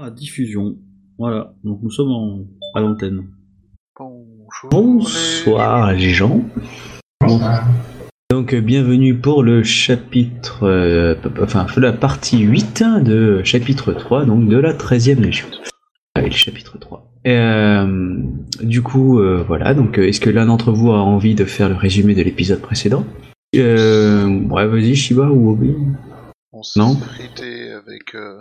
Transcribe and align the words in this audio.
la 0.00 0.10
diffusion. 0.10 0.76
Voilà, 1.18 1.54
donc 1.62 1.80
nous 1.82 1.90
sommes 1.90 2.10
en- 2.10 2.44
à 2.74 2.80
l'antenne. 2.80 3.24
Bonjour. 3.98 4.70
Bonsoir 4.70 5.92
les 5.92 6.10
gens. 6.10 6.42
Donc 8.30 8.52
euh, 8.54 8.60
bienvenue 8.60 9.14
pour 9.16 9.42
le 9.44 9.62
chapitre, 9.62 10.64
euh, 10.64 11.14
enfin 11.40 11.66
la 11.76 11.92
partie 11.92 12.38
8 12.40 12.82
de 13.04 13.42
chapitre 13.44 13.92
3, 13.92 14.24
donc 14.24 14.48
de 14.48 14.56
la 14.56 14.72
13e 14.74 15.20
Légion. 15.20 15.46
Ah 16.16 16.20
oui, 16.22 16.30
le 16.30 16.34
chapitre 16.34 16.78
3. 16.78 17.12
Euh, 17.26 18.22
du 18.62 18.82
coup, 18.82 19.20
euh, 19.20 19.44
voilà, 19.46 19.74
donc 19.74 19.98
est-ce 19.98 20.20
que 20.20 20.30
l'un 20.30 20.46
d'entre 20.46 20.72
vous 20.72 20.90
a 20.90 20.98
envie 21.00 21.34
de 21.34 21.44
faire 21.44 21.68
le 21.68 21.76
résumé 21.76 22.14
de 22.14 22.22
l'épisode 22.22 22.60
précédent? 22.60 23.04
Euh, 23.54 24.26
Ouais, 24.50 24.66
vas-y 24.66 24.96
Shiba 24.96 25.28
ou 25.30 25.50
Obi? 25.52 25.72
On 26.52 26.62
s'est 26.62 26.80
Non? 26.80 26.96
avec 27.86 28.14
euh, 28.14 28.38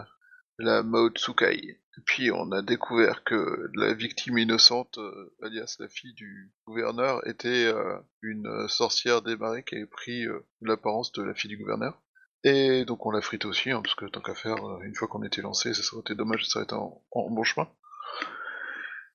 la 0.58 0.84
Mao 0.84 1.10
Tsukai. 1.10 1.80
Et 1.98 2.02
puis 2.06 2.32
on 2.32 2.52
a 2.52 2.62
découvert 2.62 3.24
que 3.24 3.70
la 3.76 3.94
victime 3.94 4.38
innocente, 4.40 4.98
euh, 4.98 5.36
alias 5.44 5.76
la 5.80 5.88
fille 5.88 6.14
du 6.14 6.52
gouverneur, 6.66 7.26
était 7.28 7.66
euh, 7.66 7.98
une 8.22 8.68
sorcière 8.68 9.22
démarrée 9.22 9.64
qui 9.64 9.76
avait 9.76 9.86
pris 9.86 10.26
euh, 10.26 10.46
l'apparence 10.62 11.12
de 11.12 11.22
la 11.22 11.36
fille 11.36 11.50
du 11.50 11.58
gouverneur. 11.58 12.02
Et 12.44 12.84
donc 12.86 13.06
on 13.06 13.12
l'a 13.12 13.22
frité 13.22 13.48
aussi, 13.48 13.72
hein, 13.72 13.82
parce 13.82 13.96
que 13.96 14.06
tant 14.06 14.22
qu'à 14.22 14.34
faire, 14.34 14.58
une 14.82 14.96
fois 14.96 15.08
qu'on 15.08 15.24
était 15.24 15.42
lancé, 15.42 15.74
ça 15.74 15.84
serait 15.84 16.16
dommage 16.16 16.42
de 16.42 16.46
s'arrêter 16.46 16.76
en, 16.76 17.02
en 17.12 17.30
bon 17.30 17.44
chemin. 17.44 17.68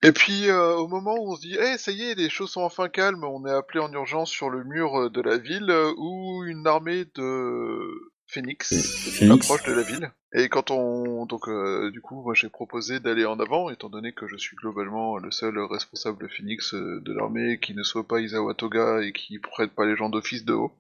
Et 0.02 0.12
puis 0.12 0.50
au 0.50 0.86
moment 0.86 1.16
où 1.18 1.32
on 1.32 1.36
se 1.36 1.40
dit, 1.40 1.56
eh 1.60 1.76
ça 1.76 1.90
y 1.90 2.04
est, 2.04 2.14
les 2.14 2.30
choses 2.30 2.52
sont 2.52 2.62
enfin 2.62 2.88
calmes, 2.88 3.24
on 3.24 3.44
est 3.44 3.52
appelé 3.52 3.80
en 3.80 3.92
urgence 3.92 4.30
sur 4.30 4.48
le 4.48 4.62
mur 4.64 5.10
de 5.10 5.20
la 5.20 5.36
ville 5.36 5.70
où 5.98 6.44
une 6.44 6.66
armée 6.66 7.04
de 7.16 8.12
Phoenix 8.28 8.68
Phoenix. 9.18 9.50
approche 9.50 9.66
de 9.66 9.72
la 9.72 9.82
ville. 9.82 10.12
Et 10.34 10.48
quand 10.50 10.70
on 10.70 11.24
donc 11.24 11.48
euh, 11.48 11.90
du 11.90 12.02
coup 12.02 12.22
moi 12.22 12.34
j'ai 12.34 12.50
proposé 12.50 13.00
d'aller 13.00 13.24
en 13.24 13.40
avant 13.40 13.70
étant 13.70 13.88
donné 13.88 14.12
que 14.12 14.28
je 14.28 14.36
suis 14.36 14.54
globalement 14.56 15.16
le 15.16 15.30
seul 15.30 15.58
responsable 15.58 16.18
de 16.22 16.28
Phoenix 16.28 16.74
euh, 16.74 17.00
de 17.00 17.12
l'armée 17.14 17.58
qui 17.58 17.74
ne 17.74 17.82
soit 17.82 18.06
pas 18.06 18.20
Isawa 18.20 18.54
Toga 18.54 19.00
et 19.02 19.12
qui 19.12 19.38
prête 19.38 19.72
pas 19.74 19.86
les 19.86 19.96
gens 19.96 20.10
d'office 20.10 20.44
de 20.44 20.52
haut. 20.52 20.72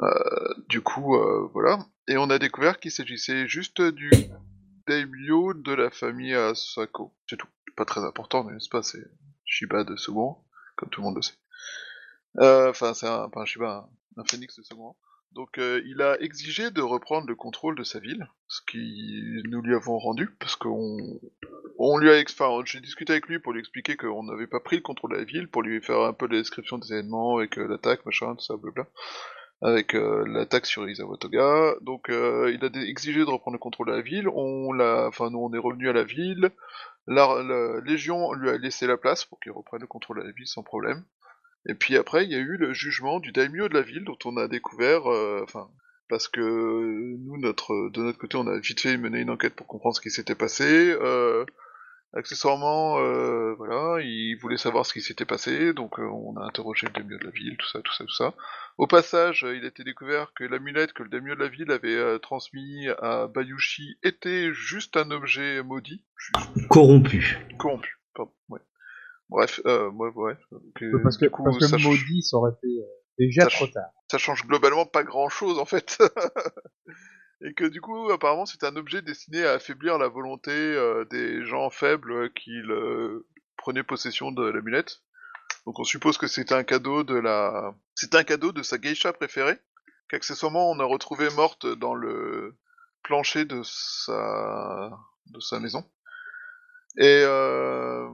Euh, 0.00 0.54
du 0.68 0.80
coup 0.80 1.16
euh, 1.16 1.48
voilà 1.52 1.78
et 2.06 2.16
on 2.16 2.30
a 2.30 2.38
découvert 2.38 2.80
qu'il 2.80 2.92
s'agissait 2.92 3.46
juste 3.46 3.82
du 3.82 4.10
daimyo 4.86 5.52
de 5.52 5.74
la 5.74 5.90
famille 5.90 6.34
Asako. 6.34 7.14
C'est 7.28 7.36
tout. 7.36 7.48
Pas 7.76 7.84
très 7.84 8.00
important 8.02 8.44
n'est-ce 8.44 8.70
pas? 8.70 8.82
C'est 8.82 9.04
Shiba 9.44 9.84
de 9.84 9.96
second 9.96 10.38
comme 10.76 10.88
tout 10.88 11.00
le 11.02 11.06
monde 11.06 11.16
le 11.16 11.22
sait. 11.22 11.34
Euh, 12.40 12.70
Enfin 12.70 12.94
c'est 12.94 13.06
un 13.06 13.28
pas 13.28 13.42
un 13.42 13.44
Shiba 13.44 13.88
un, 14.16 14.22
un 14.22 14.24
Phoenix 14.24 14.56
de 14.56 14.62
second. 14.62 14.96
Donc 15.32 15.58
euh, 15.58 15.82
il 15.84 16.00
a 16.02 16.20
exigé 16.20 16.70
de 16.70 16.80
reprendre 16.80 17.28
le 17.28 17.34
contrôle 17.34 17.76
de 17.76 17.84
sa 17.84 18.00
ville, 18.00 18.28
ce 18.48 18.60
qui 18.68 19.22
nous 19.44 19.60
lui 19.60 19.74
avons 19.74 19.98
rendu, 19.98 20.30
parce 20.40 20.56
qu'on 20.56 21.20
on 21.78 21.98
lui 21.98 22.10
a, 22.10 22.20
enfin, 22.20 22.50
j'ai 22.64 22.80
discuté 22.80 23.12
avec 23.12 23.26
lui 23.28 23.38
pour 23.38 23.52
lui 23.52 23.60
expliquer 23.60 23.96
qu'on 23.96 24.24
n'avait 24.24 24.46
pas 24.46 24.60
pris 24.60 24.76
le 24.76 24.82
contrôle 24.82 25.12
de 25.12 25.18
la 25.18 25.24
ville, 25.24 25.48
pour 25.48 25.62
lui 25.62 25.82
faire 25.82 26.00
un 26.00 26.12
peu 26.12 26.26
la 26.26 26.38
description 26.38 26.78
des 26.78 26.92
événements 26.92 27.36
avec 27.36 27.58
euh, 27.58 27.68
l'attaque, 27.68 28.04
machin, 28.06 28.34
tout 28.34 28.44
ça, 28.44 28.56
blabla, 28.56 28.86
avec 29.60 29.94
euh, 29.94 30.24
l'attaque 30.26 30.66
sur 30.66 30.88
Isawa 30.88 31.16
Toga. 31.18 31.74
Donc 31.82 32.08
il 32.08 32.58
a 32.64 32.80
exigé 32.88 33.20
de 33.20 33.30
reprendre 33.30 33.54
le 33.54 33.60
contrôle 33.60 33.88
de 33.88 33.92
la 33.92 34.02
ville. 34.02 34.28
On 34.28 34.72
l'a, 34.72 35.06
enfin 35.08 35.30
nous 35.30 35.40
on 35.40 35.52
est 35.52 35.58
revenu 35.58 35.88
à 35.88 35.92
la 35.92 36.04
ville. 36.04 36.50
La 37.06 37.80
Légion 37.84 38.32
lui 38.32 38.50
a 38.50 38.58
laissé 38.58 38.86
la 38.86 38.96
place 38.96 39.24
pour 39.24 39.40
qu'il 39.40 39.52
reprenne 39.52 39.80
le 39.80 39.86
contrôle 39.86 40.20
de 40.20 40.26
la 40.26 40.32
ville 40.32 40.46
sans 40.46 40.62
problème. 40.62 41.04
Et 41.68 41.74
puis 41.74 41.96
après, 41.96 42.24
il 42.24 42.32
y 42.32 42.34
a 42.34 42.38
eu 42.38 42.56
le 42.56 42.72
jugement 42.72 43.20
du 43.20 43.30
daimyo 43.30 43.68
de 43.68 43.74
la 43.74 43.82
ville, 43.82 44.04
dont 44.04 44.18
on 44.24 44.36
a 44.36 44.48
découvert, 44.48 45.06
euh, 45.06 45.42
enfin, 45.44 45.68
parce 46.08 46.26
que 46.26 46.40
nous, 46.40 47.38
notre, 47.38 47.90
de 47.90 48.02
notre 48.02 48.18
côté, 48.18 48.36
on 48.36 48.46
a 48.46 48.58
vite 48.58 48.80
fait 48.80 48.96
mené 48.96 49.20
une 49.20 49.30
enquête 49.30 49.54
pour 49.54 49.66
comprendre 49.66 49.94
ce 49.94 50.00
qui 50.00 50.10
s'était 50.10 50.34
passé. 50.34 50.64
Euh, 50.64 51.44
accessoirement, 52.14 52.98
euh, 53.00 53.54
voilà, 53.56 54.00
il 54.02 54.36
voulait 54.36 54.56
savoir 54.56 54.86
ce 54.86 54.94
qui 54.94 55.02
s'était 55.02 55.26
passé, 55.26 55.74
donc 55.74 55.98
on 55.98 56.36
a 56.38 56.44
interrogé 56.44 56.86
le 56.86 56.92
daimyo 56.92 57.18
de 57.18 57.24
la 57.24 57.30
ville, 57.30 57.56
tout 57.58 57.68
ça, 57.68 57.80
tout 57.82 57.92
ça, 57.92 58.04
tout 58.04 58.14
ça. 58.14 58.34
Au 58.78 58.86
passage, 58.86 59.44
il 59.46 59.64
a 59.64 59.68
été 59.68 59.84
découvert 59.84 60.32
que 60.34 60.44
l'amulette 60.44 60.94
que 60.94 61.02
le 61.02 61.10
daimyo 61.10 61.34
de 61.34 61.40
la 61.40 61.48
ville 61.48 61.70
avait 61.70 61.94
euh, 61.94 62.18
transmis 62.18 62.88
à 63.02 63.26
Bayushi 63.26 63.98
était 64.02 64.52
juste 64.54 64.96
un 64.96 65.10
objet 65.10 65.62
maudit, 65.62 66.02
juste 66.16 66.68
Corrompu. 66.68 67.38
corrompu, 67.58 67.98
pardon, 68.14 68.32
ouais. 68.48 68.60
Bref, 69.28 69.60
euh, 69.66 69.90
ouais, 69.90 70.10
ouais. 70.14 70.36
euh, 70.82 71.02
parce 71.02 71.18
que, 71.18 71.26
du 71.26 71.30
coup, 71.30 71.44
parce 71.44 71.58
que 71.58 71.66
ça 71.66 71.76
maudit, 71.76 72.22
ça 72.22 72.38
aurait 72.38 72.56
fait 72.60 72.66
euh, 72.66 72.86
déjà 73.18 73.42
ça 73.42 73.50
trop 73.50 73.66
tard. 73.66 73.90
ça 74.10 74.18
change 74.18 74.46
globalement 74.46 74.86
pas 74.86 75.04
grand 75.04 75.28
chose 75.28 75.58
en 75.58 75.66
fait. 75.66 75.98
Et 77.40 77.54
que 77.54 77.64
du 77.64 77.80
coup, 77.80 78.10
apparemment, 78.10 78.46
c'est 78.46 78.64
un 78.64 78.74
objet 78.74 79.00
destiné 79.00 79.44
à 79.44 79.52
affaiblir 79.52 79.98
la 79.98 80.08
volonté 80.08 80.50
euh, 80.50 81.04
des 81.04 81.44
gens 81.44 81.70
faibles 81.70 82.32
qui 82.32 82.50
le 82.64 83.28
prenaient 83.56 83.84
possession 83.84 84.32
de 84.32 84.44
l'amulette. 84.44 85.02
Donc 85.64 85.78
on 85.78 85.84
suppose 85.84 86.18
que 86.18 86.26
c'est 86.26 86.50
un 86.50 86.64
cadeau 86.64 87.04
de 87.04 87.14
la, 87.14 87.74
c'est 87.94 88.14
un 88.14 88.24
cadeau 88.24 88.52
de 88.52 88.62
sa 88.62 88.78
geisha 88.78 89.12
préférée, 89.12 89.58
qu'accessoirement 90.08 90.70
on 90.70 90.80
a 90.80 90.84
retrouvé 90.84 91.28
morte 91.30 91.66
dans 91.66 91.94
le 91.94 92.56
plancher 93.02 93.44
de 93.44 93.60
sa, 93.62 94.90
de 95.26 95.40
sa 95.40 95.60
maison. 95.60 95.84
Et 96.96 97.22
euh... 97.24 98.08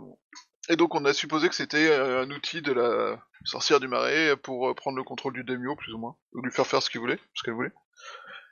Et 0.69 0.77
donc 0.77 0.95
on 0.95 1.05
a 1.05 1.13
supposé 1.13 1.49
que 1.49 1.55
c'était 1.55 1.89
euh, 1.89 2.23
un 2.23 2.31
outil 2.31 2.63
de 2.63 2.73
la 2.73 3.23
sorcière 3.45 3.81
du 3.81 3.89
marais 3.89 4.37
pour 4.37 4.71
euh, 4.71 4.75
prendre 4.75 4.97
le 4.97 5.05
contrôle 5.05 5.35
du 5.35 5.45
daimyo, 5.45 5.77
plus 5.77 5.93
ou 5.93 5.99
moins, 5.99 6.17
ou 6.33 6.43
lui 6.43 6.51
faire 6.51 6.67
faire 6.67 6.83
ce 6.83 6.89
qu'il 6.91 7.01
voulait, 7.01 7.19
ce 7.35 7.43
qu'elle 7.43 7.55
voulait. 7.55 7.73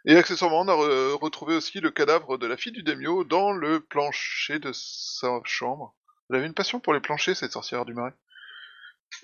Et 0.04 0.16
accessoirement, 0.16 0.60
on 0.62 0.68
a 0.68 0.74
re- 0.74 1.12
retrouvé 1.14 1.54
aussi 1.56 1.80
le 1.80 1.90
cadavre 1.90 2.36
de 2.36 2.46
la 2.46 2.56
fille 2.56 2.72
du 2.72 2.82
daimyo 2.82 3.24
dans 3.24 3.52
le 3.52 3.80
plancher 3.80 4.58
de 4.58 4.72
sa 4.74 5.40
chambre. 5.44 5.94
Elle 6.28 6.36
avait 6.36 6.46
une 6.46 6.54
passion 6.54 6.80
pour 6.80 6.92
les 6.92 7.00
planchers, 7.00 7.36
cette 7.36 7.52
sorcière 7.52 7.84
du 7.84 7.94
marais. 7.94 8.14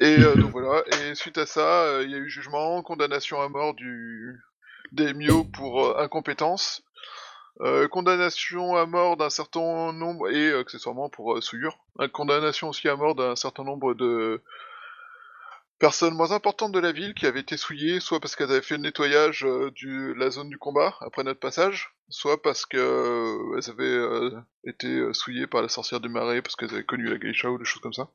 Et 0.00 0.18
euh, 0.18 0.36
donc 0.36 0.52
voilà, 0.52 0.82
et 1.00 1.14
suite 1.14 1.38
à 1.38 1.46
ça, 1.46 1.82
euh, 1.84 2.04
il 2.04 2.10
y 2.10 2.14
a 2.14 2.18
eu 2.18 2.30
jugement, 2.30 2.82
condamnation 2.82 3.40
à 3.40 3.48
mort 3.48 3.74
du 3.74 4.38
daimyo 4.92 5.44
pour 5.44 5.98
incompétence, 5.98 6.82
euh, 7.60 7.88
condamnation 7.88 8.76
à 8.76 8.86
mort 8.86 9.16
d'un 9.16 9.30
certain 9.30 9.92
nombre, 9.92 10.30
et 10.30 10.52
accessoirement 10.52 11.08
pour 11.08 11.36
euh, 11.36 11.40
souillure, 11.40 11.78
Euh, 12.00 12.08
condamnation 12.08 12.68
aussi 12.68 12.88
à 12.88 12.96
mort 12.96 13.14
d'un 13.14 13.34
certain 13.36 13.64
nombre 13.64 13.94
de 13.94 14.40
personnes 15.78 16.14
moins 16.14 16.32
importantes 16.32 16.72
de 16.72 16.80
la 16.80 16.92
ville 16.92 17.14
qui 17.14 17.26
avaient 17.26 17.40
été 17.40 17.56
souillées, 17.56 18.00
soit 18.00 18.20
parce 18.20 18.36
qu'elles 18.36 18.50
avaient 18.50 18.62
fait 18.62 18.76
le 18.76 18.82
nettoyage 18.82 19.42
de 19.42 20.12
la 20.14 20.30
zone 20.30 20.48
du 20.48 20.58
combat 20.58 20.94
après 21.00 21.24
notre 21.24 21.40
passage, 21.40 21.94
soit 22.08 22.40
parce 22.42 22.66
que 22.66 22.76
euh, 22.78 23.56
elles 23.56 23.70
avaient 23.70 24.36
été 24.64 25.12
souillées 25.12 25.46
par 25.46 25.62
la 25.62 25.68
sorcière 25.68 26.00
du 26.00 26.08
marais 26.08 26.42
parce 26.42 26.56
qu'elles 26.56 26.74
avaient 26.74 26.84
connu 26.84 27.04
la 27.08 27.18
geisha 27.18 27.50
ou 27.50 27.58
des 27.58 27.64
choses 27.64 27.82
comme 27.82 27.92
ça. 27.92 28.08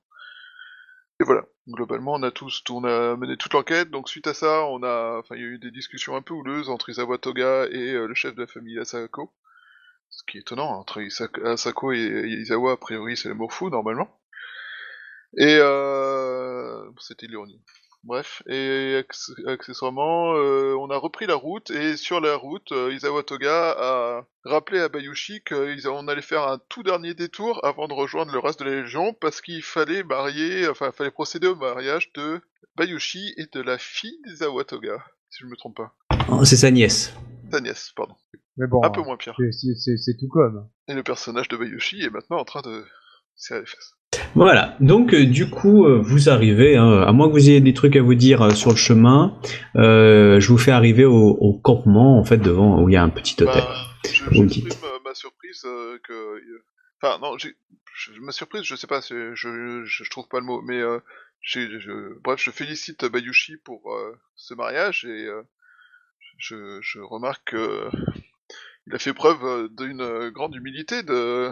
Et 1.19 1.23
voilà, 1.23 1.43
globalement 1.67 2.13
on 2.13 2.23
a 2.23 2.31
tous, 2.31 2.63
mené 2.69 3.37
toute 3.37 3.53
l'enquête, 3.53 3.89
donc 3.89 4.09
suite 4.09 4.27
à 4.27 4.33
ça, 4.35 4.65
on 4.65 4.83
a, 4.83 5.21
il 5.31 5.37
y 5.37 5.43
a 5.43 5.47
eu 5.47 5.57
des 5.59 5.71
discussions 5.71 6.15
un 6.15 6.21
peu 6.21 6.33
houleuses 6.35 6.69
entre 6.69 6.89
Isawa 6.89 7.17
Toga 7.17 7.65
et 7.71 7.93
euh, 7.93 8.07
le 8.07 8.13
chef 8.13 8.35
de 8.35 8.41
la 8.41 8.47
famille 8.47 8.77
Asako. 8.79 9.33
Ce 10.09 10.23
qui 10.27 10.37
est 10.37 10.41
étonnant, 10.41 10.69
entre 10.69 11.01
Isaka- 11.01 11.45
Asako 11.45 11.93
et 11.93 12.27
Izawa, 12.41 12.73
a 12.73 12.77
priori 12.77 13.17
c'est 13.17 13.29
l'amour 13.29 13.53
fou 13.53 13.69
normalement. 13.69 14.19
Et 15.37 15.57
euh... 15.59 16.89
c'était 16.99 17.27
l'ironie. 17.27 17.61
Bref, 18.05 18.43
et 18.47 18.97
acc- 18.99 19.31
accessoirement, 19.47 20.33
euh, 20.35 20.75
on 20.77 20.89
a 20.89 20.97
repris 20.97 21.25
la 21.25 21.35
route, 21.35 21.71
et 21.71 21.95
sur 21.95 22.19
la 22.19 22.35
route, 22.35 22.71
euh, 22.73 22.93
Isawa 22.93 23.23
Toga 23.23 23.71
a 23.77 24.27
rappelé 24.43 24.79
à 24.81 24.89
Bayushi 24.89 25.41
qu'on 25.43 26.07
allait 26.09 26.21
faire 26.21 26.45
un 26.49 26.59
tout 26.67 26.83
dernier 26.83 27.13
détour 27.13 27.63
avant 27.63 27.87
de 27.87 27.93
rejoindre 27.93 28.33
le 28.33 28.39
reste 28.39 28.59
de 28.59 28.65
la 28.65 28.81
Légion, 28.81 29.13
parce 29.13 29.39
qu'il 29.39 29.63
fallait 29.63 30.03
marier, 30.03 30.67
enfin, 30.67 30.87
il 30.87 30.91
fallait 30.95 31.11
procéder 31.11 31.47
au 31.47 31.55
mariage 31.55 32.11
de 32.13 32.41
Bayushi 32.75 33.33
et 33.37 33.45
de 33.53 33.61
la 33.61 33.77
fille 33.77 34.19
d'Isawa 34.27 34.65
Toga, 34.65 35.01
si 35.29 35.43
je 35.43 35.47
me 35.47 35.55
trompe 35.55 35.77
pas. 35.77 35.95
Oh, 36.29 36.43
C'est 36.43 36.57
sa 36.57 36.71
nièce. 36.71 37.13
Sa 37.51 37.61
nièce, 37.61 37.93
pardon. 37.95 38.15
Mais 38.57 38.67
bon, 38.67 38.83
Un 38.83 38.89
peu 38.89 39.01
moins 39.01 39.15
pire. 39.17 39.37
c'est 39.51 40.17
tout 40.19 40.27
comme. 40.27 40.67
Et 40.89 40.93
le 40.93 41.03
personnage 41.03 41.47
de 41.47 41.55
Bayushi 41.55 42.01
est 42.03 42.09
maintenant 42.09 42.37
en 42.37 42.45
train 42.45 42.61
de 42.61 42.85
serrer 43.35 43.61
les 43.61 43.65
fesses. 43.65 43.93
Voilà, 44.35 44.75
donc 44.79 45.13
euh, 45.13 45.25
du 45.25 45.49
coup, 45.49 45.85
euh, 45.85 45.99
vous 46.01 46.29
arrivez, 46.29 46.75
hein, 46.77 47.01
à 47.01 47.11
moins 47.11 47.27
que 47.27 47.33
vous 47.33 47.49
ayez 47.49 47.61
des 47.61 47.73
trucs 47.73 47.95
à 47.95 48.01
vous 48.01 48.15
dire 48.15 48.41
euh, 48.41 48.49
sur 48.51 48.71
le 48.71 48.75
chemin, 48.75 49.37
je 49.75 50.47
vous 50.47 50.57
fais 50.57 50.71
arriver 50.71 51.05
au, 51.05 51.13
au 51.29 51.53
campement, 51.53 52.17
en 52.19 52.23
fait, 52.23 52.37
devant 52.37 52.81
où 52.81 52.89
il 52.89 52.93
y 52.93 52.95
a 52.97 53.03
un 53.03 53.09
petit 53.09 53.35
hôtel. 53.43 53.61
Bah, 53.63 53.73
je, 54.11 54.23
Vous 54.25 54.45
dites. 54.45 54.65
euh, 54.83 54.99
ma 55.05 55.13
surprise 55.13 55.61
que. 56.03 56.41
Enfin, 57.01 57.19
non, 57.21 57.37
j'ai, 57.37 57.55
je- 57.95 58.19
ma 58.21 58.31
surprise, 58.31 58.63
je 58.63 58.75
sais 58.75 58.87
pas, 58.87 59.01
je, 59.01 59.33
je, 59.35 59.83
je 59.85 60.09
trouve 60.09 60.27
pas 60.27 60.39
le 60.39 60.45
mot, 60.45 60.61
mais 60.61 60.81
je, 61.41 62.19
bref, 62.23 62.41
je 62.43 62.51
félicite 62.51 63.05
Bayushi 63.05 63.57
pour 63.57 63.81
ce 64.35 64.53
mariage 64.53 65.05
et 65.05 65.27
je, 66.37 66.79
je 66.81 66.99
remarque 66.99 67.51
que 67.51 67.89
il 68.87 68.95
a 68.95 68.99
fait 68.99 69.13
preuve 69.13 69.69
d'une 69.77 70.29
grande 70.31 70.55
humilité 70.55 71.03
de 71.03 71.49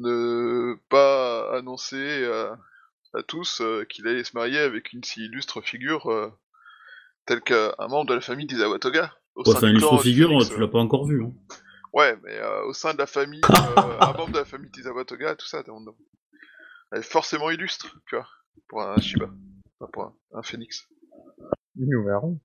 ne 0.00 0.74
pas 0.88 1.56
annoncer 1.56 2.24
à, 2.26 2.58
à 3.14 3.22
tous 3.22 3.60
euh, 3.60 3.84
qu'il 3.84 4.06
allait 4.08 4.24
se 4.24 4.36
marier 4.36 4.58
avec 4.58 4.92
une 4.92 5.04
si 5.04 5.24
illustre 5.24 5.60
figure 5.60 6.10
euh, 6.10 6.30
telle 7.26 7.40
qu'un 7.42 7.72
membre 7.88 8.06
de 8.10 8.14
la 8.14 8.20
famille 8.20 8.46
d'Izawa 8.46 8.78
Toga. 8.78 9.12
au 9.34 9.42
Bon, 9.44 9.52
sein 9.52 9.60
c'est 9.60 9.66
un 9.66 9.72
du 9.72 9.78
clan 9.78 9.88
illustre 9.90 10.02
figure, 10.02 10.28
Phoenix, 10.28 10.48
tu 10.48 10.54
euh. 10.54 10.58
l'as 10.60 10.68
pas 10.68 10.78
encore 10.78 11.06
vu. 11.06 11.22
Hein. 11.24 11.32
Ouais, 11.92 12.16
mais 12.22 12.36
euh, 12.36 12.64
au 12.66 12.72
sein 12.72 12.92
de 12.94 12.98
la 12.98 13.06
famille, 13.06 13.40
euh, 13.50 13.80
un 14.00 14.12
membre 14.12 14.30
de 14.32 14.38
la 14.38 14.44
famille 14.44 14.70
d'Izawa 14.70 15.04
Toga, 15.04 15.34
tout 15.36 15.46
ça, 15.46 15.62
on- 15.68 15.84
elle 16.92 17.00
est 17.00 17.02
forcément 17.02 17.50
illustre, 17.50 17.96
tu 18.06 18.16
vois, 18.16 18.26
pour 18.68 18.82
un 18.82 18.96
Shiba, 19.00 19.30
enfin, 19.80 19.90
pour 19.92 20.02
un, 20.04 20.14
un 20.34 20.42
phénix. 20.42 20.88
Nous 21.76 22.04
verrons. 22.04 22.40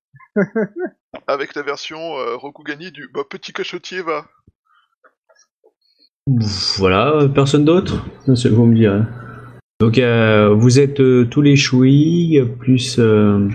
Avec 1.28 1.56
la 1.56 1.62
version 1.64 2.18
euh, 2.18 2.36
Rokugani 2.36 2.92
du 2.92 3.08
bah, 3.10 3.24
petit 3.30 3.54
cachotier 3.54 4.02
va. 4.02 4.28
Voilà, 6.78 7.28
personne 7.34 7.66
d'autre? 7.66 8.06
C'est- 8.36 8.50
Vous 8.50 8.66
me 8.66 8.76
direz. 8.76 9.02
Donc 9.80 9.98
euh, 9.98 10.50
vous 10.56 10.80
êtes 10.80 11.00
euh, 11.02 11.26
tous 11.26 11.42
les 11.42 11.56
Shui, 11.56 12.40
plus 12.60 12.96
euh, 12.98 13.48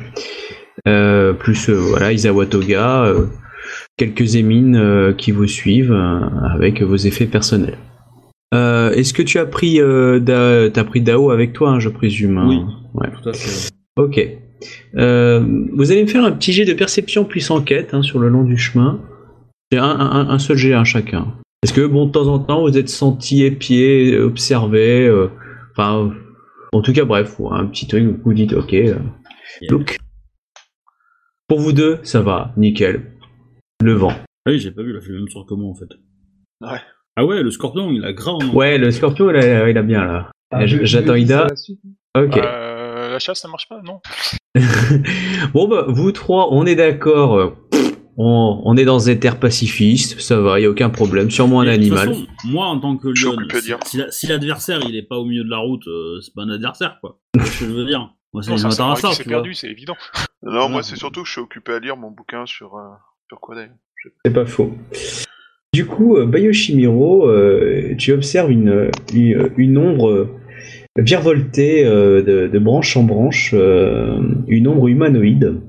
euh, 0.86 1.32
plus 1.32 1.70
voilà 1.70 2.12
Isawa 2.12 2.46
Toga, 2.46 3.04
euh, 3.04 3.26
quelques 3.96 4.36
émines 4.36 5.14
qui 5.16 5.32
vous 5.32 5.46
suivent 5.46 5.96
avec 6.54 6.82
vos 6.82 6.96
effets 6.96 7.26
personnels. 7.26 7.78
Est-ce 8.52 9.14
que 9.14 9.22
tu 9.22 9.38
as 9.38 9.46
pris 9.46 9.78
Da- 9.78 10.84
pris 10.84 11.00
Dao 11.00 11.30
avec 11.30 11.52
toi, 11.54 11.70
hein, 11.70 11.80
je 11.80 11.88
présume 11.88 12.38
hein? 12.38 12.46
Oui. 12.48 12.60
Ouais. 12.94 13.08
Tout 13.22 13.28
à 13.28 13.32
fait. 13.32 13.70
Ok. 13.96 14.20
Vous 14.94 15.90
allez 15.92 16.02
me 16.02 16.08
faire 16.08 16.24
un 16.24 16.32
petit 16.32 16.52
jet 16.52 16.64
de 16.66 16.74
perception 16.74 17.24
plus 17.24 17.50
enquête 17.50 17.94
hein, 17.94 18.02
sur 18.02 18.18
le 18.18 18.28
long 18.28 18.44
du 18.44 18.58
chemin. 18.58 19.00
C'est 19.72 19.78
un, 19.78 19.84
un- 19.84 20.28
un 20.28 20.38
seul 20.38 20.56
jet 20.56 20.74
à 20.74 20.84
chacun. 20.84 21.26
Est-ce 21.62 21.74
que, 21.74 21.86
bon, 21.86 22.06
de 22.06 22.12
temps 22.12 22.26
en 22.28 22.38
temps, 22.38 22.62
vous 22.62 22.78
êtes 22.78 22.88
senti 22.88 23.44
épié, 23.44 24.18
observé, 24.18 25.06
euh, 25.06 25.28
enfin, 25.72 26.10
en 26.72 26.80
tout 26.80 26.92
cas, 26.94 27.04
bref, 27.04 27.36
ou 27.38 27.52
un 27.52 27.66
petit 27.66 27.86
truc, 27.86 28.02
vous 28.04 28.16
vous 28.24 28.32
dites, 28.32 28.54
ok, 28.54 28.72
euh, 28.72 28.94
look. 29.68 29.98
Pour 31.48 31.60
vous 31.60 31.72
deux, 31.72 31.98
ça 32.02 32.22
va, 32.22 32.52
nickel. 32.56 33.12
Le 33.82 33.92
vent. 33.92 34.12
Ah 34.46 34.50
oui, 34.52 34.58
j'ai 34.58 34.70
pas 34.70 34.82
vu, 34.82 34.92
il 34.92 34.96
a 34.96 35.00
fait 35.02 35.08
le 35.10 35.18
même 35.18 35.28
sort 35.28 35.44
que 35.46 35.52
moi 35.54 35.70
en 35.70 35.74
fait. 35.74 35.88
Ouais. 36.62 36.78
Ah 37.16 37.24
ouais, 37.26 37.42
le 37.42 37.50
scorpion, 37.50 37.90
il 37.90 38.04
a 38.04 38.12
grave. 38.14 38.36
hein. 38.42 38.50
Ouais, 38.54 38.78
le 38.78 38.90
scorpion, 38.90 39.28
il 39.30 39.36
a, 39.36 39.68
il 39.68 39.76
a 39.76 39.82
bien 39.82 40.04
là. 40.04 40.30
Ah, 40.52 40.64
J'attends 40.66 41.14
Ida. 41.14 41.48
la. 42.14 42.22
Ok. 42.22 42.36
Euh, 42.38 43.10
la 43.10 43.18
chasse, 43.18 43.40
ça 43.40 43.48
marche 43.48 43.68
pas, 43.68 43.82
non? 43.84 44.00
Bon 45.52 45.68
bah 45.68 45.84
vous 45.88 46.12
trois, 46.12 46.48
on 46.52 46.64
est 46.66 46.74
d'accord. 46.74 47.54
On, 48.16 48.60
on 48.64 48.76
est 48.76 48.84
dans 48.84 48.98
des 48.98 49.18
terres 49.18 49.38
pacifistes, 49.40 50.20
ça 50.20 50.40
va, 50.40 50.60
y 50.60 50.64
a 50.66 50.70
aucun 50.70 50.90
problème. 50.90 51.30
Sûrement 51.30 51.60
un 51.60 51.64
Mais 51.64 51.78
de 51.78 51.88
toute 51.88 51.96
animal. 51.98 52.14
façon, 52.14 52.26
moi, 52.46 52.66
en 52.66 52.78
tant 52.80 52.96
que 52.96 53.08
lion, 53.08 53.36
si, 54.10 54.26
l'adversaire 54.26 54.80
il 54.88 54.96
est 54.96 55.02
pas 55.08 55.16
au 55.18 55.24
milieu 55.24 55.44
de 55.44 55.50
la 55.50 55.58
route, 55.58 55.86
euh, 55.86 56.20
c'est 56.20 56.34
pas 56.34 56.42
un 56.42 56.50
adversaire 56.50 56.98
quoi. 57.00 57.18
C'est 57.44 57.66
je 57.66 57.70
veux 57.72 57.86
dire? 57.86 58.12
Moi, 58.32 58.42
c'est 58.42 58.50
Non, 58.50 58.56
c'est 58.58 58.66
un 58.66 58.94
ça, 58.96 59.10
s'est 59.12 59.22
vois. 59.24 59.30
perdu, 59.32 59.54
c'est 59.54 59.68
évident. 59.70 59.96
Non, 60.42 60.70
moi 60.70 60.82
c'est 60.82 60.96
surtout 60.96 61.20
que 61.22 61.26
je 61.26 61.32
suis 61.32 61.40
occupé 61.42 61.72
à 61.72 61.78
lire 61.80 61.96
mon 61.98 62.10
bouquin 62.10 62.46
sur 62.46 62.74
euh, 62.76 62.80
sur 63.28 63.38
quoi 63.40 63.54
d'ailleurs. 63.56 63.74
C'est 64.24 64.32
pas 64.32 64.46
faux. 64.46 64.72
Du 65.74 65.84
coup, 65.86 66.16
euh, 66.16 66.24
Bayoshimiro, 66.26 67.28
euh, 67.28 67.94
tu 67.98 68.12
observes 68.12 68.50
une, 68.50 68.90
une, 69.12 69.50
une 69.58 69.76
ombre 69.76 70.28
virevoltée 70.96 71.84
euh, 71.84 72.22
de, 72.22 72.46
de 72.48 72.58
branche 72.58 72.96
en 72.96 73.02
branche, 73.02 73.50
euh, 73.54 74.18
une 74.48 74.66
ombre 74.68 74.88
humanoïde, 74.88 75.60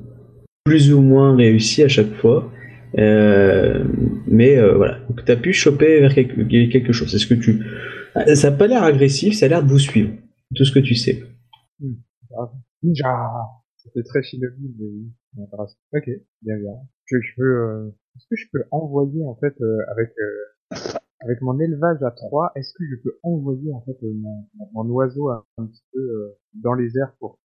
plus 0.64 0.94
ou 0.94 1.02
moins 1.02 1.36
réussie 1.36 1.84
à 1.84 1.88
chaque 1.88 2.14
fois. 2.16 2.52
Euh, 2.98 3.86
mais 4.28 4.58
euh, 4.58 4.76
voilà, 4.76 5.00
donc 5.08 5.24
tu 5.24 5.32
as 5.32 5.38
pu 5.38 5.54
choper 5.54 6.02
vers 6.02 6.14
quelque, 6.14 6.92
chose. 6.92 7.14
Est-ce 7.16 7.28
que 7.28 7.34
tu. 7.34 7.66
Ah, 8.16 8.36
Ça 8.36 8.52
n'a 8.52 8.58
pas 8.58 8.68
l'air 8.68 8.84
agressif, 8.84 9.36
ça 9.36 9.46
a 9.46 9.50
l'air 9.50 9.64
de 9.64 9.70
vous 9.70 9.80
suivre. 9.80 10.12
Tout 10.56 10.66
ce 10.66 10.72
que 10.72 10.80
tu 10.80 10.96
sais. 10.96 11.24
Ninja 12.84 13.08
C'était 13.78 14.04
très 14.04 14.22
shinobi, 14.24 14.76
mais. 14.78 15.44
Ok, 15.94 16.10
bien, 16.42 16.58
bien. 16.58 16.74
Euh, 17.40 17.90
est-ce 18.16 18.26
que 18.30 18.36
je 18.36 18.46
peux 18.52 18.64
envoyer, 18.72 19.24
en 19.26 19.36
fait, 19.36 19.56
avec, 19.90 20.12
avec 21.22 21.42
mon 21.42 21.58
élevage 21.60 22.04
à 22.04 22.12
3, 22.12 22.52
est-ce 22.56 22.74
que 22.74 22.84
je 22.90 23.02
peux 23.02 23.18
envoyer, 23.24 23.72
en 23.72 23.82
fait, 23.82 23.98
mon, 24.74 24.86
oiseau 24.90 25.30
un, 25.30 25.44
petit 25.58 25.84
peu 25.94 26.36
dans 26.56 26.74
les 26.74 26.98
airs 26.98 27.14
pour 27.20 27.40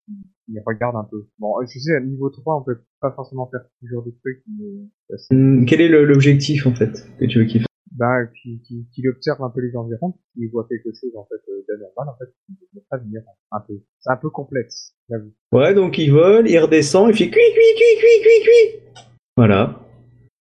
qu'il 0.47 0.63
regarde 0.65 0.97
un 0.97 1.05
peu 1.05 1.27
Bon, 1.39 1.61
euh, 1.61 1.67
je 1.67 1.79
sais, 1.79 1.95
à 1.95 2.01
niveau 2.01 2.31
3, 2.31 2.61
on 2.61 2.63
peut 2.65 2.79
pas 3.01 3.13
forcément 3.13 3.49
faire 3.51 3.61
ce 3.83 3.87
genre 3.89 4.05
de 4.05 4.13
trucs, 4.23 4.43
mais 4.59 4.65
euh, 5.11 5.17
Hum, 5.31 5.67
Quel 5.67 5.81
est 5.81 5.89
l'objectif 5.89 6.67
en 6.67 6.75
fait 6.75 6.93
que 7.19 7.27
tu 7.27 7.39
veux 7.39 7.45
qu'il 7.45 7.61
fasse? 7.61 7.67
Bah, 7.93 8.27
qu'il 8.27 8.61
qu'il 8.63 8.85
qu'il 8.93 9.09
observe 9.09 9.43
un 9.43 9.49
peu 9.49 9.61
les 9.63 9.75
environs, 9.75 10.15
qu'il 10.35 10.51
voit 10.51 10.67
quelque 10.69 10.91
chose, 10.93 11.11
en 11.17 11.25
fait, 11.25 11.41
euh, 11.51 11.65
d'anormal, 11.69 12.15
en 12.15 12.19
fait, 12.19 12.31
il 12.51 12.55
me 12.75 12.83
fasse 12.91 13.03
venir 13.03 13.23
un 13.53 13.61
peu. 13.61 13.81
C'est 14.01 14.11
un 14.11 14.17
peu 14.17 14.29
complexe, 14.29 14.95
j'avoue. 15.09 15.33
Ouais, 15.53 15.73
donc 15.73 15.97
il 15.97 16.13
vole, 16.13 16.49
il 16.49 16.59
redescend, 16.59 17.09
il 17.09 17.17
fait 17.17 17.31
cui 17.31 17.41
cui 17.41 17.75
cui 17.77 18.01
cui 18.01 18.23
cui 18.23 18.45
cui. 18.45 19.03
Voilà. 19.37 19.81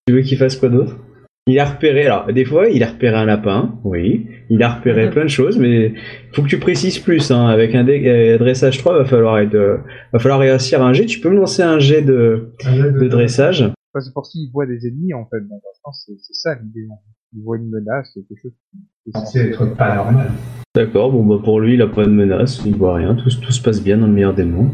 Tu 0.08 0.14
veux 0.14 0.22
qu'il 0.22 0.38
fasse 0.38 0.58
quoi 0.58 0.68
d'autre? 0.70 0.98
Il 1.48 1.60
a 1.60 1.66
repéré, 1.66 2.08
alors 2.08 2.26
des 2.34 2.44
fois 2.44 2.70
il 2.70 2.82
a 2.82 2.88
repéré 2.88 3.16
un 3.16 3.26
lapin, 3.26 3.76
oui. 3.84 4.28
Il 4.50 4.64
a 4.64 4.70
repéré 4.76 5.10
plein 5.12 5.24
de 5.26 5.30
choses, 5.30 5.60
mais 5.60 5.94
faut 6.34 6.42
que 6.42 6.48
tu 6.48 6.58
précises 6.60 6.98
plus. 6.98 7.30
Hein. 7.32 7.46
Avec 7.48 7.76
un 7.76 7.84
dé- 7.84 8.02
euh, 8.08 8.38
dressage 8.40 8.80
3, 8.80 8.98
va 8.98 9.06
falloir 9.06 9.38
être, 9.38 9.54
euh, 9.54 9.78
va 10.12 10.18
falloir 10.20 10.40
réussir 10.40 10.82
un 10.84 10.94
jet. 10.94 11.06
Tu 11.06 11.20
peux 11.20 11.30
me 11.30 11.36
lancer 11.38 11.62
un 11.62 11.78
jet 11.78 12.02
de, 12.02 12.50
de 12.66 13.08
dressage. 13.08 13.62
Enfin, 13.62 14.04
c'est 14.04 14.12
pour 14.14 14.26
s'il 14.26 14.52
voit 14.52 14.66
des 14.66 14.88
ennemis, 14.88 15.14
en 15.14 15.26
fait. 15.26 15.40
Donc, 15.42 15.62
je 15.76 15.80
pense 15.84 16.06
que 16.08 16.14
c'est 16.14 16.20
c'est 16.20 16.34
ça 16.34 16.56
l'idée. 16.62 16.88
Il 17.38 17.44
voit 17.44 17.58
une 17.58 17.70
menace, 17.70 18.12
quelque 18.14 18.42
chose 18.42 18.54
qui 18.72 18.80
qui 19.04 19.10
est 19.10 19.20
censé 19.20 19.40
être 19.42 19.76
pas 19.78 19.96
normal. 19.96 20.32
D'accord, 20.74 21.12
bon 21.12 21.24
bah 21.26 21.42
pour 21.44 21.60
lui 21.60 21.76
il 21.76 21.82
a 21.82 21.88
pas 21.88 22.06
de 22.06 22.10
menace, 22.10 22.62
il 22.66 22.76
voit 22.76 22.96
rien, 22.96 23.14
tout, 23.16 23.30
tout 23.30 23.52
se 23.52 23.62
passe 23.62 23.82
bien 23.84 23.98
dans 23.98 24.08
le 24.08 24.14
meilleur 24.14 24.34
des 24.34 24.44
mondes. 24.46 24.72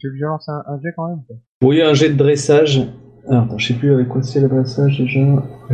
Tu 0.00 0.08
veux 0.08 0.12
que 0.12 0.18
je 0.18 0.24
lance 0.24 0.48
un, 0.48 0.62
un 0.68 0.78
jet 0.82 0.90
quand 0.96 1.08
même 1.08 1.20
quoi 1.26 1.36
Oui, 1.62 1.80
un 1.80 1.94
jet 1.94 2.08
de 2.10 2.16
dressage. 2.16 2.80
Alors, 3.28 3.44
attends, 3.44 3.58
je 3.58 3.68
sais 3.68 3.74
plus 3.74 3.92
avec 3.92 4.08
quoi 4.08 4.22
c'est 4.22 4.40
le 4.40 4.48
dressage 4.48 4.98
déjà. 4.98 5.20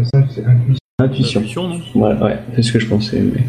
Ça, 0.04 0.24
c'est 0.30 0.44
intuition. 0.44 0.78
Intuition. 1.00 1.40
Intuition, 1.40 1.68
non 1.68 1.78
Ouais, 1.94 2.22
ouais, 2.22 2.38
c'est 2.54 2.62
ce 2.62 2.72
que 2.72 2.78
je 2.78 2.88
pensais. 2.88 3.20
Mais... 3.20 3.40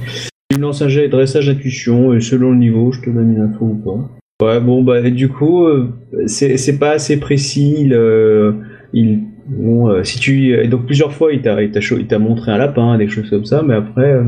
Tu 0.49 0.57
me 0.57 0.63
lances 0.63 0.81
un 0.81 0.87
jet 0.87 1.09
dressage 1.09 1.49
intuition, 1.49 2.13
et 2.13 2.21
selon 2.21 2.51
le 2.51 2.57
niveau, 2.57 2.91
je 2.91 3.01
te 3.01 3.09
donne 3.09 3.35
une 3.35 3.41
info 3.41 3.65
ou 3.65 3.75
pas. 3.75 4.45
Ouais, 4.45 4.61
bon, 4.61 4.83
bah, 4.83 5.01
du 5.09 5.29
coup, 5.29 5.65
euh, 5.65 5.93
c'est 6.27 6.57
c'est 6.57 6.79
pas 6.79 6.91
assez 6.91 7.19
précis. 7.19 7.75
Il, 7.79 7.93
euh, 7.93 8.53
il, 8.93 9.23
bon, 9.47 9.89
euh, 9.89 10.03
si 10.03 10.19
tu, 10.19 10.53
et 10.53 10.67
donc 10.67 10.85
plusieurs 10.85 11.11
fois, 11.11 11.33
il 11.33 11.41
t'a 11.41 12.19
montré 12.19 12.51
un 12.51 12.57
lapin, 12.57 12.97
des 12.97 13.07
choses 13.07 13.29
comme 13.29 13.45
ça, 13.45 13.63
mais 13.63 13.73
après, 13.73 14.13
euh, 14.13 14.23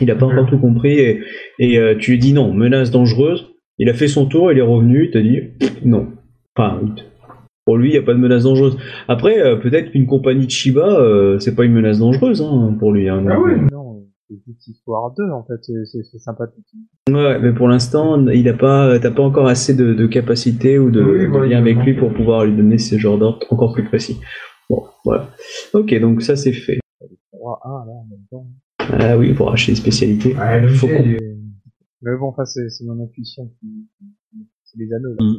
il 0.00 0.10
a 0.10 0.14
pas 0.14 0.26
encore 0.26 0.48
tout 0.48 0.58
compris, 0.58 0.98
et, 0.98 1.20
et 1.58 1.78
euh, 1.78 1.94
tu 1.98 2.12
lui 2.12 2.18
dis 2.18 2.32
non, 2.32 2.54
menace 2.54 2.90
dangereuse. 2.90 3.50
Il 3.78 3.88
a 3.88 3.94
fait 3.94 4.08
son 4.08 4.26
tour, 4.26 4.52
il 4.52 4.58
est 4.58 4.62
revenu, 4.62 5.06
il 5.06 5.10
t'a 5.10 5.20
dit 5.20 5.40
non. 5.84 6.08
Enfin, 6.56 6.80
pour 7.64 7.76
lui, 7.76 7.90
il 7.90 7.92
n'y 7.92 7.98
a 7.98 8.02
pas 8.02 8.14
de 8.14 8.18
menace 8.18 8.44
dangereuse. 8.44 8.76
Après, 9.08 9.40
euh, 9.40 9.56
peut-être 9.56 9.90
qu'une 9.92 10.06
compagnie 10.06 10.46
de 10.46 10.50
Shiba, 10.50 10.98
euh, 11.00 11.38
c'est 11.38 11.54
pas 11.54 11.64
une 11.64 11.72
menace 11.72 11.98
dangereuse 12.00 12.42
hein, 12.42 12.76
pour 12.78 12.92
lui. 12.92 13.08
Hein, 13.08 13.24
Ah 13.30 13.38
oui 13.40 13.52
euh, 13.52 13.66
Non, 13.70 14.02
c'est 14.28 14.36
juste 14.46 14.66
histoire 14.68 15.12
2 15.16 15.30
en 15.30 15.44
fait, 15.44 15.62
c'est- 15.84 16.18
sympathique. 16.18 16.64
Ouais, 17.08 17.38
mais 17.40 17.52
pour 17.52 17.68
l'instant, 17.68 18.26
il 18.28 18.48
a 18.48 18.54
pas, 18.54 18.98
t'as 18.98 19.10
pas 19.10 19.22
encore 19.22 19.46
assez 19.46 19.74
de, 19.74 19.94
de 19.94 20.06
capacité 20.06 20.78
ou 20.78 20.90
de, 20.90 21.02
Oui, 21.02 21.30
de 21.32 21.38
lien 21.50 21.58
avec 21.58 21.76
lui 21.84 21.94
pour 21.94 22.12
pouvoir 22.12 22.44
lui 22.44 22.56
donner 22.56 22.78
ces 22.78 22.98
genres 22.98 23.18
d'ordre 23.18 23.38
encore 23.50 23.72
plus 23.74 23.84
précis. 23.84 24.18
Bon, 24.68 24.84
voilà. 25.04 25.28
Ok, 25.74 25.94
donc 26.00 26.22
ça 26.22 26.34
c'est 26.36 26.52
fait. 26.52 26.78
3 27.32 27.60
1 27.64 27.68
là 27.86 27.92
en 27.92 28.06
même 28.10 28.26
temps. 28.30 28.46
Ah 28.80 29.16
oui, 29.16 29.32
pour 29.34 29.52
acheter 29.52 29.72
des 29.72 29.76
spécialités. 29.76 30.34
Faut 30.74 30.88
Et- 30.88 31.18
Mais 32.02 32.16
bon, 32.18 32.26
enfin, 32.28 32.44
c'est 32.44 32.68
c'est 32.70 32.84
mon 32.84 33.00
intuition 33.04 33.46
qui. 33.60 33.66
qui- 33.98 34.46
C'est 34.64 34.78
les 34.78 34.92
anneaux 34.92 35.14
là. 35.18 35.24
Mm. 35.24 35.36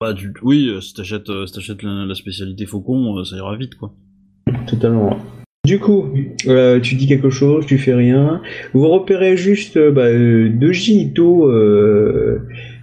Bah. 0.00 0.14
Oui, 0.42 0.68
euh, 0.68 0.82
si 0.82 0.92
t'achètes 0.92 1.30
euh, 1.30 1.46
si 1.46 1.60
la, 1.82 2.14
spécialité 2.14 2.66
faucon, 2.66 3.18
euh, 3.18 3.24
ça 3.24 3.36
ira 3.36 3.56
vite 3.56 3.76
quoi. 3.76 3.94
Totalement. 4.66 5.16
Du 5.66 5.80
coup, 5.80 6.12
tu 6.82 6.94
dis 6.94 7.06
quelque 7.08 7.30
chose, 7.30 7.66
tu 7.66 7.78
fais 7.78 7.94
rien. 7.94 8.40
Vous 8.72 8.86
repérez 8.88 9.36
juste 9.36 9.76
bah, 9.76 10.06
euh, 10.06 10.48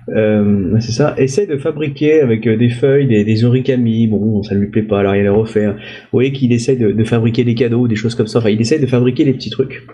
euh, 0.10 0.80
c'est 0.82 0.92
ça, 0.92 1.16
essaie 1.18 1.48
de 1.48 1.58
fabriquer 1.58 2.20
avec 2.20 2.50
des 2.50 2.70
feuilles, 2.70 3.08
des, 3.08 3.24
des. 3.24 4.08
Bon, 4.08 4.44
ça 4.44 4.56
ne 4.56 4.60
lui 4.60 4.68
plaît 4.68 4.82
pas, 4.82 5.00
alors 5.00 5.16
il 5.16 5.22
les 5.22 5.30
refaire. 5.30 5.76
Vous 5.76 6.10
voyez 6.12 6.34
qu'il 6.34 6.52
essaie 6.52 6.76
de, 6.76 7.04
fabriquer 7.06 7.44
des 7.44 7.56
cadeaux, 7.56 7.88
des 7.88 7.96
choses 7.96 8.16
comme 8.16 8.28
ça. 8.28 8.40
Enfin, 8.40 8.50
il 8.50 8.60
essaie 8.60 8.80
de 8.80 8.86
fabriquer 8.88 9.24
des 9.24 9.34
petits 9.34 9.50
trucs 9.52 9.88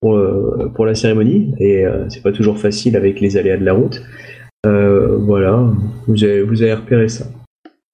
pour, 0.00 0.20
pour 0.74 0.84
la 0.84 0.94
cérémonie. 0.94 1.52
Et 1.60 1.86
euh, 1.86 2.08
c'est 2.08 2.22
pas 2.22 2.32
toujours 2.32 2.58
facile 2.58 2.96
avec 2.96 3.20
les 3.20 3.36
aléas 3.36 3.56
de 3.56 3.64
la 3.64 3.74
route. 3.74 4.02
Euh, 4.66 5.16
voilà, 5.18 5.70
vous 6.06 6.22
avez, 6.24 6.42
vous 6.42 6.62
avez 6.62 6.74
repéré 6.74 7.08
ça. 7.08 7.26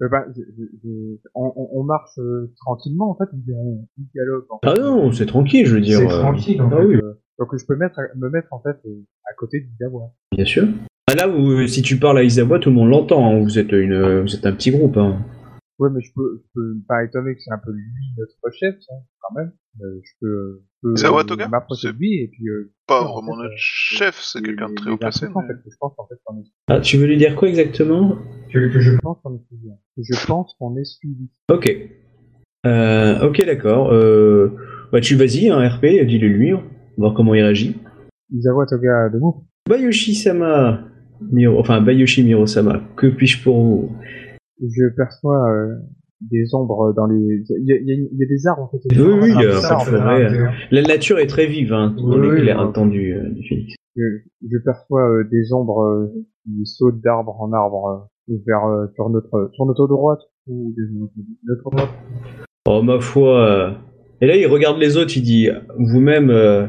Euh, 0.03 0.09
bah, 0.09 0.25
je- 0.37 0.43
je- 0.43 0.65
je- 0.85 1.17
on, 1.35 1.83
marche 1.83 2.11
euh, 2.19 2.53
tranquillement 2.65 3.11
en 3.11 3.17
fait, 3.17 3.29
on 3.53 3.55
on. 3.57 3.87
En 4.51 4.59
Ah 4.63 4.75
non, 4.79 5.11
c'est 5.13 5.27
tranquille, 5.27 5.67
je 5.67 5.75
veux 5.75 5.81
dire. 5.81 5.99
C'est 5.99 6.07
tranquille 6.09 6.61
en 6.61 6.69
ah 6.73 6.77
fait. 6.77 6.85
oui. 6.85 6.97
donc 7.39 7.49
je 7.57 7.65
peux 7.67 7.75
mettre, 7.77 7.99
me 8.17 8.29
mettre 8.29 8.49
en 8.53 8.61
fait 8.61 8.77
à 9.29 9.35
côté 9.37 9.67
Jaguar. 9.81 10.11
Bien 10.33 10.45
sûr. 10.45 10.65
Ah, 11.11 11.15
Là, 11.15 11.27
vous, 11.27 11.67
si 11.67 11.81
tu 11.83 11.97
parles 11.99 12.19
à 12.19 12.23
Isawa, 12.23 12.59
tout 12.59 12.69
le 12.69 12.77
monde 12.77 12.91
l'entend. 12.91 13.27
hein. 13.27 13.41
Vous 13.41 13.59
êtes 13.59 13.73
une, 13.73 14.21
vous 14.21 14.35
êtes 14.35 14.45
un 14.45 14.53
petit 14.53 14.71
groupe. 14.71 14.99
Hein. 14.99 15.17
Ouais, 15.79 15.91
mais 15.95 16.01
je 16.01 16.11
peux, 16.15 16.43
je 16.43 16.49
peux 16.55 16.77
pas 16.89 17.05
étonner 17.05 17.35
que 17.35 17.41
c'est 17.41 17.53
un 17.53 17.59
peu 17.59 17.71
lui 17.71 17.85
notre 18.17 18.57
chef, 18.57 18.75
ça, 18.81 18.95
quand 19.21 19.35
même. 19.37 19.53
Euh, 19.81 20.01
je 20.03 20.11
peux, 20.21 20.63
je 20.83 20.89
peux 20.89 20.93
Isawa 20.95 21.23
euh, 21.23 21.49
m'approcher 21.49 21.89
de 21.89 21.93
C'est 21.93 21.99
lui 21.99 22.15
et 22.23 22.29
puis. 22.29 22.49
Euh, 22.49 22.73
Pas 22.89 23.03
en 23.03 23.13
vraiment 23.13 23.37
fait, 23.37 23.43
notre 23.45 23.55
euh, 23.55 23.57
chef, 23.57 24.17
c'est 24.21 24.43
quelqu'un 24.43 24.71
de 24.71 24.75
très 24.75 24.91
haut 24.91 24.97
placé. 24.97 25.27
En 25.27 25.41
fait, 25.43 25.55
que 25.55 25.71
je 25.71 25.77
pense 25.79 25.93
en 25.99 26.07
fait 26.09 26.17
qu'on 26.25 26.39
est. 26.41 26.45
Ah, 26.67 26.81
tu 26.81 26.97
veux 26.97 27.07
lui 27.07 27.17
dire 27.17 27.37
quoi 27.37 27.49
exactement? 27.49 28.19
Que, 28.53 28.73
que 28.73 28.81
je 28.81 28.97
pense 28.99 29.19
qu'on 29.23 29.37
est 29.37 29.45
suivi. 29.47 29.69
Que 29.97 30.03
je 30.03 30.27
pense 30.27 30.57
qu'on 30.59 30.77
est 30.77 30.85
suivi. 30.85 31.29
Ok. 31.53 31.77
Euh, 32.67 33.29
ok, 33.29 33.47
d'accord. 33.47 33.93
Euh, 33.93 34.57
Bah 34.91 35.01
tu 35.01 35.15
vas-y, 35.15 35.49
hein, 35.49 35.69
RP, 35.69 35.85
dis-le 36.07 36.27
lui, 36.29 36.53
voir 36.97 37.15
comment 37.15 37.35
il 37.35 37.43
réagit. 37.43 37.77
Isawa 38.35 38.67
Toga 38.67 39.11
de 39.11 39.19
vous. 39.19 39.47
Bayoshi-sama, 39.69 40.81
Miro, 41.21 41.61
enfin 41.61 41.81
Bayoshi 41.81 42.25
Miro-sama, 42.25 42.81
que 42.97 43.07
puis-je 43.07 43.43
pour 43.43 43.63
vous? 43.63 43.93
Je 44.61 44.89
perçois 44.97 45.49
euh, 45.51 45.75
des 46.21 46.55
ombres 46.55 46.93
dans 46.95 47.07
les. 47.07 47.45
Il 47.49 47.67
y 47.67 47.73
a, 47.73 47.77
il 47.77 47.87
y 47.87 47.93
a- 47.93 48.09
il 48.13 48.19
y 48.19 48.25
a 48.25 48.27
des 48.27 48.47
arbres 48.47 48.63
en 48.63 48.69
fait. 48.69 48.79
Oui, 48.91 49.13
oui, 49.23 49.31
il 49.35 49.41
y 49.41 49.45
a 49.45 49.51
Des 49.61 49.65
un 49.65 49.69
arbres, 49.71 49.85
peu 49.85 49.93
de 49.93 49.97
forêt, 49.99 50.27
hein, 50.27 50.47
hein. 50.49 50.53
La 50.71 50.83
nature 50.83 51.19
est 51.21 51.27
très 51.27 51.47
vive, 51.47 51.73
hein, 51.73 51.95
dans 51.97 52.19
Oui, 52.19 52.29
l'éclair 52.37 52.59
oui. 52.77 53.13
euh, 53.13 53.31
du 53.31 53.43
phénix. 53.49 53.75
Je, 53.97 54.03
je 54.51 54.59
perçois 54.59 55.09
euh, 55.09 55.25
des 55.31 55.53
ombres 55.53 55.83
euh, 55.83 56.07
qui 56.45 56.65
sautent 56.67 57.01
d'arbre 57.01 57.37
en 57.41 57.53
arbre 57.53 58.11
euh, 58.31 58.35
vers 58.47 58.65
euh, 58.67 58.87
sur 58.95 59.09
notre 59.11 59.51
sur 59.55 59.67
notre 59.67 59.87
droite 59.87 60.21
ou 60.49 60.75
notre, 61.47 61.71
droite. 61.71 61.89
Oh 62.67 62.83
ma 62.83 63.01
foi. 63.01 63.41
euh. 63.47 63.71
Et 64.21 64.27
là, 64.27 64.37
il 64.37 64.47
regarde 64.49 64.79
les 64.79 64.97
autres, 64.97 65.17
il 65.17 65.23
dit 65.23 65.49
Vous-même, 65.79 66.31
euh, 66.31 66.67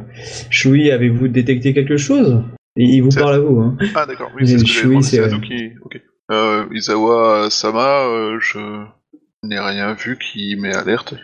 Shui, 0.51 0.91
avez-vous 0.91 1.27
détecté 1.27 1.73
quelque 1.73 1.97
chose? 1.97 2.43
Et 2.77 2.83
il 2.83 3.01
vous 3.01 3.09
parle 3.09 3.33
à 3.35 3.39
vous. 3.39 3.59
Hein. 3.59 3.75
Ah 3.95 4.05
d'accord, 4.05 4.29
oui, 4.35 4.47
c'est 4.47 4.59
ce 4.59 4.63
que 4.83 4.87
demandé, 4.87 5.03
c'est 5.03 5.17
c'est 5.17 5.23
à 5.23 5.27
vrai. 5.27 5.35
nous 5.35 5.41
qui... 5.41 5.69
Ok. 5.83 5.99
Euh, 6.31 6.67
Isawa 6.71 7.49
Sama, 7.49 8.05
euh, 8.05 8.39
je 8.39 8.59
n'ai 9.43 9.59
rien 9.59 9.93
vu 9.93 10.17
qui 10.17 10.55
m'ait 10.55 10.75
alerte. 10.75 11.15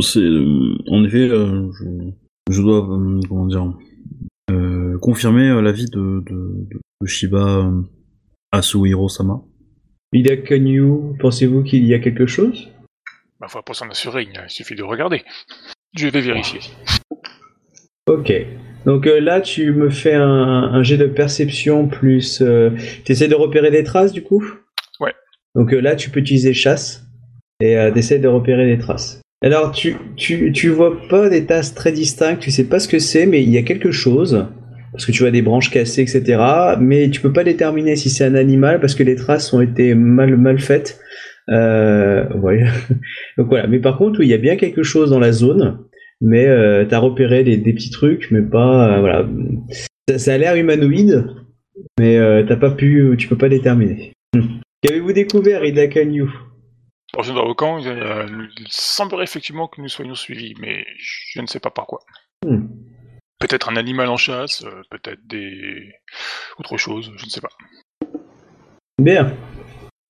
C'est, 0.00 0.20
euh, 0.20 0.76
en 0.88 1.04
effet, 1.04 1.28
euh, 1.28 1.70
je, 1.72 1.84
je 2.52 2.62
dois, 2.62 2.88
euh, 2.88 3.20
comment 3.28 3.46
dire, 3.46 3.72
euh, 4.50 4.96
confirmer 4.98 5.48
euh, 5.48 5.60
l'avis 5.60 5.86
de, 5.90 6.22
de, 6.24 6.66
de, 6.70 6.80
de 7.00 7.06
Shiba 7.06 7.66
euh, 7.66 7.82
Asuhiro-sama. 8.52 9.42
Ida 10.12 10.36
Kanyu, 10.36 11.16
pensez-vous 11.18 11.64
qu'il 11.64 11.84
y 11.84 11.94
a 11.94 11.98
quelque 11.98 12.26
chose? 12.26 12.68
Faut 13.46 13.62
pas 13.62 13.74
s'en 13.74 13.88
assurer, 13.88 14.28
il 14.32 14.50
suffit 14.50 14.74
de 14.74 14.82
regarder. 14.82 15.24
Je 15.96 16.08
vais 16.08 16.20
vérifier. 16.20 16.60
Ok. 18.06 18.32
Donc 18.86 19.06
euh, 19.06 19.20
là, 19.20 19.40
tu 19.40 19.72
me 19.72 19.90
fais 19.90 20.14
un, 20.14 20.22
un 20.24 20.82
jet 20.82 20.96
de 20.96 21.06
perception 21.06 21.88
plus. 21.88 22.40
Euh, 22.42 22.70
tu 23.04 23.12
essaies 23.12 23.28
de 23.28 23.34
repérer 23.34 23.70
des 23.70 23.84
traces 23.84 24.12
du 24.12 24.22
coup? 24.22 24.44
Ouais. 25.00 25.12
Donc 25.54 25.72
euh, 25.72 25.80
là, 25.80 25.96
tu 25.96 26.10
peux 26.10 26.20
utiliser 26.20 26.54
chasse 26.54 27.04
et 27.60 27.76
euh, 27.76 27.90
tu 27.90 27.98
essaies 27.98 28.18
de 28.18 28.28
repérer 28.28 28.66
des 28.66 28.78
traces. 28.78 29.20
Alors, 29.42 29.70
tu, 29.70 29.96
tu, 30.16 30.52
tu 30.52 30.68
vois 30.68 30.96
pas 31.08 31.28
des 31.28 31.44
traces 31.44 31.74
très 31.74 31.92
distinctes, 31.92 32.40
tu 32.40 32.50
sais 32.50 32.64
pas 32.64 32.80
ce 32.80 32.88
que 32.88 32.98
c'est, 32.98 33.26
mais 33.26 33.42
il 33.42 33.50
y 33.50 33.58
a 33.58 33.62
quelque 33.62 33.92
chose. 33.92 34.46
Parce 34.92 35.06
que 35.06 35.12
tu 35.12 35.22
vois 35.22 35.30
des 35.30 35.42
branches 35.42 35.70
cassées, 35.70 36.02
etc. 36.02 36.42
Mais 36.80 37.10
tu 37.10 37.20
peux 37.20 37.32
pas 37.32 37.44
déterminer 37.44 37.94
si 37.94 38.10
c'est 38.10 38.24
un 38.24 38.34
animal 38.34 38.80
parce 38.80 38.94
que 38.94 39.02
les 39.02 39.14
traces 39.14 39.52
ont 39.52 39.60
été 39.60 39.94
mal, 39.94 40.36
mal 40.36 40.58
faites. 40.58 40.98
Euh, 41.50 42.24
ouais. 42.34 42.64
Donc 43.38 43.48
voilà. 43.48 43.66
Mais 43.66 43.78
par 43.78 43.96
contre, 43.96 44.20
oui, 44.20 44.26
il 44.26 44.30
y 44.30 44.34
a 44.34 44.38
bien 44.38 44.56
quelque 44.56 44.82
chose 44.82 45.10
dans 45.10 45.20
la 45.20 45.32
zone 45.32 45.78
mais 46.20 46.46
euh, 46.46 46.84
t'as 46.84 46.98
repéré 46.98 47.44
des, 47.44 47.56
des 47.56 47.72
petits 47.72 47.90
trucs, 47.90 48.30
mais 48.30 48.42
pas 48.42 48.96
euh, 48.96 49.00
voilà. 49.00 49.28
Ça, 50.08 50.18
ça 50.18 50.34
a 50.34 50.38
l'air 50.38 50.56
humanoïde, 50.56 51.26
mais 51.98 52.16
euh, 52.16 52.44
t'as 52.46 52.56
pas 52.56 52.70
pu, 52.70 53.14
tu 53.18 53.28
peux 53.28 53.38
pas 53.38 53.48
déterminer. 53.48 54.12
Hmm. 54.34 54.60
Qu'avez-vous 54.82 55.12
découvert, 55.12 55.64
Ida 55.64 55.88
Kanyu 55.88 56.28
Pour 57.12 57.24
ce 57.24 57.32
au 57.32 57.54
camp, 57.54 57.78
il 57.78 58.48
semblerait 58.68 59.24
effectivement 59.24 59.68
que 59.68 59.80
nous 59.80 59.88
soyons 59.88 60.14
suivis, 60.14 60.54
mais 60.60 60.84
je 60.98 61.40
ne 61.40 61.46
sais 61.46 61.60
pas 61.60 61.70
par 61.70 61.86
quoi. 61.86 62.00
Hmm. 62.46 62.66
Peut-être 63.38 63.68
un 63.68 63.76
animal 63.76 64.08
en 64.08 64.16
chasse, 64.16 64.64
peut-être 64.90 65.20
des... 65.26 65.92
autre 66.58 66.76
chose, 66.76 67.12
je 67.16 67.24
ne 67.24 67.30
sais 67.30 67.40
pas. 67.40 67.50
Bien. 69.00 69.32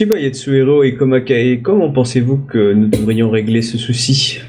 Shiba 0.01 0.19
Yatsuhiro 0.19 0.83
et 0.83 0.95
Komakae, 0.95 1.61
comment 1.63 1.93
pensez-vous 1.93 2.39
que 2.47 2.73
nous 2.73 2.89
devrions 2.89 3.31
régler 3.31 3.61
ce 3.61 3.77
souci? 3.77 4.41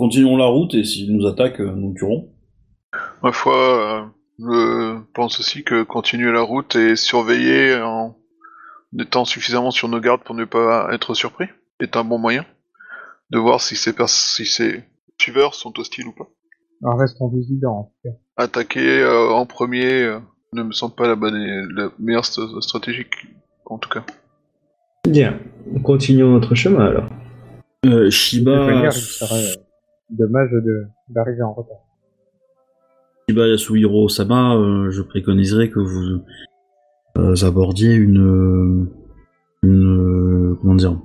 Continuons 0.00 0.38
la 0.38 0.46
route 0.46 0.72
et 0.72 0.82
s'ils 0.82 1.14
nous 1.14 1.26
attaquent, 1.26 1.60
euh, 1.60 1.74
nous 1.76 1.92
tuerons. 1.92 2.30
Ma 3.22 3.32
foi, 3.32 3.54
euh, 3.54 4.06
je 4.38 4.98
pense 5.12 5.38
aussi 5.40 5.62
que 5.62 5.82
continuer 5.82 6.32
la 6.32 6.40
route 6.40 6.74
et 6.74 6.96
surveiller 6.96 7.74
en 7.82 8.16
étant 8.98 9.26
suffisamment 9.26 9.70
sur 9.70 9.90
nos 9.90 10.00
gardes 10.00 10.22
pour 10.24 10.34
ne 10.34 10.46
pas 10.46 10.88
être 10.94 11.12
surpris 11.12 11.48
est 11.80 11.98
un 11.98 12.04
bon 12.04 12.16
moyen 12.16 12.46
de 13.30 13.38
voir 13.38 13.60
si 13.60 13.76
ces, 13.76 13.92
pers- 13.92 14.08
si 14.08 14.46
ces 14.46 14.84
suiveurs 15.20 15.54
sont 15.54 15.78
hostiles 15.78 16.06
ou 16.06 16.12
pas. 16.12 16.28
Alors 16.82 16.98
restons 16.98 17.28
vigilants. 17.28 17.78
en 17.80 17.84
tout 17.84 18.08
cas. 18.08 18.16
Attaquer 18.42 19.00
euh, 19.02 19.28
en 19.28 19.44
premier 19.44 19.84
euh, 20.04 20.18
ne 20.54 20.62
me 20.62 20.72
semble 20.72 20.94
pas 20.94 21.08
la, 21.08 21.14
bonne, 21.14 21.36
la 21.76 21.90
meilleure 21.98 22.24
st- 22.24 22.58
stratégie, 22.62 23.04
en 23.66 23.76
tout 23.76 23.90
cas. 23.90 24.02
Bien. 25.06 25.38
Continuons 25.84 26.30
notre 26.30 26.54
chemin 26.54 26.86
alors. 26.86 27.10
Euh, 27.84 28.08
Shiba, 28.10 28.90
euh, 30.10 30.16
dommage 30.16 30.50
de 30.50 30.86
d'arriver 31.08 31.42
en 31.42 31.52
retard. 31.52 31.78
Shiba 33.28 33.48
Yasuhiro-sama, 33.48 34.56
euh, 34.56 34.90
je 34.90 35.02
préconiserais 35.02 35.70
que 35.70 35.80
vous 35.80 36.22
euh, 37.16 37.34
abordiez 37.42 37.94
une, 37.94 38.88
une, 39.62 40.56
comment 40.60 40.74
dire, 40.74 40.98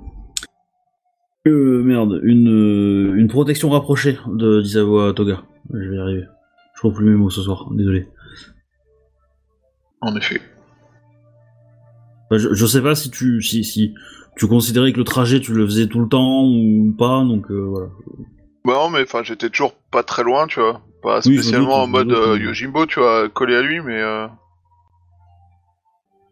euh, 1.46 1.82
merde, 1.82 2.20
une, 2.24 2.48
euh, 2.48 3.14
une 3.14 3.28
protection 3.28 3.70
rapprochée 3.70 4.18
de 4.26 4.60
d'Isawa 4.60 5.12
Toga. 5.12 5.44
Je 5.72 5.88
vais 5.88 5.96
y 5.96 5.98
arriver. 5.98 6.24
Je 6.74 6.80
trouve 6.80 6.94
plus 6.94 7.06
mes 7.06 7.16
mots 7.16 7.30
ce 7.30 7.42
soir, 7.42 7.68
désolé. 7.72 8.08
En 10.00 10.14
effet. 10.16 10.40
Enfin, 12.28 12.38
je, 12.38 12.52
je 12.52 12.66
sais 12.66 12.82
pas 12.82 12.94
si 12.94 13.10
tu, 13.10 13.40
si, 13.40 13.62
si 13.62 13.94
tu 14.36 14.46
considérais 14.48 14.92
que 14.92 14.98
le 14.98 15.04
trajet 15.04 15.40
tu 15.40 15.54
le 15.54 15.64
faisais 15.64 15.86
tout 15.86 16.00
le 16.00 16.08
temps 16.08 16.44
ou 16.44 16.92
pas, 16.98 17.24
donc 17.24 17.50
euh, 17.50 17.60
voilà. 17.60 17.88
Bah 18.66 18.72
non, 18.74 18.90
mais 18.90 19.02
enfin, 19.02 19.22
j'étais 19.22 19.48
toujours 19.48 19.74
pas 19.92 20.02
très 20.02 20.24
loin, 20.24 20.46
tu 20.48 20.58
vois. 20.60 20.80
Pas 21.02 21.18
Oui, 21.18 21.22
je 21.24 21.30
me 21.30 21.36
spécialement 21.36 21.66
doute, 21.66 21.74
en 21.76 21.84
je 21.84 21.86
me 21.86 21.92
mode 21.92 22.08
doute, 22.08 22.18
euh, 22.18 22.36
mais- 22.36 22.44
Yojimbo, 22.44 22.86
tu 22.86 22.98
vois, 23.00 23.28
collé 23.28 23.54
à 23.56 23.62
lui, 23.62 23.80
mais... 23.80 24.00
Euh... 24.02 24.26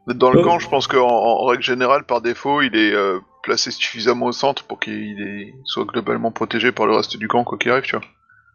Dans 0.08 0.30
le 0.30 0.40
Oh. 0.40 0.42
camp, 0.44 0.58
je 0.58 0.68
pense 0.68 0.86
qu'en 0.86 1.06
en 1.08 1.44
règle 1.46 1.62
générale, 1.62 2.04
par 2.04 2.20
défaut, 2.20 2.60
il 2.60 2.76
est 2.76 2.92
euh, 2.92 3.20
placé 3.42 3.70
suffisamment 3.70 4.26
au 4.26 4.32
centre 4.32 4.64
pour 4.64 4.78
qu'il 4.80 5.20
est- 5.20 5.54
soit 5.64 5.84
globalement 5.84 6.30
protégé 6.30 6.72
par 6.72 6.86
le 6.86 6.94
reste 6.96 7.16
du 7.16 7.26
camp, 7.28 7.42
quoi 7.44 7.56
qu'il 7.56 7.70
arrive, 7.70 7.84
tu 7.84 7.96
vois. 7.96 8.04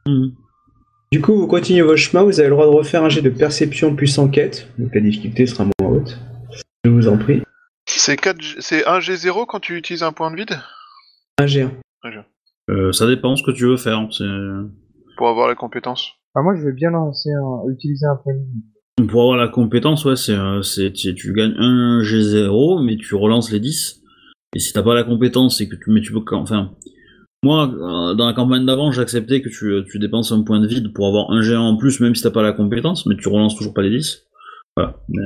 Mhm. 0.05 0.33
Du 1.11 1.21
coup, 1.21 1.35
vous 1.39 1.47
continuez 1.47 1.81
votre 1.81 1.97
chemin, 1.97 2.21
vous 2.23 2.39
avez 2.39 2.49
le 2.49 2.55
droit 2.55 2.67
de 2.67 2.71
refaire 2.71 3.03
un 3.03 3.09
jet 3.09 3.23
de 3.23 3.31
perception 3.31 3.95
plus 3.95 4.19
enquête, 4.19 4.67
donc 4.77 4.93
la 4.93 5.01
difficulté 5.01 5.47
sera 5.47 5.63
moins 5.63 5.89
haute. 5.89 6.19
Je 6.83 6.91
vous 6.91 7.07
en 7.07 7.17
prie. 7.17 7.41
C'est 7.87 8.15
4 8.17 8.39
G- 8.41 8.57
c'est 8.59 8.85
1 8.85 8.99
G0 8.99 9.47
quand 9.47 9.59
tu 9.59 9.75
utilises 9.75 10.03
un 10.03 10.11
point 10.11 10.29
de 10.29 10.35
vide? 10.35 10.59
Un 11.39 11.45
G1. 11.47 11.69
Euh, 12.69 12.91
ça 12.91 13.07
dépend 13.07 13.35
ce 13.35 13.43
que 13.43 13.51
tu 13.51 13.65
veux 13.65 13.77
faire. 13.77 14.07
C'est 14.11 14.25
Pour 15.17 15.27
avoir 15.27 15.47
la 15.47 15.55
compétence. 15.55 16.11
Ah, 16.35 16.41
moi, 16.41 16.55
je 16.55 16.63
vais 16.63 16.73
bien 16.73 16.91
lancer 16.91 17.31
un, 17.31 17.69
utiliser 17.71 18.05
un 18.05 18.15
point. 18.15 18.33
Pour 19.07 19.21
avoir 19.21 19.37
la 19.37 19.47
compétence, 19.47 20.05
ouais, 20.05 20.15
c'est, 20.15 20.35
euh, 20.35 20.61
c'est, 20.61 20.93
tu, 20.93 21.15
tu 21.15 21.33
gagnes 21.33 21.55
un 21.57 22.01
G0, 22.01 22.83
mais 22.85 22.97
tu 22.97 23.15
relances 23.15 23.51
les 23.51 23.59
10. 23.59 24.01
Et 24.55 24.59
si 24.59 24.73
t'as 24.73 24.83
pas 24.83 24.93
la 24.93 25.03
compétence, 25.03 25.61
et 25.61 25.69
que 25.69 25.75
tu, 25.75 25.91
mais 25.91 26.01
tu 26.01 26.11
peux, 26.11 26.21
enfin, 26.31 26.71
moi, 27.43 27.67
euh, 27.67 28.15
dans 28.15 28.27
la 28.27 28.33
campagne 28.33 28.65
d'avant, 28.65 28.91
j'acceptais 28.91 29.41
que 29.41 29.49
tu, 29.49 29.83
tu 29.89 29.99
dépenses 29.99 30.31
un 30.31 30.43
point 30.43 30.59
de 30.59 30.67
vide 30.67 30.93
pour 30.93 31.07
avoir 31.07 31.31
un 31.31 31.41
G1 31.41 31.57
en 31.57 31.77
plus, 31.77 31.99
même 31.99 32.15
si 32.15 32.23
t'as 32.23 32.31
pas 32.31 32.43
la 32.43 32.51
compétence, 32.51 33.05
mais 33.05 33.15
tu 33.15 33.29
relances 33.29 33.55
toujours 33.55 33.73
pas 33.73 33.81
les 33.81 33.91
10. 33.91 34.27
Voilà. 34.75 34.95
Mais, 35.07 35.23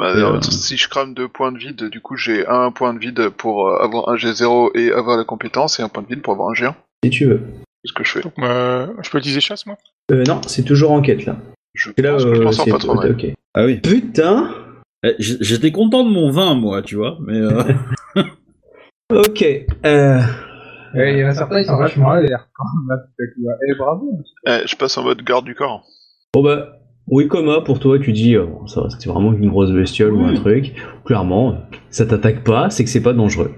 Bah, 0.00 0.10
Et, 0.14 0.16
alors, 0.16 0.34
euh, 0.36 0.40
Si 0.40 0.76
je 0.78 0.88
crame 0.88 1.12
deux 1.14 1.28
points 1.28 1.52
de 1.52 1.58
vide, 1.58 1.84
du 1.84 2.00
coup 2.00 2.16
j'ai 2.16 2.46
un 2.46 2.70
point 2.72 2.94
de 2.94 2.98
vide 2.98 3.28
pour 3.28 3.68
euh, 3.68 3.76
avoir 3.82 4.08
un 4.08 4.16
G0 4.16 4.70
et 4.74 4.92
avoir 4.92 5.16
la 5.18 5.24
compétence, 5.24 5.78
et 5.78 5.82
un 5.82 5.88
point 5.90 6.02
de 6.02 6.08
vide 6.08 6.22
pour 6.22 6.32
avoir 6.32 6.48
un 6.48 6.54
G1. 6.54 6.72
Si 7.04 7.10
tu 7.10 7.26
veux. 7.26 7.40
C'est 7.84 7.88
ce 7.90 7.92
que 7.92 8.04
je 8.04 8.10
fais. 8.12 8.20
Donc, 8.22 8.32
euh, 8.38 8.86
je 9.02 9.10
peux 9.10 9.18
utiliser 9.18 9.40
chasse, 9.40 9.66
moi? 9.66 9.76
Euh, 10.10 10.24
non, 10.26 10.40
c'est 10.46 10.64
toujours 10.64 10.92
enquête 10.92 11.26
là. 11.26 11.36
Je 11.74 11.90
Et 11.96 12.02
là, 12.02 12.12
pense 12.14 12.24
que 12.24 12.34
je 12.34 12.42
m'en 12.42 12.52
sors 12.52 12.64
c'est 12.64 12.70
pas 12.72 12.78
trop 12.78 12.94
mal. 12.94 13.12
ok. 13.12 13.26
Ah 13.54 13.64
oui. 13.64 13.76
Putain 13.80 14.54
Eh, 15.04 15.14
J'étais 15.18 15.70
content 15.72 16.04
de 16.04 16.10
mon 16.10 16.30
vin, 16.30 16.54
moi, 16.54 16.82
tu 16.82 16.96
vois, 16.96 17.18
mais, 17.20 17.36
euh, 17.38 17.62
Ok. 19.12 19.42
Euh... 19.86 20.20
Il 20.94 21.18
y 21.18 21.24
en 21.24 21.28
a 21.28 21.34
certains, 21.34 21.60
ils 21.60 21.66
sont 21.66 21.76
vachement 21.76 22.14
là, 22.14 22.20
tout 22.22 23.48
à. 23.48 23.54
Eh, 23.68 23.74
bravo. 23.76 24.20
Eh, 24.46 24.66
je 24.66 24.76
passe 24.76 24.98
en 24.98 25.04
mode 25.04 25.22
garde 25.22 25.44
du 25.44 25.54
corps. 25.54 25.84
Bon 26.34 26.42
bah, 26.42 26.79
oui, 27.08 27.26
Coma, 27.28 27.60
pour 27.60 27.80
toi, 27.80 27.98
tu 27.98 28.12
dis, 28.12 28.36
euh, 28.36 28.46
ça, 28.66 28.82
c'était 28.90 29.08
vraiment 29.10 29.32
une 29.32 29.48
grosse 29.48 29.72
bestiole 29.72 30.12
ou 30.12 30.24
un 30.24 30.34
truc. 30.34 30.74
Clairement, 31.04 31.56
ça 31.90 32.06
t'attaque 32.06 32.44
pas, 32.44 32.70
c'est 32.70 32.84
que 32.84 32.90
c'est 32.90 33.02
pas 33.02 33.12
dangereux. 33.12 33.52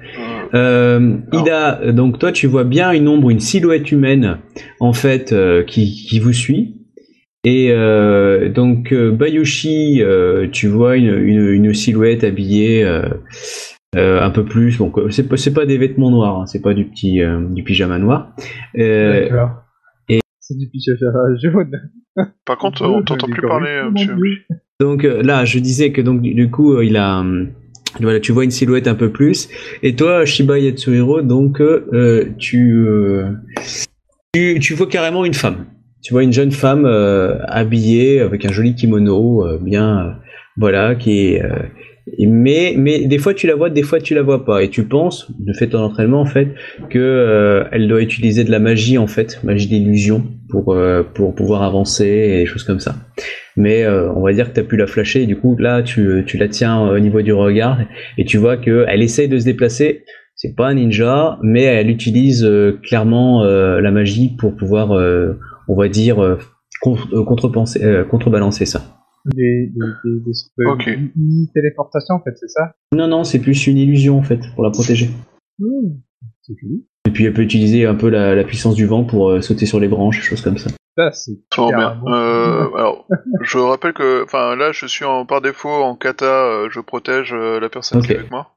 Euh, 0.54 0.82
Euh, 0.92 1.16
Ida, 1.32 1.80
euh, 1.80 1.92
donc 1.92 2.18
toi, 2.18 2.30
tu 2.32 2.46
vois 2.46 2.64
bien 2.64 2.92
une 2.92 3.08
ombre, 3.08 3.30
une 3.30 3.40
silhouette 3.40 3.90
humaine, 3.90 4.38
en 4.80 4.92
fait, 4.92 5.32
euh, 5.32 5.64
qui, 5.64 5.90
qui 6.08 6.18
vous 6.18 6.32
suit. 6.32 6.76
Et 7.44 7.70
euh, 7.70 8.48
donc, 8.48 8.92
euh, 8.92 9.10
Bayushi, 9.10 10.02
euh, 10.02 10.46
tu 10.50 10.68
vois 10.68 10.96
une, 10.96 11.18
une, 11.18 11.48
une 11.48 11.74
silhouette 11.74 12.22
habillée 12.22 12.84
euh, 12.84 13.08
euh, 13.96 14.22
un 14.22 14.30
peu 14.30 14.44
plus. 14.44 14.78
Donc, 14.78 14.98
euh, 14.98 15.10
c'est 15.10 15.54
pas, 15.54 15.66
des 15.66 15.78
vêtements 15.78 16.10
noirs, 16.10 16.40
hein, 16.40 16.46
c'est 16.46 16.62
pas 16.62 16.74
du 16.74 16.84
petit 16.84 17.20
euh, 17.22 17.40
du 17.40 17.64
pyjama 17.64 17.98
noir. 17.98 18.34
Euh, 18.78 19.22
D'accord. 19.22 19.61
C'est 20.42 20.58
du 20.58 20.68
pichage 20.68 20.98
jaune. 21.40 21.70
Par 22.44 22.58
contre, 22.58 22.82
on 22.86 23.02
t'entend 23.02 23.28
plus 23.28 23.42
parler, 23.42 23.70
euh, 23.70 23.90
monsieur. 23.90 24.16
Donc 24.80 25.04
euh, 25.04 25.22
là, 25.22 25.44
je 25.44 25.60
disais 25.60 25.92
que 25.92 26.00
donc 26.02 26.20
du 26.20 26.50
coup, 26.50 26.74
euh, 26.74 26.84
il 26.84 26.96
a, 26.96 27.24
voilà, 28.00 28.18
tu 28.18 28.32
vois 28.32 28.42
une 28.42 28.50
silhouette 28.50 28.88
un 28.88 28.96
peu 28.96 29.10
plus. 29.10 29.48
Et 29.84 29.94
toi, 29.94 30.24
Shiba 30.24 30.58
Yatsuhiro, 30.58 31.22
donc 31.22 31.60
euh, 31.60 32.32
tu, 32.38 32.84
euh, 32.88 33.30
tu, 34.34 34.58
tu 34.60 34.74
vois 34.74 34.88
carrément 34.88 35.24
une 35.24 35.34
femme. 35.34 35.66
Tu 36.02 36.12
vois 36.12 36.24
une 36.24 36.32
jeune 36.32 36.50
femme 36.50 36.84
euh, 36.86 37.38
habillée 37.46 38.20
avec 38.20 38.44
un 38.44 38.50
joli 38.50 38.74
kimono, 38.74 39.46
euh, 39.46 39.58
bien, 39.62 40.00
euh, 40.00 40.12
voilà, 40.56 40.96
qui 40.96 41.34
est. 41.34 41.42
euh, 42.08 42.26
mais, 42.28 42.74
mais 42.76 43.06
des 43.06 43.18
fois 43.18 43.34
tu 43.34 43.46
la 43.46 43.54
vois, 43.54 43.70
des 43.70 43.82
fois 43.82 44.00
tu 44.00 44.14
la 44.14 44.22
vois 44.22 44.44
pas, 44.44 44.62
et 44.62 44.68
tu 44.68 44.84
penses, 44.84 45.30
de 45.38 45.52
fait 45.52 45.68
ton 45.68 45.78
entraînement 45.78 46.20
en 46.20 46.26
fait, 46.26 46.48
que 46.90 46.98
euh, 46.98 47.64
elle 47.72 47.88
doit 47.88 48.02
utiliser 48.02 48.44
de 48.44 48.50
la 48.50 48.58
magie 48.58 48.98
en 48.98 49.06
fait, 49.06 49.40
magie 49.44 49.68
d'illusion 49.68 50.24
pour 50.50 50.72
euh, 50.72 51.02
pour 51.02 51.34
pouvoir 51.34 51.62
avancer 51.62 52.06
et 52.06 52.38
des 52.38 52.46
choses 52.46 52.64
comme 52.64 52.80
ça. 52.80 52.96
Mais 53.56 53.84
euh, 53.84 54.10
on 54.12 54.22
va 54.22 54.32
dire 54.32 54.48
que 54.48 54.54
tu 54.54 54.60
as 54.60 54.64
pu 54.64 54.76
la 54.76 54.86
flasher, 54.86 55.26
du 55.26 55.36
coup 55.36 55.56
là 55.58 55.82
tu, 55.82 56.24
tu 56.26 56.38
la 56.38 56.48
tiens 56.48 56.80
au 56.80 56.98
niveau 56.98 57.22
du 57.22 57.32
regard 57.32 57.78
et 58.18 58.24
tu 58.24 58.38
vois 58.38 58.56
que 58.56 58.84
elle 58.88 59.02
essaye 59.02 59.28
de 59.28 59.38
se 59.38 59.44
déplacer. 59.44 60.04
C'est 60.34 60.56
pas 60.56 60.68
un 60.68 60.74
ninja, 60.74 61.38
mais 61.42 61.62
elle 61.62 61.90
utilise 61.90 62.44
euh, 62.44 62.80
clairement 62.82 63.44
euh, 63.44 63.80
la 63.80 63.90
magie 63.90 64.34
pour 64.36 64.56
pouvoir, 64.56 64.92
euh, 64.92 65.38
on 65.68 65.76
va 65.76 65.88
dire, 65.88 66.20
euh, 66.20 66.38
euh, 66.86 66.96
euh, 67.14 68.04
contrebalancer 68.04 68.66
ça. 68.66 69.01
Des, 69.26 69.70
des, 69.72 70.20
des, 70.84 71.12
mini 71.16 71.50
téléportation, 71.54 72.16
en 72.16 72.22
fait, 72.22 72.36
c'est 72.36 72.48
ça? 72.48 72.74
Non, 72.92 73.06
non, 73.06 73.22
c'est 73.24 73.38
plus 73.38 73.66
une 73.66 73.78
illusion 73.78 74.18
en 74.18 74.22
fait 74.22 74.40
pour 74.54 74.64
la 74.64 74.70
protéger. 74.70 75.10
Mmh. 75.58 75.66
C'est 76.42 76.54
joli. 76.60 76.86
Et 77.06 77.10
puis 77.12 77.24
elle 77.24 77.32
peut 77.32 77.42
utiliser 77.42 77.86
un 77.86 77.94
peu 77.94 78.08
la, 78.08 78.34
la 78.34 78.44
puissance 78.44 78.74
du 78.74 78.86
vent 78.86 79.04
pour 79.04 79.30
euh, 79.30 79.40
sauter 79.40 79.66
sur 79.66 79.78
les 79.80 79.88
branches, 79.88 80.16
des 80.18 80.22
choses 80.24 80.40
comme 80.42 80.58
ça. 80.58 80.70
Ça, 80.98 81.10
c'est 81.12 81.32
bien. 81.56 82.02
Euh, 82.06 82.68
alors, 82.76 83.06
je 83.42 83.58
rappelle 83.58 83.92
que, 83.92 84.24
enfin, 84.24 84.56
là, 84.56 84.72
je 84.72 84.86
suis 84.86 85.04
en, 85.04 85.24
par 85.24 85.40
défaut 85.40 85.68
en 85.68 85.96
kata, 85.96 86.24
euh, 86.46 86.68
je 86.70 86.80
protège 86.80 87.32
euh, 87.32 87.60
la 87.60 87.68
personne 87.68 88.02
qui 88.02 88.12
est 88.12 88.18
avec 88.18 88.30
moi. 88.30 88.48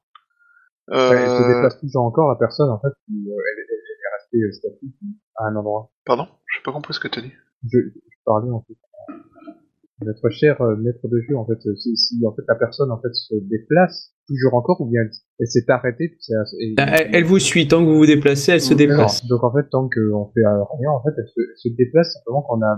Euh, 0.92 1.12
elle 1.12 1.28
se 1.30 1.48
déplace 1.56 1.80
toujours 1.80 2.04
encore, 2.04 2.30
la 2.30 2.36
personne, 2.36 2.70
en 2.70 2.80
fait, 2.80 2.88
elle, 3.10 3.16
elle- 3.18 3.66
elle 3.70 4.40
est 4.40 4.48
restée 4.48 4.58
statique 4.58 4.96
à 5.38 5.46
un 5.46 5.56
endroit. 5.56 5.92
Pardon, 6.06 6.28
j'ai 6.54 6.62
pas 6.64 6.72
compris 6.72 6.94
ce 6.94 7.00
que 7.00 7.08
t'as 7.08 7.22
dit. 7.22 7.32
Je, 7.72 7.80
je 7.80 8.18
parlais, 8.26 8.52
en 8.52 8.62
fait, 8.68 8.76
notre 10.04 10.30
cher 10.30 10.62
euh, 10.62 10.76
maître 10.76 11.08
de 11.08 11.22
jeu, 11.28 11.38
en 11.38 11.46
fait, 11.46 11.58
euh, 11.68 11.76
si, 11.76 11.96
si, 11.96 12.22
en 12.28 12.34
fait, 12.34 12.42
la 12.48 12.56
personne, 12.56 12.92
en 12.92 13.00
fait, 13.02 13.14
se 13.14 13.36
déplace 13.50 14.12
toujours 14.28 14.56
encore, 14.56 14.82
ou 14.82 14.86
bien 14.90 15.02
elle, 15.02 15.12
elle 15.40 15.48
s'est 15.48 15.64
arrêtée, 15.70 16.18
et- 16.60 16.76
Elle, 16.78 17.10
elle 17.14 17.24
vous 17.24 17.40
suit, 17.40 17.68
tant 17.68 17.80
que 17.80 17.86
vous 17.90 17.98
vous 17.98 18.06
déplacez, 18.06 18.54
elle 18.54 18.62
se 18.62 18.74
déplace. 18.74 19.26
Donc, 19.28 19.44
en 19.44 19.54
fait, 19.54 19.70
tant 19.70 19.88
qu'on 19.90 20.32
fait 20.34 20.42
rien, 20.46 20.92
en 20.92 21.02
fait, 21.04 21.12
elle 21.18 21.28
se, 21.28 21.40
elle 21.42 21.58
se 21.58 21.70
déplace 21.78 22.14
simplement 22.14 22.42
qu'on 22.42 22.62
a 22.62 22.76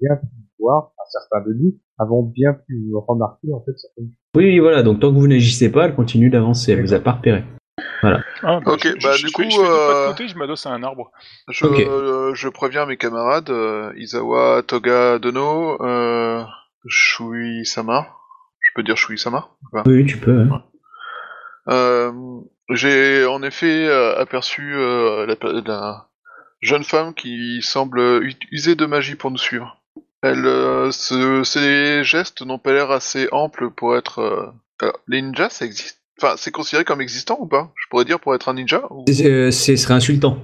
bien 0.00 0.16
pu 0.16 0.26
voir, 0.58 0.92
à 0.98 1.02
certains 1.10 1.48
de 1.48 1.54
nous, 1.54 1.78
avons 1.98 2.22
bien 2.22 2.52
pu 2.52 2.90
remarquer, 2.94 3.52
en 3.52 3.60
fait, 3.64 3.72
certaines 3.76 4.10
Oui, 4.36 4.44
oui, 4.44 4.58
voilà, 4.60 4.82
donc 4.82 5.00
tant 5.00 5.12
que 5.12 5.18
vous 5.18 5.26
n'agissez 5.28 5.70
pas, 5.72 5.86
elle 5.86 5.94
continue 5.94 6.30
d'avancer, 6.30 6.72
elle 6.72 6.82
vous 6.82 6.94
a 6.94 7.00
pas 7.00 7.12
repéré. 7.12 7.42
Ah, 8.02 8.20
bah, 8.42 8.60
Ok, 8.66 8.80
je, 8.84 9.02
bah, 9.02 9.12
je- 9.14 9.22
du 9.22 9.28
je 9.28 9.32
coup, 9.32 9.42
je 9.42 9.60
euh, 9.60 10.08
côté, 10.12 10.28
je 10.28 10.36
m'adosse 10.36 10.66
à 10.66 10.70
un 10.70 10.82
arbre. 10.82 11.10
Je, 11.50 11.66
Ok. 11.66 11.80
euh, 11.80 12.34
je 12.34 12.48
préviens 12.48 12.86
mes 12.86 12.96
camarades, 12.96 13.50
euh, 13.50 13.92
Izawa 13.96 14.62
Toga 14.66 15.18
Dono, 15.18 15.80
euh, 15.82 16.42
Shui 16.86 17.64
Sama. 17.66 18.08
Je 18.60 18.70
peux 18.74 18.82
dire 18.82 18.96
Shui 18.96 19.18
Sama 19.18 19.48
Enfin, 19.72 19.82
Oui, 19.86 20.04
tu 20.06 20.16
peux. 20.18 20.40
hein. 20.40 20.62
Euh, 21.68 22.12
J'ai 22.70 23.24
en 23.26 23.42
effet 23.42 23.86
euh, 23.86 24.18
aperçu 24.18 24.74
euh, 24.74 25.26
la, 25.26 25.36
la 25.66 26.08
jeune 26.60 26.84
femme 26.84 27.14
qui 27.14 27.60
semble 27.62 28.22
user 28.50 28.74
de 28.74 28.86
magie 28.86 29.14
pour 29.14 29.30
nous 29.30 29.38
suivre. 29.38 29.76
Elle, 30.22 30.44
ce- 30.92 31.42
ses 31.44 32.04
gestes 32.04 32.42
n'ont 32.42 32.58
pas 32.58 32.72
l'air 32.74 32.90
assez 32.90 33.28
amples 33.32 33.70
pour 33.70 33.96
être. 33.96 34.52
alors, 34.80 34.98
les 35.08 35.22
ninjas, 35.22 35.50
ça 35.50 35.64
existe. 35.64 35.98
Enfin, 36.20 36.34
c'est 36.36 36.50
considéré 36.50 36.84
comme 36.84 37.00
existant 37.00 37.38
ou 37.40 37.46
pas? 37.46 37.72
Je 37.76 37.88
pourrais 37.88 38.04
dire 38.04 38.20
pour 38.20 38.34
être 38.34 38.48
un 38.50 38.54
ninja 38.54 38.82
ou... 38.90 39.04
C'est- 39.08 39.50
Ce 39.50 39.76
serait 39.76 39.94
insultant. 39.94 40.38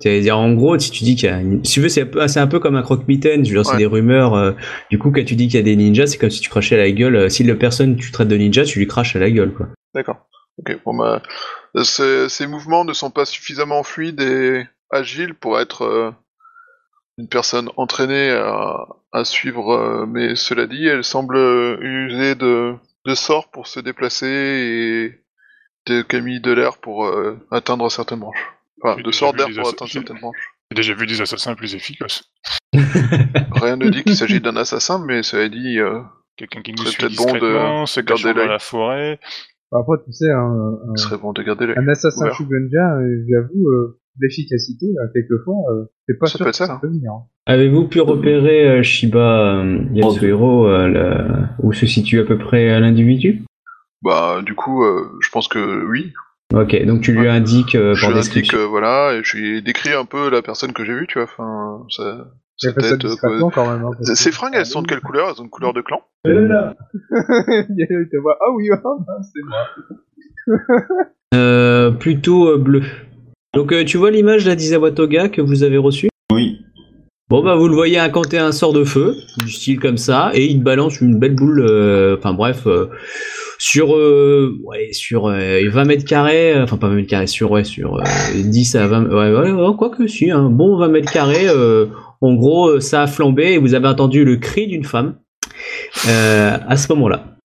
C'est-à-dire, 0.00 0.36
en 0.38 0.52
gros, 0.52 0.78
si 0.78 0.90
tu 0.90 1.04
dis 1.04 1.16
qu'il 1.16 1.28
y 1.28 1.32
a. 1.32 1.40
une- 1.40 1.64
Si 1.64 1.72
tu 1.74 1.80
veux, 1.80 1.88
c'est 1.88 2.02
un 2.02 2.06
peu, 2.06 2.28
c'est 2.28 2.40
un 2.40 2.46
peu 2.46 2.60
comme 2.60 2.76
un 2.76 2.82
croque-mitaine. 2.82 3.44
Je 3.44 3.50
veux 3.50 3.56
dire, 3.56 3.64
c'est 3.70 3.78
des 3.78 3.86
rumeurs. 3.86 4.34
euh, 4.34 4.52
du 4.90 4.98
coup, 4.98 5.10
quand 5.10 5.24
tu 5.24 5.36
dis 5.36 5.46
qu'il 5.48 5.56
y 5.56 5.60
a 5.60 5.62
des 5.62 5.74
ninjas, 5.76 6.06
c'est 6.08 6.18
comme 6.18 6.30
si 6.30 6.40
tu 6.40 6.50
crachais 6.50 6.74
à 6.74 6.78
la 6.78 6.90
gueule. 6.90 7.16
euh, 7.16 7.28
Si 7.30 7.44
la 7.44 7.54
personne 7.54 7.96
tu 7.96 8.12
traites 8.12 8.28
de 8.28 8.36
ninja, 8.36 8.64
tu 8.64 8.78
lui 8.78 8.86
craches 8.86 9.16
à 9.16 9.18
la 9.20 9.30
gueule, 9.30 9.52
quoi. 9.54 9.68
D'accord. 9.94 10.26
Ok, 10.58 10.78
bon 10.84 10.94
bah, 10.96 11.22
ces, 11.82 12.28
ces 12.28 12.46
mouvements 12.46 12.84
ne 12.84 12.92
sont 12.92 13.10
pas 13.10 13.24
suffisamment 13.26 13.82
fluides 13.82 14.20
et 14.22 14.64
agiles 14.90 15.34
pour 15.34 15.58
être 15.60 15.82
euh, 15.82 16.10
une 17.18 17.28
personne 17.28 17.68
entraînée 17.76 18.30
à, 18.30 18.86
à 19.12 19.24
suivre, 19.24 19.72
euh, 19.72 20.06
mais 20.06 20.34
cela 20.34 20.66
dit, 20.66 20.86
elle 20.86 21.04
semble 21.04 21.36
user 21.82 22.34
de, 22.34 22.74
de 23.06 23.14
sorts 23.14 23.50
pour 23.50 23.66
se 23.66 23.80
déplacer 23.80 24.26
et 24.26 25.20
de 25.90 26.02
Camille 26.02 26.40
de 26.40 26.52
l'air 26.52 26.78
pour 26.78 27.10
atteindre 27.50 27.90
certaines 27.90 28.18
branches. 28.20 28.52
Enfin, 28.82 28.94
J'ai 28.98 29.02
de 29.02 29.10
vu 29.10 29.36
d'air 29.36 29.46
des 29.48 29.54
pour 29.54 29.68
atteindre 29.68 29.90
certaines 29.90 30.18
branches. 30.18 30.36
J'ai 30.70 30.76
déjà 30.76 30.94
vu 30.94 31.06
des 31.06 31.20
assassins 31.20 31.54
plus 31.54 31.74
efficaces. 31.74 32.24
Rien 32.74 33.76
ne 33.76 33.88
dit 33.88 34.02
qu'il 34.04 34.16
s'agit 34.16 34.40
d'un 34.40 34.56
assassin, 34.56 35.02
mais 35.06 35.22
cela 35.22 35.48
dit, 35.48 35.78
euh, 35.78 36.00
Quelqu'un 36.36 36.60
qui 36.62 36.72
nous 36.72 36.78
serait 36.84 36.90
suit 36.90 37.02
peut-être 37.06 37.16
bon 37.16 37.24
de 37.32 37.38
discrètement, 37.40 37.86
se 37.86 38.00
garder 38.00 38.22
dans 38.34 38.34
l'œil. 38.40 38.48
la 38.48 38.58
forêt. 38.58 39.18
Après, 39.72 39.96
tu 40.04 40.12
sais, 40.12 40.30
un, 40.30 40.38
un, 40.38 40.92
il 40.94 40.98
serait 41.00 41.16
bon 41.18 41.32
de 41.32 41.42
garder 41.42 41.66
l'œil. 41.66 41.76
un 41.78 41.88
assassin 41.88 42.26
ouvert. 42.26 42.34
Shugenja, 42.36 42.96
euh, 42.98 43.24
j'avoue, 43.30 43.68
euh, 43.70 43.98
l'efficacité, 44.20 44.86
quelquefois, 45.14 45.54
euh, 45.72 45.84
c'est 46.06 46.18
pas 46.18 46.26
Ça 46.26 46.36
sûr 46.36 46.44
peut 46.44 46.50
que 46.50 46.56
ça, 46.56 46.66
ça 46.66 46.78
peut 46.80 46.88
venir. 46.88 47.12
Avez-vous 47.46 47.88
pu 47.88 48.00
repérer 48.00 48.68
euh, 48.68 48.82
Shiba 48.82 49.56
euh, 49.62 49.78
Yatsuhiro, 49.92 50.66
euh, 50.66 50.88
la- 50.88 51.50
où 51.60 51.72
se 51.72 51.86
situe 51.86 52.20
à 52.20 52.24
peu 52.24 52.36
près 52.38 52.78
l'individu? 52.80 53.44
Bah, 54.02 54.40
du 54.44 54.54
coup, 54.54 54.84
euh, 54.84 55.08
je 55.22 55.30
pense 55.30 55.48
que 55.48 55.84
oui, 55.86 56.12
Ok, 56.54 56.84
donc 56.84 57.00
tu 57.02 57.12
lui 57.12 57.28
indiques 57.28 57.74
euh, 57.74 57.94
je 57.94 58.00
par 58.02 58.10
lui 58.10 58.18
indique, 58.18 58.32
description. 58.34 58.58
euh, 58.58 58.66
voilà, 58.66 59.14
et 59.14 59.20
je 59.24 59.36
lui 59.36 59.58
ai 59.58 59.60
décrit 59.62 59.92
un 59.92 60.04
peu 60.04 60.30
la 60.30 60.42
personne 60.42 60.72
que 60.72 60.84
j'ai 60.84 60.94
vue, 60.94 61.06
tu 61.08 61.18
vois, 61.18 61.24
enfin, 61.24 61.84
J'ai 62.58 62.72
fait 62.72 62.80
ça 62.82 62.90
tête, 62.90 63.04
euh, 63.04 63.08
discrètement 63.08 63.50
quand 63.50 63.70
même. 63.70 63.84
Hein, 63.84 63.90
parce 63.96 64.08
que- 64.10 64.14
Ces 64.14 64.30
fringues, 64.32 64.54
elles 64.54 64.64
sont 64.66 64.82
de 64.82 64.86
quelle 64.86 65.00
couleur? 65.00 65.28
Elles 65.28 65.40
ont 65.40 65.44
une 65.44 65.50
couleur 65.50 65.72
de 65.74 65.80
clan? 65.82 66.00
Il 66.24 66.32
te 68.10 68.16
voit, 68.20 68.38
ah 68.40 68.50
oui, 68.54 68.68
ah, 68.72 68.78
ben, 69.06 69.22
c'est 69.22 69.42
moi. 69.44 69.66
Euh, 71.34 71.90
plutôt 71.90 72.48
euh, 72.48 72.56
bleu. 72.56 72.82
Donc 73.52 73.72
euh, 73.72 73.84
tu 73.84 73.96
vois 73.98 74.12
l'image 74.12 74.46
là 74.46 74.54
d'Izawa 74.54 74.92
Toga 74.92 75.28
que 75.28 75.40
vous 75.40 75.64
avez 75.64 75.76
reçue? 75.76 76.08
Oui. 76.32 76.60
Bon 77.28 77.42
bah 77.42 77.56
vous 77.56 77.66
le 77.66 77.74
voyez 77.74 77.98
incanter 77.98 78.38
un 78.38 78.52
sort 78.52 78.72
de 78.72 78.84
feu, 78.84 79.16
du 79.38 79.50
style 79.50 79.80
comme 79.80 79.96
ça, 79.96 80.30
et 80.32 80.44
il 80.44 80.62
balance 80.62 81.00
une 81.00 81.18
belle 81.18 81.34
boule, 81.34 81.60
euh, 81.60 82.16
enfin 82.16 82.32
bref, 82.32 82.68
euh, 82.68 82.86
sur, 83.58 83.96
euh, 83.96 84.56
ouais, 84.62 84.92
sur 84.92 85.26
euh, 85.26 85.58
20 85.68 85.84
mètres 85.86 86.04
carrés, 86.04 86.54
euh, 86.54 86.62
enfin 86.62 86.76
pas 86.76 86.86
20 86.86 86.94
mètres 86.94 87.08
carrés, 87.08 87.26
sur, 87.26 87.50
ouais, 87.50 87.64
sur 87.64 87.96
euh, 87.96 88.02
10 88.32 88.76
à 88.76 88.86
20, 88.86 89.06
ouais, 89.06 89.32
ouais, 89.32 89.50
ouais, 89.50 89.76
quoi 89.76 89.90
que 89.90 90.06
si, 90.06 90.30
un 90.30 90.48
bon 90.50 90.78
20 90.78 90.86
mètres 90.86 91.12
carrés, 91.12 91.48
euh, 91.48 91.86
en 92.20 92.34
gros 92.34 92.68
euh, 92.68 92.80
ça 92.80 93.02
a 93.02 93.06
flambé 93.08 93.54
et 93.54 93.58
vous 93.58 93.74
avez 93.74 93.88
entendu 93.88 94.24
le 94.24 94.36
cri 94.36 94.68
d'une 94.68 94.84
femme 94.84 95.16
euh, 96.08 96.56
à 96.68 96.76
ce 96.76 96.92
moment-là. 96.92 97.35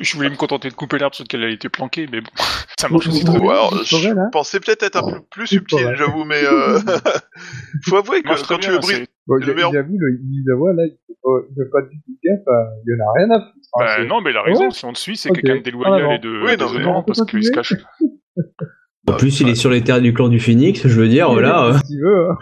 Je, 0.00 0.16
voulais 0.16 0.30
me 0.30 0.36
contenter 0.36 0.68
de 0.68 0.74
couper 0.74 0.98
l'arbre 0.98 1.14
sur 1.14 1.24
lequel 1.24 1.42
elle 1.44 1.52
était 1.52 1.68
planquée, 1.68 2.06
mais 2.10 2.20
bon, 2.20 2.30
ça 2.78 2.88
marche 2.88 3.06
aussi 3.08 3.24
très 3.24 3.38
bien. 3.38 3.50
Il 3.72 3.86
je 3.86 4.30
pensais 4.32 4.60
peut-être 4.60 4.82
être 4.82 4.96
un 4.96 5.12
peu 5.12 5.20
plus 5.30 5.44
Il 5.44 5.58
subtil, 5.58 5.94
j'avoue, 5.96 6.24
mais 6.24 6.42
euh... 6.44 6.78
faut 7.86 7.96
avouer 7.96 8.22
que 8.22 8.28
quand 8.46 8.54
tu 8.58 8.60
bien, 8.68 8.70
veux 8.72 8.78
briser... 8.78 8.94
c'est- 9.04 9.08
Bon, 9.26 9.36
Le 9.36 9.42
j'ai 9.46 9.54
meilleur- 9.54 9.70
déjà 9.70 9.82
vu 9.82 9.96
le 9.98 10.74
là, 10.76 10.82
il 10.84 10.90
fait 11.06 11.14
pas, 11.72 11.78
il 11.80 11.88
du 11.90 12.02
tout 12.02 12.12
gaffe, 12.22 12.46
à- 12.46 12.68
il 12.86 12.92
y 12.92 13.02
en 13.02 13.06
a 13.06 13.12
rien 13.16 13.30
à 13.30 13.40
foutre. 13.40 13.68
hein, 13.80 13.84
Bah 13.98 14.04
non, 14.04 14.20
mais 14.20 14.32
il 14.32 14.36
a 14.36 14.42
raison, 14.42 14.64
Ouais. 14.64 14.70
si 14.70 14.84
on 14.84 14.92
te 14.92 14.98
suit, 14.98 15.16
c'est 15.16 15.30
quelqu'un 15.30 15.56
de 15.56 15.62
déloyal 15.62 16.06
Ah, 16.10 16.14
et 16.14 16.18
de 16.18 16.28
Oui, 16.44 16.80
non, 16.82 17.02
parce 17.02 17.24
qu'il 17.24 17.42
se 17.42 17.50
cache. 17.50 17.72
En 19.06 19.16
plus 19.16 19.40
il 19.40 19.48
est 19.50 19.54
sur 19.54 19.68
les 19.70 19.82
terres 19.84 20.00
du 20.00 20.14
clan 20.14 20.28
du 20.28 20.40
Phoenix, 20.40 20.80
je 20.88 20.98
veux 21.00 21.08
dire, 21.08 21.30
voilà. 21.30 21.78
Si 21.84 21.92
tu 21.94 22.00
veux, 22.02 22.30
hein. 22.30 22.38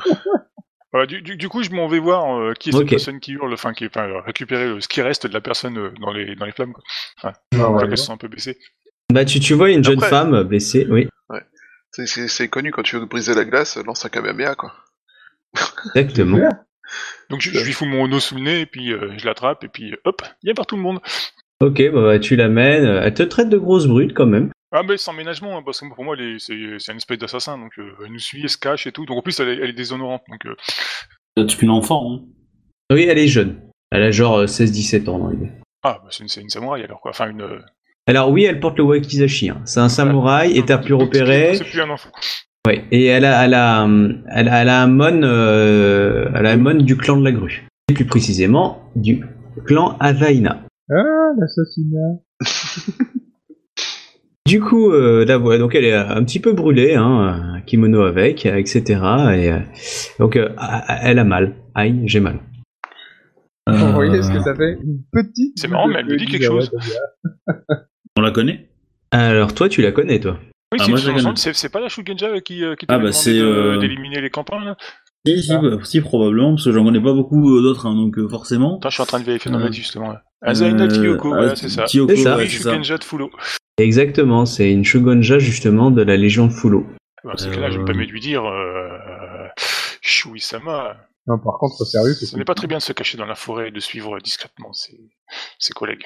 Voilà, 0.93 1.07
du, 1.07 1.23
du, 1.23 1.37
du 1.37 1.49
coup, 1.49 1.63
je 1.63 1.71
m'en 1.71 1.89
vais 1.89 1.99
voir 1.99 2.39
euh, 2.39 2.53
qui 2.53 2.69
est 2.69 2.73
cette 2.73 2.89
personne 2.89 3.19
qui 3.21 3.33
hurle, 3.33 3.53
enfin, 3.53 3.73
qui 3.73 3.87
enfin, 3.87 4.21
récupérer 4.27 4.65
euh, 4.65 4.81
ce 4.81 4.89
qui 4.89 5.01
reste 5.01 5.27
de 5.27 5.33
la 5.33 5.41
personne 5.41 5.79
euh, 5.79 5.91
dans 6.01 6.13
les, 6.13 6.35
dans 6.37 6.45
les 6.45 6.53
flammes. 6.53 6.73
Quoi. 6.75 6.83
Ah, 7.23 7.33
ouais, 7.55 7.65
ouais. 7.83 7.89
qu'elles 7.89 7.97
se 7.99 8.05
sont 8.05 8.13
un 8.13 8.19
peu 8.19 8.29
baissées. 8.29 8.59
Bah 9.13 9.25
tu, 9.25 9.41
tu 9.41 9.55
vois 9.55 9.71
une 9.71 9.83
jeune 9.83 9.99
Après- 9.99 10.11
femme 10.11 10.43
blessée, 10.43 10.87
oui, 10.91 11.09
C'est- 11.91 12.29
C'est 12.29 12.49
connu, 12.49 12.71
quand 12.73 12.83
tu 12.83 12.97
veux 12.99 13.07
briser 13.07 13.35
la 13.35 13.45
glace, 13.45 13.77
lance 13.79 14.05
un 14.05 14.09
Kamehameha, 14.11 14.55
quoi. 14.55 14.73
exactement. 15.95 16.39
Donc 17.31 17.41
je, 17.41 17.51
je 17.51 17.65
lui 17.65 17.73
fous 17.73 17.87
mon 17.87 18.11
eau 18.13 18.21
sous 18.21 18.35
le 18.35 18.43
nez, 18.43 18.61
et 18.61 18.67
puis 18.67 18.93
euh, 18.93 19.13
je 19.17 19.25
l'attrape, 19.27 19.65
et 19.65 19.69
puis 19.69 19.95
hop, 20.05 20.23
il 20.43 20.49
y 20.49 20.51
a 20.51 20.55
par 20.55 20.67
tout 20.67 20.77
le 20.77 20.83
monde. 20.83 21.01
Ok, 21.61 21.83
bah, 21.91 22.03
bah, 22.03 22.19
tu 22.19 22.37
l'amènes, 22.37 22.85
elle 22.85 23.15
te 23.15 23.23
traite 23.23 23.49
de 23.49 23.57
grosse 23.57 23.87
brute 23.87 24.13
quand 24.15 24.27
même. 24.27 24.51
Ah, 24.73 24.83
mais 24.83 24.97
sans 24.97 25.13
ménagement, 25.13 25.59
hein, 25.59 25.63
parce 25.65 25.81
que 25.81 25.95
pour 25.95 26.03
moi, 26.05 26.17
elle 26.19 26.37
est- 26.37 26.39
c'est 26.39 26.57
c'est 26.79 26.93
une 26.93 26.99
espèce 26.99 27.19
d'assassin, 27.19 27.59
donc 27.59 27.73
euh, 27.79 27.93
elle 28.05 28.13
nous 28.13 28.19
suit, 28.19 28.41
elle 28.43 28.49
se 28.49 28.57
cache 28.57 28.87
et 28.87 28.93
tout. 28.93 29.05
Donc 29.05 29.19
en 29.19 29.23
plus, 29.23 29.39
elle 29.41 29.49
est, 29.51 29.57
elle 29.63 29.71
est 29.71 29.75
déshonorante. 29.75 30.23
Donc 30.31 30.47
euh, 30.47 30.55
C'est 31.49 31.63
une 31.63 31.71
enfant, 31.71 32.13
hein. 32.15 32.21
Oui, 32.93 33.03
elle 33.09 33.19
est 33.19 33.29
jeune. 33.29 33.61
Elle 33.91 34.03
a 34.03 34.11
genre 34.11 34.39
euh, 34.39 34.47
16-17 34.47 35.09
ans 35.09 35.19
dans 35.19 35.29
l'idée. 35.29 35.51
ah, 35.83 36.01
bah, 36.03 36.09
c'est 36.11 36.23
une, 36.23 36.29
c'est 36.29 36.41
une 36.41 36.49
samouraï 36.49 36.83
alors 36.85 37.01
quoi. 37.01 37.11
Enfin, 37.11 37.29
une. 37.31 37.43
euh, 37.43 37.59
Alors 38.07 38.31
oui, 38.31 38.45
elle 38.45 38.61
porte 38.61 38.79
le 38.79 38.85
wakizashi. 38.85 39.51
hein. 39.51 39.61
C'est 39.67 39.81
un 39.81 39.89
samouraï 39.91 40.57
et 40.57 40.65
t'as 40.65 40.79
pu 40.79 40.91
donc, 40.91 41.03
repérer. 41.03 41.55
C'est 41.57 41.65
plus 41.65 41.81
un 41.81 41.91
enfant. 41.91 42.11
Ouais. 42.67 42.85
Et 42.93 43.07
elle 43.07 43.25
a, 43.27 43.45
elle 43.45 43.55
a, 43.55 43.83
hum, 43.85 44.23
elle 44.31 44.49
a, 44.49 44.63
elle 44.63 44.69
a 44.69 44.83
un 44.83 44.87
mon, 44.87 45.23
euh, 45.23 46.31
elle 46.35 46.47
a 46.47 46.51
un 46.53 46.57
mon 46.57 46.75
du 46.75 46.97
clan 46.97 47.17
de 47.19 47.25
la 47.25 47.33
grue. 47.33 47.67
Et 47.91 47.95
plus 47.95 48.07
précisément 48.07 48.91
du 48.97 49.23
clan 49.67 49.97
Avaina. 50.01 50.63
Ah, 50.91 50.95
l'assassinat. 51.39 52.21
Du 54.53 54.61
coup, 54.61 54.93
euh, 54.93 55.25
la 55.25 55.39
voix, 55.39 55.57
donc 55.57 55.75
elle 55.75 55.87
est 55.87 55.95
un 55.95 56.23
petit 56.25 56.39
peu 56.39 56.53
brûlée, 56.53 56.95
hein, 56.95 57.55
un 57.55 57.61
kimono 57.63 58.03
avec, 58.03 58.45
etc. 58.45 58.83
Et 59.35 59.51
euh, 59.51 59.61
donc 60.19 60.37
euh, 60.37 60.51
elle 61.01 61.19
a 61.19 61.25
mal. 61.25 61.55
Aïe, 61.75 62.03
j'ai 62.05 62.21
mal. 62.21 62.39
Vous 63.67 63.93
voyez 63.93 64.23
ce 64.23 64.31
Euh, 64.31 64.35
que 64.35 64.41
ça 64.41 64.55
fait 64.55 64.77
Une 64.85 64.99
petite. 65.11 65.59
C'est 65.59 65.69
marrant, 65.69 65.89
mais 65.89 66.01
elle 66.01 66.05
me 66.07 66.19
dit 66.19 66.27
quelque 66.27 66.45
chose. 66.45 66.71
On 68.19 68.21
la 68.21 68.31
connaît 68.31 68.69
Alors 69.11 69.55
toi, 69.55 69.71
tu 69.71 69.81
la 69.81 69.91
connais, 69.91 70.21
toi 70.21 70.39
Oui, 70.71 70.79
Ah, 70.83 71.33
c'est 71.37 71.55
c'est 71.55 71.71
pas 71.71 71.81
la 71.81 71.89
Shugenja 71.89 72.39
qui, 72.43 72.63
euh, 72.63 72.75
qui 72.75 72.85
Ah, 72.91 72.99
t'avait 72.99 73.11
bah, 73.11 73.17
euh, 73.29 73.79
d'éliminer 73.79 74.21
les 74.21 74.29
campagnes 74.29 74.67
là 74.67 74.77
Si, 75.27 75.43
si, 75.45 75.53
Ah. 75.55 75.63
si, 75.83 76.03
probablement, 76.03 76.51
parce 76.57 76.67
que 76.67 76.73
j'en 76.73 76.85
connais 76.85 77.01
pas 77.01 77.15
beaucoup 77.15 77.57
euh, 77.57 77.63
d'autres, 77.63 77.87
hein, 77.87 77.95
donc 77.95 78.19
euh, 78.19 78.29
forcément. 78.29 78.77
Attends, 78.77 78.91
je 78.91 78.95
suis 78.97 79.03
en 79.03 79.07
train 79.07 79.21
de 79.21 79.25
vérifier 79.25 79.51
dans 79.51 79.61
Euh, 79.61 79.73
justement. 79.73 80.15
Azaina 80.43 80.89
Kyoko, 80.89 81.33
ah, 81.33 81.37
voilà, 81.39 81.57
c'est 81.57 81.71
ça. 81.71 81.85
Kyoko, 81.85 82.15
C'est 82.15 82.23
ça. 82.23 82.37
Oui, 82.37 82.49
c'est 82.51 82.63
ça. 82.63 82.71
Shugenja 82.73 82.99
de 82.99 83.05
Fulo. 83.05 83.31
Exactement, 83.83 84.47
c'est 84.47 84.71
une 84.73 84.85
shogunja 84.85 85.39
justement 85.39 85.91
de 85.91 86.03
la 86.03 86.17
Légion 86.17 86.47
de 86.47 86.53
Fulo. 86.53 86.87
Bah, 87.25 87.35
c'est 87.37 87.51
que 87.51 87.61
là, 87.61 87.71
je 87.71 87.79
me 87.79 87.83
Euh, 87.83 87.87
permets 87.87 88.07
de 88.07 88.13
lui 88.13 88.21
dire, 88.21 88.45
euh, 88.45 89.49
Shui-sama, 90.01 90.97
Non, 91.27 91.39
par 91.39 91.59
contre, 91.59 91.85
sérieux, 91.85 92.15
ce 92.15 92.37
n'est 92.37 92.45
pas 92.45 92.55
très 92.55 92.67
bien 92.67 92.79
de 92.79 92.83
se 92.83 92.93
cacher 92.93 93.17
dans 93.17 93.27
la 93.27 93.35
forêt 93.37 93.69
et 93.69 93.71
de 93.71 93.79
suivre 93.81 94.19
discrètement 94.21 94.73
ses, 94.73 94.99
ses 95.59 95.73
collègues. 95.73 96.05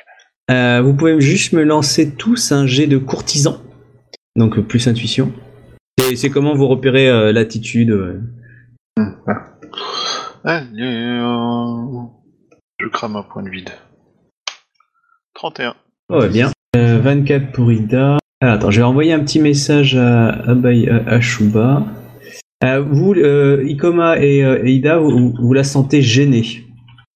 Euh, 0.51 0.81
vous 0.83 0.95
pouvez 0.95 1.21
juste 1.21 1.53
me 1.55 1.63
lancer 1.65 2.15
tous 2.15 2.53
un 2.53 2.67
jet 2.67 2.87
de 2.87 2.99
courtisan. 2.99 3.61
Donc 4.37 4.61
plus 4.61 4.87
intuition. 4.89 5.33
Et 6.11 6.17
c'est 6.17 6.29
comment 6.31 6.55
vous 6.55 6.69
repérez 6.69 7.09
euh, 7.09 7.33
l'attitude 7.33 7.91
euh. 7.91 8.21
Allez, 10.45 10.83
euh, 10.83 12.03
je 12.79 12.87
crame 12.89 13.17
un 13.17 13.23
point 13.23 13.43
de 13.43 13.49
vide. 13.51 13.71
31. 15.35 15.75
Oh, 16.11 16.21
ouais, 16.21 16.29
bien. 16.29 16.51
Euh, 16.77 16.99
24 17.01 17.53
pour 17.53 17.73
Ida. 17.73 18.19
Alors, 18.43 18.55
attends, 18.55 18.71
je 18.71 18.81
vais 18.81 18.85
envoyer 18.87 19.13
un 19.15 19.21
petit 19.21 19.41
message 19.41 19.97
à, 19.97 20.29
à, 20.29 20.55
Bay- 20.55 20.89
à- 20.91 21.09
à 21.15 21.21
Shuba. 21.23 21.83
Euh, 22.65 22.81
vous, 22.81 23.15
euh, 23.15 23.65
Ikoma 23.67 24.19
et, 24.19 24.45
euh, 24.45 24.61
et 24.63 24.73
Ida, 24.73 24.99
vous, 24.99 25.33
vous 25.41 25.53
la 25.55 25.65
sentez 25.65 26.03
gênée. 26.03 26.65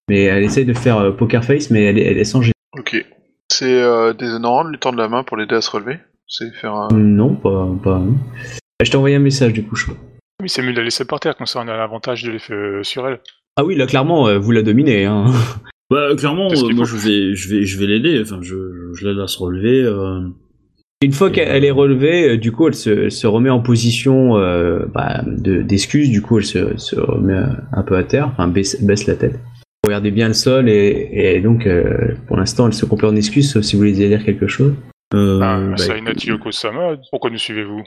Mais 0.08 0.22
elle 0.24 0.42
essaye 0.44 0.64
de 0.64 0.72
faire 0.72 0.96
euh, 0.98 1.10
poker 1.12 1.44
face, 1.44 1.70
mais 1.70 1.84
elle 1.84 1.98
est, 1.98 2.04
elle 2.06 2.16
est 2.18 2.24
sans 2.24 2.40
gêne. 2.40 2.52
Ok. 2.78 3.04
C'est 3.52 3.82
euh, 3.82 4.14
déshonorant 4.14 4.64
de 4.64 4.70
lui 4.70 4.78
tendre 4.78 4.96
la 4.98 5.08
main 5.08 5.22
pour 5.22 5.36
l'aider 5.36 5.56
à 5.56 5.60
se 5.60 5.70
relever? 5.70 5.98
C'est 6.26 6.50
faire 6.54 6.72
un... 6.74 6.88
Non, 6.92 7.34
pas. 7.34 7.68
pas 7.84 8.00
Je 8.82 8.90
t'ai 8.90 8.96
envoyé 8.96 9.16
un 9.16 9.20
message 9.20 9.52
du 9.52 9.62
coup, 9.62 9.76
Shuba. 9.76 9.96
Oui, 10.42 10.48
c'est 10.48 10.62
mieux 10.62 10.72
de 10.72 10.78
la 10.78 10.84
laisser 10.84 11.04
par 11.04 11.20
terre, 11.20 11.36
comme 11.36 11.46
ça 11.46 11.60
on 11.60 11.68
a 11.68 11.76
l'avantage 11.76 12.22
de 12.22 12.30
l'effet 12.30 12.54
euh, 12.54 12.82
sur 12.82 13.06
elle. 13.06 13.20
Ah 13.58 13.64
oui, 13.64 13.76
là, 13.76 13.86
clairement, 13.86 14.26
euh, 14.28 14.38
vous 14.38 14.52
la 14.52 14.62
dominez. 14.62 15.04
Hein. 15.04 15.26
Bah, 15.90 16.14
clairement, 16.16 16.48
euh, 16.52 16.72
moi, 16.74 16.84
je 16.84 16.96
vais, 16.96 17.34
je 17.34 17.48
vais, 17.48 17.64
je 17.64 17.78
vais 17.78 17.86
l'aider. 17.86 18.20
Enfin, 18.22 18.38
je, 18.42 18.54
je 18.94 19.08
l'aide 19.08 19.18
à 19.18 19.26
se 19.26 19.38
relever. 19.38 19.82
euh. 19.82 20.20
Une 21.02 21.12
fois 21.12 21.30
qu'elle 21.30 21.48
elle 21.48 21.64
est 21.64 21.70
relevée, 21.70 22.36
du 22.36 22.52
coup, 22.52 22.68
elle 22.68 22.74
se, 22.74 22.90
elle 22.90 23.10
se 23.10 23.26
remet 23.26 23.48
en 23.50 23.60
position 23.60 24.36
euh, 24.36 24.84
bah, 24.94 25.22
de- 25.26 25.62
d'excuse. 25.62 26.10
Du 26.10 26.20
coup, 26.22 26.38
elle 26.38 26.44
se, 26.44 26.76
se 26.76 26.94
remet 27.00 27.40
un 27.72 27.82
peu 27.82 27.96
à 27.96 28.04
terre, 28.04 28.28
enfin 28.28 28.48
baisse, 28.48 28.82
baisse 28.84 29.06
la 29.06 29.16
tête. 29.16 29.40
Regardez 29.86 30.10
bien 30.10 30.28
le 30.28 30.34
sol 30.34 30.68
et, 30.68 31.08
et 31.12 31.40
donc, 31.40 31.66
euh, 31.66 32.14
pour 32.28 32.36
l'instant, 32.36 32.66
elle 32.66 32.74
se 32.74 32.84
complète 32.84 33.10
en 33.12 33.16
excuse, 33.16 33.50
sauf 33.50 33.62
si 33.64 33.74
vous 33.76 33.80
voulez 33.80 33.92
dire 33.92 34.22
quelque 34.24 34.46
chose. 34.46 34.74
Euh, 35.14 35.40
Ah, 35.42 35.58
bah, 35.60 35.72
Azaina 35.74 36.12
Kyoko-sama, 36.14 36.98
pourquoi 37.10 37.30
nous 37.30 37.38
suivez-vous? 37.38 37.82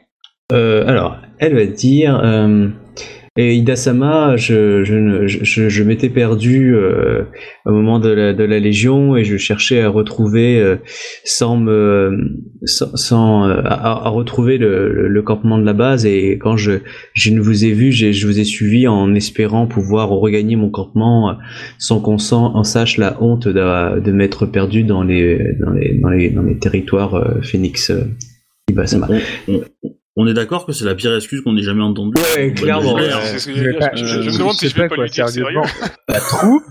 Euh, 0.52 0.86
alors, 0.88 1.18
elle 1.38 1.54
va 1.54 1.66
dire 1.68 2.20
euh, 2.24 2.68
et 3.36 3.56
Ida-sama, 3.56 4.38
je, 4.38 4.84
je, 4.84 5.26
je, 5.28 5.68
je- 5.70 5.84
m'étais 5.84 6.10
perdu 6.10 6.76
euh, 6.76 7.24
au 7.66 7.72
moment 7.72 7.98
de 8.00 8.10
la, 8.10 8.34
de 8.34 8.44
la 8.44 8.60
Légion 8.60 9.16
et 9.18 9.24
je 9.24 9.38
cherchais 9.38 9.82
à 9.82 9.90
retrouver 9.90 10.60
euh, 10.60 10.76
sans 11.24 11.58
me 11.58 12.38
sans, 12.66 13.50
euh, 13.50 13.62
à, 13.66 14.06
à 14.06 14.10
retrouver 14.10 14.60
le, 14.60 15.08
le- 15.08 15.22
campement 15.24 15.58
de 15.58 15.66
la 15.66 15.74
base 15.74 16.06
et 16.06 16.38
quand 16.40 16.58
je 16.58 16.74
je 17.14 17.32
ne 17.32 17.40
vous 17.40 17.66
ai 17.66 17.72
vu, 17.72 17.92
je 17.92 18.28
vous 18.28 18.40
ai 18.40 18.44
suivi 18.44 18.88
en 18.88 19.16
espérant 19.16 19.66
pouvoir 19.66 20.10
regagner 20.10 20.56
mon 20.56 20.70
campement 20.70 21.32
euh, 21.32 21.34
sans 21.80 22.00
qu'on 22.02 22.18
en 22.32 22.64
sache 22.64 22.98
la 22.98 23.18
honte 23.24 23.48
de, 23.48 24.00
de 24.00 24.12
m'être 24.12 24.46
perdu 24.46 24.84
dans 24.84 25.02
les 25.02 25.40
dans 25.60 25.72
les 25.72 25.98
dans 26.00 26.10
les, 26.10 26.30
dans 26.30 26.44
les 26.44 26.60
territoires 26.60 27.16
euh, 27.16 27.42
Phoenix. 27.42 27.90
Euh, 27.90 28.04
Ida-sama. 28.70 29.08
On, 30.16 30.28
est 30.28 30.34
d'accord 30.34 30.66
que 30.66 30.72
c'est 30.74 30.86
la 30.86 30.96
pire 30.96 31.16
excuse 31.16 31.42
qu'on 31.42 31.56
ait 31.58 31.62
jamais 31.64 31.84
entendue. 31.84 32.14
Ouais, 32.36 32.54
clairement. 32.54 32.94
Ouais, 32.94 33.10
c'est 33.24 33.40
ce 33.40 33.48
que 33.50 33.56
je 33.56 33.78
pas- 33.78 33.92
je, 33.96 34.06
je- 34.06 34.22
je 34.22 34.30
me 34.32 34.38
demande 34.38 34.54
si 34.54 34.68
je 34.70 34.76
vais 34.76 34.84
pas 34.84 34.90
pas 34.90 34.96
lui 35.04 35.10
quoi, 35.10 35.14
dire 35.14 35.30
sérieux. 35.30 35.62
sérieusement. 35.64 35.88
La 36.08 36.20
troupe 36.20 36.64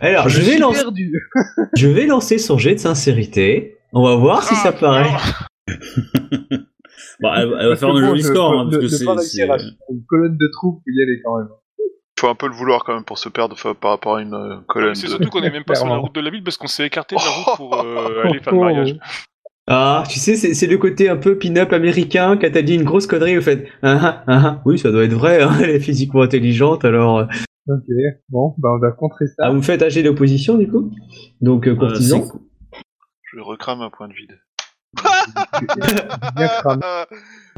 Alors, 0.00 0.28
je 0.28 0.40
vais 0.42 0.58
lancer. 0.58 0.82
perdu. 0.82 1.12
Je 1.76 1.88
vais 1.88 2.06
lancer 2.06 2.38
son 2.38 2.58
jet 2.58 2.74
de 2.74 2.80
sincérité. 2.80 3.78
On 3.92 4.04
va 4.04 4.16
voir 4.16 4.42
si 4.42 4.54
Ah, 4.56 4.62
ça 4.64 4.72
paraît. 4.72 5.08
Bah, 7.22 7.34
elle, 7.36 7.54
elle 7.60 7.68
va 7.68 7.76
faire 7.76 7.90
un 7.90 8.00
joli 8.08 8.22
score, 8.22 8.52
hein, 8.54 8.68
parce 8.70 8.78
que 8.82 8.88
c'est. 8.88 9.04
pas 9.04 9.16
Une 9.90 10.04
colonne 10.08 10.36
de 10.38 10.50
troupes, 10.52 10.82
il 10.86 10.98
y 10.98 11.02
aller 11.02 11.20
quand 11.22 11.36
même. 11.36 11.48
faut 12.18 12.28
un 12.28 12.34
peu 12.34 12.46
le 12.48 12.54
vouloir 12.54 12.82
quand 12.84 12.94
même 12.94 13.04
pour 13.04 13.18
se 13.18 13.28
perdre 13.28 13.56
par 13.74 13.90
rapport 13.90 14.16
à 14.16 14.22
une 14.22 14.32
euh, 14.34 14.56
colonne 14.68 14.94
C'est 14.94 15.04
de... 15.06 15.10
surtout 15.10 15.28
qu'on 15.28 15.42
est 15.42 15.50
même 15.50 15.64
pas 15.64 15.74
sur 15.74 15.86
la 15.86 15.96
route 15.96 16.14
de 16.14 16.20
la 16.20 16.30
ville 16.30 16.42
parce 16.42 16.56
qu'on 16.56 16.66
s'est 16.66 16.86
écarté 16.86 17.16
de 17.16 17.20
la 17.20 17.30
route 17.30 17.56
pour 17.56 17.74
euh, 17.78 18.22
aller 18.24 18.40
faire 18.40 18.52
le 18.54 18.58
Oh. 18.58 18.62
mariage. 18.62 18.96
Ah, 19.72 20.02
tu 20.10 20.18
sais, 20.18 20.34
c'est 20.34 20.66
le 20.66 20.78
côté 20.78 21.08
un 21.08 21.16
peu 21.16 21.38
pin-up 21.38 21.72
américain. 21.72 22.36
Quand 22.36 22.50
t'as 22.52 22.62
dit 22.62 22.74
une 22.74 22.82
grosse 22.82 23.06
connerie, 23.06 23.36
vous 23.36 23.42
faites 23.42 23.68
ah 23.82 23.98
ah 24.02 24.24
ah 24.26 24.42
ah. 24.44 24.62
Oui, 24.64 24.80
ça 24.80 24.90
doit 24.90 25.04
être 25.04 25.12
vrai. 25.12 25.42
Hein, 25.42 25.52
elle 25.62 25.70
est 25.70 25.78
physiquement 25.78 26.22
intelligente. 26.22 26.84
Alors, 26.84 27.18
euh, 27.18 27.26
Ok, 27.68 27.84
bon, 28.30 28.52
bah 28.58 28.70
on 28.74 28.80
va 28.80 28.90
contrer 28.90 29.28
ça. 29.28 29.34
ah, 29.38 29.50
vous 29.50 29.58
me 29.58 29.62
faites 29.62 29.80
un 29.82 29.88
jet 29.88 30.02
d'opposition 30.02 30.58
du 30.58 30.68
coup? 30.68 30.90
Donc 31.40 31.68
euh, 31.68 31.70
euh, 31.70 31.76
courtisan. 31.76 32.26
Je 33.32 33.38
recrame 33.38 33.80
un 33.80 33.90
point 33.90 34.08
de 34.08 34.14
vide. 34.14 34.40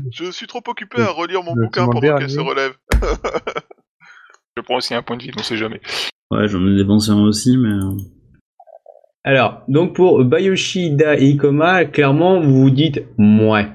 Je 0.10 0.30
suis 0.30 0.46
trop 0.46 0.60
occupé 0.66 1.00
à 1.00 1.08
relire 1.08 1.42
mon 1.42 1.54
Le 1.54 1.64
bouquin 1.64 1.86
pendant 1.86 2.18
qu'elle 2.18 2.28
se 2.28 2.40
relève. 2.40 2.74
Je 4.54 4.62
prends 4.62 4.76
aussi 4.76 4.92
un 4.94 5.02
point 5.02 5.16
de 5.16 5.22
vie, 5.22 5.30
on 5.38 5.42
sait 5.42 5.56
jamais. 5.56 5.80
Ouais, 6.30 6.46
j'en 6.46 6.60
ai 6.66 6.76
dépensé 6.76 7.10
un 7.10 7.22
aussi, 7.22 7.56
mais. 7.56 7.70
Alors, 9.24 9.62
donc 9.68 9.94
pour 9.94 10.24
Bayoshi, 10.24 10.86
Ida 10.88 11.16
et 11.18 11.26
Ikoma, 11.30 11.84
clairement, 11.84 12.40
vous 12.40 12.62
vous 12.62 12.70
dites 12.70 13.04
mouais. 13.18 13.68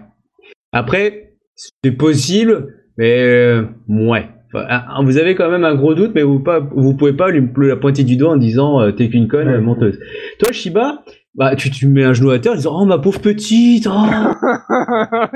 Après, 0.74 1.36
c'est 1.56 1.92
possible, 1.92 2.74
mais 2.98 3.22
euh, 3.24 3.64
mouais. 3.88 4.28
Enfin, 4.54 4.66
ah, 4.70 5.00
vous 5.04 5.18
avez 5.18 5.36
quand 5.36 5.50
même 5.50 5.64
un 5.64 5.76
gros 5.76 5.94
doute, 5.94 6.12
mais 6.16 6.24
vous 6.24 6.40
pas, 6.40 6.60
vous 6.60 6.96
pouvez 6.96 7.14
pas 7.14 7.30
lui 7.30 7.42
lui 7.56 7.68
la 7.68 7.76
pointer 7.78 8.04
du 8.04 8.18
doigt 8.18 8.32
en 8.32 8.38
disant 8.38 8.82
euh, 8.82 8.92
t'es 8.92 9.10
qu'une 9.10 9.28
conne 9.28 9.48
Ouais. 9.48 9.60
menteuse. 9.62 10.00
Toi, 10.40 10.52
Shiba, 10.52 11.04
bah 11.36 11.56
tu, 11.56 11.70
tu 11.70 11.88
mets 11.88 12.04
un 12.04 12.14
genou 12.14 12.30
à 12.32 12.40
terre 12.40 12.54
en 12.54 12.56
disant 12.56 12.78
oh 12.82 12.86
ma 12.86 12.98
pauvre 12.98 13.20
petite. 13.22 13.88
oh. 13.90 14.06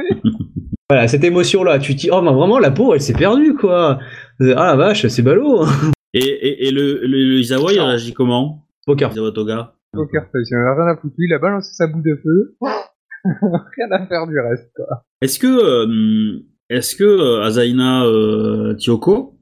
voilà, 0.90 1.08
cette 1.08 1.24
émotion-là, 1.24 1.80
tu 1.80 1.94
te 1.96 2.00
dis 2.02 2.10
oh 2.12 2.22
mais 2.22 2.32
vraiment 2.32 2.60
la 2.60 2.72
pauvre, 2.72 2.96
elle 2.96 3.02
s'est 3.02 3.14
perdue 3.14 3.54
quoi. 3.54 4.00
Ah 4.42 4.68
la 4.68 4.76
vache, 4.76 5.08
c'est 5.08 5.22
ballot. 5.22 5.66
Et, 6.14 6.20
et, 6.20 6.68
et 6.68 6.72
le, 6.72 7.00
le, 7.06 7.08
le 7.08 7.40
Izawa, 7.40 7.72
il 7.74 7.80
réagit 7.80 8.14
comment? 8.14 8.66
Poker. 8.86 9.12
Izawa 9.12 9.32
Toga 9.32 9.74
Poker 9.94 10.24
face, 10.32 10.50
il 10.50 10.58
en 10.58 10.62
a 10.62 10.76
rien 10.76 10.94
à 10.94 10.98
foutre. 10.98 11.16
Lui, 11.18 11.28
il 11.30 11.34
a 11.34 11.40
balancé 11.40 11.74
sa 11.74 11.88
boule 11.88 12.04
de 12.04 12.16
feu. 12.24 12.56
rien 13.24 13.92
à 13.92 14.08
faire 14.08 14.28
du 14.28 14.40
reste, 14.40 14.72
quoi. 14.76 15.04
Est-ce 15.22 15.38
que, 15.38 15.48
euh, 15.48 16.40
est-ce 16.70 16.96
que 16.96 17.04
euh, 17.04 17.44
Azaina 17.44 18.06
euh, 18.06 18.74
Tioko, 18.76 19.38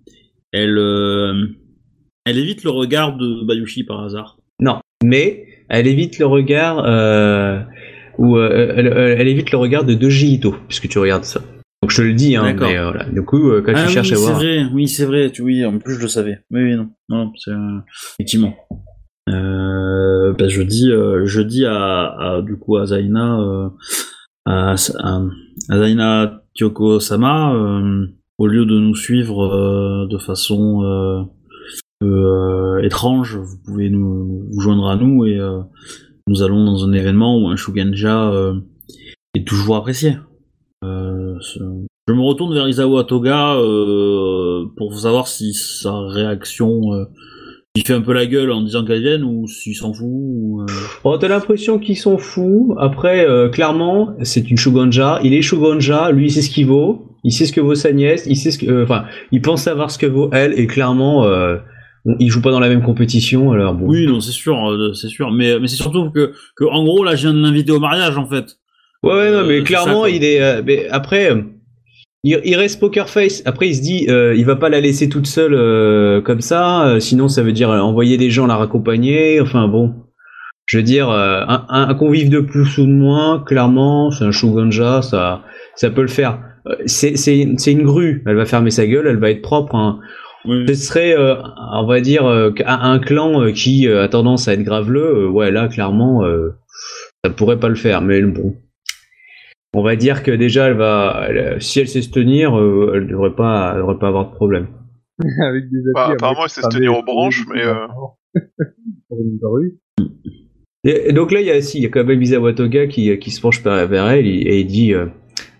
elle, 0.51 0.77
euh, 0.77 1.45
elle 2.25 2.37
évite 2.37 2.63
le 2.63 2.71
regard 2.71 3.15
de 3.15 3.45
Bayushi 3.45 3.83
par 3.83 4.03
hasard? 4.03 4.39
Non, 4.61 4.79
mais 5.03 5.45
elle 5.69 5.87
évite 5.87 6.19
le 6.19 6.25
regard 6.25 6.83
euh, 6.85 7.59
ou 8.17 8.37
euh, 8.37 9.15
elle, 9.17 9.27
évite 9.27 9.51
le 9.51 9.57
regard 9.57 9.85
de 9.85 9.93
Doji 9.93 10.33
Ito, 10.33 10.55
puisque 10.67 10.89
tu 10.89 10.99
regardes 10.99 11.23
ça. 11.23 11.41
Donc 11.81 11.91
je 11.91 11.97
te 11.97 12.01
le 12.01 12.13
dis, 12.13 12.35
hein, 12.35 12.55
mais 12.59 12.77
euh, 12.77 12.89
voilà. 12.89 13.05
Du 13.05 13.21
coup, 13.23 13.49
euh, 13.51 13.61
quand 13.61 13.71
Ah 13.73 13.83
tu 13.83 13.87
oui, 13.87 13.93
cherches 13.93 14.11
à 14.11 14.15
c'est 14.15 14.21
voir, 14.21 14.35
vrai, 14.35 14.65
oui, 14.73 14.87
c'est 14.89 15.05
vrai, 15.05 15.31
tu, 15.31 15.43
oui, 15.43 15.63
en 15.63 15.77
plus 15.79 15.93
je 15.95 16.01
le 16.01 16.07
savais. 16.09 16.39
Oui, 16.51 16.63
oui, 16.63 16.75
non, 16.75 16.89
non, 17.07 17.31
c'est, 17.37 17.51
effectivement. 18.19 18.53
Euh, 19.29 20.33
bah, 20.33 20.47
je 20.47 20.61
dis, 20.61 20.91
euh, 20.91 21.25
je 21.25 21.41
dis 21.41 21.65
à, 21.65 22.41
du 22.43 22.57
coup, 22.57 22.77
à 22.77 22.85
Zaina, 22.87 23.39
euh, 23.39 23.69
à, 24.45 24.71
à, 24.71 25.21
Zaina 25.69 26.43
Tioko-sama, 26.55 27.53
euh, 27.53 28.07
au 28.37 28.47
lieu 28.47 28.65
de 28.65 28.79
nous 28.79 28.95
suivre 28.95 29.45
euh, 29.45 30.07
de 30.07 30.17
façon 30.17 31.27
étrange, 32.81 33.37
vous 33.37 33.57
pouvez 33.63 33.89
nous, 33.89 34.47
vous 34.51 34.61
joindre 34.61 34.89
à 34.89 34.95
nous 34.95 35.25
et 35.25 35.37
nous 36.27 36.43
allons 36.43 36.63
dans 36.63 36.85
un 36.85 36.93
événement 36.93 37.37
où 37.37 37.49
un 37.49 37.55
Shugenja 37.55 38.31
euh, 38.31 38.53
est 39.35 39.45
toujours 39.47 39.75
apprécié. 39.75 40.17
Je 40.81 42.13
me 42.13 42.21
retourne 42.21 42.53
vers 42.53 42.67
Isawa 42.67 43.03
Toga 43.03 43.55
euh, 43.55 44.65
pour 44.77 44.97
savoir 44.97 45.27
si 45.27 45.53
sa 45.53 45.99
réaction, 46.07 46.81
il 47.75 47.85
fait 47.85 47.93
un 47.93 48.01
peu 48.01 48.13
la 48.13 48.25
gueule 48.25 48.51
en 48.51 48.61
disant 48.61 48.83
qu'elle 48.83 49.01
vienne 49.01 49.23
ou 49.23 49.47
s'il 49.47 49.75
s'en 49.75 49.93
fout. 49.93 50.07
Ou, 50.07 50.61
euh, 50.61 50.73
oh, 51.03 51.17
t'as 51.17 51.27
l'impression 51.27 51.77
qu'ils 51.77 51.97
sont 51.97 52.17
fous. 52.17 52.75
Après, 52.79 53.27
euh, 53.27 53.49
clairement, 53.49 54.15
c'est 54.23 54.49
une 54.49 54.57
Shogunja. 54.57 55.19
Il 55.23 55.33
est 55.33 55.41
Shogunja, 55.41 56.11
lui, 56.11 56.25
il 56.25 56.31
sait 56.31 56.41
ce 56.41 56.49
qu'il 56.49 56.65
vaut. 56.65 57.05
Il 57.23 57.31
sait 57.31 57.45
ce 57.45 57.53
que 57.53 57.61
vaut 57.61 57.75
sa 57.75 57.91
nièce. 57.91 58.25
Il 58.27 58.37
sait 58.37 58.51
ce 58.51 58.57
que, 58.57 58.65
euh, 58.65 58.83
enfin, 58.83 59.05
il 59.31 59.41
pense 59.41 59.63
savoir 59.63 59.91
ce 59.91 59.99
que 59.99 60.07
vaut 60.07 60.29
elle. 60.33 60.59
Et 60.59 60.65
clairement, 60.65 61.27
ils 62.19 62.29
jouent 62.29 62.41
pas 62.41 62.51
dans 62.51 62.59
la 62.59 62.69
même 62.69 62.81
compétition. 62.81 63.51
Alors 63.51 63.75
bon. 63.75 63.85
Oui, 63.87 64.07
non, 64.07 64.19
c'est 64.19 64.31
sûr, 64.31 64.57
c'est 64.95 65.09
sûr. 65.09 65.31
Mais, 65.31 65.59
mais 65.59 65.67
c'est 65.67 65.75
surtout 65.75 66.09
que, 66.09 66.33
que, 66.55 66.63
en 66.65 66.83
gros, 66.83 67.03
là, 67.03 67.15
je 67.15 67.27
viens 67.27 67.33
de 67.33 67.41
l'inviter 67.41 67.71
au 67.71 67.79
mariage, 67.79 68.17
en 68.17 68.25
fait. 68.25 68.57
Ouais, 69.03 69.13
ouais, 69.13 69.31
non, 69.31 69.45
mais 69.45 69.61
clairement, 69.61 70.03
ça, 70.03 70.09
il 70.09 70.23
est. 70.23 70.63
mais 70.63 70.87
après, 70.89 71.31
il, 72.23 72.39
il 72.43 72.55
reste 72.55 72.79
poker 72.79 73.09
face. 73.09 73.41
Après, 73.45 73.67
il 73.69 73.75
se 73.75 73.81
dit, 73.81 74.07
euh, 74.09 74.35
il 74.35 74.45
va 74.45 74.55
pas 74.55 74.69
la 74.69 74.81
laisser 74.81 75.09
toute 75.09 75.27
seule 75.27 75.53
euh, 75.53 76.21
comme 76.21 76.41
ça. 76.41 76.87
euh, 76.87 76.99
sinon, 76.99 77.27
ça 77.27 77.43
veut 77.43 77.51
dire 77.53 77.69
envoyer 77.69 78.17
des 78.17 78.29
gens 78.29 78.45
la 78.47 78.55
raccompagner. 78.55 79.39
Enfin 79.41 79.67
bon, 79.67 79.93
je 80.65 80.77
veux 80.77 80.83
dire, 80.83 81.09
euh, 81.09 81.41
un, 81.47 81.65
un- 81.69 81.93
convive 81.95 82.29
de 82.29 82.39
plus 82.39 82.77
ou 82.77 82.85
de 82.85 82.91
moins, 82.91 83.43
clairement, 83.45 84.11
c'est 84.11 84.25
un 84.25 84.31
shogunja, 84.31 85.01
ça, 85.01 85.41
ça 85.75 85.89
peut 85.89 86.01
le 86.01 86.07
faire. 86.07 86.39
Euh, 86.67 86.75
C'est 86.85 87.15
c'est- 87.17 87.47
c'est 87.57 87.71
une 87.71 87.83
grue. 87.83 88.23
Elle 88.27 88.35
va 88.35 88.45
fermer 88.45 88.69
sa 88.71 88.85
gueule, 88.85 89.07
elle 89.07 89.17
va 89.19 89.29
être 89.31 89.41
propre. 89.41 89.75
hein. 89.75 89.99
Oui. 90.45 90.65
Ce 90.69 90.73
serait, 90.75 91.17
euh, 91.17 91.35
on 91.73 91.85
va 91.85 91.99
dire, 92.01 92.25
euh, 92.25 92.51
un, 92.65 92.99
clan 92.99 93.51
qui 93.53 93.87
euh, 93.87 94.03
a 94.03 94.07
tendance 94.07 94.47
à 94.47 94.53
être 94.53 94.63
graveleux. 94.63 95.27
ouais, 95.29 95.51
là, 95.51 95.67
clairement, 95.67 96.23
euh, 96.25 96.55
ça 97.25 97.29
pourrait 97.31 97.59
pas 97.59 97.67
le 97.69 97.75
faire. 97.75 98.01
Mais 98.01 98.21
bon, 98.21 98.55
on 99.79 99.83
va 99.83 99.95
dire 99.95 100.23
que 100.23 100.31
déjà, 100.31 100.67
elle 100.67 100.77
va, 100.77 101.25
elle- 101.29 101.61
si 101.61 101.79
elle 101.79 101.87
sait 101.87 102.01
se 102.01 102.09
tenir, 102.11 102.57
euh, 102.59 102.91
elle 102.95 103.07
devrait 103.07 103.35
pas, 103.35 103.71
elle 103.73 103.79
devrait 103.81 103.97
pas 103.99 104.09
avoir 104.09 104.29
de 104.29 104.35
problème. 104.35 104.67
avec 105.49 105.63
des 105.71 105.77
Bah, 105.95 106.09
apparemment, 106.11 106.43
elle 106.43 106.49
sait 106.49 106.61
se 106.61 106.67
tenir 106.69 106.97
aux 106.97 107.03
branches, 107.03 107.45
mais, 107.53 107.63
euh. 107.63 107.87
Et, 110.85 111.09
et 111.09 111.13
donc 111.13 111.31
là, 111.31 111.41
il 111.41 111.47
y 111.47 111.51
a, 111.51 111.61
si, 111.61 111.77
il 111.79 111.83
y 111.83 111.85
a 111.85 111.89
quand 111.89 112.05
même 112.05 112.21
Isawa 112.21 112.53
Toga 112.53 112.87
qui, 112.87 113.17
qui 113.19 113.31
se 113.31 113.41
penche 113.41 113.61
vers 113.63 114.07
elle 114.07 114.25
et, 114.27 114.29
et 114.29 114.59
il 114.61 114.65
dit 114.67 114.93
euh, 114.93 115.07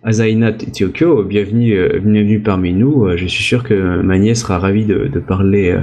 Azaina 0.04 0.54
Tiokyo, 0.54 1.26
bienvenue, 1.26 1.74
euh, 1.78 2.00
bienvenue 2.00 2.40
parmi 2.42 2.74
nous. 2.74 3.06
Je 3.18 3.26
suis 3.26 3.44
sûr 3.44 3.64
que 3.64 4.02
ma 4.02 4.18
nièce 4.18 4.42
sera 4.42 4.60
ravie 4.60 4.86
de, 4.86 5.08
de 5.08 5.20
parler 5.20 5.78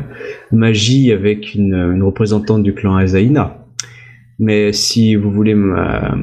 magie 0.52 1.12
avec 1.12 1.54
une, 1.54 1.74
une 1.74 2.02
représentante 2.02 2.62
du 2.62 2.72
clan 2.72 2.96
Azaina. 2.96 3.66
Mais 4.38 4.72
si 4.72 5.16
vous 5.16 5.30
voulez 5.30 5.54
ma- 5.54 6.16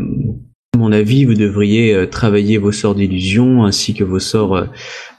mon 0.78 0.92
avis, 0.92 1.26
vous 1.26 1.34
devriez 1.36 1.94
euh, 1.94 2.06
travailler 2.08 2.58
vos 2.58 2.72
sorts 2.72 2.96
d'illusion 2.96 3.64
ainsi 3.64 3.94
que 3.94 4.04
vos 4.04 4.20
sorts 4.20 4.56
euh, 4.56 4.66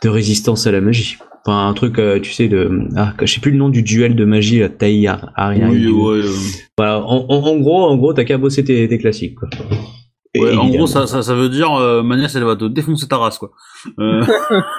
de 0.03 0.09
résistance 0.09 0.67
à 0.67 0.73
la 0.73 0.81
magie. 0.81 1.17
Enfin, 1.47 1.69
un 1.69 1.75
truc, 1.75 1.99
euh, 1.99 2.19
tu 2.21 2.33
sais, 2.33 2.49
de. 2.49 2.71
Ah, 2.97 3.13
je 3.21 3.27
sais 3.27 3.41
plus 3.41 3.51
le 3.51 3.59
nom 3.59 3.69
du 3.69 3.83
duel 3.83 4.17
de 4.17 4.25
magie, 4.25 4.61
la 4.61 4.69
Taï 4.71 5.07
Ar- 5.07 5.31
Ariari. 5.37 5.87
Oui, 5.89 6.23
ouais, 6.23 6.29
Voilà, 6.79 7.01
en, 7.05 7.27
en- 7.29 7.43
en 7.47 7.57
gros, 7.59 7.85
en 7.85 7.97
gros, 7.97 8.13
t'as 8.15 8.25
qu'à 8.25 8.39
bosser 8.39 8.65
tes, 8.65 8.89
tes 8.89 8.99
classiques, 8.99 9.35
quoi. 9.37 9.49
Ouais, 10.37 10.57
en 10.57 10.69
gros, 10.69 10.87
ça, 10.89 11.07
ça, 11.07 11.23
ça 11.23 11.35
veut 11.35 11.49
dire, 11.49 11.73
euh, 11.75 12.03
elle 12.35 12.45
va 12.45 12.57
te 12.57 12.65
défoncer 12.65 13.07
ta 13.07 13.19
race, 13.19 13.39
quoi. 13.39 13.53
Euh, 14.01 14.25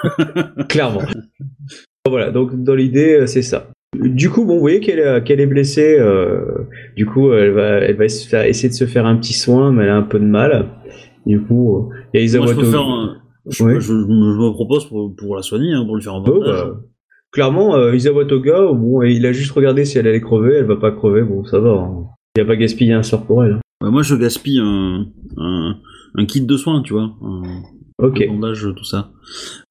clairement. 0.68 1.00
voilà, 2.06 2.30
donc 2.30 2.62
dans 2.62 2.74
l'idée, 2.74 3.26
c'est 3.26 3.42
ça. 3.42 3.68
Du 3.94 4.28
coup, 4.30 4.44
bon, 4.44 4.54
vous 4.54 4.60
voyez 4.60 4.80
qu'elle 4.80 4.98
est- 4.98 5.24
qu'elle 5.24 5.40
est 5.40 5.46
blessée. 5.46 5.96
euh, 5.98 6.40
du 6.96 7.06
coup, 7.06 7.32
elle 7.32 7.52
va, 7.52 7.68
elle 7.78 7.96
va 7.96 8.08
se 8.08 8.28
faire, 8.28 8.44
essayer 8.44 8.68
de 8.68 8.74
se 8.74 8.84
faire 8.86 9.06
un 9.06 9.16
petit 9.16 9.32
soin, 9.32 9.72
mais 9.72 9.84
elle 9.84 9.90
a 9.90 9.96
un 9.96 10.02
peu 10.02 10.18
de 10.18 10.24
mal. 10.24 10.66
Du 11.24 11.40
coup, 11.40 11.76
euh, 11.78 11.96
il 12.14 12.30
y 12.30 12.36
a 12.36 12.38
moi, 12.38 12.46
je 12.48 12.54
peux 12.54 12.60
Toga- 12.62 12.70
faire, 12.72 12.80
un- 12.86 13.16
je, 13.48 13.64
Ouais. 13.64 13.74
je, 13.80 13.86
je 13.86 13.92
me 13.94 14.52
propose 14.52 14.86
pour, 14.88 15.14
pour 15.16 15.36
la 15.36 15.42
soigner, 15.42 15.72
hein, 15.72 15.84
pour 15.84 15.96
lui 15.96 16.02
faire 16.02 16.14
un 16.14 16.22
Oh, 16.26 16.30
bandage. 16.30 16.64
bah, 16.66 16.80
clairement, 17.32 17.74
euh, 17.76 17.94
Isawa 17.94 18.24
Toga, 18.26 18.72
bon, 18.72 19.02
il 19.02 19.24
a 19.24 19.32
juste 19.32 19.52
regardé 19.52 19.84
si 19.84 19.98
elle 19.98 20.06
allait 20.06 20.20
crever. 20.20 20.56
Elle 20.56 20.66
va 20.66 20.76
pas 20.76 20.90
crever, 20.90 21.22
bon, 21.22 21.44
ça 21.44 21.58
va. 21.58 21.70
hein. 21.70 22.04
Il 22.36 22.42
a 22.42 22.44
pas 22.44 22.56
gaspillé 22.56 22.92
un 22.92 23.02
sort 23.02 23.24
pour 23.24 23.44
elle. 23.44 23.52
hein. 23.52 23.60
Ouais, 23.82 23.90
moi, 23.90 24.02
je 24.02 24.14
gaspille 24.14 24.58
un, 24.60 25.06
un, 25.38 25.76
un 26.16 26.24
kit 26.26 26.42
de 26.42 26.56
soins, 26.56 26.82
tu 26.82 26.92
vois. 26.92 27.14
Un, 27.22 27.42
Ok. 27.98 28.22
un 28.28 28.32
bandage, 28.32 28.66
tout 28.76 28.84
ça. 28.84 29.10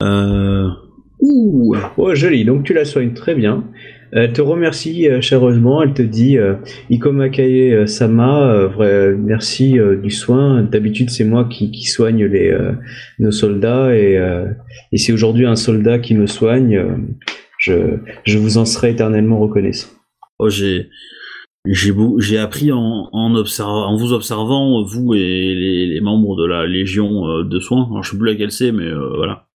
Euh... 0.01 0.67
Ouh 1.21 1.73
Oh, 1.97 2.13
joli. 2.13 2.43
Donc 2.43 2.63
tu 2.65 2.73
la 2.73 2.85
soignes 2.85 3.13
très 3.13 3.35
bien. 3.35 3.63
Elle 4.17 4.31
te 4.31 4.41
remercie 4.41 5.09
euh, 5.09 5.19
chaleureusement. 5.19 5.83
Elle 5.83 5.93
te 5.93 6.01
dit 6.01 6.37
euh, 6.37 6.55
Ikoma 6.89 7.27
Kaye 7.29 7.73
euh, 7.73 7.85
Sama, 7.85 8.49
euh, 8.49 8.67
vrai, 8.67 9.13
merci 9.13 9.77
euh, 9.77 9.97
du 9.97 10.09
soin. 10.09 10.63
D'habitude, 10.63 11.09
c'est 11.09 11.25
moi 11.25 11.43
qui, 11.45 11.69
qui 11.69 11.83
soigne 11.83 12.23
les, 12.25 12.49
euh, 12.49 12.71
nos 13.19 13.31
soldats. 13.31 13.93
Et, 13.93 14.17
euh, 14.17 14.45
et 14.93 14.97
si 14.97 15.11
aujourd'hui 15.11 15.45
un 15.45 15.57
soldat 15.57 15.99
qui 15.99 16.15
me 16.15 16.27
soigne, 16.27 16.77
euh, 16.77 16.95
je, 17.59 17.73
je 18.23 18.37
vous 18.37 18.57
en 18.57 18.63
serai 18.63 18.91
éternellement 18.91 19.37
reconnaissant. 19.39 19.89
Oh, 20.39 20.49
j'ai 20.49 20.87
j'ai 21.67 21.91
beau- 21.91 22.19
j'ai 22.19 22.37
appris 22.37 22.71
en 22.71 23.09
en, 23.11 23.35
observa- 23.35 23.87
en 23.87 23.97
vous 23.97 24.13
observant 24.13 24.83
vous 24.83 25.13
et 25.13 25.17
les, 25.19 25.87
les 25.87 25.99
membres 26.01 26.37
de 26.37 26.45
la 26.45 26.65
légion 26.67 27.27
euh, 27.27 27.43
de 27.43 27.59
soins. 27.59 27.87
Alors, 27.89 28.03
je 28.03 28.11
sais 28.11 28.17
plus 28.17 28.27
laquelle 28.27 28.51
c'est, 28.51 28.71
mais 28.71 28.83
euh, 28.85 29.13
voilà. 29.17 29.47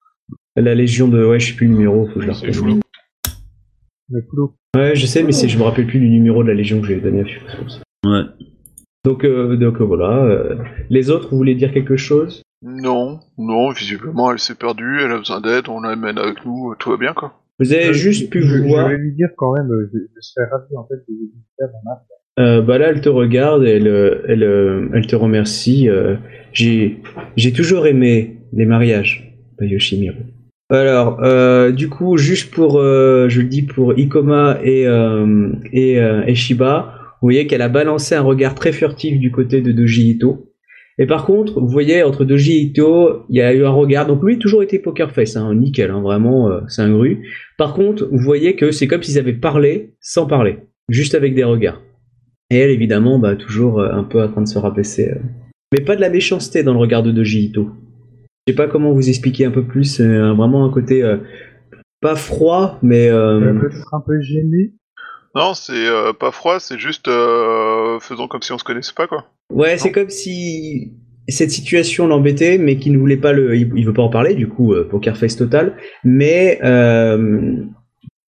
La 0.57 0.73
légion 0.75 1.07
de. 1.07 1.23
Ouais, 1.23 1.39
je 1.39 1.47
sais 1.51 1.53
plus 1.55 1.67
le 1.67 1.73
numéro. 1.73 2.07
Faut 2.07 2.15
que 2.15 2.21
je 2.23 2.27
la 2.27 2.33
C'est. 2.33 2.79
Le. 4.09 4.21
Ouais, 4.75 4.95
je 4.95 5.05
sais, 5.05 5.23
mais 5.23 5.31
c'est- 5.31 5.47
je 5.49 5.57
me 5.57 5.63
rappelle 5.63 5.87
plus 5.87 5.99
du 5.99 6.09
numéro 6.09 6.43
de 6.43 6.47
la 6.49 6.53
légion 6.53 6.81
que 6.81 6.87
j'ai 6.87 6.99
donné. 6.99 7.23
Ouais. 8.05 8.21
Donc, 9.05 9.23
euh, 9.23 9.55
donc 9.55 9.79
euh, 9.81 9.83
voilà. 9.85 10.23
euh, 10.25 10.55
les 10.89 11.09
autres, 11.09 11.29
vous 11.31 11.37
voulez 11.37 11.55
dire 11.55 11.71
quelque 11.73 11.95
chose? 11.97 12.41
Non, 12.61 13.19
non, 13.37 13.69
visiblement, 13.71 14.31
elle 14.31 14.39
s'est 14.39 14.55
perdue, 14.55 14.99
elle 15.03 15.11
a 15.11 15.17
besoin 15.17 15.39
d'aide, 15.41 15.69
on 15.69 15.79
l'amène 15.79 16.17
avec 16.17 16.45
nous, 16.45 16.75
tout 16.77 16.89
va 16.89 16.97
bien, 16.97 17.13
quoi. 17.13 17.33
Vous 17.59 17.71
avez 17.73 17.85
Je- 17.87 17.93
juste 17.93 18.29
pu 18.29 18.41
je, 18.41 18.57
je 18.57 18.63
voir. 18.63 18.89
vais 18.89 18.97
lui 18.97 19.13
dire 19.13 19.29
quand 19.37 19.53
même, 19.53 19.71
euh, 19.71 19.89
je, 19.93 19.99
je 19.99 20.21
serais 20.21 20.45
ravi 20.49 20.75
en 20.77 20.85
fait 20.87 20.95
de 21.07 21.13
lui 21.13 21.31
faire 21.57 21.69
en 21.69 21.91
arbre. 21.91 22.05
Euh, 22.39 22.61
bah 22.61 22.77
là, 22.77 22.87
elle 22.89 23.01
te 23.01 23.09
regarde, 23.09 23.63
elle, 23.63 23.87
euh, 23.87 24.21
elle, 24.27 24.43
euh, 24.43 24.89
elle 24.93 25.07
te 25.07 25.15
remercie. 25.15 25.89
euh, 25.89 26.15
j'ai, 26.53 27.01
j'ai 27.35 27.51
toujours 27.53 27.85
aimé 27.87 28.37
les 28.53 28.65
mariages, 28.65 29.35
pas 29.57 29.65
Yoshimiru. 29.65 30.15
Alors, 30.71 31.23
euh, 31.23 31.71
du 31.71 31.89
coup, 31.89 32.17
juste 32.17 32.53
pour, 32.53 32.77
euh, 32.77 33.27
je 33.27 33.41
le 33.41 33.47
dis 33.47 33.63
pour 33.63 33.97
Ikoma 33.97 34.59
et 34.63 34.85
euh, 34.85 35.51
et, 35.73 35.99
euh, 35.99 36.23
et 36.27 36.35
Shiba, 36.35 36.93
vous 37.21 37.25
voyez 37.25 37.47
qu'elle 37.47 37.63
a 37.63 37.69
balancé 37.69 38.13
un 38.13 38.21
regard 38.21 38.53
très 38.53 38.71
furtif 38.71 39.19
du 39.19 39.31
côté 39.31 39.61
de 39.61 39.71
Doji 39.71 40.11
Ito. 40.11 40.53
Et 40.99 41.07
par 41.07 41.25
contre, 41.25 41.59
vous 41.59 41.69
voyez 41.69 42.03
entre 42.03 42.23
Doji 42.23 42.57
et 42.57 42.61
Ito, 42.61 43.23
il 43.29 43.37
y 43.37 43.41
a 43.41 43.51
eu 43.51 43.65
un 43.65 43.71
regard. 43.71 44.05
Donc 44.05 44.21
lui, 44.21 44.37
toujours 44.37 44.61
été 44.61 44.77
poker 44.77 45.11
face, 45.11 45.35
hein, 45.37 45.55
nickel, 45.55 45.89
hein, 45.89 46.01
vraiment, 46.01 46.51
c'est 46.67 46.83
un 46.83 46.91
gru. 46.91 47.27
Par 47.57 47.73
contre, 47.73 48.07
vous 48.11 48.19
voyez 48.19 48.55
que 48.55 48.71
c'est 48.71 48.85
comme 48.85 49.01
s'ils 49.01 49.17
avaient 49.17 49.33
parlé 49.33 49.95
sans 50.01 50.27
parler, 50.27 50.57
juste 50.89 51.15
avec 51.15 51.33
des 51.33 51.45
regards. 51.45 51.81
Et 52.51 52.57
elle, 52.57 52.69
évidemment, 52.69 53.17
bah, 53.17 53.35
toujours 53.35 53.81
un 53.81 54.03
peu 54.03 54.21
en 54.21 54.27
train 54.27 54.41
de 54.41 54.47
se 54.47 54.59
rabaisser. 54.59 55.13
Mais 55.71 55.83
pas 55.83 55.95
de 55.95 56.01
la 56.01 56.09
méchanceté 56.09 56.63
dans 56.63 56.73
le 56.73 56.79
regard 56.79 57.01
de 57.01 57.11
Doji 57.11 57.45
Ito. 57.45 57.69
Sais 58.49 58.55
pas 58.55 58.67
comment 58.67 58.93
vous 58.93 59.09
expliquer 59.09 59.45
un 59.45 59.51
peu 59.51 59.63
plus, 59.63 60.01
euh, 60.01 60.33
vraiment 60.33 60.65
un 60.65 60.71
côté 60.71 61.03
euh, 61.03 61.17
pas 62.01 62.15
froid, 62.15 62.79
mais 62.81 63.07
euh, 63.07 63.53
Peut-être 63.59 63.93
un 63.93 64.01
peu 64.01 64.19
gêné. 64.21 64.73
Non, 65.35 65.53
c'est 65.53 65.85
euh, 65.87 66.13
pas 66.13 66.31
froid, 66.31 66.59
c'est 66.59 66.79
juste 66.79 67.07
euh, 67.07 67.99
faisons 67.99 68.27
comme 68.27 68.41
si 68.41 68.51
on 68.51 68.57
se 68.57 68.63
connaissait 68.63 68.95
pas, 68.95 69.05
quoi. 69.05 69.25
ouais, 69.53 69.77
c'est 69.77 69.91
comme 69.91 70.09
si 70.09 70.93
cette 71.27 71.51
situation 71.51 72.07
l'embêtait, 72.07 72.57
mais 72.57 72.77
qu'il 72.77 72.91
ne 72.93 72.97
voulait 72.97 73.17
pas 73.17 73.33
le, 73.33 73.55
il, 73.55 73.71
il 73.75 73.85
veut 73.85 73.93
pas 73.93 74.01
en 74.01 74.09
parler, 74.09 74.33
du 74.33 74.47
coup, 74.47 74.73
euh, 74.73 74.87
poker 74.89 75.15
face 75.15 75.35
total. 75.35 75.77
Mais 76.03 76.59
euh, 76.63 77.53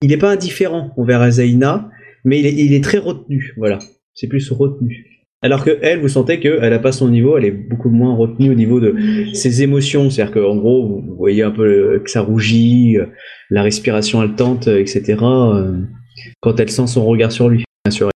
il 0.03 0.11
est 0.11 0.17
pas 0.17 0.29
indifférent 0.29 0.93
envers 0.97 1.21
Azaina, 1.21 1.89
mais 2.25 2.39
il 2.41 2.45
est, 2.45 2.53
il 2.53 2.73
est 2.75 2.83
très 2.83 2.99
retenu, 2.99 3.55
voilà. 3.57 3.79
C'est 4.13 4.27
plus 4.27 4.51
retenu. 4.51 5.10
Alors 5.43 5.63
que 5.65 5.77
elle, 5.81 5.99
vous 5.99 6.07
sentez 6.07 6.39
qu'elle 6.39 6.71
a 6.73 6.79
pas 6.79 6.91
son 6.91 7.09
niveau, 7.09 7.37
elle 7.37 7.45
est 7.45 7.51
beaucoup 7.51 7.89
moins 7.89 8.15
retenue 8.15 8.51
au 8.51 8.53
niveau 8.53 8.79
de 8.79 8.95
ses 9.33 9.63
émotions. 9.63 10.09
C'est-à-dire 10.09 10.33
qu'en 10.35 10.55
gros, 10.55 10.87
vous 10.87 11.15
voyez 11.17 11.41
un 11.41 11.51
peu 11.51 11.99
que 12.03 12.11
ça 12.11 12.21
rougit, 12.21 12.97
euh, 12.99 13.05
la 13.49 13.63
respiration 13.63 14.19
haletante, 14.21 14.67
euh, 14.67 14.79
etc. 14.79 15.15
euh, 15.23 15.77
quand 16.41 16.59
elle 16.59 16.69
sent 16.69 16.87
son 16.87 17.05
regard 17.05 17.31
sur 17.31 17.49
lui, 17.49 17.63
bien 17.85 17.91
sûr. 17.91 18.09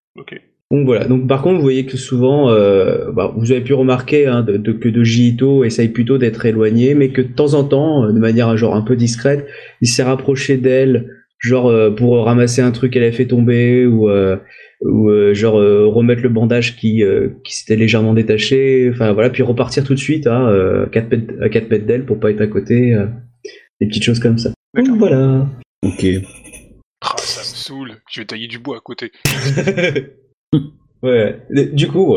Donc 0.72 0.86
voilà. 0.86 1.06
Donc 1.06 1.28
par 1.28 1.42
contre, 1.42 1.58
vous 1.58 1.62
voyez 1.64 1.86
que 1.86 1.96
souvent, 1.98 2.50
euh, 2.50 3.12
bah, 3.12 3.34
vous 3.36 3.52
avez 3.52 3.62
pu 3.62 3.74
remarquer 3.74 4.26
hein, 4.26 4.42
de, 4.42 4.58
de- 4.58 4.72
que 4.74 5.64
essaye 5.66 5.90
plutôt 5.90 6.18
d'être 6.18 6.46
éloigné, 6.46 6.96
mais 6.96 7.10
que 7.10 7.22
de 7.22 7.28
temps 7.28 7.54
en 7.54 7.64
temps, 7.64 8.12
de 8.12 8.20
manière 8.20 8.56
genre 8.58 8.76
un 8.76 8.82
peu 8.82 8.96
discrète, 8.96 9.46
il 9.82 9.88
s'est 9.88 10.04
rapproché 10.04 10.58
d'elle, 10.58 11.10
genre 11.40 11.68
euh, 11.68 11.92
pour 11.92 12.24
ramasser 12.26 12.62
un 12.62 12.72
truc 12.72 12.94
qu'elle 12.94 13.04
a 13.04 13.12
fait 13.12 13.26
tomber 13.28 13.86
ou 13.86 14.10
euh, 14.10 14.38
ou 14.82 15.10
euh, 15.10 15.34
genre 15.34 15.60
euh, 15.60 15.88
remettre 15.88 16.22
le 16.22 16.30
bandage 16.30 16.76
qui 16.76 17.04
euh, 17.04 17.30
qui 17.44 17.56
s'était 17.56 17.76
légèrement 17.76 18.14
détaché. 18.14 18.90
Enfin 18.94 19.14
voilà, 19.14 19.30
puis 19.30 19.44
repartir 19.44 19.84
tout 19.84 19.94
de 19.94 20.00
suite 20.00 20.28
à 20.28 20.48
euh, 20.50 20.86
4 20.88 21.10
mètres 21.12 21.34
à 21.42 21.50
quatre 21.50 21.70
mètres 21.70 21.86
d'elle 21.86 22.06
pour 22.06 22.20
pas 22.20 22.32
être 22.32 22.42
à 22.42 22.48
côté. 22.48 22.94
euh, 22.94 23.08
des 23.82 23.88
petites 23.88 24.04
choses 24.04 24.20
comme 24.20 24.38
ça. 24.38 24.52
Donc 24.76 24.98
voilà. 24.98 25.48
Ok. 25.84 26.06
Ah, 27.02 27.14
ça 27.18 27.42
me 27.42 27.46
saoule. 27.46 27.92
Je 28.10 28.22
vais 28.22 28.26
tailler 28.26 28.48
du 28.48 28.58
bois 28.60 28.78
à 28.78 28.80
côté. 28.80 29.12
ouais. 31.04 31.42
Du 31.74 31.88
coup, 31.88 32.16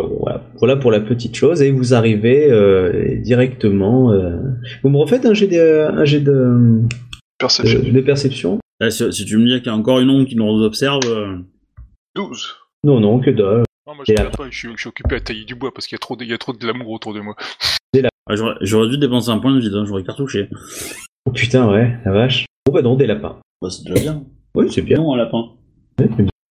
voilà, 0.59 0.77
pour 0.77 0.91
la 0.91 1.01
petite 1.01 1.37
chose. 1.37 1.63
Et 1.63 1.71
vous 1.71 1.95
arrivez 1.95 2.51
euh, 2.51 3.17
directement. 3.21 4.13
euh, 4.13 4.39
Vous 4.83 4.89
me 4.91 4.97
refaites 4.99 5.27
un 5.27 5.35
jet 5.35 5.47
de, 5.49 5.89
un 5.91 6.05
jet 6.05 6.21
de, 6.21 6.83
Perception. 7.39 7.81
de, 7.81 7.91
de 7.91 8.01
perception? 8.01 8.59
Là, 8.81 8.91
si, 8.91 9.13
si 9.13 9.25
tu 9.25 9.37
me 9.37 9.47
dis 9.47 9.57
qu'il 9.59 9.67
y 9.67 9.75
a 9.75 9.77
encore 9.77 9.99
une 10.01 10.11
ombre 10.11 10.27
qui 10.29 10.37
nous 10.37 10.63
observe, 10.63 11.01
12. 12.15 12.57
Non, 12.85 13.01
non, 13.01 13.21
que 13.21 13.31
dalle. 13.31 13.65
Non, 13.87 13.95
moi 13.95 14.05
je 14.07 14.15
pas, 14.15 14.51
je 14.51 14.59
suis, 14.59 14.69
je 14.75 14.81
suis 14.81 14.89
occupé 14.89 15.17
à 15.17 15.21
tailler 15.21 15.45
du 15.45 15.55
bois 15.55 15.73
parce 15.73 15.87
qu'il 15.87 15.95
y 15.95 15.97
a 15.97 15.99
trop 15.99 16.15
de, 16.15 16.23
il 16.23 16.31
y 16.31 16.35
a 16.35 16.39
trop 16.39 16.53
de 16.53 16.67
l'amour 16.67 16.91
autour 16.91 17.15
de 17.15 17.21
moi. 17.21 17.35
ah, 17.39 18.37
j'aurais 18.37 18.55
j'aurais 18.61 18.89
dû 18.89 18.99
dépenser 18.99 19.31
un 19.31 19.39
point 19.39 19.55
de 19.55 19.61
vide, 19.61 19.75
hein, 19.75 19.85
j'aurais 19.87 20.05
cartouché. 20.05 20.51
Oh 21.25 21.31
putain, 21.31 21.71
ouais, 21.73 21.99
la 22.05 22.13
vache. 22.13 22.45
Bon, 22.67 22.73
bah 22.73 22.83
non, 22.83 22.97
des 22.97 23.07
lapins. 23.07 23.41
Bah, 23.63 23.71
c'est 23.71 23.85
déjà 23.85 24.01
bien. 24.01 24.25
Oui, 24.55 24.71
c'est 24.71 24.83
bien. 24.83 24.99
Non, 24.99 25.15
un 25.15 25.17
lapin. 25.17 25.55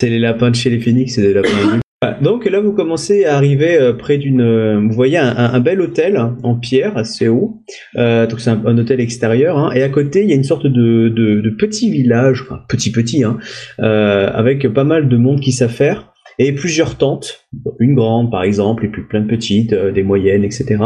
C'est 0.01 0.09
les 0.09 0.19
lapins 0.19 0.49
de 0.49 0.55
chez 0.55 0.69
les 0.69 0.79
phénix, 0.79 1.13
c'est 1.13 1.21
des 1.21 1.33
lapins 1.33 1.79
Donc 2.21 2.45
là, 2.45 2.59
vous 2.59 2.73
commencez 2.73 3.25
à 3.25 3.35
arriver 3.37 3.75
euh, 3.75 3.91
près 3.91 4.19
d'une. 4.19 4.41
euh, 4.41 4.79
Vous 4.79 4.93
voyez 4.93 5.17
un, 5.17 5.35
un- 5.35 5.59
bel 5.59 5.81
hôtel 5.81 6.15
en 6.43 6.53
pierre 6.53 6.95
assez 6.95 7.27
haut. 7.27 7.63
Euh, 7.95 8.27
donc 8.27 8.39
c'est 8.39 8.51
un, 8.51 8.63
un 8.67 8.77
hôtel 8.77 8.99
extérieur. 8.99 9.57
hein, 9.57 9.71
et 9.73 9.81
à 9.81 9.89
côté, 9.89 10.21
il 10.21 10.29
y 10.29 10.31
a 10.31 10.35
une 10.35 10.43
sorte 10.43 10.67
de, 10.67 11.09
de, 11.09 11.41
de 11.41 11.49
petit 11.49 11.89
village, 11.89 12.43
enfin 12.43 12.61
petit 12.69 12.91
petit, 12.91 13.23
hein, 13.23 13.39
euh, 13.79 14.29
avec 14.31 14.67
pas 14.71 14.83
mal 14.83 15.09
de 15.09 15.17
monde 15.17 15.39
qui 15.39 15.51
s'affaire 15.51 16.13
et 16.37 16.53
plusieurs 16.53 16.97
tentes, 16.99 17.47
une 17.79 17.95
grande 17.95 18.29
par 18.29 18.43
exemple, 18.43 18.85
et 18.85 18.89
puis 18.89 19.01
plein 19.01 19.21
de 19.21 19.27
petites, 19.27 19.73
euh, 19.73 19.91
des 19.91 20.03
moyennes, 20.03 20.43
etc. 20.43 20.77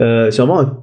Euh, 0.00 0.32
c'est 0.32 0.42
vraiment 0.42 0.58
un 0.58 0.82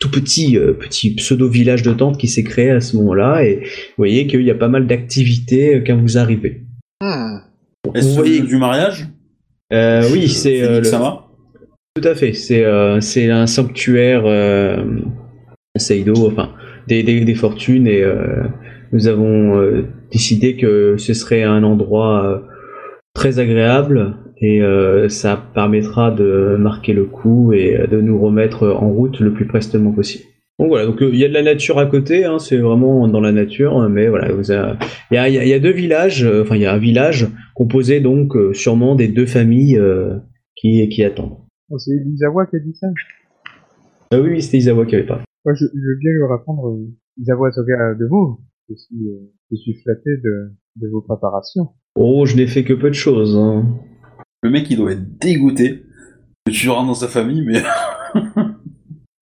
tout 0.00 0.10
petit 0.10 0.58
euh, 0.58 0.74
petit 0.74 1.14
pseudo 1.14 1.48
village 1.48 1.82
de 1.82 1.94
tentes 1.94 2.18
qui 2.18 2.28
s'est 2.28 2.44
créé 2.44 2.68
à 2.68 2.82
ce 2.82 2.94
moment-là. 2.98 3.42
Et 3.46 3.60
vous 3.60 3.94
voyez 3.96 4.26
qu'il 4.26 4.42
y 4.42 4.50
a 4.50 4.54
pas 4.54 4.68
mal 4.68 4.86
d'activités 4.86 5.76
euh, 5.76 5.82
quand 5.86 5.96
vous 5.96 6.18
arrivez. 6.18 6.64
Hmm. 7.02 7.38
Est-ce 7.94 8.08
Vous 8.08 8.14
voyez- 8.16 8.40
du 8.40 8.56
mariage? 8.58 9.08
Oui, 10.12 10.28
c'est 10.28 10.62
euh, 10.62 10.78
le- 10.78 10.84
Sama 10.84 11.24
Tout 11.94 12.06
à 12.08 12.14
fait, 12.14 12.32
c'est 12.32 12.64
euh, 12.64 13.00
c'est 13.00 13.30
un 13.30 13.46
sanctuaire 13.46 14.22
euh, 14.26 14.76
Seido, 15.76 16.14
enfin 16.26 16.50
des, 16.86 17.02
des, 17.02 17.24
des 17.24 17.34
fortunes 17.34 17.86
et 17.86 18.02
euh, 18.02 18.44
nous 18.92 19.08
avons 19.08 19.58
euh, 19.58 19.86
décidé 20.12 20.56
que 20.56 20.96
ce 20.98 21.14
serait 21.14 21.42
un 21.42 21.62
endroit 21.64 22.24
euh, 22.24 22.38
très 23.14 23.38
agréable 23.38 24.16
et 24.40 24.60
euh, 24.62 25.08
ça 25.08 25.42
permettra 25.54 26.10
de 26.10 26.56
marquer 26.58 26.92
le 26.92 27.04
coup 27.04 27.52
et 27.52 27.76
euh, 27.76 27.86
de 27.86 28.00
nous 28.00 28.18
remettre 28.20 28.68
en 28.68 28.90
route 28.90 29.20
le 29.20 29.32
plus 29.32 29.46
prestement 29.46 29.92
possible. 29.92 30.24
Donc 30.60 30.68
voilà, 30.68 30.86
donc 30.86 31.02
euh, 31.02 31.10
il 31.12 31.18
y 31.18 31.24
a 31.24 31.28
de 31.28 31.34
la 31.34 31.42
nature 31.42 31.78
à 31.80 31.86
côté, 31.86 32.24
hein, 32.24 32.38
c'est 32.38 32.58
vraiment 32.58 33.08
dans 33.08 33.20
la 33.20 33.32
nature, 33.32 33.88
mais 33.88 34.06
voilà, 34.08 34.28
il 34.30 35.16
y 35.16 35.16
y 35.16 35.48
y 35.48 35.52
a 35.52 35.58
deux 35.58 35.72
villages, 35.72 36.24
euh, 36.24 36.42
enfin 36.42 36.54
il 36.54 36.62
y 36.62 36.66
a 36.66 36.72
un 36.72 36.78
village 36.78 37.26
composé 37.54 38.00
donc 38.00 38.36
euh, 38.36 38.52
sûrement 38.52 38.94
des 38.94 39.08
deux 39.08 39.26
familles 39.26 39.78
euh, 39.78 40.18
qui, 40.56 40.88
qui 40.88 41.02
attendent. 41.04 41.38
Oh, 41.70 41.78
c'est 41.78 41.92
Isawa 41.94 42.46
qui 42.46 42.56
a 42.56 42.58
dit 42.58 42.74
ça? 42.74 42.88
Ah 44.12 44.20
oui, 44.20 44.42
c'était 44.42 44.58
Isawa 44.58 44.84
qui 44.86 44.94
avait 44.96 45.06
parlé. 45.06 45.24
Moi, 45.44 45.54
je, 45.54 45.64
je 45.66 45.78
veux 45.80 45.98
bien 46.00 46.10
lui 46.12 46.22
répondre, 46.30 46.68
euh, 46.68 46.92
Isawa 47.20 47.50
Toga 47.52 47.94
de 47.94 48.06
vous. 48.08 48.40
Je 48.68 48.74
suis, 48.76 49.08
euh, 49.08 49.30
je 49.50 49.56
suis 49.56 49.74
flatté 49.82 50.10
de, 50.22 50.52
de 50.76 50.88
vos 50.88 51.00
préparations. 51.02 51.68
Oh, 51.96 52.24
je 52.26 52.36
n'ai 52.36 52.46
fait 52.46 52.64
que 52.64 52.72
peu 52.72 52.88
de 52.88 52.94
choses. 52.94 53.36
hein. 53.36 53.64
Le 54.42 54.50
mec, 54.50 54.70
il 54.70 54.76
doit 54.76 54.92
être 54.92 55.18
dégoûté 55.18 55.82
que 56.46 56.52
tu 56.52 56.68
rentres 56.68 56.88
dans 56.88 56.94
sa 56.94 57.08
famille, 57.08 57.44
mais 57.46 57.62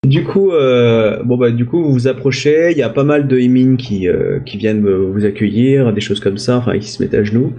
Du 0.06 0.24
coup, 0.24 0.50
euh, 0.50 1.22
bon 1.22 1.36
bah 1.36 1.52
du 1.52 1.64
coup 1.64 1.80
vous 1.80 1.92
vous 1.92 2.08
approchez, 2.08 2.72
il 2.72 2.76
y 2.76 2.82
a 2.82 2.88
pas 2.88 3.04
mal 3.04 3.28
de 3.28 3.38
Emin 3.38 3.76
qui 3.76 4.08
euh, 4.08 4.40
qui 4.40 4.56
viennent 4.56 4.84
vous 4.84 5.24
accueillir, 5.24 5.92
des 5.92 6.00
choses 6.00 6.18
comme 6.18 6.38
ça, 6.38 6.56
enfin 6.58 6.76
qui 6.76 6.88
se 6.88 7.00
mettent 7.00 7.14
à 7.14 7.22
genoux. 7.22 7.52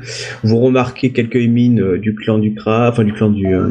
Vous 0.43 0.60
remarquez 0.60 1.13
quelques 1.13 1.38
Emin 1.38 1.77
euh, 1.77 1.97
du 1.97 2.13
clan 2.15 2.39
du 2.39 2.53
Kra, 2.53 2.89
enfin 2.89 3.06
du 3.06 3.13
clan 3.13 3.29
du 3.29 3.47
euh, 3.47 3.69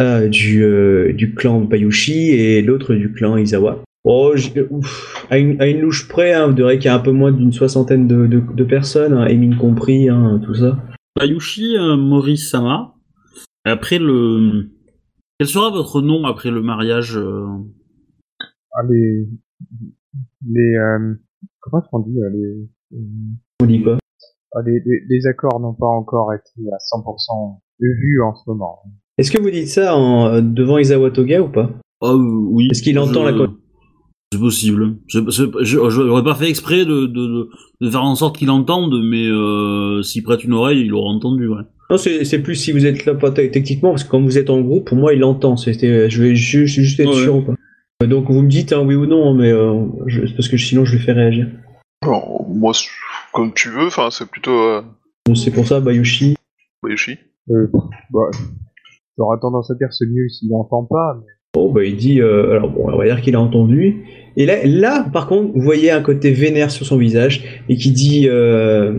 euh, 0.00 0.28
du 0.28 1.12
du 1.12 1.34
clan 1.34 1.60
Bayushi 1.60 2.30
et 2.30 2.62
l'autre 2.62 2.94
du 2.94 3.12
clan 3.12 3.36
Izawa. 3.36 3.82
Oh, 4.04 4.32
ouf, 4.70 5.26
à 5.28 5.38
une, 5.38 5.60
à 5.60 5.66
une 5.66 5.80
louche 5.80 6.06
près, 6.06 6.32
hein, 6.32 6.46
vous 6.46 6.56
verrez 6.56 6.78
qu'il 6.78 6.86
y 6.86 6.88
a 6.88 6.94
un 6.94 7.00
peu 7.00 7.10
moins 7.10 7.32
d'une 7.32 7.52
soixantaine 7.52 8.06
de, 8.06 8.26
de, 8.26 8.64
personnes, 8.64 9.12
hein, 9.12 9.26
Emin 9.26 9.56
compris, 9.56 10.08
hein, 10.08 10.40
tout 10.46 10.54
ça. 10.54 10.78
Bayushi 11.18 11.76
Morisama. 11.98 12.94
Après 13.64 13.98
le. 13.98 14.68
Quel 15.38 15.48
sera 15.48 15.70
votre 15.70 16.00
nom 16.00 16.24
après 16.26 16.52
le 16.52 16.62
mariage 16.62 17.18
Ah, 18.80 18.82
les, 18.88 19.26
les, 20.48 20.76
euh, 20.76 21.14
comment 21.60 21.82
est-ce 21.82 21.88
qu'on 21.90 21.98
dit, 22.00 22.16
euh, 22.22 22.30
les, 22.30 22.96
euh, 22.98 23.02
On 23.62 23.66
dit 23.66 23.82
quoi 23.82 23.98
ah, 24.54 24.60
les, 24.64 24.80
les, 24.86 25.02
les 25.08 25.26
accords 25.26 25.58
n'ont 25.60 25.74
pas 25.74 25.86
encore 25.88 26.32
été 26.32 26.48
à 26.72 26.76
100% 26.96 27.58
vus 27.80 28.22
en 28.22 28.34
ce 28.34 28.42
moment. 28.48 28.78
Est-ce 29.18 29.30
que 29.32 29.40
vous 29.42 29.50
dites 29.50 29.68
ça 29.68 29.96
en, 29.96 30.40
devant 30.40 30.78
Izawa 30.78 31.10
Toga 31.10 31.42
ou 31.42 31.48
pas 31.48 31.70
Ah 32.00 32.12
euh, 32.12 32.16
oui. 32.16 32.68
Est-ce 32.70 32.82
qu'il 32.82 32.98
entend 32.98 33.24
la 33.24 33.32
co- 33.32 33.52
C'est 34.32 34.38
possible. 34.38 34.96
Je 35.08 35.20
J'aurais 35.90 36.22
pas 36.24 36.34
fait 36.34 36.48
exprès 36.48 36.84
de, 36.86 37.06
de, 37.06 37.48
de, 37.80 37.90
faire 37.90 38.04
en 38.04 38.14
sorte 38.14 38.38
qu'il 38.38 38.50
entende, 38.50 38.94
mais 39.04 39.26
euh, 39.26 40.02
s'il 40.02 40.22
prête 40.22 40.44
une 40.44 40.52
oreille, 40.54 40.80
il 40.86 40.94
aura 40.94 41.10
entendu, 41.10 41.46
ouais. 41.48 41.62
Non, 41.90 41.96
c'est 41.98 42.24
c'est 42.24 42.40
plus 42.42 42.54
si 42.54 42.72
vous 42.72 42.84
êtes 42.86 43.04
là 43.06 43.14
pas 43.14 43.30
te- 43.30 43.46
techniquement, 43.46 43.90
parce 43.90 44.04
que 44.04 44.10
quand 44.10 44.20
vous 44.22 44.38
êtes 44.38 44.50
en 44.50 44.60
groupe, 44.60 44.86
pour 44.88 44.96
moi, 44.98 45.12
il 45.14 45.24
entend. 45.24 45.56
C'était, 45.56 46.08
je 46.08 46.22
vais 46.22 46.34
ju- 46.34 46.66
juste, 46.66 46.80
juste 46.80 47.00
être 47.00 47.08
Ouais. 47.08 47.22
sûr 47.22 47.36
ou 47.36 47.42
pas. 47.42 47.52
Euh, 47.52 47.56
Donc 48.06 48.30
vous 48.30 48.42
me 48.42 48.48
dites 48.48 48.72
hein, 48.72 48.82
oui 48.86 48.94
ou 48.94 49.06
non, 49.06 49.34
mais 49.34 49.50
euh, 49.50 49.84
je- 50.06 50.32
parce 50.36 50.48
que 50.48 50.56
sinon 50.56 50.84
je 50.84 50.92
lui 50.96 51.00
fais 51.02 51.12
réagir. 51.12 51.48
Alors, 52.02 52.46
moi, 52.48 52.72
comme 53.32 53.52
tu 53.54 53.70
veux, 53.70 53.86
enfin, 53.88 54.08
c'est 54.12 54.28
plutôt 54.30 54.52
euh, 54.60 54.82
c'est 55.34 55.50
pour 55.50 55.66
ça, 55.66 55.80
Bayushi. 55.80 56.36
Bayushi. 56.82 57.18
Euh, 57.50 57.66
bah, 58.12 58.30
j'aurais 59.16 59.38
tendance 59.40 59.70
à 59.72 59.74
dire 59.74 59.88
c'est 59.92 60.06
mieux 60.06 60.28
s'il 60.28 60.48
n'entend 60.50 60.84
pas, 60.84 61.16
mais 61.18 61.26
Bon, 61.54 61.72
bah 61.72 61.82
il 61.82 61.96
dit, 61.96 62.20
euh, 62.20 62.52
alors 62.52 62.68
bon, 62.70 62.88
on 62.92 62.98
va 62.98 63.04
dire 63.06 63.20
qu'il 63.22 63.34
a 63.34 63.40
entendu. 63.40 64.04
Et 64.36 64.44
là, 64.46 64.64
là, 64.66 65.08
par 65.12 65.26
contre, 65.26 65.50
vous 65.54 65.62
voyez 65.62 65.90
un 65.90 66.02
côté 66.02 66.30
vénère 66.30 66.70
sur 66.70 66.84
son 66.86 66.98
visage 66.98 67.62
et 67.70 67.76
qui 67.76 67.90
dit, 67.90 68.28
euh, 68.28 68.92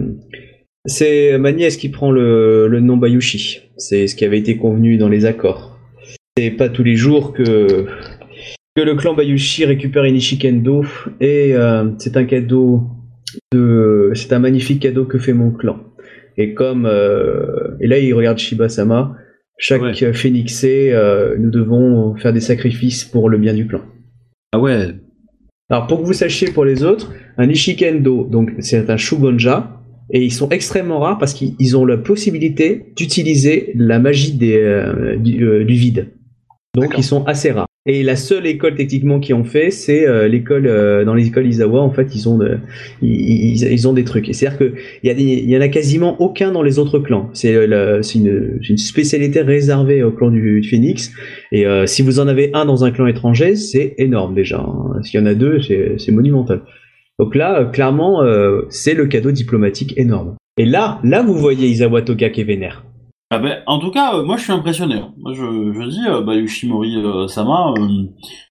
c'est 0.86 1.38
ma 1.38 1.52
nièce 1.54 1.78
qui 1.78 1.90
prend 1.90 2.12
le, 2.12 2.68
le 2.68 2.80
nom 2.82 2.98
Bayushi. 2.98 3.60
C'est 3.78 4.08
ce 4.08 4.16
qui 4.16 4.26
avait 4.26 4.40
été 4.40 4.58
convenu 4.58 4.98
dans 4.98 5.08
les 5.10 5.26
accords. 5.26 5.78
C'est 6.36 6.50
pas 6.52 6.70
tous 6.70 6.84
les 6.84 6.96
jours 6.96 7.34
que 7.34 7.86
que 8.80 8.86
le 8.86 8.96
clan 8.96 9.14
Bayushi 9.14 9.66
récupère 9.66 10.06
Inishikendo 10.06 10.86
et 11.20 11.54
euh, 11.54 11.92
c'est 11.98 12.16
un 12.16 12.24
cadeau 12.24 12.84
de, 13.52 14.12
c'est 14.14 14.32
un 14.32 14.40
magnifique 14.40 14.82
cadeau 14.82 15.04
que 15.06 15.18
fait 15.20 15.34
mon 15.34 15.52
clan. 15.52 15.80
Et 16.38 16.54
comme 16.54 16.86
euh, 16.86 17.76
et 17.82 17.88
là 17.88 18.00
il 18.00 18.14
regarde 18.14 18.38
Shiba-sama, 18.38 19.18
chaque 19.58 19.82
Ouais. 19.82 20.14
phénixé, 20.14 20.92
euh, 20.94 21.36
nous 21.38 21.50
devons 21.52 22.16
faire 22.16 22.32
des 22.32 22.40
sacrifices 22.40 23.04
pour 23.04 23.30
le 23.30 23.38
bien 23.38 23.54
du 23.54 23.68
clan. 23.68 23.82
Ah 24.54 24.60
ouais. 24.60 24.96
Alors 25.70 25.88
pour 25.88 26.00
que 26.00 26.06
vous 26.06 26.14
sachiez 26.14 26.50
pour 26.50 26.64
les 26.64 26.84
autres, 26.84 27.12
un 27.38 27.50
Ishikendo, 27.50 28.30
donc 28.32 28.52
c'est 28.60 28.90
un 28.90 28.96
Shugonja, 28.96 29.82
et 30.12 30.24
ils 30.24 30.32
sont 30.32 30.48
extrêmement 30.50 31.00
rares 31.00 31.18
parce 31.18 31.34
qu'ils 31.34 31.56
ils 31.60 31.76
ont 31.76 31.84
la 31.86 31.98
possibilité 31.98 32.94
d'utiliser 32.96 33.74
la 33.76 34.00
magie 34.00 34.38
des, 34.38 34.86
du, 35.20 35.66
du 35.66 35.74
vide. 35.74 36.14
Donc 36.76 36.94
ils 36.98 37.04
sont 37.04 37.26
assez 37.26 37.52
rares. 37.52 37.69
Et 37.86 38.04
la 38.04 38.16
seule 38.16 38.46
école 38.46 38.76
techniquement 38.76 39.20
qui 39.20 39.34
ont 39.34 39.46
fait, 39.46 39.72
c'est 39.72 40.08
euh, 40.08 40.28
l'école 40.28 40.68
euh, 40.68 41.06
dans 41.06 41.14
les 41.14 41.28
écoles 41.28 41.48
Izawa. 41.48 41.80
En 41.80 41.92
fait, 41.92 42.14
ils 42.14 42.28
ont 42.28 42.38
de, 42.38 42.58
ils, 43.02 43.88
ont 43.88 43.94
des 43.94 44.04
trucs. 44.04 44.30
Et 44.30 44.34
c'est-à-dire 44.34 44.60
que 44.60 44.74
il 45.02 45.50
y, 45.50 45.58
en 45.58 45.62
a 45.62 45.70
quasiment 45.70 46.22
aucun 46.22 46.52
dans 46.52 46.62
les 46.62 46.78
autres 46.78 47.00
clans. 47.00 47.30
C'est 47.34 47.56
euh, 47.56 48.02
une, 48.16 48.60
une 48.70 48.78
spécialité 48.78 49.42
réservée 49.42 50.04
au 50.04 50.12
clan 50.12 50.30
du, 50.30 50.62
Phoenix. 50.70 51.12
Et 51.52 51.66
euh, 51.66 51.86
si 51.86 52.02
vous 52.02 52.20
en 52.20 52.28
avez 52.28 52.52
un 52.54 52.66
dans 52.66 52.84
un 52.84 52.92
clan 52.92 53.08
étranger, 53.08 53.56
c'est 53.56 53.96
énorme 53.98 54.36
déjà. 54.36 54.60
hein. 54.60 55.02
S'il 55.02 55.20
y 55.20 55.24
en 55.24 55.26
a 55.26 55.34
deux, 55.34 55.62
c'est 55.62 55.94
c'est 55.98 56.12
monumental. 56.12 56.62
Donc 57.20 57.36
là, 57.36 57.60
euh, 57.60 57.66
clairement, 57.66 58.24
euh, 58.24 58.62
c'est 58.70 58.94
le 58.94 59.06
cadeau 59.06 59.32
diplomatique 59.32 59.94
énorme. 59.98 60.38
Et 60.58 60.66
là, 60.66 61.00
là, 61.04 61.22
vous 61.22 61.36
voyez 61.36 61.68
Isawa 61.68 62.02
Toga 62.02 62.30
qui 62.30 62.42
est 62.42 62.46
vénère. 62.46 62.86
Ah 63.32 63.38
ben, 63.38 63.62
en 63.68 63.78
tout 63.78 63.92
cas, 63.92 64.16
euh, 64.16 64.24
moi 64.24 64.38
je 64.38 64.44
suis 64.44 64.52
impressionné. 64.52 64.96
hein. 64.96 65.14
Moi 65.20 65.34
je, 65.34 65.90
dis, 65.90 66.08
euh, 66.08 66.22
Bayushi 66.22 66.68
Mori 66.68 66.96
euh, 66.98 67.28
Sama, 67.28 67.76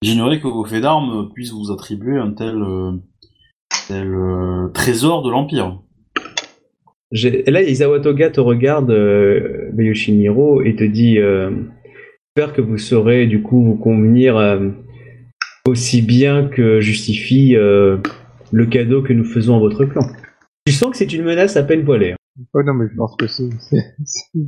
j'ignorais 0.02 0.38
que 0.38 0.46
vos 0.46 0.64
faits 0.64 0.82
d'armes 0.82 1.30
puissent 1.34 1.52
vous 1.52 1.72
attribuer 1.72 2.16
un 2.16 2.30
tel, 2.30 2.62
tel 3.88 4.14
trésor 4.74 5.22
de 5.22 5.30
l'Empire. 5.30 5.78
Là, 7.10 7.62
Isawa 7.62 7.98
Toga 8.00 8.30
te 8.30 8.40
regarde, 8.40 8.90
Yoshiniro, 9.76 10.62
et 10.62 10.76
te 10.76 10.84
dit 10.84 11.16
J'espère 11.16 12.54
que 12.54 12.60
vous 12.60 12.78
saurez 12.78 13.26
du 13.26 13.42
coup 13.42 13.64
vous 13.64 13.76
convenir 13.76 14.60
aussi 15.66 16.02
bien 16.02 16.44
que 16.44 16.80
justifie 16.80 17.54
le 17.54 18.66
cadeau 18.70 19.02
que 19.02 19.12
nous 19.12 19.24
faisons 19.24 19.56
à 19.56 19.58
votre 19.58 19.86
clan. 19.86 20.02
Tu 20.66 20.72
sens 20.72 20.90
que 20.90 20.98
c'est 20.98 21.12
une 21.12 21.24
menace 21.24 21.56
à 21.56 21.64
peine 21.64 21.82
voilée. 21.82 22.14
Hein. 22.38 22.44
Oh 22.54 22.62
non, 22.62 22.74
mais 22.74 22.86
je 22.90 22.94
pense 22.96 23.16
que 23.16 23.26
c'est. 23.26 23.48
c'est- 23.60 23.94
c'est- 24.04 24.28
il 24.34 24.44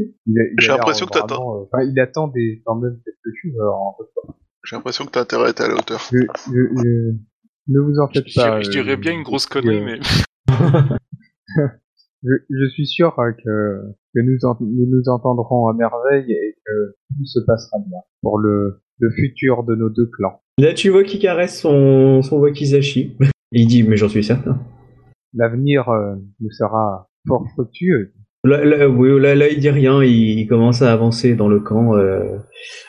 a- 0.00 0.04
il 0.26 0.38
a 0.40 0.42
J'ai 0.58 0.68
l'impression 0.68 1.06
que 1.06 1.12
t'attends. 1.12 1.56
euh, 1.60 1.64
Enfin, 1.72 1.82
il 1.84 1.98
attend 2.00 2.28
des, 2.28 2.62
quand 2.64 2.76
même 2.76 2.98
quelque 3.04 3.36
chose. 3.42 3.52
Alors, 3.60 3.80
en 3.82 3.96
fait, 3.98 4.32
J'ai 4.64 4.76
l'impression 4.76 5.04
que 5.04 5.10
t'as 5.10 5.20
intérêt 5.22 5.46
à 5.46 5.48
être 5.50 5.60
à 5.60 5.68
la 5.68 5.74
hauteur. 5.74 6.00
je, 6.10 6.18
je, 6.18 6.52
je- 6.52 7.14
ne 7.66 7.80
vous 7.80 7.98
en 7.98 8.08
faites 8.08 8.24
pas. 8.34 8.60
je 8.62 8.68
euh, 8.68 8.70
dirais 8.70 8.96
bien 8.96 9.12
une 9.12 9.22
grosse 9.22 9.46
connerie, 9.46 9.78
euh, 9.80 9.84
mais 9.84 10.00
Je, 12.26 12.30
je 12.48 12.68
suis 12.70 12.86
sûr 12.86 13.18
euh, 13.18 13.32
que, 13.32 13.82
que 14.14 14.20
nous, 14.20 14.38
en- 14.46 14.56
nous 14.60 14.86
nous 14.86 15.08
entendrons 15.10 15.68
à 15.68 15.74
merveille 15.74 16.32
et 16.32 16.56
que 16.64 16.94
tout 17.16 17.24
se 17.26 17.38
passera 17.40 17.78
bien 17.86 17.98
pour 18.22 18.38
le, 18.38 18.80
le 18.98 19.10
futur 19.10 19.62
de 19.64 19.74
nos 19.74 19.90
deux 19.90 20.06
clans. 20.06 20.40
Là, 20.58 20.72
tu 20.72 20.88
vois 20.88 21.04
qu'il 21.04 21.20
caresse 21.20 21.60
son, 21.60 22.22
son 22.22 22.38
wakizashi. 22.38 23.18
Il 23.52 23.66
dit 23.68 23.82
Mais 23.82 23.96
j'en 23.98 24.08
suis 24.08 24.24
certain. 24.24 24.58
L'avenir 25.34 25.88
euh, 25.90 26.14
nous 26.40 26.50
sera 26.50 27.10
fort 27.26 27.46
fructueux. 27.54 28.12
Là, 28.46 28.62
là, 28.62 28.88
oui, 28.88 29.18
là, 29.20 29.34
là, 29.34 29.48
il 29.48 29.58
dit 29.58 29.70
rien, 29.70 30.02
il, 30.02 30.38
il 30.40 30.46
commence 30.46 30.82
à 30.82 30.92
avancer 30.92 31.34
dans 31.34 31.48
le 31.48 31.60
camp, 31.60 31.94
euh, 31.96 32.36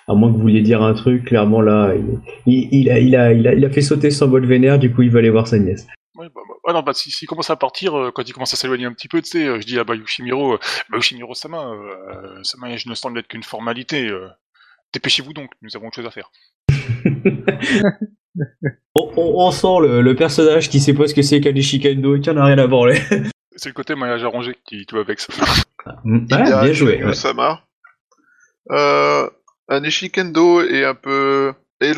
à 0.07 0.13
moins 0.13 0.29
que 0.29 0.36
vous 0.36 0.41
vouliez 0.41 0.61
dire 0.61 0.81
un 0.83 0.93
truc, 0.93 1.23
clairement 1.25 1.61
là, 1.61 1.93
il, 1.95 2.19
il, 2.45 2.67
il 2.73 2.89
a, 2.91 2.99
il, 2.99 3.15
a, 3.15 3.31
il, 3.31 3.47
a, 3.47 3.53
il 3.53 3.63
a 3.63 3.69
fait 3.69 3.79
sauter 3.81 4.11
son 4.11 4.27
bol 4.27 4.45
vénère, 4.45 4.79
du 4.79 4.91
coup 4.93 5.01
il 5.03 5.11
va 5.11 5.19
aller 5.19 5.29
voir 5.29 5.47
sa 5.47 5.57
nièce. 5.57 5.88
Bah, 6.17 6.25
bah, 6.36 6.41
ah 6.67 6.73
non, 6.73 6.81
bah, 6.81 6.91
s'il 6.93 7.13
si, 7.13 7.25
commence 7.25 7.49
à 7.49 7.55
partir, 7.55 7.95
euh, 7.97 8.11
quand 8.13 8.27
il 8.27 8.33
commence 8.33 8.53
à 8.53 8.57
s'éloigner 8.57 8.83
un 8.86 8.91
petit 8.91 9.07
peu, 9.07 9.21
tu 9.21 9.29
sais, 9.29 9.47
euh, 9.47 9.61
je 9.61 9.65
dis 9.65 9.79
à 9.79 9.86
Bayushimiro, 9.86 10.55
euh, 10.55 10.57
Bayushimiro 10.91 11.33
Sama, 11.36 11.69
euh, 11.71 12.39
ce 12.43 12.57
mariage 12.57 12.86
ne 12.86 12.93
semble 12.93 13.19
être 13.19 13.27
qu'une 13.27 13.43
formalité. 13.43 14.09
euh, 14.09 14.27
Dépêchez-vous 14.93 15.31
donc, 15.33 15.51
nous 15.61 15.75
avons 15.77 15.88
autre 15.88 15.95
chose 15.95 16.05
à 16.05 16.11
faire. 16.11 16.31
on, 18.95 19.09
on- 19.17 19.45
on 19.47 19.51
sent 19.51 19.67
le, 19.81 20.01
le 20.01 20.15
personnage 20.15 20.69
qui 20.69 20.79
sait 20.79 20.93
pas 20.93 21.07
ce 21.07 21.13
que 21.13 21.21
c'est 21.21 21.39
qu'un 21.41 21.55
Ishikendo 21.55 22.15
et 22.15 22.19
qui 22.21 22.29
en 22.29 22.38
a 22.38 22.45
rien 22.45 22.57
à 22.57 22.67
branler. 22.67 22.99
C'est 23.55 23.69
le 23.69 23.73
côté 23.73 23.95
mariage 23.95 24.23
arrangé 24.23 24.55
qui, 24.65 24.85
va 24.91 25.01
avec 25.01 25.19
ça. 25.19 25.31
Ouais, 26.03 26.43
bien 26.61 26.73
joué. 26.73 27.03
Ouais. 27.03 27.13
Sama. 27.13 27.61
Euh, 28.71 29.29
un 29.69 29.83
Ishikendo 29.83 30.61
est 30.61 30.83
un 30.85 30.95
peu 30.95 31.53
est 31.81 31.93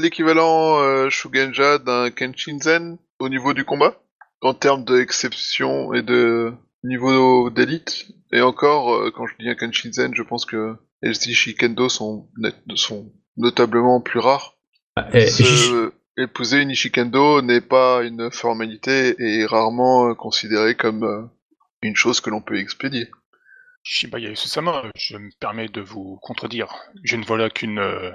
l'équivalent 0.00 0.80
euh, 0.80 1.10
Shugenja 1.10 1.78
d'un 1.78 2.10
Kenshinzen 2.10 2.98
au 3.18 3.28
niveau 3.28 3.52
du 3.52 3.64
combat 3.64 4.00
en 4.40 4.54
termes 4.54 4.84
d'exception 4.84 5.92
et 5.92 6.02
de 6.02 6.52
niveau 6.84 7.50
d'élite 7.50 8.06
et 8.32 8.40
encore 8.40 8.94
euh, 8.94 9.10
quand 9.14 9.26
je 9.26 9.34
dis 9.40 9.48
un 9.50 9.54
Kenshinzen 9.56 10.14
je 10.14 10.22
pense 10.22 10.46
que 10.46 10.76
les 11.02 11.10
Ishikendo 11.28 11.88
sont 11.88 12.28
net- 12.38 12.56
sont 12.76 13.12
notablement 13.36 14.00
plus 14.00 14.20
rares. 14.20 14.54
Eh, 15.12 15.26
Se- 15.26 15.92
épouser 16.18 16.60
une 16.62 16.70
Ishikendo 16.70 17.40
n'est 17.42 17.60
pas 17.60 18.02
une 18.02 18.30
formalité 18.30 19.14
et 19.18 19.40
est 19.40 19.46
rarement 19.46 20.10
euh, 20.10 20.14
considéré 20.14 20.74
comme 20.76 21.04
euh, 21.04 21.22
une 21.82 21.96
chose 21.96 22.20
que 22.20 22.30
l'on 22.30 22.42
peut 22.42 22.58
expédier. 22.58 23.08
Shibaya 23.82 24.34
Susama, 24.34 24.82
je 24.96 25.16
me 25.16 25.30
permets 25.40 25.68
de 25.68 25.80
vous 25.80 26.18
contredire. 26.22 26.74
Je 27.04 27.16
ne 27.16 27.24
vois 27.24 27.38
là 27.38 27.48
qu'une 27.50 27.78
euh, 27.78 28.10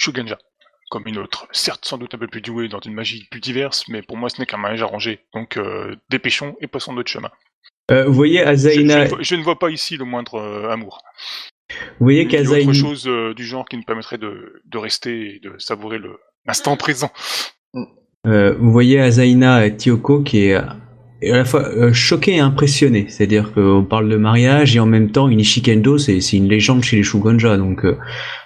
Shugenja, 0.00 0.38
comme 0.90 1.06
une 1.06 1.18
autre. 1.18 1.46
Certes, 1.52 1.84
sans 1.84 1.98
doute 1.98 2.14
un 2.14 2.18
peu 2.18 2.28
plus 2.28 2.40
douée 2.40 2.68
dans 2.68 2.80
une 2.80 2.94
magie 2.94 3.26
plus 3.30 3.40
diverse, 3.40 3.86
mais 3.88 4.02
pour 4.02 4.16
moi 4.16 4.28
ce 4.30 4.40
n'est 4.40 4.46
qu'un 4.46 4.56
mariage 4.56 4.82
arrangé. 4.82 5.26
Donc 5.34 5.56
euh, 5.56 5.94
dépêchons 6.10 6.56
et 6.60 6.66
passons 6.68 6.92
notre 6.94 7.10
chemin. 7.10 7.30
euh, 7.90 8.04
vous 8.06 8.14
voyez 8.14 8.40
Je, 8.64 8.80
je 8.80 8.80
Azaina, 8.80 8.96
ne 8.96 9.04
vois, 9.04 9.18
je 9.20 9.34
ne 9.34 9.42
vois 9.42 9.58
pas 9.58 9.70
ici 9.70 9.96
le 9.96 10.04
moindre 10.04 10.36
euh, 10.36 10.70
amour. 10.70 11.00
vous 11.98 12.06
voyez 12.06 12.24
Ni 12.24 12.46
autre 12.46 12.72
qu'Azaina, 12.72 12.72
chose 12.72 13.06
euh, 13.08 13.34
du 13.34 13.44
genre 13.44 13.68
qui 13.68 13.76
nous 13.76 13.84
permettrait 13.84 14.18
de, 14.18 14.62
de 14.64 14.78
rester 14.78 15.36
et 15.36 15.40
de 15.40 15.56
savourer 15.58 15.98
le- 15.98 16.18
l'instant 16.46 16.76
présent. 16.76 17.10
euh, 18.26 18.54
vous 18.58 18.72
voyez 18.72 19.00
Azaina 19.00 19.70
Tioko 19.70 20.22
qui 20.22 20.46
est 20.46 20.54
euh, 20.54 20.62
à 21.32 21.36
la 21.38 21.44
fois 21.44 21.62
euh, 21.68 21.92
choquée 21.92 22.36
et 22.36 22.40
impressionnée. 22.40 23.06
C'est-à-dire 23.08 23.52
qu'on 23.52 23.84
parle 23.88 24.08
de 24.08 24.16
mariage 24.16 24.76
et 24.76 24.80
en 24.80 24.86
même 24.86 25.10
temps 25.10 25.28
une 25.28 25.40
Ishikendo, 25.40 25.98
c'est 25.98 26.18
une 26.32 26.48
légende 26.48 26.82
chez 26.82 26.96
les 26.96 27.02
Shugonja. 27.02 27.56
Donc 27.56 27.84
euh, 27.84 27.96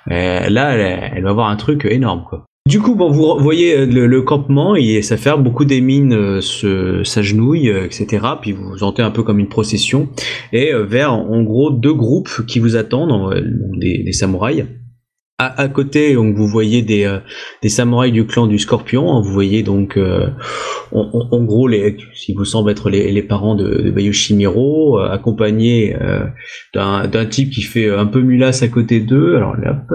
là, 0.06 0.74
elle, 0.74 1.22
va 1.22 1.30
avoir 1.30 1.48
un 1.48 1.56
truc 1.56 1.84
énorme. 1.84 2.24
Du 2.66 2.80
coup, 2.80 2.94
bon, 2.94 3.10
vous 3.10 3.38
voyez 3.38 3.86
le, 3.86 4.06
le 4.06 4.22
campement 4.22 4.76
et 4.76 5.00
ça 5.00 5.16
fait 5.16 5.34
beaucoup 5.38 5.64
des 5.64 5.80
mines 5.80 6.42
s'agenouillent, 6.42 7.70
etc. 7.70 8.26
Puis 8.42 8.52
vous 8.52 8.68
vous 8.68 8.78
sentez 8.78 9.00
un 9.00 9.10
peu 9.10 9.22
comme 9.22 9.38
une 9.38 9.48
procession 9.48 10.10
et 10.52 10.72
vers 10.74 11.14
en 11.14 11.42
gros 11.42 11.70
deux 11.70 11.94
groupes 11.94 12.44
qui 12.46 12.58
vous 12.58 12.76
attendent, 12.76 13.42
des 13.78 14.12
samouraïs. 14.12 14.66
À, 15.40 15.68
côté, 15.68 16.14
donc 16.14 16.34
vous 16.34 16.48
voyez 16.48 16.82
des, 16.82 17.04
euh, 17.04 17.20
des 17.62 17.68
samouraïs 17.68 18.12
du 18.12 18.26
clan 18.26 18.48
du 18.48 18.58
Scorpion. 18.58 19.12
hein, 19.12 19.20
Vous 19.20 19.32
voyez 19.32 19.62
donc, 19.62 19.96
euh, 19.96 20.26
en, 20.90 21.44
gros, 21.44 21.68
les, 21.68 21.96
vous 22.34 22.44
semble 22.44 22.72
être 22.72 22.90
les, 22.90 23.12
les 23.12 23.22
parents 23.22 23.54
de, 23.54 23.82
de 23.82 23.90
Bayoshimiro, 23.92 24.98
euh, 24.98 25.08
accompagnés 25.08 25.96
euh, 26.00 26.24
d'un 26.74 27.26
type 27.26 27.50
qui 27.50 27.62
fait 27.62 27.88
un 27.88 28.06
peu 28.06 28.20
mulasse 28.20 28.64
à 28.64 28.68
côté 28.68 28.98
d'eux. 28.98 29.36
Alors 29.36 29.56
là, 29.56 29.86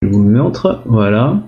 je 0.00 0.08
vous 0.08 0.22
le 0.22 0.30
montre, 0.30 0.82
voilà. 0.86 1.42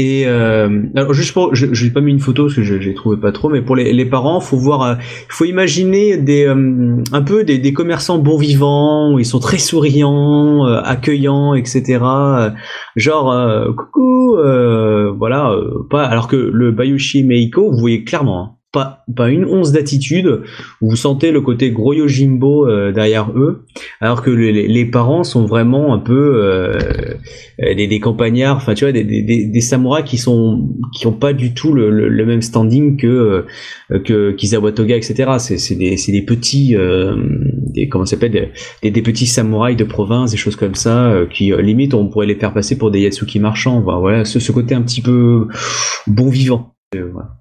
Et 0.00 0.28
euh, 0.28 0.84
alors 0.94 1.12
juste 1.12 1.32
pour, 1.32 1.56
je 1.56 1.66
n'ai 1.66 1.90
pas 1.90 2.00
mis 2.00 2.12
une 2.12 2.20
photo 2.20 2.44
parce 2.44 2.54
que 2.54 2.62
je 2.62 2.74
ne 2.74 2.94
trouvé 2.94 3.16
pas 3.16 3.32
trop, 3.32 3.48
mais 3.48 3.62
pour 3.62 3.74
les, 3.74 3.92
les 3.92 4.04
parents, 4.06 4.38
faut 4.38 4.56
voir, 4.56 4.82
euh, 4.82 4.94
faut 5.28 5.44
imaginer 5.44 6.16
des 6.16 6.46
euh, 6.46 7.02
un 7.12 7.22
peu 7.22 7.42
des, 7.42 7.58
des 7.58 7.72
commerçants 7.72 8.18
bons 8.18 8.38
vivants, 8.38 9.12
où 9.12 9.18
ils 9.18 9.26
sont 9.26 9.40
très 9.40 9.58
souriants, 9.58 10.64
euh, 10.68 10.80
accueillants, 10.84 11.54
etc. 11.54 11.98
Genre 12.94 13.32
euh, 13.32 13.72
coucou, 13.72 14.36
euh, 14.36 15.10
voilà, 15.18 15.52
pas 15.90 16.04
alors 16.04 16.28
que 16.28 16.36
le 16.36 16.70
Bayushi 16.70 17.24
Meiko, 17.24 17.68
vous 17.68 17.78
voyez 17.78 18.04
clairement. 18.04 18.40
hein, 18.40 18.57
pas, 18.70 19.04
pas 19.16 19.30
une 19.30 19.46
once 19.46 19.72
d'attitude, 19.72 20.42
vous 20.82 20.94
sentez 20.96 21.32
le 21.32 21.40
côté 21.40 21.70
gros 21.70 21.94
Yojimbo 21.94 22.68
euh, 22.68 22.92
derrière 22.92 23.30
eux, 23.34 23.64
alors 24.00 24.22
que 24.22 24.30
les, 24.30 24.84
parents 24.84 25.24
sont 25.24 25.46
vraiment 25.46 25.94
un 25.94 25.98
peu 25.98 26.36
euh, 26.36 26.78
euh, 27.62 27.74
des, 27.74 27.86
des 27.86 28.00
campagnards, 28.00 28.56
enfin 28.56 28.74
tu 28.74 28.84
vois, 28.84 28.92
des, 28.92 29.04
des, 29.04 29.22
des- 29.22 29.60
samouraïs 29.60 30.04
qui 30.04 30.18
sont 30.18 30.68
qui 30.94 31.06
ont 31.06 31.12
pas 31.12 31.32
du 31.32 31.54
tout 31.54 31.72
le, 31.72 31.90
le- 31.90 32.08
le 32.08 32.26
même 32.26 32.42
standing 32.42 32.96
que 32.98 33.46
euh, 33.90 33.98
que 34.00 34.32
Kizawa 34.32 34.72
Toga, 34.72 34.96
etc. 34.96 35.32
C'est 35.38 35.74
des 35.74 35.96
des 35.96 36.22
petits 36.22 36.76
euh, 36.76 37.16
des 37.74 37.88
comment 37.88 38.04
s'appelle 38.06 38.50
des, 38.82 38.90
des, 38.90 39.02
petits 39.02 39.26
samouraïs 39.26 39.76
de 39.76 39.84
province, 39.84 40.30
des 40.30 40.36
choses 40.36 40.56
comme 40.56 40.74
ça, 40.74 41.10
euh, 41.10 41.26
qui 41.26 41.52
limite 41.58 41.94
on 41.94 42.08
pourrait 42.08 42.26
les 42.26 42.34
faire 42.34 42.52
passer 42.52 42.76
pour 42.76 42.90
des 42.90 43.00
Yatsuki 43.00 43.40
marchands. 43.40 43.80
Voilà, 43.80 43.98
voilà, 43.98 44.24
ce, 44.26 44.38
ce 44.40 44.52
côté 44.52 44.74
un 44.74 44.82
petit 44.82 45.00
peu 45.02 45.48
bon 46.06 46.28
vivant. 46.28 46.74
Voilà. 46.92 47.37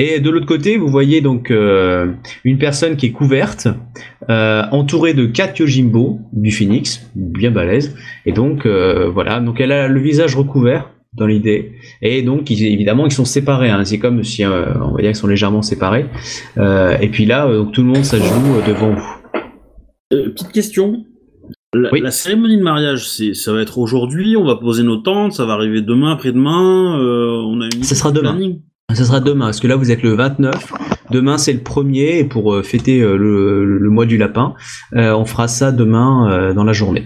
Et 0.00 0.20
de 0.20 0.30
l'autre 0.30 0.46
côté, 0.46 0.76
vous 0.76 0.86
voyez 0.86 1.20
donc 1.20 1.50
euh, 1.50 2.12
une 2.44 2.58
personne 2.58 2.96
qui 2.96 3.06
est 3.06 3.10
couverte, 3.10 3.66
euh, 4.30 4.62
entourée 4.70 5.12
de 5.12 5.26
quatre 5.26 5.58
Yojimbo 5.58 6.20
du 6.32 6.52
Phoenix, 6.52 7.10
bien 7.16 7.50
balèze. 7.50 7.96
Et 8.24 8.30
donc 8.32 8.64
euh, 8.64 9.08
voilà, 9.10 9.40
donc 9.40 9.60
elle 9.60 9.72
a 9.72 9.88
le 9.88 9.98
visage 10.00 10.36
recouvert 10.36 10.90
dans 11.14 11.26
l'idée. 11.26 11.72
Et 12.00 12.22
donc 12.22 12.48
ils- 12.48 12.64
évidemment 12.72 13.06
ils 13.06 13.12
sont 13.12 13.24
séparés. 13.24 13.70
Hein. 13.70 13.84
C'est 13.84 13.98
comme 13.98 14.22
si 14.22 14.46
on 14.46 14.50
va 14.50 15.00
dire 15.00 15.10
qu'ils 15.10 15.16
sont 15.16 15.26
légèrement 15.26 15.62
séparés. 15.62 16.06
Et 16.56 17.08
puis 17.08 17.26
là, 17.26 17.52
donc, 17.52 17.72
tout 17.72 17.82
le 17.82 17.88
monde 17.88 18.04
s'ajoute 18.04 18.28
devant 18.68 18.94
vous. 18.94 19.40
Petite 20.10 20.52
question. 20.52 21.04
La, 21.74 21.90
Oui. 21.92 22.00
la 22.00 22.10
cérémonie 22.12 22.56
de 22.56 22.62
mariage, 22.62 23.06
c'est, 23.08 23.34
ça 23.34 23.52
va 23.52 23.60
être 23.60 23.76
aujourd'hui, 23.78 24.36
on 24.36 24.44
va 24.44 24.54
poser 24.56 24.82
nos 24.84 24.96
tentes, 24.98 25.32
ça 25.32 25.44
va 25.44 25.52
arriver 25.54 25.82
demain, 25.82 26.12
après-demain, 26.12 26.98
on 26.98 27.60
a 27.60 27.66
une 27.66 27.82
Ça 27.82 27.94
sera 27.94 28.10
demain. 28.10 28.32
planning. 28.32 28.60
Ça 28.94 29.04
sera 29.04 29.20
demain, 29.20 29.46
parce 29.46 29.60
que 29.60 29.66
là 29.66 29.76
vous 29.76 29.90
êtes 29.90 30.02
le 30.02 30.14
29. 30.14 30.72
Demain 31.10 31.36
c'est 31.36 31.52
le 31.52 31.60
premier 31.60 32.20
et 32.20 32.24
pour 32.24 32.54
euh, 32.54 32.62
fêter 32.62 33.00
euh, 33.02 33.16
le, 33.16 33.90
mois 33.90 34.06
du 34.06 34.16
lapin, 34.16 34.54
euh, 34.96 35.14
on 35.14 35.26
fera 35.26 35.46
ça 35.46 35.72
demain 35.72 36.52
dans 36.54 36.64
la 36.64 36.72
journée. 36.72 37.04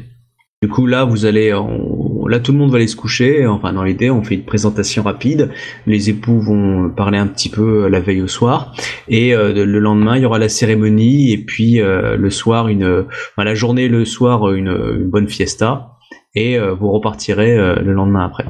Du 0.62 0.68
coup 0.68 0.87
là 0.87 1.05
vous 1.05 1.26
allez, 1.26 1.53
on- 1.53 2.26
là 2.28 2.39
tout 2.39 2.53
le 2.53 2.59
monde 2.59 2.70
va 2.70 2.76
aller 2.76 2.87
se 2.87 2.95
coucher. 2.95 3.49
Enfin 3.49 3.72
dans 3.72 3.83
l'idée 3.83 4.11
on 4.11 4.22
fait 4.22 4.37
une 4.37 4.45
présentation 4.45 5.03
rapide. 5.03 5.51
Les 5.87 6.09
époux 6.09 6.41
vont 6.41 6.89
parler 6.89 7.18
un 7.18 7.26
petit 7.26 7.49
peu 7.49 7.89
la 7.89 7.99
veille 7.99 8.22
au 8.22 8.28
soir 8.28 8.72
et 9.09 9.35
le 9.35 9.78
lendemain 9.80 10.16
il 10.16 10.22
y 10.22 10.26
aura 10.26 10.39
la 10.39 10.49
cérémonie 10.49 11.33
et 11.33 11.39
puis 11.39 11.80
le 11.83 12.30
soir 12.30 12.68
une, 12.68 13.07
enfin, 13.33 13.45
la 13.45 13.55
journée 13.55 13.89
le 13.89 14.05
soir 14.05 14.53
une, 14.53 15.09
bonne 15.11 15.28
fiesta 15.28 15.99
et 16.37 16.59
vous 16.59 16.93
repartirez 16.93 17.57
le 17.57 17.93
lendemain 17.93 18.24
après. 18.24 18.47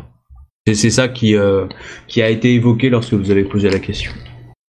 C'est 0.66 0.90
ça 0.90 1.08
qui, 1.08 1.34
euh, 1.36 1.66
qui 2.06 2.22
a 2.22 2.30
été 2.30 2.54
évoqué 2.54 2.88
lorsque 2.88 3.14
vous 3.14 3.30
avez 3.30 3.44
posé 3.44 3.68
la 3.68 3.78
question. 3.80 4.12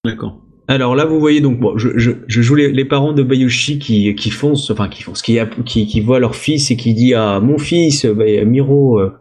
D'accord. 0.05 0.39
Alors 0.67 0.95
là, 0.95 1.05
vous 1.05 1.19
voyez 1.19 1.39
donc, 1.41 1.59
bon, 1.59 1.77
je, 1.77 1.89
je, 1.97 2.11
je 2.25 2.41
joue 2.41 2.55
les, 2.55 2.71
les 2.71 2.85
parents 2.85 3.13
de 3.13 3.21
Bayushi 3.21 3.79
qui, 3.79 4.15
qui 4.15 4.31
foncent, 4.31 4.71
enfin 4.71 4.87
qui 4.87 5.03
foncent, 5.03 5.21
qui, 5.21 5.37
qui, 5.65 5.85
qui 5.85 6.01
voient 6.01 6.19
leur 6.19 6.35
fils 6.35 6.71
et 6.71 6.77
qui 6.77 6.93
dit 6.93 7.13
à 7.13 7.39
mon 7.39 7.57
fils, 7.57 8.05
bah, 8.05 8.23
Miro, 8.45 8.99
euh, 8.99 9.11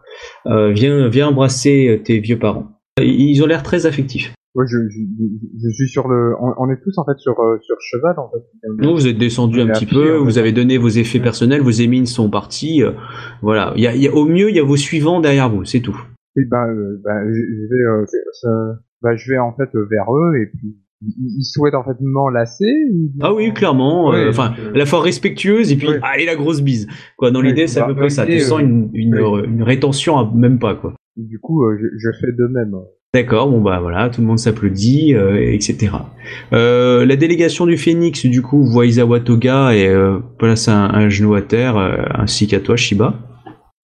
euh, 0.47 0.73
viens, 0.73 1.09
viens 1.09 1.29
embrasser 1.29 2.01
tes 2.05 2.21
vieux 2.21 2.39
parents. 2.39 2.69
Ils 3.01 3.43
ont 3.43 3.47
l'air 3.47 3.63
très 3.63 3.85
affectifs. 3.87 4.33
Ouais, 4.55 4.65
je, 4.69 4.77
je, 4.89 4.99
je- 5.01 5.69
je 5.69 5.75
suis 5.75 5.89
sur 5.89 6.09
le. 6.09 6.35
On, 6.41 6.53
on 6.59 6.71
est 6.71 6.77
tous 6.85 6.97
en 6.99 7.05
fait 7.07 7.19
sur 7.19 7.33
euh, 7.41 7.57
sur 7.63 7.75
cheval 7.81 8.15
en 8.19 8.31
fait. 8.31 8.85
Non, 8.85 8.93
vous 8.95 9.07
êtes 9.07 9.17
descendu 9.17 9.63
un 9.63 9.67
petit 9.69 9.87
pied, 9.87 9.99
peu, 9.99 10.17
vous 10.17 10.37
avez 10.37 10.53
donné 10.53 10.77
vos 10.77 10.89
effets 10.91 11.21
personnels, 11.21 11.63
vos 11.63 11.71
émines 11.71 12.05
sont 12.05 12.29
partis. 12.29 12.83
euh, 12.83 12.93
voilà, 13.41 13.73
il 13.77 13.83
y 13.83 13.87
a, 13.87 13.95
il 13.95 14.03
y 14.03 14.09
a- 14.09 14.15
au 14.15 14.27
mieux, 14.27 14.51
il 14.51 14.57
y 14.57 14.61
a 14.61 14.63
vos 14.65 14.77
suivants 14.77 15.21
derrière 15.21 15.49
vous, 15.49 15.65
c'est 15.65 15.81
tout. 15.81 15.99
Oui, 16.37 16.45
bah, 16.51 16.67
euh, 16.69 17.01
bah, 17.05 17.21
je 17.27 17.41
vais, 17.41 17.83
euh, 17.91 18.05
ça- 18.33 18.79
bah, 19.03 19.17
je 19.17 19.31
vais 19.31 19.39
en 19.39 19.53
fait 19.55 19.69
euh, 19.75 19.87
vers 19.91 20.07
eux 20.15 20.37
et 20.41 20.47
puis 20.47 20.77
ils, 21.19 21.45
souhaitent 21.45 21.75
en 21.75 21.83
fait 21.85 21.97
m'enlacer. 22.01 22.65
Ah 23.21 23.35
oui, 23.35 23.53
clairement. 23.53 24.13
euh, 24.15 24.25
Ouais, 24.25 24.29
Enfin, 24.29 24.55
euh, 24.59 24.73
à 24.73 24.79
la 24.79 24.87
fois 24.87 25.03
respectueuse 25.03 25.73
et 25.73 25.77
puis 25.77 25.89
Ouais. 25.89 26.01
allez 26.03 26.25
la 26.27 26.37
grosse 26.37 26.63
bise. 26.63 26.87
Quoi, 27.17 27.31
dans 27.33 27.41
Ouais, 27.41 27.49
l'idée, 27.49 27.67
c'est 27.67 27.81
à 27.81 27.83
bah, 27.83 27.89
peu 27.89 27.97
près 27.97 28.09
ça. 28.11 28.25
Tu 28.25 28.39
sens 28.41 28.61
une, 28.61 28.89
une, 28.95 29.17
une 29.45 29.63
rétention 29.63 30.17
à 30.17 30.31
même 30.35 30.59
pas 30.59 30.75
quoi. 30.77 30.95
Du 31.17 31.39
coup, 31.41 31.63
je, 31.79 31.87
je 31.99 32.09
fais 32.21 32.33
de 32.33 32.47
même. 32.47 32.75
D'accord, 33.15 33.51
bon 33.51 33.61
bah 33.61 33.79
voilà, 33.81 34.09
tout 34.09 34.23
le 34.23 34.27
monde 34.27 34.39
s'applaudit, 34.39 35.15
euh, 35.15 35.37
etc. 35.37 35.93
Euh, 36.55 37.05
la 37.05 37.17
délégation 37.17 37.67
du 37.67 37.77
Phénix, 37.77 38.25
du 38.25 38.41
coup, 38.41 38.65
voit 38.65 38.87
Isawa 38.87 39.21
Toga 39.21 39.75
et 39.75 39.87
euh, 39.87 40.19
place 40.39 40.69
un, 40.69 40.89
un 40.95 41.11
genou 41.11 41.35
à 41.35 41.43
terre, 41.43 41.77
ainsi 42.15 42.47
qu'à 42.47 42.61
toi, 42.61 42.77
Shiba. 42.77 43.19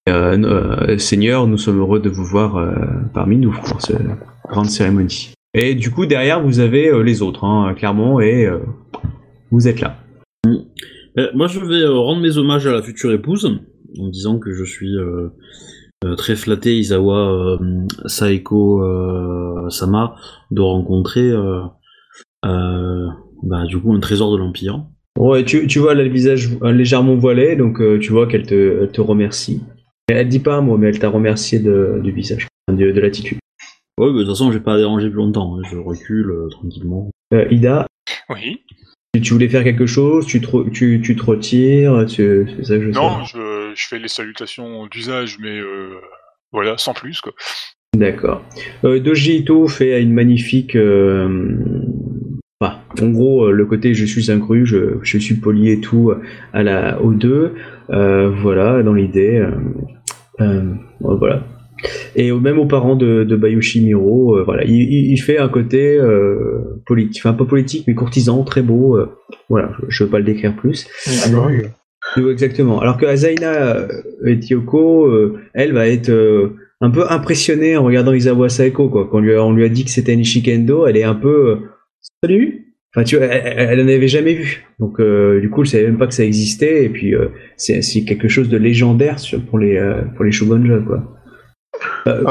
Euh, 0.08 0.36
euh, 0.42 0.98
Seigneur, 0.98 1.46
nous 1.46 1.58
sommes 1.58 1.78
heureux 1.78 2.00
de 2.00 2.08
vous 2.08 2.24
voir 2.24 2.56
euh, 2.56 2.72
parmi 3.14 3.36
nous 3.36 3.52
pour 3.52 3.80
cette 3.80 4.02
grande 4.48 4.66
cérémonie. 4.66 5.32
Et 5.54 5.74
du 5.74 5.90
coup, 5.90 6.06
derrière, 6.06 6.42
vous 6.42 6.60
avez 6.60 6.88
euh, 6.88 7.02
les 7.02 7.22
autres, 7.22 7.44
hein, 7.44 7.74
clairement, 7.74 8.20
et 8.20 8.46
euh, 8.46 8.58
vous 9.50 9.68
êtes 9.68 9.80
là. 9.80 9.96
Euh, 10.46 11.28
moi, 11.34 11.46
je 11.46 11.60
vais 11.60 11.82
euh, 11.82 11.98
rendre 11.98 12.22
mes 12.22 12.38
hommages 12.38 12.66
à 12.66 12.72
la 12.72 12.82
future 12.82 13.12
épouse, 13.12 13.46
en 13.98 14.08
disant 14.08 14.38
que 14.38 14.52
je 14.52 14.64
suis 14.64 14.94
euh, 14.96 15.28
euh, 16.04 16.14
très 16.16 16.36
flatté, 16.36 16.78
Isawa 16.78 17.30
euh, 17.30 17.58
Saeko 18.06 18.82
euh, 18.82 19.68
Sama, 19.70 20.14
de 20.50 20.60
rencontrer 20.60 21.30
euh, 21.30 21.60
euh, 22.44 23.06
bah, 23.42 23.64
du 23.66 23.78
coup, 23.78 23.92
un 23.94 24.00
trésor 24.00 24.32
de 24.32 24.38
l'Empire. 24.38 24.84
Ouais, 25.18 25.44
tu, 25.44 25.66
tu 25.66 25.80
vois, 25.80 25.92
elle 25.92 26.00
a 26.00 26.04
le 26.04 26.10
visage 26.10 26.50
légèrement 26.62 27.16
voilé, 27.16 27.56
donc 27.56 27.80
euh, 27.80 27.98
tu 27.98 28.12
vois 28.12 28.28
qu'elle 28.28 28.46
te, 28.46 28.82
elle 28.82 28.90
te 28.90 29.00
remercie. 29.00 29.62
Elle 30.08 30.28
dit 30.28 30.38
pas 30.40 30.54
un 30.56 30.60
mot, 30.62 30.76
mais 30.78 30.88
elle 30.88 30.98
t'a 30.98 31.08
remercié 31.10 31.58
de, 31.58 32.00
du 32.02 32.12
visage, 32.12 32.48
de, 32.72 32.90
de 32.90 33.00
l'attitude. 33.00 33.38
Ouais, 34.00 34.06
bah, 34.06 34.12
de 34.12 34.18
toute 34.20 34.28
façon, 34.28 34.50
je 34.52 34.58
vais 34.58 34.64
pas 34.64 34.76
déranger 34.78 35.08
plus 35.08 35.16
longtemps. 35.18 35.58
hein. 35.58 35.62
Je 35.70 35.76
recule 35.76 36.30
euh, 36.30 36.48
tranquillement. 36.48 37.10
Euh, 37.34 37.46
Ida, 37.50 37.86
Oui. 38.30 38.62
tu- 39.14 39.20
tu 39.20 39.32
voulais 39.34 39.48
faire 39.48 39.64
quelque 39.64 39.86
chose, 39.86 40.26
tu 40.26 40.40
te, 40.40 40.68
tu, 40.70 41.00
tu 41.02 41.14
te 41.16 41.24
retires, 41.24 42.06
tu- 42.06 42.46
c'est 42.56 42.64
ça 42.64 42.76
que 42.78 42.84
je 42.84 42.98
Non, 42.98 43.24
je, 43.24 43.72
je 43.74 43.86
fais 43.88 43.98
les 43.98 44.08
salutations 44.08 44.86
d'usage, 44.86 45.36
mais 45.40 45.58
euh, 45.58 45.96
voilà, 46.52 46.78
sans 46.78 46.94
plus, 46.94 47.20
quoi. 47.20 47.32
D'accord. 47.96 48.42
Euh, 48.84 49.00
Doji 49.00 49.38
Ito 49.38 49.66
fait 49.68 50.00
une 50.00 50.12
magnifique. 50.14 50.76
euh, 50.76 51.28
enfin, 52.60 52.78
en 53.02 53.08
gros, 53.08 53.50
le 53.50 53.66
côté 53.66 53.92
je 53.94 54.04
suis 54.04 54.30
un 54.30 54.38
cru, 54.38 54.64
je, 54.64 54.98
je 55.02 55.18
suis 55.18 55.34
poli 55.34 55.70
et 55.70 55.80
tout 55.80 56.12
à 56.52 56.62
la 56.62 57.00
aux 57.02 57.12
deux. 57.12 57.54
Euh, 57.90 58.30
voilà, 58.30 58.82
dans 58.82 58.94
l'idée. 58.94 59.44
Euh, 60.40 60.44
euh, 61.04 61.16
voilà. 61.16 61.44
Et 62.16 62.32
même 62.32 62.58
aux 62.58 62.66
parents 62.66 62.96
de, 62.96 63.22
de 63.22 63.36
Bayushi 63.36 63.84
Miro, 63.84 64.36
euh, 64.36 64.42
voilà, 64.42 64.64
il, 64.64 65.16
fait 65.18 65.38
un 65.38 65.48
côté 65.48 65.96
euh, 65.96 66.82
politique, 66.86 67.22
enfin 67.24 67.34
pas 67.34 67.44
politique, 67.44 67.84
mais 67.86 67.94
courtisan, 67.94 68.42
très 68.42 68.62
beau. 68.62 68.96
euh, 68.96 69.10
voilà, 69.48 69.70
je, 69.78 69.86
je 69.88 70.04
veux 70.04 70.10
pas 70.10 70.18
le 70.18 70.24
décrire 70.24 70.56
plus. 70.56 70.88
Oui, 72.16 72.30
Exactement. 72.30 72.80
Alors 72.80 72.96
que 72.96 73.06
Azaina 73.06 73.76
euh, 73.76 73.88
et 74.26 74.38
Kyoko, 74.40 75.06
euh, 75.06 75.38
elle 75.54 75.72
va 75.72 75.88
être 75.88 76.08
euh, 76.08 76.56
un 76.80 76.90
peu 76.90 77.04
impressionnée 77.10 77.76
en 77.76 77.84
regardant 77.84 78.12
Isawa 78.12 78.48
Saeko, 78.48 78.88
quoi. 78.88 79.08
Quand 79.10 79.18
on 79.18 79.20
lui 79.20 79.34
a, 79.34 79.44
on 79.44 79.52
lui 79.52 79.64
a 79.64 79.68
dit 79.68 79.84
que 79.84 79.90
c'était 79.90 80.16
Nishikendo, 80.16 80.86
elle 80.86 80.96
est 80.96 81.04
un 81.04 81.14
peu 81.14 81.50
euh, 81.50 81.56
salut. 82.22 82.67
Enfin, 82.94 83.04
tu 83.04 83.16
vois, 83.16 83.26
elle, 83.26 83.70
elle 83.70 83.80
en 83.80 83.88
avait 83.88 84.08
jamais 84.08 84.34
vu. 84.34 84.66
Donc, 84.78 84.98
euh, 85.00 85.40
du 85.40 85.50
coup, 85.50 85.62
elle 85.62 85.68
savait 85.68 85.84
même 85.84 85.98
pas 85.98 86.06
que 86.06 86.14
ça 86.14 86.24
existait. 86.24 86.84
Et 86.84 86.88
puis, 86.88 87.14
euh, 87.14 87.28
c'est 87.56 88.04
quelque 88.04 88.28
chose 88.28 88.48
de 88.48 88.56
légendaire 88.56 89.18
sur, 89.18 89.44
pour 89.44 89.58
les 89.58 89.76
euh, 89.76 90.02
pour 90.16 90.24
les 90.24 90.32
Shogunja, 90.32 90.78
quoi. 90.86 91.02
Euh, 92.06 92.24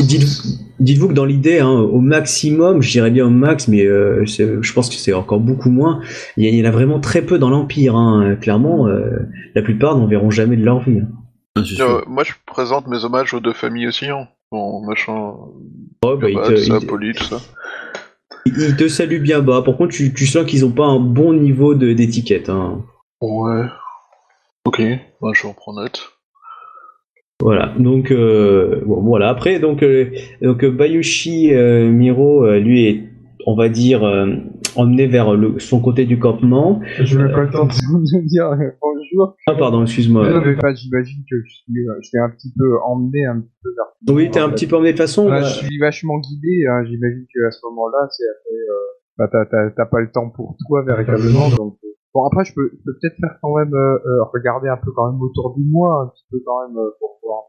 dites- 0.00 0.42
Dites-vous 0.80 1.08
que 1.08 1.12
dans 1.12 1.24
l'idée, 1.24 1.60
hein, 1.60 1.70
au 1.70 2.00
maximum, 2.00 2.82
je 2.82 2.90
dirais 2.90 3.10
bien 3.10 3.26
au 3.26 3.30
max, 3.30 3.68
mais 3.68 3.84
euh, 3.86 4.24
c'est- 4.26 4.60
je 4.60 4.72
pense 4.72 4.88
que 4.88 4.94
c'est 4.96 5.12
encore 5.12 5.38
beaucoup 5.40 5.70
moins. 5.70 6.00
Il 6.36 6.44
y, 6.44 6.48
il 6.56 6.64
en 6.66 6.68
a 6.68 6.72
vraiment 6.72 6.98
très 7.00 7.22
peu 7.22 7.38
dans 7.38 7.50
l'Empire. 7.50 7.94
Hein. 7.96 8.36
Clairement, 8.40 8.88
euh, 8.88 9.10
la 9.54 9.62
plupart 9.62 9.96
n'en 9.96 10.06
verront 10.06 10.30
jamais 10.30 10.56
de 10.56 10.64
leur 10.64 10.80
vie. 10.80 11.00
hein. 11.00 11.08
Ah, 11.56 11.60
euh, 11.82 12.00
moi, 12.08 12.24
je 12.24 12.32
présente 12.46 12.88
mes 12.88 13.04
hommages 13.04 13.32
aux 13.34 13.40
deux 13.40 13.52
familles 13.52 13.86
aussi. 13.86 14.06
Hein. 14.06 14.26
Bon, 14.50 14.84
machin, 14.86 15.32
Oh, 16.04 16.16
bah, 16.16 16.28
te, 16.48 16.52
ils- 16.80 16.86
poli, 16.86 17.12
tout 17.12 17.24
ça. 17.24 17.40
Ils 18.46 18.76
te 18.76 18.88
saluent 18.88 19.20
bien 19.22 19.40
bas. 19.40 19.62
Par 19.62 19.76
contre, 19.76 19.94
tu, 19.94 20.12
tu 20.12 20.26
sens 20.26 20.44
qu'ils 20.46 20.62
n'ont 20.62 20.70
pas 20.72 20.86
un 20.86 21.00
bon 21.00 21.32
niveau 21.32 21.74
de- 21.74 21.92
d'étiquette. 21.92 22.48
Hein. 22.48 22.82
Ouais. 23.20 23.64
Ok, 24.66 24.82
bah, 25.20 25.28
je 25.34 25.46
reprends 25.46 25.74
note. 25.74 26.12
Voilà. 27.40 27.74
Donc, 27.78 28.10
euh, 28.10 28.80
bon, 28.86 29.02
voilà. 29.02 29.28
Après, 29.28 29.58
donc, 29.58 29.82
euh, 29.82 30.10
donc 30.40 30.64
euh, 30.64 30.70
Bayushi 30.70 31.52
euh, 31.54 31.90
Miro, 31.90 32.44
euh, 32.44 32.58
lui, 32.58 32.86
est, 32.86 33.04
on 33.46 33.56
va 33.56 33.68
dire, 33.68 34.04
euh, 34.04 34.26
emmené 34.76 35.06
vers 35.06 35.34
le, 35.34 35.58
son 35.58 35.80
côté 35.80 36.04
du 36.06 36.18
campement. 36.18 36.80
Je 37.00 37.18
n'ai 37.18 37.30
pas 37.32 37.42
le 37.42 37.50
temps 37.50 37.66
de 37.66 38.26
dire 38.26 38.50
euh. 39.20 39.26
Ah, 39.46 39.54
pardon, 39.54 39.82
excuse-moi. 39.82 40.28
Non, 40.28 40.42
mais 40.44 40.56
pas, 40.56 40.74
j'imagine 40.74 41.22
que 41.30 41.36
je 41.44 41.54
suis, 41.54 41.88
euh, 41.88 41.94
je 42.00 42.08
suis 42.08 42.18
un 42.18 42.30
petit 42.30 42.52
peu 42.56 42.78
emmené 42.84 43.24
un 43.26 43.40
petit 43.40 43.56
peu 43.62 43.70
vers. 43.76 44.14
Oui, 44.16 44.30
t'es 44.30 44.40
un 44.40 44.50
petit 44.50 44.66
peu 44.66 44.76
emmené 44.76 44.92
de 44.92 44.96
toute 44.96 45.06
façon. 45.06 45.28
Bah, 45.28 45.42
je 45.42 45.54
suis 45.64 45.78
vachement 45.78 46.18
guidé. 46.18 46.66
Hein. 46.68 46.84
J'imagine 46.84 47.26
qu'à 47.32 47.50
ce 47.50 47.60
moment-là, 47.66 48.08
c'est 48.10 48.24
après. 48.24 48.54
Euh, 48.54 48.74
bah, 49.18 49.28
t'as, 49.30 49.44
t'as, 49.46 49.70
t'as 49.70 49.86
pas 49.86 50.00
le 50.00 50.10
temps 50.10 50.30
pour 50.30 50.56
toi 50.66 50.82
véritablement. 50.86 51.48
Donc, 51.56 51.76
euh, 51.84 51.88
bon, 52.14 52.24
après, 52.26 52.44
je 52.44 52.52
peux, 52.54 52.70
je 52.72 52.78
peux 52.84 52.98
peut-être 53.00 53.16
faire 53.20 53.38
quand 53.42 53.54
même 53.56 53.72
euh, 53.74 53.98
euh, 54.06 54.22
regarder 54.32 54.68
un 54.68 54.76
peu 54.76 54.90
quand 54.92 55.10
même 55.12 55.20
autour 55.22 55.54
de 55.56 55.62
moi, 55.70 56.02
un 56.04 56.08
petit 56.08 56.24
peu 56.30 56.38
quand 56.44 56.66
même 56.68 56.76
euh, 56.78 56.90
pour 57.00 57.18
voir. 57.22 57.42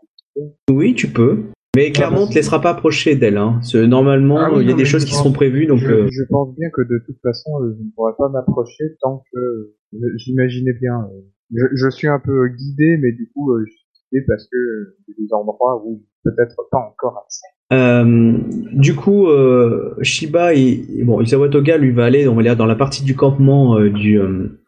Oui, 0.69 0.93
tu 0.95 1.07
peux. 1.07 1.43
Mais 1.75 1.91
clairement, 1.91 2.21
on 2.23 2.27
te 2.27 2.35
laissera 2.35 2.61
pas 2.61 2.69
approcher 2.69 3.15
d'elle. 3.15 3.37
Hein. 3.37 3.59
Normalement, 3.87 4.37
Ah 4.37 4.49
oui, 4.49 4.61
il 4.61 4.65
y 4.65 4.69
a 4.69 4.71
non, 4.71 4.77
des 4.77 4.85
choses 4.85 5.03
qui 5.03 5.11
pense- 5.11 5.19
seront 5.23 5.33
prévues. 5.33 5.65
Donc, 5.65 5.79
je, 5.79 5.91
euh, 5.91 6.07
je 6.09 6.23
pense 6.29 6.55
bien 6.55 6.69
que 6.73 6.81
de 6.81 7.03
toute 7.05 7.17
façon, 7.21 7.51
euh, 7.61 7.75
je 7.77 7.83
ne 7.83 7.89
pourrais 7.95 8.13
pas 8.17 8.29
m'approcher 8.29 8.95
tant 9.01 9.23
que 9.33 9.39
euh, 9.39 10.13
j'imaginais 10.15 10.71
bien. 10.79 11.05
Je, 11.53 11.65
je 11.73 11.89
suis 11.89 12.07
un 12.07 12.19
peu 12.19 12.47
guidé, 12.49 12.97
mais 13.01 13.11
du 13.11 13.29
coup, 13.33 13.51
euh, 13.51 13.63
je 13.65 13.71
suis 13.71 13.85
guidé 14.11 14.25
parce 14.27 14.45
que 14.45 14.57
euh, 14.57 14.97
il 15.07 15.11
y 15.11 15.13
a 15.13 15.27
des 15.27 15.33
endroits 15.33 15.83
où 15.85 16.03
peut-être 16.23 16.55
pas 16.71 16.79
encore 16.79 17.23
assez. 17.25 17.41
Euh, 17.73 18.37
du 18.73 18.95
coup, 18.95 19.27
euh, 19.27 19.95
Shiba, 20.01 20.53
et, 20.53 20.85
bon, 21.03 21.21
Isawa 21.21 21.49
Toga, 21.49 21.77
lui, 21.77 21.91
va 21.91 22.05
aller 22.05 22.27
on 22.27 22.35
va 22.35 22.43
dire, 22.43 22.55
dans 22.55 22.65
la 22.65 22.75
partie 22.75 23.03
du 23.03 23.15
campement 23.15 23.77
euh, 23.79 23.89
du, 23.89 24.19
euh, 24.19 24.59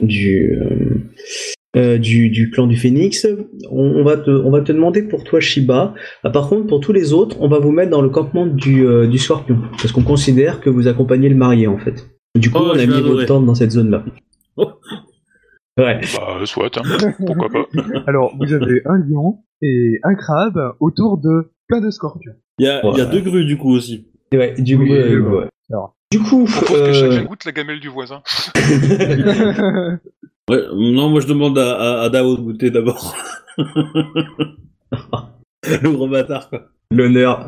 du, 0.00 0.58
du, 1.74 2.30
du 2.30 2.50
clan 2.50 2.66
du 2.66 2.76
Phénix. 2.76 3.26
On, 3.70 3.82
on 3.82 4.04
va 4.04 4.16
te, 4.18 4.30
on 4.30 4.50
va 4.50 4.60
te 4.60 4.72
demander 4.72 5.02
pour 5.02 5.24
toi, 5.24 5.40
Shiba. 5.40 5.94
Ah, 6.24 6.30
par 6.30 6.48
contre, 6.48 6.66
pour 6.66 6.80
tous 6.80 6.92
les 6.92 7.12
autres, 7.12 7.36
on 7.40 7.48
va 7.48 7.58
vous 7.58 7.72
mettre 7.72 7.90
dans 7.90 8.02
le 8.02 8.10
campement 8.10 8.46
du, 8.46 8.86
euh, 8.86 9.06
du 9.06 9.18
Scorpion. 9.18 9.58
Parce 9.72 9.92
qu'on 9.92 10.02
considère 10.04 10.60
que 10.60 10.68
vous 10.70 10.88
accompagnez 10.88 11.28
le 11.30 11.36
marié, 11.36 11.66
en 11.66 11.78
fait. 11.78 12.06
Du 12.38 12.50
coup, 12.50 12.58
Oh, 12.60 12.72
on 12.74 12.78
a 12.78 12.86
mis 12.86 13.00
votre 13.00 13.24
tente 13.26 13.46
dans 13.46 13.54
cette 13.54 13.70
zone-là. 13.70 14.04
Oh. 14.56 14.68
Ouais. 15.78 16.00
Bah, 16.16 16.44
soit, 16.44 16.76
hein. 16.76 16.82
pourquoi 17.26 17.48
pas. 17.48 17.64
Alors, 18.06 18.34
vous 18.38 18.52
avez 18.52 18.82
un 18.84 18.98
lion 18.98 19.38
et 19.62 20.00
un 20.02 20.14
crabe 20.14 20.74
autour 20.80 21.18
de 21.18 21.52
plein 21.68 21.80
de 21.80 21.90
scorpions. 21.90 22.34
Il 22.58 22.66
y 22.66 22.68
a, 22.68 22.82
y 22.84 23.10
deux 23.10 23.20
grues 23.20 23.46
du 23.46 23.56
coup 23.56 23.72
aussi. 23.74 24.06
Ouais, 24.34 24.54
du 24.58 24.76
coup, 24.76 24.82
Oui, 24.82 24.92
euh, 24.92 25.20
ouais. 25.20 25.48
Alors. 25.70 25.96
Du 26.10 26.18
coup, 26.20 26.46
Je 26.46 26.56
propose 26.56 26.78
euh, 26.78 26.86
que 26.88 26.92
chacun 26.92 27.24
goûte 27.24 27.44
la 27.46 27.52
gamelle 27.52 27.80
du 27.80 27.88
voisin. 27.88 28.22
Ouais, 30.50 30.58
non, 30.74 31.08
moi 31.08 31.20
je 31.20 31.28
demande 31.28 31.56
à, 31.56 32.00
à, 32.00 32.02
à 32.02 32.08
Dao 32.10 32.36
de 32.36 32.42
goûter 32.42 32.70
d'abord. 32.72 33.14
Le 35.64 35.88
gros 35.90 36.08
bâtard 36.08 36.50
quoi. 36.50 36.62
l'honneur. 36.90 37.46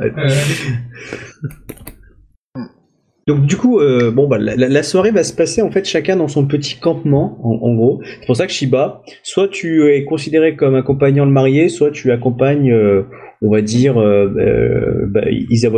Donc 3.27 3.47
du 3.47 3.57
coup, 3.57 3.81
euh, 3.81 4.11
bon 4.11 4.29
bah 4.29 4.37
la, 4.39 4.83
soirée 4.83 5.11
va 5.11 5.25
se 5.25 5.33
passer 5.33 5.63
en 5.63 5.71
fait 5.71 5.85
chacun 5.87 6.17
dans 6.17 6.29
son 6.29 6.47
petit 6.47 6.79
campement, 6.79 7.39
en, 7.43 7.75
gros. 7.75 8.03
C'est 8.05 8.27
pour 8.27 8.37
ça 8.37 8.47
que 8.47 8.53
Shiba, 8.53 9.03
soit 9.23 9.49
tu 9.49 9.89
es 9.89 10.05
considéré 10.05 10.57
comme 10.57 10.75
accompagnant 10.75 11.25
le 11.25 11.31
marié, 11.31 11.71
soit 11.71 11.91
tu 11.91 12.13
accompagnes, 12.13 12.71
euh, 12.71 13.05
on 13.41 13.51
va 13.51 13.63
dire, 13.63 13.99
euh, 13.99 14.29
euh, 14.37 15.07
bah, 15.07 15.23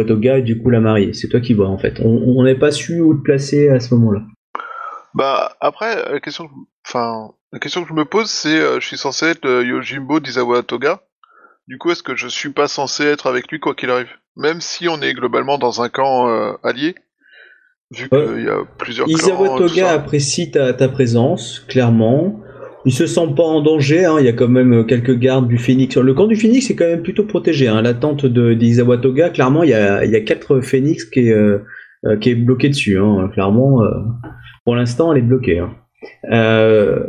Toga 0.05 0.39
et 0.39 0.43
du 0.43 0.61
coup 0.61 0.71
la 0.71 0.81
mariée. 0.81 1.13
C'est 1.13 1.29
toi 1.29 1.41
qui 1.41 1.55
vois 1.55 1.69
en 1.69 1.79
fait. 1.79 2.01
On 2.05 2.43
n'est 2.43 2.57
pas 2.57 2.73
su 2.73 3.01
où 3.01 3.15
te 3.15 3.23
placer 3.23 3.69
à 3.69 3.79
ce 3.79 3.95
moment-là. 3.95 4.23
Bah, 5.15 5.57
après, 5.61 5.95
la 6.11 6.21
question, 6.21 6.49
que- 6.49 6.53
enfin, 6.87 7.31
la 7.53 7.61
question 7.61 7.83
que 7.83 7.89
je 7.89 7.95
me 7.95 8.05
pose, 8.05 8.29
c'est, 8.29 8.59
je 8.81 8.85
suis 8.85 8.99
censé 8.99 9.27
être 9.27 9.45
le 9.45 9.65
Yojimbo 9.65 10.19
d'Izawa 10.19 10.65
Toga. 10.65 11.01
Du 11.69 11.79
coup, 11.79 11.91
est-ce 11.91 12.03
que 12.03 12.17
je 12.17 12.27
suis 12.27 12.51
pas 12.51 12.67
censé 12.67 13.05
être 13.05 13.29
avec 13.29 13.51
lui 13.51 13.61
quoi 13.61 13.75
qu'il 13.75 13.91
arrive? 13.91 14.11
Même 14.37 14.61
si 14.61 14.89
on 14.89 15.01
est 15.01 15.15
globalement 15.15 15.59
dans 15.59 15.81
un 15.81 15.89
camp 15.89 16.29
allié, 16.63 16.95
vu 17.93 18.09
qu'il 18.09 18.45
y 18.45 18.49
a 18.49 18.59
plusieurs 18.79 19.07
clans. 19.07 19.57
Toga 19.69 19.91
apprécie 19.93 20.51
ta, 20.51 20.73
ta 20.73 20.89
présence, 20.89 21.65
clairement. 21.69 22.41
Il 22.85 22.93
se 22.93 23.07
sent 23.07 23.29
pas 23.37 23.43
en 23.43 23.63
danger, 23.63 24.05
hein. 24.05 24.17
il 24.21 24.27
y 24.27 24.29
a 24.29 24.33
quand 24.33 24.47
même 24.49 24.87
quelques 24.87 25.19
gardes 25.19 25.49
du 25.49 25.59
Phénix. 25.59 25.97
Le 25.97 26.15
camp 26.15 26.27
du 26.29 26.37
Phénix 26.37 26.71
est 26.71 26.77
quand 26.77 26.87
même 26.87 27.03
plutôt 27.03 27.25
protégé. 27.25 27.67
Hein. 27.67 27.83
La 27.83 27.95
tente 27.95 28.27
de 28.27 28.55
d'Isawa 28.55 28.99
Toga, 28.99 29.31
clairement, 29.31 29.65
il 29.65 29.71
y 29.71 29.75
a, 29.75 30.05
il 30.05 30.11
y 30.13 30.17
a 30.17 30.21
quatre 30.21 30.61
Phénix 30.61 31.05
qui 31.05 31.29
est, 31.29 31.33
euh, 31.33 31.59
euh, 32.07 32.17
qui 32.17 32.31
est 32.31 32.35
bloqué 32.37 32.69
dessus. 32.69 32.97
Hein. 32.99 33.29
Clairement, 33.33 33.83
euh, 33.83 33.89
pour 34.65 34.77
l'instant, 34.77 35.13
elle 35.13 35.19
est 35.19 35.23
bloquée. 35.27 35.59
Hein. 35.59 35.71
Euh, 36.31 37.01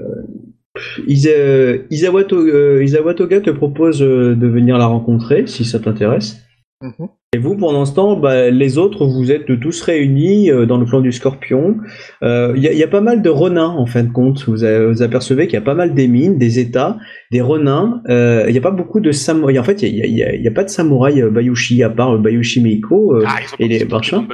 Isa- 1.08 1.78
Isawa, 1.92 2.24
To- 2.24 2.48
euh, 2.48 2.84
Isawa 2.84 3.14
Toga 3.14 3.40
te 3.42 3.50
propose 3.52 4.02
euh, 4.02 4.36
de 4.36 4.48
venir 4.48 4.78
la 4.80 4.86
rencontrer, 4.88 5.46
si 5.46 5.64
ça 5.64 5.80
t'intéresse. 5.80 6.42
Mhm. 6.82 7.08
Et 7.34 7.40
vous, 7.40 7.58
pendant 7.58 7.86
ce 7.86 7.94
temps, 7.96 8.16
bah, 8.18 8.50
les 8.52 8.78
autres, 8.78 9.06
vous 9.06 9.32
êtes 9.32 9.60
tous 9.60 9.82
réunis 9.82 10.52
euh, 10.52 10.66
dans 10.66 10.78
le 10.78 10.86
clan 10.86 11.02
du 11.02 11.12
Scorpion. 11.12 11.78
Euh, 12.24 12.54
Il 12.56 12.62
y, 12.64 12.68
a- 12.68 12.72
il 12.72 12.78
y 12.78 12.84
a 12.84 12.88
pas 12.88 13.02
mal 13.02 13.22
de 13.22 13.30
renins, 13.30 13.68
en 13.70 13.86
fin 13.86 14.04
de 14.04 14.12
compte. 14.12 14.44
Vous, 14.48 14.64
a- 14.64 14.88
vous 14.88 15.02
apercevez 15.02 15.46
qu'il 15.48 15.56
y 15.56 15.58
a 15.58 15.62
pas 15.62 15.74
mal 15.74 15.94
des 15.96 16.08
mines, 16.08 16.38
des 16.38 16.60
états, 16.60 16.98
des 17.32 17.42
renins. 17.42 18.02
Euh, 18.10 18.46
Il 18.48 18.52
n'y 18.52 18.58
a 18.58 18.62
pas 18.62 18.72
beaucoup 18.72 19.00
de 19.00 19.12
samouraïs. 19.12 19.60
En 19.60 19.64
fait, 19.64 19.82
il 19.82 20.14
n'y 20.14 20.24
a, 20.24 20.28
a- 20.30 20.48
a 20.48 20.52
pas 20.52 20.64
de 20.64 20.70
samouraï 20.70 21.22
euh, 21.22 21.30
Bayushi, 21.32 21.82
à 21.84 21.90
part 21.90 22.12
euh, 22.16 22.18
Bayushi 22.20 22.62
Meiko. 22.62 23.16
euh, 23.16 23.24
Ah, 23.28 23.38
ils 23.42 23.54
ont 23.54 23.58
et 23.66 23.80
les 23.80 23.86
marchands 23.86 24.26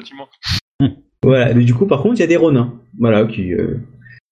le 0.82 0.88
voilà. 1.24 1.54
Mais 1.54 1.64
du 1.64 1.74
coup, 1.74 1.86
par 1.88 2.02
contre, 2.02 2.16
il 2.18 2.20
y 2.20 2.24
a 2.24 2.28
des 2.28 2.38
renins. 2.38 2.74
Voilà, 3.00 3.26
qui... 3.26 3.54
euh, 3.54 3.78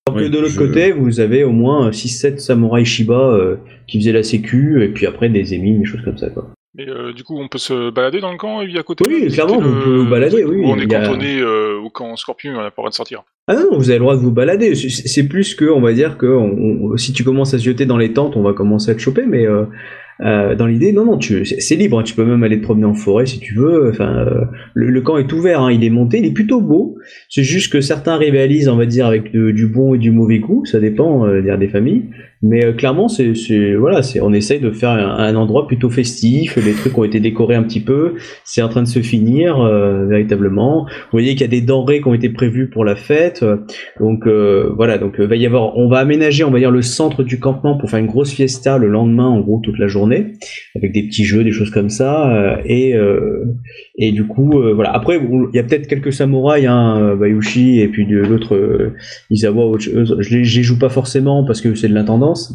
Alors 0.08 0.20
que 0.20 0.24
Oui, 0.26 0.30
de 0.30 0.38
l'autre 0.38 0.52
je- 0.54 0.60
côté, 0.60 0.92
vous 0.92 1.20
avez 1.22 1.44
au 1.46 1.52
moins 1.52 1.92
6-7 1.92 2.40
samouraïs 2.40 2.88
Shiba 2.88 3.32
euh, 3.32 3.56
qui 3.88 4.00
faisaient 4.00 4.12
la 4.12 4.24
sécu, 4.24 4.84
et 4.84 4.90
puis 4.90 5.08
après 5.08 5.30
des 5.30 5.54
émines, 5.54 5.80
des 5.80 5.86
choses 5.86 6.02
comme 6.04 6.18
ça, 6.18 6.30
quoi. 6.30 6.50
Mais 6.74 6.88
euh, 6.88 7.12
du 7.12 7.24
coup, 7.24 7.38
on 7.38 7.50
peut 7.50 7.58
se 7.58 7.90
balader 7.90 8.22
dans 8.22 8.32
le 8.32 8.38
camp 8.38 8.60
a 8.60 8.64
à 8.64 8.84
côté 8.84 9.04
Oui, 9.08 9.28
clairement, 9.28 9.60
vous 9.60 9.74
le- 9.76 9.82
pouvez 9.82 9.98
vous 9.98 10.10
balader, 10.10 10.46
oui, 10.46 10.62
On 10.64 10.78
est 10.78 10.94
a- 10.94 11.00
cantonné 11.02 11.40
euh, 11.42 11.78
au 11.84 11.90
camp 11.90 12.16
Scorpion, 12.16 12.52
on 12.54 12.62
n'a 12.62 12.62
pas 12.64 12.68
le 12.78 12.82
droit 12.84 12.90
de 12.90 12.96
sortir. 12.96 13.24
Ah 13.48 13.56
non, 13.56 13.78
vous 13.78 13.90
avez 13.90 14.00
le 14.00 14.04
droit 14.06 14.16
de 14.16 14.22
vous 14.22 14.32
balader. 14.32 14.74
C'est- 14.76 15.28
plus 15.28 15.54
que, 15.54 15.66
on 15.66 15.82
va 15.82 15.92
dire 15.92 16.18
que 16.18 16.28
on- 16.28 16.92
on- 16.94 16.98
si 16.98 17.12
tu 17.12 17.26
commences 17.26 17.54
à 17.54 17.60
se 17.60 17.64
jeter 17.66 17.86
dans 17.86 17.98
les 17.98 18.14
tentes, 18.14 18.38
on 18.38 18.42
va 18.42 18.54
commencer 18.54 18.90
à 18.90 18.96
te 18.96 19.00
choper. 19.02 19.26
Mais 19.28 19.46
euh, 19.46 20.56
dans 20.56 20.66
l'idée, 20.68 20.94
non, 20.94 21.04
non, 21.04 21.18
tu, 21.18 21.44
c'est 21.46 21.76
libre. 21.76 22.00
hein, 22.00 22.04
Tu 22.04 22.14
peux 22.16 22.24
même 22.24 22.44
aller 22.44 22.60
te 22.60 22.64
promener 22.64 22.86
en 22.86 22.94
forêt 22.94 23.26
si 23.26 23.40
tu 23.40 23.54
veux. 23.56 23.90
Enfin, 23.90 24.26
le, 24.74 24.90
le 24.90 25.02
camp 25.02 25.18
est 25.18 25.34
ouvert. 25.34 25.62
hein, 25.64 25.72
il 25.74 25.84
est 25.84 25.90
monté, 25.90 26.20
il 26.20 26.26
est 26.26 26.32
plutôt 26.34 26.62
beau. 26.62 26.96
C'est 27.28 27.44
juste 27.44 27.74
que 27.74 27.82
certains 27.82 28.16
rivalisent, 28.16 28.70
on 28.70 28.78
va 28.78 28.86
dire, 28.86 29.08
avec 29.08 29.34
de- 29.34 29.52
du 29.52 29.68
bon 29.68 29.94
et 29.96 29.98
du 29.98 30.12
mauvais 30.12 30.40
goût. 30.40 30.64
Ça 30.66 30.80
dépend 30.80 31.28
des 31.58 31.68
familles. 31.68 32.06
Mais 32.44 32.66
euh, 32.66 32.74
clairement, 32.74 33.08
c'est, 33.08 33.34
voilà, 33.76 34.02
c'est, 34.02 34.20
on 34.20 34.34
essaye 34.34 34.60
de 34.60 34.72
faire 34.72 34.90
un, 34.90 35.36
endroit 35.36 35.68
plutôt 35.68 35.90
festif. 35.90 36.58
Les 36.58 36.74
trucs 36.74 36.98
ont 36.98 37.04
été 37.04 37.20
décorés 37.20 37.56
un 37.56 37.64
petit 37.64 37.80
peu. 37.80 38.16
C'est 38.44 38.62
en 38.62 38.70
train 38.70 38.82
de 38.82 38.88
se 38.88 39.00
finir 39.00 39.62
euh, 39.62 40.08
véritablement. 40.08 40.86
Vous 40.86 41.12
voyez 41.12 41.32
qu'il 41.32 41.42
y 41.42 41.44
a 41.44 41.48
des 41.48 41.62
denrées 41.62 42.02
qui 42.02 42.08
ont 42.08 42.14
été 42.14 42.30
prévues 42.30 42.70
pour 42.70 42.84
la 42.84 42.96
fête. 42.96 43.46
Donc 44.00 44.26
euh, 44.26 44.72
voilà, 44.76 44.98
donc 44.98 45.20
va 45.20 45.36
y 45.36 45.46
avoir, 45.46 45.78
on 45.78 45.88
va 45.88 46.00
aménager, 46.00 46.44
on 46.44 46.52
va 46.52 46.60
dire 46.60 46.72
le 46.72 46.82
centre 46.82 47.24
du 47.24 47.40
campement 47.40 47.78
pour 47.78 47.90
faire 47.90 48.00
une 48.00 48.08
grosse 48.08 48.32
fiesta 48.32 48.78
le 48.78 48.88
lendemain, 48.88 49.28
en 49.28 49.40
gros 49.40 49.60
toute 49.64 49.78
la 49.78 49.88
journée, 49.88 50.34
avec 50.76 50.92
des 50.94 51.04
petits 51.04 51.26
jeux, 51.26 51.44
des 51.44 51.52
choses 51.52 51.70
comme 51.70 51.90
ça. 51.90 52.60
et 52.66 52.96
et 53.98 54.12
du 54.12 54.26
coup, 54.26 54.62
voilà. 54.74 54.92
Après, 54.92 55.20
il 55.20 55.56
y 55.56 55.60
a 55.60 55.64
peut-être 55.64 55.88
quelques 55.88 56.14
samouraïs, 56.14 56.66
hein, 56.68 57.16
Bayushi 57.20 57.80
et 57.80 57.88
puis 57.88 58.08
de 58.08 58.18
l'autre 58.18 58.94
chose. 59.30 60.18
Je 60.20 60.38
les, 60.38 60.44
joue 60.44 60.80
pas 60.80 60.90
forcément 60.90 61.44
parce 61.46 61.62
que 61.62 61.76
c'est 61.76 61.88
de 61.88 61.94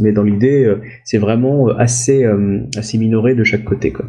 mais 0.01 0.13
dans 0.13 0.23
l'idée, 0.23 0.65
euh, 0.65 0.81
c'est 1.05 1.19
vraiment 1.19 1.69
assez 1.69 2.25
euh, 2.25 2.61
assez 2.77 2.99
minoré 2.99 3.35
de 3.35 3.45
chaque 3.45 3.65
côté, 3.65 3.93
quoi. 3.93 4.07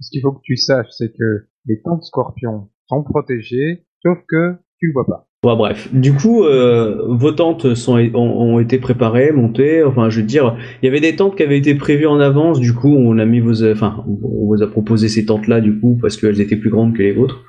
Ce 0.00 0.10
qu'il 0.10 0.22
faut 0.22 0.32
que 0.32 0.40
tu 0.42 0.56
saches, 0.56 0.88
c'est 0.90 1.10
que 1.10 1.46
les 1.66 1.80
tentes 1.82 2.02
scorpions 2.04 2.68
sont 2.88 3.02
protégées, 3.02 3.84
sauf 4.02 4.18
que 4.28 4.54
tu 4.78 4.88
le 4.88 4.92
vois 4.92 5.06
pas. 5.06 5.26
Bon, 5.42 5.56
bref, 5.56 5.88
du 5.94 6.12
coup, 6.12 6.44
euh, 6.44 7.02
vos 7.08 7.32
tentes 7.32 7.74
sont, 7.74 7.98
ont, 8.14 8.18
ont 8.18 8.58
été 8.58 8.78
préparées, 8.78 9.32
montées. 9.32 9.82
Enfin, 9.82 10.10
je 10.10 10.20
veux 10.20 10.26
dire, 10.26 10.56
il 10.82 10.86
y 10.86 10.88
avait 10.88 11.00
des 11.00 11.16
tentes 11.16 11.36
qui 11.36 11.42
avaient 11.42 11.58
été 11.58 11.74
prévues 11.74 12.06
en 12.06 12.20
avance. 12.20 12.60
Du 12.60 12.74
coup, 12.74 12.94
on 12.94 13.18
a 13.18 13.24
mis 13.24 13.40
vos, 13.40 13.64
enfin, 13.64 14.04
on 14.06 14.46
vous 14.46 14.62
a 14.62 14.70
proposé 14.70 15.08
ces 15.08 15.24
tentes-là, 15.24 15.62
du 15.62 15.78
coup, 15.80 15.98
parce 16.00 16.18
qu'elles 16.18 16.40
étaient 16.42 16.56
plus 16.56 16.70
grandes 16.70 16.94
que 16.94 17.02
les 17.02 17.12
vôtres. 17.12 17.42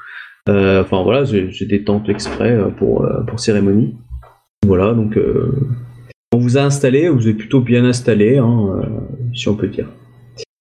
Euh, 0.50 0.82
Enfin, 0.82 1.04
voilà, 1.04 1.26
c'est 1.26 1.66
des 1.66 1.84
tentes 1.84 2.10
exprès 2.10 2.52
euh, 2.52 2.70
pour 2.70 3.04
euh, 3.04 3.22
pour 3.28 3.40
cérémonie. 3.40 3.96
Voilà, 4.66 4.94
donc 4.94 5.18
euh, 5.18 5.52
on 6.34 6.38
vous 6.40 6.58
a 6.58 6.62
installé, 6.62 7.10
vous 7.10 7.28
êtes 7.28 7.38
plutôt 7.38 7.60
bien 7.60 7.84
installé, 7.84 8.38
hein, 8.38 8.80
euh, 8.80 8.86
si 9.34 9.50
on 9.50 9.56
peut 9.56 9.68
dire. 9.68 9.88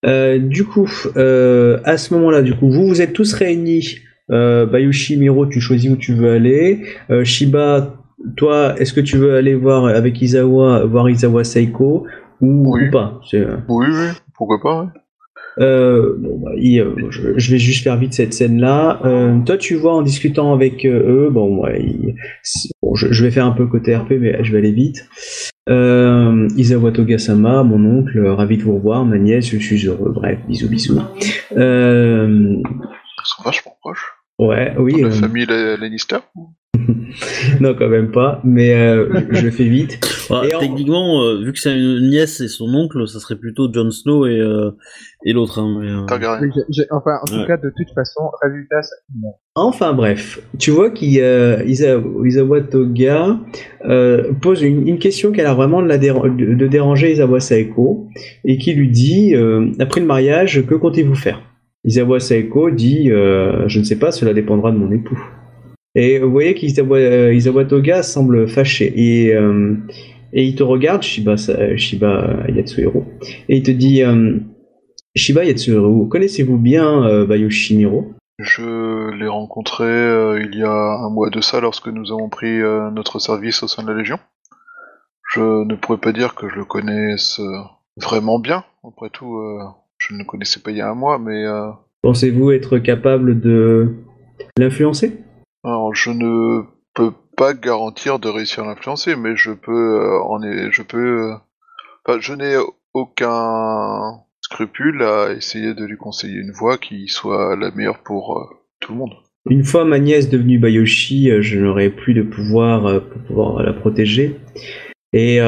Euh, 0.05 0.39
du 0.39 0.64
coup, 0.64 0.91
euh, 1.16 1.79
à 1.85 1.97
ce 1.97 2.12
moment-là, 2.14 2.43
du 2.43 2.55
coup, 2.55 2.71
vous 2.71 2.87
vous 2.89 3.01
êtes 3.01 3.12
tous 3.12 3.33
réunis. 3.35 3.99
Euh, 4.33 4.66
Bayushi, 4.66 5.16
Miro, 5.16 5.47
tu 5.47 5.61
choisis 5.61 5.91
où 5.91 5.97
tu 5.97 6.14
veux 6.14 6.31
aller. 6.33 6.83
Euh, 7.11 7.23
Shiba, 7.25 7.95
toi, 8.37 8.75
est-ce 8.81 8.93
que 8.93 9.01
tu 9.01 9.16
veux 9.16 9.35
aller 9.35 9.55
voir 9.55 9.87
avec 9.87 10.21
Izawa, 10.21 10.85
voir 10.87 11.09
Izawa 11.09 11.45
Seiko 11.45 12.05
ou, 12.41 12.73
Oui. 12.75 12.89
ou 12.89 12.91
pas 12.91 13.21
Oui, 13.33 13.87
oui, 13.91 14.07
pourquoi 14.35 14.61
pas, 14.61 14.81
ouais. 14.83 14.89
Euh, 15.61 16.15
bon, 16.19 16.39
bah, 16.39 16.51
il, 16.57 16.81
euh, 16.81 16.95
je, 17.11 17.39
je 17.39 17.51
vais 17.51 17.59
juste 17.59 17.85
faire 17.85 17.97
vite 17.97 18.15
cette 18.15 18.33
scène-là. 18.35 19.01
Euh, 19.05 19.39
toi, 19.45 19.57
tu 19.59 19.75
vois 19.75 19.95
en 19.95 20.03
discutant 20.03 20.53
avec 20.55 20.85
eux, 20.87 21.29
bon, 21.31 21.63
ouais, 21.63 21.83
il- 21.83 22.15
c'est- 22.43 22.71
bon, 22.83 22.95
je, 22.95 23.13
je 23.13 23.25
vais 23.25 23.31
faire 23.31 23.47
un 23.47 23.53
peu 23.53 23.67
côté 23.67 23.95
RP, 23.97 24.13
mais 24.21 24.43
je 24.45 24.53
vais 24.53 24.59
aller 24.59 24.73
vite. 24.73 25.07
Euh, 25.69 26.49
Isawa 26.57 26.91
Togasama, 26.93 27.63
mon 27.63 27.85
oncle, 27.99 28.19
ravi 28.27 28.57
de 28.57 28.63
vous 28.63 28.75
revoir, 28.77 29.05
ma 29.05 29.19
nièce, 29.19 29.51
je 29.51 29.59
suis 29.59 29.87
heureux. 29.87 30.11
Bref, 30.13 30.39
bisous, 30.49 30.69
bisous. 30.69 30.99
Euh, 31.57 32.57
Ils 32.59 32.63
sont 33.25 33.43
vachement 33.45 33.77
proches. 33.81 34.07
ouais, 34.39 34.75
oui. 34.79 35.01
La 35.03 35.09
euh, 35.09 35.11
famille 35.11 35.47
La- 35.47 35.77
Lannister. 35.77 36.17
non, 37.61 37.74
quand 37.78 37.88
même 37.88 38.11
pas, 38.11 38.41
mais 38.45 38.74
euh, 38.74 39.09
je 39.30 39.45
le 39.45 39.51
fais 39.51 39.64
vite. 39.68 39.99
Bah, 40.28 40.43
Et 40.49 40.55
en- 40.55 40.61
Techniquement, 40.61 41.22
euh, 41.22 41.45
vu 41.45 41.53
que 41.53 41.59
c'est 41.59 41.74
une 41.76 42.09
nièce 42.11 42.41
et 42.41 42.49
son 42.49 42.72
oncle, 42.74 43.07
ça 43.09 43.18
serait 43.20 43.36
plutôt 43.36 43.72
Jon 43.72 43.91
Snow 43.91 44.26
et, 44.26 44.38
euh, 44.41 44.70
et 45.24 45.32
l'autre. 45.32 45.59
Hein, 45.59 45.78
mais, 45.80 45.88
euh, 45.91 46.05
Targaryen. 46.07 46.43
Oui, 46.47 46.51
j'ai- 46.55 46.62
j'ai- 46.82 46.86
enfin, 46.91 47.18
en 47.22 47.24
tout 47.26 47.34
Ouais. 47.41 47.47
cas, 47.47 47.57
de 47.57 47.72
toute 47.76 47.93
façon, 47.95 48.22
résultat, 48.43 48.82
ça- 48.82 48.95
non. 49.20 49.30
Enfin 49.57 49.93
bref, 49.93 50.41
tu 50.59 50.70
vois 50.70 50.91
qu'Isawa 50.91 52.61
Toga 52.62 53.38
euh, 53.84 54.32
pose 54.41 54.62
une, 54.62 54.86
une 54.86 54.99
question 54.99 55.32
qui 55.32 55.41
a 55.41 55.45
l'air 55.45 55.57
vraiment 55.57 55.82
de, 55.82 55.88
la 55.88 55.99
déra- 55.99 56.34
de, 56.34 56.55
de 56.55 56.66
déranger 56.66 57.12
Isawa 57.12 57.41
Saeko 57.41 58.07
et 58.45 58.59
qui 58.59 58.72
lui 58.74 58.88
dit 58.91 59.34
euh, 59.34 59.66
après 59.80 60.01
le 60.01 60.07
mariage 60.07 60.64
que 60.66 60.74
comptez-vous 60.74 61.14
faire? 61.16 61.41
Isawa 61.84 62.20
Saeko 62.20 62.70
dit 62.70 63.11
euh, 63.11 63.66
je 63.68 63.78
ne 63.80 63.84
sais 63.84 63.99
pas 63.99 64.12
cela 64.12 64.34
dépendra 64.34 64.70
de 64.70 64.76
mon 64.76 64.91
époux 64.93 65.18
et 65.95 66.18
vous 66.18 66.30
voyez 66.30 66.55
qu'Isawa 66.55 66.99
euh, 66.99 67.34
Isawa 67.34 67.64
Toga 67.64 68.03
semble 68.03 68.49
fâché 68.49 68.93
et 68.97 69.34
euh, 69.34 69.74
et 70.32 70.45
il 70.45 70.55
te 70.55 70.62
regarde 70.62 71.03
Shiba 71.03 71.36
Sa- 71.36 71.76
Shiba 71.76 72.45
Yatsuhiro 72.49 73.05
et 73.49 73.57
il 73.57 73.62
te 73.62 73.70
dit 73.70 74.03
euh, 74.03 74.38
Shiba 75.16 75.45
Yatsuhiro 75.45 76.07
connaissez-vous 76.07 76.59
bien 76.59 77.05
euh, 77.05 77.26
Bayoshi 77.26 77.76
Miro 77.76 78.12
Je 78.38 79.11
l'ai 79.16 79.26
rencontré 79.28 79.84
euh, 79.84 80.41
il 80.51 80.57
y 80.59 80.62
a 80.62 80.70
un 80.72 81.11
mois 81.11 81.30
de 81.30 81.41
ça 81.41 81.61
lorsque 81.61 81.88
nous 81.88 82.12
avons 82.12 82.28
pris 82.28 82.61
euh, 82.61 82.91
notre 82.93 83.18
service 83.18 83.62
au 83.64 83.68
sein 83.68 83.82
de 83.82 83.91
la 83.91 83.99
Légion. 83.99 84.18
Je 85.34 85.64
ne 85.64 85.74
pourrais 85.76 85.99
pas 85.99 86.12
dire 86.12 86.34
que 86.34 86.49
je 86.49 86.57
le 86.57 86.64
connaisse 86.64 87.38
euh, 87.41 87.59
vraiment 88.01 88.38
bien. 88.41 88.64
Après 88.86 89.11
tout, 89.11 89.36
euh, 89.36 89.59
je 89.99 90.14
ne 90.14 90.18
le 90.20 90.24
connaissais 90.24 90.59
pas 90.61 90.70
il 90.72 90.78
y 90.78 90.80
a 90.80 90.88
un 90.91 90.95
mois, 90.95 91.18
mais 91.18 91.45
euh, 91.45 91.70
Pensez-vous 92.03 92.51
être 92.53 92.78
capable 92.78 93.41
de 93.41 93.95
l'influencer? 94.59 95.12
Alors 95.65 95.95
je 95.95 96.11
ne 96.11 96.63
peux 96.95 97.13
pas 97.37 97.55
garantir 97.55 98.19
de 98.19 98.29
réussir 98.29 98.65
à 98.65 98.67
l'influencer, 98.67 99.17
mais 99.17 99.37
je 99.37 99.53
peux 99.53 99.73
euh, 99.73 100.23
en 100.23 100.41
je 100.43 100.83
peux. 100.83 101.33
euh, 102.09 102.19
je 102.21 102.35
n'ai 102.35 102.57
aucun 102.95 104.21
scrupule 104.41 105.03
à 105.03 105.33
essayer 105.33 105.75
de 105.75 105.85
lui 105.85 105.97
conseiller 105.97 106.39
une 106.39 106.53
voie 106.53 106.79
qui 106.79 107.09
soit 107.09 107.57
la 107.57 107.71
meilleure 107.71 108.03
pour 108.03 108.39
euh, 108.39 108.45
tout 108.81 108.93
le 108.93 108.99
monde. 108.99 109.15
Une 109.49 109.65
fois 109.65 109.85
ma 109.85 109.99
nièce 109.99 110.29
devenue 110.29 110.59
Bayoshi, 110.59 111.31
je 111.41 111.59
n'aurai 111.59 111.89
plus 111.89 112.13
de 112.13 112.23
pouvoir 112.23 113.03
pour 113.03 113.23
pouvoir 113.23 113.63
la 113.63 113.73
protéger. 113.73 114.37
Et 115.15 115.39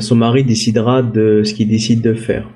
son 0.00 0.16
mari 0.16 0.42
décidera 0.42 1.02
de 1.02 1.42
ce 1.44 1.52
qu'il 1.52 1.68
décide 1.68 2.00
de 2.00 2.14
faire. 2.14 2.48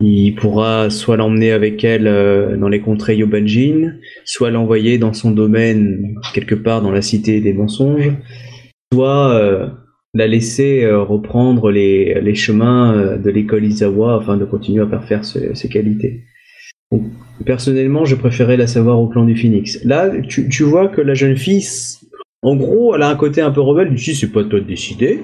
Il 0.00 0.34
pourra 0.34 0.90
soit 0.90 1.16
l'emmener 1.16 1.52
avec 1.52 1.82
elle 1.84 2.06
euh, 2.08 2.56
dans 2.56 2.68
les 2.68 2.80
contrées 2.80 3.16
Yobanjin, 3.16 3.94
soit 4.24 4.50
l'envoyer 4.50 4.98
dans 4.98 5.12
son 5.12 5.30
domaine 5.30 6.16
quelque 6.34 6.54
part 6.54 6.82
dans 6.82 6.90
la 6.90 7.00
cité 7.02 7.40
des 7.40 7.52
mensonges, 7.52 8.12
soit 8.92 9.34
euh, 9.34 9.68
la 10.12 10.26
laisser 10.26 10.82
euh, 10.84 11.02
reprendre 11.02 11.70
les, 11.70 12.20
les 12.20 12.34
chemins 12.34 13.16
de 13.16 13.30
l'école 13.30 13.64
Izawa 13.64 14.16
afin 14.20 14.36
de 14.36 14.44
continuer 14.44 14.82
à 14.82 14.88
faire 14.88 15.04
faire 15.04 15.24
ce- 15.24 15.54
ses 15.54 15.68
qualités. 15.68 16.24
Personnellement, 17.46 18.04
je 18.04 18.14
préférais 18.14 18.56
la 18.56 18.66
savoir 18.66 19.00
au 19.00 19.08
clan 19.08 19.24
du 19.24 19.36
Phoenix. 19.36 19.82
Là, 19.84 20.10
tu, 20.28 20.48
tu 20.48 20.62
vois 20.64 20.88
que 20.88 21.00
la 21.00 21.14
jeune 21.14 21.36
fille, 21.36 21.64
en 22.42 22.56
gros, 22.56 22.94
elle 22.94 23.02
a 23.02 23.08
un 23.08 23.16
côté 23.16 23.40
un 23.40 23.50
peu 23.50 23.60
rebelle. 23.60 23.88
Coup, 23.88 23.96
c'est 23.98 24.30
pas 24.32 24.44
toi 24.44 24.60
de 24.60 24.64
décider, 24.66 25.20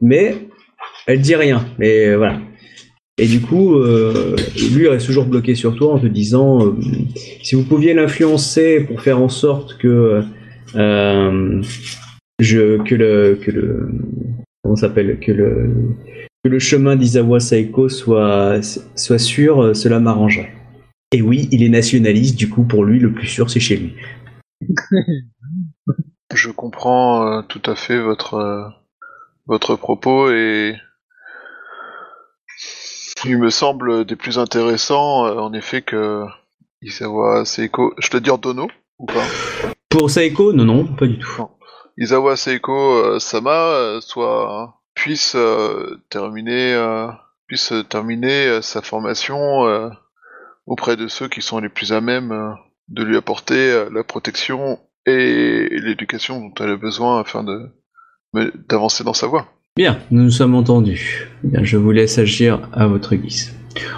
mais 0.00 0.34
elle 1.06 1.20
dit 1.20 1.34
rien. 1.34 1.66
Mais 1.78 2.14
voilà. 2.14 2.40
Et 3.20 3.26
du 3.26 3.42
coup, 3.42 3.74
euh, 3.74 4.34
lui 4.72 4.88
reste 4.88 5.04
toujours 5.04 5.26
bloqué 5.26 5.54
sur 5.54 5.76
toi 5.76 5.92
en 5.92 5.98
te 5.98 6.06
disant 6.06 6.64
euh, 6.64 6.74
si 7.42 7.54
vous 7.54 7.64
pouviez 7.64 7.92
l'influencer 7.92 8.80
pour 8.80 9.02
faire 9.02 9.20
en 9.20 9.28
sorte 9.28 9.76
que 9.76 10.22
euh, 10.74 11.62
je 12.40 12.82
que 12.82 12.94
le 12.94 13.38
que 13.42 13.50
le 13.50 13.90
comment 14.62 14.74
s'appelle 14.74 15.20
que 15.20 15.32
le 15.32 15.70
que 16.42 16.48
le 16.48 16.58
chemin 16.58 16.96
d'Izawa 16.96 17.40
Saiko 17.40 17.90
soit 17.90 18.62
soit 18.96 19.18
sûr, 19.18 19.62
euh, 19.62 19.74
cela 19.74 20.00
m'arrangerait. 20.00 20.54
Et 21.12 21.20
oui, 21.20 21.46
il 21.50 21.62
est 21.62 21.68
nationaliste, 21.68 22.36
du 22.36 22.48
coup, 22.48 22.62
pour 22.62 22.84
lui, 22.84 23.00
le 23.00 23.12
plus 23.12 23.26
sûr, 23.26 23.50
c'est 23.50 23.60
chez 23.60 23.76
lui. 23.76 23.96
Je 26.32 26.50
comprends 26.50 27.42
tout 27.42 27.62
à 27.66 27.74
fait 27.74 28.00
votre 28.00 28.72
votre 29.46 29.76
propos 29.76 30.30
et 30.30 30.74
il 33.24 33.38
me 33.38 33.50
semble 33.50 34.04
des 34.04 34.16
plus 34.16 34.38
intéressants 34.38 35.26
euh, 35.26 35.36
en 35.36 35.52
effet 35.52 35.82
que 35.82 36.24
Isawa 36.82 37.44
Seiko. 37.44 37.94
Je 37.98 38.08
te 38.08 38.16
dire 38.16 38.38
Dono 38.38 38.68
ou 38.98 39.06
pas? 39.06 39.24
Pour 39.88 40.10
Saiko, 40.10 40.52
non, 40.52 40.64
non, 40.64 40.86
pas 40.86 41.06
du 41.06 41.18
tout. 41.18 41.48
Isawa 41.98 42.36
Seiko 42.36 42.94
euh, 42.94 43.18
Sama 43.18 43.50
euh, 43.50 44.00
soit 44.00 44.80
puisse 44.94 45.34
euh, 45.34 46.00
terminer 46.08 46.76
puisse 47.46 47.72
terminer 47.88 48.62
sa 48.62 48.80
formation 48.80 49.90
auprès 50.66 50.96
de 50.96 51.08
ceux 51.08 51.28
qui 51.28 51.42
sont 51.42 51.58
les 51.58 51.68
plus 51.68 51.92
à 51.92 52.00
même 52.00 52.54
de 52.88 53.02
lui 53.02 53.16
apporter 53.16 53.86
la 53.90 54.04
protection 54.04 54.78
et 55.04 55.68
l'éducation 55.68 56.40
dont 56.40 56.54
elle 56.60 56.70
a 56.70 56.76
besoin 56.76 57.20
afin 57.20 57.42
de 57.42 57.70
d'avancer 58.68 59.02
dans 59.02 59.14
sa 59.14 59.26
voie. 59.26 59.48
Bien, 59.76 59.98
nous 60.10 60.24
nous 60.24 60.30
sommes 60.30 60.54
entendus. 60.54 61.28
Bien, 61.44 61.62
je 61.62 61.76
vous 61.76 61.92
laisse 61.92 62.18
agir 62.18 62.68
à 62.72 62.86
votre 62.86 63.14
guise. 63.14 63.54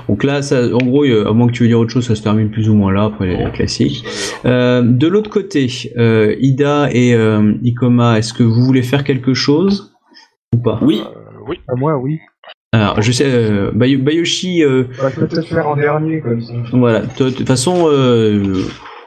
Donc 0.08 0.22
là, 0.22 0.42
ça, 0.42 0.64
en 0.66 0.84
gros, 0.84 1.04
euh, 1.04 1.26
à 1.28 1.32
moins 1.32 1.46
que 1.46 1.52
tu 1.52 1.62
veux 1.62 1.68
dire 1.68 1.78
autre 1.78 1.90
chose, 1.92 2.06
ça 2.06 2.14
se 2.14 2.22
termine 2.22 2.50
plus 2.50 2.68
ou 2.68 2.74
moins 2.74 2.92
là, 2.92 3.04
après 3.04 3.26
les 3.26 3.50
classiques. 3.52 4.04
Euh, 4.44 4.82
de 4.82 5.06
l'autre 5.06 5.30
côté, 5.30 5.68
euh, 5.96 6.36
Ida 6.40 6.88
et 6.92 7.14
euh, 7.14 7.54
Ikoma, 7.62 8.18
est-ce 8.18 8.34
que 8.34 8.42
vous 8.42 8.62
voulez 8.62 8.82
faire 8.82 9.02
quelque 9.02 9.32
chose 9.32 9.94
ou 10.54 10.58
pas? 10.58 10.78
Oui, 10.82 11.00
Euh, 11.04 11.08
oui. 11.48 11.58
À 11.68 11.74
moi, 11.74 11.96
oui. 11.96 12.18
Alors, 12.72 13.00
je 13.00 13.10
sais, 13.12 13.24
euh, 13.26 13.70
Bayo- 13.72 13.98
Bayoshi, 14.02 14.62
euh, 14.62 14.84
On 14.98 15.02
va 15.04 15.10
peut-être 15.10 15.46
faire 15.46 15.68
en 15.68 15.76
dernier, 15.76 16.20
comme 16.20 16.40
ça. 16.42 16.52
voilà. 16.72 17.00
De 17.00 17.30
toute 17.30 17.46
façon, 17.46 17.84
euh, 17.86 18.42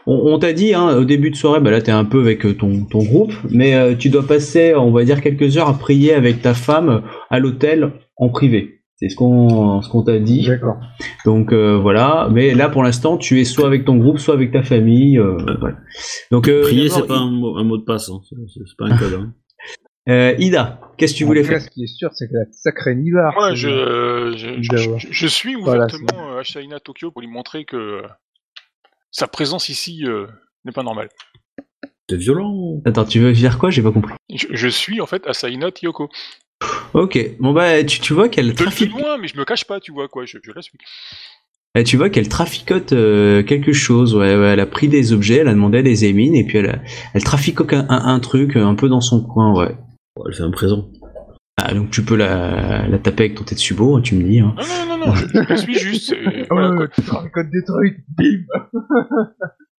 on, 0.08 0.34
on 0.34 0.40
t'a 0.40 0.54
dit 0.54 0.74
hein, 0.74 0.96
au 0.98 1.04
début 1.06 1.32
de 1.32 1.36
soirée, 1.36 1.60
bah 1.60 1.72
là 1.72 1.82
t'es 1.82 1.92
un 1.92 2.06
peu 2.06 2.20
avec 2.22 2.46
euh, 2.46 2.54
ton, 2.54 2.86
ton 2.86 3.00
groupe, 3.04 3.34
mais 3.50 3.76
euh, 3.76 3.96
tu 3.96 4.10
dois 4.10 4.26
passer, 4.26 4.74
on 4.76 4.92
va 4.92 5.04
dire, 5.04 5.22
quelques 5.22 5.58
heures 5.58 5.68
à 5.70 5.78
prier 5.78 6.14
avec 6.14 6.42
ta 6.42 6.54
femme 6.54 7.04
à 7.30 7.40
l'hôtel 7.40 7.92
en 8.18 8.30
privé. 8.30 8.72
C'est 8.98 9.10
ce 9.10 9.16
qu'on 9.18 9.82
ce 9.82 9.90
qu'on 9.90 10.04
t'a 10.04 10.20
dit. 10.20 10.46
D'accord. 10.48 10.78
Donc 11.26 11.52
euh, 11.52 11.78
voilà. 11.78 12.30
Mais 12.32 12.54
là 12.54 12.70
pour 12.70 12.82
l'instant, 12.82 13.18
tu 13.18 13.42
es 13.42 13.44
soit 13.44 13.68
avec 13.68 13.84
ton 13.84 13.98
groupe, 13.98 14.20
soit 14.20 14.34
avec 14.36 14.52
ta 14.54 14.64
famille. 14.64 15.20
euh, 15.20 15.36
voilà. 15.60 15.76
Donc 16.32 16.48
euh, 16.48 16.62
Prier, 16.62 16.88
c'est 16.88 17.06
pas 17.06 17.18
un 17.18 17.30
mot, 17.30 17.58
un 17.58 17.64
mot 17.66 17.78
de 17.78 17.84
passe, 17.84 18.10
hein. 18.10 18.22
c'est 18.30 18.62
pas 18.78 18.86
un 18.86 18.98
code. 18.98 19.14
Hein. 19.20 19.34
euh, 20.10 20.34
Ida, 20.40 20.80
qu'est-ce 20.98 21.12
que 21.14 21.18
tu 21.18 21.24
voulais 21.26 21.42
En 21.42 21.44
faire? 21.44 21.62
Ce 21.62 21.70
qui 21.70 21.84
est 21.84 21.88
sûr, 21.88 22.10
c'est 22.14 22.28
que 22.30 22.36
la 22.36 22.46
sacrée 22.52 22.96
Nibar. 22.96 23.34
Moi, 23.36 23.54
je, 23.54 23.68
je, 24.38 24.62
je, 24.62 24.70
D'accord. 24.70 25.00
je- 25.00 25.08
je 25.12 25.28
suis 25.28 25.56
Voilà, 25.56 25.86
ouvertement 25.88 26.32
euh, 26.34 26.40
Ashaina 26.40 26.80
Tokyo 26.80 27.12
pour 27.12 27.22
lui 27.22 27.28
montrer 27.28 27.66
que 27.66 28.02
sa 29.16 29.28
présence 29.28 29.70
ici 29.70 30.04
euh, 30.06 30.28
n'est 30.66 30.74
pas 30.74 30.84
normale. 30.84 31.08
C'est 32.10 32.18
violent. 32.18 32.82
Attends, 32.86 33.06
tu 33.06 33.20
veux 33.20 33.32
dire 33.32 33.58
quoi? 33.58 33.70
J'ai 33.70 33.82
pas 33.82 33.92
compris. 33.94 34.14
Je, 34.34 34.48
je 34.52 34.68
suis 34.68 35.00
en 35.00 35.06
fait 35.06 35.26
Asaina 35.26 35.72
Tiyoko. 35.72 36.10
Ok. 36.94 37.18
Bon 37.40 37.54
bah 37.54 37.84
tu, 37.84 38.00
tu 38.02 38.14
vois 38.14 38.28
qu'elle 38.30 38.48
De, 38.48 38.52
de 38.52 38.58
trafique. 38.58 38.92
loin, 38.92 39.18
mais 39.18 39.28
je 39.28 39.38
me 39.38 39.46
cache 39.46 39.66
pas, 39.66 39.80
tu 39.80 39.92
vois 39.94 40.08
quoi, 40.10 40.26
je, 40.26 40.38
je 40.44 40.52
la 40.52 40.62
suis. 40.62 40.78
Eh, 41.78 41.84
tu 41.84 41.98
vois 41.98 42.10
qu'elle 42.10 42.28
traficote 42.30 42.92
euh, 42.94 43.42
quelque 43.44 43.74
chose. 43.74 44.16
Ouais, 44.16 44.36
ouais, 44.36 44.48
elle 44.54 44.60
a 44.60 44.66
pris 44.66 44.88
des 44.90 45.14
objets, 45.14 45.38
elle 45.38 45.48
a 45.48 45.54
demandé 45.54 45.78
à 45.80 45.82
des 45.82 46.06
émines 46.06 46.36
et 46.36 46.46
puis 46.46 46.58
elle, 46.58 46.82
elle 47.14 47.24
traficote 47.24 47.72
un, 47.74 47.86
un- 47.90 48.06
un 48.16 48.20
truc 48.20 48.56
euh, 48.58 48.66
un 48.66 48.76
peu 48.76 48.88
dans 48.90 49.02
son 49.02 49.24
coin. 49.24 49.54
Ouais. 49.58 49.76
Elle 50.28 50.34
fait 50.34 50.44
un 50.44 50.52
présent. 50.52 50.90
Ah, 51.58 51.74
donc 51.74 51.90
tu 51.90 52.04
peux 52.04 52.16
la, 52.18 52.88
la 52.88 53.00
taper 53.00 53.26
avec 53.26 53.38
ton 53.38 53.44
Tetsubo, 53.46 53.96
hein, 53.96 54.02
tu 54.02 54.16
me 54.16 54.24
dis. 54.24 54.40
Hein. 54.40 54.54
Non, 54.58 54.86
non, 54.86 54.98
non, 54.98 55.08
non, 55.08 55.14
je, 55.16 55.56
suis 55.56 55.74
juste. 55.80 56.14
Ah 56.14 56.46
voilà, 56.52 56.76
quoi. 56.76 56.88
traficotes 57.04 57.50
des 57.50 57.64
trucs, 57.64 58.04
bim 58.18 58.44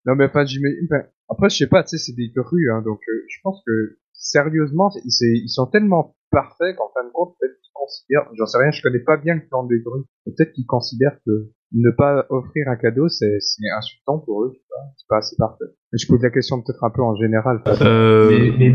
Non 0.07 0.15
mais 0.15 0.27
enfin, 0.27 0.45
j'imagine... 0.47 0.87
enfin, 0.91 1.03
après, 1.29 1.51
je 1.51 1.57
sais 1.57 1.67
pas, 1.67 1.83
tu 1.83 1.91
sais, 1.91 1.99
c'est 1.99 2.15
des 2.17 2.31
grues, 2.35 2.71
hein, 2.73 2.81
donc 2.83 3.01
euh, 3.09 3.25
je 3.29 3.37
pense 3.43 3.61
que, 3.67 3.99
sérieusement, 4.13 4.91
ils 5.05 5.49
sont 5.49 5.67
tellement 5.67 6.17
parfaits 6.31 6.77
qu'en 6.77 6.89
fin 6.95 7.05
de 7.05 7.11
compte, 7.13 7.35
peut-être 7.41 7.59
qu'ils 7.61 7.73
considèrent... 7.75 8.31
J'en 8.39 8.47
sais 8.47 8.59
rien, 8.59 8.71
je 8.71 8.83
connais 8.83 9.01
pas 9.01 9.17
bien 9.17 9.35
le 9.35 9.47
plan 9.47 9.65
des 9.65 9.81
grues. 9.81 10.05
Peut-être 10.25 10.53
qu'ils 10.53 10.67
considèrent 10.67 11.19
que 11.27 11.51
ne 11.73 11.91
pas 11.91 12.25
offrir 12.31 12.69
un 12.69 12.77
cadeau, 12.77 13.09
c'est 13.09 13.39
c'est 13.41 13.69
insultant 13.77 14.21
pour 14.21 14.45
eux, 14.45 14.53
je 14.55 14.59
sais 14.59 14.65
pas, 14.69 14.77
c'est 14.97 15.09
pas 15.09 15.17
assez 15.19 15.37
parfait. 15.37 15.65
Mais 15.93 15.99
je 15.99 16.07
pose 16.07 16.23
la 16.23 16.31
question 16.31 16.63
peut-être 16.63 16.85
un 16.85 16.91
peu 16.91 17.03
en 17.03 17.17
général. 17.17 17.63
parce 17.65 17.79
que 17.81 17.85
Euh, 17.85 18.31
les, 18.31 18.51
les 18.53 18.71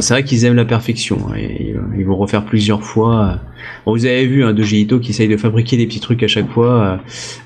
c'est 0.00 0.14
vrai 0.14 0.24
qu'ils 0.24 0.44
aiment 0.44 0.56
la 0.56 0.64
perfection. 0.64 1.18
hein, 1.28 1.34
et, 1.36 1.72
euh, 1.74 1.80
ils 1.98 2.04
vont 2.04 2.16
refaire 2.16 2.44
plusieurs 2.44 2.82
fois. 2.82 3.40
Bon, 3.84 3.92
vous 3.92 4.06
avez 4.06 4.26
vu 4.26 4.44
hein, 4.44 4.52
de 4.52 4.62
Ito 4.62 4.98
qui 5.00 5.10
essaye 5.10 5.28
de 5.28 5.36
fabriquer 5.36 5.76
des 5.76 5.86
petits 5.86 6.00
trucs 6.00 6.22
à 6.22 6.28
chaque 6.28 6.50
fois. 6.50 7.00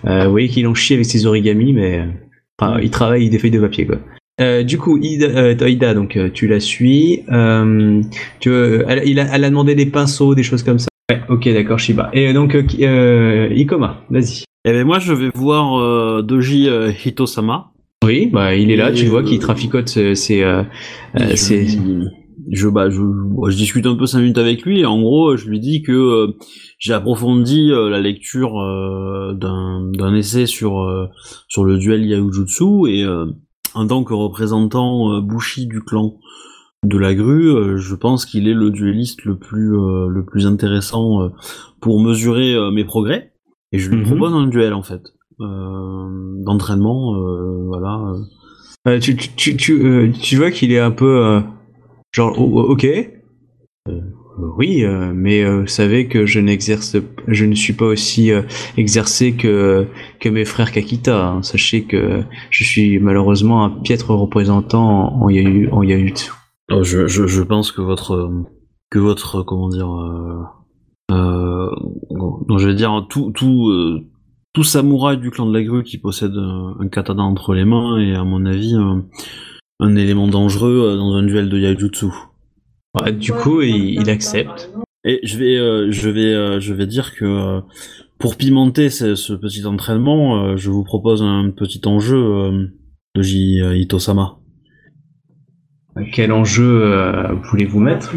Euh, 0.07 0.11
euh, 0.11 0.25
vous 0.25 0.31
voyez 0.31 0.49
qu'il 0.49 0.67
en 0.67 0.75
chie 0.75 0.95
avec 0.95 1.07
ses 1.07 1.27
origamis, 1.27 1.73
mais 1.73 2.01
euh, 2.01 2.07
enfin, 2.61 2.79
il 2.81 2.91
travaille 2.91 3.23
avec 3.23 3.31
des 3.31 3.39
feuilles 3.39 3.51
de 3.51 3.61
papier 3.61 3.87
quoi. 3.87 3.97
Euh, 4.41 4.63
du 4.63 4.79
coup, 4.79 4.99
Ida, 4.99 5.27
euh, 5.27 5.95
donc 5.95 6.17
euh, 6.17 6.31
tu 6.33 6.47
la 6.47 6.61
suis. 6.61 7.25
Euh, 7.31 8.01
tu 8.39 8.51
veux, 8.51 8.85
elle, 8.89 9.03
il 9.05 9.19
a, 9.19 9.27
elle 9.35 9.45
a 9.45 9.51
demandé 9.51 9.75
des 9.75 9.87
pinceaux, 9.87 10.35
des 10.35 10.45
choses 10.45 10.63
comme 10.63 10.79
ça. 10.79 10.89
Ouais, 11.11 11.21
ok, 11.29 11.49
d'accord, 11.53 11.79
Shiba. 11.79 12.11
Et 12.13 12.29
euh, 12.29 12.33
donc, 12.33 12.55
euh, 12.55 12.63
euh, 12.81 13.49
Ikoma, 13.51 14.05
vas-y. 14.11 14.45
Eh 14.65 14.73
ben 14.73 14.87
moi, 14.87 14.99
je 14.99 15.13
vais 15.13 15.31
voir 15.35 15.81
euh, 15.81 16.23
Doji 16.23 16.69
euh, 16.69 16.93
Hitosama. 16.93 17.73
Oui, 18.05 18.27
bah 18.33 18.55
il 18.55 18.71
est 18.71 18.77
là. 18.77 18.91
Et, 18.91 18.95
Tu 18.95 19.07
vois 19.07 19.21
euh, 19.21 19.25
qu'il 19.25 19.39
traficote 19.41 19.89
ses, 19.89 20.43
euh, 20.43 20.63
euh, 21.19 21.35
je, 22.51 22.69
bah, 22.69 22.91
je, 22.91 23.01
je 23.49 23.57
discute 23.57 23.87
un 23.87 23.95
peu 23.97 24.07
cinq 24.07 24.21
minutes 24.21 24.39
avec 24.39 24.63
lui 24.63 24.81
et 24.81 24.87
en 24.87 25.01
gros, 25.01 25.37
je 25.37 25.49
lui 25.49 25.61
dis 25.61 25.83
que 25.83 25.93
euh, 25.93 26.37
j'ai 26.79 26.93
approfondi 26.93 27.71
euh, 27.71 27.89
la 27.91 28.01
lecture 28.01 28.59
euh, 28.61 29.35
d'un 29.35 29.91
d'un 29.93 30.15
essai 30.15 30.47
sur 30.47 30.81
euh, 30.81 31.07
sur 31.49 31.65
le 31.65 31.79
duel 31.79 32.05
Yaojutsu 32.07 32.89
et 32.89 33.05
euh, 33.05 33.27
en 33.75 33.87
tant 33.87 34.05
que 34.05 34.15
représentant 34.15 35.13
euh, 35.13 35.21
Bushi 35.21 35.67
du 35.67 35.81
clan 35.83 36.15
de 36.85 36.97
la 36.97 37.15
grue, 37.15 37.51
euh, 37.51 37.77
je 37.77 37.95
pense 37.97 38.25
qu'il 38.25 38.47
est 38.49 38.55
le 38.55 38.71
dueliste 38.71 39.25
le 39.25 39.37
plus 39.37 39.75
euh, 39.77 40.07
le 40.09 40.25
plus 40.25 40.47
intéressant 40.47 41.23
euh, 41.23 41.29
pour 41.81 42.01
mesurer 42.03 42.55
euh, 42.55 42.71
mes 42.71 42.85
progrès 42.85 43.33
et 43.73 43.79
je 43.79 43.91
lui 43.91 43.99
Mhm. 43.99 44.05
propose 44.05 44.33
un 44.33 44.47
duel 44.47 44.73
en 44.75 44.83
fait 44.83 45.03
euh, 45.41 46.43
d'entraînement 46.45 47.15
euh, 47.17 47.65
voilà 47.67 48.01
euh. 48.15 48.19
Euh, 48.87 48.99
tu, 49.01 49.17
tu, 49.17 49.29
tu, 49.35 49.57
tu, 49.57 50.13
tu 50.23 50.37
vois 50.37 50.51
qu'il 50.53 50.73
est 50.73 50.79
un 50.79 50.93
peu 50.93 51.25
euh, 51.27 51.41
genre 52.19 52.35
oh, 52.37 52.51
oh, 52.53 52.73
ok 52.73 52.85
Euh, 53.89 54.01
oui 54.59 54.85
euh, 54.85 55.13
mais 55.15 55.43
euh, 55.43 55.63
vous 55.63 55.67
savez 55.69 56.09
que 56.09 56.27
je 56.27 56.41
n'exerce 56.41 56.97
je 57.27 57.45
ne 57.45 57.55
suis 57.55 57.73
pas 57.73 57.87
aussi 57.87 58.33
euh, 58.33 58.43
exercé 58.77 59.33
que 59.33 59.87
que 60.21 60.29
mes 60.29 60.45
frères 60.45 60.73
Kakita 60.73 61.17
hein. 61.29 61.43
sachez 61.43 61.85
que 61.85 62.23
je 62.51 62.65
suis 62.65 62.99
malheureusement 62.99 63.65
un 63.65 63.71
piètre 63.71 64.11
représentant 64.11 65.23
en, 65.23 65.29
en, 65.77 65.83
Yajutsu. 65.83 66.33
Alors, 66.71 66.85
je, 66.85 67.07
je, 67.07 67.27
je 67.27 67.43
pense 67.43 67.73
que 67.73 67.83
votre 67.83 68.31
que 68.91 68.99
votre 68.99 69.43
comment 69.43 69.69
dire 69.69 69.91
euh, 69.91 70.43
euh, 71.13 71.71
non, 72.49 72.59
je 72.59 72.69
vais 72.69 72.75
dire 72.75 73.07
tout 73.09 73.31
tout 73.31 73.69
euh, 73.71 74.01
tout 74.55 74.65
samouraï 74.65 75.19
du 75.19 75.31
clan 75.31 75.47
de 75.47 75.55
la 75.57 75.63
grue 75.63 75.85
qui 75.85 75.99
possède 75.99 76.35
un, 76.37 76.77
un 76.81 76.89
katana 76.89 77.23
entre 77.23 77.55
les 77.55 77.65
mains 77.65 77.97
est 77.99 78.15
à 78.15 78.25
mon 78.25 78.45
avis 78.45 78.75
un, 79.81 79.97
élément 79.97 80.29
dangereux 80.29 80.93
euh, 80.93 80.97
dans 80.97 81.15
un 81.15 81.23
duel 81.23 81.49
de 81.49 81.59
yaijutsu. 81.59 82.07
Ouais, 82.99 83.13
du 83.13 83.33
coup 83.33 83.61
il, 83.61 84.01
il 84.01 84.11
accepte 84.11 84.71
Et 85.05 85.21
je 85.23 85.39
vais 85.39 85.57
euh, 85.57 85.91
je 85.91 86.09
vais 86.09 86.35
euh, 86.35 86.59
je 86.61 86.73
vais 86.75 86.87
dire 86.87 87.15
que 87.15 87.25
euh, 87.25 87.61
pour 88.19 88.37
pimenter 88.37 88.91
ce, 88.91 89.15
ce 89.15 89.33
petit 89.35 89.65
entraînement, 89.67 90.43
euh, 90.43 90.57
je 90.57 90.71
vous 90.71 90.85
propose 90.85 91.23
un 91.23 91.51
petit 91.51 91.83
enjeu 91.87 92.17
euh, 92.17 92.67
de 93.15 93.23
J 93.23 93.61
Itosama. 93.75 94.39
quel 96.13 96.33
enjeu 96.33 96.83
euh, 96.83 97.35
voulez-vous 97.51 97.81
mettre 97.81 98.13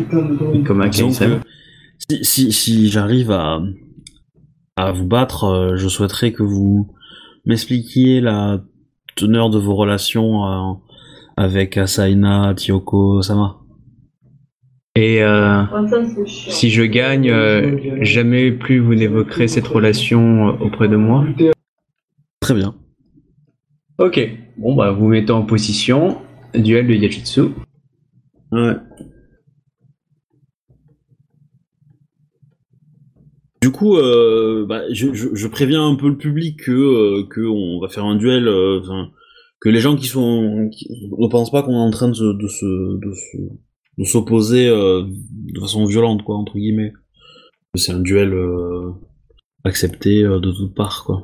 comme 0.66 0.92
si, 0.92 2.24
si, 2.24 2.52
si 2.52 2.90
j'arrive 2.90 3.32
à, 3.32 3.62
à 4.76 4.92
vous 4.92 5.06
battre, 5.06 5.44
euh, 5.46 5.76
je 5.78 5.88
souhaiterais 5.88 6.32
que 6.32 6.44
vous 6.44 6.88
m'expliquiez 7.46 8.22
la 8.22 8.62
teneur 9.16 9.50
de 9.50 9.60
vos 9.60 9.76
relations 9.76 10.46
euh, 10.46 10.74
avec 11.38 11.78
Asaina 11.78 12.54
Tiyoko 12.56 13.22
Sama. 13.22 13.58
et 14.96 15.24
euh, 15.24 15.64
si 16.28 16.70
je 16.70 16.84
gagne 16.84 17.30
euh, 17.32 18.04
jamais 18.04 18.52
plus 18.52 18.80
vous 18.80 18.96
n'évoquerez 18.96 19.48
cette 19.48 19.68
relation 19.68 20.50
euh, 20.50 20.52
auprès 20.60 20.88
de 20.88 20.96
moi 20.98 21.26
Très 22.42 22.56
bien. 22.56 22.74
Ok, 24.00 24.20
bon 24.58 24.76
bah 24.76 24.92
vous 24.92 25.08
mettez 25.08 25.32
en 25.32 25.44
position, 25.44 26.18
duel 26.56 26.88
de 26.88 26.94
Yajutsu. 26.94 27.42
Ouais. 28.52 28.74
Du 33.62 33.70
coup, 33.72 33.96
euh, 33.98 34.66
bah, 34.68 34.82
je, 34.92 35.14
je, 35.14 35.28
je 35.36 35.48
préviens 35.48 35.86
un 35.88 35.94
peu 35.96 36.10
le 36.10 36.18
public 36.18 36.64
que, 36.64 36.72
euh, 36.72 37.28
que 37.30 37.42
on 37.42 37.80
va 37.80 37.90
faire 37.90 38.06
un 38.06 38.16
duel, 38.16 38.48
euh, 38.48 38.80
enfin, 38.82 39.12
que 39.62 39.70
les 39.70 39.80
gens 39.80 39.96
qui 39.96 40.08
sont, 40.08 40.70
qui, 40.72 40.90
ne 40.90 41.28
pensent 41.28 41.52
pas 41.52 41.62
qu'on 41.62 41.74
est 41.74 41.88
en 41.88 41.92
train 41.92 42.10
de 42.10 42.16
se, 42.16 42.24
de 42.24 42.48
se, 42.48 42.66
de 42.98 43.14
se, 43.14 43.38
de 44.00 44.04
s'opposer 44.04 44.68
euh, 44.68 45.04
de 45.54 45.60
façon 45.60 45.86
violente, 45.86 46.24
quoi, 46.24 46.36
entre 46.36 46.58
guillemets. 46.58 46.94
C'est 47.76 47.94
un 47.94 48.00
duel 48.00 48.34
euh, 48.34 48.92
accepté 49.64 50.24
euh, 50.24 50.40
de 50.40 50.52
toutes 50.52 50.76
parts, 50.76 51.04
quoi. 51.06 51.24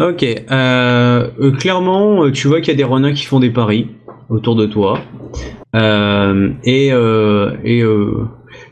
Ok, 0.00 0.24
clairement 1.58 2.30
tu 2.30 2.48
vois 2.48 2.62
qu'il 2.62 2.68
y 2.68 2.74
a 2.74 2.76
des 2.76 2.84
renins 2.84 3.12
qui 3.12 3.26
font 3.26 3.38
des 3.38 3.50
paris 3.50 3.86
autour 4.30 4.56
de 4.56 4.64
toi. 4.64 4.98
Et 5.74 6.86
et 6.86 7.82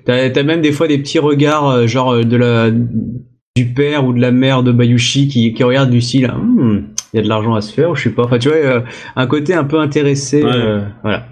t'as 0.07 0.31
t'as 0.31 0.43
même 0.43 0.63
des 0.63 0.73
fois 0.73 0.89
des 0.89 0.97
petits 0.97 1.19
regards 1.19 1.87
genre 1.87 2.25
de 2.25 2.35
la 2.35 2.71
du 2.71 3.75
père 3.75 4.07
ou 4.07 4.15
de 4.15 4.23
la 4.23 4.31
mère 4.31 4.63
de 4.63 4.73
Bayushi 4.73 5.29
qui, 5.29 5.53
qui 5.53 5.65
regarde 5.65 5.91
du 5.91 6.01
style 6.01 6.33
il 7.13 7.17
y 7.17 7.21
a 7.21 7.23
de 7.23 7.29
l'argent 7.29 7.55
à 7.55 7.61
se 7.61 7.73
faire 7.73 7.91
ou 7.91 7.95
je 7.95 8.05
sais 8.05 8.11
pas 8.15 8.25
enfin 8.25 8.39
tu 8.39 8.49
vois 8.49 8.57
euh, 8.59 8.81
un 9.17 9.27
côté 9.27 9.55
un 9.55 9.65
peu 9.65 9.79
intéressé 9.81 10.43
Ouais. 10.43 10.51
euh, 10.55 10.87
voilà 11.03 11.27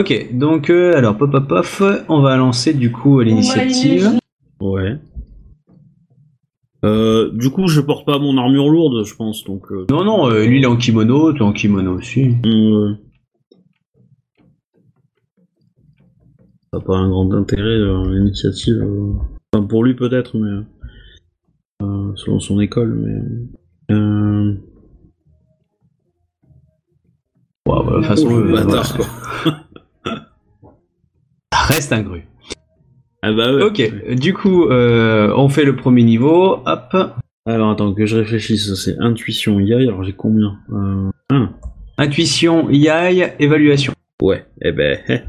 ok 0.00 0.28
donc 0.34 0.70
euh, 0.70 0.96
alors 0.96 1.16
pop 1.16 1.30
pop 1.30 1.46
pop 1.48 1.66
on 2.08 2.20
va 2.20 2.36
lancer 2.36 2.72
du 2.74 2.90
coup 2.92 3.20
l'initiative 3.20 4.10
Ouais. 4.60 4.96
Euh, 6.84 7.30
du 7.32 7.50
coup, 7.50 7.66
je 7.68 7.80
porte 7.80 8.06
pas 8.06 8.18
mon 8.18 8.38
armure 8.38 8.68
lourde, 8.70 9.04
je 9.04 9.14
pense, 9.14 9.44
donc. 9.44 9.70
Euh, 9.72 9.86
non 9.90 10.04
non 10.04 10.30
euh, 10.30 10.46
lui 10.46 10.58
il 10.58 10.62
est 10.62 10.66
en 10.66 10.76
kimono 10.76 11.32
toi 11.32 11.46
en 11.48 11.52
kimono 11.52 11.94
aussi 11.94 12.34
euh, 12.46 12.94
ça 16.72 16.78
n'a 16.78 16.84
pas 16.84 16.96
un 16.96 17.08
grand 17.08 17.32
intérêt 17.34 17.62
euh, 17.64 18.10
l'initiative. 18.14 18.76
euh. 18.82 19.12
Enfin, 19.52 19.66
pour 19.66 19.84
lui 19.84 19.94
peut-être, 19.94 20.36
mais 20.38 20.62
euh, 21.82 22.12
selon 22.16 22.40
son 22.40 22.60
école, 22.60 22.94
mais. 22.94 23.20
Euh... 23.90 24.54
Bah, 27.64 27.82
de 27.84 27.96
toute 27.96 28.04
façon 28.04 28.28
Oh, 28.30 28.40
le 28.40 28.50
euh, 28.50 28.64
bâtard, 28.64 28.96
voilà. 28.96 29.04
quoi. 29.42 30.26
reste 31.66 31.92
un 31.92 32.02
gru 32.02 32.22
Ah 33.22 33.32
bah 33.32 33.54
ouais. 33.54 33.62
Ok, 33.62 34.14
du 34.14 34.34
coup, 34.34 34.64
euh, 34.64 35.32
on 35.36 35.48
fait 35.48 35.64
le 35.64 35.76
premier 35.76 36.04
niveau. 36.04 36.62
Hop. 36.64 36.96
Alors 37.44 37.70
attends 37.70 37.94
que 37.94 38.06
je 38.06 38.16
réfléchisse, 38.16 38.74
c'est 38.74 38.98
intuition 38.98 39.60
yai, 39.60 39.88
alors 39.88 40.02
j'ai 40.02 40.12
combien 40.12 40.58
euh... 40.72 41.10
un. 41.30 41.52
Intuition, 41.98 42.68
yai, 42.70 43.34
évaluation. 43.38 43.94
Ouais, 44.20 44.46
eh 44.62 44.72
ben, 44.72 44.98
eh, 45.08 45.20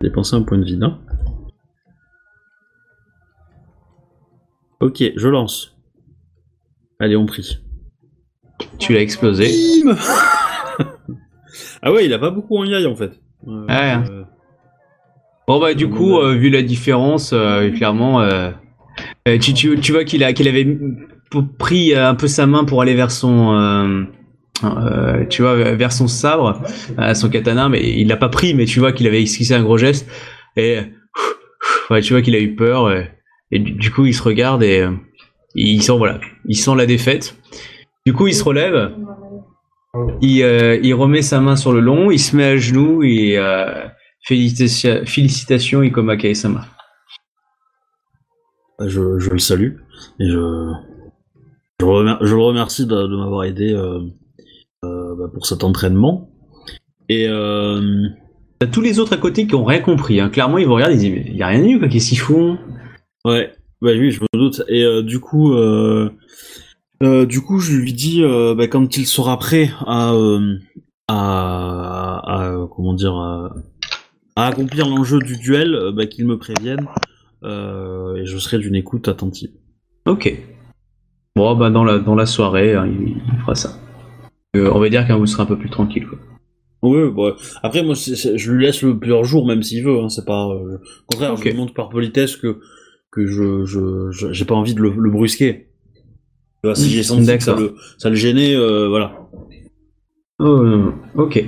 dépenser 0.00 0.36
un 0.36 0.42
point 0.42 0.58
de 0.58 0.64
vie, 0.64 0.76
non? 0.76 0.98
Ok, 4.80 5.02
je 5.14 5.28
lance. 5.28 5.76
Allez, 6.98 7.16
on 7.16 7.26
prie. 7.26 7.58
Tu 8.78 8.92
l'as 8.92 9.00
explosé. 9.00 9.50
Bim 9.84 9.96
ah 11.82 11.92
ouais, 11.92 12.04
il 12.04 12.12
a 12.12 12.18
pas 12.18 12.30
beaucoup 12.30 12.56
en 12.58 12.64
yai 12.64 12.86
en 12.86 12.94
fait. 12.96 13.20
Euh, 13.46 13.66
Ouais. 13.66 13.96
euh, 14.10 14.24
Bon 15.48 15.58
bah 15.60 15.74
du 15.74 15.88
coup, 15.88 16.18
euh, 16.18 16.34
vu 16.34 16.48
la 16.48 16.62
différence, 16.62 17.32
euh, 17.32 17.70
clairement, 17.70 18.20
euh, 18.20 18.50
euh, 19.26 19.38
tu, 19.38 19.52
tu, 19.52 19.80
tu 19.80 19.90
vois 19.92 20.04
qu'il 20.04 20.22
a 20.22 20.32
qu'il 20.32 20.46
avait 20.46 20.78
pris 21.58 21.92
euh, 21.94 22.08
un 22.08 22.14
peu 22.14 22.28
sa 22.28 22.46
main 22.46 22.64
pour 22.64 22.82
aller 22.82 22.94
vers 22.94 23.10
son, 23.10 23.52
euh, 23.56 24.04
euh, 24.62 25.24
tu 25.28 25.42
vois, 25.42 25.56
vers 25.56 25.90
son 25.92 26.06
sabre, 26.06 26.62
euh, 27.00 27.14
son 27.14 27.28
katana, 27.28 27.68
mais 27.68 27.80
il 27.82 28.06
l'a 28.08 28.16
pas 28.16 28.28
pris, 28.28 28.54
mais 28.54 28.64
tu 28.64 28.78
vois 28.78 28.92
qu'il 28.92 29.08
avait 29.08 29.22
esquissé 29.22 29.54
un 29.54 29.62
gros 29.62 29.76
geste 29.78 30.08
et 30.56 30.78
ouais, 31.90 32.00
tu 32.00 32.12
vois 32.12 32.22
qu'il 32.22 32.36
a 32.36 32.40
eu 32.40 32.54
peur 32.54 32.84
euh, 32.86 33.02
et, 33.50 33.58
du, 33.58 33.90
coup 33.90 34.06
il 34.06 34.14
se 34.14 34.22
regarde 34.22 34.62
et 34.62 34.80
euh, 34.80 34.90
il 35.56 35.82
sent 35.82 35.96
voilà, 35.98 36.20
il 36.44 36.56
sent 36.56 36.76
la 36.76 36.86
défaite. 36.86 37.36
Du 38.10 38.16
coup 38.16 38.26
il 38.26 38.34
se 38.34 38.42
relève, 38.42 38.90
il, 40.20 40.42
euh, 40.42 40.80
il 40.82 40.92
remet 40.94 41.22
sa 41.22 41.38
main 41.40 41.54
sur 41.54 41.72
le 41.72 41.78
long, 41.78 42.10
il 42.10 42.18
se 42.18 42.34
met 42.34 42.42
à 42.42 42.56
genoux 42.56 43.04
et 43.04 43.38
euh, 43.38 43.86
Félicitations, 44.26 45.02
félicitations 45.06 45.80
Ikoma 45.84 46.16
Kaesama. 46.16 46.66
je, 48.80 49.20
je 49.20 49.30
le 49.30 49.38
salue 49.38 49.76
et 50.18 50.26
je, 50.28 50.72
je, 51.78 51.86
remer- 51.86 52.16
je 52.20 52.34
le 52.34 52.40
remercie 52.42 52.84
de, 52.84 52.96
de 52.96 53.16
m'avoir 53.16 53.44
aidé 53.44 53.72
euh, 53.74 54.00
euh, 54.84 55.14
bah, 55.16 55.30
pour 55.32 55.46
cet 55.46 55.62
entraînement. 55.62 56.32
Et 57.08 57.28
euh, 57.28 58.08
T'as 58.58 58.66
tous 58.66 58.80
les 58.80 58.98
autres 58.98 59.12
à 59.12 59.18
côté 59.18 59.46
qui 59.46 59.54
ont 59.54 59.64
rien 59.64 59.78
compris. 59.82 60.18
Hein. 60.20 60.30
Clairement, 60.30 60.58
ils 60.58 60.66
vous 60.66 60.74
regardent, 60.74 60.94
ils 60.94 60.98
disent 60.98 61.12
mais 61.12 61.30
y 61.32 61.42
a 61.44 61.46
rien 61.46 61.64
eu 61.64 61.78
quoi, 61.78 61.86
qu'est-ce 61.86 62.08
qu'ils 62.08 62.18
font? 62.18 62.58
Ouais, 63.24 63.52
bah 63.80 63.92
oui, 63.92 64.10
je 64.10 64.20
me 64.20 64.26
doute. 64.36 64.62
Et 64.68 64.82
euh, 64.82 65.00
du 65.02 65.20
coup, 65.20 65.52
euh, 65.54 66.10
euh, 67.02 67.26
du 67.26 67.40
coup, 67.40 67.58
je 67.60 67.76
lui 67.76 67.92
dis 67.92 68.22
euh, 68.22 68.54
bah, 68.54 68.66
quand 68.68 68.96
il 68.96 69.06
sera 69.06 69.38
prêt 69.38 69.70
à, 69.86 70.12
euh, 70.12 70.56
à, 71.08 72.20
à- 72.24 72.66
comment 72.74 72.94
dire, 72.94 73.14
à, 73.14 73.54
à 74.36 74.46
accomplir 74.46 74.88
l'enjeu 74.88 75.18
du 75.18 75.36
duel, 75.38 75.92
bah, 75.94 76.06
qu'il 76.06 76.26
me 76.26 76.38
prévienne 76.38 76.86
et 77.42 78.26
je 78.26 78.36
serai 78.38 78.58
d'une 78.58 78.74
écoute 78.74 79.08
attentive. 79.08 79.50
Ok. 80.06 80.30
Bon, 81.36 81.54
bah 81.56 81.70
dans 81.70 81.84
la 81.84 81.98
dans 81.98 82.14
la 82.14 82.26
soirée, 82.26 82.74
hein, 82.74 82.86
il, 82.86 83.16
il 83.32 83.40
fera 83.40 83.54
ça. 83.54 83.78
On 84.54 84.78
va 84.80 84.88
dire 84.88 85.06
quand 85.06 85.16
vous 85.18 85.26
serez 85.26 85.44
un 85.44 85.46
peu 85.46 85.56
plus 85.58 85.70
tranquille. 85.70 86.06
Quoi. 86.06 86.18
Oui, 86.82 87.10
bah, 87.16 87.36
après 87.62 87.82
moi, 87.82 87.94
je 87.94 88.50
lui 88.52 88.64
laisse 88.66 88.82
le 88.82 88.98
plusieurs 88.98 89.24
jours, 89.24 89.46
même 89.46 89.62
s'il 89.62 89.84
veut. 89.84 90.00
Hein, 90.00 90.08
c'est 90.10 90.26
pas. 90.26 90.46
au 90.48 90.78
contraire, 91.06 91.36
je 91.36 91.44
lui 91.44 91.54
montre 91.54 91.72
par 91.72 91.88
politesse 91.88 92.36
que 92.36 92.58
que 93.10 93.26
je 93.26 93.64
je 93.64 94.10
je- 94.10 94.32
j'ai 94.32 94.44
pas 94.44 94.54
envie 94.54 94.74
de 94.74 94.80
le, 94.82 94.90
le 94.90 95.10
brusquer. 95.10 95.69
Vois, 96.62 96.74
si 96.74 96.90
j'ai 96.90 97.02
senti 97.02 97.26
que 97.38 97.42
ça 97.42 97.56
le, 97.56 97.74
ça 97.98 98.10
le 98.10 98.16
gênait, 98.16 98.54
euh, 98.54 98.88
voilà. 98.88 99.28
Oh, 100.38 100.62
non. 100.64 100.94
ok. 101.16 101.44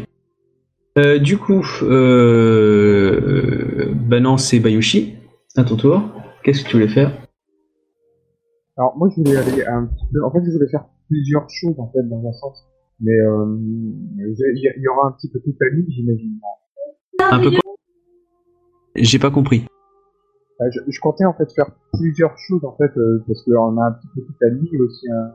Euh, 0.98 1.18
du 1.18 1.38
coup, 1.38 1.64
euh, 1.82 3.86
bah 3.94 4.20
non, 4.20 4.36
c'est 4.36 4.60
Bayushi. 4.60 5.14
À 5.56 5.64
ton 5.64 5.76
tour. 5.76 6.02
Qu'est-ce 6.42 6.64
que 6.64 6.68
tu 6.68 6.76
voulais 6.76 6.88
faire? 6.88 7.12
Alors 8.78 8.96
moi 8.96 9.08
je 9.10 9.16
voulais 9.22 9.36
aller 9.36 9.64
un 9.66 9.86
petit 9.86 10.06
peu. 10.12 10.24
En 10.24 10.32
fait 10.32 10.40
je 10.46 10.50
voulais 10.50 10.68
faire 10.70 10.86
plusieurs 11.08 11.46
choses 11.50 11.74
en 11.78 11.90
fait 11.92 12.02
dans 12.08 12.26
un 12.26 12.32
sens. 12.32 12.64
Mais 13.00 13.12
euh, 13.12 13.56
il 13.60 14.34
y, 14.38 14.68
a- 14.68 14.72
il 14.76 14.82
y 14.82 14.88
aura 14.88 15.08
un 15.08 15.12
petit 15.12 15.30
peu 15.30 15.40
toute 15.40 15.56
la 15.60 15.68
ligne 15.76 15.84
j'imagine. 15.90 16.38
Un 17.30 17.38
peu 17.38 17.50
quoi 17.50 17.60
J'ai 18.96 19.18
pas 19.18 19.30
compris. 19.30 19.64
Je, 20.70 20.80
je 20.88 21.00
comptais 21.00 21.24
en 21.24 21.32
fait 21.34 21.50
faire 21.52 21.70
plusieurs 21.94 22.36
choses 22.38 22.64
en 22.64 22.76
fait 22.76 22.96
euh, 22.96 23.22
parce 23.26 23.42
qu'on 23.42 23.78
a 23.78 23.86
un 23.86 23.92
petit 23.92 24.08
peu 24.14 24.20
toute 24.22 24.36
la 24.40 24.48
ligne 24.50 24.80
aussi 24.82 25.06
hein, 25.10 25.32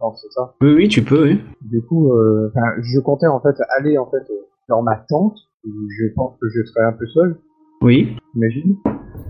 sens 0.00 0.20
c'est 0.22 0.32
ça. 0.32 0.54
Oui, 0.60 0.74
oui, 0.74 0.88
tu 0.88 1.02
peux. 1.02 1.24
Oui. 1.24 1.40
Du 1.62 1.82
coup, 1.82 2.12
euh, 2.12 2.50
enfin, 2.54 2.66
je 2.80 3.00
comptais 3.00 3.26
en 3.26 3.40
fait 3.40 3.54
aller 3.78 3.96
en 3.98 4.06
fait 4.10 4.22
dans 4.68 4.82
ma 4.82 4.96
tente. 5.08 5.36
où 5.64 5.70
Je 5.98 6.12
pense 6.14 6.36
que 6.40 6.48
je 6.48 6.64
serais 6.64 6.84
un 6.84 6.92
peu 6.92 7.06
seul, 7.06 7.36
Oui. 7.82 8.16
j'imagine. 8.34 8.76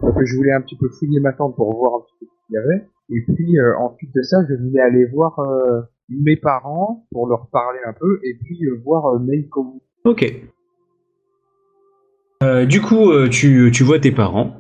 Donc 0.03 0.15
je 0.25 0.37
voulais 0.37 0.53
un 0.53 0.61
petit 0.61 0.77
peu 0.77 0.89
fouiller 0.89 1.21
ma 1.21 1.33
tente 1.33 1.55
pour 1.57 1.75
voir 1.77 1.95
un 1.95 2.01
petit 2.05 2.15
peu 2.21 2.27
ce 2.27 2.47
qu'il 2.47 2.55
y 2.55 2.59
avait. 2.59 2.87
Et 3.11 3.23
puis 3.35 3.59
euh, 3.59 3.77
ensuite 3.79 4.15
de 4.15 4.23
ça, 4.23 4.39
je 4.49 4.55
voulais 4.55 4.81
aller 4.81 5.05
voir 5.07 5.39
euh, 5.39 5.83
mes 6.09 6.37
parents 6.37 7.05
pour 7.13 7.29
leur 7.29 7.47
parler 7.53 7.79
un 7.87 7.93
peu 7.93 8.19
et 8.25 8.35
puis 8.43 8.65
euh, 8.67 8.81
voir 8.85 9.19
Meiko. 9.21 9.81
Ok. 10.05 10.25
Du 12.69 12.81
coup, 12.81 13.13
tu, 13.31 13.71
tu 13.73 13.85
vois 13.85 14.01
tes 14.01 14.11
parents. 14.11 14.51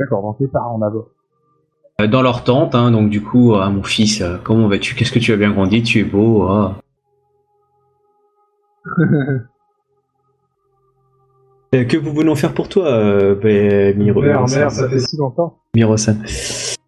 D'accord, 0.00 0.22
donc 0.22 0.36
les 0.40 0.48
parents 0.48 0.78
d'abord. 0.78 1.08
Euh, 2.00 2.06
dans 2.06 2.22
leur 2.22 2.42
tente, 2.42 2.74
hein, 2.74 2.90
donc 2.90 3.10
du 3.10 3.22
coup, 3.22 3.54
ah, 3.54 3.68
mon 3.68 3.82
fils, 3.82 4.22
euh, 4.22 4.38
comment 4.42 4.66
vas-tu? 4.66 4.94
Qu'est-ce 4.94 5.12
que 5.12 5.18
tu 5.18 5.32
as 5.32 5.36
bien 5.36 5.52
grandi? 5.52 5.82
Tu 5.82 6.00
es 6.00 6.04
beau. 6.04 6.48
ah. 6.48 6.76
Euh, 11.72 11.84
que 11.84 11.96
pouvons-nous 11.98 12.34
faire 12.34 12.52
pour 12.52 12.68
toi, 12.68 12.88
euh, 12.88 13.36
ben, 13.36 13.96
Miro 13.96 14.20
ça 14.48 14.88
fait 14.88 14.98
si 14.98 15.16
longtemps. 15.16 15.60
Miro-san 15.72 16.20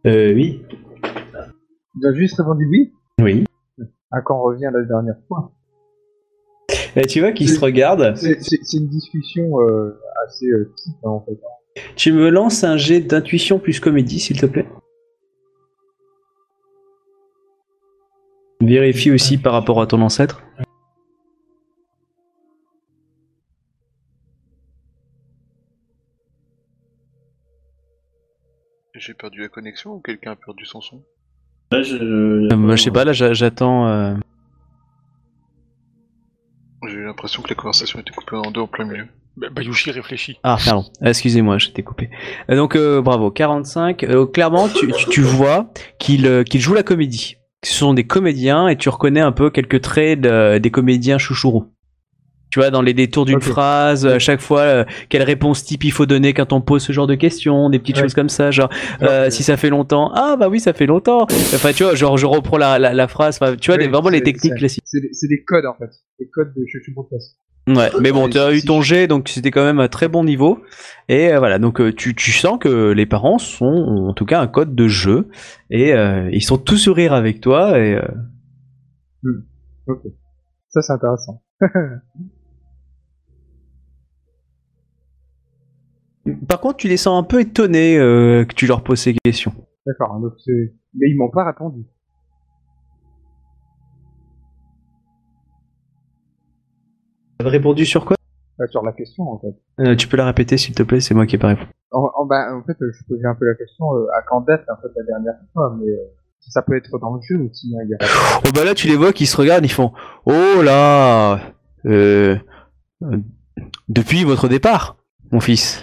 Euh, 0.06 0.34
oui. 0.34 0.66
Il 1.94 2.04
a 2.04 2.12
juste 2.14 2.36
répondu 2.38 2.66
oui? 2.68 2.92
Oui. 3.20 3.44
À 4.10 4.22
quand 4.22 4.40
on 4.40 4.42
revient 4.42 4.70
la 4.72 4.82
dernière 4.82 5.14
fois. 5.28 5.52
Euh, 6.96 7.02
tu 7.08 7.20
vois 7.20 7.30
qu'ils 7.30 7.48
se 7.48 7.60
regardent. 7.60 8.16
C'est 8.16 8.72
une 8.72 8.88
discussion 8.88 9.60
euh, 9.60 10.00
assez 10.26 10.46
euh, 10.46 10.72
type 10.76 10.96
hein, 11.04 11.10
en 11.10 11.20
fait. 11.20 11.38
Tu 11.96 12.12
me 12.12 12.28
lances 12.28 12.64
un 12.64 12.76
jet 12.76 13.00
d'intuition 13.00 13.58
plus 13.58 13.80
comédie, 13.80 14.20
s'il 14.20 14.38
te 14.38 14.46
plaît. 14.46 14.66
Vérifie 18.60 19.10
aussi 19.10 19.38
par 19.38 19.54
rapport 19.54 19.80
à 19.80 19.86
ton 19.86 20.00
ancêtre. 20.02 20.42
J'ai 28.94 29.14
perdu 29.14 29.40
la 29.40 29.48
connexion 29.48 29.94
ou 29.94 30.00
quelqu'un 30.00 30.32
a 30.32 30.36
perdu 30.36 30.66
son 30.66 30.80
son? 30.80 31.02
Là, 31.72 31.82
je, 31.82 31.96
Euh, 31.96 32.48
bah, 32.50 32.76
je 32.76 32.82
sais 32.82 32.90
pas, 32.90 33.04
là 33.04 33.12
j'a- 33.12 33.32
j'attends. 33.32 33.88
euh, 33.88 34.14
J'ai 36.86 36.94
eu 36.94 37.04
l'impression 37.04 37.42
que 37.42 37.48
la 37.48 37.54
conversation 37.54 38.00
était 38.00 38.12
coupée 38.12 38.36
en 38.36 38.50
deux 38.50 38.60
en 38.60 38.66
plein 38.66 38.84
milieu. 38.84 39.06
Bah, 39.36 39.48
Bayushi 39.50 39.90
réfléchit. 39.90 40.38
Ah, 40.42 40.58
pardon. 40.64 40.84
Excusez-moi, 41.02 41.58
j'étais 41.58 41.82
coupé. 41.82 42.10
Euh, 42.50 42.56
donc, 42.56 42.76
euh, 42.76 43.00
bravo. 43.00 43.30
45. 43.30 44.04
Euh, 44.04 44.26
clairement, 44.26 44.68
tu, 44.68 44.92
tu, 44.92 45.06
tu 45.08 45.20
vois 45.22 45.70
qu'il 45.98 46.26
euh, 46.26 46.42
qu'il 46.44 46.60
joue 46.60 46.74
la 46.74 46.82
comédie. 46.82 47.36
Ce 47.64 47.72
sont 47.74 47.94
des 47.94 48.04
comédiens 48.04 48.68
et 48.68 48.76
tu 48.76 48.88
reconnais 48.88 49.20
un 49.20 49.32
peu 49.32 49.48
quelques 49.50 49.80
traits 49.80 50.20
de- 50.20 50.58
des 50.58 50.70
comédiens 50.70 51.16
chouchourous. 51.18 51.72
Tu 52.50 52.58
vois, 52.58 52.68
dans 52.70 52.82
les 52.82 52.92
détours 52.92 53.24
d'une 53.24 53.36
Ok. 53.36 53.44
phrase, 53.44 54.04
à 54.06 54.18
chaque 54.18 54.42
fois, 54.42 54.60
euh, 54.60 54.84
quelle 55.08 55.22
réponse 55.22 55.64
type 55.64 55.84
il 55.84 55.92
faut 55.92 56.04
donner 56.04 56.34
quand 56.34 56.52
on 56.52 56.60
pose 56.60 56.82
ce 56.82 56.92
genre 56.92 57.06
de 57.06 57.14
questions, 57.14 57.70
des 57.70 57.78
petites 57.78 57.96
Ouais. 57.96 58.02
choses 58.02 58.12
comme 58.12 58.28
ça, 58.28 58.50
genre, 58.50 58.68
euh, 59.00 59.30
si 59.30 59.42
ça 59.42 59.56
fait 59.56 59.70
longtemps, 59.70 60.10
ah 60.14 60.36
bah 60.38 60.48
oui, 60.50 60.60
ça 60.60 60.74
fait 60.74 60.84
longtemps. 60.84 61.22
Enfin, 61.22 61.72
tu 61.72 61.84
vois, 61.84 61.94
genre, 61.94 62.18
je 62.18 62.26
reprends 62.26 62.58
la, 62.58 62.78
la, 62.78 62.92
la 62.92 63.08
phrase, 63.08 63.38
enfin, 63.40 63.56
tu 63.56 63.70
vois, 63.70 63.80
Oui, 63.80 63.88
vraiment 63.88 64.10
les 64.10 64.18
c'est- 64.18 64.24
techniques 64.24 64.56
classiques. 64.56 64.82
C'est 64.84 65.00
des, 65.00 65.08
c'est 65.12 65.28
des 65.28 65.42
codes 65.44 65.64
en 65.64 65.72
fait. 65.78 65.88
Des 66.18 66.28
codes 66.28 66.52
de 66.54 66.62
Chuchu 66.66 66.92
Classique. 67.08 67.38
Ouais, 67.68 67.90
mais 68.00 68.10
bon, 68.10 68.28
tu 68.28 68.38
as 68.38 68.52
eu 68.52 68.60
ton 68.62 68.82
je- 68.82 68.94
jet, 68.94 69.06
donc 69.06 69.28
c'était 69.28 69.52
quand 69.52 69.64
même 69.64 69.78
à 69.78 69.88
très 69.88 70.08
bon 70.08 70.24
niveau. 70.24 70.62
Et 71.08 71.32
euh, 71.32 71.38
voilà, 71.38 71.58
donc 71.60 71.80
euh, 71.80 71.92
tu, 71.92 72.14
tu 72.14 72.32
sens 72.32 72.58
que 72.58 72.90
les 72.90 73.06
parents 73.06 73.38
sont 73.38 73.66
en 74.08 74.14
tout 74.14 74.24
cas 74.26 74.40
un 74.40 74.48
code 74.48 74.74
de 74.74 74.88
jeu 74.88 75.28
et 75.70 75.92
euh, 75.92 76.28
ils 76.32 76.42
sont 76.42 76.58
tous 76.58 76.76
sourire 76.76 77.12
avec 77.12 77.40
toi. 77.40 77.78
Et 77.78 77.94
euh, 77.94 78.02
Ok. 79.86 80.00
Ça 80.70 80.82
c'est 80.82 80.92
intéressant. 80.92 81.42
par 86.48 86.60
contre, 86.60 86.76
tu 86.78 86.88
les 86.88 86.96
sens 86.96 87.18
un 87.20 87.24
peu 87.26 87.40
étonnés 87.40 87.98
euh, 87.98 88.44
que 88.44 88.54
tu 88.54 88.66
leur 88.66 88.82
poses 88.82 89.00
ces 89.00 89.14
questions. 89.24 89.52
D'accord. 89.86 90.20
donc 90.20 90.32
ils 90.46 91.16
m'ont 91.16 91.30
pas 91.30 91.44
répondu. 91.44 91.84
Répondu 97.46 97.84
sur 97.86 98.04
quoi? 98.04 98.16
Pas 98.58 98.66
sur 98.68 98.82
la 98.82 98.92
question 98.92 99.24
en 99.30 99.38
fait. 99.38 99.54
Euh, 99.80 99.96
Tu 99.96 100.08
peux 100.08 100.16
la 100.16 100.26
répéter 100.26 100.56
s'il 100.58 100.74
te 100.74 100.82
plaît, 100.82 101.00
c'est 101.00 101.14
moi 101.14 101.26
qui 101.26 101.36
ai 101.36 101.38
pas 101.38 101.48
répondu. 101.48 101.68
En, 101.90 102.10
en, 102.14 102.26
bah, 102.26 102.54
en 102.54 102.62
fait, 102.62 102.76
euh, 102.82 102.90
je 102.92 103.04
posais 103.06 103.26
un 103.26 103.34
peu 103.34 103.44
la 103.46 103.54
question 103.54 103.94
euh, 103.94 104.06
à 104.16 104.22
quand 104.22 104.40
date 104.42 104.64
en 104.70 104.76
fait 104.80 104.88
la 104.96 105.04
dernière 105.04 105.34
fois, 105.52 105.76
mais 105.78 105.90
euh, 105.90 105.96
ça 106.40 106.62
peut 106.62 106.76
être 106.76 106.98
dans 106.98 107.14
le 107.14 107.20
jeu 107.22 107.38
aussi. 107.50 107.74
Hein, 107.76 107.82
il 107.84 107.90
y 107.90 107.94
a... 107.94 107.98
Oh 108.46 108.48
bah 108.54 108.64
là, 108.64 108.74
tu 108.74 108.88
les 108.88 108.96
vois 108.96 109.12
qui 109.12 109.26
se 109.26 109.36
regardent, 109.36 109.64
ils 109.64 109.70
font 109.72 109.92
Oh 110.26 110.62
là 110.62 111.40
euh, 111.86 112.36
euh, 113.02 113.18
Depuis 113.88 114.24
votre 114.24 114.48
départ, 114.48 114.96
mon 115.30 115.40
fils. 115.40 115.82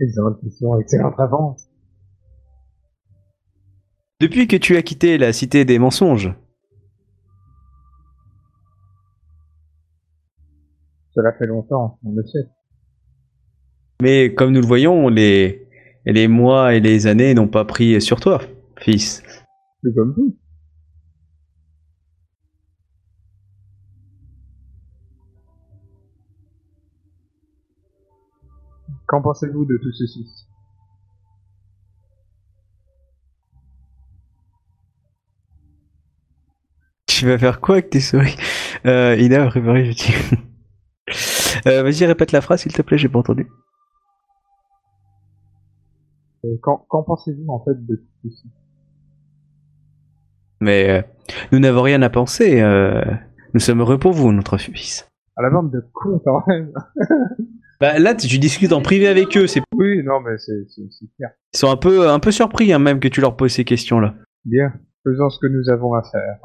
Excellente 0.00 0.40
question, 0.42 0.78
excellente. 0.80 1.14
Depuis 4.20 4.46
que 4.48 4.56
tu 4.56 4.76
as 4.76 4.82
quitté 4.82 5.18
la 5.18 5.32
cité 5.32 5.64
des 5.64 5.78
mensonges, 5.78 6.34
Cela 11.14 11.32
fait 11.32 11.46
longtemps, 11.46 11.98
on 12.04 12.12
le 12.14 12.24
sait. 12.26 12.48
mais 14.02 14.34
comme 14.34 14.52
nous 14.52 14.60
le 14.60 14.66
voyons, 14.66 15.08
les, 15.08 15.66
les 16.06 16.28
mois 16.28 16.74
et 16.74 16.80
les 16.80 17.06
années 17.06 17.34
n'ont 17.34 17.48
pas 17.48 17.64
pris 17.64 18.00
sur 18.02 18.20
toi, 18.20 18.40
fils. 18.78 19.22
C'est 19.82 19.94
comme 19.94 20.14
tout. 20.14 20.36
Qu'en 29.06 29.22
pensez-vous 29.22 29.64
de 29.64 29.76
tout 29.78 29.92
ceci 29.92 30.26
Tu 37.06 37.26
vas 37.26 37.38
faire 37.38 37.60
quoi 37.60 37.76
avec 37.76 37.90
tes 37.90 38.00
souris? 38.00 38.36
Euh, 38.86 39.16
Ina 39.18 39.44
a 39.44 39.48
préparé, 39.48 39.86
je 39.86 39.92
dis. 39.92 40.14
Euh, 41.66 41.82
Vas-y, 41.82 42.04
répète 42.06 42.32
la 42.32 42.40
phrase, 42.40 42.62
s'il 42.62 42.72
te 42.72 42.82
plaît, 42.82 42.98
j'ai 42.98 43.08
pas 43.08 43.18
entendu. 43.18 43.46
Euh, 46.44 46.56
Qu'en 46.62 47.02
pensez-vous 47.02 47.46
en 47.48 47.62
fait 47.64 47.74
de 47.86 47.96
tout 47.96 48.30
ceci? 48.30 48.48
Mais 50.60 50.88
euh, 50.90 51.02
nous 51.52 51.58
n'avons 51.58 51.82
rien 51.82 52.00
à 52.02 52.10
penser. 52.10 52.60
euh, 52.60 53.02
nous 53.54 53.60
sommes 53.60 53.80
heureux 53.80 53.98
pour 53.98 54.12
vous, 54.12 54.32
notre 54.32 54.56
fils. 54.58 55.08
À 55.36 55.42
la 55.42 55.50
bande 55.50 55.70
de 55.70 55.84
cons 55.92 56.20
quand 56.24 56.46
même. 56.46 56.72
Bah 57.80 57.98
là, 57.98 58.14
tu 58.14 58.38
discutes 58.38 58.72
en 58.72 58.80
privé 58.82 59.08
avec 59.08 59.36
eux. 59.36 59.48
C'est 59.48 59.60
Oui, 59.74 60.00
non 60.04 60.20
mais 60.20 60.38
c'est 60.38 60.64
clair. 61.16 61.30
ils 61.52 61.58
sont 61.58 61.70
un 61.72 61.76
peu 61.76 62.08
un 62.08 62.20
peu 62.20 62.30
surpris 62.30 62.72
hein, 62.72 62.78
même 62.78 63.00
que 63.00 63.08
tu 63.08 63.20
leur 63.20 63.36
poses 63.36 63.52
ces 63.52 63.64
questions-là. 63.64 64.14
Bien, 64.44 64.72
faisons 65.02 65.28
ce 65.28 65.40
que 65.40 65.48
nous 65.48 65.68
avons 65.68 65.92
à 65.92 66.02
faire. 66.04 66.38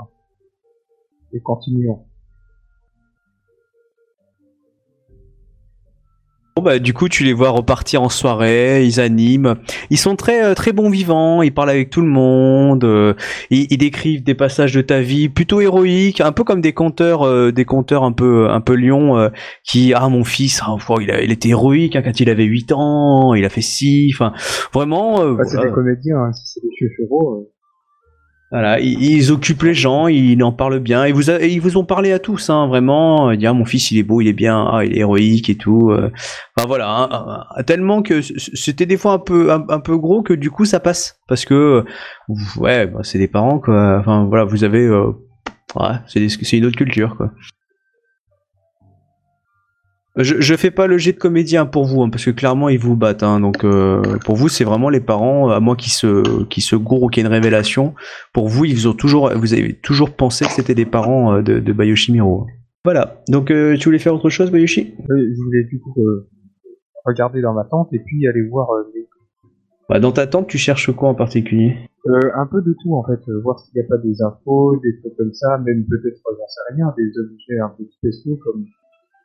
Et 1.32 1.40
continuons. 1.40 2.08
Bon 6.60 6.66
bah 6.66 6.80
du 6.80 6.94
coup, 6.94 7.08
tu 7.08 7.24
les 7.24 7.32
vois 7.32 7.52
repartir 7.52 8.02
en 8.02 8.10
soirée. 8.10 8.86
Ils 8.86 9.00
animent. 9.00 9.56
Ils 9.90 9.98
sont 9.98 10.18
très 10.18 10.44
euh, 10.44 10.56
très 10.56 10.74
bons 10.74 10.90
vivants. 10.90 11.42
Ils 11.42 11.54
parlent 11.54 11.70
avec 11.70 11.90
tout 11.90 12.02
le 12.02 12.10
monde. 12.10 12.84
euh, 12.84 13.14
ils, 13.50 13.68
ils 13.70 13.78
décrivent 13.78 14.24
des 14.24 14.36
passages 14.36 14.74
de 14.74 14.82
ta 14.82 15.00
vie 15.00 15.30
plutôt 15.30 15.62
héroïques, 15.62 16.20
un 16.20 16.34
peu 16.34 16.44
comme 16.44 16.60
des 16.60 16.74
conteurs, 16.74 17.26
euh, 17.26 17.54
des 17.54 17.64
conteurs 17.64 18.04
un 18.04 18.12
peu 18.12 18.50
un 18.50 18.60
peu 18.60 18.76
lions 18.76 19.18
euh, 19.18 19.30
qui 19.64 19.94
ah 19.94 20.10
mon 20.10 20.26
fils, 20.26 20.60
ah, 20.62 20.76
oh, 20.90 21.00
il, 21.00 21.10
a, 21.12 21.22
il 21.22 21.32
était 21.32 21.48
héroïque 21.48 21.96
hein, 21.96 22.02
quand 22.04 22.20
il 22.20 22.30
avait 22.30 22.44
8 22.44 22.74
ans. 22.74 23.34
Il 23.36 23.46
a 23.46 23.50
fait 23.50 23.62
ci. 23.62 24.12
Enfin 24.14 24.34
vraiment. 24.74 25.34
Bah, 25.36 25.46
c'est 25.46 25.56
voilà. 25.56 25.70
des 25.70 25.74
comédiens, 25.74 26.18
hein, 26.18 26.34
si 26.34 26.44
c'est 26.46 26.62
des 26.62 26.76
chevaux. 26.98 27.48
Voilà, 28.52 28.80
ils, 28.80 29.32
occupent 29.32 29.62
les 29.62 29.76
gens, 29.76 30.08
ils 30.08 30.42
en 30.42 30.52
parlent 30.52 30.80
bien. 30.80 31.06
Ils 31.06 31.14
vous, 31.14 31.30
ils 31.30 31.62
vous 31.62 31.78
ont 31.78 31.86
parlé 31.86 32.12
à 32.12 32.18
tous, 32.18 32.50
hein, 32.50 32.68
vraiment. 32.68 33.32
Disent, 33.36 33.48
ah, 33.48 33.54
mon 33.54 33.66
fils, 33.66 33.92
il 33.92 34.00
est 34.00 34.04
beau, 34.04 34.22
il 34.22 34.28
est 34.28 34.34
bien, 34.34 34.68
ah, 34.72 34.84
il 34.84 34.94
est 34.94 35.00
héroïque 35.00 35.52
et 35.52 35.56
tout. 35.56 35.92
euh. 35.92 36.12
Enfin 36.58 36.68
voilà, 36.68 36.90
hein, 36.90 37.46
euh, 37.58 37.64
tellement 37.64 38.02
que 38.02 38.22
c'était 38.22 38.88
des 38.88 38.98
fois 38.98 39.14
un 39.14 39.20
peu, 39.20 39.52
un, 39.52 39.80
peu 39.80 39.98
gros 39.98 40.24
que 40.24 40.34
du 40.34 40.50
coup 40.50 40.66
ça 40.66 40.80
passe, 40.80 41.20
parce 41.28 41.46
que 41.46 41.86
ouais, 42.58 42.88
bah, 42.88 43.02
c'est 43.04 43.20
des 43.20 43.28
parents 43.28 43.60
quoi. 43.60 44.00
Enfin 44.00 44.26
voilà, 44.26 44.46
vous 44.46 44.64
avez, 44.64 44.84
euh, 44.84 45.12
ouais, 45.76 45.96
c'est 46.08 46.58
une 46.58 46.66
autre 46.66 46.78
culture 46.78 47.16
quoi. 47.18 47.32
Je, 50.20 50.36
je 50.40 50.56
fais 50.56 50.72
pas 50.72 50.86
le 50.88 50.98
jet 50.98 51.14
de 51.14 51.18
comédien 51.18 51.66
pour 51.66 51.86
vous, 51.86 52.02
hein, 52.02 52.10
parce 52.10 52.26
que 52.26 52.32
clairement 52.32 52.68
ils 52.70 52.78
vous 52.80 52.96
battent. 52.96 53.24
hein, 53.24 53.40
donc 53.40 53.64
euh, 53.64 54.02
pour 54.26 54.36
vous, 54.36 54.50
c'est 54.50 54.64
vraiment 54.64 54.90
les 54.90 55.00
parents, 55.00 55.50
à 55.50 55.60
moins 55.60 55.76
qu'ils 55.76 55.92
se, 55.94 56.44
qu'ils 56.46 56.64
se 56.64 56.76
gourent 56.76 57.04
ou 57.04 57.08
qu'il 57.10 57.24
y 57.24 57.26
ait 57.26 57.28
une 57.30 57.34
révélation. 57.34 57.94
Pour 58.34 58.48
vous, 58.50 58.66
ils 58.66 58.76
vous 58.76 58.88
ont 58.88 58.94
toujours, 58.94 59.32
vous 59.36 59.54
avez 59.54 59.74
toujours 59.74 60.12
pensé 60.16 60.46
que 60.46 60.52
c'était 60.52 60.76
des 60.76 60.86
parents 60.86 61.36
euh, 61.36 61.42
de, 61.42 61.60
de 61.60 61.74
Bayoshi 61.74 62.12
Miro. 62.12 62.48
Voilà. 62.84 63.22
Donc 63.30 63.50
euh, 63.52 63.76
tu 63.78 63.86
voulais 63.86 64.00
faire 64.00 64.14
autre 64.14 64.30
chose, 64.30 64.52
Bayoshi? 64.52 64.94
Je 64.98 65.44
voulais 65.44 65.64
du 65.70 65.80
coup 65.80 65.96
regarder 67.06 67.42
dans 67.42 67.54
ma 67.54 67.64
tente 67.64 67.90
et 67.94 68.00
puis 68.00 68.28
aller 68.28 68.42
voir 68.48 68.68
les- 68.94 69.08
bah, 69.90 70.00
Dans 70.00 70.12
ta 70.12 70.28
tente, 70.28 70.48
tu 70.48 70.58
cherches 70.58 70.92
quoi 70.96 71.10
en 71.10 71.16
particulier? 71.16 71.78
Un 72.36 72.48
peu 72.48 72.62
de 72.62 72.76
tout 72.82 72.96
en 72.96 73.04
fait, 73.04 73.20
voir 73.44 73.60
s'il 73.60 73.74
n'y 73.80 73.86
a 73.86 73.88
pas 73.90 73.98
des 73.98 74.22
infos, 74.24 74.80
des 74.82 74.98
trucs 75.00 75.16
comme 75.18 75.34
ça, 75.34 75.58
même 75.60 75.86
peut-être, 75.90 76.18
j'en 76.26 76.48
sais 76.48 76.74
rien, 76.76 76.94
des 76.98 77.10
objets 77.20 77.60
un 77.60 77.70
peu 77.78 77.84
spéciaux 77.92 78.40
comme 78.44 78.66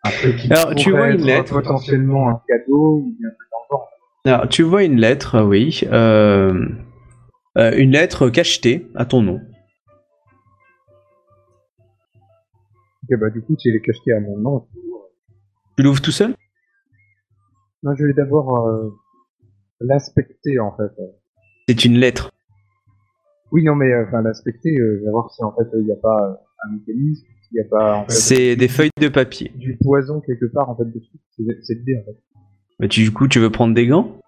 un 0.05 0.11
truc 0.11 0.37
qui 0.37 0.53
Alors, 0.53 0.75
tu 0.75 0.91
vois 0.91 1.11
une 1.11 1.23
lettre. 1.23 1.55
potentiellement 1.55 2.29
un 2.29 2.43
cadeau 2.47 2.99
ou 2.99 3.17
bien 3.19 3.29
un 3.29 3.33
truc. 3.33 3.81
Alors, 4.27 4.49
tu 4.49 4.63
vois 4.63 4.85
une 4.85 5.01
lettre, 5.01 5.43
oui, 5.43 5.83
euh, 5.93 6.69
euh, 7.59 7.73
une 7.77 7.91
lettre 7.91 8.31
cachetée 8.31 8.87
à 8.95 9.05
ton 9.05 9.23
nom. 9.23 9.41
Ok, 13.03 13.19
bah 13.19 13.31
du 13.31 13.43
coup, 13.43 13.55
si 13.59 13.69
elle 13.69 13.77
est 13.77 13.81
cachetée 13.83 14.13
à 14.13 14.21
mon 14.21 14.39
nom. 14.39 14.67
Tu 15.77 15.83
l'ouvres 15.83 16.01
tout 16.01 16.11
seul? 16.11 16.35
Non, 17.83 17.95
je 17.95 18.07
vais 18.07 18.15
d'abord 18.15 18.67
euh, 18.67 18.91
l'inspecter 19.81 20.59
en 20.59 20.75
fait. 20.77 20.91
C'est 21.69 21.85
une 21.85 21.99
lettre. 21.99 22.31
Oui, 23.53 23.63
non, 23.63 23.75
mais 23.75 23.95
enfin 24.07 24.23
l'inspecter, 24.23 24.75
je 24.75 25.05
vais 25.05 25.11
voir 25.11 25.31
si 25.31 25.43
en 25.45 25.53
fait 25.55 25.69
il 25.75 25.85
n'y 25.85 25.93
a 25.93 25.97
pas 25.97 26.41
un 26.65 26.73
mécanisme, 26.73 27.27
s'il 27.55 27.61
n'y 27.61 27.67
a 27.67 27.69
pas 27.71 27.97
en 27.99 28.05
fait, 28.05 28.13
C'est 28.13 28.57
des 28.57 28.69
feuilles 28.69 28.91
de 29.01 29.09
papier. 29.09 29.53
du 29.55 29.77
poison 29.83 30.21
quelque 30.21 30.47
part 30.47 30.69
en 30.71 30.77
fait 30.77 30.85
dessus. 30.87 31.17
C'est 31.63 31.75
l'idée 31.75 31.97
en 32.01 32.05
fait. 32.05 32.19
Bah, 32.81 32.89
tu, 32.89 33.01
du 33.03 33.13
coup, 33.13 33.29
tu 33.29 33.39
veux 33.39 33.51
prendre 33.51 33.75
des 33.75 33.87
gants? 33.87 34.19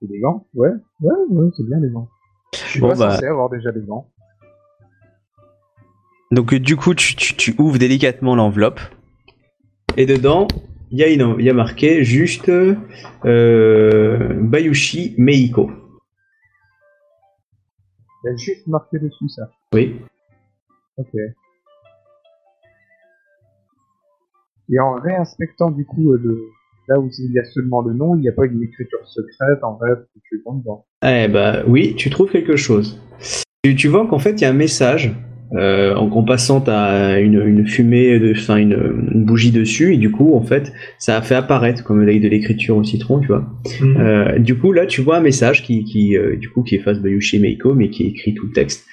C'est 0.00 0.08
des 0.08 0.18
gants? 0.20 0.46
Ouais, 0.54 0.68
ouais, 1.00 1.14
ouais, 1.30 1.50
c'est 1.56 1.66
bien 1.66 1.80
les 1.80 1.90
gants. 1.90 2.08
Je 2.54 2.58
suis 2.58 2.80
Bon, 2.80 2.88
pas 2.90 2.94
bah. 2.96 3.10
censé 3.14 3.26
avoir 3.26 3.48
déjà 3.48 3.72
des 3.72 3.80
gants. 3.80 4.10
Donc 6.32 6.54
du 6.54 6.76
coup, 6.76 6.94
tu, 6.94 7.14
tu, 7.16 7.34
tu 7.36 7.54
ouvres 7.58 7.78
délicatement 7.78 8.34
l'enveloppe. 8.36 8.80
Et 9.96 10.04
dedans, 10.06 10.46
il 10.90 10.98
y, 10.98 11.02
a 11.04 11.08
une- 11.08 11.36
il 11.38 11.44
y 11.44 11.50
a 11.50 11.54
marqué 11.54 12.04
juste 12.04 12.50
euh, 13.24 14.34
Bayushi 14.42 15.14
Meiko. 15.18 15.70
Il 18.26 18.30
y 18.30 18.32
a 18.32 18.36
juste 18.36 18.66
marqué 18.66 18.98
dessus 18.98 19.28
ça. 19.28 19.48
Oui. 19.72 20.00
Ok. 20.96 21.14
Et 24.68 24.80
en 24.80 24.94
réinspectant 24.94 25.70
du 25.70 25.84
coup 25.86 26.12
euh, 26.12 26.20
le... 26.20 26.42
là 26.88 26.98
où 26.98 27.08
il 27.20 27.32
y 27.32 27.38
a 27.38 27.44
seulement 27.44 27.82
le 27.82 27.94
nom, 27.94 28.16
il 28.16 28.22
n'y 28.22 28.28
a 28.28 28.32
pas 28.32 28.46
une 28.46 28.60
écriture 28.64 28.98
secrète 29.06 29.62
en 29.62 29.78
fait, 29.78 29.94
quelque 30.12 30.42
chose 30.44 30.58
dedans. 30.58 30.86
Eh 31.04 31.28
bah 31.28 31.62
oui, 31.68 31.94
tu 31.94 32.10
trouves 32.10 32.32
quelque 32.32 32.56
chose. 32.56 33.00
Tu, 33.62 33.76
tu 33.76 33.86
vois 33.86 34.08
qu'en 34.08 34.18
fait, 34.18 34.32
il 34.32 34.40
y 34.40 34.44
a 34.44 34.50
un 34.50 34.54
message. 34.54 35.14
Euh, 35.54 35.94
en, 35.94 36.10
en 36.10 36.24
passant 36.24 36.64
à 36.66 37.20
une, 37.20 37.40
une 37.46 37.66
fumée, 37.66 38.18
de, 38.18 38.32
enfin 38.32 38.56
une, 38.56 38.72
une 39.12 39.24
bougie 39.24 39.52
dessus, 39.52 39.94
et 39.94 39.96
du 39.96 40.10
coup, 40.10 40.34
en 40.34 40.42
fait, 40.42 40.72
ça 40.98 41.16
a 41.16 41.22
fait 41.22 41.36
apparaître 41.36 41.84
comme 41.84 42.00
avec 42.02 42.20
de 42.20 42.28
l'écriture 42.28 42.76
au 42.76 42.82
citron, 42.82 43.20
tu 43.20 43.28
vois. 43.28 43.48
Euh, 43.82 44.38
du 44.40 44.56
coup, 44.56 44.72
là, 44.72 44.86
tu 44.86 45.02
vois 45.02 45.18
un 45.18 45.20
message 45.20 45.62
qui, 45.62 45.84
qui 45.84 46.16
euh, 46.16 46.36
du 46.36 46.48
coup, 46.48 46.64
qui 46.64 46.74
efface 46.74 46.98
Bayushi 46.98 47.38
Meiko, 47.38 47.74
mais 47.74 47.90
qui 47.90 48.06
écrit 48.08 48.34
tout 48.34 48.46
le 48.46 48.52
texte 48.52 48.86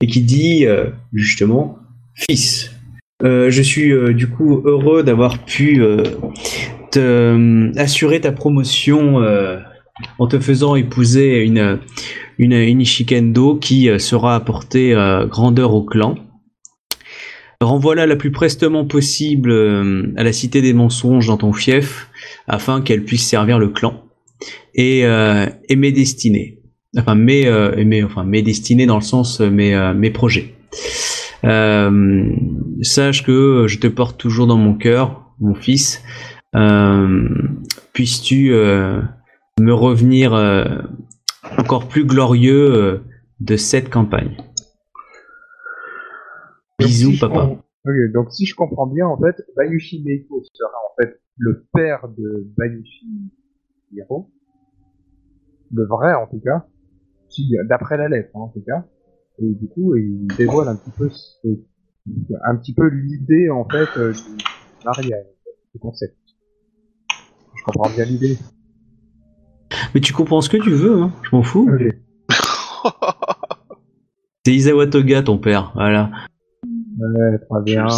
et 0.00 0.06
qui 0.06 0.20
dit 0.20 0.66
euh, 0.66 0.86
justement, 1.12 1.78
fils, 2.14 2.70
euh, 3.24 3.50
je 3.50 3.62
suis 3.62 3.92
euh, 3.92 4.12
du 4.12 4.28
coup 4.28 4.62
heureux 4.64 5.02
d'avoir 5.02 5.44
pu 5.44 5.82
euh, 5.82 6.02
te 6.92 6.98
euh, 6.98 7.72
assurer 7.76 8.20
ta 8.20 8.30
promotion 8.32 9.22
euh, 9.22 9.58
en 10.18 10.26
te 10.26 10.38
faisant 10.38 10.76
épouser 10.76 11.44
une 11.44 11.80
une, 12.38 12.52
une 12.52 12.80
Ishikendo 12.80 13.56
qui 13.56 13.88
euh, 13.88 13.98
sera 13.98 14.34
apportée 14.34 14.94
euh, 14.94 15.26
grandeur 15.26 15.74
au 15.74 15.82
clan. 15.82 16.16
Renvoie-la 17.60 18.06
la 18.06 18.16
plus 18.16 18.30
prestement 18.30 18.84
possible 18.84 19.50
euh, 19.50 20.12
à 20.16 20.22
la 20.22 20.32
cité 20.32 20.60
des 20.60 20.74
mensonges 20.74 21.28
dans 21.28 21.38
ton 21.38 21.52
fief 21.52 22.10
afin 22.46 22.82
qu'elle 22.82 23.04
puisse 23.04 23.26
servir 23.26 23.58
le 23.58 23.68
clan 23.68 24.04
et, 24.74 25.06
euh, 25.06 25.46
et 25.68 25.76
mes 25.76 25.92
destinées. 25.92 26.60
Enfin, 26.98 27.14
mes, 27.14 27.50
mes, 27.84 28.02
enfin, 28.02 28.24
mes 28.24 28.40
destinées 28.40 28.86
dans 28.86 28.96
le 28.96 29.02
sens 29.02 29.40
mes, 29.40 29.92
mes 29.94 30.10
projets. 30.10 30.54
Sache 31.42 33.22
que 33.22 33.66
je 33.66 33.78
te 33.78 33.86
porte 33.86 34.16
toujours 34.18 34.46
dans 34.46 34.56
mon 34.56 34.72
cœur, 34.72 35.26
mon 35.38 35.54
fils. 35.54 36.02
Puisses-tu 37.92 38.54
me 39.60 39.72
revenir 39.72 40.34
euh, 40.34 40.64
encore 41.58 41.88
plus 41.88 42.04
glorieux 42.04 42.74
euh, 42.74 42.98
de 43.40 43.56
cette 43.56 43.88
campagne. 43.90 44.36
Bisous, 46.78 47.12
si 47.12 47.18
papa. 47.18 47.46
com- 47.46 47.62
Ok, 47.88 48.12
donc 48.12 48.32
si 48.32 48.44
je 48.46 48.54
comprends 48.56 48.86
bien, 48.88 49.06
en 49.06 49.16
fait, 49.16 49.36
Bayushi 49.56 50.02
Meiko 50.04 50.42
sera 50.52 50.68
en 50.70 50.94
fait 51.02 51.20
le 51.38 51.64
père 51.72 52.08
de 52.18 52.46
Bayushi 52.58 53.30
Hiro. 53.92 54.28
Le 55.72 55.86
vrai, 55.86 56.12
en 56.14 56.26
tout 56.26 56.40
cas. 56.40 56.66
Si, 57.28 57.48
d'après 57.68 57.96
la 57.96 58.08
lettre, 58.08 58.30
hein, 58.34 58.40
en 58.40 58.48
tout 58.48 58.62
cas. 58.66 58.84
Et 59.38 59.54
du 59.54 59.68
coup, 59.68 59.94
il 59.96 60.26
dévoile 60.36 60.68
un 60.68 60.76
petit 60.76 60.90
peu, 60.98 61.08
ce- 61.10 61.48
un 62.44 62.56
petit 62.56 62.74
peu 62.74 62.88
l'idée, 62.88 63.48
en 63.50 63.64
fait, 63.68 63.88
euh, 63.98 64.12
du 64.12 64.20
mariage. 64.84 65.26
le 65.74 65.78
concept. 65.80 66.16
Je 67.54 67.62
comprends 67.64 67.90
bien 67.90 68.04
l'idée. 68.06 68.36
Mais 69.94 70.00
tu 70.00 70.12
comprends 70.12 70.40
ce 70.40 70.48
que 70.48 70.56
tu 70.56 70.70
veux, 70.70 71.00
hein. 71.00 71.12
Je 71.22 71.30
m'en 71.34 71.42
fous. 71.42 71.68
C'est 74.44 74.52
Isawa 74.54 74.86
Toga, 74.86 75.22
ton 75.22 75.38
père. 75.38 75.72
Voilà. 75.74 76.10
Ouais, 76.98 77.38
très 77.38 77.62
bien. 77.64 77.86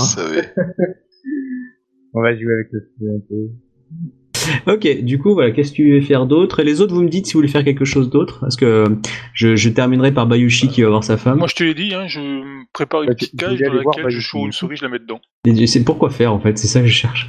On 2.14 2.22
va 2.22 2.34
jouer 2.36 2.54
avec 2.54 2.68
le 2.72 2.80
feu 2.98 3.06
un 3.14 3.20
peu. 3.28 3.50
Ok, 4.66 5.04
du 5.04 5.18
coup, 5.18 5.34
voilà, 5.34 5.50
qu'est-ce 5.50 5.72
que 5.72 5.76
tu 5.76 5.92
veux 5.92 6.00
faire 6.00 6.24
d'autre? 6.26 6.60
Et 6.60 6.64
les 6.64 6.80
autres, 6.80 6.94
vous 6.94 7.02
me 7.02 7.10
dites 7.10 7.26
si 7.26 7.34
vous 7.34 7.40
voulez 7.40 7.48
faire 7.48 7.64
quelque 7.64 7.84
chose 7.84 8.08
d'autre 8.08 8.40
Parce 8.40 8.56
que 8.56 8.86
je, 9.34 9.56
je 9.56 9.68
terminerai 9.68 10.12
par 10.12 10.26
Bayushi 10.26 10.68
qui 10.68 10.80
va 10.82 10.88
voir 10.88 11.04
sa 11.04 11.18
femme. 11.18 11.36
Moi, 11.38 11.48
je 11.48 11.54
te 11.54 11.64
l'ai 11.64 11.74
dit, 11.74 11.94
hein, 11.94 12.06
je 12.06 12.64
prépare 12.72 13.02
une 13.02 13.08
Bah, 13.08 13.14
petite 13.14 13.38
cage 13.38 13.60
dans 13.60 13.74
laquelle 13.74 14.08
je 14.08 14.20
choure 14.20 14.46
une 14.46 14.52
souris, 14.52 14.76
je 14.76 14.84
la 14.84 14.90
mets 14.90 15.00
dedans. 15.00 15.20
C'est 15.66 15.84
pourquoi 15.84 16.08
faire 16.08 16.32
en 16.32 16.40
fait, 16.40 16.56
c'est 16.56 16.66
ça 16.66 16.80
que 16.80 16.86
je 16.86 16.92
cherche. 16.94 17.28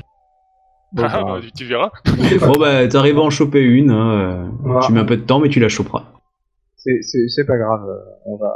Bon, 0.92 1.04
Ah, 1.08 1.24
bah, 1.24 1.40
tu 1.56 1.66
verras. 1.66 1.92
Bon 2.40 2.54
bah, 2.60 2.88
t'arrives 2.88 3.18
à 3.18 3.22
en 3.22 3.30
choper 3.30 3.62
une, 3.62 3.92
hein, 3.92 4.12
euh, 4.12 4.48
Voilà. 4.64 4.80
tu 4.86 4.92
mets 4.94 5.00
un 5.00 5.06
peu 5.06 5.18
de 5.18 5.24
temps, 5.24 5.40
mais 5.40 5.50
tu 5.50 5.60
la 5.60 5.70
choperas. 5.70 6.06
c'est, 6.78 7.46
pas 7.46 7.58
grave. 7.58 7.88
euh, 7.88 8.00
On 8.26 8.38
va, 8.38 8.52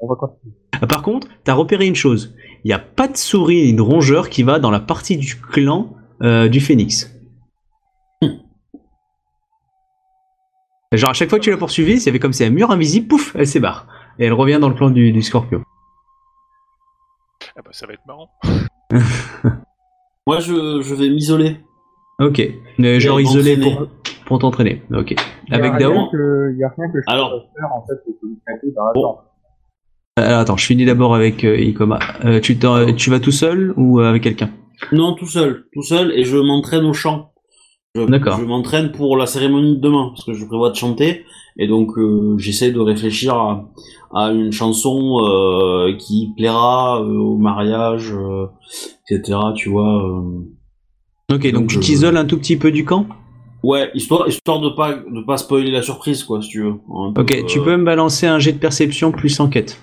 on 0.00 0.08
va 0.08 0.14
continuer. 0.16 0.54
Ah, 0.80 0.86
Par 0.86 1.02
contre, 1.02 1.28
t'as 1.44 1.52
repéré 1.54 1.86
une 1.86 1.94
chose. 1.94 2.34
Il 2.64 2.68
n'y 2.68 2.72
a 2.72 2.78
pas 2.78 3.06
de 3.08 3.16
souris 3.16 3.62
ni 3.64 3.74
de 3.74 3.82
rongeur 3.82 4.28
qui 4.30 4.42
va 4.42 4.58
dans 4.58 4.70
la 4.70 4.80
partie 4.80 5.16
du 5.18 5.38
clan 5.40 5.94
euh, 6.22 6.48
du 6.48 6.60
phénix. 6.60 7.10
Genre 10.92 11.10
à 11.10 11.12
chaque 11.12 11.28
fois 11.28 11.38
que 11.40 11.44
tu 11.44 11.50
l'as 11.50 11.56
poursuivie, 11.56 11.94
il 11.96 12.06
y 12.06 12.08
avait 12.08 12.20
comme 12.20 12.32
c'est 12.32 12.46
un 12.46 12.50
mur 12.50 12.70
invisible, 12.70 13.08
pouf, 13.08 13.34
elle 13.34 13.48
s'ébarre. 13.48 13.88
Et 14.20 14.26
elle 14.26 14.32
revient 14.32 14.58
dans 14.60 14.68
le 14.68 14.76
clan 14.76 14.90
du, 14.90 15.10
du 15.10 15.22
scorpion. 15.22 15.62
Ah 17.56 17.62
bah, 17.64 17.70
ça 17.72 17.86
va 17.86 17.94
être 17.94 18.06
marrant. 18.06 18.30
Moi, 20.26 20.40
je, 20.40 20.80
je 20.82 20.94
vais 20.94 21.10
m'isoler. 21.10 21.56
Ok. 22.20 22.40
Euh, 22.80 23.00
genre 23.00 23.20
isolé 23.20 23.56
pour, 23.58 23.88
pour 24.26 24.38
t'entraîner. 24.38 24.82
Ok. 24.94 25.14
Avec 25.50 25.76
Dao. 25.78 25.92
Il 26.14 26.56
y 26.58 26.64
a 26.64 26.68
rien 26.76 26.90
que 26.92 26.98
je 27.00 27.12
Alors. 27.12 27.30
peux 27.30 27.60
faire, 27.60 27.70
en 27.74 27.84
fait, 27.86 27.94
c'est 28.06 28.74
Bon. 28.94 29.16
Euh, 30.18 30.40
attends, 30.40 30.56
je 30.56 30.64
finis 30.66 30.84
d'abord 30.84 31.14
avec 31.14 31.44
euh, 31.44 31.58
Ikoma. 31.58 31.98
Euh, 32.24 32.40
tu, 32.40 32.56
t'en- 32.58 32.92
tu 32.94 33.10
vas 33.10 33.18
tout 33.20 33.32
seul 33.32 33.74
ou 33.76 34.00
euh, 34.00 34.08
avec 34.08 34.22
quelqu'un? 34.22 34.50
Non, 34.92 35.14
tout 35.14 35.26
seul, 35.26 35.64
tout 35.72 35.82
seul, 35.82 36.12
et 36.12 36.24
je 36.24 36.36
m'entraîne 36.38 36.84
au 36.84 36.92
chant. 36.92 37.32
Je, 37.96 38.02
D'accord. 38.04 38.38
Je 38.38 38.44
m'entraîne 38.44 38.92
pour 38.92 39.16
la 39.16 39.26
cérémonie 39.26 39.76
de 39.76 39.80
demain, 39.80 40.10
parce 40.14 40.24
que 40.24 40.32
je 40.34 40.44
prévois 40.46 40.70
de 40.70 40.76
chanter, 40.76 41.24
et 41.58 41.66
donc 41.66 41.98
euh, 41.98 42.36
j'essaie 42.38 42.70
de 42.70 42.78
réfléchir 42.80 43.34
à, 43.34 43.70
à 44.14 44.30
une 44.30 44.52
chanson 44.52 45.18
euh, 45.20 45.96
qui 45.98 46.32
plaira 46.36 47.00
euh, 47.02 47.16
au 47.18 47.36
mariage, 47.36 48.12
euh, 48.12 48.46
etc. 49.08 49.38
Tu 49.56 49.68
vois. 49.68 50.04
euh. 50.04 51.34
Ok, 51.34 51.42
donc, 51.44 51.52
Donc, 51.52 51.66
tu 51.68 51.78
euh, 51.78 51.80
t'isoles 51.80 52.16
un 52.16 52.24
tout 52.24 52.38
petit 52.38 52.56
peu 52.56 52.70
du 52.70 52.84
camp? 52.84 53.06
Ouais, 53.62 53.90
histoire, 53.94 54.28
histoire 54.28 54.60
de 54.60 54.68
pas 54.68 54.92
de 54.94 55.24
pas 55.24 55.38
spoiler 55.38 55.70
la 55.70 55.80
surprise, 55.80 56.22
quoi, 56.22 56.42
si 56.42 56.50
tu 56.50 56.62
veux. 56.62 56.74
Peu, 57.14 57.22
Ok, 57.22 57.46
tu 57.46 57.60
euh, 57.60 57.64
peux 57.64 57.76
me 57.78 57.84
balancer 57.84 58.26
un 58.26 58.38
jet 58.38 58.52
de 58.52 58.58
perception 58.58 59.10
plus 59.10 59.40
enquête. 59.40 59.80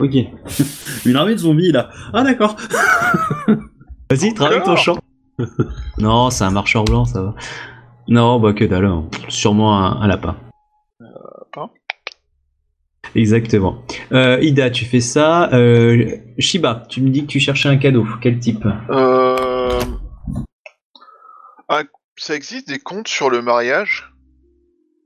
Ok. 0.00 0.16
une 1.06 1.16
armée 1.16 1.32
de 1.32 1.38
zombies 1.38 1.72
là. 1.72 1.88
Ah 2.12 2.24
d'accord. 2.24 2.56
Vas-y, 4.10 4.34
travaille 4.34 4.62
ton 4.62 4.76
champ. 4.76 4.98
non, 5.98 6.28
c'est 6.28 6.44
un 6.44 6.50
marcheur 6.50 6.84
blanc, 6.84 7.06
ça 7.06 7.22
va. 7.22 7.34
Non, 8.08 8.38
bah 8.38 8.52
que 8.52 8.64
dalle, 8.64 8.84
hein. 8.84 9.04
sûrement 9.28 9.74
un, 9.74 10.06
lapin. 10.06 10.36
Exactement. 13.14 13.82
Euh, 14.12 14.38
Ida, 14.40 14.70
tu 14.70 14.84
fais 14.84 15.00
ça. 15.00 15.50
Euh, 15.52 16.16
Shiba, 16.38 16.84
tu 16.88 17.02
me 17.02 17.10
dis 17.10 17.22
que 17.22 17.26
tu 17.26 17.40
cherchais 17.40 17.68
un 17.68 17.76
cadeau. 17.76 18.06
Quel 18.20 18.38
type 18.38 18.64
Euh... 18.90 19.78
un- 21.68 21.84
Ça 22.16 22.34
existe 22.36 22.68
des 22.68 22.78
comptes 22.78 23.08
sur 23.08 23.30
le 23.30 23.40
mariage, 23.42 24.12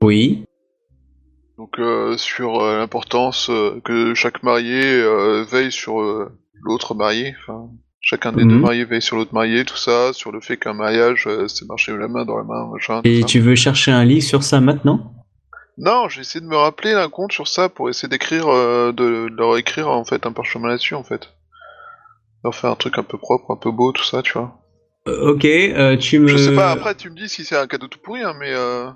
Oui. 0.03 0.43
donc 1.57 1.79
euh, 1.79 2.17
sur 2.17 2.61
l'importance 2.61 3.49
que 3.83 4.13
chaque 4.13 4.43
marié 4.43 5.03
veille 5.49 5.71
sur 5.71 5.95
l'autre 6.63 6.95
marié, 6.95 7.33
enfin 7.41 7.69
chacun 8.01 8.31
des 8.33 8.43
Mhm. 8.43 8.49
deux 8.51 8.59
mariés 8.59 8.85
veille 8.85 9.01
sur 9.01 9.15
l'autre 9.15 9.33
marié, 9.33 9.63
tout 9.65 9.77
ça, 9.77 10.11
sur 10.13 10.31
le 10.31 10.41
fait 10.41 10.57
qu'un 10.57 10.73
mariage 10.73 11.27
c'est 11.47 11.67
marcher 11.67 11.95
la 11.97 12.07
main 12.09 12.25
dans 12.25 12.37
la 12.37 12.43
main, 12.43 12.67
machin. 12.71 13.01
Et 13.05 13.21
ça. 13.21 13.27
tu 13.27 13.39
veux 13.39 13.55
chercher 13.55 13.91
un 13.91 14.03
livre 14.05 14.23
sur 14.23 14.43
ça 14.43 14.59
maintenant? 14.61 15.13
Non, 15.77 16.09
j'ai 16.09 16.21
essayé 16.21 16.41
de 16.43 16.49
me 16.49 16.55
rappeler 16.57 16.93
d'un 16.93 17.09
compte 17.09 17.31
sur 17.31 17.47
ça 17.47 17.69
pour 17.69 17.89
essayer 17.89 18.07
d'écrire, 18.09 18.47
euh, 18.47 18.91
de, 18.91 19.29
de 19.29 19.35
leur 19.37 19.57
écrire 19.57 19.89
en 19.89 20.03
fait 20.05 20.25
un 20.25 20.31
parchemin 20.31 20.69
là-dessus 20.69 20.95
en 20.95 21.03
fait. 21.03 21.29
Leur 22.43 22.55
faire 22.55 22.71
un 22.71 22.75
truc 22.75 22.97
un 22.97 23.03
peu 23.03 23.17
propre, 23.17 23.51
un 23.51 23.57
peu 23.57 23.71
beau, 23.71 23.91
tout 23.91 24.03
ça, 24.03 24.21
tu 24.23 24.33
vois. 24.33 24.57
Euh, 25.07 25.31
Ok, 25.33 25.45
euh, 25.45 25.95
tu 25.97 26.19
me. 26.19 26.27
Je 26.27 26.37
sais 26.37 26.55
pas, 26.55 26.71
après 26.71 26.95
tu 26.95 27.09
me 27.11 27.15
dis 27.15 27.29
si 27.29 27.43
c'est 27.45 27.57
un 27.57 27.67
cadeau 27.67 27.87
tout 27.87 27.99
pourri, 28.03 28.23
hein, 28.23 28.33
mais 28.39 28.51
euh... 28.53 28.89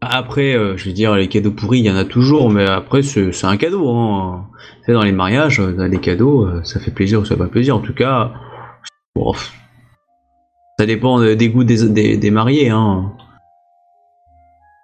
Après, 0.00 0.52
je 0.76 0.84
veux 0.84 0.92
dire, 0.92 1.16
les 1.16 1.28
cadeaux 1.28 1.50
pourris, 1.50 1.80
il 1.80 1.86
y 1.86 1.90
en 1.90 1.96
a 1.96 2.04
toujours, 2.04 2.50
mais 2.50 2.68
après, 2.68 3.02
c'est 3.02 3.44
un 3.44 3.56
cadeau. 3.56 3.90
Hein. 3.90 4.46
Tu 4.80 4.84
sais, 4.86 4.92
dans 4.92 5.02
les 5.02 5.10
mariages, 5.10 5.58
les 5.60 5.98
cadeaux, 6.00 6.62
ça 6.64 6.78
fait 6.80 6.90
plaisir 6.92 7.20
ou 7.20 7.24
ça 7.24 7.34
fait 7.34 7.42
pas 7.42 7.48
plaisir. 7.48 7.74
En 7.76 7.80
tout 7.80 7.94
cas, 7.94 8.32
bon, 9.16 9.32
ça 10.78 10.86
dépend 10.86 11.18
de- 11.18 11.34
des 11.34 11.48
goûts 11.48 11.64
des, 11.64 11.88
des, 11.88 12.18
des 12.18 12.30
mariés. 12.30 12.68
Hein. 12.68 13.12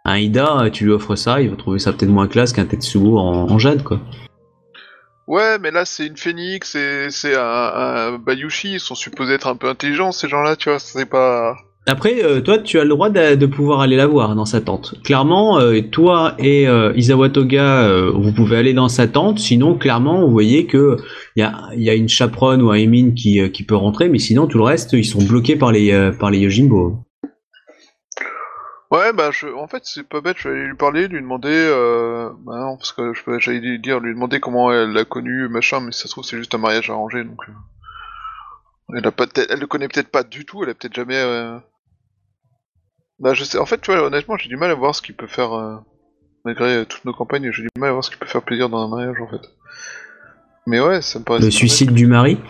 Un 0.05 0.19
Ida, 0.19 0.69
tu 0.73 0.85
lui 0.85 0.93
offres 0.93 1.15
ça, 1.15 1.41
il 1.41 1.51
va 1.51 1.57
trouver 1.57 1.79
ça 1.79 1.93
peut-être 1.93 2.11
moins 2.11 2.27
classe 2.27 2.53
qu'un 2.53 2.65
Tetsuo 2.65 3.19
en, 3.19 3.51
en 3.51 3.59
jade, 3.59 3.83
quoi. 3.83 4.01
Ouais, 5.29 5.59
mais 5.61 5.71
là 5.71 5.85
c'est 5.85 6.07
une 6.07 6.17
phénix, 6.17 6.75
et 6.75 7.07
c'est 7.11 7.37
un, 7.37 7.41
un 7.41 8.19
Bayushi, 8.19 8.75
ils 8.75 8.81
sont 8.81 8.97
supposés 8.97 9.35
être 9.35 9.47
un 9.47 9.55
peu 9.55 9.69
intelligents 9.69 10.11
ces 10.11 10.29
gens-là, 10.29 10.57
tu 10.57 10.69
vois, 10.71 10.81
c'est 10.81 11.07
pas... 11.07 11.55
Après, 11.87 12.23
euh, 12.23 12.41
toi, 12.41 12.59
tu 12.59 12.79
as 12.79 12.85
le 12.85 12.91
droit 12.91 13.11
de, 13.11 13.35
de 13.35 13.47
pouvoir 13.47 13.81
aller 13.81 13.97
la 13.97 14.07
voir 14.07 14.37
dans 14.37 14.45
sa 14.45 14.61
tente. 14.61 14.95
Clairement, 15.03 15.59
euh, 15.59 15.81
toi 15.81 16.35
et 16.39 16.69
euh, 16.69 16.93
Isawa 16.95 17.29
Toga, 17.29 17.83
euh, 17.89 18.13
vous 18.15 18.33
pouvez 18.33 18.57
aller 18.57 18.73
dans 18.73 18.89
sa 18.89 19.09
tente. 19.09 19.41
Sinon, 19.41 19.77
clairement, 19.77 20.25
vous 20.25 20.31
voyez 20.31 20.67
que 20.67 20.97
il 21.35 21.41
y 21.41 21.43
a, 21.43 21.55
il 21.75 21.83
y 21.83 21.91
a 21.91 21.95
une 21.95 22.09
chaperonne 22.09 22.63
ou 22.63 22.71
un 22.71 22.77
Emin 22.77 23.15
qui, 23.17 23.41
euh, 23.41 23.49
qui 23.49 23.65
peut 23.65 23.75
rentrer, 23.75 24.09
mais 24.09 24.21
sinon, 24.21 24.47
tout 24.47 24.59
le 24.59 24.65
reste, 24.65 24.93
ils 24.93 25.05
sont 25.05 25.25
bloqués 25.25 25.57
par 25.57 25.73
les, 25.73 25.91
euh, 25.91 26.13
par 26.13 26.31
les 26.31 26.39
Yojimbo. 26.39 26.99
Ouais, 28.93 29.13
bah 29.13 29.31
je... 29.33 29.47
en 29.49 29.67
fait 29.67 29.83
c'est 29.85 30.07
pas 30.07 30.21
bête, 30.21 30.37
je 30.39 30.49
vais 30.49 30.55
aller 30.55 30.69
lui 30.69 30.77
parler, 30.77 31.09
lui 31.09 31.21
demander... 31.21 31.49
Euh... 31.51 32.31
Bah 32.41 32.59
non, 32.59 32.77
parce 32.77 32.93
que 32.93 33.15
je 33.15 33.25
peux... 33.25 33.41
j'allais 33.41 33.59
lui 33.61 33.81
dire, 33.81 33.99
lui 34.01 34.15
demander 34.15 34.39
comment 34.39 34.71
elle 34.71 34.91
l'a 34.91 35.05
connu, 35.05 35.49
machin, 35.49 35.81
mais 35.81 35.93
ça 35.93 36.03
se 36.05 36.09
trouve 36.09 36.25
c'est 36.25 36.37
juste 36.37 36.55
un 36.55 36.59
mariage 36.59 36.91
arrangé, 36.91 37.25
donc... 37.25 37.41
euh, 37.49 38.97
Elle, 38.97 39.07
a 39.07 39.11
pas 39.11 39.27
elle 39.49 39.59
le 39.59 39.67
connaît 39.67 39.89
peut-être 39.89 40.11
pas 40.11 40.23
du 40.23 40.45
tout, 40.45 40.63
elle 40.63 40.71
a 40.71 40.75
peut-être 40.75 40.95
jamais... 40.95 41.17
euh, 41.17 41.59
Bah 43.19 43.35
je 43.35 43.45
sais, 43.45 43.59
en 43.59 43.67
fait, 43.67 43.81
tu 43.81 43.91
vois, 43.91 44.03
honnêtement, 44.03 44.37
j'ai 44.37 44.49
du 44.49 44.57
mal 44.57 44.71
à 44.71 44.75
voir 44.75 44.95
ce 44.95 45.03
qu'il 45.03 45.17
peut 45.17 45.27
faire... 45.27 45.83
Malgré 46.45 46.85
toutes 46.87 47.05
nos 47.05 47.13
campagnes, 47.13 47.53
j'ai 47.53 47.63
du 47.63 47.69
mal 47.79 47.91
à 47.91 47.93
voir 47.93 48.03
ce 48.03 48.11
qui 48.11 48.17
peut 48.17 48.27
faire 48.27 48.43
plaisir 48.43 48.69
dans 48.69 48.85
un 48.85 48.89
mariage, 48.89 49.21
en 49.21 49.29
fait. 49.29 49.49
Mais 50.67 50.81
ouais, 50.81 51.01
ça 51.01 51.21
me 51.21 51.25
paraît... 51.25 51.39
Le 51.39 51.53
suicide 51.53 51.93
du 51.93 52.09
mari? 52.09 52.41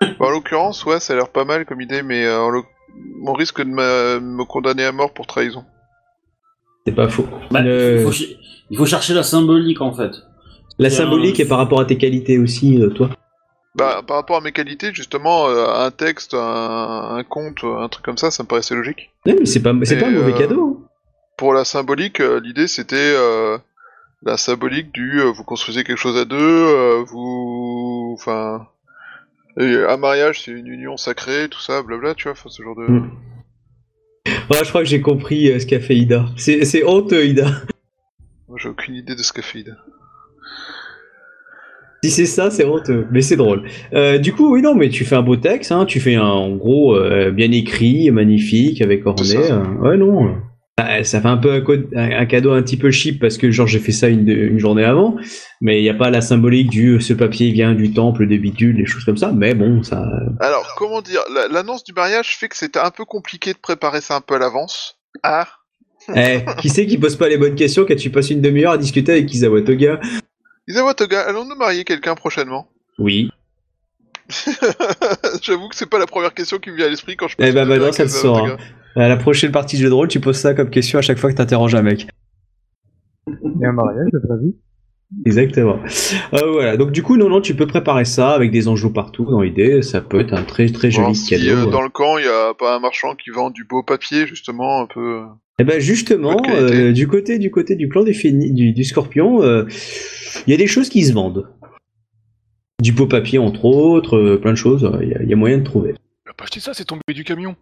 Bah, 0.00 0.26
en 0.26 0.30
l'occurrence, 0.30 0.84
ouais, 0.86 0.98
ça 0.98 1.12
a 1.12 1.16
l'air 1.16 1.28
pas 1.28 1.44
mal 1.44 1.66
comme 1.66 1.82
idée, 1.82 2.02
mais 2.02 2.24
euh, 2.24 2.62
on 3.24 3.32
risque 3.32 3.60
de 3.60 3.68
me, 3.68 4.20
me 4.20 4.44
condamner 4.44 4.84
à 4.84 4.92
mort 4.92 5.12
pour 5.12 5.26
trahison. 5.26 5.64
C'est 6.86 6.94
pas 6.94 7.08
faux. 7.08 7.26
Bah, 7.50 7.60
Le- 7.62 7.98
il, 7.98 8.02
faut, 8.04 8.12
ch- 8.12 8.36
il 8.70 8.76
faut 8.76 8.86
chercher 8.86 9.14
la 9.14 9.22
symbolique 9.22 9.80
en 9.80 9.92
fait. 9.92 10.12
La 10.78 10.90
C'est 10.90 10.96
symbolique 10.96 11.38
un- 11.38 11.44
est 11.44 11.48
par 11.48 11.58
rapport 11.58 11.80
à 11.80 11.84
tes 11.84 11.96
qualités 11.98 12.38
aussi, 12.38 12.80
euh, 12.82 12.88
toi. 12.90 13.10
Bah, 13.74 14.02
par 14.06 14.16
rapport 14.16 14.36
à 14.36 14.40
mes 14.40 14.52
qualités, 14.52 14.92
justement, 14.92 15.46
euh, 15.48 15.66
un 15.66 15.90
texte, 15.90 16.34
un, 16.34 17.16
un 17.16 17.24
conte, 17.24 17.64
un 17.64 17.88
truc 17.88 18.04
comme 18.04 18.18
ça, 18.18 18.30
ça 18.30 18.42
me 18.42 18.48
paraissait 18.48 18.74
logique. 18.74 19.10
Ouais, 19.24 19.36
mais 19.38 19.46
c'est 19.46 19.62
pas, 19.62 19.72
c'est 19.84 19.94
Et, 19.96 19.98
pas 19.98 20.08
un 20.08 20.10
mauvais 20.10 20.34
euh, 20.34 20.38
cadeau. 20.38 20.78
hein. 20.82 20.88
Pour 21.38 21.54
la 21.54 21.64
symbolique, 21.64 22.18
l'idée 22.18 22.66
c'était 22.68 22.96
euh, 23.16 23.56
la 24.22 24.36
symbolique 24.36 24.92
du 24.92 25.20
euh, 25.20 25.30
vous 25.32 25.42
construisez 25.44 25.82
quelque 25.84 25.96
chose 25.98 26.16
à 26.18 26.24
deux, 26.24 26.36
euh, 26.38 27.02
vous. 27.06 28.14
Enfin. 28.18 28.66
Et 29.58 29.76
un 29.88 29.96
mariage, 29.96 30.42
c'est 30.42 30.50
une 30.50 30.66
union 30.66 30.96
sacrée, 30.96 31.48
tout 31.48 31.60
ça, 31.60 31.82
blabla, 31.82 32.14
tu 32.14 32.24
vois, 32.24 32.32
enfin, 32.32 32.48
ce 32.48 32.62
genre 32.62 32.76
de. 32.76 32.86
Mm. 32.90 33.10
Ouais, 34.50 34.58
je 34.62 34.68
crois 34.68 34.82
que 34.82 34.88
j'ai 34.88 35.00
compris 35.00 35.50
euh, 35.50 35.58
ce 35.58 35.66
qu'a 35.66 35.80
fait 35.80 35.96
Ida. 35.96 36.26
C'est 36.36 36.84
honteux, 36.84 37.26
Ida. 37.26 37.46
Moi, 38.48 38.58
j'ai 38.60 38.68
aucune 38.68 38.94
idée 38.94 39.14
de 39.14 39.22
ce 39.22 39.32
qu'a 39.32 39.42
fait 39.42 39.60
Ida. 39.60 39.72
Si 42.04 42.10
c'est 42.10 42.26
ça, 42.26 42.50
c'est 42.50 42.64
honteux, 42.64 43.06
mais 43.12 43.22
c'est 43.22 43.36
drôle. 43.36 43.62
Euh, 43.92 44.18
du 44.18 44.32
coup, 44.32 44.52
oui, 44.52 44.62
non, 44.62 44.74
mais 44.74 44.88
tu 44.88 45.04
fais 45.04 45.14
un 45.14 45.22
beau 45.22 45.36
texte, 45.36 45.70
hein, 45.70 45.86
tu 45.86 46.00
fais 46.00 46.16
un, 46.16 46.24
en 46.24 46.56
gros, 46.56 46.96
euh, 46.96 47.30
bien 47.30 47.50
écrit, 47.52 48.10
magnifique, 48.10 48.82
avec 48.82 49.06
orné. 49.06 49.36
Ouais, 49.80 49.96
non. 49.96 50.36
Euh, 50.80 50.82
bah, 50.82 51.04
ça 51.04 51.20
fait 51.20 51.28
un 51.28 51.36
peu 51.36 51.52
un, 51.52 51.62
un- 51.96 52.26
cadeau 52.26 52.52
un 52.52 52.62
petit 52.62 52.76
peu 52.76 52.90
cheap 52.90 53.20
parce 53.20 53.36
que, 53.38 53.50
genre, 53.50 53.66
j'ai 53.66 53.78
fait 53.78 53.92
ça 53.92 54.08
une, 54.08 54.28
une 54.28 54.58
journée 54.58 54.84
avant, 54.84 55.16
mais 55.60 55.78
il 55.80 55.82
n'y 55.82 55.90
a 55.90 55.94
pas 55.94 56.10
la 56.10 56.20
symbolique 56.20 56.70
du 56.70 57.00
ce 57.00 57.12
papier 57.12 57.50
vient 57.52 57.74
du 57.74 57.92
temple 57.92 58.26
de 58.26 58.36
bidule, 58.36 58.76
des 58.76 58.86
choses 58.86 59.04
comme 59.04 59.16
ça, 59.18 59.32
mais 59.32 59.54
bon, 59.54 59.82
ça. 59.82 60.02
Alors, 60.40 60.74
comment 60.76 61.02
dire, 61.02 61.20
la- 61.34 61.48
l'annonce 61.48 61.84
du 61.84 61.92
mariage 61.92 62.36
fait 62.38 62.48
que 62.48 62.56
c'était 62.56 62.78
un 62.78 62.90
peu 62.90 63.04
compliqué 63.04 63.52
de 63.52 63.58
préparer 63.58 64.00
ça 64.00 64.16
un 64.16 64.20
peu 64.20 64.34
à 64.34 64.38
l'avance. 64.38 64.98
Ah, 65.22 65.46
Eh, 66.16 66.40
qui 66.58 66.68
c'est 66.68 66.86
qui 66.86 66.98
pose 66.98 67.14
pas 67.16 67.28
les 67.28 67.36
bonnes 67.36 67.54
questions 67.54 67.84
quand 67.86 67.94
tu 67.96 68.10
passes 68.10 68.30
une 68.30 68.40
demi-heure 68.40 68.72
à 68.72 68.78
discuter 68.78 69.12
avec 69.12 69.32
Isawa 69.32 69.62
Toga 69.62 70.00
Isawa 70.66 70.94
Toga, 70.94 71.20
allons-nous 71.20 71.54
marier 71.54 71.84
quelqu'un 71.84 72.14
prochainement? 72.16 72.68
Oui. 72.98 73.30
J'avoue 75.42 75.68
que 75.68 75.76
c'est 75.76 75.86
pas 75.88 75.98
la 75.98 76.06
première 76.06 76.34
question 76.34 76.58
qui 76.58 76.70
me 76.70 76.76
vient 76.76 76.86
à 76.86 76.88
l'esprit 76.88 77.16
quand 77.16 77.28
je 77.28 77.36
passe 77.36 77.46
Eh 77.48 77.52
ben 77.52 77.60
heure 77.60 77.66
maintenant, 77.68 77.92
ça 77.92 78.04
le 78.04 78.48
gars. 78.48 78.56
À 78.96 79.08
la 79.08 79.16
prochaine 79.16 79.52
partie 79.52 79.76
de 79.76 79.82
jeu 79.82 79.88
de 79.88 79.94
rôle, 79.94 80.08
tu 80.08 80.20
poses 80.20 80.36
ça 80.36 80.54
comme 80.54 80.70
question 80.70 80.98
à 80.98 81.02
chaque 81.02 81.18
fois 81.18 81.30
que 81.30 81.36
t'interroges 81.36 81.74
un 81.74 81.82
mec. 81.82 82.06
A 83.26 83.68
un 83.68 83.72
mariage 83.72 84.08
de 84.12 84.18
prévu. 84.18 84.54
Exactement. 85.26 85.78
Euh, 86.34 86.50
voilà. 86.52 86.76
Donc 86.76 86.90
du 86.92 87.02
coup, 87.02 87.16
non, 87.16 87.28
non, 87.28 87.40
tu 87.40 87.54
peux 87.54 87.66
préparer 87.66 88.04
ça 88.06 88.30
avec 88.30 88.50
des 88.50 88.66
angelots 88.68 88.90
partout 88.90 89.24
dans 89.26 89.40
l'idée. 89.42 89.82
Ça 89.82 90.00
peut 90.00 90.20
être 90.20 90.32
un 90.32 90.42
très 90.42 90.68
très 90.70 90.90
joli 90.90 91.14
si 91.14 91.30
cadeau. 91.30 91.68
euh, 91.68 91.70
dans 91.70 91.82
le 91.82 91.90
camp 91.90 92.16
il 92.18 92.24
y 92.24 92.28
a 92.28 92.54
pas 92.54 92.74
un 92.76 92.80
marchand 92.80 93.14
qui 93.14 93.30
vend 93.30 93.50
du 93.50 93.64
beau 93.64 93.82
papier 93.82 94.26
justement 94.26 94.80
un 94.80 94.86
peu. 94.86 95.20
Eh 95.58 95.64
ben 95.64 95.78
justement, 95.80 96.36
euh, 96.48 96.92
du 96.92 97.06
côté 97.08 97.38
du 97.38 97.50
côté 97.50 97.76
du 97.76 97.88
clan 97.90 98.04
du, 98.04 98.12
Phéni- 98.12 98.52
du, 98.54 98.72
du 98.72 98.84
Scorpion, 98.84 99.42
euh, 99.42 99.66
il 100.46 100.50
y 100.50 100.54
a 100.54 100.56
des 100.56 100.66
choses 100.66 100.88
qui 100.88 101.04
se 101.04 101.12
vendent. 101.12 101.46
Du 102.82 102.92
beau 102.92 103.06
papier 103.06 103.38
entre 103.38 103.66
autres, 103.66 104.16
euh, 104.16 104.40
plein 104.40 104.52
de 104.52 104.56
choses. 104.56 104.90
Il 105.02 105.08
y, 105.10 105.14
a- 105.14 105.22
il 105.22 105.28
y 105.28 105.32
a 105.34 105.36
moyen 105.36 105.58
de 105.58 105.64
trouver. 105.64 105.94
Il 106.26 106.30
a 106.30 106.32
pas 106.34 106.44
acheté 106.44 106.58
ça, 106.60 106.72
c'est 106.72 106.86
tombé 106.86 107.02
du 107.14 107.22
camion. 107.22 107.54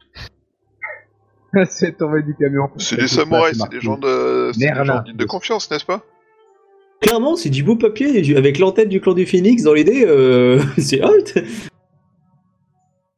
c'est 1.68 1.96
tombé 1.98 2.22
du 2.22 2.34
camion. 2.34 2.68
C'est 2.76 2.96
des 2.98 3.08
samouraïs, 3.08 3.58
c'est 3.58 3.70
des 3.70 3.80
gens 3.80 3.98
de, 3.98 4.52
des 4.58 4.66
gens 4.84 5.02
dignes 5.02 5.16
de 5.16 5.24
confiance, 5.24 5.70
n'est-ce 5.70 5.84
pas? 5.84 6.04
Clairement, 7.00 7.34
c'est 7.36 7.48
du 7.50 7.62
beau 7.62 7.76
papier 7.76 8.36
avec 8.36 8.58
l'entête 8.58 8.88
du 8.88 9.00
clan 9.00 9.14
du 9.14 9.24
Phoenix 9.26 9.62
dans 9.62 9.72
l'idée. 9.72 10.04
euh, 10.06 10.60
c'est 10.78 11.02
hot. 11.02 11.40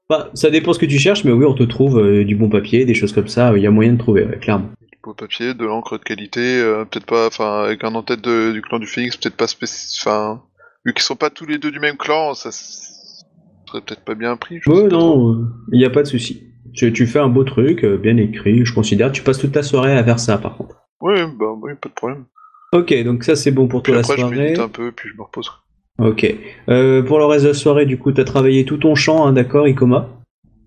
Bah, 0.09 0.31
ça 0.35 0.51
dépend 0.51 0.73
ce 0.73 0.79
que 0.79 0.87
tu 0.87 0.99
cherches, 0.99 1.25
mais 1.25 1.33
oui, 1.33 1.45
on 1.47 1.55
te 1.55 1.63
trouve 1.63 1.99
euh, 1.99 2.25
du 2.25 2.37
bon 2.37 2.49
papier, 2.49 2.85
des 2.85 2.95
choses 2.95 3.13
comme 3.13 3.29
ça. 3.29 3.53
Il 3.57 3.63
y 3.63 3.67
a 3.67 3.71
moyen 3.71 3.95
de 3.95 3.99
trouver, 3.99 4.25
ouais, 4.25 4.39
clairement. 4.39 4.69
Du 4.83 4.99
beau 5.03 5.15
papier, 5.15 5.55
de 5.55 5.65
l'encre 5.65 5.99
de 5.99 6.05
qualité, 6.05 6.41
euh, 6.61 6.85
peut-être 6.85 7.07
pas, 7.07 7.27
enfin 7.27 7.63
avec 7.65 7.83
un 7.83 7.95
en-tête 7.95 8.21
de- 8.21 8.53
du 8.53 8.61
clan 8.63 8.79
du 8.79 8.87
Phoenix, 8.87 9.17
peut-être 9.17 9.37
pas 9.37 9.47
spécifique, 9.47 10.01
enfin 10.05 10.43
vu 10.85 10.93
qu'ils 10.93 11.03
sont 11.03 11.17
pas 11.17 11.31
tous 11.31 11.47
les 11.47 11.59
deux 11.59 11.71
du 11.71 11.81
même 11.81 11.97
clan, 11.97 12.35
ça 12.35 12.51
serait 12.53 13.81
peut-être 13.81 14.05
pas 14.05 14.15
bien 14.15 14.37
pris. 14.37 14.59
je 14.61 14.71
Ouais, 14.71 14.89
non, 14.89 15.33
euh, 15.33 15.45
il 15.73 15.79
n'y 15.79 15.85
a 15.85 15.91
pas 15.91 16.03
de 16.03 16.09
souci. 16.09 16.52
Tu, 16.75 16.93
tu 16.93 17.07
fais 17.07 17.19
un 17.19 17.29
beau 17.29 17.45
truc, 17.45 17.85
euh, 17.85 17.97
bien 17.97 18.17
écrit, 18.17 18.65
je 18.65 18.75
considère. 18.75 19.13
Tu 19.13 19.23
passes 19.23 19.39
toute 19.39 19.53
ta 19.53 19.63
soirée 19.63 19.93
à 19.93 20.03
faire 20.05 20.19
ça, 20.19 20.39
par 20.39 20.57
contre. 20.57 20.77
Oui, 21.01 21.15
bah 21.39 21.47
oui, 21.61 21.73
pas 21.81 21.89
de 21.89 21.95
problème. 21.95 22.25
Ok, 22.73 22.95
donc 23.05 23.25
ça 23.25 23.37
c'est 23.37 23.51
bon 23.51 23.67
pour 23.69 23.83
Puis 23.83 23.93
toi 23.93 24.01
la 24.03 24.17
je 24.17 24.21
soirée. 24.21 24.37
médite 24.39 24.59
un 24.59 24.69
peu, 24.69 24.93
puis 24.93 25.09
je 25.11 25.17
me 25.17 25.23
repose. 25.23 25.51
Ok. 25.99 26.35
Euh, 26.71 27.03
pour 27.03 27.19
le 27.19 27.27
reste 27.27 27.45
de 27.45 27.49
la 27.49 27.55
soirée, 27.55 27.85
du 27.87 27.99
coup, 27.99 28.13
t'as 28.13 28.25
travaillé 28.25 28.65
tout 28.65 28.79
ton 28.79 28.95
champ, 28.95 29.27
hein, 29.27 29.33
d'accord, 29.35 29.67
Ikoma? 29.69 30.09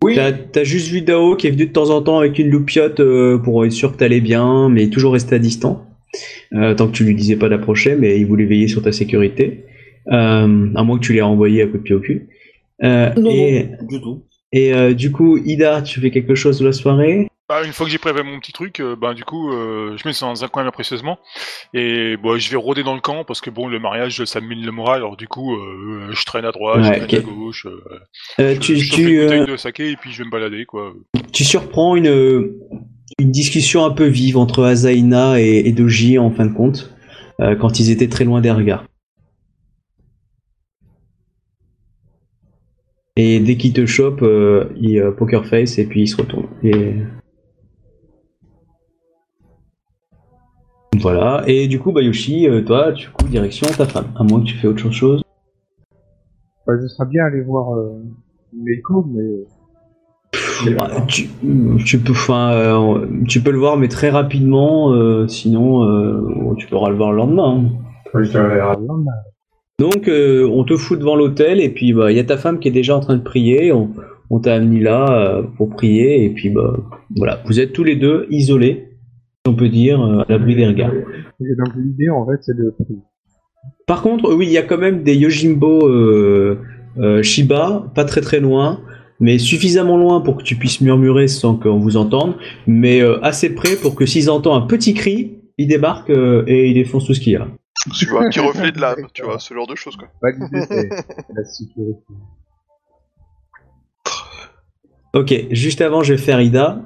Oui. 0.03 0.15
T'as 0.51 0.63
juste 0.63 0.89
vu 0.89 1.01
Dao 1.01 1.35
qui 1.35 1.47
est 1.47 1.51
venu 1.51 1.65
de 1.65 1.71
temps 1.71 1.89
en 1.89 2.01
temps 2.03 2.19
avec 2.19 2.37
une 2.37 2.51
loupiote 2.51 2.99
euh, 2.99 3.39
pour 3.39 3.65
être 3.65 3.71
sûr 3.71 3.91
que 3.91 3.97
t'allais 3.97 4.21
bien, 4.21 4.69
mais 4.69 4.89
toujours 4.89 5.13
resté 5.13 5.33
à 5.35 5.39
distance. 5.39 5.79
Euh, 6.53 6.75
tant 6.75 6.87
que 6.87 6.91
tu 6.91 7.03
lui 7.05 7.15
disais 7.15 7.37
pas 7.37 7.49
d'approcher, 7.49 7.95
mais 7.95 8.19
il 8.19 8.25
voulait 8.27 8.45
veiller 8.45 8.67
sur 8.67 8.83
ta 8.83 8.91
sécurité. 8.91 9.63
Euh, 10.11 10.67
à 10.75 10.83
moins 10.83 10.99
que 10.99 11.03
tu 11.03 11.13
l'aies 11.13 11.21
renvoyé 11.21 11.63
à 11.63 11.65
coup 11.67 11.77
de 11.77 11.83
pied 11.83 11.95
au 11.95 11.99
cul. 11.99 12.27
Euh, 12.83 13.09
Non, 13.17 13.31
et 13.31 13.63
non, 13.81 13.87
du 13.87 13.99
tout. 14.01 14.23
Et 14.55 14.73
euh, 14.73 14.93
du 14.93 15.11
coup, 15.11 15.37
Ida, 15.37 15.81
tu 15.81 15.99
fais 15.99 16.09
quelque 16.11 16.33
chose 16.33 16.59
de 16.59 16.65
la 16.65 16.71
soirée? 16.71 17.27
Bah, 17.47 17.63
une 17.63 17.73
fois 17.73 17.85
que 17.85 17.91
j'ai 17.91 17.99
prévu 17.99 18.23
mon 18.23 18.39
petit 18.39 18.53
truc, 18.53 18.79
euh, 18.79 18.95
bah, 18.95 19.13
du 19.13 19.23
coup, 19.23 19.51
euh, 19.53 19.95
je 19.97 20.07
mets 20.07 20.13
ça 20.13 20.25
dans 20.25 20.43
un 20.43 20.47
coin 20.47 20.67
précieusement. 20.71 21.19
Et 21.75 22.15
bah, 22.17 22.37
je 22.37 22.49
vais 22.49 22.55
rôder 22.55 22.81
dans 22.81 22.95
le 22.95 23.01
camp 23.01 23.23
parce 23.23 23.39
que 23.39 23.51
bon, 23.51 23.67
le 23.67 23.79
mariage, 23.79 24.23
ça 24.25 24.41
me 24.41 24.47
mine 24.47 24.65
le 24.65 24.71
moral. 24.71 24.95
Alors 25.01 25.15
du 25.15 25.27
coup, 25.27 25.53
euh, 25.53 26.07
je 26.11 26.25
traîne 26.25 26.45
à 26.45 26.51
droite, 26.51 26.77
Ouais, 26.77 26.83
je 27.01 27.05
traîne 27.05 27.19
ok. 27.21 27.27
à 27.27 27.33
gauche. 27.35 27.67
euh, 28.39 28.55
je, 28.55 28.59
tu, 28.59 28.77
je 28.77 28.93
tu, 28.95 29.35
une 29.35 29.45
de 29.45 29.57
saké 29.57 29.91
et 29.91 29.95
puis 29.95 30.11
je 30.11 30.17
vais 30.19 30.23
me 30.25 30.31
balader, 30.31 30.65
quoi. 30.65 30.93
tu 31.33 31.43
surprends 31.43 31.95
une, 31.95 32.51
une 33.19 33.31
discussion 33.31 33.85
un 33.85 33.91
peu 33.91 34.05
vive 34.05 34.37
entre 34.37 34.63
Azaina 34.63 35.39
et, 35.39 35.67
et 35.67 35.71
Doji 35.71 36.17
en 36.17 36.31
fin 36.31 36.47
de 36.47 36.53
compte, 36.53 36.89
quand 37.39 37.79
ils 37.79 37.91
étaient 37.91 38.09
très 38.09 38.23
loin 38.23 38.41
des 38.41 38.49
regards. 38.51 38.85
Et 43.17 43.39
dès 43.39 43.55
qu'il 43.55 43.71
te 43.71 43.85
chope, 43.85 44.21
euh, 44.23 44.65
il 44.75 44.99
euh, 44.99 45.11
poker 45.11 45.45
face 45.45 45.77
et 45.77 45.85
puis 45.85 46.01
il 46.01 46.07
se 46.07 46.17
retourne. 46.17 46.47
Et... 46.63 46.95
Voilà. 50.99 51.43
Et 51.47 51.67
du 51.67 51.79
coup, 51.79 51.91
Bayoshi, 51.91 52.47
euh, 52.47 52.61
toi, 52.61 52.91
du 52.91 53.09
coup, 53.09 53.27
direction 53.27 53.67
ta 53.67 53.85
femme. 53.85 54.07
À 54.17 54.23
moins 54.23 54.41
que 54.41 54.45
tu 54.45 54.55
fais 54.55 54.67
autre 54.67 54.91
chose. 54.91 55.21
Bah, 56.67 56.73
je 56.81 56.87
serais 56.87 57.07
bien 57.07 57.25
aller 57.25 57.41
voir 57.41 57.73
euh, 57.75 58.01
Meiko, 58.53 59.05
mais 59.13 59.45
tu, 61.07 61.29
tu 61.85 61.99
peux, 61.99 62.11
enfin, 62.11 62.51
euh, 62.53 63.05
tu 63.27 63.41
peux 63.41 63.51
le 63.51 63.59
voir, 63.59 63.77
mais 63.77 63.87
très 63.87 64.09
rapidement. 64.09 64.91
euh, 64.91 65.27
sinon, 65.27 65.83
euh, 65.83 66.55
tu 66.57 66.67
pourras 66.67 66.89
le 66.89 66.95
voir 66.95 67.11
le 67.11 67.17
lendemain. 67.17 67.59
hein. 67.59 68.23
je 68.23 68.31
verrai 68.31 68.75
le 68.79 68.87
lendemain. 68.87 69.11
Donc, 69.77 70.07
euh, 70.07 70.47
on 70.47 70.63
te 70.63 70.77
fout 70.77 70.97
devant 70.99 71.15
l'hôtel 71.15 71.59
et 71.59 71.69
puis 71.69 71.91
bah, 71.91 72.09
il 72.09 72.15
y 72.15 72.19
a 72.19 72.23
ta 72.23 72.37
femme 72.37 72.59
qui 72.59 72.69
est 72.69 72.71
déjà 72.71 72.95
en 72.95 73.01
train 73.01 73.17
de 73.17 73.21
prier. 73.23 73.73
On, 73.73 73.89
on 74.29 74.39
t'a 74.39 74.55
amené 74.55 74.79
là 74.79 75.05
euh, 75.11 75.43
pour 75.57 75.69
prier 75.69 76.23
et 76.23 76.29
puis 76.29 76.49
bah 76.49 76.77
voilà, 77.17 77.41
vous 77.45 77.59
êtes 77.59 77.73
tous 77.73 77.83
les 77.83 77.97
deux 77.97 78.25
isolés, 78.29 78.87
on 79.45 79.53
peut 79.53 79.67
dire, 79.67 80.01
euh, 80.01 80.21
à 80.21 80.25
l'abri 80.29 80.55
des 80.55 80.65
regards. 80.65 80.93
Et 80.93 81.55
donc 81.57 81.75
l'idée 81.75 82.09
en 82.09 82.25
fait 82.25 82.37
c'est 82.41 82.55
de 82.55 82.73
Par 83.85 84.01
contre, 84.01 84.33
oui, 84.33 84.45
il 84.47 84.51
y 84.53 84.57
a 84.57 84.63
quand 84.63 84.77
même 84.77 85.03
des 85.03 85.15
Yojimbo 85.15 86.57
Shiba, 87.21 87.91
pas 87.93 88.05
très 88.05 88.21
très 88.21 88.39
loin, 88.39 88.79
mais 89.19 89.37
suffisamment 89.37 89.97
loin 89.97 90.21
pour 90.21 90.37
que 90.37 90.43
tu 90.43 90.55
puisses 90.55 90.79
murmurer 90.79 91.27
sans 91.27 91.57
qu'on 91.57 91.79
vous 91.79 91.97
entende, 91.97 92.35
mais 92.65 93.01
assez 93.21 93.53
près 93.53 93.75
pour 93.75 93.95
que 93.95 94.05
s'ils 94.05 94.29
entendent 94.29 94.63
un 94.63 94.67
petit 94.67 94.93
cri, 94.93 95.33
ils 95.57 95.67
débarquent 95.67 96.13
et 96.47 96.69
ils 96.69 96.73
défoncent 96.73 97.05
tout 97.05 97.13
ce 97.13 97.19
qu'il 97.19 97.33
y 97.33 97.35
a. 97.35 97.47
Tu 97.93 98.05
vois, 98.07 98.25
un 98.25 98.29
petit 98.29 98.39
reflet 98.39 98.71
de 98.71 98.79
l'âme, 98.81 99.05
tu 99.13 99.23
vois, 99.23 99.39
ce 99.39 99.53
genre 99.53 99.67
de 99.67 99.75
choses 99.75 99.95
quoi. 99.97 100.07
L'idée 100.31 100.61
c'est 100.67 100.89
la 100.89 101.43
sécurité. 101.43 102.01
Ok, 105.13 105.33
juste 105.51 105.81
avant, 105.81 106.03
je 106.03 106.13
vais 106.13 106.19
faire 106.19 106.41
Ida. 106.41 106.81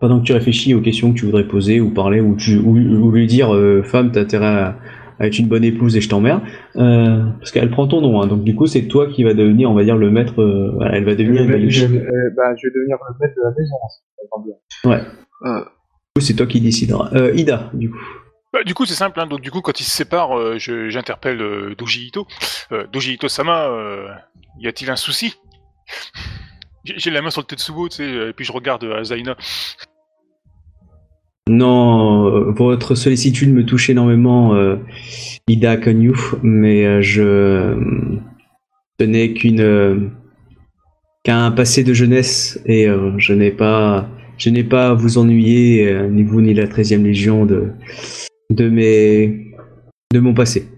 Pendant 0.00 0.18
que 0.20 0.24
tu 0.24 0.32
réfléchis 0.32 0.72
aux 0.74 0.80
questions 0.80 1.12
que 1.12 1.18
tu 1.18 1.26
voudrais 1.26 1.46
poser 1.46 1.78
ou 1.80 1.90
parler, 1.90 2.20
ou, 2.20 2.34
tu, 2.34 2.56
ou, 2.58 2.70
ou 2.78 3.10
lui 3.12 3.26
dire 3.26 3.54
euh, 3.54 3.82
Femme, 3.82 4.10
t'as 4.12 4.22
intérêt 4.22 4.46
à, 4.46 4.76
à 5.18 5.26
être 5.26 5.38
une 5.38 5.46
bonne 5.46 5.62
épouse 5.64 5.94
et 5.96 6.00
je 6.00 6.08
t'emmerde. 6.08 6.40
Euh, 6.76 7.22
parce 7.38 7.50
qu'elle 7.50 7.70
prend 7.70 7.86
ton 7.86 8.00
nom, 8.00 8.20
hein, 8.22 8.26
donc 8.26 8.42
du 8.42 8.54
coup, 8.54 8.66
c'est 8.66 8.82
toi 8.88 9.06
qui 9.08 9.24
va 9.24 9.34
devenir, 9.34 9.70
on 9.70 9.74
va 9.74 9.84
dire, 9.84 9.96
le 9.98 10.10
maître. 10.10 10.40
euh, 10.40 10.70
voilà, 10.74 10.96
elle 10.96 11.04
va 11.04 11.14
devenir 11.14 11.42
je 11.70 11.86
vais- 11.86 11.98
euh, 11.98 12.30
bah, 12.34 12.54
je 12.56 12.66
vais 12.66 12.72
devenir 12.74 12.96
le 13.08 13.14
maître 13.20 13.34
de 13.36 13.42
la 13.42 13.50
maison. 13.50 13.76
si 13.90 14.88
bien. 14.88 14.94
Euh, 15.44 15.58
Du 15.60 15.64
coup, 16.16 16.20
c'est 16.22 16.34
toi 16.34 16.46
qui 16.46 16.60
décideras. 16.62 17.10
Euh, 17.14 17.34
Ida, 17.34 17.70
du 17.74 17.90
coup. 17.90 17.98
Bah, 18.52 18.64
du 18.64 18.74
coup, 18.74 18.84
c'est 18.86 18.94
simple. 18.94 19.20
Hein. 19.20 19.26
Donc, 19.26 19.40
du 19.40 19.50
coup, 19.50 19.60
quand 19.60 19.78
ils 19.80 19.84
se 19.84 19.90
séparent, 19.90 20.36
euh, 20.38 20.58
je- 20.58 20.88
j'interpelle 20.88 21.40
euh, 21.40 21.74
Doji 21.76 22.08
Ito. 22.08 22.26
Euh, 22.72 22.86
Doji 22.92 23.14
Ito-sama, 23.14 23.66
euh, 23.68 24.08
y 24.58 24.66
a-t-il 24.66 24.90
un 24.90 24.96
souci? 24.96 25.34
J'ai 26.84 27.10
la 27.10 27.22
main 27.22 27.30
sur 27.30 27.42
le 27.42 27.46
Tetsubo, 27.46 27.88
tu 27.88 27.96
sais, 27.96 28.10
et 28.28 28.32
puis 28.32 28.44
je 28.44 28.52
regarde 28.52 28.82
euh, 28.84 28.98
Azaina. 29.00 29.36
Non, 31.48 32.52
votre 32.52 32.94
sollicitude 32.94 33.52
me 33.52 33.64
touche 33.66 33.90
énormément, 33.90 34.54
Ida 35.48 35.76
Konyu, 35.78 36.14
mais 36.42 37.02
je. 37.02 37.74
Ce 39.00 39.04
n'est 39.04 39.32
qu'une. 39.32 40.12
qu'un 41.24 41.50
passé 41.50 41.82
de 41.82 41.92
jeunesse 41.92 42.60
et 42.66 42.86
je 43.18 43.32
n'ai 43.32 43.50
pas. 43.50 44.08
Je 44.38 44.48
n'ai 44.48 44.64
pas 44.64 44.90
à 44.90 44.94
vous 44.94 45.18
ennuyer, 45.18 45.92
ni 46.08 46.22
vous 46.22 46.40
ni 46.40 46.54
la 46.54 46.66
13e 46.66 47.02
Légion, 47.04 47.44
de, 47.46 47.72
de, 48.50 48.68
mes, 48.68 49.52
de 50.12 50.20
mon 50.20 50.34
passé. 50.34 50.68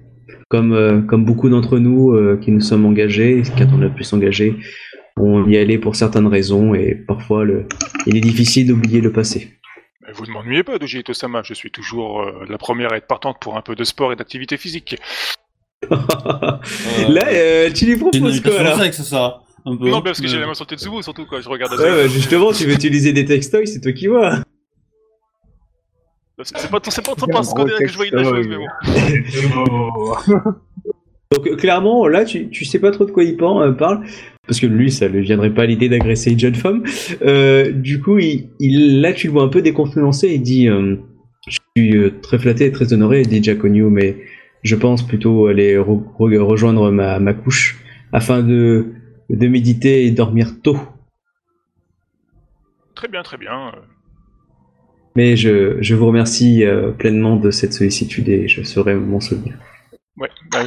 Comme, 0.48 0.72
euh, 0.72 1.00
comme 1.00 1.24
beaucoup 1.24 1.48
d'entre 1.48 1.78
nous 1.78 2.12
euh, 2.12 2.38
qui 2.40 2.52
nous 2.52 2.60
sommes 2.60 2.84
engagés, 2.84 3.42
quand 3.56 3.68
on 3.74 3.82
a 3.82 3.88
pu 3.88 4.04
s'engager, 4.04 4.56
on 5.16 5.48
y 5.48 5.56
allait 5.56 5.78
pour 5.78 5.96
certaines 5.96 6.26
raisons 6.26 6.74
et 6.74 6.94
parfois 6.94 7.44
le, 7.44 7.66
il 8.06 8.16
est 8.16 8.20
difficile 8.20 8.66
d'oublier 8.66 9.00
le 9.00 9.12
passé. 9.12 9.58
Mais 10.02 10.12
vous 10.12 10.26
ne 10.26 10.32
m'ennuyez 10.32 10.62
pas, 10.62 10.78
Doji 10.78 11.00
Ito-sama. 11.00 11.42
Je 11.44 11.54
suis 11.54 11.70
toujours 11.70 12.22
euh, 12.22 12.44
la 12.48 12.58
première 12.58 12.92
à 12.92 12.96
être 12.96 13.06
partante 13.06 13.36
pour 13.40 13.56
un 13.56 13.62
peu 13.62 13.74
de 13.74 13.84
sport 13.84 14.12
et 14.12 14.16
d'activité 14.16 14.56
physique. 14.56 14.96
Là, 15.90 17.26
euh, 17.28 17.70
tu 17.72 17.86
lui 17.86 17.96
proposes 17.96 18.40
quoi 18.40 18.62
là 18.62 18.78
sexe, 18.78 19.02
ça 19.02 19.42
un 19.64 19.76
peu. 19.76 19.90
Non, 19.90 19.98
mais 19.98 20.10
parce 20.10 20.20
que 20.20 20.26
j'ai 20.26 20.38
la 20.38 20.46
main 20.46 20.54
sur 20.54 20.64
le 20.64 20.74
Tetsubo, 20.74 21.02
surtout, 21.02 21.26
quoi. 21.26 21.40
Je 21.40 21.48
regarde 21.48 21.72
Ouais, 21.74 21.90
bah, 21.90 22.08
justement, 22.08 22.52
tu 22.52 22.64
veux 22.64 22.74
utiliser 22.74 23.12
des 23.12 23.24
textoys, 23.24 23.66
c'est 23.66 23.80
toi 23.80 23.92
qui 23.92 24.08
vois. 24.08 24.42
C'est 26.44 26.70
pas, 26.70 26.78
c'est 26.84 27.04
pas 27.04 27.14
trop 27.14 27.30
Un 27.30 27.32
pas 27.32 27.42
ce 27.42 27.50
qu'on 27.50 27.56
gros 27.56 27.66
dirait 27.68 27.84
que 27.84 27.90
je 27.90 27.96
voyais 27.96 28.10
de 28.10 28.16
la 28.16 28.24
chose, 28.24 28.48
mais 28.48 28.56
bon. 28.56 30.14
Donc 31.32 31.46
euh, 31.46 31.56
clairement, 31.56 32.06
là, 32.08 32.24
tu, 32.24 32.48
tu 32.50 32.64
sais 32.64 32.78
pas 32.78 32.90
trop 32.90 33.04
de 33.06 33.10
quoi 33.10 33.24
il 33.24 33.36
euh, 33.42 33.72
parle, 33.72 34.04
parce 34.46 34.60
que 34.60 34.66
lui, 34.66 34.90
ça 34.90 35.08
ne 35.08 35.14
lui 35.14 35.22
viendrait 35.22 35.54
pas 35.54 35.62
à 35.62 35.66
l'idée 35.66 35.88
d'agresser 35.88 36.32
une 36.32 36.38
jeune 36.38 36.54
femme. 36.54 36.82
Euh, 37.22 37.72
du 37.72 38.00
coup, 38.00 38.18
il, 38.18 38.50
il- 38.60 39.00
là, 39.00 39.12
tu 39.12 39.28
le 39.28 39.32
vois 39.32 39.42
un 39.42 39.48
peu 39.48 39.62
décontenancé. 39.62 40.28
Il 40.34 40.42
dit, 40.42 40.68
euh, 40.68 40.96
je 41.48 41.58
suis 41.76 42.12
très 42.22 42.38
flatté 42.38 42.66
et 42.66 42.72
très 42.72 42.92
honoré, 42.92 43.22
dit 43.22 43.42
Jaconio, 43.42 43.88
mais 43.88 44.16
je 44.62 44.76
pense 44.76 45.06
plutôt 45.06 45.46
aller 45.46 45.76
re- 45.76 46.04
re- 46.18 46.38
rejoindre 46.38 46.90
ma, 46.90 47.18
ma 47.18 47.32
couche 47.32 47.78
afin 48.12 48.42
de, 48.42 48.92
de 49.30 49.48
méditer 49.48 50.04
et 50.04 50.10
dormir 50.10 50.60
tôt. 50.62 50.78
Très 52.94 53.08
bien, 53.08 53.22
très 53.22 53.38
bien. 53.38 53.72
Mais 55.14 55.36
je, 55.36 55.76
je 55.82 55.94
vous 55.94 56.06
remercie 56.06 56.64
euh, 56.64 56.90
pleinement 56.90 57.36
de 57.36 57.50
cette 57.50 57.72
sollicitude 57.74 58.28
et 58.28 58.48
je 58.48 58.62
saurai 58.62 58.94
m'en 58.94 59.20
souvenir. 59.20 59.54
Ouais, 60.16 60.28
bah, 60.50 60.60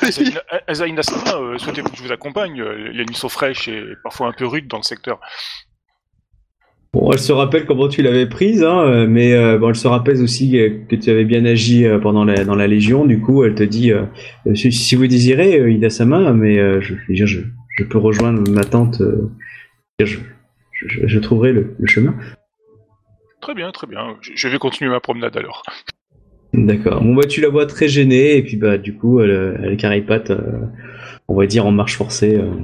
Azaïna- 0.00 0.42
Azaïna 0.66 1.02
Sama, 1.02 1.36
euh, 1.36 1.58
souhaitez-vous 1.58 1.90
que 1.90 1.96
je 1.96 2.02
vous 2.02 2.12
accompagne 2.12 2.60
Euh, 2.60 2.88
Les 2.92 3.04
nuits 3.04 3.14
sont 3.14 3.28
fraîches 3.28 3.68
et 3.68 3.82
parfois 4.02 4.28
un 4.28 4.32
peu 4.32 4.46
rudes 4.46 4.68
dans 4.68 4.76
le 4.78 4.82
secteur. 4.82 5.20
Bon, 6.92 7.10
elle 7.10 7.18
se 7.18 7.32
rappelle 7.32 7.64
comment 7.64 7.88
tu 7.88 8.02
l'avais 8.02 8.26
prise, 8.28 8.62
hein, 8.62 9.06
mais 9.08 9.32
euh, 9.32 9.56
bon, 9.58 9.70
elle 9.70 9.76
se 9.76 9.88
rappelle 9.88 10.20
aussi 10.20 10.52
que, 10.52 10.68
que 10.88 10.96
tu 10.96 11.10
avais 11.10 11.24
bien 11.24 11.44
agi 11.46 11.86
euh, 11.86 11.98
pendant 11.98 12.24
la, 12.24 12.44
dans 12.44 12.54
la 12.54 12.66
Légion. 12.66 13.06
Du 13.06 13.18
coup, 13.20 13.44
elle 13.44 13.54
te 13.54 13.62
dit 13.62 13.92
euh, 13.92 14.04
si, 14.54 14.70
si 14.72 14.94
vous 14.94 15.06
désirez, 15.06 15.58
euh, 15.58 15.70
Ida 15.70 15.88
Sama, 15.90 16.32
mais 16.32 16.58
euh, 16.58 16.80
je, 16.82 16.94
je 17.08 17.24
je, 17.24 17.40
je 17.78 17.84
peux 17.84 17.98
rejoindre 17.98 18.48
ma 18.50 18.64
tante. 18.64 19.00
euh, 19.00 19.30
je, 20.00 20.18
je, 20.72 21.06
je 21.06 21.18
trouverai 21.18 21.52
le, 21.52 21.74
le 21.78 21.86
chemin. 21.86 22.14
Très 23.42 23.54
bien, 23.54 23.70
très 23.72 23.86
bien. 23.86 24.16
Je 24.22 24.48
vais 24.48 24.58
continuer 24.58 24.88
ma 24.90 25.00
promenade 25.00 25.36
alors. 25.36 25.62
D'accord. 26.54 27.02
Bon, 27.02 27.14
bah, 27.14 27.26
tu 27.26 27.40
la 27.40 27.48
vois 27.48 27.66
très 27.66 27.88
gênée, 27.88 28.36
et 28.36 28.42
puis 28.42 28.56
bah, 28.56 28.78
du 28.78 28.94
coup, 28.96 29.20
elle, 29.20 29.60
elle 29.64 29.76
caripate, 29.76 30.30
euh, 30.30 30.60
on 31.28 31.34
va 31.34 31.46
dire, 31.46 31.66
en 31.66 31.72
marche 31.72 31.96
forcée. 31.96 32.36
euh. 32.36 32.54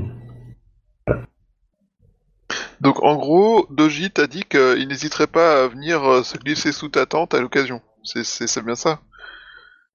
Donc 2.80 3.02
en 3.02 3.16
gros, 3.16 3.66
Doji 3.70 4.10
t'a 4.10 4.26
dit 4.28 4.44
qu'il 4.44 4.86
n'hésiterait 4.88 5.26
pas 5.26 5.64
à 5.64 5.68
venir 5.68 6.04
euh, 6.04 6.22
se 6.22 6.38
glisser 6.38 6.70
sous 6.72 6.88
ta 6.88 7.06
tente 7.06 7.34
à 7.34 7.40
l'occasion. 7.40 7.80
C'est- 8.04 8.24
C'est 8.24 8.46
c'est 8.46 8.64
bien 8.64 8.76
ça? 8.76 9.00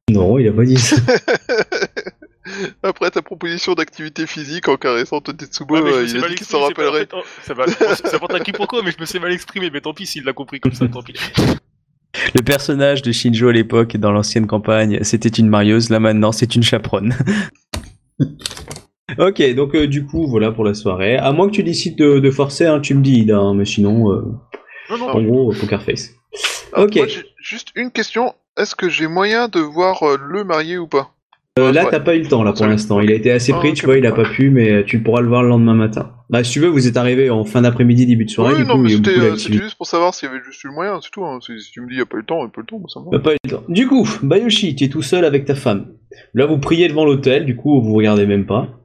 Non, 0.09 0.37
il 0.37 0.47
a 0.49 0.51
pas 0.53 0.65
dit 0.65 0.77
ça. 0.77 0.97
Après 2.83 3.09
ta 3.11 3.21
proposition 3.21 3.73
d'activité 3.73 4.27
physique 4.27 4.67
en 4.67 4.75
caressant 4.77 5.21
Tetsubo, 5.21 5.75
Ouais, 5.75 5.81
je 5.89 5.95
euh, 5.95 6.05
il 6.09 6.17
a 6.17 6.21
mal 6.21 6.29
dit 6.31 6.35
qu'il 6.35 6.45
s'en 6.45 6.57
pas- 6.59 6.63
en 6.65 6.67
rappellerait. 6.67 6.99
fait, 7.01 7.09
oh, 7.13 7.21
ça 7.43 7.53
va, 7.53 7.67
ça 7.67 8.19
porte 8.19 8.33
un 8.33 8.39
quiproquo, 8.39 8.81
mais 8.83 8.91
je 8.91 8.97
me 8.99 9.05
suis 9.05 9.19
mal 9.19 9.31
exprimé, 9.31 9.69
mais 9.71 9.79
tant 9.81 9.93
pis 9.93 10.05
s'il 10.05 10.23
l'a 10.25 10.33
compris 10.33 10.59
comme 10.59 10.73
ça, 10.73 10.87
tant 10.87 11.01
pis. 11.01 11.13
Le 12.35 12.41
personnage 12.41 13.01
de 13.01 13.11
Shinjo 13.11 13.47
à 13.49 13.53
l'époque, 13.53 13.97
dans 13.97 14.11
l'ancienne 14.11 14.45
campagne, 14.47 14.99
c'était 15.03 15.29
une 15.29 15.47
marieuse. 15.47 15.89
Là 15.89 15.99
maintenant, 15.99 16.31
c'est 16.31 16.55
une 16.55 16.63
chaperonne. 16.63 17.15
ok, 19.17 19.53
donc 19.55 19.75
euh, 19.75 19.87
du 19.87 20.05
coup, 20.05 20.27
voilà 20.27 20.51
pour 20.51 20.63
la 20.63 20.73
soirée. 20.73 21.17
À 21.17 21.31
moins 21.31 21.47
que 21.47 21.53
tu 21.55 21.63
décides 21.63 21.97
de, 21.97 22.19
de 22.19 22.31
forcer, 22.31 22.65
hein, 22.65 22.79
tu 22.79 22.93
me 22.95 23.01
dis, 23.01 23.19
Ida, 23.21 23.37
hein, 23.37 23.53
mais 23.55 23.65
sinon, 23.65 24.11
euh, 24.11 24.21
Non, 24.89 24.97
non, 24.97 25.09
en 25.09 25.21
gros, 25.23 25.53
poker 25.53 25.81
face. 25.83 26.09
Ah, 26.73 26.83
Ok. 26.83 26.95
moi, 26.95 27.05
juste 27.41 27.69
une 27.75 27.91
question. 27.91 28.33
Est-ce 28.57 28.75
que 28.75 28.89
j'ai 28.89 29.07
moyen 29.07 29.47
de 29.47 29.59
voir 29.59 30.03
euh, 30.03 30.17
le 30.21 30.43
marié 30.43 30.77
ou 30.77 30.87
pas? 30.87 31.12
Euh, 31.59 31.71
là, 31.71 31.85
Ouais. 31.85 31.91
t'as 31.91 31.99
pas 31.99 32.15
eu 32.15 32.21
le 32.21 32.27
temps 32.27 32.41
là 32.43 32.51
pour 32.51 32.65
l'instant. 32.65 32.99
Il 32.99 33.11
a 33.11 33.13
été 33.13 33.29
assez 33.29 33.51
Ah, 33.53 33.57
pris, 33.59 33.73
tu 33.73 33.85
vois, 33.85 33.97
il 33.99 34.05
a 34.07 34.11
pas 34.11 34.23
pu, 34.27 34.49
mais 34.49 34.71
euh, 34.71 34.83
tu 34.83 35.03
pourras 35.03 35.21
le 35.21 35.27
voir 35.27 35.43
le 35.43 35.49
lendemain 35.49 35.75
matin. 35.75 36.15
Bah, 36.31 36.43
si 36.43 36.53
tu 36.53 36.59
veux, 36.59 36.67
vous 36.67 36.87
êtes 36.87 36.97
arrivé 36.97 37.29
en 37.29 37.45
fin 37.45 37.61
d'après-midi, 37.61 38.07
début 38.07 38.25
de 38.25 38.31
soirée, 38.31 38.53
Oui, 38.55 38.61
du 38.61 38.67
non, 38.67 38.73
coup, 38.75 38.81
mais 38.81 38.89
il 38.89 38.91
y 38.91 38.95
a 38.95 38.97
c'était 38.97 39.13
beaucoup 39.19 39.25
euh, 39.33 39.35
c'était 39.37 39.57
juste 39.59 39.77
pour 39.77 39.85
savoir 39.85 40.15
s'il 40.15 40.29
y 40.29 40.31
avait 40.31 40.43
juste 40.43 40.63
eu 40.63 40.67
le 40.69 40.73
moyen, 40.73 40.99
c'est 40.99 41.11
tout. 41.11 41.23
hein. 41.23 41.37
Si, 41.45 41.59
si 41.61 41.71
tu 41.71 41.81
me 41.81 41.87
dis 41.87 41.93
il 41.93 41.97
n'y 41.97 42.01
a 42.01 42.07
pas 42.07 42.17
eu 42.17 42.21
le 42.21 42.25
temps, 42.25 42.39
il 42.41 42.47
a 42.47 42.49
pas 42.49 42.61
eu 42.61 42.61
le 42.61 42.65
temps, 42.65 42.79
moi, 42.79 42.89
ça 42.91 42.99
me 43.01 43.05
va. 43.11 43.19
Pas 43.19 43.33
eu 43.33 43.37
le 43.45 43.49
temps. 43.51 43.63
Du 43.69 43.87
coup, 43.87 44.07
Bayoshi, 44.23 44.75
tu 44.75 44.85
es 44.85 44.89
tout 44.89 45.03
seul 45.03 45.25
avec 45.25 45.45
ta 45.45 45.53
femme. 45.53 45.93
Là, 46.33 46.47
vous 46.47 46.57
priez 46.57 46.87
devant 46.87 47.05
l'hôtel, 47.05 47.45
du 47.45 47.55
coup, 47.55 47.79
vous 47.83 47.93
regardez 47.93 48.25
même 48.25 48.47
pas. 48.47 48.79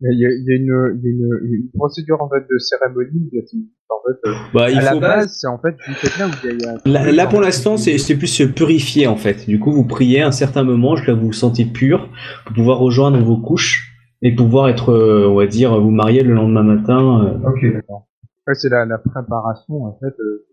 Il 0.00 0.16
y 0.20 0.26
a, 0.26 0.28
il 0.28 0.44
y 0.46 0.52
a 0.52 0.56
une, 0.56 0.98
il 1.02 1.04
y 1.04 1.08
a 1.08 1.10
une, 1.10 1.28
il 1.44 1.50
y 1.50 1.54
a 1.54 1.56
une 1.56 1.70
procédure 1.74 2.22
en 2.22 2.28
fait 2.28 2.44
de 2.48 2.58
cérémonie. 2.58 3.30
qui- 3.50 3.68
En 3.88 4.00
fait, 4.08 4.28
euh, 4.28 4.34
Bah, 4.52 4.70
il 4.70 4.78
à 4.78 4.94
la 4.94 5.00
base, 5.00 5.38
c'est 5.40 5.46
en 5.46 5.58
fait 5.58 5.76
quelqu'un 6.00 6.28
où 6.28 6.32
il 6.44 6.62
y 6.62 6.66
a. 6.66 6.74
Là, 6.84 7.12
là, 7.12 7.26
pour 7.26 7.40
l'instant, 7.40 7.76
c'est 7.76 8.16
plus 8.16 8.26
se 8.26 8.42
purifier 8.42 9.06
en 9.06 9.16
fait. 9.16 9.46
Du 9.46 9.58
coup, 9.60 9.72
vous 9.72 9.84
priez 9.86 10.22
à 10.22 10.26
un 10.28 10.32
certain 10.32 10.64
moment, 10.64 10.96
jusqu'à 10.96 11.14
vous 11.14 11.26
vous 11.26 11.32
sentez 11.32 11.64
pur, 11.64 12.08
pour 12.44 12.54
pouvoir 12.54 12.78
rejoindre 12.78 13.18
vos 13.22 13.36
couches 13.36 13.92
et 14.22 14.34
pouvoir 14.34 14.68
être, 14.68 14.90
euh, 14.92 15.28
on 15.28 15.36
va 15.36 15.46
dire, 15.46 15.78
vous 15.80 15.90
marier 15.90 16.22
le 16.22 16.34
lendemain 16.34 16.62
matin. 16.62 17.26
euh. 17.26 17.48
Ok, 17.48 17.72
d'accord. 17.72 18.06
Ouais, 18.46 18.54
c'est 18.54 18.68
la, 18.68 18.84
la 18.86 18.98
préparation 18.98 19.84
en 19.84 19.98
fait. 20.00 20.14
Euh. 20.20 20.46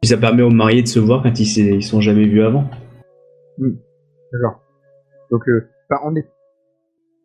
Puis 0.00 0.08
ça 0.08 0.16
permet 0.16 0.42
aux 0.42 0.50
mariés 0.50 0.82
de 0.82 0.88
se 0.88 0.98
voir 0.98 1.22
quand 1.22 1.38
ils 1.40 1.58
ils 1.74 1.82
sont 1.82 2.00
jamais 2.00 2.26
vus 2.26 2.42
avant. 2.42 2.64
D'accord. 3.58 4.60
Donc, 5.30 5.48
euh, 5.48 5.68
enfin, 5.90 6.00
on 6.06 6.16
est 6.16 6.26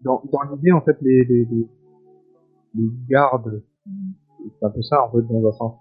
dans, 0.03 0.22
dans 0.32 0.41
l'idée 0.56 0.72
en 0.72 0.82
fait 0.82 0.98
les, 1.02 1.24
les, 1.26 1.48
les 2.76 2.90
gardes, 3.10 3.62
c'est 4.60 4.65
un 4.65 4.69
peu 4.69 4.82
ça 4.82 4.98
en 5.03 5.11
fait 5.11 5.22
dans 5.32 5.48
un 5.48 5.52
sens. 5.52 5.73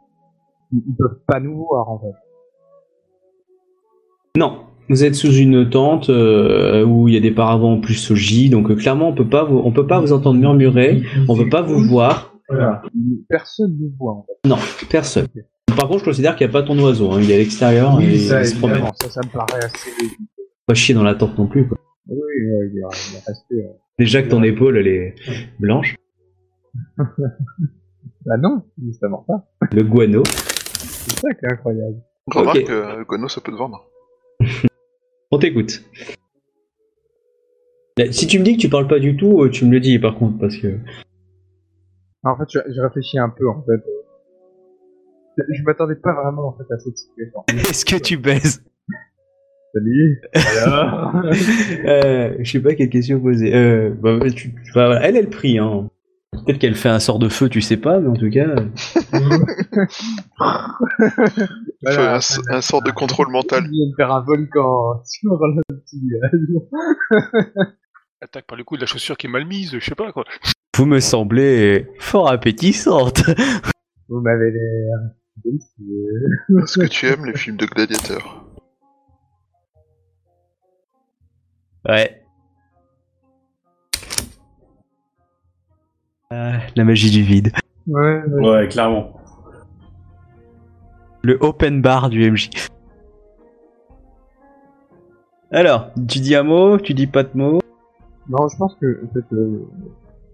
Ils, 0.72 0.82
ils 0.88 0.94
peuvent 0.96 1.20
pas 1.26 1.40
nous 1.40 1.56
voir 1.56 1.88
en 1.90 1.98
fait. 2.00 2.14
Non, 4.36 4.60
vous 4.88 5.04
êtes 5.04 5.14
sous 5.14 5.32
une 5.32 5.70
tente 5.70 6.10
euh, 6.10 6.84
où 6.84 7.06
il 7.08 7.14
y 7.14 7.16
a 7.16 7.20
des 7.20 7.30
paravents 7.30 7.74
en 7.74 7.80
plus 7.80 8.10
au 8.10 8.14
J, 8.16 8.50
donc 8.50 8.70
euh, 8.70 8.74
clairement 8.74 9.08
on 9.08 9.14
peut 9.14 9.28
pas 9.28 9.44
vous, 9.44 9.58
on 9.64 9.72
peut 9.72 9.86
pas 9.86 10.00
vous 10.00 10.12
entendre 10.12 10.38
murmurer, 10.40 11.02
on 11.28 11.36
peut 11.36 11.48
pas 11.48 11.62
vous 11.62 11.80
voir, 11.88 12.34
Voilà. 12.48 12.82
Personne 13.28 13.76
ne 13.80 13.88
voit 13.96 14.12
en 14.12 14.26
fait. 14.26 14.48
non, 14.48 14.56
personne. 14.90 15.26
Par 15.76 15.88
contre, 15.88 16.00
je 16.00 16.04
considère 16.04 16.36
qu'il 16.36 16.46
n'y 16.46 16.50
a 16.50 16.52
pas 16.52 16.62
ton 16.66 16.78
oiseau, 16.80 17.12
hein, 17.12 17.18
il 17.20 17.30
est 17.30 17.34
à 17.34 17.38
l'extérieur 17.38 18.00
et 18.00 18.04
il 18.14 18.20
se 18.20 18.58
promène. 18.58 18.84
ça, 19.00 19.08
ça 19.10 19.20
me 19.24 19.32
paraît 19.32 19.64
assez. 19.64 19.90
Pas 20.66 20.74
chier 20.74 20.94
dans 20.94 21.02
la 21.04 21.14
tente 21.14 21.36
non 21.38 21.46
plus. 21.46 21.68
Quoi. 21.68 21.78
Oui, 22.08 22.16
ouais, 22.16 22.70
il 22.72 22.78
est, 22.78 22.80
il 22.80 23.16
est 23.16 23.22
resté. 23.26 23.54
euh. 23.54 23.72
Déjà 23.98 24.22
que 24.22 24.28
ton 24.28 24.42
épaule 24.42 24.78
elle 24.78 24.88
est 24.88 25.14
blanche, 25.60 25.94
Bah 28.26 28.36
non, 28.38 28.62
justement 28.82 29.24
pas. 29.28 29.44
le 29.72 29.82
guano. 29.82 30.22
C'est 30.24 31.20
ça 31.20 31.34
qui 31.34 31.44
est 31.44 31.52
incroyable. 31.52 31.96
Remarque 32.26 32.58
Ok. 32.58 32.64
que 32.64 32.72
euh, 32.72 33.04
Gono, 33.04 33.28
ça 33.28 33.40
peut 33.40 33.52
te 33.52 33.56
vendre. 33.56 33.84
On 35.30 35.38
t'écoute. 35.38 35.82
Si 38.10 38.26
tu 38.26 38.38
me 38.38 38.44
dis 38.44 38.56
que 38.56 38.60
tu 38.62 38.68
parles 38.68 38.88
pas 38.88 38.98
du 38.98 39.16
tout, 39.16 39.42
euh, 39.42 39.50
tu 39.50 39.64
me 39.66 39.70
le 39.70 39.80
dis 39.80 39.98
par 39.98 40.16
contre, 40.16 40.38
parce 40.38 40.56
que. 40.56 40.78
En 42.24 42.36
fait, 42.36 42.44
je, 42.50 42.80
réfléchis 42.80 43.18
un 43.18 43.28
peu 43.28 43.48
en 43.48 43.62
fait. 43.62 43.82
Je, 45.52 45.62
m'attendais 45.64 45.96
pas 45.96 46.14
vraiment 46.14 46.48
en 46.48 46.52
fait 46.56 46.72
à 46.72 46.78
cette 46.78 46.96
situation. 46.96 47.44
Est-ce 47.48 47.84
que 47.84 47.96
tu 47.96 48.16
baises 48.16 48.64
Salut. 49.74 50.22
Alors. 50.56 51.16
euh, 51.84 52.36
Je 52.38 52.50
sais 52.50 52.60
pas 52.60 52.74
quelle 52.74 52.88
question 52.88 53.20
poser. 53.20 53.54
Euh, 53.54 53.90
bah, 53.90 54.18
tu- 54.30 54.54
tu- 54.54 54.72
bah, 54.74 54.86
voilà, 54.86 55.06
elle, 55.06 55.16
elle 55.16 55.28
prie. 55.28 55.58
Hein. 55.58 55.90
Peut-être 56.44 56.58
qu'elle 56.58 56.74
fait 56.74 56.88
un 56.88 56.98
sort 57.00 57.18
de 57.18 57.28
feu, 57.28 57.48
tu 57.48 57.60
sais 57.60 57.76
pas, 57.76 57.98
mais 58.00 58.08
en 58.08 58.14
tout 58.14 58.30
cas. 58.30 58.54
euh, 61.86 62.18
un, 62.50 62.60
sort 62.60 62.82
de 62.82 62.90
contrôle 62.90 63.30
mental. 63.30 63.64
Il 63.66 63.70
vient 63.70 63.90
de 63.90 63.94
faire 63.96 64.12
un 64.12 64.20
volcan 64.20 65.02
sur 65.04 65.30
le 65.32 65.62
petit 65.76 66.00
village. 66.00 66.32
Attaque 68.20 68.46
par 68.46 68.56
le 68.56 68.64
coup 68.64 68.76
de 68.76 68.80
la 68.80 68.86
chaussure 68.86 69.16
qui 69.16 69.26
est 69.26 69.30
mal 69.30 69.46
mise, 69.46 69.72
je 69.78 69.84
sais 69.84 69.94
pas 69.94 70.12
quoi. 70.12 70.24
Vous 70.76 70.86
me 70.86 71.00
semblez 71.00 71.86
fort 71.98 72.30
appétissante. 72.30 73.22
Vous 74.08 74.20
m'avez 74.20 74.50
l'air 74.50 74.98
délicieux. 75.44 76.62
Est-ce 76.62 76.78
que 76.78 76.86
tu 76.86 77.06
aimes 77.06 77.26
les 77.26 77.36
films 77.36 77.56
de 77.56 77.66
gladiateurs? 77.66 78.44
Ouais. 81.86 82.23
Ah, 86.30 86.58
la 86.74 86.84
magie 86.84 87.10
du 87.10 87.22
vide. 87.22 87.52
Ouais, 87.86 88.22
ouais. 88.26 88.48
Ouais, 88.50 88.68
clairement. 88.68 89.12
Le 91.22 91.38
open 91.40 91.80
bar 91.82 92.10
du 92.10 92.30
MJ. 92.30 92.50
Alors, 95.50 95.90
tu 96.08 96.18
dis 96.18 96.34
un 96.34 96.42
mot, 96.42 96.78
tu 96.78 96.94
dis 96.94 97.06
pas 97.06 97.22
de 97.22 97.30
mot. 97.34 97.60
Non, 98.28 98.48
je 98.48 98.56
pense 98.56 98.74
que, 98.76 99.04
en 99.04 99.12
fait, 99.12 99.34
euh, 99.34 99.66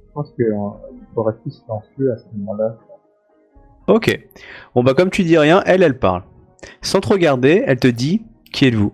je 0.07 0.13
pense 0.15 0.31
que, 0.39 0.43
euh, 0.43 0.69
faut 1.15 1.23
rester 1.23 1.51
silencieux 1.51 2.13
à 2.13 2.17
ce 2.17 2.25
moment-là. 2.37 2.77
Ok. 3.89 4.29
Bon 4.75 4.85
bah 4.85 4.95
comme 4.95 5.11
tu 5.11 5.25
dis 5.25 5.37
rien, 5.37 5.63
elle, 5.67 5.83
elle 5.83 5.99
parle. 5.99 6.23
Sans 6.81 7.01
te 7.01 7.09
regarder, 7.09 7.65
elle 7.67 7.81
te 7.81 7.89
dit 7.89 8.23
qui 8.53 8.67
êtes-vous? 8.67 8.93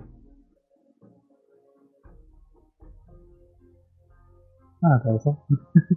Ah, 4.83 4.95
intéressant. 4.95 5.45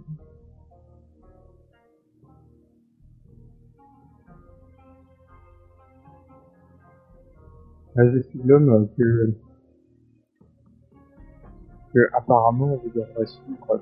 Je 7.96 8.22
suis 8.22 8.40
l'homme 8.44 8.88
que, 8.96 9.34
que 11.92 12.00
apparemment 12.12 12.76
vous 12.76 12.90
devrez 12.94 13.26
suivre. 13.26 13.80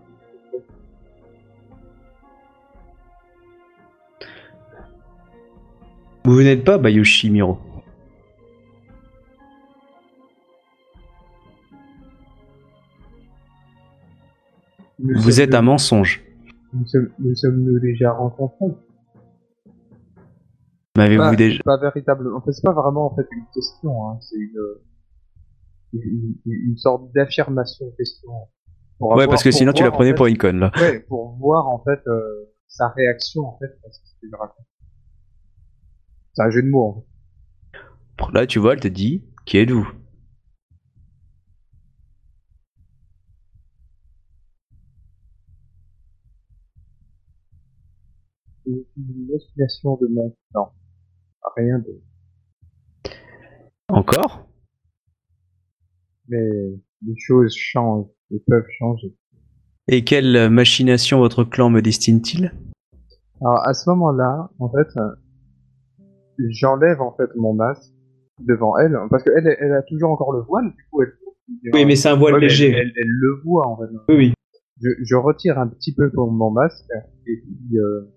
Vous 6.25 6.43
n'êtes 6.43 6.65
pas 6.65 6.79
Bayoshi 6.79 7.31
Miro. 7.31 7.59
Nous 14.99 15.21
Vous 15.21 15.41
êtes 15.41 15.55
un 15.55 15.63
mensonge. 15.63 16.23
Nous 16.75 16.87
sommes, 16.87 17.09
nous 17.19 17.35
sommes 17.35 17.63
nous 17.63 17.79
déjà 17.79 18.13
rencontrés? 18.13 18.77
M'avez-vous 20.99 21.37
déjà 21.37 21.63
Pas 21.65 21.79
véritable. 21.79 22.35
En 22.35 22.41
fait, 22.41 22.53
c'est 22.53 22.65
pas 22.65 22.73
vraiment 22.73 23.07
en 23.07 23.15
fait 23.15 23.27
une 23.31 23.47
question. 23.55 24.09
Hein. 24.09 24.19
C'est 24.21 24.37
une, 24.37 26.03
une, 26.03 26.35
une, 26.45 26.77
sorte 26.77 27.13
d'affirmation 27.15 27.87
question. 27.97 28.33
Pour 28.99 29.15
ouais, 29.15 29.29
parce 29.29 29.45
que 29.45 29.53
sinon 29.53 29.73
tu 29.73 29.85
la 29.85 29.93
prenais 29.93 30.13
pour 30.13 30.27
une 30.27 30.37
conne 30.37 30.59
là. 30.59 30.73
Ouais, 30.77 30.99
pour 30.99 31.37
voir 31.37 31.69
en 31.69 31.83
fait 31.85 32.01
euh, 32.09 32.53
sa 32.67 32.89
réaction 32.89 33.43
en 33.43 33.59
fait 33.59 33.79
à 33.87 33.93
ce 33.93 34.01
qu'il 34.19 34.35
raconte. 34.35 34.67
C'est 36.33 36.43
un 36.43 36.51
jeu 36.51 36.63
de 36.63 36.69
mots. 36.69 37.07
En 38.21 38.27
fait. 38.27 38.33
Là, 38.33 38.47
tu 38.47 38.59
vois, 38.59 38.73
elle 38.73 38.81
te 38.81 38.89
dit 38.89 39.25
qui 39.47 39.59
êtes-vous? 39.59 39.89
Une 48.67 49.29
destination 49.29 49.97
de 49.97 50.09
mon 50.09 50.37
temps. 50.53 50.75
Rien 51.57 51.79
de. 51.79 52.01
Encore? 53.89 54.47
Mais 56.29 56.39
les 57.07 57.15
choses 57.17 57.55
changent 57.57 58.07
et 58.31 58.43
peuvent 58.47 58.67
changer. 58.79 59.15
Et 59.89 60.05
quelle 60.05 60.51
machination 60.51 61.19
votre 61.19 61.45
clan 61.45 61.71
me 61.71 61.81
destine-t-il? 61.81 62.53
Alors 63.41 63.67
à 63.67 63.73
ce 63.73 63.89
moment-là, 63.91 64.51
en 64.59 64.69
fait, 64.71 64.89
euh, 64.99 65.09
j'enlève 66.51 67.01
en 67.01 67.15
fait 67.17 67.31
mon 67.37 67.55
masque 67.55 67.93
devant 68.41 68.77
elle 68.79 68.97
parce 69.11 69.23
qu'elle 69.23 69.57
elle, 69.59 69.73
a 69.73 69.83
toujours 69.83 70.11
encore 70.11 70.33
le 70.33 70.43
voile. 70.43 70.67
Du 70.77 70.85
coup, 70.91 71.03
elle. 71.03 71.13
Oui, 71.73 71.87
mais 71.87 71.97
c'est 71.97 72.11
un 72.11 72.17
voile 72.17 72.35
Ouais, 72.35 72.41
léger. 72.41 72.69
Elle, 72.71 72.89
elle- 72.89 72.93
elle 72.97 73.09
le 73.09 73.41
voit 73.43 73.67
en 73.67 73.79
fait. 73.79 73.87
Oui, 74.11 74.17
oui. 74.17 74.33
Je, 74.83 74.91
je 75.03 75.17
retire 75.17 75.59
un 75.59 75.67
petit 75.67 75.95
peu 75.95 76.11
mon, 76.15 76.31
mon 76.31 76.51
masque 76.51 76.85
et 77.27 77.37
puis 77.41 77.79
euh, 77.79 78.13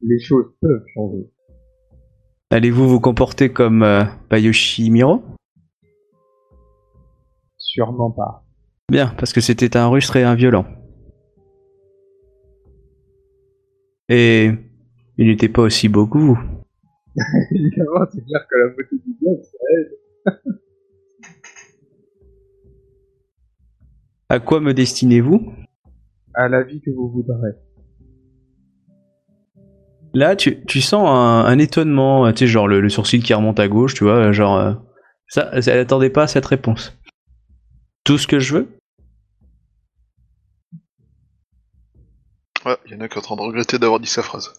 les 0.00 0.18
choses 0.18 0.46
peuvent 0.60 0.84
changer. 0.94 1.30
Allez-vous 2.50 2.88
vous 2.88 3.00
comporter 3.00 3.52
comme 3.52 3.82
euh, 3.82 4.04
Bayoshi 4.30 4.90
Miro? 4.90 5.22
Sûrement 7.56 8.10
pas. 8.10 8.44
Bien, 8.90 9.14
parce 9.18 9.32
que 9.32 9.40
c'était 9.40 9.76
un 9.76 9.88
rustre 9.88 10.16
et 10.16 10.24
un 10.24 10.34
violent. 10.34 10.64
Et 14.08 14.50
il 15.18 15.26
n'était 15.26 15.50
pas 15.50 15.62
aussi 15.62 15.88
beau 15.88 16.06
que 16.06 16.16
vous. 16.16 16.38
Évidemment, 17.50 18.06
c'est 18.10 18.24
clair 18.24 18.46
que 18.48 18.58
la 18.58 18.68
beauté 18.68 18.96
du 19.04 19.14
diable, 19.20 19.42
c'est 19.42 19.58
elle. 19.74 19.98
À 24.30 24.40
quoi 24.40 24.60
me 24.60 24.72
destinez-vous? 24.72 25.52
À 26.34 26.48
la 26.48 26.62
vie 26.62 26.80
que 26.80 26.90
vous 26.90 27.10
voudrez. 27.10 27.52
Là, 30.14 30.36
tu, 30.36 30.64
tu 30.64 30.80
sens 30.80 31.08
un, 31.08 31.44
un 31.44 31.58
étonnement, 31.58 32.32
tu 32.32 32.38
sais, 32.38 32.46
genre 32.46 32.66
le, 32.66 32.80
le 32.80 32.88
sourcil 32.88 33.22
qui 33.22 33.34
remonte 33.34 33.60
à 33.60 33.68
gauche, 33.68 33.94
tu 33.94 34.04
vois, 34.04 34.32
genre... 34.32 34.56
euh, 34.56 34.74
ça, 35.28 35.50
elle 35.52 35.76
n'attendait 35.78 36.10
pas 36.10 36.22
à 36.22 36.26
cette 36.26 36.46
réponse. 36.46 36.96
Tout 38.04 38.16
ce 38.16 38.26
que 38.26 38.40
je 38.40 38.54
veux? 38.54 38.68
Ouais, 42.64 42.76
il 42.86 42.92
y 42.92 42.94
en 42.96 43.00
a 43.00 43.08
qui 43.08 43.14
est 43.14 43.18
en 43.18 43.22
train 43.22 43.36
de 43.36 43.42
regretter 43.42 43.78
d'avoir 43.78 44.00
dit 44.00 44.08
sa 44.08 44.22
phrase. 44.22 44.52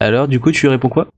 Alors, 0.00 0.28
du 0.28 0.40
coup, 0.40 0.50
tu 0.52 0.62
lui 0.66 0.68
réponds 0.68 0.90
quoi? 0.90 1.08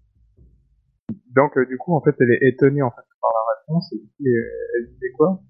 Donc, 1.34 1.56
euh, 1.56 1.66
du 1.66 1.76
coup, 1.78 1.96
en 1.96 2.02
fait, 2.02 2.14
elle 2.20 2.30
est 2.30 2.48
étonnée 2.48 2.82
en 2.82 2.90
fait 2.90 3.06
par 3.20 3.30
la 3.34 3.40
réponse. 3.60 3.92
Et 3.92 3.96
puis, 3.96 4.28
euh, 4.28 4.78
elle 4.78 4.92
disait 4.92 5.10
quoi? 5.16 5.40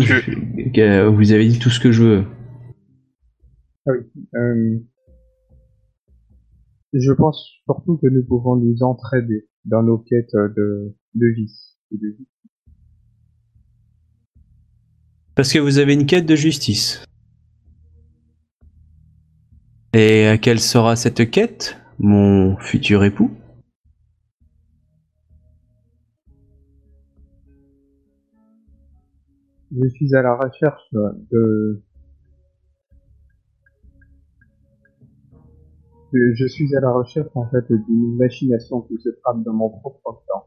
Que 0.00 0.06
je- 0.06 0.70
que 0.72 1.06
vous 1.08 1.32
avez 1.32 1.48
dit 1.48 1.58
tout 1.58 1.70
ce 1.70 1.80
que 1.80 1.92
je 1.92 2.02
veux. 2.04 2.24
Euh, 3.88 4.78
Je 6.94 7.12
pense 7.12 7.50
surtout 7.64 7.96
que 7.96 8.06
nous 8.06 8.22
pouvons 8.24 8.56
nous 8.56 8.82
entraider 8.82 9.48
dans 9.64 9.82
nos 9.82 9.98
quêtes 9.98 10.34
de, 10.34 10.94
de 11.14 11.26
vie. 11.34 11.50
et 11.90 11.96
de 11.96 12.08
vie. 12.18 12.26
Parce 15.34 15.52
que 15.52 15.58
vous 15.58 15.78
avez 15.78 15.94
une 15.94 16.04
quête 16.06 16.26
de 16.26 16.36
justice. 16.36 17.02
Et 19.94 20.38
quelle 20.40 20.60
sera 20.60 20.96
cette 20.96 21.30
quête, 21.30 21.78
mon 21.98 22.56
futur 22.58 23.04
époux? 23.04 23.30
Je 29.74 29.88
suis 29.88 30.14
à 30.14 30.22
la 30.22 30.36
recherche 30.36 30.92
de... 30.92 31.82
Je 36.12 36.46
suis 36.46 36.76
à 36.76 36.80
la 36.80 36.92
recherche 36.92 37.30
en 37.34 37.48
fait 37.48 37.64
d'une 37.72 38.16
machination 38.18 38.82
qui 38.82 38.98
se 38.98 39.08
trame 39.22 39.42
dans 39.44 39.54
mon 39.54 39.70
propre 39.70 40.22
temps. 40.28 40.46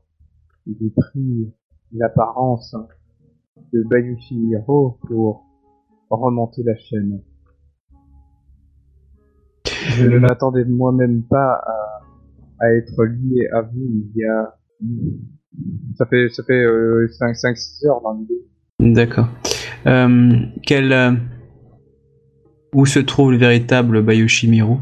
J'ai 0.67 0.91
pris 0.91 1.51
l'apparence 1.91 2.75
de 3.73 3.83
Bayushi 3.89 4.35
Hiro 4.35 4.99
pour 5.07 5.43
remonter 6.11 6.61
la 6.61 6.75
chaîne. 6.75 7.23
Je 9.65 10.07
ne 10.07 10.19
m'attendais 10.19 10.65
moi-même 10.65 11.23
pas 11.23 11.63
à, 12.59 12.73
être 12.73 13.03
lié 13.05 13.47
à 13.53 13.61
vous 13.61 13.71
il 13.81 14.11
y 14.15 14.23
a... 14.23 14.55
Ça 15.95 16.05
fait, 16.05 16.29
ça 16.29 16.43
fait 16.43 16.63
5-6 16.63 17.87
heures 17.87 18.01
dans 18.01 18.13
l'idée. 18.13 18.45
D'accord. 18.93 19.27
Euh, 19.87 20.45
quel, 20.63 20.93
euh, 20.93 21.11
où 22.71 22.85
se 22.85 22.99
trouve 22.99 23.31
le 23.31 23.37
véritable 23.37 24.03
Bayoshi 24.03 24.47
Miro 24.47 24.77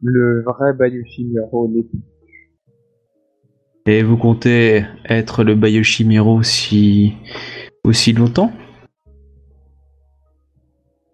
Le 0.00 0.44
vrai 0.44 0.72
Bayushi 0.72 1.32
Hiro 1.32 1.68
n'est 1.68 1.82
plus. 1.82 1.98
Et 3.86 4.04
vous 4.04 4.16
comptez 4.16 4.84
être 5.04 5.42
le 5.42 5.56
Bayoshi 5.56 6.04
Miro 6.04 6.44
si 6.44 7.14
aussi 7.82 8.12
longtemps? 8.12 8.52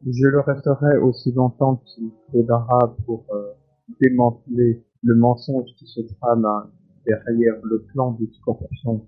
Je 0.05 0.26
le 0.26 0.40
resterai 0.40 0.98
aussi 0.98 1.32
longtemps 1.32 1.76
qu'il 1.86 2.10
faudra 2.30 2.94
pour 3.06 3.24
euh, 3.32 3.52
démanteler 3.98 4.84
le 5.02 5.14
mensonge 5.14 5.70
qui 5.78 5.86
se 5.86 6.01
trame 6.20 6.44
hein, 6.44 6.70
derrière 7.07 7.55
le 7.62 7.83
plan 7.93 8.12
du 8.12 8.27
scorpion. 8.33 9.07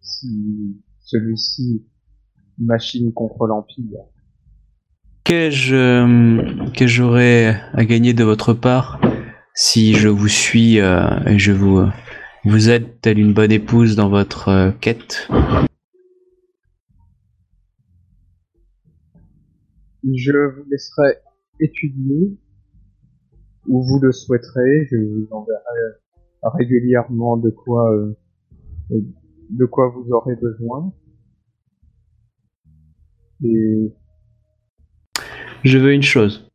Si 0.00 0.76
celui-ci 1.00 1.84
machine 2.58 3.12
contre 3.12 3.46
l'Empire. 3.46 4.00
Qu'ai-je 5.24 5.74
euh, 5.74 6.70
que 6.76 6.86
j'aurais 6.86 7.60
à 7.72 7.84
gagner 7.84 8.12
de 8.12 8.24
votre 8.24 8.52
part 8.54 9.00
si 9.54 9.94
je 9.94 10.08
vous 10.08 10.28
suis 10.28 10.80
euh, 10.80 11.06
et 11.26 11.38
je 11.38 11.52
vous 11.52 11.78
euh, 11.78 11.88
vous 12.44 12.70
aide 12.70 13.00
telle 13.00 13.18
une 13.18 13.32
bonne 13.32 13.52
épouse 13.52 13.94
dans 13.94 14.08
votre 14.08 14.48
euh, 14.48 14.70
quête? 14.80 15.28
Je 20.02 20.32
vous 20.32 20.64
laisserai 20.68 21.18
étudier 21.60 22.36
où 23.68 23.82
vous 23.82 24.00
le 24.00 24.10
souhaiterez. 24.10 24.88
Je 24.90 24.96
vous 24.96 25.28
enverrai 25.30 26.00
régulièrement 26.42 27.36
de 27.36 27.50
quoi 27.50 27.92
euh, 27.92 28.16
de 29.50 29.64
quoi 29.64 29.88
vous 29.88 30.10
aurez 30.12 30.36
besoin. 30.36 30.92
Et 33.44 33.92
Je 35.64 35.78
veux 35.78 35.92
une 35.92 36.02
chose. 36.02 36.50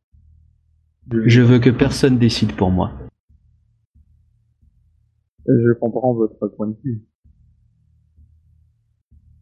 Je 1.11 1.41
veux 1.41 1.59
que 1.59 1.69
personne 1.69 2.18
décide 2.18 2.53
pour 2.55 2.72
moi. 2.72 2.91
je 5.47 5.73
comprends 5.73 6.14
votre 6.14 6.47
point 6.47 6.68
de 6.68 6.76
vue. 6.84 7.05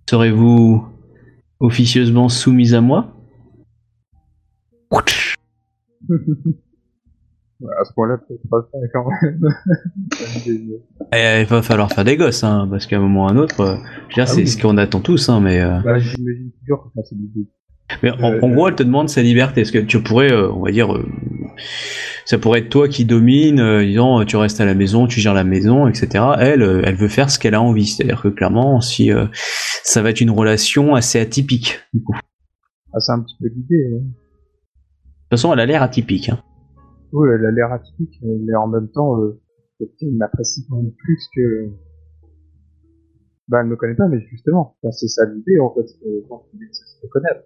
Serez-vous 0.07 0.87
officieusement 1.59 2.29
soumise 2.29 2.75
à 2.75 2.81
moi? 2.81 3.11
à 7.79 7.85
ce 7.85 7.93
point-là, 7.93 8.17
peut-être 8.27 8.47
pas 8.49 8.57
ça 8.71 8.77
quand 8.93 9.05
même. 9.21 9.39
Eh, 11.13 11.41
Il 11.41 11.45
va 11.47 11.61
falloir 11.61 11.91
faire 11.91 12.03
des 12.03 12.17
gosses, 12.17 12.43
hein, 12.43 12.67
parce 12.69 12.85
qu'à 12.87 12.97
un 12.97 12.99
moment 13.01 13.25
ou 13.25 13.27
à 13.27 13.31
un 13.31 13.37
autre, 13.37 13.59
euh, 13.61 13.75
je 13.75 13.81
veux 13.81 14.13
dire, 14.15 14.23
Ah 14.23 14.25
c'est 14.27 14.41
oui. 14.41 14.47
ce 14.47 14.61
qu'on 14.61 14.77
attend 14.77 14.99
tous, 15.01 15.29
hein, 15.29 15.39
mais, 15.41 15.59
euh, 15.61 15.79
bah, 15.83 15.99
j'imagine 15.99 16.51
toujours 16.61 16.83
que 16.85 16.89
ça 16.95 17.01
c'est 17.09 17.15
l'idée. 17.15 17.47
mais 18.03 18.11
en, 18.11 18.33
Euh, 18.33 18.39
en 18.41 18.49
gros, 18.49 18.67
elle 18.67 18.75
te 18.75 18.83
demande 18.83 19.09
sa 19.09 19.21
liberté. 19.21 19.61
Est-ce 19.61 19.71
que 19.71 19.77
tu 19.79 20.01
pourrais, 20.01 20.33
on 20.33 20.61
va 20.63 20.71
dire, 20.71 20.89
ça 22.25 22.37
pourrait 22.37 22.59
être 22.61 22.69
toi 22.69 22.87
qui 22.87 23.05
domine, 23.05 23.81
disant 23.83 24.23
tu 24.25 24.35
restes 24.37 24.59
à 24.61 24.65
la 24.65 24.73
maison, 24.73 25.07
tu 25.07 25.19
gères 25.19 25.33
la 25.35 25.43
maison, 25.43 25.87
etc. 25.87 26.23
Elle, 26.39 26.81
elle 26.83 26.95
veut 26.95 27.07
faire 27.07 27.29
ce 27.29 27.37
qu'elle 27.39 27.55
a 27.55 27.61
envie. 27.61 27.85
C'est-à-dire 27.85 28.21
que 28.21 28.29
clairement, 28.29 28.81
si 28.81 29.11
ça 29.83 30.01
va 30.01 30.09
être 30.09 30.21
une 30.21 30.31
relation 30.31 30.95
assez 30.95 31.19
atypique. 31.19 31.79
du 31.93 32.01
coup. 32.01 32.13
De 32.13 32.19
Ah, 32.93 32.99
c'est 32.99 33.11
un 33.11 33.21
petit 33.21 33.35
peu 33.39 33.47
l'idée. 33.55 33.89
hein. 33.93 33.99
toute 35.29 35.39
façon, 35.39 35.53
elle 35.53 35.59
a 35.59 35.65
l'air 35.65 35.83
atypique. 35.83 36.29
Hein. 36.29 36.39
Elle 37.23 37.45
a 37.45 37.51
l'air 37.51 37.71
atypique, 37.71 38.19
mais 38.23 38.55
en 38.55 38.67
même 38.67 38.89
temps, 38.89 39.21
euh, 39.21 39.39
elle 39.79 40.13
m'apprécie 40.13 40.65
quand 40.69 40.77
même 40.77 40.91
plus 40.91 41.29
que. 41.35 41.69
Bah, 43.47 43.59
elle 43.61 43.67
me 43.67 43.75
connaît 43.75 43.95
pas, 43.95 44.07
mais 44.07 44.19
justement, 44.31 44.75
enfin, 44.81 44.91
c'est 44.91 45.07
ça 45.07 45.23
l'idée 45.25 45.59
en 45.59 45.69
fait. 45.73 45.85
pense 46.27 46.43
que 46.51 46.57
c'est 46.71 47.05
se 47.05 47.07
connaître. 47.11 47.41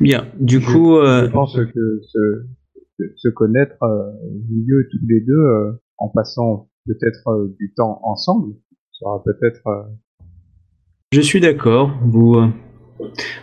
Bien. 0.00 0.26
Du 0.40 0.58
Je- 0.60 0.66
coup, 0.72 0.96
euh, 0.96 1.26
Je 1.26 1.30
pense 1.32 1.54
que 1.54 2.00
se, 2.02 3.28
connaître 3.28 3.76
euh, 3.82 4.10
mieux 4.50 4.88
tous 4.90 5.06
les 5.06 5.20
deux, 5.20 5.32
euh, 5.34 5.72
en 5.98 6.08
passant 6.08 6.68
peut-être 6.86 7.28
euh, 7.28 7.54
du 7.58 7.74
temps 7.74 8.00
ensemble, 8.04 8.54
sera 8.92 9.22
peut-être. 9.22 9.66
euh, 9.66 9.82
Je 11.12 11.20
suis 11.20 11.40
d'accord. 11.40 11.90
Vous, 12.02 12.36
euh, 12.36 12.48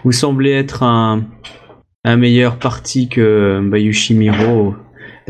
vous 0.03 0.11
semblez 0.11 0.51
être 0.51 0.81
un, 0.83 1.23
un 2.03 2.17
meilleur 2.17 2.57
parti 2.57 3.09
que 3.09 3.61
Bayushi 3.69 4.15
Miro 4.15 4.73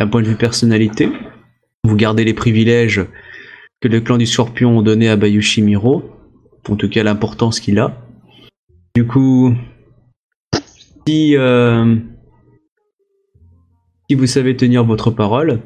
d'un 0.02 0.08
point 0.08 0.24
de 0.24 0.28
vue 0.28 0.36
personnalité. 0.36 1.12
Vous 1.84 1.96
gardez 1.96 2.24
les 2.24 2.34
privilèges 2.34 3.06
que 3.82 3.88
le 3.88 4.02
clan 4.02 4.18
du 4.18 4.26
Scorpion 4.26 4.80
ont 4.80 4.82
donnés 4.82 5.10
à 5.10 5.16
Bayushi 5.16 5.62
Miro. 5.62 6.04
en 6.68 6.76
tout 6.76 6.90
cas 6.90 7.04
l'importance 7.04 7.60
qu'il 7.60 7.78
a. 7.78 8.02
Du 8.96 9.06
coup, 9.06 9.54
si, 11.06 11.38
euh, 11.38 11.98
si 14.10 14.16
vous 14.16 14.26
savez 14.26 14.58
tenir 14.58 14.84
votre 14.84 15.12
parole, 15.12 15.60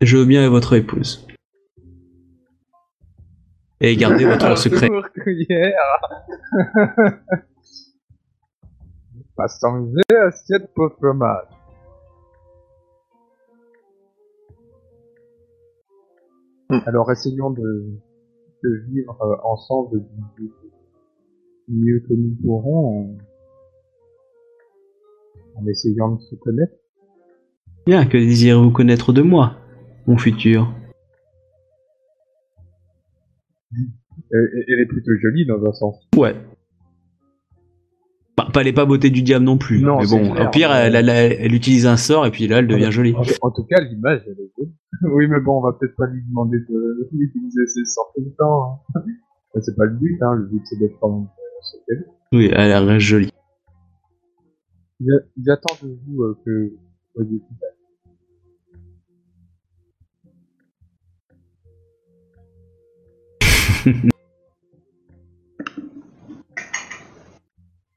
je 0.00 0.16
veux 0.16 0.24
bien 0.24 0.42
être 0.42 0.50
votre 0.50 0.74
épouse. 0.74 1.24
Et 3.80 3.94
garder 3.94 4.24
votre 4.24 4.58
secret. 4.58 4.88
Courrière. 4.88 6.00
Pas 9.36 9.46
changer 9.60 10.02
assiette 10.20 10.68
fromage. 10.74 11.59
Hmm. 16.70 16.78
Alors 16.86 17.10
essayons 17.10 17.50
de, 17.50 17.98
de 18.62 18.70
vivre 18.88 19.18
euh, 19.20 19.36
ensemble 19.44 20.02
du 20.38 20.50
du 21.68 21.74
mieux 21.76 22.00
que 22.00 22.14
nous 22.14 22.34
pourrons 22.42 23.18
en, 25.56 25.60
en 25.60 25.66
essayant 25.66 26.14
de 26.14 26.20
se 26.20 26.34
connaître. 26.36 26.72
Bien, 27.86 28.06
que 28.06 28.16
désirez-vous 28.16 28.70
connaître 28.70 29.12
de 29.12 29.22
moi, 29.22 29.56
mon 30.06 30.16
futur? 30.16 30.72
Elle 34.32 34.80
est 34.80 34.86
plutôt 34.86 35.12
jolie 35.20 35.46
dans 35.46 35.64
un 35.64 35.72
sens. 35.72 36.08
Ouais. 36.16 36.36
Pas, 38.52 38.62
les 38.62 38.72
pas 38.72 38.84
beauté 38.86 39.10
du 39.10 39.22
diable 39.22 39.44
non 39.44 39.58
plus. 39.58 39.80
Non, 39.80 39.98
mais 39.98 40.06
bon, 40.06 40.32
clair. 40.32 40.46
au 40.46 40.50
pire, 40.50 40.72
elle, 40.72 40.94
elle- 40.96 41.08
elle 41.08 41.54
utilise 41.54 41.86
un 41.86 41.96
sort 41.96 42.26
et 42.26 42.30
puis 42.30 42.46
là, 42.48 42.58
elle 42.58 42.66
devient 42.66 42.90
jolie. 42.90 43.14
En, 43.14 43.22
en 43.48 43.50
tout 43.50 43.64
cas, 43.64 43.80
l'image, 43.80 44.22
elle 44.26 44.32
est 44.32 44.50
jolie. 44.56 44.72
oui, 45.14 45.26
mais 45.28 45.40
bon, 45.40 45.58
on 45.58 45.62
va 45.62 45.72
peut-être 45.78 45.96
pas 45.96 46.06
lui 46.06 46.22
demander 46.28 46.58
de 46.68 47.08
d'utiliser 47.12 47.66
ses 47.66 47.84
sorts 47.84 48.12
tout 48.14 48.22
le 48.24 48.32
temps. 48.36 48.80
hein. 48.94 49.02
C'est 49.60 49.74
pas 49.76 49.84
le 49.84 49.96
but, 49.96 50.16
hein. 50.22 50.34
Le 50.34 50.46
but, 50.46 50.62
c'est 50.64 50.78
d'être 50.78 50.96
même 51.08 51.26
euh. 51.90 51.94
Oui, 52.32 52.48
elle 52.52 52.72
reste 52.84 53.04
jolie. 53.06 53.30
J'a- 55.00 55.24
J'attends 55.44 55.74
de 55.82 55.98
vous 56.06 56.22
euh, 56.22 56.38
que 56.44 56.50
vous 56.70 56.78
voyez 57.16 57.38
tout 57.40 57.54
ça. 57.60 57.66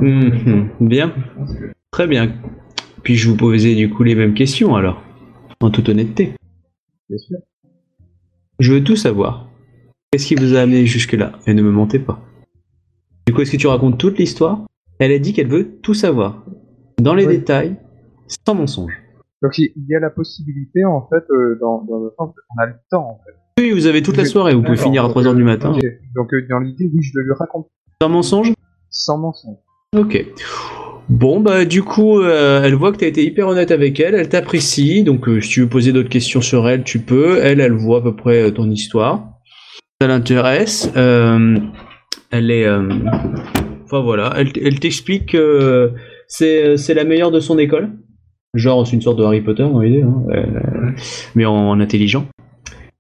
Mhm, 0.04 0.70
Bien. 0.82 1.14
Très 1.92 2.08
bien. 2.08 2.34
Puis 3.04 3.16
je 3.16 3.30
vous 3.30 3.38
poser 3.38 3.76
du 3.76 3.90
coup 3.90 4.04
les 4.04 4.16
mêmes 4.16 4.34
questions 4.34 4.76
alors, 4.76 5.02
en 5.62 5.70
toute 5.70 5.88
honnêteté. 5.90 6.34
Bien 7.10 7.18
sûr. 7.18 7.38
Je 8.60 8.74
veux 8.74 8.84
tout 8.84 8.96
savoir. 8.96 9.50
Qu'est-ce 10.12 10.28
qui 10.28 10.36
vous 10.36 10.56
a 10.56 10.60
amené 10.62 10.86
jusque-là 10.86 11.32
Et 11.48 11.54
ne 11.54 11.62
me 11.62 11.72
mentez 11.72 12.00
pas. 12.00 12.20
Du 13.26 13.34
coup, 13.34 13.42
est-ce 13.42 13.52
que 13.52 13.58
tu 13.58 13.68
racontes 13.68 13.98
toute 13.98 14.18
l'histoire? 14.20 14.66
Elle 15.00 15.12
a 15.12 15.20
dit 15.20 15.34
qu'elle 15.34 15.48
veut 15.48 15.80
tout 15.82 15.94
savoir. 15.94 16.44
Dans 17.02 17.16
les 17.16 17.26
Oui. 17.26 17.38
détails, 17.38 17.78
sans 18.46 18.56
mensonge. 18.56 18.94
Donc, 19.42 19.58
il 19.58 19.72
y 19.90 19.96
a 19.96 20.00
la 20.00 20.10
possibilité, 20.10 20.86
en 20.86 21.08
fait, 21.08 21.24
euh, 21.32 21.58
dans, 21.60 21.82
dans 21.84 22.00
le 22.00 22.12
sens 22.18 22.34
qu'on 22.36 22.62
a 22.62 22.68
le 22.68 22.76
temps, 22.92 23.10
en 23.10 23.20
fait. 23.26 23.34
Oui, 23.62 23.72
vous 23.72 23.88
avez 23.88 24.02
toute 24.02 24.18
la 24.18 24.26
soirée, 24.26 24.54
vous 24.54 24.62
pouvez 24.64 24.78
finir 24.78 25.04
à 25.06 25.08
donc, 25.08 25.18
3h 25.18 25.36
du 25.36 25.44
matin. 25.44 25.72
Donc, 26.16 26.34
euh, 26.34 26.46
dans 26.50 26.60
l'idée, 26.60 26.90
oui, 26.94 27.02
je 27.02 27.12
le 27.16 27.24
lui 27.26 27.34
raconte 27.38 27.68
Sans 28.02 28.10
mensonge? 28.10 28.54
Sans 28.90 29.18
mensonge. 29.18 29.58
Ok. 29.94 30.26
Bon, 31.10 31.42
bah 31.42 31.66
du 31.66 31.84
coup, 31.84 32.20
euh, 32.20 32.64
elle 32.64 32.76
voit 32.76 32.92
que 32.92 32.98
tu 32.98 33.06
as 33.06 33.08
été 33.08 33.24
hyper 33.24 33.48
honnête 33.48 33.72
avec 33.72 34.00
elle, 34.00 34.16
elle 34.16 34.30
t'apprécie, 34.30 35.04
donc 35.04 35.28
euh, 35.28 35.42
si 35.42 35.50
tu 35.50 35.62
veux 35.62 35.68
poser 35.68 35.92
d'autres 35.92 36.10
questions 36.10 36.42
sur 36.42 36.68
elle, 36.68 36.84
tu 36.84 37.00
peux. 37.00 37.40
Elle, 37.44 37.60
elle 37.60 37.74
voit 37.74 38.00
à 38.00 38.02
peu 38.02 38.16
près 38.16 38.44
euh, 38.44 38.52
ton 38.52 38.70
histoire. 38.72 39.26
Ça 40.02 40.08
l'intéresse. 40.08 40.92
Elle 40.96 42.50
est... 42.50 42.68
Enfin 42.68 44.02
voilà, 44.02 44.34
elle, 44.36 44.80
t'explique 44.80 45.34
que 45.34 45.92
c'est 46.28 46.94
la 46.96 47.04
meilleure 47.04 47.32
de 47.32 47.40
son 47.40 47.60
école. 47.60 47.92
Genre, 48.56 48.88
c'est 48.88 48.96
une 48.96 49.02
sorte 49.02 49.20
de 49.20 49.24
Harry 49.24 49.42
Potter 49.42 49.64
dans 49.64 49.80
l'idée, 49.80 50.02
hein, 50.02 50.96
mais 51.36 51.46
en, 51.46 51.54
en 51.54 51.80
intelligent. 51.80 52.26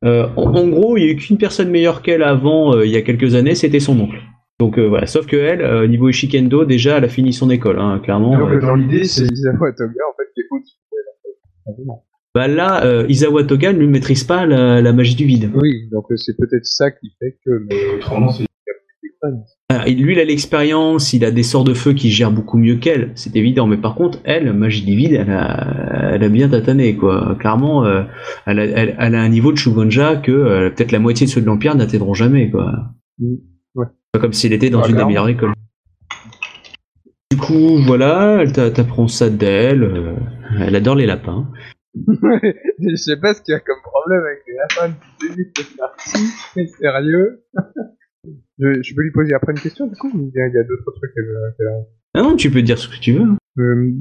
En, 0.05 0.29
en 0.35 0.67
gros, 0.67 0.97
il 0.97 1.03
n'y 1.03 1.09
a 1.09 1.11
eu 1.13 1.15
qu'une 1.15 1.37
personne 1.37 1.69
meilleure 1.69 2.03
qu'elle 2.03 2.23
avant, 2.23 2.79
il 2.79 2.91
y 2.91 2.95
a 2.95 3.01
quelques 3.01 3.33
années, 3.33 3.55
c'était 3.55 3.79
son 3.79 3.99
oncle. 3.99 4.19
Donc 4.63 4.77
euh, 4.77 4.87
voilà, 4.87 5.07
sauf 5.07 5.25
que 5.25 5.35
elle, 5.35 5.61
euh, 5.61 5.87
niveau 5.87 6.07
Ishikendo, 6.07 6.63
déjà, 6.63 6.97
elle 6.97 7.03
a 7.03 7.09
fini 7.09 7.33
son 7.33 7.49
école, 7.49 7.79
hein, 7.79 7.99
clairement. 8.01 8.37
Donc, 8.39 8.49
euh. 8.49 8.55
euh, 8.55 8.61
dans 8.61 8.75
l'idée, 8.75 9.03
c'est 9.03 9.23
Isawa 9.29 9.73
Toga, 9.73 10.01
en 10.09 10.13
fait, 10.17 10.29
qui 10.33 10.39
est 10.41 10.47
au-dessus. 10.51 10.77
Bah 12.35 12.47
là, 12.47 12.85
euh, 12.85 13.05
Isawa 13.09 13.43
Toga 13.43 13.73
ne 13.73 13.85
maîtrise 13.85 14.23
pas 14.23 14.45
la, 14.45 14.81
la 14.81 14.93
magie 14.93 15.15
du 15.15 15.25
vide. 15.25 15.51
Oui, 15.53 15.89
donc 15.91 16.05
euh, 16.11 16.15
c'est 16.15 16.37
peut-être 16.37 16.65
ça 16.65 16.91
qui 16.91 17.11
fait 17.19 17.37
que, 17.45 17.51
mais 17.69 17.75
autrement, 17.97 18.31
c'est. 18.31 18.45
Alors, 19.69 19.87
il- 19.87 20.01
lui, 20.03 20.13
il 20.13 20.19
a 20.19 20.23
l'expérience, 20.25 21.13
il 21.13 21.23
a 21.25 21.31
des 21.31 21.43
sorts 21.43 21.63
de 21.65 21.73
feu 21.73 21.91
qui 21.93 22.09
gèrent 22.09 22.31
beaucoup 22.31 22.57
mieux 22.57 22.75
qu'elle, 22.75 23.11
c'est 23.15 23.35
évident. 23.35 23.67
Mais 23.67 23.77
par 23.77 23.95
contre, 23.95 24.19
elle, 24.23 24.51
magie 24.53 24.83
du 24.85 24.95
vide, 24.95 25.13
elle 25.13 25.31
a, 25.31 26.11
elle 26.13 26.23
a 26.23 26.29
bien 26.29 26.47
tatané, 26.49 26.95
quoi. 26.95 27.35
Clairement, 27.39 27.85
euh, 27.85 28.03
elle, 28.45 28.59
a, 28.59 28.63
elle, 28.65 28.95
elle 28.97 29.15
a 29.15 29.21
un 29.21 29.29
niveau 29.29 29.51
de 29.51 29.57
Shugonja 29.57 30.15
que 30.17 30.31
euh, 30.31 30.69
peut-être 30.69 30.91
la 30.93 30.99
moitié 30.99 31.25
de 31.27 31.31
ceux 31.31 31.41
de 31.41 31.45
l'Empire 31.47 31.75
n'atteindront 31.75 32.13
jamais, 32.13 32.49
quoi. 32.49 32.71
Mm, 33.19 33.35
comme 34.19 34.33
s'il 34.33 34.53
était 34.53 34.69
dans 34.69 34.83
une 34.83 34.95
des 34.95 35.05
meilleures 35.05 35.29
écoles. 35.29 35.53
Du 37.31 37.37
coup, 37.37 37.77
voilà, 37.85 38.37
elle 38.41 38.53
t'a- 38.53 38.69
t'apprend 38.69 39.07
ça 39.07 39.29
d'elle. 39.29 39.83
euh, 39.83 40.15
elle 40.59 40.75
adore 40.75 40.95
les 40.95 41.05
lapins. 41.07 41.49
je 41.95 42.95
sais 42.95 43.17
pas 43.17 43.33
ce 43.33 43.41
qu'il 43.41 43.53
y 43.53 43.55
a 43.55 43.59
comme 43.59 43.81
problème 43.83 44.21
avec 44.23 44.39
les 44.47 44.53
lapins 44.55 44.95
du 45.19 45.29
début 45.29 45.45
de 45.45 45.51
cette 45.57 45.77
partie. 45.77 46.27
Sérieux. 46.79 47.43
je, 48.59 48.81
je 48.83 48.95
peux 48.95 49.01
lui 49.01 49.11
poser 49.11 49.33
après 49.33 49.51
une 49.53 49.59
question, 49.59 49.87
du 49.87 49.95
coup, 49.95 50.09
ou 50.13 50.31
il 50.33 50.37
y 50.37 50.41
a, 50.59 50.63
d'autres 50.63 50.91
trucs 50.91 51.13
qu'elle 51.13 51.67
a? 51.67 51.71
Ah 52.13 52.21
non, 52.21 52.35
tu 52.35 52.51
peux 52.51 52.61
dire 52.61 52.77
ce 52.77 52.87
que 52.87 52.99
tu 52.99 53.13
veux. 53.13 53.27
Euh, 53.57 53.91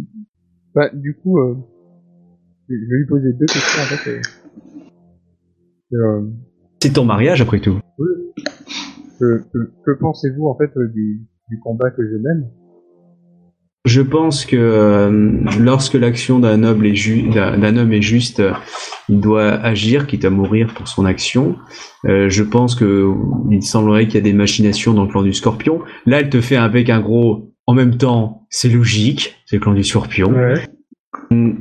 bah, 0.75 0.91
du 0.93 1.15
coup, 1.15 1.39
euh, 1.39 1.57
je 2.69 2.75
vais 2.75 2.99
lui 2.99 3.07
poser 3.07 3.33
deux 3.33 3.47
questions 3.47 3.83
en 3.83 3.97
fait. 3.97 4.21
euh. 5.95 6.23
C'est 6.83 6.93
ton 6.93 7.05
mariage, 7.07 7.41
après 7.41 7.61
tout. 7.61 7.79
Que, 9.23 9.45
que, 9.53 9.59
que 9.87 9.99
pensez-vous 10.01 10.49
en 10.49 10.57
fait 10.57 10.77
euh, 10.77 10.89
du, 10.89 11.23
du 11.49 11.59
combat 11.61 11.91
que 11.91 12.03
je 12.03 12.17
mène? 12.17 12.51
Je 13.85 14.01
pense 14.01 14.45
que 14.47 14.57
euh, 14.57 15.41
lorsque 15.61 15.95
l'action 15.95 16.39
d'un 16.39 16.57
noble 16.59 16.87
est 16.87 16.95
ju- 16.95 17.31
d'un 17.31 17.59
d'un 17.59 17.77
homme 17.77 17.93
est 17.93 18.03
juste, 18.03 18.39
euh, 18.41 18.53
il 19.09 19.21
doit 19.21 19.51
agir, 19.55 20.07
quitte 20.07 20.25
à 20.25 20.31
mourir 20.31 20.73
pour 20.75 20.87
son 20.87 21.05
action. 21.05 21.57
Euh, 22.07 22.29
je 22.29 22.45
pense 22.45 22.77
que 22.77 23.13
il 23.51 23.63
semblerait 23.63 24.07
qu'il 24.07 24.15
y 24.15 24.19
a 24.19 24.21
des 24.23 24.33
machinations 24.33 24.95
dans 24.95 25.05
le 25.05 25.09
clan 25.11 25.23
du 25.23 25.33
Scorpion. 25.33 25.81
Là, 26.07 26.21
elle 26.21 26.31
te 26.31 26.41
fait 26.41 26.57
avec 26.57 26.91
un 26.91 27.01
gros. 27.01 27.53
En 27.67 27.75
même 27.75 27.97
temps, 27.97 28.47
c'est 28.51 28.69
logique, 28.69 29.37
c'est 29.47 29.57
le 29.57 29.63
clan 29.63 29.75
du 29.75 29.85
Scorpion. 29.85 30.33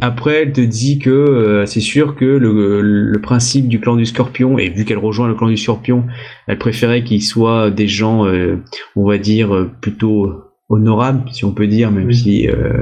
Après, 0.02 0.44
elle 0.44 0.54
te 0.54 0.62
dit 0.62 0.98
que 1.00 1.10
euh, 1.10 1.66
c'est 1.66 1.80
sûr 1.82 2.16
que 2.16 2.26
le, 2.26 2.82
le 2.82 3.22
principe 3.22 3.68
du 3.68 3.80
clan 3.80 3.96
du 3.96 4.06
Scorpion, 4.06 4.58
et 4.58 4.70
vu 4.70 4.86
qu'elle 4.86 4.98
rejoint 4.98 5.28
le 5.28 5.36
clan 5.36 5.48
du 5.48 5.58
Scorpion, 5.58 6.06
elle 6.48 6.58
préférait 6.58 7.04
qu'ils 7.04 7.22
soient 7.22 7.70
des 7.70 7.88
gens, 7.88 8.26
euh, 8.26 8.58
on 8.96 9.06
va 9.06 9.18
dire, 9.18 9.54
euh, 9.54 9.70
plutôt 9.82 10.32
honorables, 10.70 11.30
si 11.32 11.44
on 11.46 11.54
peut 11.54 11.68
dire, 11.68 11.92
même 11.92 12.08
Oui. 12.08 12.16
si 12.16 12.50
euh, 12.50 12.82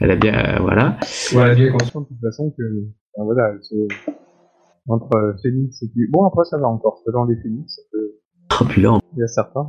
elle 0.00 0.10
a 0.12 0.16
bien, 0.16 0.58
voilà. 0.60 0.96
Ouais, 1.34 1.42
elle 1.50 1.56
bien 1.56 1.72
consciente 1.72 2.04
de 2.04 2.14
toute 2.14 2.22
façon 2.22 2.54
que, 2.56 2.62
voilà, 3.16 3.52
c'est 3.62 3.76
entre 4.88 5.34
Phoenix 5.42 5.82
et 5.82 5.88
puis, 5.92 6.06
bon 6.10 6.24
après 6.26 6.44
ça 6.44 6.58
va 6.58 6.68
encore, 6.68 7.02
selon 7.04 7.24
les 7.24 7.34
Phoenix, 7.42 7.74
ça 7.74 7.82
peut- 7.92 8.12
Oh, 8.60 8.64
puis 8.68 8.80
là, 8.80 8.98
il 9.16 9.20
y 9.20 9.22
a 9.24 9.26
certains. 9.26 9.66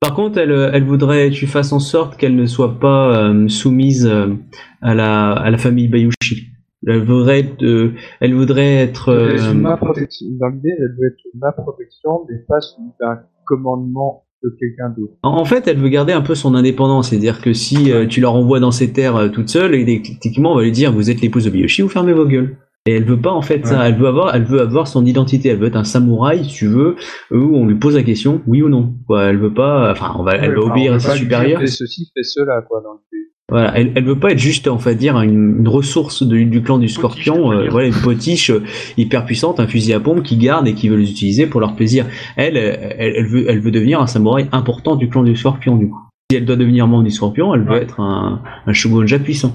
Par 0.00 0.14
contre, 0.14 0.38
elle, 0.38 0.52
euh, 0.52 0.70
elle 0.74 0.84
voudrait 0.84 1.30
que 1.30 1.34
tu 1.34 1.46
fasses 1.46 1.72
en 1.72 1.78
sorte 1.78 2.18
qu'elle 2.18 2.36
ne 2.36 2.46
soit 2.46 2.78
pas 2.78 3.16
euh, 3.16 3.48
soumise 3.48 4.06
euh, 4.06 4.34
à 4.82 4.94
la, 4.94 5.32
à 5.32 5.50
la 5.50 5.56
famille 5.56 5.88
Bayushi. 5.88 6.50
Elle 6.86 7.02
voudrait 7.04 7.40
être, 7.40 7.64
euh, 7.64 7.94
elle 8.20 8.34
voudrait 8.34 8.74
être, 8.74 9.12
ma 9.54 9.76
protection. 9.76 10.26
Dans 10.38 10.48
l'idée, 10.48 10.72
elle 10.78 10.94
veut 11.00 11.08
être 11.08 11.34
ma 11.34 11.50
protection, 11.52 12.26
mais 12.28 12.36
pas 12.46 12.60
sous 12.60 12.92
un 13.00 13.20
commandement 13.46 14.24
de 14.44 14.54
quelqu'un 14.60 14.90
d'autre. 14.90 15.14
En 15.22 15.30
en 15.30 15.44
fait, 15.46 15.66
elle 15.66 15.78
veut 15.78 15.88
garder 15.88 16.12
un 16.12 16.20
peu 16.20 16.34
son 16.34 16.54
indépendance, 16.54 17.08
c'est-à-dire 17.08 17.40
que 17.40 17.54
si 17.54 17.90
tu 18.10 18.20
la 18.20 18.28
renvoies 18.28 18.60
dans 18.60 18.70
ses 18.70 18.92
terres 18.92 19.30
toute 19.32 19.48
seule, 19.48 19.74
et 19.74 20.02
techniquement, 20.02 20.52
on 20.52 20.56
va 20.56 20.62
lui 20.62 20.72
dire 20.72 20.92
vous 20.92 21.10
êtes 21.10 21.22
l'épouse 21.22 21.46
de 21.46 21.50
Biyoshi, 21.50 21.80
vous 21.82 21.88
fermez 21.88 22.12
vos 22.12 22.26
gueules. 22.26 22.56
Et 22.86 22.92
elle 22.96 23.04
veut 23.04 23.20
pas 23.20 23.32
en 23.32 23.42
fait 23.42 23.66
ça, 23.66 23.88
elle 23.88 23.96
veut 23.96 24.06
avoir, 24.06 24.34
elle 24.34 24.44
veut 24.44 24.60
avoir 24.60 24.86
son 24.86 25.04
identité, 25.04 25.48
elle 25.48 25.58
veut 25.58 25.66
être 25.66 25.76
un 25.76 25.84
samouraï, 25.84 26.44
si 26.44 26.54
tu 26.54 26.66
veux, 26.68 26.96
où 27.32 27.56
on 27.56 27.66
lui 27.66 27.74
pose 27.74 27.96
la 27.96 28.02
question 28.02 28.42
oui 28.46 28.62
ou 28.62 28.68
non. 28.68 28.94
Quoi, 29.06 29.24
elle 29.24 29.38
veut 29.38 29.52
pas, 29.52 29.90
enfin, 29.90 30.14
on 30.18 30.22
va, 30.22 30.36
elle 30.36 30.54
va 30.54 30.60
enfin, 30.62 30.70
obéir 30.70 30.92
à 30.94 30.98
ses 31.00 31.16
supérieurs. 31.18 31.60
Fais 31.60 31.66
ceci, 31.66 32.10
fais 32.14 32.22
cela, 32.22 32.62
quoi, 32.62 32.80
dans. 32.82 33.00
Voilà, 33.48 33.78
elle, 33.78 33.92
elle 33.94 34.04
veut 34.04 34.18
pas 34.18 34.32
être 34.32 34.38
juste, 34.40 34.66
on 34.66 34.74
va 34.74 34.94
dire, 34.94 35.20
une, 35.20 35.58
une 35.60 35.68
ressource 35.68 36.24
de- 36.24 36.42
du 36.42 36.62
clan 36.62 36.78
du 36.78 36.88
Scorpion, 36.88 37.52
euh, 37.52 37.68
voilà, 37.70 37.86
une 37.86 37.94
potiche 37.94 38.50
euh, 38.50 38.64
hyper 38.96 39.24
puissante, 39.24 39.60
un 39.60 39.68
fusil 39.68 39.92
à 39.92 40.00
pompe 40.00 40.24
qui 40.24 40.36
garde 40.36 40.66
et 40.66 40.74
qui 40.74 40.88
veut 40.88 40.96
les 40.96 41.08
utiliser 41.08 41.46
pour 41.46 41.60
leur 41.60 41.76
plaisir. 41.76 42.06
Elle, 42.36 42.56
elle, 42.56 42.96
elle 42.98 43.26
veut, 43.28 43.44
elle 43.48 43.60
veut 43.60 43.70
devenir 43.70 44.00
un 44.00 44.08
samouraï 44.08 44.48
important 44.50 44.96
du 44.96 45.08
clan 45.08 45.22
du 45.22 45.36
Scorpion, 45.36 45.76
du 45.76 45.88
coup. 45.88 46.00
Si 46.28 46.36
elle 46.38 46.44
doit 46.44 46.56
devenir 46.56 46.88
membre 46.88 47.04
du 47.04 47.10
Scorpion, 47.12 47.54
elle 47.54 47.62
veut 47.62 47.70
Ouais. 47.70 47.82
être 47.82 48.00
un, 48.00 48.42
un 48.66 48.72
shogunja 48.72 49.20
puissant. 49.20 49.54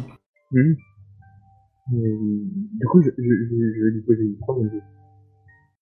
Mhm. 0.54 0.76
Mais, 1.92 2.16
du 2.80 2.86
coup, 2.88 3.02
je, 3.02 3.10
je, 3.10 3.24
je, 3.24 3.84
vais 3.84 3.92
lui 3.92 4.02
poser 4.02 4.24
une 4.24 4.38
troisième 4.38 4.70
question. 4.72 4.90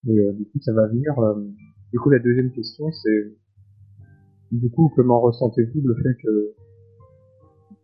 Et 0.07 0.19
euh, 0.19 0.33
du 0.33 0.45
coup, 0.45 0.59
ça 0.61 0.73
va 0.73 0.87
venir. 0.87 1.17
euh, 1.19 1.45
du 1.91 1.99
coup, 1.99 2.09
la 2.09 2.19
deuxième 2.19 2.51
question, 2.51 2.91
c'est 2.91 3.33
du 4.51 4.69
coup, 4.69 4.91
comment 4.95 5.19
ressentez-vous 5.21 5.81
le 5.81 5.95
fait 5.95 6.15
que, 6.23 6.53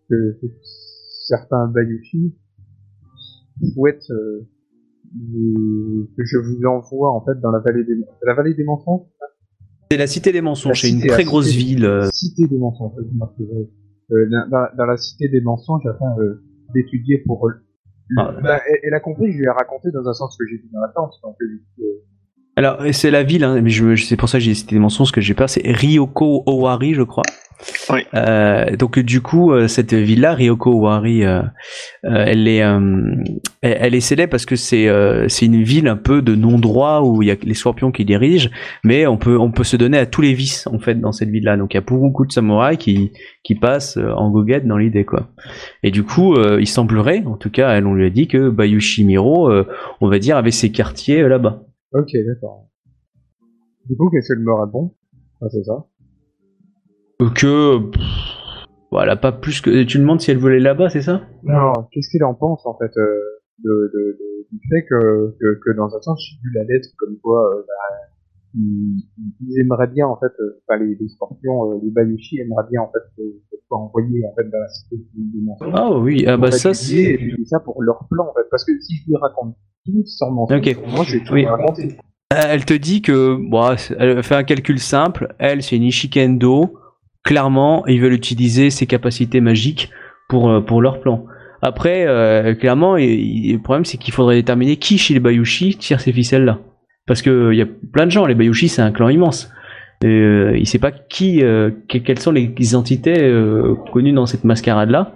que, 0.09 0.31
que 0.41 0.47
certains 1.27 1.67
Bayushi 1.67 2.33
souhaitent 3.73 4.09
euh, 4.11 4.47
que 6.17 6.25
je 6.25 6.37
vous 6.37 6.65
envoie 6.65 7.11
en 7.11 7.23
fait 7.23 7.39
dans 7.39 7.51
la 7.51 7.59
vallée 7.59 7.83
des 7.83 7.95
la 8.23 8.33
vallée 8.33 8.53
des 8.53 8.63
mensonges 8.63 9.07
C'est 9.91 9.97
la 9.97 10.07
cité 10.07 10.31
des 10.31 10.41
mensonges, 10.41 10.81
c'est 10.81 10.89
une 10.89 11.05
très 11.05 11.23
grosse 11.23 11.47
cité. 11.47 11.57
ville. 11.57 11.85
euh, 11.85 12.09
cité 12.11 12.47
des 12.47 12.57
mensonges. 12.57 12.93
Euh, 14.11 14.29
dans, 14.49 14.85
la 14.85 14.97
cité 14.97 15.29
des 15.29 15.41
mensonges 15.41 15.85
afin 15.87 16.17
euh, 16.19 16.43
d'étudier 16.73 17.19
pour. 17.25 17.49
Le- 18.09 18.21
Ah. 18.21 18.35
Bah, 18.41 18.61
elle, 18.83 18.93
a 18.93 18.99
compris, 18.99 19.31
je 19.31 19.37
lui 19.37 19.45
ai 19.45 19.49
raconté 19.49 19.91
dans 19.91 20.07
un 20.07 20.13
sens 20.13 20.37
que 20.37 20.45
j'ai 20.47 20.57
dit 20.57 20.69
dans 20.71 20.81
la 20.81 20.89
tente. 20.89 21.13
Alors, 22.57 22.77
c'est 22.91 23.11
la 23.11 23.23
ville, 23.23 23.43
hein, 23.43 23.59
mais 23.61 23.69
je, 23.69 23.95
c'est 23.97 24.15
pour 24.15 24.29
ça 24.29 24.37
que 24.37 24.43
j'ai 24.43 24.53
cité 24.53 24.75
des 24.75 24.79
mensonges 24.79 25.11
que 25.11 25.19
j'ai 25.19 25.33
peur, 25.33 25.49
c'est 25.49 25.63
Ryoko 25.65 26.43
Owari, 26.45 26.93
je 26.93 27.03
crois. 27.03 27.23
Oui. 27.89 28.01
Euh, 28.13 28.75
donc 28.75 28.99
du 28.99 29.21
coup, 29.21 29.51
euh, 29.51 29.67
cette 29.67 29.93
ville-là, 29.93 30.35
Ryoko 30.35 30.71
Owari, 30.71 31.23
euh, 31.23 31.41
euh, 32.05 32.23
elle 32.27 32.47
est, 32.47 32.61
euh, 32.63 33.01
elle, 33.61 33.77
elle 33.79 33.95
est 33.95 34.01
célèbre 34.01 34.31
parce 34.31 34.45
que 34.45 34.55
c'est, 34.55 34.87
euh, 34.87 35.27
c'est 35.29 35.45
une 35.45 35.63
ville 35.63 35.87
un 35.87 35.95
peu 35.95 36.21
de 36.21 36.35
non-droit 36.35 37.01
où 37.01 37.21
il 37.21 37.27
y 37.27 37.31
a 37.31 37.35
les 37.41 37.53
scorpions 37.53 37.91
qui 37.91 38.05
dirigent, 38.05 38.49
mais 38.83 39.07
on 39.07 39.17
peut, 39.17 39.37
on 39.37 39.51
peut 39.51 39.63
se 39.63 39.77
donner 39.77 39.97
à 39.97 40.05
tous 40.05 40.21
les 40.21 40.33
vices 40.33 40.67
en 40.67 40.79
fait 40.79 40.95
dans 40.95 41.11
cette 41.11 41.29
ville-là. 41.29 41.57
Donc 41.57 41.73
il 41.73 41.77
y 41.77 41.79
a 41.79 41.81
beaucoup 41.81 42.25
de 42.25 42.31
samouraïs 42.31 42.77
qui, 42.77 43.11
qui 43.43 43.55
passent 43.55 43.97
en 43.97 44.29
goguette 44.29 44.67
dans 44.67 44.77
l'idée 44.77 45.05
quoi. 45.05 45.29
Et 45.83 45.91
du 45.91 46.03
coup, 46.03 46.35
euh, 46.35 46.59
il 46.59 46.67
semblerait, 46.67 47.23
en 47.25 47.37
tout 47.37 47.49
cas, 47.49 47.69
elle, 47.71 47.87
on 47.87 47.93
lui 47.93 48.05
a 48.05 48.09
dit 48.09 48.27
que 48.27 48.49
Bayushimiro, 48.49 49.49
euh, 49.49 49.67
on 50.01 50.09
va 50.09 50.19
dire, 50.19 50.37
avait 50.37 50.51
ses 50.51 50.71
quartiers 50.71 51.23
là-bas. 51.27 51.63
Ok, 51.97 52.11
d'accord. 52.27 52.67
Du 53.87 53.95
coup, 53.95 54.09
qu'est-ce 54.09 54.33
qu'elle 54.33 54.43
me 54.43 54.53
répond 54.53 54.93
ah, 55.41 55.47
C'est 55.49 55.63
ça. 55.63 55.85
que 57.33 57.89
pff, 57.89 58.01
voilà 58.91 59.15
pas 59.15 59.31
plus 59.31 59.61
que 59.61 59.83
tu 59.83 59.99
demandes 59.99 60.19
si 60.19 60.29
elle 60.31 60.37
voulait 60.37 60.59
là-bas 60.59 60.89
c'est 60.89 61.01
ça? 61.01 61.21
Non, 61.43 61.71
qu'est-ce 61.91 62.09
qu'il 62.09 62.23
en 62.25 62.33
pense 62.33 62.65
en 62.65 62.77
fait 62.77 62.91
euh, 62.97 63.15
de, 63.63 63.69
de, 63.93 64.17
de- 64.19 64.47
du 64.51 64.59
fait 64.69 64.83
que, 64.83 65.37
que, 65.39 65.59
que 65.63 65.71
dans 65.77 65.95
un 65.95 66.01
sens, 66.01 66.21
j'ai 66.21 66.35
lu 66.43 66.51
la 66.53 66.63
lettre 66.65 66.89
comme 66.97 67.17
quoi 67.19 67.49
euh, 67.55 67.61
bah, 67.65 67.73
ils, 68.55 69.01
ils 69.47 69.59
aimeraient 69.61 69.87
bien 69.87 70.07
en 70.07 70.17
fait, 70.17 70.33
euh, 70.41 70.61
enfin 70.67 70.83
les, 70.83 70.95
les 70.95 71.07
scorpions, 71.07 71.71
euh, 71.71 71.79
les 71.81 71.91
Bayushi 71.91 72.39
aimeraient 72.39 72.67
bien 72.69 72.81
en 72.81 72.91
fait 72.91 73.03
que 73.15 73.21
que 73.51 73.55
soit 73.67 73.77
envoyé 73.77 74.25
en 74.25 74.35
fait 74.35 74.49
dans 74.49 74.59
la 74.59 74.67
cité 74.67 74.97
des 75.15 75.41
mensonges. 75.41 75.71
ah 75.73 75.97
oui 75.97 76.25
ah 76.27 76.35
bah 76.35 76.51
ça 76.51 76.73
c'est 76.73 77.17
ça 77.45 77.61
pour 77.61 77.81
leur 77.81 78.05
plan 78.09 78.27
en 78.27 78.33
fait 78.33 78.47
parce 78.51 78.65
que 78.65 78.77
si 78.81 78.97
je 78.97 79.07
lui 79.07 79.15
raconte 79.15 79.55
sans 80.05 80.31
mentir 80.31 80.57
Ok. 80.57 80.77
moi 80.87 81.03
je 81.07 81.17
vais 81.17 81.23
tout 81.23 81.33
Oui. 81.33 81.45
raconter. 81.45 81.97
Elle 82.31 82.65
te 82.65 82.73
dit 82.73 83.01
que 83.01 83.37
bon, 83.39 83.75
elle 83.99 84.23
fait 84.23 84.35
un 84.35 84.43
calcul 84.43 84.79
simple. 84.79 85.33
Elle 85.39 85.61
c'est 85.63 85.75
une 85.75 85.83
Ishikendo. 85.83 86.73
Clairement 87.23 87.85
ils 87.87 88.01
veulent 88.01 88.13
utiliser 88.13 88.69
ses 88.69 88.85
capacités 88.87 89.41
magiques 89.41 89.89
pour 90.29 90.49
euh, 90.49 90.61
pour 90.61 90.81
leur 90.81 90.99
plan. 91.01 91.25
Après 91.61 92.05
euh, 92.07 92.53
clairement 92.55 92.97
et- 92.97 93.03
et 93.05 93.53
le 93.53 93.61
problème 93.61 93.85
c'est 93.85 93.97
qu'il 93.97 94.13
faudrait 94.13 94.35
déterminer 94.35 94.77
qui 94.77 94.97
chez 94.97 95.13
les 95.13 95.19
Bayushi 95.19 95.77
tire 95.77 95.99
ces 96.01 96.11
ficelles 96.13 96.45
là 96.45 96.59
parce 97.07 97.21
que 97.21 97.51
il 97.53 97.57
y 97.57 97.61
a 97.61 97.67
plein 97.93 98.05
de 98.05 98.11
gens. 98.11 98.25
Les 98.25 98.35
Bayushi 98.35 98.67
c'est 98.69 98.81
un 98.81 98.91
clan 98.91 99.09
immense. 99.09 99.51
Et, 100.03 100.07
euh, 100.07 100.57
il 100.57 100.67
sait 100.67 100.77
pas 100.79 100.91
qui 100.91 101.41
euh, 101.43 101.71
que- 101.89 101.97
quelles 101.99 102.19
sont 102.19 102.31
les 102.31 102.75
entités 102.75 103.17
euh, 103.23 103.75
connues 103.93 104.11
dans 104.13 104.25
cette 104.25 104.43
mascarade 104.43 104.89
là 104.89 105.15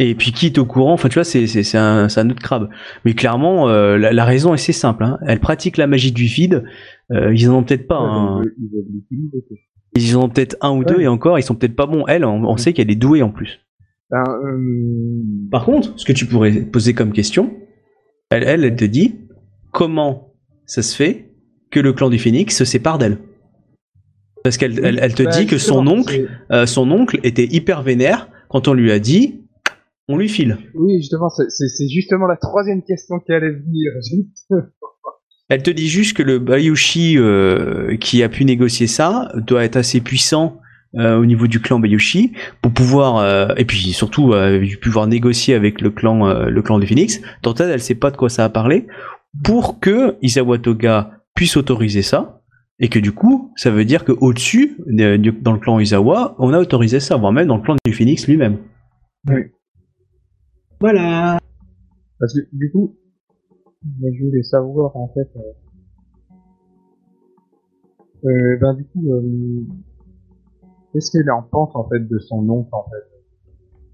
Et 0.00 0.14
puis 0.14 0.30
qui 0.32 0.46
est 0.46 0.58
au 0.58 0.64
courant, 0.64 0.92
enfin 0.92 1.08
tu 1.08 1.14
vois, 1.14 1.24
c'est, 1.24 1.46
c'est, 1.48 1.64
c'est, 1.64 1.78
un, 1.78 2.08
c'est 2.08 2.20
un 2.20 2.30
autre 2.30 2.40
crabe. 2.42 2.68
Mais 3.04 3.14
clairement, 3.14 3.68
euh, 3.68 3.98
la, 3.98 4.12
la 4.12 4.24
raison 4.24 4.50
est 4.50 4.54
assez 4.54 4.72
simple. 4.72 5.02
Hein. 5.04 5.18
Elle 5.26 5.40
pratique 5.40 5.76
la 5.76 5.86
magie 5.88 6.12
du 6.12 6.24
vide. 6.24 6.62
Euh, 7.10 7.34
ils 7.34 7.48
en 7.50 7.56
ont 7.58 7.62
peut-être 7.64 7.88
pas. 7.88 8.00
Ouais, 8.00 8.06
un- 8.08 8.36
donc, 8.38 8.46
euh, 8.46 9.56
ils 9.96 10.16
en 10.16 10.22
ont 10.24 10.28
peut-être 10.28 10.56
un 10.60 10.70
ou 10.76 10.84
deux 10.84 11.00
et 11.00 11.08
encore, 11.08 11.38
ils 11.38 11.42
sont 11.42 11.56
peut-être 11.56 11.74
pas 11.74 11.86
bons. 11.86 12.04
Elle, 12.06 12.24
on, 12.24 12.44
on 12.44 12.56
sait 12.56 12.72
qu'elle 12.72 12.90
est 12.90 12.96
douée 12.96 13.22
en 13.22 13.30
plus. 13.30 13.58
Ben, 14.10 14.22
euh, 14.44 15.48
Par 15.50 15.64
contre, 15.64 15.92
ce 15.98 16.04
que 16.04 16.12
tu 16.12 16.26
pourrais 16.26 16.52
poser 16.52 16.94
comme 16.94 17.12
question, 17.12 17.52
elle, 18.30 18.44
elle, 18.44 18.64
elle 18.64 18.76
te 18.76 18.84
dit 18.84 19.16
comment 19.72 20.34
ça 20.64 20.82
se 20.82 20.94
fait 20.94 21.32
que 21.70 21.80
le 21.80 21.92
clan 21.92 22.08
du 22.08 22.18
Phénix 22.18 22.56
se 22.56 22.64
sépare 22.64 22.98
d'elle? 22.98 23.18
Parce 24.44 24.56
qu'elle 24.56 24.78
elle, 24.84 24.98
elle 25.02 25.14
te 25.14 25.24
bah, 25.24 25.30
dit 25.30 25.46
que 25.46 25.58
son 25.58 25.86
oncle, 25.88 26.12
c'est- 26.14 26.54
euh, 26.54 26.66
son 26.66 26.90
oncle 26.92 27.18
était 27.24 27.46
hyper 27.50 27.82
vénère 27.82 28.28
quand 28.48 28.68
on 28.68 28.72
lui 28.74 28.92
a 28.92 28.98
dit, 28.98 29.40
on 30.08 30.16
lui 30.16 30.28
file. 30.28 30.56
Oui, 30.74 30.96
justement, 31.00 31.28
c'est- 31.30 31.48
c'est 31.50 31.68
c'est 31.68 31.88
justement 31.88 32.26
la 32.26 32.36
troisième 32.36 32.82
question 32.82 33.18
qui 33.20 33.32
allait 33.32 33.50
venir. 33.50 33.92
Elle 35.50 35.62
te 35.62 35.70
dit 35.70 35.88
juste 35.88 36.14
que 36.16 36.22
le 36.22 36.38
Bayushi 36.38 37.16
euh, 37.16 37.96
qui 37.96 38.22
a 38.22 38.28
pu 38.28 38.44
négocier 38.44 38.86
ça 38.86 39.32
doit 39.34 39.64
être 39.64 39.76
assez 39.76 40.00
puissant 40.02 40.60
euh, 40.96 41.16
au 41.18 41.24
niveau 41.24 41.46
du 41.46 41.60
clan 41.60 41.78
Bayushi 41.78 42.32
pour 42.60 42.72
pouvoir 42.72 43.16
euh, 43.18 43.48
et 43.56 43.64
puis 43.64 43.78
surtout 43.94 44.32
euh, 44.34 44.62
pouvoir 44.82 45.06
négocier 45.06 45.54
avec 45.54 45.80
le 45.80 45.90
clan 45.90 46.28
euh, 46.28 46.50
le 46.50 46.60
clan 46.62 46.78
des 46.78 46.86
Phoenix. 46.86 47.20
Tant 47.42 47.54
elle, 47.54 47.80
sait 47.80 47.94
pas 47.94 48.10
de 48.10 48.16
quoi 48.18 48.28
ça 48.28 48.44
a 48.44 48.48
parlé 48.50 48.86
pour 49.42 49.80
que 49.80 50.16
Isawa 50.20 50.58
Toga 50.58 51.12
puisse 51.34 51.56
autoriser 51.56 52.02
ça 52.02 52.42
et 52.78 52.88
que 52.88 52.98
du 52.98 53.12
coup 53.12 53.50
ça 53.56 53.70
veut 53.70 53.84
dire 53.86 54.04
que 54.04 54.12
au-dessus 54.12 54.76
de- 54.86 55.16
du- 55.16 55.32
dans 55.32 55.52
le 55.54 55.58
clan 55.60 55.78
Isawa 55.80 56.36
on 56.38 56.52
a 56.52 56.58
autorisé 56.58 57.00
ça 57.00 57.16
voire 57.16 57.32
même 57.32 57.48
dans 57.48 57.56
le 57.56 57.62
clan 57.62 57.76
du 57.86 57.92
Phoenix 57.94 58.26
lui-même. 58.28 58.58
Oui. 59.28 59.40
Voilà. 60.80 61.38
Parce 62.18 62.34
que 62.34 62.40
du 62.52 62.70
coup, 62.70 62.96
moi, 64.00 64.10
je 64.12 64.24
voulais 64.24 64.42
savoir 64.42 64.96
en 64.96 65.08
fait. 65.08 65.28
Euh, 65.36 65.42
euh, 68.24 68.56
ben 68.60 68.74
du 68.74 68.84
coup, 68.84 69.12
euh, 69.12 69.22
qu'est-ce 70.92 71.10
qu'elle 71.12 71.30
en 71.30 71.42
pense 71.42 71.70
en 71.74 71.88
fait 71.88 72.00
de 72.00 72.18
son 72.18 72.48
oncle 72.48 72.68
en 72.72 72.84
fait, 72.90 73.06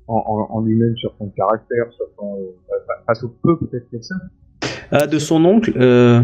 en, 0.08 0.16
en, 0.16 0.56
en 0.56 0.60
lui-même 0.62 0.96
sur 0.96 1.14
son 1.18 1.28
caractère, 1.30 1.92
sur 1.92 2.06
son 2.18 2.36
euh, 2.38 2.74
face 3.06 3.22
au 3.22 3.28
peu 3.42 3.58
peut-être 3.58 3.90
que 3.90 4.00
ça. 4.00 4.14
Ah, 4.90 5.06
de 5.06 5.18
son 5.18 5.44
oncle, 5.44 5.72
euh, 5.76 6.22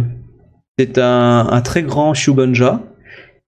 c'est 0.79 0.97
un, 0.99 1.47
un 1.51 1.61
très 1.61 1.83
grand 1.83 2.15
Shugonja 2.15 2.81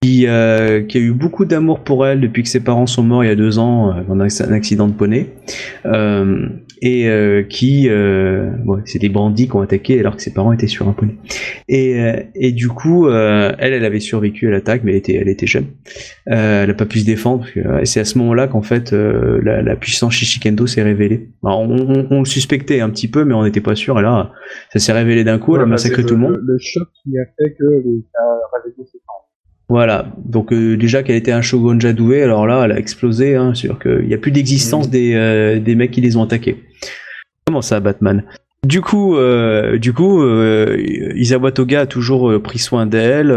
qui, 0.01 0.27
euh, 0.27 0.83
qui 0.83 0.97
a 0.97 1.01
eu 1.01 1.13
beaucoup 1.13 1.45
d'amour 1.45 1.79
pour 1.79 2.05
elle 2.05 2.21
depuis 2.21 2.43
que 2.43 2.49
ses 2.49 2.59
parents 2.59 2.87
sont 2.87 3.03
morts 3.03 3.23
il 3.23 3.27
y 3.27 3.31
a 3.31 3.35
deux 3.35 3.57
ans 3.57 3.89
euh, 3.97 4.03
dans 4.03 4.19
un 4.19 4.27
un 4.27 4.53
accident 4.53 4.87
de 4.87 4.93
poney. 4.93 5.33
Et 6.85 7.07
euh, 7.07 7.43
qui, 7.43 7.87
euh, 7.87 8.49
bon, 8.65 8.81
c'est 8.83 8.99
des 8.99 9.07
bandits 9.07 9.47
qui 9.47 9.55
ont 9.55 9.61
attaqué 9.61 9.97
alors 10.01 10.17
que 10.17 10.21
ses 10.21 10.33
parents 10.33 10.51
étaient 10.51 10.67
sur 10.67 10.89
un 10.89 10.91
poney. 10.91 11.13
Et, 11.69 11.97
euh, 12.01 12.19
et 12.35 12.51
du 12.51 12.67
coup, 12.67 13.07
euh, 13.07 13.53
elle, 13.57 13.71
elle 13.71 13.85
avait 13.85 14.01
survécu 14.01 14.49
à 14.49 14.51
l'attaque, 14.51 14.81
mais 14.83 14.91
elle 14.91 14.97
était, 14.97 15.13
elle 15.15 15.29
était 15.29 15.47
jeune. 15.47 15.67
Euh, 16.29 16.63
elle 16.63 16.67
n'a 16.67 16.73
pas 16.73 16.85
pu 16.85 16.99
se 16.99 17.05
défendre. 17.05 17.45
et 17.79 17.85
c'est 17.85 18.01
à 18.01 18.05
ce 18.05 18.17
moment-là 18.17 18.47
qu'en 18.47 18.63
fait, 18.63 18.91
euh, 18.91 19.39
la, 19.43 19.61
la 19.61 19.75
puissance 19.77 20.11
Shishikendo 20.13 20.67
s'est 20.67 20.83
révélée. 20.83 21.29
Alors, 21.45 21.61
on, 21.61 21.69
on- 21.73 22.07
on 22.11 22.19
le 22.19 22.25
suspectait 22.25 22.81
un 22.81 22.89
petit 22.89 23.07
peu, 23.07 23.23
mais 23.23 23.33
on 23.33 23.45
n'était 23.45 23.61
pas 23.61 23.75
sûr. 23.75 23.97
Et 23.97 24.01
là, 24.01 24.33
ça 24.73 24.79
s'est 24.79 24.91
révélé 24.91 25.23
d'un 25.23 25.39
coup. 25.39 25.51
elle 25.55 25.61
a 25.61 25.63
Voilà, 25.63 25.71
massacré 25.75 26.03
tout 26.03 26.15
le 26.15 26.19
monde. 26.19 26.37
Le, 26.43 26.57
choc 26.59 26.89
qui 27.01 27.17
a 27.17 27.23
fait 27.23 27.55
que 27.57 27.63
les- 27.63 28.03
ça 28.13 28.21
a 28.23 28.57
réveillé 28.61 28.85
ses 28.91 28.99
parents. 29.07 29.19
Voilà, 29.69 30.13
donc 30.25 30.51
euh, 30.51 30.75
déjà 30.75 31.01
qu'elle 31.01 31.15
était 31.15 31.31
un 31.31 31.41
shogunja 31.41 31.93
doué, 31.93 32.21
alors 32.21 32.45
là, 32.45 32.63
elle 32.65 32.73
a 32.73 32.77
explosé, 32.77 33.35
hein, 33.35 33.53
sur 33.53 33.79
qu'il 33.79 34.05
n'y 34.05 34.13
a 34.13 34.17
plus 34.17 34.31
d'existence 34.31 34.89
des, 34.89 35.13
euh, 35.15 35.59
des 35.59 35.75
mecs 35.75 35.91
qui 35.91 36.01
les 36.01 36.17
ont 36.17 36.23
attaqués. 36.23 36.57
Comment 37.45 37.61
ça, 37.61 37.79
Batman? 37.79 38.23
Du 38.65 38.79
coup, 38.79 39.17
euh, 39.17 39.77
du 39.77 39.93
coup, 39.93 40.21
euh, 40.21 40.77
Isawa 41.15 41.51
Toga 41.51 41.81
a 41.81 41.85
toujours 41.85 42.31
euh, 42.31 42.41
pris 42.41 42.59
soin 42.59 42.85
d'elle. 42.85 43.33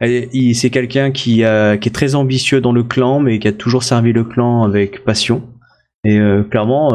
c'est 0.00 0.70
quelqu'un 0.70 1.12
qui, 1.12 1.44
a, 1.44 1.78
qui 1.78 1.88
est 1.88 1.92
très 1.92 2.14
ambitieux 2.14 2.60
dans 2.60 2.72
le 2.72 2.82
clan, 2.82 3.20
mais 3.20 3.38
qui 3.38 3.48
a 3.48 3.52
toujours 3.52 3.82
servi 3.82 4.12
le 4.12 4.24
clan 4.24 4.62
avec 4.62 5.02
passion. 5.04 5.42
Et 6.06 6.20
clairement, 6.50 6.94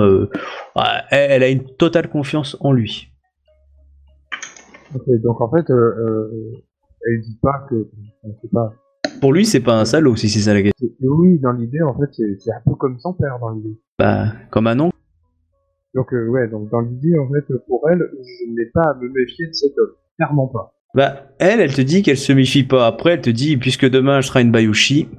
elle, 0.75 1.31
elle 1.31 1.41
a 1.41 1.49
une 1.49 1.65
totale 1.65 2.09
confiance 2.09 2.55
en 2.59 2.71
lui. 2.71 3.11
Donc 5.07 5.41
en 5.41 5.49
fait, 5.49 5.65
elle 5.67 7.21
dit 7.21 7.39
pas 7.41 7.65
que, 7.67 7.89
pas. 8.53 8.71
Pour 9.19 9.33
lui, 9.33 9.47
c'est 9.47 9.59
pas 9.59 9.79
un 9.79 9.85
salaud, 9.85 10.15
si 10.15 10.29
c'est 10.29 10.41
ça 10.41 10.53
la 10.53 10.61
question. 10.61 10.87
Oui, 11.01 11.39
dans 11.39 11.53
l'idée, 11.53 11.81
en 11.81 11.97
fait, 11.97 12.09
c'est 12.11 12.39
c'est 12.39 12.51
un 12.51 12.61
peu 12.63 12.75
comme 12.75 12.99
son 12.99 13.13
père 13.13 13.39
dans 13.41 13.49
l'idée. 13.49 13.79
Bah, 13.97 14.27
comme 14.51 14.67
un 14.67 14.79
oncle. 14.79 14.98
Donc 15.99 16.13
euh, 16.13 16.27
ouais, 16.29 16.47
donc 16.47 16.69
dans 16.69 16.79
l'idée, 16.79 17.19
en 17.19 17.27
fait, 17.27 17.43
pour 17.67 17.89
elle, 17.89 17.99
je 17.99 18.49
n'ai 18.53 18.67
pas 18.73 18.83
à 18.83 18.93
me 18.95 19.09
méfier 19.09 19.47
de 19.47 19.51
cet 19.51 19.77
homme. 19.77 19.91
Clairement 20.15 20.47
pas. 20.47 20.73
Bah, 20.95 21.27
elle, 21.39 21.59
elle 21.59 21.73
te 21.73 21.81
dit 21.81 22.03
qu'elle 22.03 22.17
se 22.17 22.31
méfie 22.31 22.63
pas. 22.63 22.87
Après, 22.87 23.15
elle 23.15 23.21
te 23.21 23.29
dit, 23.29 23.57
puisque 23.57 23.85
demain, 23.85 24.21
je 24.21 24.27
serai 24.27 24.41
une 24.41 24.51
Bayushi. 24.51 25.09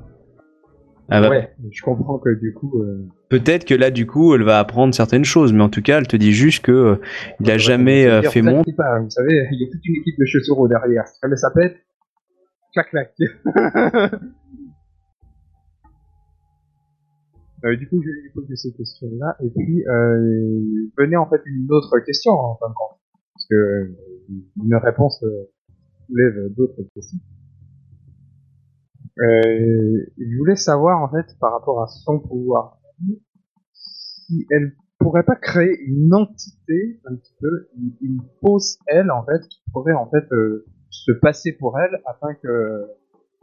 ah 1.11 1.21
bah, 1.21 1.29
Ouais, 1.29 1.51
je 1.71 1.83
comprends 1.83 2.19
que 2.19 2.31
du 2.31 2.55
coup, 2.55 2.81
euh, 2.83 3.07
Peut-être 3.29 3.67
que 3.67 3.75
là, 3.75 3.91
du 3.91 4.07
coup, 4.07 4.35
elle 4.35 4.43
va 4.43 4.59
apprendre 4.59 4.95
certaines 4.95 5.27
choses. 5.27 5.53
Mais 5.53 5.63
en 5.63 5.69
tout 5.69 5.83
cas, 5.83 5.99
elle 5.99 6.09
te 6.09 6.17
dit 6.17 6.33
juste 6.33 6.65
que 6.65 6.73
euh, 6.73 6.97
il 7.41 7.51
a 7.51 7.59
jamais 7.59 8.07
euh, 8.07 8.23
dire, 8.23 8.33
fait 8.33 8.41
montre. 8.41 8.75
pas, 8.75 9.01
vous 9.01 9.11
savez, 9.11 9.47
il 9.53 9.61
y 9.61 9.69
a 9.69 9.71
toute 9.71 9.85
une 9.85 9.97
équipe 9.97 10.19
de 10.19 10.25
chaussures 10.25 10.67
derrière. 10.67 11.07
Si 11.09 11.19
jamais 11.23 11.37
ça 11.37 11.51
pète, 11.55 11.77
clac 12.73 12.89
clac. 12.89 13.13
Euh, 17.65 17.77
du 17.77 17.89
coup, 17.89 18.01
je 18.03 18.09
lui 18.09 18.31
poser 18.31 18.57
ces 18.57 18.73
questions-là, 18.73 19.37
et 19.41 19.51
puis 19.51 19.87
euh, 19.87 20.89
venait 20.97 21.17
en 21.17 21.29
fait 21.29 21.43
une 21.45 21.71
autre 21.71 21.99
question 22.01 22.33
en 22.33 22.57
fin 22.57 22.69
de 22.69 22.75
compte, 22.75 22.99
parce 23.35 23.47
que 23.49 23.55
euh, 23.55 23.97
une 24.65 24.75
réponse 24.77 25.23
euh, 25.25 25.51
soulève 26.07 26.55
d'autres 26.55 26.83
questions. 26.95 27.19
Euh, 29.19 30.07
je 30.17 30.39
voulais 30.39 30.57
savoir 30.57 31.03
en 31.03 31.11
fait 31.11 31.37
par 31.39 31.53
rapport 31.53 31.83
à 31.83 31.87
son 31.87 32.21
pouvoir, 32.21 32.81
si 33.75 34.47
elle 34.51 34.75
pourrait 34.99 35.25
pas 35.25 35.37
créer 35.37 35.83
une 35.83 36.15
entité 36.15 37.01
un 37.05 37.17
petit 37.17 37.35
peu, 37.41 37.69
une, 37.77 37.93
une 38.01 38.23
fausse 38.41 38.79
elle 38.87 39.11
en 39.11 39.25
fait, 39.25 39.47
qui 39.49 39.61
pourrait 39.73 39.93
en 39.93 40.09
fait 40.09 40.31
euh, 40.33 40.65
se 40.89 41.13
passer 41.13 41.53
pour 41.53 41.79
elle 41.79 42.01
afin 42.07 42.35
que 42.35 42.87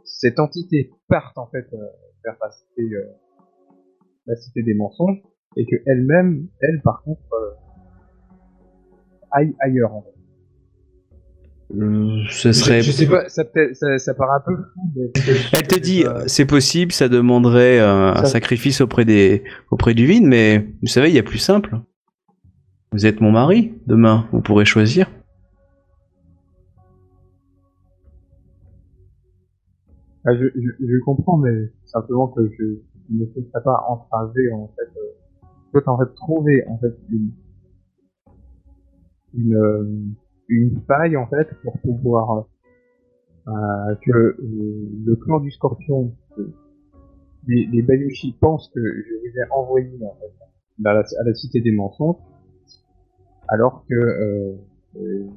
cette 0.04 0.40
entité 0.40 0.90
parte 1.08 1.36
en 1.38 1.46
fait 1.46 1.66
euh, 1.72 1.86
vers 2.24 2.36
la 2.40 2.50
cité, 2.50 2.94
euh, 2.94 3.04
la 4.28 4.36
cité 4.36 4.62
des 4.62 4.74
mensonges 4.74 5.18
et 5.56 5.66
que 5.66 5.76
elle-même, 5.86 6.46
elle 6.60 6.80
par 6.82 7.02
contre, 7.02 7.20
euh, 7.32 7.54
aille 9.32 9.54
ailleurs 9.60 9.92
en 9.94 10.02
fait. 10.02 10.14
Euh, 11.76 12.22
ce 12.30 12.52
serait. 12.52 12.80
Je, 12.80 12.86
je 12.86 12.92
sais 12.92 13.06
pas, 13.06 13.28
ça, 13.28 13.44
peut 13.44 13.74
ça, 13.74 13.98
ça 13.98 14.14
paraît 14.14 14.36
un 14.38 14.40
peu 14.46 14.56
fou. 14.56 14.90
Mais 14.96 15.10
Elle 15.52 15.66
te 15.66 15.78
dit, 15.78 16.04
Euh, 16.06 16.24
c'est 16.26 16.46
possible, 16.46 16.92
ça 16.92 17.08
demanderait 17.10 17.78
euh, 17.78 18.12
un 18.14 18.24
sacrifice 18.24 18.80
auprès 18.80 19.04
des, 19.04 19.44
auprès 19.70 19.92
du 19.92 20.06
vide, 20.06 20.24
mais 20.24 20.66
vous 20.80 20.88
savez, 20.88 21.08
il 21.10 21.14
y 21.14 21.18
a 21.18 21.22
plus 21.22 21.38
simple. 21.38 21.78
Vous 22.92 23.04
êtes 23.04 23.20
mon 23.20 23.30
mari, 23.32 23.74
demain, 23.86 24.26
vous 24.32 24.40
pourrez 24.40 24.64
choisir. 24.64 25.10
Ah, 30.24 30.34
je, 30.34 30.44
je, 30.44 30.70
je 30.86 31.04
comprends, 31.04 31.36
mais 31.36 31.70
simplement 31.84 32.28
que 32.28 32.48
je 32.58 32.64
ne 33.10 33.20
me 33.20 33.26
serais 33.26 33.62
pas 33.62 33.84
entravé 33.88 34.52
en 34.52 34.68
fait. 34.68 34.90
Euh, 34.98 35.48
je 35.74 35.80
peux 35.80 35.82
en 35.86 35.98
fait 35.98 36.14
trouver 36.14 36.64
en 36.68 36.78
fait 36.78 36.94
une 37.10 37.30
une, 39.34 39.54
euh, 39.54 39.84
une 40.48 40.80
faille 40.86 41.16
en 41.16 41.26
fait 41.26 41.48
pour 41.62 41.78
pouvoir 41.80 42.46
euh, 43.48 43.94
que 44.02 44.10
euh, 44.12 44.36
le 45.04 45.16
clan 45.16 45.40
du 45.40 45.50
Scorpion, 45.50 46.14
euh, 46.38 46.50
les, 47.46 47.66
les 47.66 47.82
Bayushi 47.82 48.36
pensent 48.40 48.68
que 48.74 48.80
je 48.80 49.12
les 49.24 49.30
ai 49.38 49.50
envoyés 49.50 49.98
en 50.02 50.14
fait 50.20 50.32
la- 50.80 51.00
à 51.00 51.24
la 51.24 51.34
cité 51.34 51.60
des 51.60 51.72
mensonges, 51.72 52.16
alors 53.48 53.84
que 53.88 54.56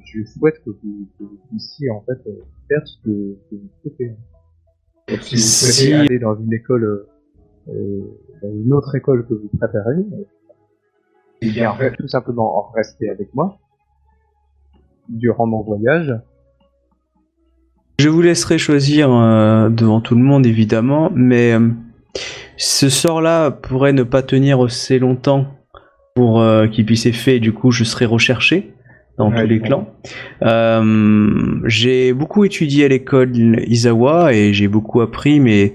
je 0.05 0.23
souhaite 0.23 0.63
que 0.63 0.69
vous, 0.71 1.07
que 1.19 1.23
vous 1.23 1.37
puissiez 1.49 1.89
en 1.91 2.01
fait 2.01 2.19
faire 2.69 2.81
ce 2.87 2.97
que, 3.03 3.37
que 3.49 3.55
vous 3.55 3.69
souhaitez. 3.81 4.09
Donc, 5.09 5.19
si 5.21 5.35
vous 5.35 5.41
Si- 5.41 5.65
souhaitez 5.81 5.93
aller 5.95 6.19
dans 6.19 6.35
une 6.35 6.53
école, 6.53 7.05
une 7.67 8.73
autre 8.73 8.95
école 8.95 9.25
que 9.27 9.33
vous 9.33 9.49
préférez, 9.57 9.97
euh, 9.97 10.23
et 11.41 11.49
bien 11.51 11.71
re- 11.71 11.95
tout 11.95 12.07
simplement 12.07 12.57
en 12.57 12.71
rester 12.71 13.09
avec 13.09 13.33
moi 13.33 13.57
durant 15.09 15.45
mon 15.47 15.61
voyage. 15.61 16.13
Je 17.99 18.09
vous 18.09 18.21
laisserai 18.21 18.57
choisir 18.57 19.11
euh, 19.13 19.69
devant 19.69 20.01
tout 20.01 20.15
le 20.15 20.21
monde, 20.23 20.45
évidemment, 20.45 21.11
mais 21.13 21.53
euh, 21.53 21.69
ce 22.57 22.89
sort-là 22.89 23.51
pourrait 23.51 23.93
ne 23.93 24.03
pas 24.03 24.23
tenir 24.23 24.61
assez 24.61 24.97
longtemps 24.97 25.45
pour 26.15 26.41
euh, 26.41 26.67
qu'il 26.67 26.85
puisse 26.85 27.05
être 27.05 27.15
fait, 27.15 27.37
et 27.37 27.39
du 27.39 27.53
coup, 27.53 27.71
je 27.71 27.83
serai 27.83 28.05
recherché 28.05 28.73
dans 29.17 29.29
Ouais, 29.31 29.41
tous 29.41 29.47
les 29.47 29.59
clans. 29.61 29.87
Euh, 30.41 31.61
j'ai 31.65 32.13
beaucoup 32.13 32.43
étudié 32.43 32.85
à 32.85 32.87
l'école 32.87 33.35
Izawa 33.67 34.33
et 34.33 34.51
j'ai 34.53 34.67
beaucoup 34.67 35.01
appris, 35.01 35.39
mais 35.39 35.73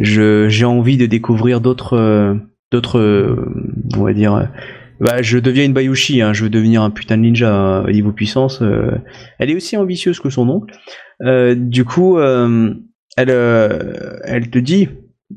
j'ai 0.00 0.64
envie 0.64 0.96
de 0.96 1.06
découvrir 1.06 1.60
d'autres 1.60 1.96
euh, 1.96 2.34
d'autres 2.72 2.98
euh, 2.98 3.36
on 3.96 4.02
va 4.04 4.12
dire 4.12 4.34
euh, 4.34 4.44
bah, 5.00 5.22
je 5.22 5.38
deviens 5.38 5.64
une 5.64 5.72
Bayushi, 5.72 6.22
hein, 6.22 6.32
je 6.32 6.44
veux 6.44 6.50
devenir 6.50 6.82
un 6.82 6.90
putain 6.90 7.16
de 7.16 7.22
ninja 7.22 7.82
euh, 7.84 7.90
niveau 7.92 8.12
puissance. 8.12 8.62
euh. 8.62 8.92
Elle 9.38 9.50
est 9.50 9.56
aussi 9.56 9.76
ambitieuse 9.76 10.20
que 10.20 10.30
son 10.30 10.48
oncle. 10.48 10.72
Euh, 11.22 11.54
du 11.56 11.84
coup, 11.84 12.16
euh, 12.18 12.72
elle, 13.16 13.30
elle 14.24 14.50
te 14.50 14.58
dit, 14.58 14.88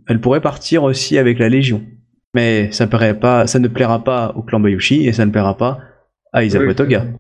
elle 0.07 0.21
pourrait 0.21 0.41
partir 0.41 0.84
aussi 0.84 1.17
avec 1.17 1.39
la 1.39 1.49
Légion. 1.49 1.84
Mais 2.35 2.71
ça, 2.71 2.85
paraît 2.85 3.19
pas, 3.19 3.47
ça 3.47 3.57
ne 3.57 3.67
plaira 3.67 4.03
pas 4.03 4.31
au 4.35 4.43
clan 4.43 4.59
Bayushi 4.59 5.07
et 5.07 5.11
ça 5.11 5.25
ne 5.25 5.31
plaira 5.31 5.57
pas 5.57 5.79
à 6.34 6.43
Toga. 6.75 7.01
c'est- 7.05 7.17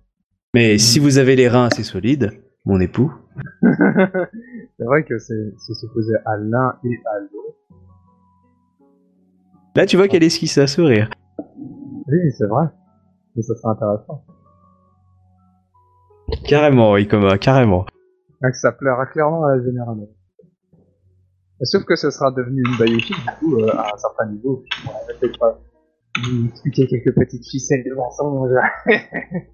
Mais 0.53 0.77
si 0.77 0.99
vous 0.99 1.17
avez 1.17 1.35
les 1.35 1.47
reins 1.47 1.65
assez 1.71 1.83
solides, 1.83 2.31
mon 2.65 2.79
époux, 2.79 3.11
c'est 4.77 4.85
vrai 4.85 5.03
que 5.03 5.17
c'est 5.19 5.53
s'opposer 5.57 6.15
à 6.25 6.37
l'un 6.37 6.77
et 6.83 6.95
à 7.05 7.19
l'autre. 7.19 7.57
là 9.75 9.85
tu 9.85 9.97
vois 9.97 10.07
qu'elle 10.07 10.23
esquisse 10.23 10.57
à 10.57 10.67
sourire. 10.67 11.09
Oui, 12.07 12.31
c'est 12.37 12.47
vrai. 12.47 12.65
Mais 13.35 13.41
ça 13.41 13.55
serait 13.55 13.71
intéressant. 13.71 14.23
Carrément, 16.45 16.97
Ikoma, 16.97 17.37
carrément. 17.37 17.85
Ah, 18.43 18.51
que 18.51 18.57
ça 18.57 18.71
plaira 18.71 19.05
clairement 19.07 19.45
à 19.45 19.55
la 19.55 19.63
générale. 19.63 20.07
Sauf 21.63 21.83
que 21.85 21.95
ce 21.95 22.11
sera 22.11 22.31
devenu 22.31 22.61
une 22.61 22.77
Bayushi, 22.77 23.13
du 23.13 23.31
coup, 23.39 23.57
euh, 23.59 23.69
à 23.71 23.93
un 23.93 23.97
certain 23.97 24.27
niveau. 24.31 24.63
On 24.85 24.91
va 24.91 25.13
peut-être 25.19 25.39
pas 25.39 25.59
lui 26.29 26.47
expliquer 26.47 26.87
quelques 26.87 27.15
petites 27.15 27.47
ficelles 27.47 27.83
de 27.83 27.93
mensonges. 27.93 28.51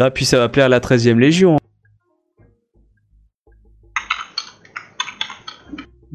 Ah, 0.00 0.12
puis 0.12 0.24
ça 0.24 0.38
va 0.38 0.48
plaire 0.48 0.66
à 0.66 0.68
la 0.68 0.78
13 0.78 1.08
e 1.08 1.14
Légion. 1.14 1.56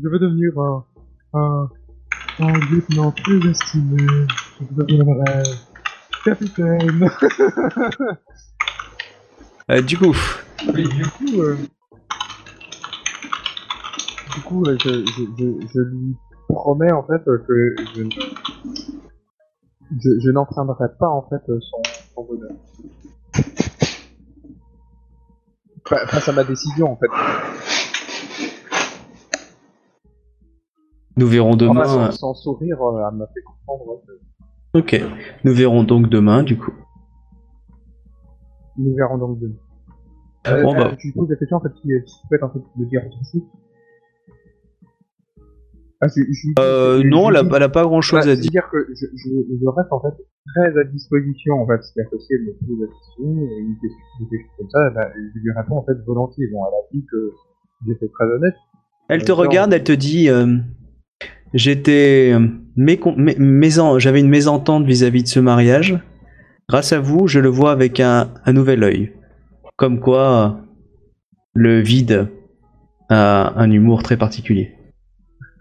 Je 0.04 0.10
veux 0.10 0.20
devenir 0.20 0.52
un, 0.60 0.86
un, 1.34 1.70
un 2.40 2.54
lieutenant 2.70 3.12
plus 3.12 3.50
estimé. 3.50 3.98
Je 4.60 4.66
deviendrai 4.76 5.44
capitaine. 6.26 7.10
Euh, 9.72 9.82
du 9.82 9.98
coup, 9.98 10.14
Et 10.78 10.84
du 10.84 11.06
coup, 11.06 11.42
euh, 11.42 11.56
du 14.36 14.42
coup, 14.42 14.66
euh, 14.66 14.78
je, 14.84 14.90
je, 14.90 15.24
je, 15.40 15.68
je 15.74 15.80
lui 15.80 16.18
promets 16.50 16.92
en 16.92 17.02
fait 17.04 17.24
que 17.24 17.74
je, 17.96 18.04
je, 20.02 20.10
je 20.20 20.30
n'entraînerai 20.32 20.90
pas 21.00 21.08
en 21.08 21.22
fait 21.30 21.42
son, 21.48 21.82
son 22.14 22.24
bonheur. 22.26 22.52
Fa- 25.88 26.08
Face 26.08 26.28
à 26.28 26.34
ma 26.34 26.44
décision 26.44 26.92
en 26.92 26.98
fait. 26.98 27.08
Nous 31.18 31.28
verrons 31.28 31.56
demain. 31.56 32.12
son, 32.12 32.12
son 32.12 32.34
sourire 32.34 32.82
euh, 32.82 33.08
elle 33.12 33.18
m'a 33.18 33.28
fait 33.28 33.42
comprendre 33.42 34.02
que 34.08 34.80
Ok, 34.80 35.00
nous 35.44 35.54
verrons 35.54 35.84
donc 35.84 36.10
demain, 36.10 36.42
du 36.44 36.58
coup. 36.58 36.74
nous 38.78 38.96
verrons 38.96 39.18
donc 39.20 39.40
demain. 39.40 39.56
Bon, 40.64 40.74
bah. 40.74 40.96
Tu 41.00 41.12
poses 41.14 41.30
la 41.30 41.36
question 41.36 41.58
en 41.58 41.62
fait 41.62 41.70
si 41.82 41.90
si 42.06 42.20
tu 42.22 42.28
peux 42.30 42.44
en 42.44 42.50
fait 42.50 42.60
me 42.78 42.86
dire 42.86 43.02
aussi. 43.22 43.44
Ah, 46.02 46.08
je, 46.08 46.22
je, 46.22 46.48
Euh, 46.60 47.02
je- 47.02 47.08
non, 47.08 47.26
je- 47.26 47.30
elle 47.30 47.38
a, 47.54 47.56
elle 47.56 47.64
a 47.64 47.70
pas 47.70 47.84
grand 47.84 48.02
chose 48.02 48.26
Bah, 48.26 48.32
à 48.32 48.36
dire. 48.36 48.68
Que 48.70 48.78
je, 48.94 49.06
je, 49.16 49.30
je 49.62 49.68
reste 49.70 49.92
en 49.94 50.02
fait 50.02 50.14
très 50.54 50.78
à 50.78 50.84
disposition 50.84 51.62
en 51.62 51.68
fait. 51.68 51.82
C'est-à-dire 51.82 52.10
que 52.12 52.20
si 52.20 52.34
elle 52.34 52.42
me 52.44 52.54
pose 52.54 52.80
la 52.82 52.88
question, 52.88 53.24
euh, 53.24 53.60
une 53.60 53.78
question, 53.80 54.00
une 54.20 54.28
question 54.28 54.52
comme 54.58 54.70
ça, 54.70 54.90
bah, 54.90 55.10
je 55.16 55.40
lui 55.40 55.52
réponds 55.56 55.78
en 55.78 55.84
fait 55.86 55.94
volontiers. 56.06 56.48
Bon, 56.52 56.60
elle 56.68 56.74
a 56.74 56.84
dit 56.92 57.06
que 57.10 57.32
j'étais 57.88 58.10
très 58.10 58.26
honnête. 58.26 58.56
Elle 59.08 59.24
te 59.24 59.32
regarde, 59.32 59.72
elle 59.72 59.84
te 59.84 59.92
dit 59.94 60.30
euh, 60.30 60.58
J'étais 61.54 62.34
euh, 62.34 62.48
j'avais 64.00 64.20
une 64.20 64.30
mésentente 64.30 64.86
vis-à-vis 64.86 65.24
de 65.24 65.28
ce 65.28 65.40
mariage. 65.40 66.00
Grâce 66.70 66.94
à 66.94 67.00
vous, 67.00 67.28
je 67.28 67.40
le 67.40 67.50
vois 67.50 67.72
avec 67.72 68.00
un, 68.00 68.30
un 68.46 68.54
nouvel 68.54 68.84
œil. 68.84 69.14
Comme 69.76 70.00
quoi, 70.00 70.60
le 71.54 71.80
vide 71.82 72.30
a 73.10 73.54
un 73.60 73.70
humour 73.70 74.02
très 74.02 74.18
particulier. 74.18 74.76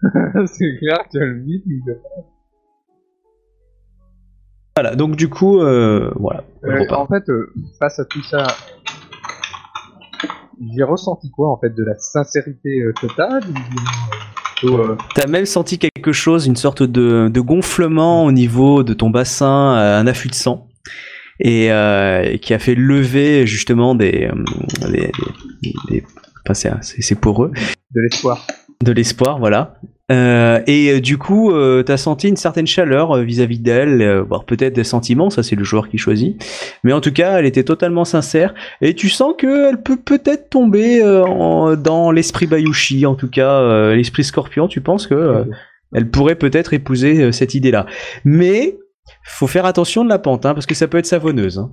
c'est 0.47 0.77
clair 0.79 0.97
que 1.13 1.19
le 1.19 1.43
il- 1.45 1.83
Voilà, 4.75 4.95
donc 4.95 5.15
du 5.15 5.29
coup, 5.29 5.59
euh, 5.61 6.11
voilà. 6.15 6.43
Euh, 6.63 6.81
repart. 6.81 7.01
en 7.01 7.07
fait, 7.07 7.29
euh, 7.29 7.53
face 7.79 7.99
à 7.99 8.05
tout 8.05 8.23
ça, 8.23 8.47
j'ai 10.75 10.83
ressenti 10.83 11.29
quoi 11.29 11.51
en 11.51 11.57
fait 11.59 11.69
de 11.75 11.83
la 11.83 11.95
sincérité 11.99 12.83
totale 12.99 13.43
ou 13.49 13.53
plutôt, 14.63 14.79
euh, 14.81 14.97
T'as 15.15 15.27
même 15.27 15.45
senti 15.45 15.77
quelque 15.79 16.11
chose, 16.11 16.47
une 16.47 16.55
sorte 16.55 16.83
de, 16.83 17.29
de 17.31 17.39
gonflement 17.41 18.25
au 18.25 18.31
niveau 18.31 18.83
de 18.83 18.93
ton 18.93 19.09
bassin, 19.09 19.75
euh, 19.77 19.99
un 19.99 20.07
afflux 20.07 20.29
de 20.29 20.35
sang, 20.35 20.67
et 21.39 21.71
euh, 21.71 22.37
qui 22.37 22.53
a 22.53 22.59
fait 22.59 22.75
lever 22.75 23.45
justement 23.47 23.95
des, 23.95 24.29
des, 24.89 25.11
des- 25.61 25.73
des- 25.89 26.03
enfin, 26.49 26.79
c'est 26.81 27.19
poreux, 27.19 27.51
de 27.95 28.01
l'espoir 28.01 28.45
de 28.83 28.91
l'espoir, 28.91 29.39
voilà. 29.39 29.75
Euh, 30.13 30.61
et 30.67 30.91
euh, 30.91 31.01
du 31.01 31.17
coup, 31.17 31.51
euh, 31.51 31.81
t'as 31.83 31.97
senti 31.97 32.29
une 32.29 32.35
certaine 32.35 32.67
chaleur 32.67 33.11
euh, 33.11 33.23
vis-à-vis 33.23 33.59
d'elle, 33.59 34.19
voire 34.19 34.45
peut-être 34.45 34.73
des 34.73 34.83
sentiments, 34.83 35.29
ça 35.29 35.41
c'est 35.41 35.55
le 35.55 35.63
joueur 35.63 35.89
qui 35.89 35.97
choisit. 35.97 36.41
Mais 36.83 36.93
en 36.93 37.01
tout 37.01 37.11
cas, 37.11 37.39
elle 37.39 37.45
était 37.45 37.63
totalement 37.63 38.05
sincère, 38.05 38.53
et 38.81 38.93
tu 38.93 39.09
sens 39.09 39.33
qu'elle 39.37 39.81
peut 39.81 39.97
peut-être 39.97 40.49
tomber 40.49 41.01
dans 41.01 42.11
l'esprit 42.11 42.45
Bayushi, 42.45 43.05
en 43.05 43.15
tout 43.15 43.29
cas 43.29 43.93
l'esprit 43.93 44.23
Scorpion. 44.23 44.67
Tu 44.67 44.81
penses 44.81 45.07
que 45.07 45.45
elle 45.93 46.09
pourrait 46.09 46.35
peut-être 46.35 46.73
épouser 46.73 47.31
cette 47.31 47.55
idée-là. 47.55 47.85
Mais 48.25 48.77
faut 49.23 49.47
faire 49.47 49.65
attention 49.65 50.03
de 50.03 50.09
la 50.09 50.19
pente, 50.19 50.45
hein, 50.45 50.53
parce 50.53 50.65
que 50.65 50.75
ça 50.75 50.87
peut 50.87 50.97
être 50.97 51.05
savonneuse. 51.05 51.59
hein. 51.59 51.71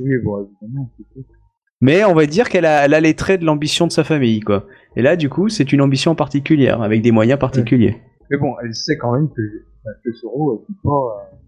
Oui, 0.00 0.12
bon, 0.24 0.48
évidemment. 0.62 0.90
c'est. 1.14 1.37
Mais 1.80 2.04
on 2.04 2.14
va 2.14 2.26
dire 2.26 2.48
qu'elle 2.48 2.66
a, 2.66 2.84
elle 2.84 2.94
a 2.94 3.00
les 3.00 3.14
traits 3.14 3.40
de 3.40 3.46
l'ambition 3.46 3.86
de 3.86 3.92
sa 3.92 4.04
famille, 4.04 4.40
quoi. 4.40 4.66
Et 4.96 5.02
là, 5.02 5.16
du 5.16 5.28
coup, 5.28 5.48
c'est 5.48 5.72
une 5.72 5.80
ambition 5.80 6.14
particulière, 6.14 6.82
avec 6.82 7.02
des 7.02 7.12
moyens 7.12 7.38
particuliers. 7.38 7.96
Mais 8.30 8.36
bon, 8.36 8.54
elle 8.62 8.74
sait 8.74 8.98
quand 8.98 9.12
même 9.12 9.28
que, 9.28 9.42
que 10.04 10.12
Soro 10.12 10.54
est 10.54 10.72
pas 10.82 10.90
euh. 10.90 11.38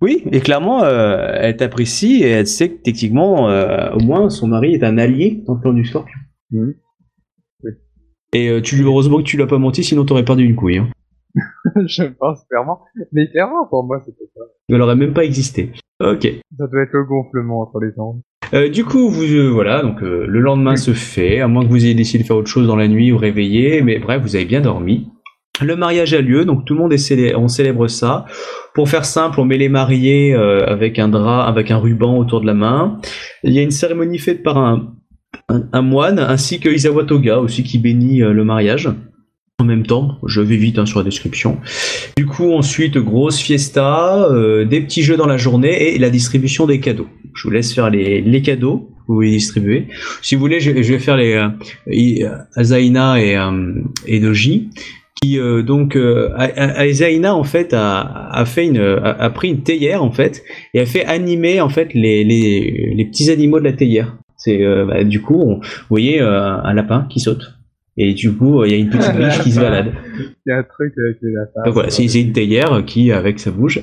Oui, 0.00 0.24
et 0.32 0.40
clairement, 0.40 0.84
euh, 0.84 1.32
elle 1.34 1.56
t'apprécie 1.56 2.22
et 2.22 2.28
elle 2.28 2.46
sait 2.46 2.70
que 2.70 2.82
techniquement, 2.82 3.48
euh, 3.48 3.90
au 3.92 4.00
moins, 4.00 4.30
son 4.30 4.48
mari 4.48 4.74
est 4.74 4.82
un 4.82 4.98
allié 4.98 5.42
dans 5.46 5.54
le 5.54 5.60
plan 5.60 5.72
du 5.72 5.84
Scorpion. 5.84 6.18
Mhm. 6.50 6.74
Oui. 7.62 7.70
Et 8.32 8.48
euh, 8.48 8.60
tu 8.60 8.76
lui 8.76 8.84
heureusement 8.84 9.18
que 9.18 9.22
tu 9.22 9.36
l'as 9.36 9.46
pas 9.46 9.58
menti, 9.58 9.84
sinon 9.84 10.04
t'aurais 10.04 10.24
perdu 10.24 10.44
une 10.44 10.56
couille. 10.56 10.78
Hein. 10.78 10.88
je 11.86 12.04
pense 12.04 12.44
clairement. 12.44 12.80
Mais 13.12 13.28
clairement, 13.30 13.66
pour 13.66 13.84
moi, 13.84 14.00
c'était 14.04 14.30
ça. 14.34 14.42
Elle 14.68 14.80
aurait 14.80 14.96
même 14.96 15.14
pas 15.14 15.24
existé. 15.24 15.72
Ok. 16.00 16.26
Ça 16.58 16.66
doit 16.66 16.82
être 16.82 16.92
le 16.92 17.04
gonflement 17.04 17.60
entre 17.60 17.80
les 17.80 17.92
jambes. 17.94 18.20
Euh, 18.54 18.68
du 18.68 18.84
coup, 18.84 19.10
vous 19.10 19.24
euh, 19.24 19.48
voilà, 19.48 19.82
donc 19.82 20.00
euh, 20.02 20.26
le 20.28 20.38
lendemain 20.38 20.76
se 20.76 20.92
fait, 20.92 21.40
à 21.40 21.48
moins 21.48 21.64
que 21.64 21.70
vous 21.70 21.84
ayez 21.84 21.94
décidé 21.94 22.22
de 22.22 22.26
faire 22.28 22.36
autre 22.36 22.48
chose 22.48 22.68
dans 22.68 22.76
la 22.76 22.86
nuit 22.86 23.10
ou 23.10 23.18
réveiller, 23.18 23.82
mais 23.82 23.98
bref, 23.98 24.22
vous 24.22 24.36
avez 24.36 24.44
bien 24.44 24.60
dormi. 24.60 25.08
Le 25.60 25.74
mariage 25.74 26.14
a 26.14 26.20
lieu, 26.20 26.44
donc 26.44 26.64
tout 26.64 26.74
le 26.74 26.80
monde 26.80 26.92
est 26.92 27.34
on 27.34 27.48
célèbre 27.48 27.88
ça. 27.88 28.26
Pour 28.74 28.88
faire 28.88 29.04
simple, 29.04 29.40
on 29.40 29.44
met 29.44 29.56
les 29.56 29.68
mariés 29.68 30.34
avec 30.34 30.98
un 30.98 31.06
drap, 31.06 31.46
avec 31.46 31.70
un 31.70 31.78
ruban 31.78 32.18
autour 32.18 32.40
de 32.40 32.46
la 32.46 32.54
main. 32.54 32.98
Il 33.44 33.52
y 33.52 33.60
a 33.60 33.62
une 33.62 33.70
cérémonie 33.70 34.18
faite 34.18 34.42
par 34.42 34.58
un, 34.58 35.82
moine, 35.82 36.18
ainsi 36.18 36.58
que 36.58 36.68
Isawa 36.68 37.04
Toga 37.04 37.38
aussi 37.38 37.62
qui 37.62 37.78
bénit 37.78 38.18
le 38.18 38.44
mariage. 38.44 38.90
En 39.60 39.64
même 39.64 39.86
temps, 39.86 40.18
je 40.26 40.40
vais 40.40 40.56
vite 40.56 40.80
hein, 40.80 40.86
sur 40.86 40.98
la 40.98 41.04
description. 41.04 41.58
Du 42.16 42.26
coup, 42.26 42.52
ensuite, 42.52 42.98
grosse 42.98 43.38
fiesta, 43.38 44.28
des 44.68 44.80
petits 44.80 45.04
jeux 45.04 45.16
dans 45.16 45.28
la 45.28 45.36
journée 45.36 45.94
et 45.94 45.98
la 46.00 46.10
distribution 46.10 46.66
des 46.66 46.80
cadeaux. 46.80 47.06
Je 47.34 47.42
vous 47.44 47.50
laisse 47.50 47.74
faire 47.74 47.90
les, 47.90 48.20
les 48.20 48.42
cadeaux 48.42 48.78
que 48.78 49.08
vous 49.08 49.14
voulez 49.16 49.30
distribuer. 49.30 49.88
Si 50.22 50.34
vous 50.34 50.40
voulez, 50.40 50.60
je, 50.60 50.70
je 50.82 50.92
vais 50.92 50.98
faire 50.98 51.16
les 51.16 51.34
euh, 51.34 51.48
I- 51.90 52.24
Azaina 52.56 53.20
et, 53.22 53.36
euh, 53.36 53.74
et 54.06 54.20
Doji. 54.20 54.70
Qui 55.22 55.38
euh, 55.38 55.62
donc 55.62 55.96
euh, 55.96 56.30
Azaina 56.36 57.34
en 57.34 57.44
fait 57.44 57.72
a, 57.72 58.00
a 58.30 58.44
fait 58.44 58.66
une 58.66 58.78
a, 58.78 59.10
a 59.10 59.30
pris 59.30 59.48
une 59.50 59.62
théière 59.62 60.02
en 60.02 60.10
fait 60.10 60.42
et 60.74 60.80
a 60.80 60.86
fait 60.86 61.04
animer 61.04 61.60
en 61.60 61.68
fait 61.68 61.94
les, 61.94 62.24
les, 62.24 62.92
les 62.94 63.04
petits 63.06 63.30
animaux 63.30 63.58
de 63.58 63.64
la 63.64 63.72
théière. 63.72 64.16
C'est 64.36 64.62
euh, 64.62 64.84
bah, 64.84 65.04
du 65.04 65.22
coup, 65.22 65.40
on- 65.40 65.54
vous 65.60 65.60
voyez 65.88 66.20
euh, 66.20 66.56
un 66.62 66.74
lapin 66.74 67.06
qui 67.08 67.20
saute 67.20 67.53
et 67.96 68.12
du 68.14 68.32
coup 68.32 68.64
il 68.64 68.72
y 68.72 68.74
a 68.74 68.78
une 68.78 68.90
petite 68.90 69.14
biche 69.16 69.40
qui 69.40 69.52
se 69.52 69.60
balade. 69.60 69.92
Il 70.18 70.50
y 70.50 70.52
a 70.52 70.58
un 70.58 70.62
truc 70.62 70.92
avec 71.04 71.18
les 71.22 71.32
lapins. 71.32 71.62
Donc 71.64 71.74
voilà, 71.74 71.90
c'est 71.90 72.20
une 72.20 72.32
théière 72.32 72.82
qui, 72.84 73.12
avec 73.12 73.40
sa 73.40 73.50
bouge. 73.50 73.80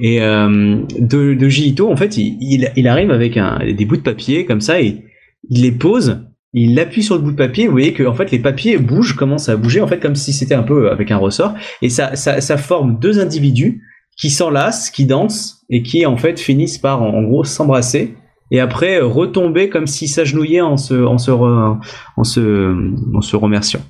Et 0.00 0.20
euh, 0.22 0.78
de, 0.98 1.34
de 1.34 1.82
en 1.82 1.96
fait, 1.96 2.16
il, 2.16 2.36
il, 2.40 2.70
il 2.76 2.88
arrive 2.88 3.10
avec 3.10 3.36
un, 3.36 3.60
des 3.64 3.84
bouts 3.84 3.96
de 3.96 4.02
papier 4.02 4.44
comme 4.44 4.60
ça 4.60 4.80
et 4.80 5.04
il 5.48 5.62
les 5.62 5.72
pose. 5.72 6.26
Il 6.54 6.78
appuie 6.78 7.02
sur 7.02 7.14
le 7.14 7.22
bout 7.22 7.30
de 7.32 7.36
papier. 7.36 7.66
Vous 7.66 7.72
voyez 7.72 7.94
que 7.94 8.02
en 8.02 8.14
fait 8.14 8.30
les 8.30 8.38
papiers 8.38 8.76
bougent, 8.76 9.14
commencent 9.16 9.48
à 9.48 9.56
bouger, 9.56 9.80
en 9.80 9.86
fait 9.86 9.98
comme 9.98 10.16
si 10.16 10.32
c'était 10.32 10.54
un 10.54 10.62
peu 10.62 10.90
avec 10.90 11.10
un 11.10 11.16
ressort. 11.16 11.54
Et 11.80 11.88
ça, 11.88 12.14
ça, 12.14 12.40
ça 12.40 12.56
forme 12.58 12.98
deux 12.98 13.20
individus 13.20 13.82
qui 14.18 14.28
s'enlacent, 14.28 14.90
qui 14.90 15.06
dansent 15.06 15.64
et 15.70 15.82
qui 15.82 16.04
en 16.04 16.18
fait 16.18 16.38
finissent 16.38 16.78
par 16.78 17.02
en, 17.02 17.08
en 17.08 17.22
gros 17.22 17.44
s'embrasser 17.44 18.14
et 18.52 18.60
après 18.60 19.00
euh, 19.00 19.06
retomber 19.06 19.68
comme 19.68 19.88
s'ils 19.88 20.08
s'agenouillaient 20.08 20.60
en 20.60 20.76
se, 20.76 20.94
en 20.94 21.18
se, 21.18 21.30
re- 21.32 21.84
en 22.16 22.22
se, 22.24 23.16
en 23.16 23.20
se 23.20 23.34
remerciant. 23.34 23.80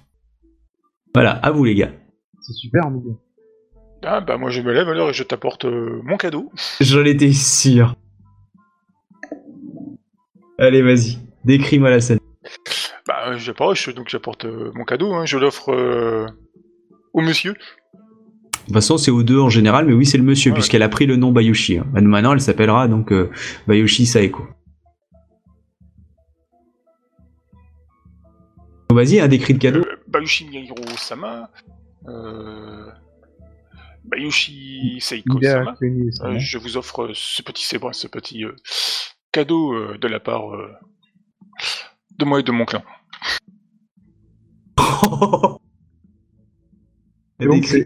Voilà, 1.14 1.32
à 1.32 1.50
vous 1.50 1.64
les 1.64 1.74
gars. 1.74 1.92
C'est 2.40 2.54
super 2.54 2.88
mignon. 2.90 3.18
Ah 4.04 4.20
bah 4.20 4.36
moi 4.38 4.50
je 4.50 4.62
me 4.62 4.72
lève 4.72 4.88
alors 4.88 5.10
et 5.10 5.12
je 5.12 5.22
t'apporte 5.22 5.64
euh, 5.66 6.00
mon 6.04 6.16
cadeau. 6.16 6.50
J'en 6.80 7.04
étais 7.04 7.32
sûr. 7.32 7.94
Allez, 10.58 10.82
vas-y. 10.82 11.18
Décris-moi 11.44 11.90
la 11.90 12.00
scène. 12.00 12.18
Bah 13.06 13.28
euh, 13.30 13.36
j'approche, 13.38 13.92
donc 13.94 14.08
j'apporte 14.08 14.44
euh, 14.44 14.70
mon 14.74 14.84
cadeau, 14.84 15.12
hein, 15.12 15.24
je 15.26 15.38
l'offre 15.38 15.70
euh, 15.72 16.26
au 17.12 17.20
monsieur. 17.20 17.54
De 18.62 18.66
toute 18.66 18.74
façon, 18.74 18.96
c'est 18.96 19.10
aux 19.10 19.22
deux 19.22 19.38
en 19.40 19.48
général, 19.50 19.86
mais 19.86 19.92
oui, 19.92 20.06
c'est 20.06 20.18
le 20.18 20.24
monsieur, 20.24 20.50
Ouais. 20.50 20.54
puisqu'elle 20.54 20.82
a 20.82 20.88
pris 20.88 21.06
le 21.06 21.16
nom 21.16 21.32
Bayushi. 21.32 21.78
hein. 21.78 21.86
Maintenant, 21.92 22.32
elle 22.32 22.40
s'appellera 22.40 22.86
donc 22.88 23.12
euh, 23.12 23.30
Bayushi 23.66 24.06
Saeko. 24.06 24.46
Vas-y, 28.90 29.20
un 29.20 29.28
décrit 29.28 29.54
de 29.54 29.58
cadeau. 29.58 29.80
Euh, 29.80 29.96
Bayushi 30.06 30.46
Miyahiro 30.48 30.76
Sama. 30.96 31.50
Euh, 32.08 32.90
Bayushi 34.04 34.98
Seiko 35.00 35.40
Sama. 35.42 35.74
Euh, 35.82 36.10
hein. 36.20 36.38
je 36.38 36.58
vous 36.58 36.76
offre 36.76 37.10
ce 37.14 37.42
petit 37.42 37.64
ce 37.64 38.06
petit 38.06 38.44
euh, 38.44 38.54
cadeau 39.32 39.72
euh, 39.72 39.96
de 39.98 40.08
la 40.08 40.20
part 40.20 40.54
euh, 40.54 40.70
de 42.18 42.24
moi 42.24 42.40
et 42.40 42.42
de 42.42 42.52
mon 42.52 42.64
clan. 42.66 42.82
Donc, 47.46 47.62
Décris. 47.62 47.84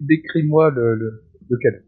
décris-moi 0.00 0.70
le, 0.70 0.94
le, 0.94 1.22
le 1.50 1.56
cadeau. 1.62 1.82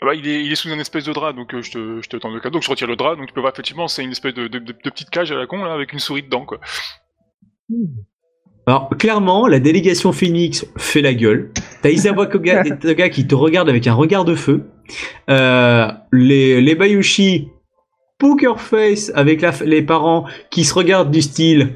Ah 0.00 0.06
bah, 0.06 0.14
il, 0.14 0.26
est, 0.26 0.44
il 0.44 0.50
est 0.50 0.56
sous 0.56 0.68
une 0.68 0.80
espèce 0.80 1.04
de 1.04 1.12
drap, 1.12 1.32
donc 1.32 1.54
euh, 1.54 1.62
je, 1.62 1.70
te, 1.70 2.00
je 2.02 2.08
te 2.08 2.16
tends 2.16 2.30
le 2.32 2.40
cadeau, 2.40 2.54
donc 2.54 2.62
je 2.64 2.70
retire 2.70 2.88
le 2.88 2.96
drap, 2.96 3.14
donc 3.16 3.28
tu 3.28 3.32
peux 3.32 3.40
voir 3.40 3.52
effectivement 3.52 3.86
c'est 3.86 4.02
une 4.02 4.10
espèce 4.10 4.34
de, 4.34 4.48
de, 4.48 4.58
de- 4.58 4.72
de 4.72 4.90
petite 4.90 5.10
cage 5.10 5.30
à 5.30 5.36
la 5.36 5.46
con 5.46 5.62
là 5.64 5.72
avec 5.74 5.92
une 5.92 6.00
souris 6.00 6.22
dedans 6.24 6.44
quoi. 6.44 6.58
Alors, 8.66 8.88
clairement, 8.90 9.46
la 9.48 9.58
délégation 9.58 10.12
Phoenix 10.12 10.66
fait 10.76 11.02
la 11.02 11.14
gueule. 11.14 11.50
T'as 11.82 11.90
Isawa 11.90 12.26
Koga, 12.32 12.62
Toga 12.76 13.08
qui 13.08 13.26
te 13.26 13.34
regarde 13.34 13.68
avec 13.68 13.86
un 13.86 13.94
regard 13.94 14.24
de 14.24 14.34
feu. 14.34 14.64
Euh, 15.30 15.88
les, 16.12 16.60
les 16.60 16.74
Bayushi, 16.74 17.48
poker 18.18 18.60
face 18.60 19.10
avec 19.14 19.40
la, 19.40 19.52
les 19.64 19.82
parents 19.82 20.26
qui 20.50 20.64
se 20.64 20.74
regardent 20.74 21.10
du 21.10 21.22
style. 21.22 21.74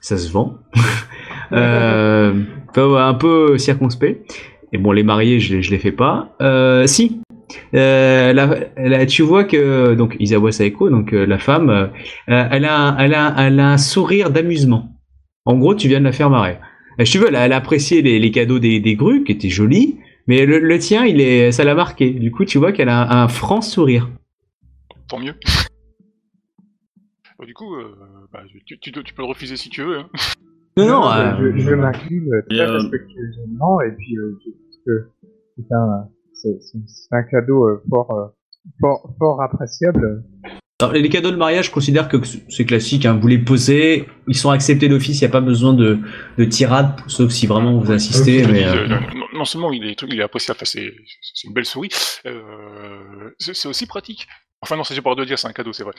Ça 0.00 0.16
se 0.16 0.30
vend. 0.30 0.58
Euh, 1.52 2.34
enfin, 2.70 3.08
un 3.08 3.14
peu 3.14 3.58
circonspect. 3.58 4.32
Et 4.72 4.78
bon, 4.78 4.92
les 4.92 5.02
mariés, 5.02 5.40
je, 5.40 5.60
je 5.60 5.70
les 5.70 5.78
fais 5.78 5.92
pas. 5.92 6.34
Euh, 6.40 6.86
si. 6.86 7.20
Euh, 7.74 9.06
tu 9.06 9.22
vois 9.22 9.44
que 9.44 9.94
donc 9.94 10.16
Isawa 10.18 10.50
Saeko, 10.50 10.90
donc 10.90 11.12
la 11.12 11.38
femme, 11.38 11.90
elle, 12.26 12.64
a 12.64 12.76
un, 12.76 12.98
elle, 12.98 13.14
a, 13.14 13.34
elle 13.38 13.60
a 13.60 13.72
un 13.72 13.78
sourire 13.78 14.30
d'amusement. 14.30 14.88
En 15.44 15.56
gros, 15.56 15.74
tu 15.74 15.86
viens 15.88 16.00
de 16.00 16.04
la 16.04 16.12
faire 16.12 16.28
marrer. 16.28 16.58
Tu 17.04 17.18
veux, 17.18 17.28
elle 17.28 17.36
a, 17.36 17.56
apprécié 17.56 18.02
les, 18.02 18.30
cadeaux 18.30 18.58
des, 18.58 18.80
des 18.80 18.96
grues, 18.96 19.22
qui 19.22 19.32
étaient 19.32 19.48
jolis, 19.48 19.98
mais 20.26 20.44
le, 20.44 20.58
le 20.58 20.78
tien, 20.78 21.04
il 21.04 21.20
est, 21.20 21.52
ça 21.52 21.62
l'a 21.62 21.74
marqué. 21.74 22.10
Du 22.10 22.32
coup, 22.32 22.44
tu 22.44 22.58
vois 22.58 22.72
qu'elle 22.72 22.88
a 22.88 23.22
un, 23.22 23.28
franc 23.28 23.60
sourire. 23.60 24.08
Tant 25.08 25.20
mieux. 25.20 25.34
Bah, 27.38 27.44
du 27.46 27.54
coup, 27.54 27.76
bah, 28.32 28.40
tu 28.50 28.90
peux 29.14 29.22
le 29.22 29.28
refuser 29.28 29.56
si 29.56 29.68
tu 29.70 29.82
veux. 29.84 29.98
Hein. 29.98 30.08
Non, 30.76 30.86
non, 30.86 31.10
euh, 31.10 31.52
je, 31.56 31.58
je 31.58 31.74
m'incline 31.74 32.34
euh, 32.34 32.42
très 32.50 32.60
euh, 32.60 32.78
respectueusement 32.78 33.80
et 33.80 33.92
puis 33.92 34.18
euh, 34.18 34.38
je 34.44 34.50
pense 34.50 34.80
que 34.84 35.10
c'est 35.56 35.74
un, 35.74 36.08
c'est, 36.34 37.30
cadeau 37.30 37.66
euh, 37.66 37.82
fort, 37.88 38.10
euh, 38.12 38.26
fort, 38.80 39.14
fort 39.18 39.42
appréciable. 39.42 40.22
alors, 40.80 40.92
les 40.92 41.08
cadeaux 41.08 41.30
de 41.30 41.36
mariage, 41.36 41.66
je 41.66 41.70
considère 41.70 42.08
que 42.08 42.18
c'est 42.48 42.66
classique. 42.66 43.06
Hein. 43.06 43.18
Vous 43.20 43.28
les 43.28 43.38
posez, 43.38 44.06
ils 44.28 44.36
sont 44.36 44.50
acceptés 44.50 44.88
d'office. 44.88 45.20
Il 45.20 45.24
n'y 45.24 45.30
a 45.30 45.32
pas 45.32 45.40
besoin 45.40 45.72
de, 45.72 45.98
de 46.36 46.44
tirade, 46.44 47.00
sauf 47.06 47.30
si 47.30 47.46
vraiment 47.46 47.78
vous 47.78 47.90
insistez. 47.90 48.42
Te 48.42 48.50
mais, 48.50 48.64
euh, 48.64 48.84
euh, 48.84 48.88
non, 49.14 49.26
non 49.32 49.44
seulement 49.44 49.72
il 49.72 49.84
est, 49.84 50.02
il 50.02 50.20
est 50.20 50.22
appréciable, 50.22 50.58
enfin, 50.58 50.66
c'est 50.66 50.92
une 51.44 51.54
belle 51.54 51.64
souris, 51.64 51.90
euh, 52.26 53.30
c'est 53.38 53.68
aussi 53.68 53.86
pratique. 53.86 54.26
Enfin 54.62 54.76
non, 54.76 54.82
j'ai 54.84 55.00
pas 55.02 55.14
de 55.14 55.24
dire, 55.24 55.38
c'est 55.38 55.48
un 55.48 55.52
cadeau, 55.52 55.72
c'est 55.72 55.84
vrai. 55.84 55.92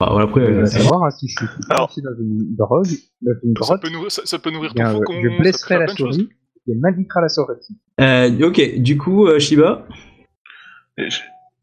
bah, 0.00 0.16
après, 0.20 0.40
euh, 0.40 0.60
veux 0.60 0.66
savoir 0.66 1.04
hein, 1.04 1.10
si 1.10 1.28
je 1.28 1.34
suis 1.36 1.46
Alors- 1.68 1.88
dans 1.88 2.16
une 2.20 2.54
drogue, 2.56 2.86
dans 3.22 3.32
une 3.42 3.54
Ça 3.56 3.64
grotte, 3.64 3.82
peut, 3.82 3.90
nourrir, 3.90 4.10
ça, 4.12 4.22
ça 4.24 4.38
peut 4.38 4.50
nourrir 4.50 4.72
eh 4.74 4.78
ton 4.80 4.92
faucon, 4.92 5.14
je 5.22 5.38
blesserai 5.38 5.78
la 5.78 5.88
souris 5.88 6.28
et 6.68 6.74
m'indiquera 6.74 7.20
la 7.20 7.28
souris. 7.28 7.56
euh, 8.00 8.46
ok, 8.48 8.76
du 8.78 8.96
coup, 8.98 9.26
euh, 9.26 9.38
Shiba. 9.38 9.86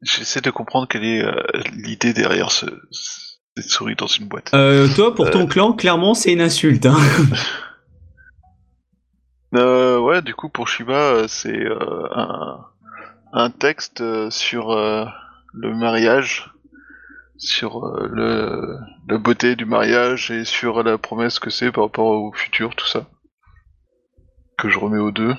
J'essaie 0.04 0.42
de 0.42 0.50
comprendre 0.52 0.88
quelle 0.88 1.06
est 1.06 1.24
euh, 1.24 1.32
l'idée 1.74 2.12
derrière 2.14 2.52
ce, 2.52 2.66
cette 3.56 3.70
souris 3.70 3.96
dans 3.96 4.08
une 4.08 4.28
boîte. 4.28 4.52
Euh, 4.54 4.88
toi, 4.96 5.16
pour 5.16 5.30
ton 5.32 5.46
clan, 5.48 5.74
clairement, 5.74 6.14
c'est 6.14 6.34
une 6.34 6.42
insulte. 6.42 6.86
Hein. 6.86 6.98
Euh, 9.54 10.00
ouais, 10.00 10.22
du 10.22 10.34
coup, 10.34 10.48
pour 10.48 10.70
Shiba, 10.70 11.28
c'est 11.28 11.60
euh, 11.60 12.08
un, 12.16 12.66
un 13.34 13.50
texte 13.50 14.02
sur 14.30 14.72
euh, 14.72 15.04
le 15.54 15.74
mariage, 15.76 16.52
sur 17.38 17.84
euh, 17.84 18.08
le, 18.12 18.78
la 19.10 19.18
beauté 19.18 19.56
du 19.56 19.66
mariage 19.66 20.32
et 20.32 20.46
sur 20.46 20.84
la 20.84 20.98
promesse 20.98 21.40
que 21.40 21.50
c'est 21.50 21.72
par 21.72 21.86
rapport 21.86 22.08
au 22.08 22.32
futur, 22.32 22.76
tout 22.76 22.88
ça. 22.88 23.08
Que 24.58 24.70
je 24.70 24.78
remets 24.78 25.00
aux 25.00 25.12
deux. 25.12 25.34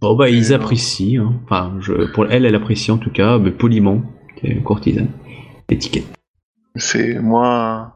Bon, 0.00 0.16
bah, 0.16 0.30
ils 0.30 0.52
euh, 0.52 0.56
apprécient. 0.56 1.26
Hein. 1.26 1.40
Enfin, 1.44 1.76
je, 1.80 2.10
pour 2.12 2.26
elle, 2.30 2.46
elle 2.46 2.54
apprécie 2.54 2.90
en 2.90 2.98
tout 2.98 3.10
cas, 3.10 3.38
mais 3.38 3.50
poliment, 3.50 4.02
qui 4.36 4.46
est 4.46 4.50
une 4.50 4.62
courtisane. 4.62 5.10
Étiquette. 5.68 6.06
C'est 6.76 7.18
moins. 7.20 7.94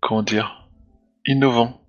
Comment 0.00 0.22
dire 0.22 0.68
Innovant. 1.26 1.83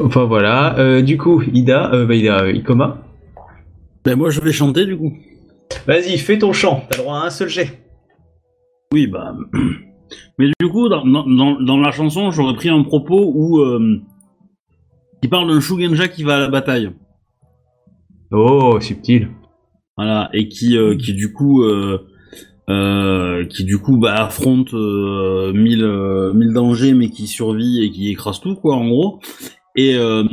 Enfin, 0.00 0.24
voilà. 0.24 0.78
Euh, 0.78 1.02
du 1.02 1.16
coup, 1.16 1.42
Ida, 1.42 1.92
euh, 1.92 2.06
bah, 2.06 2.14
Ida, 2.14 2.42
euh, 2.42 2.52
Ikoma. 2.52 2.98
Ben 4.04 4.16
moi 4.16 4.30
je 4.30 4.40
vais 4.40 4.52
chanter 4.52 4.86
du 4.86 4.96
coup. 4.96 5.12
Vas-y, 5.86 6.16
fais 6.18 6.38
ton 6.38 6.52
chant. 6.52 6.84
T'as 6.88 6.98
le 6.98 7.02
droit 7.02 7.18
à 7.18 7.26
un 7.26 7.30
seul 7.30 7.48
jet. 7.48 7.80
Oui, 8.92 9.06
bah. 9.08 9.34
Mais 10.38 10.46
du 10.60 10.68
coup, 10.68 10.88
dans, 10.88 11.04
dans, 11.04 11.26
dans- 11.26 11.60
dans 11.60 11.78
la 11.78 11.90
chanson, 11.90 12.30
j'aurais 12.30 12.54
pris 12.54 12.68
un 12.68 12.82
propos 12.84 13.32
où. 13.34 13.60
Euh, 13.60 14.00
qui 15.22 15.28
parle 15.28 15.48
d'un 15.48 15.60
Shugenja 15.60 16.06
qui 16.08 16.22
va 16.22 16.36
à 16.36 16.40
la 16.40 16.48
bataille. 16.48 16.90
Oh, 18.30 18.78
subtil. 18.80 19.28
Voilà, 19.96 20.28
et 20.34 20.48
qui, 20.48 20.76
euh, 20.76 20.94
qui 20.96 21.14
du 21.14 21.32
coup. 21.32 21.64
Euh, 21.64 21.98
qui 23.48 23.64
du 23.64 23.78
coup 23.78 23.96
bah, 23.96 24.14
affronte 24.24 24.72
mille, 24.72 25.86
mille 26.34 26.52
dangers 26.52 26.94
mais 26.94 27.10
qui 27.10 27.28
survit 27.28 27.84
et 27.84 27.92
qui 27.92 28.10
écrase 28.10 28.40
tout 28.40 28.56
quoi 28.56 28.74
en 28.74 28.88
gros 28.88 29.20
et 29.76 29.96
euh, 29.96 30.24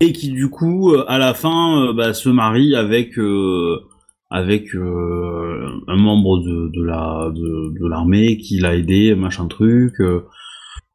et 0.00 0.12
qui 0.12 0.30
du 0.30 0.48
coup 0.48 0.92
euh, 0.92 1.04
à 1.08 1.18
la 1.18 1.34
fin 1.34 1.88
euh, 1.88 1.92
bah, 1.92 2.14
se 2.14 2.28
marie 2.28 2.74
avec 2.74 3.18
avec 4.30 4.74
un 4.74 5.96
membre 5.96 6.38
de, 6.42 6.70
de 6.74 6.82
la 6.84 7.30
de, 7.34 7.78
de 7.78 7.88
l'armée 7.88 8.38
qui 8.38 8.58
l'a 8.58 8.74
aidé 8.74 9.14
machin 9.14 9.46
truc 9.46 10.00
euh, 10.00 10.22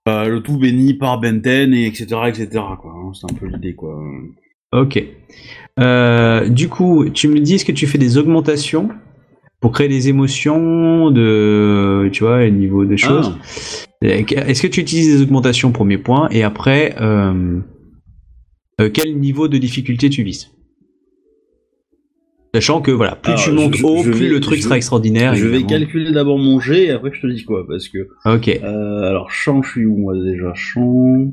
le 0.06 0.40
tout 0.40 0.58
béni 0.58 0.96
par 0.96 1.20
Benten 1.20 1.74
et 1.74 1.86
etc 1.86 2.22
etc 2.28 2.50
quoi 2.80 2.94
hein, 2.96 3.12
c'est 3.14 3.32
un 3.32 3.36
peu 3.36 3.46
l'idée 3.46 3.76
quoi. 3.76 4.00
Ok. 4.72 5.04
Euh, 5.80 6.48
du 6.50 6.70
coup, 6.70 7.10
tu 7.10 7.28
me 7.28 7.40
dis, 7.40 7.56
est-ce 7.56 7.66
que 7.66 7.72
tu 7.72 7.88
fais 7.88 7.98
des 7.98 8.18
augmentations 8.18 8.90
pour 9.62 9.72
créer 9.72 9.88
des 9.88 10.10
émotions 10.10 11.10
de, 11.10 12.10
tu 12.12 12.24
vois, 12.24 12.46
au 12.46 12.50
niveau 12.50 12.86
des 12.86 12.98
choses? 12.98 13.36
Est-ce 14.02 14.62
que 14.62 14.68
tu 14.68 14.80
utilises 14.80 15.18
des 15.18 15.22
augmentations, 15.24 15.72
premier 15.74 15.98
point, 15.98 16.30
et 16.32 16.44
après, 16.44 16.96
euh, 17.02 17.60
euh, 18.80 18.90
quel 18.94 19.18
niveau 19.20 19.48
de 19.50 19.58
difficulté 19.58 20.10
tu 20.10 20.24
vises? 20.24 20.52
Sachant 22.56 22.82
que 22.82 22.92
voilà, 22.92 23.16
plus 23.16 23.34
Alors, 23.34 23.44
tu 23.44 23.52
montes 23.52 23.76
je- 23.76 23.84
haut, 23.86 24.04
je 24.04 24.10
plus 24.12 24.22
vais- 24.22 24.30
le 24.30 24.40
truc 24.40 24.58
je- 24.58 24.64
sera 24.64 24.78
extraordinaire. 24.78 25.36
je 25.36 25.46
vais 25.46 25.64
calculer 25.64 26.12
d'abord 26.12 26.40
mon 26.40 26.60
jet 26.60 26.86
et 26.86 26.92
après 26.92 27.12
je 27.14 27.22
te 27.22 27.28
dis 27.28 27.44
quoi 27.44 27.68
parce 27.68 27.90
que 27.90 28.08
Ok. 28.26 28.48
Euh, 28.48 29.02
alors, 29.04 29.30
chant, 29.30 29.62
je 29.62 29.70
suis 29.70 29.86
où 29.86 29.98
moi 29.98 30.16
déjà? 30.18 30.54
Chant, 30.56 31.32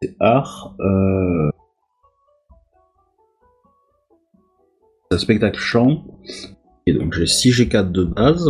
c'est 0.00 0.14
art. 0.20 0.76
Euh... 0.80 1.50
C'est 5.10 5.16
un 5.16 5.18
spectacle 5.18 5.58
chant. 5.58 6.04
Et 6.86 6.92
donc 6.92 7.12
j'ai 7.14 7.26
6 7.26 7.50
G4 7.52 7.90
de 7.90 8.04
base. 8.04 8.48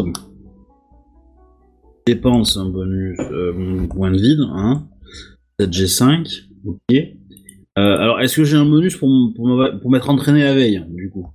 Dépense 2.06 2.56
un 2.56 2.68
bonus 2.68 3.18
euh, 3.20 3.52
mon 3.52 3.86
point 3.86 4.10
de 4.10 4.18
vide, 4.18 4.40
hein. 4.52 4.88
7 5.60 5.70
G5, 5.70 6.42
ok. 6.64 6.78
Euh, 6.94 7.96
alors 7.98 8.20
est-ce 8.20 8.36
que 8.36 8.44
j'ai 8.44 8.56
un 8.56 8.64
bonus 8.66 8.96
pour, 8.96 9.08
m- 9.08 9.32
pour, 9.80 9.90
m'être 9.90 10.10
entraîné 10.10 10.42
la 10.42 10.54
veille, 10.54 10.84
du 10.90 11.10
coup? 11.10 11.26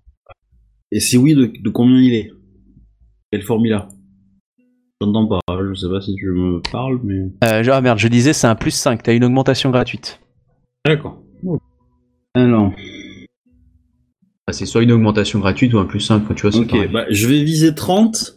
Et 0.92 1.00
si 1.00 1.18
oui, 1.18 1.36
de, 1.36 1.46
de 1.46 1.70
combien 1.70 2.00
il 2.02 2.14
est? 2.14 2.32
Quelle 3.32 3.44
formule 3.44 3.80
J'entends 5.02 5.28
pas, 5.28 5.40
je 5.50 5.74
sais 5.76 5.90
pas 5.90 6.02
si 6.02 6.16
tu 6.16 6.26
me 6.28 6.60
parles, 6.72 7.00
mais. 7.04 7.30
Euh, 7.44 7.64
ah 7.72 7.82
merde, 7.82 8.00
je 8.00 8.08
disais, 8.08 8.34
c'est 8.34 8.48
un 8.48 8.56
plus 8.56 8.72
5, 8.72 9.04
t'as 9.04 9.14
une 9.14 9.24
augmentation 9.24 9.70
gratuite. 9.70 10.20
D'accord. 10.86 11.22
Alors, 12.34 12.74
Ah, 14.48 14.54
c'est 14.54 14.66
soit 14.66 14.82
une 14.84 14.92
augmentation 14.92 15.40
gratuite 15.40 15.74
ou 15.74 15.80
un 15.80 15.86
plus 15.86 16.00
5, 16.00 16.24
tu 16.36 16.42
vois, 16.42 16.52
c'est 16.52 16.60
ok, 16.60 16.92
bah, 16.92 17.06
je 17.10 17.28
vais 17.28 17.44
viser 17.44 17.76
30. 17.76 18.37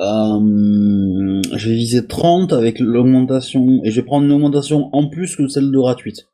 Euh, 0.00 1.42
je 1.56 1.68
vais 1.68 1.74
viser 1.74 2.06
30 2.06 2.52
avec 2.52 2.78
l'augmentation, 2.78 3.80
et 3.84 3.90
je 3.90 4.00
vais 4.00 4.06
prendre 4.06 4.26
une 4.26 4.32
augmentation 4.32 4.90
en 4.94 5.08
plus 5.08 5.34
que 5.36 5.48
celle 5.48 5.70
de 5.70 5.78
gratuite. 5.78 6.28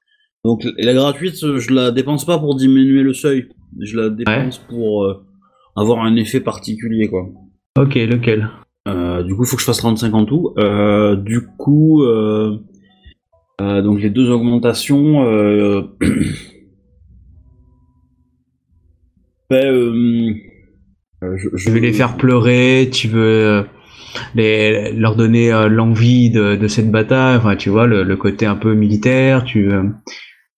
Donc, 0.45 0.67
et 0.77 0.85
la 0.85 0.93
gratuite, 0.93 1.37
je 1.37 1.73
la 1.73 1.91
dépense 1.91 2.27
pas 2.27 2.39
pour 2.39 2.55
diminuer 2.57 3.03
le 3.03 3.15
seuil, 3.15 3.49
je 3.81 3.97
la 3.97 4.11
dépense 4.11 4.59
pour 4.59 5.05
euh, 5.05 5.25
avoir 5.77 6.05
un 6.05 6.17
effet 6.17 6.41
particulier, 6.41 7.09
quoi. 7.09 7.27
Ok, 7.79 7.95
lequel? 7.95 8.51
Euh, 8.87 9.23
du 9.23 9.35
coup, 9.35 9.45
il 9.45 9.49
faut 9.49 9.57
que 9.57 9.63
je 9.63 9.67
fasse 9.67 9.79
35 9.79 10.15
en 10.15 10.27
tout. 10.27 10.55
Du 11.25 11.47
coup, 11.57 12.05
donc 13.59 14.01
les 14.01 14.11
deux 14.11 14.31
augmentations. 14.31 15.25
Ben, 19.51 20.35
euh, 21.25 21.33
euh, 21.35 21.37
je, 21.57 21.65
Tu 21.65 21.71
veux 21.71 21.81
les 21.81 21.93
faire 21.93 22.17
pleurer, 22.17 22.89
tu 22.93 23.09
veux 23.09 23.21
euh, 23.23 23.63
les, 24.35 24.93
leur 24.93 25.17
donner 25.17 25.53
euh, 25.53 25.69
l'envie 25.69 26.31
de, 26.31 26.57
de 26.57 26.69
cette 26.69 26.91
bataille, 26.91 27.37
enfin 27.37 27.57
tu 27.57 27.69
vois, 27.71 27.87
le, 27.87 28.03
le 28.03 28.17
côté 28.17 28.47
un 28.47 28.57
peu 28.57 28.75
militaire, 28.75 29.45
tu, 29.45 29.73
euh, 29.73 29.83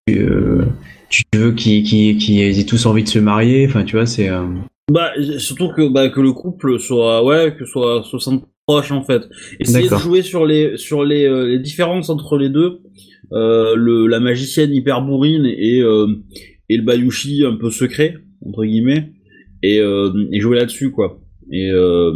tu, 0.07 0.19
euh, 0.21 0.65
tu 1.09 1.23
veux 1.35 1.53
qu'ils 1.53 1.83
qu'ils- 1.85 2.17
qu'ils 2.19 2.59
aient 2.61 2.65
tous 2.67 2.87
envie 2.87 3.03
de 3.05 3.09
se 3.09 3.19
marier, 3.19 3.67
enfin 3.69 3.85
tu 3.85 3.97
vois, 3.97 4.07
c'est... 4.07 4.29
euh, 4.29 4.45
Bah, 4.93 5.11
surtout 5.39 5.69
que, 5.77 5.89
bah, 5.93 6.09
que 6.11 6.21
le 6.21 6.33
couple 6.33 6.79
soit, 6.79 7.25
ouais, 7.25 7.55
que 7.59 7.65
soit 7.65 8.03
60 8.05 8.45
proche 8.67 8.91
en 8.91 9.03
fait. 9.05 9.23
Essayer 9.61 9.89
de 9.89 9.95
jouer 10.01 10.23
sur 10.23 10.45
les, 10.45 10.77
sur 10.77 11.05
les, 11.05 11.25
euh, 11.25 11.47
les 11.47 11.59
différences 11.61 12.11
entre 12.11 12.37
les 12.37 12.49
deux. 12.49 12.81
Euh, 13.33 13.75
le, 13.77 14.07
la 14.07 14.21
magicienne 14.21 14.73
hyper 14.73 15.03
bourrine 15.03 15.47
et, 15.47 15.81
euh, 15.81 16.07
et 16.69 16.77
le 16.77 16.85
Bayushi 16.85 17.45
un 17.45 17.57
peu 17.57 17.71
secret, 17.71 18.15
entre 18.45 18.65
guillemets. 18.65 19.13
Et, 19.69 19.79
euh, 19.81 20.13
et 20.33 20.41
jouer 20.41 20.57
là-dessus, 20.59 20.91
quoi. 20.91 21.19
Et, 21.51 21.71
euh, 21.73 22.13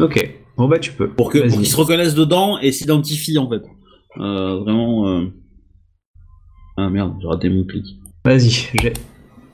Ok, 0.00 0.28
bon 0.56 0.68
bah 0.68 0.78
tu 0.78 0.92
peux. 0.92 1.08
pour 1.08 1.32
qu'ils 1.32 1.66
se 1.66 1.76
reconnaissent 1.76 2.14
dedans 2.14 2.58
et 2.60 2.70
s'identifient 2.72 3.38
en 3.38 3.48
fait. 3.50 3.62
Euh, 4.20 4.56
vraiment. 4.60 5.08
euh, 5.08 5.24
Ah 6.76 6.88
merde, 6.90 7.14
j'ai 7.20 7.26
raté 7.26 7.48
mon 7.48 7.64
clic. 7.64 7.84
Vas-y, 8.24 8.50
j'ai... 8.50 8.92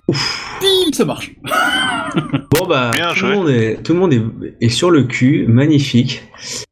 Pim, 0.09 0.93
ça 0.93 1.05
marche. 1.05 1.33
Bon 2.59 2.67
bah 2.69 2.91
Bien 2.93 3.13
tout, 3.15 3.25
le 3.27 3.35
monde 3.35 3.49
est, 3.49 3.83
tout 3.83 3.95
le 3.95 3.99
monde 4.01 4.13
est, 4.13 4.23
est 4.61 4.69
sur 4.69 4.91
le 4.91 5.05
cul, 5.05 5.47
magnifique. 5.49 6.23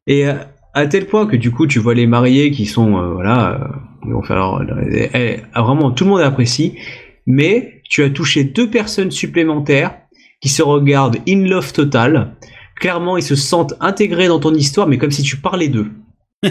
Et 0.07 0.27
euh, 0.27 0.33
à 0.73 0.85
tel 0.87 1.07
point 1.07 1.25
que 1.25 1.35
du 1.35 1.49
coup 1.51 1.65
tu 1.67 1.79
vois 1.79 1.93
les 1.95 2.05
mariés 2.07 2.51
qui 2.51 2.65
sont 2.65 2.97
euh, 2.97 3.13
voilà, 3.13 3.55
euh, 3.55 3.67
ils 4.05 4.13
vont 4.13 4.21
faire 4.21 4.35
leur- 4.37 4.63
leur- 4.63 4.79
eh, 4.81 5.39
ah, 5.53 5.61
vraiment 5.63 5.91
tout 5.91 6.03
le 6.03 6.11
monde 6.11 6.21
apprécie. 6.21 6.77
Mais 7.25 7.81
tu 7.89 8.03
as 8.03 8.09
touché 8.09 8.43
deux 8.43 8.69
personnes 8.69 9.11
supplémentaires 9.11 9.97
qui 10.41 10.49
se 10.49 10.61
regardent 10.63 11.17
in 11.27 11.45
love 11.47 11.71
total. 11.73 12.35
Clairement 12.79 13.17
ils 13.17 13.23
se 13.23 13.35
sentent 13.35 13.73
intégrés 13.79 14.27
dans 14.27 14.39
ton 14.39 14.53
histoire, 14.53 14.87
mais 14.87 14.97
comme 14.97 15.11
si 15.11 15.21
tu 15.23 15.37
parlais 15.37 15.67
d'eux. 15.69 15.87
tu 16.43 16.49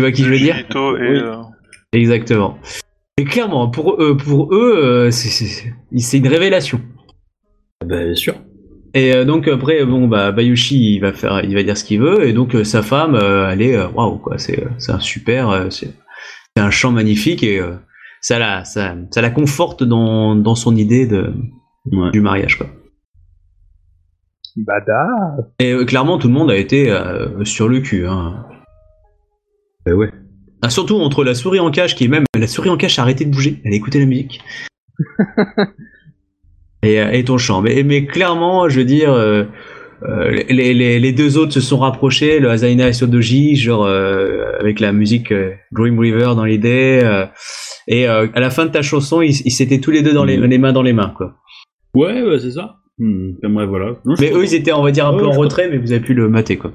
vois 0.00 0.10
qui 0.12 0.24
je 0.24 0.30
veux 0.30 0.38
dire 0.38 0.56
et 0.58 0.64
Oui. 0.74 0.98
euh, 1.00 1.36
Exactement. 1.92 2.58
Et 3.18 3.24
clairement 3.24 3.68
pour 3.70 4.02
eux, 4.02 4.16
pour 4.16 4.52
eux, 4.54 4.74
euh, 4.76 5.10
c'est- 5.10 5.28
c'est 5.30 5.72
c'est 5.96 6.18
une 6.18 6.28
révélation. 6.28 6.80
Bah, 7.86 8.04
bien 8.04 8.14
sûr. 8.14 8.34
Et 8.94 9.14
euh, 9.14 9.24
donc 9.24 9.46
après 9.48 9.84
bon 9.84 10.08
bah 10.08 10.32
Bayushi 10.32 10.94
il 10.96 11.00
va 11.00 11.12
faire 11.12 11.44
il 11.44 11.54
va 11.54 11.62
dire 11.62 11.76
ce 11.76 11.84
qu'il 11.84 12.00
veut 12.00 12.26
et 12.26 12.32
donc 12.32 12.56
sa 12.64 12.82
femme 12.82 13.14
elle 13.14 13.60
est 13.62 13.78
waouh 13.94 14.16
quoi 14.18 14.38
c'est 14.38 14.64
c'est 14.78 14.92
un 14.92 15.00
super 15.00 15.66
c'est 15.70 15.92
c'est 16.56 16.62
un 16.62 16.70
chant 16.70 16.92
magnifique 16.92 17.42
et 17.42 17.60
ça 18.22 18.38
la 18.38 18.64
ça, 18.64 18.96
ça 19.10 19.20
la 19.20 19.28
conforte 19.30 19.82
dans, 19.84 20.34
dans 20.34 20.54
son 20.54 20.74
idée 20.76 21.06
de 21.06 21.32
Ouais. 21.92 22.10
du 22.10 22.20
mariage 22.20 22.56
quoi. 22.58 22.66
Bada. 24.56 25.06
Et 25.60 25.72
euh, 25.72 25.84
clairement 25.84 26.18
tout 26.18 26.28
le 26.28 26.34
monde 26.34 26.50
a 26.50 26.56
été 26.56 26.90
euh, 26.90 27.44
sur 27.44 27.68
le 27.68 27.80
cul 27.80 28.06
hein. 28.06 28.44
Bah 29.84 29.92
ouais. 29.92 30.10
Ah, 30.62 30.70
surtout 30.70 30.96
entre 30.96 31.24
la 31.24 31.34
souris 31.34 31.60
en 31.60 31.70
cage 31.70 31.94
qui 31.94 32.04
est 32.04 32.08
même 32.08 32.24
la 32.38 32.46
souris 32.46 32.70
en 32.70 32.76
cage 32.76 32.98
a 32.98 33.02
arrêté 33.02 33.24
de 33.24 33.30
bouger 33.30 33.60
elle 33.64 33.72
a 33.72 33.76
écouté 33.76 33.98
la 34.00 34.06
musique. 34.06 34.40
et, 36.82 37.00
euh, 37.00 37.10
et 37.10 37.24
ton 37.24 37.38
chant 37.38 37.60
mais, 37.62 37.82
mais 37.82 38.06
clairement 38.06 38.68
je 38.68 38.78
veux 38.78 38.84
dire 38.86 39.12
euh, 40.02 40.44
les, 40.50 40.74
les, 40.74 41.00
les 41.00 41.12
deux 41.12 41.38
autres 41.38 41.52
se 41.52 41.60
sont 41.60 41.78
rapprochés, 41.78 42.38
le 42.38 42.50
Azaina 42.50 42.88
et 42.88 42.92
Sodoji, 42.92 43.56
genre 43.56 43.86
euh, 43.86 44.52
avec 44.60 44.78
la 44.78 44.92
musique 44.92 45.32
euh, 45.32 45.54
Dream 45.72 45.98
River 45.98 46.34
dans 46.36 46.44
l'idée. 46.44 47.00
euh, 47.02 47.24
et 47.88 48.06
euh, 48.06 48.26
à 48.34 48.40
la 48.40 48.50
fin 48.50 48.66
de 48.66 48.70
ta 48.70 48.82
chanson, 48.82 49.22
ils 49.22 49.40
ils 49.46 49.50
s'étaient 49.50 49.80
tous 49.80 49.90
les 49.90 50.02
deux 50.02 50.12
dans 50.12 50.24
les, 50.24 50.36
les 50.36 50.58
mains 50.58 50.74
dans 50.74 50.82
les 50.82 50.92
mains, 50.92 51.14
quoi. 51.16 51.36
Ouais, 51.94 52.22
bah, 52.22 52.38
c'est 52.38 52.50
ça. 52.50 52.76
Hmm, 52.98 53.32
voilà. 53.68 53.96
Non, 54.04 54.14
je 54.16 54.22
Mais 54.22 54.32
eux, 54.32 54.44
ils 54.44 54.54
étaient, 54.54 54.72
on 54.72 54.82
va 54.82 54.90
dire, 54.90 55.06
un 55.06 55.12
Ouais, 55.14 55.20
peu 55.20 55.26
en 55.26 55.32
retrait, 55.32 55.68
mais 55.68 55.76
vous 55.78 55.92
avez 55.92 56.00
pu 56.00 56.14
le 56.14 56.28
mater, 56.28 56.56
quoi. 56.56 56.72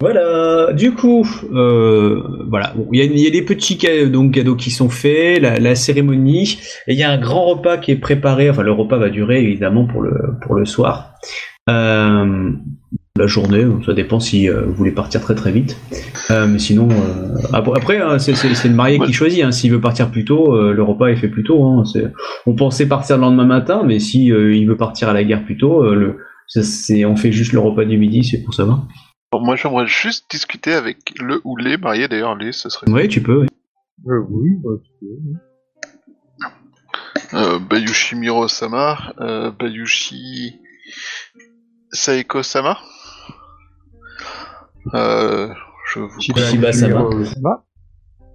Voilà, 0.00 0.72
du 0.72 0.92
coup, 0.94 1.24
euh, 1.52 2.20
voilà, 2.48 2.72
Bon, 2.74 2.88
il 2.92 2.98
y, 2.98 3.02
a- 3.02 3.04
il 3.04 3.18
y 3.20 3.26
a 3.28 3.30
des 3.30 3.42
petits 3.42 3.78
donc, 4.10 4.32
cadeaux 4.34 4.56
qui 4.56 4.72
sont 4.72 4.88
faits, 4.88 5.40
la, 5.40 5.58
la 5.60 5.76
cérémonie, 5.76 6.58
et 6.88 6.94
il 6.94 6.98
y 6.98 7.04
a 7.04 7.10
un 7.12 7.20
grand 7.20 7.44
repas 7.46 7.76
qui 7.78 7.92
est 7.92 7.96
préparé, 8.00 8.50
enfin 8.50 8.62
le 8.62 8.72
repas 8.72 8.98
va 8.98 9.10
durer 9.10 9.40
évidemment 9.44 9.86
pour 9.86 10.02
le, 10.02 10.12
pour 10.40 10.56
le 10.56 10.64
soir. 10.64 11.14
Euh, 11.70 12.50
la 13.18 13.26
journée, 13.26 13.66
ça 13.84 13.92
dépend 13.92 14.20
si 14.20 14.48
euh, 14.48 14.62
vous 14.62 14.72
voulez 14.72 14.90
partir 14.90 15.20
très 15.20 15.34
très 15.34 15.52
vite. 15.52 15.76
Euh, 16.30 16.46
mais 16.46 16.58
sinon, 16.58 16.88
euh, 16.90 17.34
après, 17.52 18.00
hein, 18.00 18.18
c'est, 18.18 18.32
le 18.32 18.70
marié 18.74 18.98
Ouais. 18.98 19.06
qui 19.06 19.12
choisit, 19.12 19.44
hein, 19.44 19.52
s'il 19.52 19.70
veut 19.70 19.82
partir 19.82 20.10
plus 20.10 20.24
tôt, 20.24 20.56
euh, 20.56 20.72
le 20.72 20.82
repas 20.82 21.08
est 21.08 21.16
fait 21.16 21.28
plus 21.28 21.44
tôt. 21.44 21.62
Hein, 21.64 21.82
on 22.46 22.54
pensait 22.54 22.88
partir 22.88 23.16
le 23.16 23.20
lendemain 23.22 23.44
matin, 23.44 23.82
mais 23.84 23.98
si 23.98 24.32
euh, 24.32 24.54
il 24.56 24.66
veut 24.66 24.78
partir 24.78 25.10
à 25.10 25.12
la 25.12 25.24
gare 25.24 25.44
plus 25.44 25.58
tôt, 25.58 25.84
euh, 25.84 25.94
le, 25.94 26.16
ça, 26.48 26.62
c'est, 26.62 27.04
on 27.04 27.14
fait 27.16 27.32
juste 27.32 27.52
le 27.52 27.58
repas 27.60 27.84
du 27.84 27.98
midi, 27.98 28.24
c'est 28.24 28.42
pour 28.42 28.54
savoir. 28.54 28.86
bon, 29.30 29.40
moi 29.44 29.56
j'aimerais 29.56 29.86
juste 29.86 30.24
discuter 30.30 30.72
avec 30.72 31.12
le 31.20 31.42
ou 31.44 31.58
les 31.58 31.76
mariés, 31.76 32.08
d'ailleurs 32.08 32.34
les 32.34 32.52
ce 32.52 32.70
serait. 32.70 32.90
Oui, 32.90 33.08
tu 33.08 33.20
peux. 33.22 33.42
oui. 33.42 33.46
Euh, 34.08 34.24
oui, 34.30 34.48
bah, 34.64 34.70
tu 34.82 34.90
peux. 35.00 35.06
Euh, 37.34 37.58
Bayushi 37.58 38.14
Miro-sama, 38.16 39.12
euh, 39.20 39.50
Bayushi 39.50 40.54
Saeko-sama. 41.92 42.78
Euh, 44.94 45.48
je 45.92 46.00
vous 46.00 46.20
Shiba-sama. 46.20 47.08
Ça 47.24 47.40
va 47.42 47.64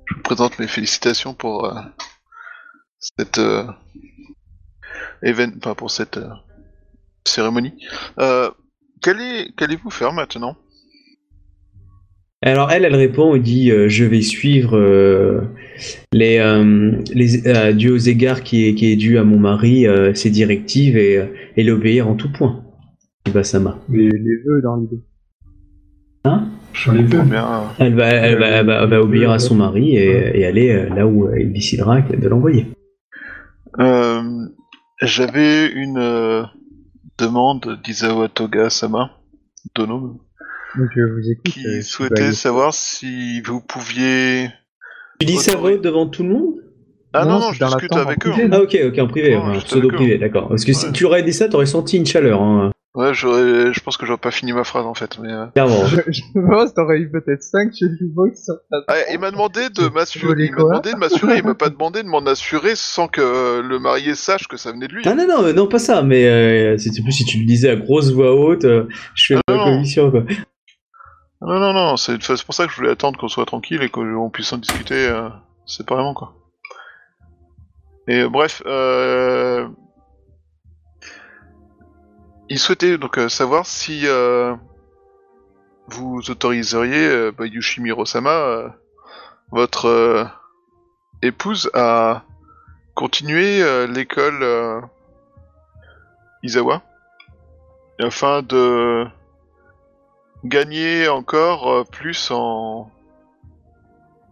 Je 0.06 0.15
vous 0.15 0.22
présente 0.22 0.60
mes 0.60 0.68
félicitations 0.68 1.34
pour 1.34 1.65
euh, 1.65 1.80
cette 2.99 3.38
euh, 3.38 3.64
évén- 5.24 5.53
enfin, 5.57 5.76
pour 5.76 5.91
cette 5.91 6.18
euh, 6.18 6.30
cérémonie. 7.28 7.74
Euh, 8.19 8.49
qu'allez- 9.02 9.52
qu'allez-vous 9.57 9.90
faire 9.90 10.14
maintenant? 10.14 10.56
Alors 12.44 12.72
elle, 12.72 12.86
elle 12.86 12.95
répond 12.95 13.34
et 13.36 13.40
dit 13.40 13.72
euh, 13.72 13.90
je 13.90 14.06
vais 14.06 14.22
suivre 14.22 14.78
euh, 14.78 15.41
les, 16.14 16.38
euh, 16.38 16.91
les 17.14 17.48
euh, 17.48 17.74
dû 17.74 17.90
aux 17.90 17.98
égards 17.98 18.44
qui 18.44 18.68
est, 18.68 18.76
qui 18.76 18.91
est 18.91 18.95
dû 18.95 19.18
à 19.18 19.24
mon 19.24 19.40
mari, 19.40 19.88
euh, 19.88 20.14
ses 20.14 20.30
directives 20.30 20.95
et, 20.98 21.18
euh, 21.18 21.26
et 21.57 21.64
l'obéir 21.64 22.07
en 22.07 22.15
tout 22.15 22.32
point. 22.32 22.64
Shiba-sama. 23.26 23.80
les, 23.90 24.10
les 24.10 24.38
vœux 24.45 24.61
dans 24.61 24.76
l'idée. 24.78 25.02
Je 26.73 26.91
bien. 27.23 27.45
euh, 27.45 27.65
Elle 27.79 27.95
va, 27.95 28.07
elle 28.09 28.37
va, 28.39 28.47
elle 28.47 28.65
va- 28.65 28.83
elle 28.83 28.89
va 28.89 29.01
obéir 29.01 29.31
à 29.31 29.39
son 29.39 29.55
mari 29.55 29.95
et, 29.95 30.39
et 30.39 30.45
aller 30.45 30.69
euh, 30.71 30.89
là 30.93 31.07
où 31.07 31.27
euh, 31.27 31.39
il 31.39 31.51
décidera 31.53 32.01
de 32.01 32.27
l'envoyer. 32.27 32.67
Euh, 33.79 34.21
J'avais 35.01 35.67
une 35.71 35.97
euh, 35.99 36.43
demande 37.17 37.79
Dono, 39.75 40.21
Donc 40.77 40.89
je 40.95 41.01
vous 41.01 41.31
écoute. 41.31 41.43
qui 41.53 41.83
souhaitait 41.83 42.31
savoir 42.33 42.73
si 42.73 43.41
vous 43.41 43.61
pouviez... 43.61 44.49
Tu 45.19 45.25
dis 45.25 45.37
ça 45.37 45.55
devant 45.79 46.07
tout 46.07 46.23
le 46.23 46.29
monde? 46.29 46.53
Ah 47.13 47.25
non, 47.25 47.33
Non, 47.33 47.39
non, 47.39 47.51
je 47.53 47.63
discute 47.65 47.91
avec 47.93 48.25
eux. 48.27 48.31
privé. 48.31 48.49
Ah 48.51 48.61
ok, 48.61 48.77
ok, 48.87 48.99
en 48.99 49.07
privé, 49.07 49.35
juste 49.53 49.67
pseudo 49.67 49.87
privé, 49.89 50.17
d'accord. 50.17 50.49
Parce 50.49 50.63
que 50.65 50.73
si 50.73 50.87
Ouais. 50.87 50.91
tu 50.91 51.05
aurais 51.05 51.23
dit 51.23 51.33
ça, 51.33 51.47
t'aurais 51.49 51.65
senti 51.65 51.97
une 51.97 52.05
chaleur, 52.05 52.41
hein, 52.41 52.71
Ouais, 52.98 53.14
j'aurais, 53.14 53.74
je 53.74 53.80
pense 53.82 53.95
que 53.95 54.07
j'aurais 54.07 54.18
pas 54.18 54.32
fini 54.32 54.53
ma 54.53 54.64
phrase 54.64 54.88
en 54.88 54.95
fait, 54.95 55.19
mais... 55.19 55.32
euh, 55.32 55.45
clairement. 55.53 55.86
Je, 55.86 55.98
je 56.07 56.22
pense 56.34 56.74
t'aurais 56.74 56.98
eu 56.98 57.11
peut-être 57.11 57.44
5 57.44 57.72
chez 57.78 57.86
Box 58.02 58.44
sur 58.45 58.56
ta 58.72 58.78
Ah, 58.88 58.95
il 59.14 59.19
m'a 59.19 59.30
demandé 59.30 59.69
de 59.69 59.88
m'assurer, 59.90 60.45
il 60.45 60.52
m'a 60.52 60.64
demandé 60.64 60.94
de 60.94 60.98
m'assurer, 60.98 61.38
il 61.38 61.44
m'a 61.44 61.53
pas 61.53 61.69
demandé 61.69 62.02
de 62.02 62.07
m'en 62.07 62.26
assurer 62.26 62.72
sans 62.76 63.07
que 63.07 63.22
euh, 63.22 63.61
le 63.61 63.78
marié 63.78 64.15
sache 64.15 64.48
que 64.48 64.57
ça 64.57 64.72
venait 64.72 64.88
de 64.88 64.94
lui. 64.94 65.03
Ah 65.06 65.14
non, 65.14 65.28
non, 65.28 65.53
non, 65.53 65.68
pas 65.68 65.78
ça, 65.78 66.02
mais 66.02 66.26
euh, 66.26 66.76
c'était 66.80 67.03
plus 67.03 67.11
si 67.11 67.24
tu 67.26 67.38
le 67.38 67.45
disais 67.45 67.69
à 67.69 67.76
grosse 67.76 68.11
voix 68.11 68.34
haute, 68.34 68.65
euh, 68.65 68.88
je 69.14 69.26
fais 69.36 69.40
Ah, 69.48 69.52
ma 69.52 69.57
non. 69.57 69.64
commission, 69.65 70.10
quoi. 70.10 70.24
Non, 71.41 71.60
non, 71.60 71.74
non, 71.74 71.98
c'est 71.98 72.19
c'est 72.24 72.44
pour 72.44 72.56
ça 72.56 72.65
que 72.65 72.72
je 72.72 72.78
voulais 72.78 72.90
attendre 72.90 73.19
qu'on 73.19 73.28
soit 73.28 73.45
tranquille 73.45 73.84
et 73.84 73.90
qu'on 73.90 74.32
puisse 74.32 74.52
en 74.53 74.57
discuter 74.57 75.07
euh, 75.07 75.30
séparément, 75.68 76.15
quoi. 76.15 76.34
Et 78.07 78.22
euh, 78.22 78.30
bref, 78.30 78.64
euh... 78.65 79.68
il 82.49 82.60
souhaitait 82.60 82.98
donc 82.98 83.18
euh, 83.18 83.30
savoir 83.30 83.65
si 83.65 84.07
euh, 84.07 84.56
vous 85.88 86.30
autoriseriez 86.30 87.06
euh, 87.06 87.32
bah, 87.32 87.45
Yushimiro-sama, 87.45 88.32
euh, 88.32 88.69
votre 89.52 90.30
épouse, 91.22 91.69
à 91.74 92.24
continuer 92.95 93.64
l'école 93.88 94.90
Izawa, 96.44 96.82
afin 97.98 98.41
de 98.41 99.06
gagner 100.44 101.07
encore 101.07 101.86
plus 101.88 102.30
en 102.30 102.91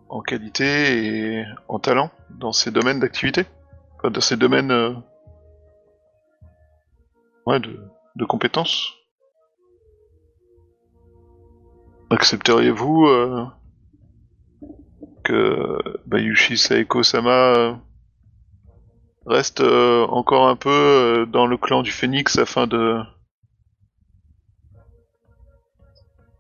en 0.10 0.22
qualité 0.22 1.38
et 1.38 1.46
en 1.70 1.80
talent 1.80 2.12
dans 2.30 2.52
ces 2.52 2.72
domaines 2.72 3.00
d'activité, 3.00 3.46
enfin, 3.98 4.12
dans 4.12 4.20
ces 4.20 4.36
domaines 4.36 5.02
ouais 7.46 7.62
de, 7.62 7.80
de 8.16 8.26
compétences. 8.26 8.94
Accepteriez-vous 12.10 13.06
euh, 13.08 13.46
que 15.24 15.80
Bayushi 16.06 16.58
Saeko-sama 16.58 17.56
euh, 17.56 17.74
reste 19.26 19.62
euh, 19.62 20.06
encore 20.08 20.48
un 20.48 20.56
peu 20.56 20.70
euh, 20.70 21.26
dans 21.26 21.48
le 21.48 21.58
clan 21.58 21.82
du 21.82 21.92
Phénix 21.92 22.38
afin 22.38 22.68
de 22.68 23.00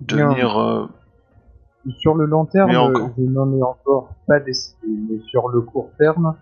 devenir 0.01 0.57
euh, 0.57 0.85
Sur 1.99 2.13
le 2.15 2.25
long 2.25 2.45
terme, 2.45 2.75
encore. 2.75 3.09
je 3.17 3.23
n'en 3.23 3.51
ai 3.53 3.63
encore 3.63 4.13
pas 4.27 4.39
décidé, 4.39 4.87
mais 4.87 5.19
sur 5.29 5.49
le 5.49 5.61
court 5.61 5.91
terme, 5.97 6.35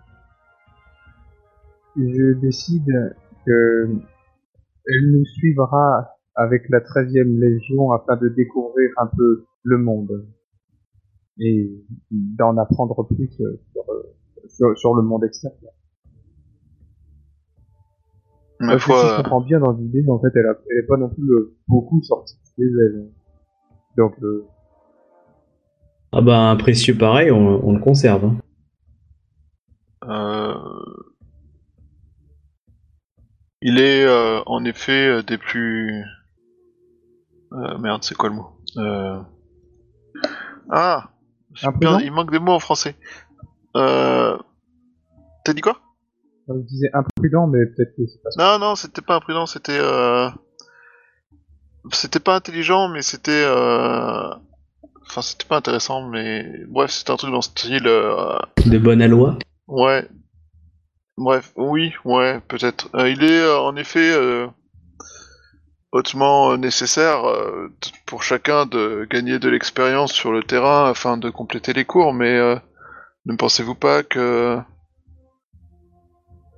je 1.95 2.33
décide 2.39 3.15
que 3.45 3.89
elle 4.85 5.11
nous 5.11 5.25
suivra 5.25 6.09
avec 6.35 6.67
la 6.69 6.79
13e 6.79 7.39
Légion 7.39 7.91
afin 7.91 8.17
de 8.17 8.29
découvrir 8.29 8.89
un 8.97 9.07
peu 9.07 9.45
le 9.63 9.77
monde 9.77 10.25
et 11.39 11.71
d'en 12.11 12.57
apprendre 12.57 13.03
plus 13.07 13.29
euh, 13.41 13.59
sur, 13.71 13.83
euh, 13.89 14.13
sur, 14.47 14.77
sur 14.77 14.95
le 14.95 15.01
monde 15.03 15.23
extérieur. 15.23 15.71
ma 18.59 18.73
Parce 18.73 18.85
que 18.85 18.91
si 18.93 19.07
je 19.07 19.15
comprends 19.17 19.41
bien 19.41 19.59
dans 19.59 19.71
l'idée, 19.73 20.03
en 20.09 20.19
fait, 20.19 20.31
elle, 20.35 20.45
a, 20.45 20.55
elle 20.69 20.77
est 20.83 20.87
pas 20.87 20.97
non 20.97 21.09
plus 21.09 21.29
euh, 21.31 21.55
beaucoup 21.67 22.01
sortie 22.03 22.35
de 22.35 22.63
chez 22.63 22.69
elle. 22.69 23.09
Donc, 23.97 24.13
euh, 24.23 24.45
Ah 26.11 26.21
bah, 26.21 26.49
un 26.49 26.55
précieux 26.55 26.97
pareil, 26.97 27.31
on, 27.31 27.67
on 27.67 27.73
le 27.73 27.79
conserve. 27.79 28.25
hein. 28.25 28.37
Euh, 30.05 30.53
Il 33.65 33.79
est 33.79 34.03
euh, 34.03 34.41
en 34.45 34.65
effet 34.65 35.07
euh, 35.07 35.23
des 35.23 35.37
plus. 35.37 36.03
Euh, 37.53 37.77
merde, 37.77 38.03
c'est 38.03 38.13
quoi 38.15 38.27
le 38.29 38.35
mot? 38.35 38.49
Euh... 38.77 39.19
Ah 40.69 41.09
Imprudent 41.63 41.99
Il 41.99 42.11
manque 42.11 42.31
des 42.31 42.39
mots 42.39 42.51
en 42.51 42.59
français. 42.59 42.95
Euh... 43.77 44.37
T'as 45.45 45.53
dit 45.53 45.61
quoi? 45.61 45.79
Je 46.49 46.53
disais 46.55 46.89
imprudent, 46.93 47.47
mais 47.47 47.65
peut-être 47.67 47.95
que 47.95 48.05
c'est 48.05 48.21
pas 48.21 48.31
ça. 48.31 48.57
Non, 48.57 48.59
non, 48.67 48.75
c'était 48.75 49.01
pas 49.01 49.15
imprudent, 49.15 49.45
c'était. 49.45 49.79
Euh... 49.79 50.29
C'était 51.93 52.19
pas 52.19 52.35
intelligent, 52.35 52.89
mais 52.89 53.01
c'était. 53.01 53.45
Euh... 53.45 54.29
Enfin, 55.05 55.21
c'était 55.21 55.45
pas 55.47 55.55
intéressant, 55.57 56.09
mais. 56.09 56.45
Bref, 56.67 56.91
c'était 56.91 57.11
un 57.11 57.17
truc 57.17 57.31
dans 57.31 57.41
ce 57.41 57.49
style. 57.49 57.87
euh, 57.87 58.37
De 58.65 58.77
bonne 58.77 59.01
aloi. 59.01 59.37
Ouais. 59.67 60.05
Bref, 61.17 61.53
oui, 61.57 61.93
ouais, 62.05 62.39
peut-être. 62.47 62.89
Euh, 62.95 63.07
il 63.09 63.23
est 63.23 63.39
euh, 63.39 63.59
en 63.59 63.75
effet 63.75 64.11
euh, 64.13 64.47
hautement 65.91 66.57
nécessaire 66.57 67.23
pour 68.07 68.23
chacun 68.23 68.65
de 68.65 69.07
gagner 69.11 69.37
de 69.37 69.47
l'expérience 69.47 70.11
sur 70.11 70.31
le 70.31 70.41
terrain 70.43 70.89
afin 70.89 71.17
de 71.17 71.29
compléter 71.29 71.71
les 71.73 71.85
cours, 71.85 72.13
mais 72.13 72.39
ne 73.27 73.35
pensez-vous 73.35 73.75
pas 73.75 74.01
que 74.01 74.57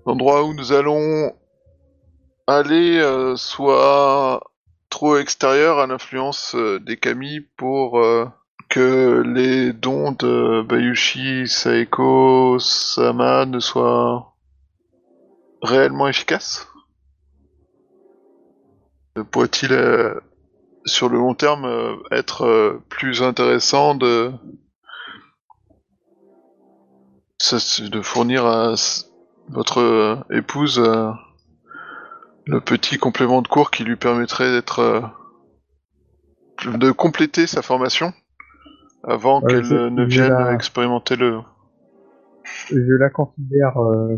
l'endroit 0.05 0.45
où 0.45 0.53
nous 0.53 0.71
allons 0.71 1.35
aller 2.47 3.03
soit 3.35 4.39
trop 4.89 5.17
extérieur 5.17 5.79
à 5.79 5.87
l'influence 5.87 6.55
des 6.55 6.95
kami 6.95 7.41
pour 7.57 8.01
que 8.69 9.21
les 9.25 9.73
dons 9.73 10.13
de 10.13 10.61
Bayushi 10.61 11.45
Saeko 11.49 12.57
Sama 12.59 13.45
ne 13.45 13.59
soient 13.59 14.34
réellement 15.65 16.07
efficaces 16.07 16.67
Euh, 19.17 19.23
Pourrait-il, 19.23 19.71
euh, 19.73 20.19
sur 20.85 21.09
le 21.09 21.17
long 21.17 21.33
terme, 21.35 21.65
euh, 21.65 21.95
être 22.11 22.79
plus 22.89 23.21
intéressant 23.23 23.95
de 23.95 24.31
de 27.91 28.01
fournir 28.01 28.45
à 28.45 28.73
votre 29.49 30.25
épouse 30.31 30.79
le 32.47 32.59
petit 32.61 32.97
complément 32.97 33.41
de 33.43 33.47
cours 33.47 33.69
qui 33.71 33.83
lui 33.83 33.95
permettrait 33.97 34.51
d'être 34.51 35.11
de 36.65 36.91
compléter 36.91 37.45
sa 37.45 37.61
formation 37.61 38.13
avant 39.03 39.41
Ouais, 39.41 39.51
qu'elle 39.53 39.93
ne 39.93 40.05
vienne 40.05 40.29
la- 40.29 40.53
expérimenter 40.53 41.15
le. 41.15 41.39
Je 42.71 42.97
la 42.97 43.09
considère 43.09 43.77
euh, 43.77 44.17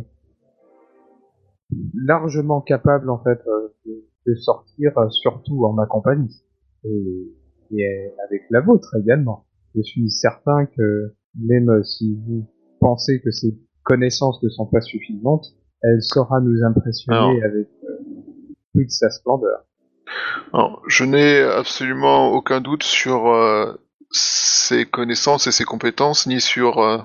largement 1.94 2.62
capable, 2.62 3.10
en 3.10 3.22
fait, 3.24 3.40
euh, 3.48 3.74
de, 3.86 4.06
de 4.28 4.36
sortir, 4.36 4.98
euh, 4.98 5.10
surtout 5.10 5.66
en 5.66 5.74
ma 5.74 5.86
compagnie. 5.86 6.44
Et, 6.84 7.36
et 7.72 8.14
avec 8.28 8.44
la 8.50 8.62
vôtre 8.62 8.96
également. 9.02 9.46
Je 9.76 9.82
suis 9.82 10.10
certain 10.10 10.66
que 10.66 11.16
même 11.40 11.84
si 11.84 12.18
vous 12.26 12.48
pensez 12.80 13.22
que 13.22 13.32
ses 13.32 13.60
connaissances 13.84 14.42
ne 14.42 14.50
sont 14.50 14.66
pas 14.66 14.82
suffisantes, 14.82 15.46
elle 15.82 16.02
saura 16.02 16.40
nous 16.40 16.64
impressionner 16.66 17.44
avec 17.44 17.68
euh, 17.84 17.98
toute 18.74 18.90
sa 18.90 19.10
splendeur. 19.10 19.66
Alors, 20.54 20.82
je 20.88 21.04
n'ai 21.04 21.42
absolument 21.42 22.32
aucun 22.32 22.62
doute 22.62 22.84
sur 22.84 23.28
euh, 23.28 23.74
ses 24.12 24.86
connaissances 24.86 25.48
et 25.48 25.52
ses 25.52 25.66
compétences, 25.66 26.26
ni 26.28 26.40
sur 26.40 26.80
euh, 26.80 26.98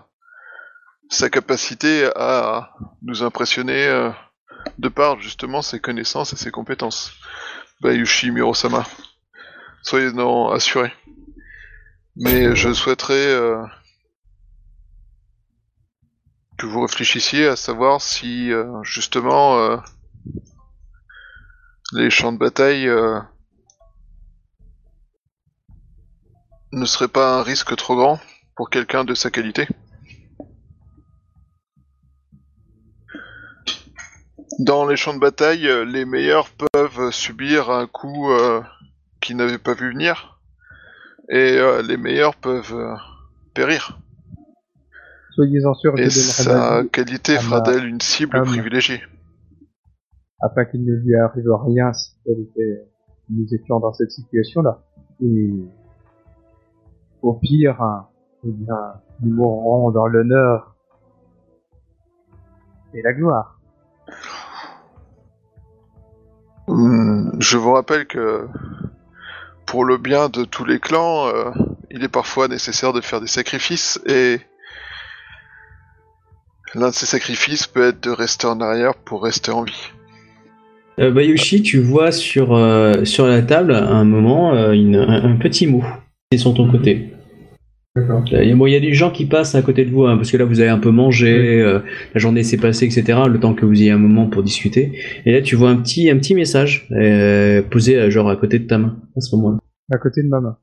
sa 1.09 1.29
capacité 1.29 2.09
à 2.17 2.75
nous 3.03 3.23
impressionner 3.23 4.11
de 4.79 4.89
par 4.89 5.21
justement 5.21 5.63
ses 5.63 5.81
connaissances 5.81 6.33
et 6.33 6.37
ses 6.37 6.51
compétences. 6.51 7.13
Bayushi 7.81 8.31
Mirosama. 8.31 8.85
Soyez 9.83 10.17
en 10.19 10.51
assurés. 10.51 10.93
Mais 12.17 12.55
je 12.55 12.73
souhaiterais 12.73 13.15
euh, 13.15 13.65
que 16.59 16.67
vous 16.67 16.83
réfléchissiez 16.83 17.49
à 17.49 17.57
savoir 17.57 18.01
si 18.01 18.53
euh, 18.53 18.83
justement 18.83 19.59
euh, 19.59 19.77
les 21.93 22.11
champs 22.11 22.33
de 22.33 22.39
bataille 22.39 22.89
ne 26.73 26.85
seraient 26.85 27.09
pas 27.09 27.39
un 27.39 27.43
risque 27.43 27.75
trop 27.77 27.97
grand 27.97 28.21
pour 28.55 28.71
quelqu'un 28.71 29.05
de 29.05 29.15
sa 29.15 29.31
qualité. 29.31 29.67
Dans 34.59 34.87
les 34.87 34.97
champs 34.97 35.15
de 35.15 35.19
bataille, 35.21 35.67
euh, 35.67 35.85
les 35.85 36.05
meilleurs 36.05 36.49
peuvent 36.73 37.11
subir 37.11 37.71
un 37.71 37.87
coup 37.87 38.31
euh, 38.31 38.61
qu'ils 39.21 39.37
n'avaient 39.37 39.59
pas 39.59 39.75
vu 39.75 39.91
venir, 39.93 40.41
et 41.31 41.57
euh, 41.59 41.83
les 41.83 41.97
meilleurs 41.97 42.37
peuvent 42.37 42.97
périr. 43.55 43.99
Soyez-en 45.35 45.75
sûrs, 45.75 45.99
Et 45.99 46.11
sa 46.11 46.85
qualité 46.93 47.37
fera 47.39 47.61
d'elle 47.63 47.87
une 47.87 48.01
cible 48.01 48.33
femme. 48.37 48.47
privilégiée. 48.47 49.03
afin 50.45 50.65
qu'il 50.67 50.85
ne 50.85 50.93
lui 50.97 51.15
arrive 51.17 51.49
rien 51.65 51.93
si 51.93 52.11
était- 52.27 52.85
nous 53.31 53.47
étions 53.55 53.79
dans 53.81 53.93
cette 53.95 54.11
situation-là. 54.11 54.83
Et 55.23 55.51
au 57.23 57.33
pire, 57.35 57.81
hein, 57.81 58.09
eh 58.45 58.51
bien, 58.51 58.95
nous 59.23 59.35
mourrons 59.35 59.91
dans 59.93 60.07
l'honneur 60.09 60.75
et 62.93 63.01
la 63.03 63.13
gloire. 63.15 63.61
Je 66.69 67.57
vous 67.57 67.73
rappelle 67.73 68.07
que 68.07 68.47
pour 69.67 69.85
le 69.85 69.99
bien 69.99 70.29
de 70.29 70.45
tous 70.45 70.65
les 70.65 70.79
clans, 70.79 71.27
euh, 71.29 71.51
il 71.91 72.05
est 72.05 72.09
parfois 72.09 72.49
nécessaire 72.49 72.93
de 72.93 73.01
faire 73.01 73.21
des 73.21 73.27
sacrifices 73.27 74.01
et 74.07 74.39
l'un 76.75 76.89
de 76.89 76.95
ces 76.95 77.07
sacrifices 77.07 77.67
peut 77.67 77.89
être 77.89 78.03
de 78.03 78.11
rester 78.11 78.47
en 78.47 78.61
arrière 78.61 78.95
pour 78.95 79.23
rester 79.23 79.51
en 79.51 79.63
vie. 79.63 79.91
Euh, 80.99 81.11
Bayushi, 81.11 81.63
tu 81.63 81.79
vois 81.79 82.13
sur, 82.13 82.55
euh, 82.55 83.05
sur 83.05 83.27
la 83.27 83.43
table 83.43 83.75
à 83.75 83.89
un 83.89 84.05
moment 84.05 84.55
euh, 84.55 84.73
un, 84.73 85.33
un 85.33 85.37
petit 85.37 85.67
mot 85.67 85.83
qui 86.31 86.37
est 86.37 86.39
sur 86.39 86.55
ton 86.55 86.71
côté. 86.71 87.13
D'accord. 87.95 88.25
Euh, 88.33 88.43
Il 88.43 88.49
y 88.49 88.53
a- 88.53 88.57
bon, 88.57 88.67
il 88.67 88.73
y 88.73 88.77
a 88.77 88.81
des 88.81 88.95
gens 88.95 89.11
qui 89.11 89.27
passent 89.27 89.55
à 89.55 89.61
côté 89.63 89.85
de 89.85 89.91
vous, 89.91 90.05
hein, 90.07 90.17
parce 90.17 90.31
que 90.31 90.37
là 90.39 90.45
vous 90.47 90.61
avez 90.61 90.71
un 90.71 90.79
peu 90.79 90.91
mangé, 90.91 91.61
euh, 91.61 91.81
la 92.15 92.21
journée 92.21 92.43
s'est 92.43 92.57
passée, 92.57 92.87
etc. 92.87 93.19
Le 93.29 93.39
temps 93.39 93.53
que 93.55 93.67
vous 93.67 93.83
ayez 93.83 93.91
un 93.91 93.99
moment 93.99 94.27
pour 94.29 94.43
discuter. 94.43 94.93
Et 95.27 95.33
là 95.33 95.43
tu 95.43 95.57
vois 95.57 95.69
un 95.71 95.77
petit, 95.77 96.09
un 96.11 96.17
petit 96.17 96.35
message 96.35 96.89
euh, 96.93 97.61
posé 97.63 97.97
euh, 97.99 98.11
genre 98.11 98.31
à 98.31 98.37
côté 98.37 98.59
de 98.59 98.67
ta 98.67 98.79
main 98.79 98.97
à 99.17 99.21
ce 99.21 99.37
moment-là. 99.37 99.59
À 99.93 99.99
côté 99.99 100.23
de 100.23 100.29
ma 100.29 100.41
main. 100.41 100.57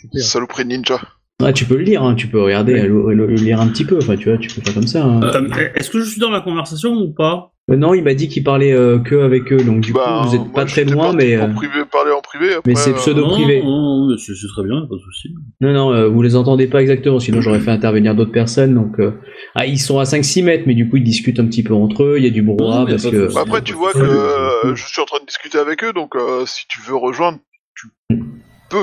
Super. 0.00 0.22
Saloperie 0.22 0.64
ninja. 0.64 0.98
Ah, 1.44 1.52
tu 1.52 1.64
peux 1.64 1.76
le 1.76 1.82
lire, 1.82 2.02
hein, 2.04 2.14
tu 2.14 2.28
peux 2.28 2.40
regarder, 2.40 2.82
le, 2.82 3.12
le- 3.14 3.26
le 3.26 3.34
lire 3.34 3.60
un 3.60 3.66
petit 3.68 3.84
peu. 3.84 3.98
Enfin, 3.98 4.16
tu 4.16 4.28
vois, 4.28 4.38
tu 4.38 4.48
peux 4.48 4.60
faire 4.60 4.74
comme 4.74 4.86
ça. 4.86 5.04
hein. 5.04 5.20
Euh, 5.22 5.68
Est-ce 5.74 5.90
que 5.90 5.98
je 6.00 6.04
suis 6.04 6.20
dans 6.20 6.30
la 6.30 6.40
conversation 6.40 6.92
ou 6.92 7.12
pas? 7.12 7.48
Euh, 7.70 7.76
non, 7.76 7.94
il 7.94 8.02
m'a 8.02 8.14
dit 8.14 8.28
qu'il 8.28 8.42
parlait 8.44 8.72
euh, 8.72 8.98
que 8.98 9.14
avec 9.16 9.52
eux, 9.52 9.56
donc 9.62 9.80
du 9.82 9.92
Bah, 9.92 10.22
coup 10.22 10.28
vous 10.28 10.34
êtes 10.34 10.40
moi, 10.40 10.50
pas 10.52 10.64
très 10.64 10.84
loin, 10.84 11.12
mais 11.12 11.36
euh, 11.36 11.46
privé, 11.48 11.84
parler 11.90 12.10
en 12.10 12.20
privé, 12.20 12.54
après, 12.54 12.62
mais 12.66 12.74
c'est 12.74 12.90
euh, 12.90 12.94
pseudo- 12.94 13.22
Non, 13.22 13.30
privé. 13.30 13.62
non, 13.62 14.08
c'est 14.18 14.32
très 14.48 14.64
bien, 14.64 14.80
pas 14.88 14.96
de 14.96 15.00
souci. 15.00 15.32
non, 15.60 15.72
non, 15.72 15.92
euh, 15.92 16.08
vous 16.08 16.22
les 16.22 16.34
entendez 16.34 16.66
pas 16.66 16.80
exactement, 16.82 17.20
sinon 17.20 17.40
j'aurais 17.40 17.60
fait 17.60 17.70
intervenir 17.70 18.16
d'autres 18.16 18.32
personnes. 18.32 18.74
Donc, 18.74 18.98
euh, 18.98 19.12
ah, 19.54 19.64
ils 19.66 19.78
sont 19.78 20.00
à 20.00 20.04
5-6 20.04 20.42
mètres, 20.44 20.64
mais 20.66 20.74
du 20.74 20.88
coup 20.88 20.96
ils 20.96 21.04
discutent 21.04 21.38
un 21.38 21.46
petit 21.46 21.62
peu 21.62 21.72
entre 21.74 22.02
eux. 22.02 22.14
Il 22.18 22.24
y 22.24 22.26
a 22.26 22.30
du 22.30 22.42
brouhaha 22.42 22.84
parce 22.84 23.06
que. 23.08 23.32
Bah 23.32 23.42
après, 23.46 23.62
tu 23.62 23.74
vois 23.74 23.92
que 23.92 23.98
euh, 24.00 24.74
je 24.74 24.84
suis 24.86 25.00
en 25.00 25.04
train 25.06 25.20
de 25.20 25.26
discuter 25.26 25.58
avec 25.58 25.84
eux, 25.84 25.92
donc 25.92 26.16
euh, 26.16 26.42
si 26.46 26.66
tu 26.68 26.80
veux 26.88 26.96
rejoindre, 26.96 27.38
tu 27.76 27.86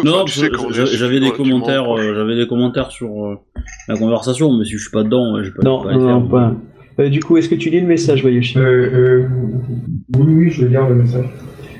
Non, 0.03 0.25
j'a- 0.25 0.85
j'avais 0.85 1.19
des 1.19 1.31
commentaires, 1.31 1.95
euh, 1.97 2.13
j'avais 2.15 2.35
des 2.35 2.47
commentaires 2.47 2.91
sur 2.91 3.25
euh, 3.25 3.35
la 3.87 3.97
conversation, 3.97 4.55
mais 4.57 4.65
si 4.65 4.71
je 4.73 4.77
suis 4.77 4.91
pas 4.91 5.03
dedans, 5.03 5.41
j'ai 5.43 5.51
pas. 5.51 5.63
non, 5.63 5.83
pas 5.83 5.93
non, 5.95 6.27
pas. 6.27 6.55
Euh, 6.99 7.09
du 7.09 7.19
coup, 7.21 7.37
est-ce 7.37 7.49
que 7.49 7.55
tu 7.55 7.69
lis 7.69 7.81
le 7.81 7.87
message, 7.87 8.23
Bayushi 8.23 8.57
Euh, 8.59 8.61
euh, 8.63 9.27
oui, 10.17 10.33
oui, 10.35 10.49
je 10.51 10.65
garde 10.67 10.89
le 10.89 10.95
message. 10.95 11.25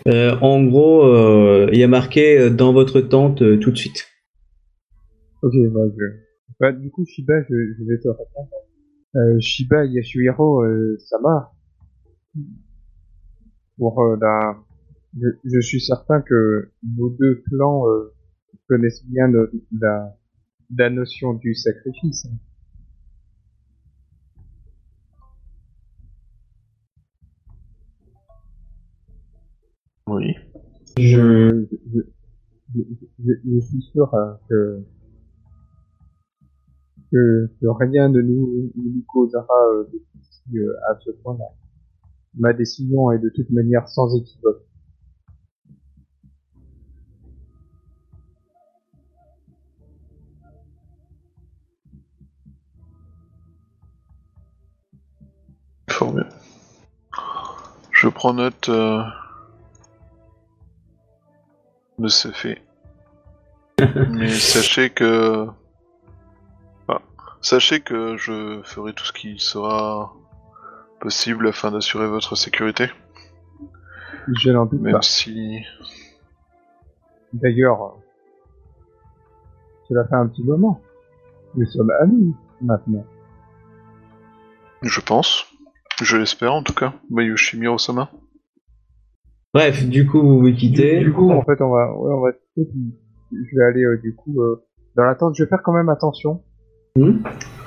Euh, 0.08 0.36
En 0.42 0.64
gros, 0.64 1.04
euh, 1.06 1.70
il 1.74 1.80
y 1.80 1.84
a 1.84 1.88
marqué 1.88 2.40
euh, 2.40 2.50
dans 2.50 2.72
votre 2.74 3.02
tente 3.02 3.42
euh, 3.42 3.58
tout 3.58 3.72
de 3.72 3.78
suite. 3.78 4.08
Ok, 5.44 5.54
bah, 5.74 5.82
je... 5.98 6.04
bah, 6.60 6.72
du 6.72 6.90
coup, 6.90 7.06
Shiba, 7.06 7.34
je, 7.50 7.56
je 7.78 7.84
vais 7.84 8.00
te 8.00 8.08
répondre. 8.08 8.50
Euh, 9.16 9.38
Shiba 9.40 9.86
Yasuhiro 9.86 10.64
euh, 10.64 10.98
Sama, 11.00 11.52
pour 13.78 14.02
euh, 14.02 14.16
la... 14.22 14.56
Je, 15.16 15.28
je 15.44 15.60
suis 15.62 15.82
certain 15.82 16.22
que 16.22 16.72
nos 16.84 17.10
deux 17.12 17.44
clans 17.48 17.88
euh, 17.88 18.12
connaissent 18.68 19.06
bien 19.06 19.28
le- 19.28 19.52
la, 19.80 20.18
la 20.78 20.90
notion 20.90 21.34
du 21.36 21.56
sacrifice. 21.56 22.28
Oui. 30.08 30.36
Je, 30.98 31.66
je, 31.94 32.02
je, 32.76 32.82
je, 33.20 33.34
je 33.46 33.60
suis 33.62 33.82
sûr 33.94 34.14
euh, 34.16 34.34
que, 34.50 34.84
que, 37.12 37.48
que 37.62 37.68
rien 37.68 38.10
ne 38.10 38.22
nous, 38.22 38.72
ne 38.76 38.84
nous 38.90 39.04
causera 39.08 39.48
euh, 39.74 39.84
de 39.92 40.00
soucis 40.22 40.58
euh, 40.60 40.74
à 40.90 41.00
ce 41.00 41.12
point-là. 41.24 41.46
Ma 42.38 42.54
décision 42.54 43.12
est 43.12 43.20
de 43.20 43.30
toute 43.30 43.52
manière 43.52 43.88
sans 43.90 44.16
équivoque. 44.18 44.64
Prends 58.20 58.34
note 58.34 58.68
euh, 58.68 59.02
de 62.00 62.10
ce 62.10 62.28
fait. 62.28 62.62
Mais 64.10 64.28
sachez 64.28 64.90
que... 64.90 65.48
enfin, 66.86 67.00
sachez 67.40 67.80
que 67.80 68.18
je 68.18 68.60
ferai 68.66 68.92
tout 68.92 69.06
ce 69.06 69.14
qui 69.14 69.40
sera 69.40 70.14
possible 71.00 71.48
afin 71.48 71.72
d'assurer 71.72 72.10
votre 72.10 72.36
sécurité. 72.36 72.90
Je 74.28 74.50
n'en 74.52 74.66
doute 74.66 74.82
Même 74.82 74.96
pas. 74.96 75.02
si... 75.02 75.62
D'ailleurs, 77.32 77.82
euh, 77.82 78.02
cela 79.88 80.06
fait 80.10 80.16
un 80.16 80.28
petit 80.28 80.44
moment. 80.44 80.82
Nous 81.56 81.66
sommes 81.68 81.92
amis 82.02 82.36
maintenant. 82.60 83.06
Je 84.82 85.00
pense. 85.00 85.49
Je 86.02 86.18
l'espère 86.18 86.54
en 86.54 86.64
tout 86.64 86.74
cas. 86.74 86.94
Mayushi 87.10 87.58
Mirosama. 87.60 88.10
Bref, 89.54 89.86
du 89.88 90.06
coup, 90.06 90.22
vous 90.22 90.40
vous 90.42 90.54
quittez. 90.54 91.00
Du 91.00 91.12
coup, 91.12 91.32
en 91.32 91.42
fait, 91.44 91.60
on 91.62 91.70
va, 91.70 91.92
ouais, 91.98 92.14
on 92.14 92.22
va, 92.22 92.32
je 92.56 93.58
vais 93.58 93.66
aller 93.66 93.84
euh, 93.84 93.98
du 93.98 94.14
coup 94.16 94.42
euh, 94.42 94.64
dans 94.96 95.04
l'attente. 95.04 95.36
Je 95.38 95.44
vais 95.44 95.50
faire 95.50 95.62
quand 95.64 95.74
même 95.74 95.90
attention. 95.90 96.42
Hmm 96.96 97.18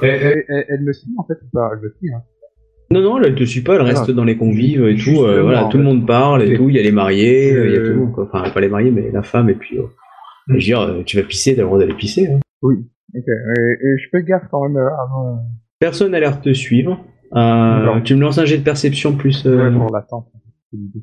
Elle, 0.03 0.11
elle, 0.11 0.45
elle- 0.49 0.65
elle 0.69 0.81
me 0.83 0.93
suit 0.93 1.11
en 1.19 1.25
fait 1.25 1.35
ou 1.35 1.49
pas 1.53 1.71
Elle 1.75 1.81
me 1.81 1.91
suit. 1.99 2.13
Hein. 2.15 2.23
Non, 2.91 3.01
non, 3.01 3.21
elle 3.23 3.35
te 3.35 3.45
suit 3.45 3.63
pas, 3.63 3.77
elle 3.77 3.83
reste 3.83 4.05
Ah. 4.09 4.13
dans 4.13 4.25
les 4.25 4.37
convives 4.37 4.85
et 4.87 4.97
tout. 4.97 5.23
Euh, 5.25 5.43
voilà, 5.43 5.65
tout 5.71 5.79
le 5.79 5.85
monde 5.85 6.07
parle 6.07 6.43
et 6.43 6.57
tout. 6.57 6.69
Il 6.69 6.77
y 6.77 6.79
a 6.79 6.83
les 6.83 6.93
mariés, 6.93 7.53
euh, 7.55 7.67
il 7.69 7.73
y 7.73 7.77
a 7.77 7.93
tout. 7.95 8.07
quoi. 8.13 8.29
Enfin, 8.33 8.49
pas 8.51 8.61
les 8.61 8.69
mariés, 8.69 8.91
mais 8.91 9.11
la 9.11 9.23
femme 9.23 9.49
et 9.51 9.55
puis. 9.55 9.79
euh, 9.79 9.85
je 10.49 10.55
veux 10.55 10.59
dire, 10.61 11.03
tu 11.07 11.17
vas 11.17 11.23
pisser, 11.27 11.55
t'as 11.55 11.63
le 11.63 11.67
droit 11.67 11.79
d'aller 11.79 11.95
pisser. 11.95 12.27
hein. 12.29 12.41
Oui. 12.63 12.77
Ok. 13.15 13.25
Et, 13.29 13.87
et 13.87 13.99
je 13.99 14.09
fais 14.11 14.23
gaffe 14.25 14.45
quand 14.51 14.69
même 14.69 14.77
avant. 14.77 15.43
Personne 15.81 16.13
n'a 16.13 16.21
l'air 16.21 16.37
de 16.39 16.43
te 16.43 16.53
suivre. 16.53 17.05
Euh, 17.35 18.01
tu 18.03 18.15
me 18.15 18.21
lances 18.21 18.39
un 18.39 18.45
jet 18.45 18.59
de 18.59 18.63
perception 18.65 19.17
plus, 19.17 19.47
euh, 19.47 19.71
Ouais, 19.71 19.77
pour 19.77 19.91
l'attente. 19.95 20.29
c'est 20.71 20.77
l'idée. 20.77 21.03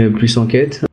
euh, 0.00 0.10
plus 0.10 0.36
enquête. 0.38 0.84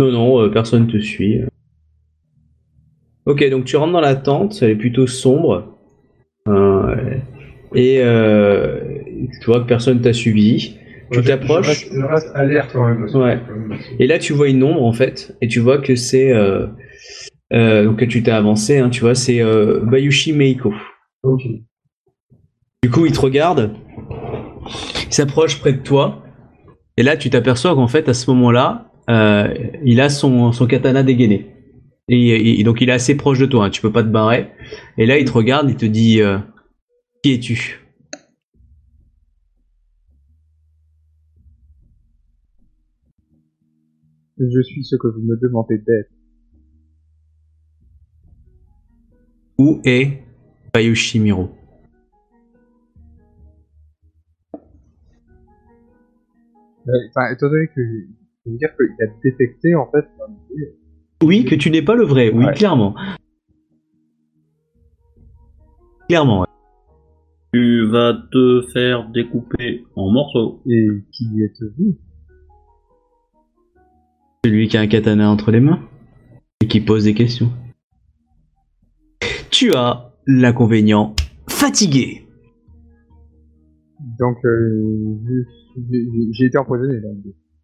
Non, 0.00 0.12
non, 0.12 0.40
euh, 0.42 0.48
personne 0.50 0.86
te 0.88 0.98
suit. 0.98 1.40
Ok, 3.24 3.48
donc 3.50 3.64
tu 3.64 3.76
rentres 3.76 3.92
dans 3.92 4.00
la 4.00 4.14
tente, 4.14 4.58
elle 4.62 4.70
est 4.70 4.76
plutôt 4.76 5.06
sombre. 5.06 5.74
Euh, 6.48 7.16
et 7.74 7.96
tu 9.40 9.46
vois 9.46 9.60
que 9.60 9.66
personne 9.66 10.00
t'a 10.00 10.12
suivi. 10.12 10.76
Tu 11.12 11.22
t'approches. 11.22 11.86
Je 11.92 12.00
reste, 12.00 12.30
alerte 12.34 12.70
quand 12.72 12.86
même. 12.86 13.04
Ouais. 13.14 13.38
Et 13.98 14.06
là, 14.06 14.18
tu 14.18 14.32
vois 14.32 14.48
une 14.48 14.62
ombre 14.62 14.82
en 14.84 14.92
fait, 14.92 15.36
et 15.40 15.48
tu 15.48 15.60
vois 15.60 15.78
que 15.78 15.94
c'est 15.94 16.32
euh, 16.32 16.66
euh, 17.52 17.84
donc 17.84 17.98
que 17.98 18.04
tu 18.04 18.22
t'es 18.22 18.30
avancé, 18.32 18.78
hein, 18.78 18.90
tu 18.90 19.00
vois, 19.02 19.14
c'est 19.14 19.40
euh, 19.40 19.80
Bayushi 19.84 20.32
Meiko. 20.32 20.74
Ok. 21.22 21.42
Du 22.82 22.90
coup, 22.90 23.06
il 23.06 23.12
te 23.12 23.20
regarde, 23.20 23.72
il 25.06 25.12
s'approche 25.12 25.58
près 25.60 25.72
de 25.72 25.82
toi, 25.82 26.22
et 26.96 27.02
là, 27.02 27.16
tu 27.16 27.30
t'aperçois 27.30 27.74
qu'en 27.74 27.88
fait, 27.88 28.08
à 28.08 28.14
ce 28.14 28.30
moment-là, 28.30 28.90
euh, 29.10 29.52
il 29.84 30.00
a 30.00 30.08
son, 30.08 30.50
son 30.52 30.66
katana 30.66 31.02
dégainé. 31.02 31.52
Et, 32.08 32.60
et- 32.60 32.62
donc 32.64 32.80
il 32.80 32.88
est 32.88 32.92
assez 32.92 33.16
proche 33.16 33.38
de 33.40 33.46
toi, 33.46 33.64
hein, 33.66 33.70
tu 33.70 33.80
peux 33.82 33.90
pas 33.90 34.04
te 34.04 34.08
barrer. 34.08 34.48
Et 34.96 35.06
là 35.06 35.18
il 35.18 35.24
te 35.24 35.32
regarde, 35.32 35.68
il 35.68 35.74
te 35.76 35.86
dit 35.86 36.20
euh, 36.22 36.38
Qui 37.22 37.32
es-tu? 37.34 37.80
Je 44.38 44.60
suis 44.62 44.84
ce 44.84 44.96
que 44.96 45.06
vous 45.08 45.20
me 45.22 45.36
demandez 45.36 45.78
d'être. 45.78 46.10
Où 49.58 49.80
est 49.84 50.22
Bayushi 50.74 51.18
Miro? 51.20 51.48
Euh, 56.88 56.92
Enfin, 57.08 57.32
étant 57.32 57.48
donné 57.48 57.66
que 57.68 57.82
je 57.82 58.50
veux 58.50 58.58
dire 58.58 58.68
qu'il 58.76 59.04
a 59.06 59.10
détecté 59.22 59.74
en 59.74 59.90
fait. 59.90 60.04
Oui, 61.22 61.44
que 61.44 61.54
tu 61.54 61.70
n'es 61.70 61.82
pas 61.82 61.94
le 61.94 62.04
vrai, 62.04 62.30
oui, 62.30 62.44
Ouais. 62.44 62.52
clairement. 62.54 62.94
Clairement, 66.08 66.40
ouais. 66.42 66.46
Tu 67.52 67.86
vas 67.86 68.12
te 68.30 68.62
faire 68.72 69.08
découper 69.10 69.84
en 69.96 70.10
morceaux. 70.12 70.60
Et 70.66 70.86
qui 71.10 71.42
êtes-vous? 71.42 71.96
Celui 74.46 74.68
qui 74.68 74.76
a 74.76 74.80
un 74.80 74.86
katana 74.86 75.28
entre 75.28 75.50
les 75.50 75.58
mains 75.60 75.80
et 76.62 76.68
qui 76.68 76.80
pose 76.80 77.02
des 77.04 77.14
questions. 77.14 77.50
Tu 79.50 79.72
as 79.74 80.12
l'inconvénient 80.26 81.14
fatigué. 81.48 82.22
Donc, 84.20 84.36
euh, 84.44 85.16
j'ai- 86.32 86.46
été 86.46 86.58
empoisonné. 86.58 86.98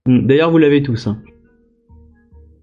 Hmm, 0.06 0.26
D'ailleurs, 0.26 0.50
vous 0.50 0.58
l'avez 0.58 0.82
tous. 0.82 1.06
hein. 1.06 1.18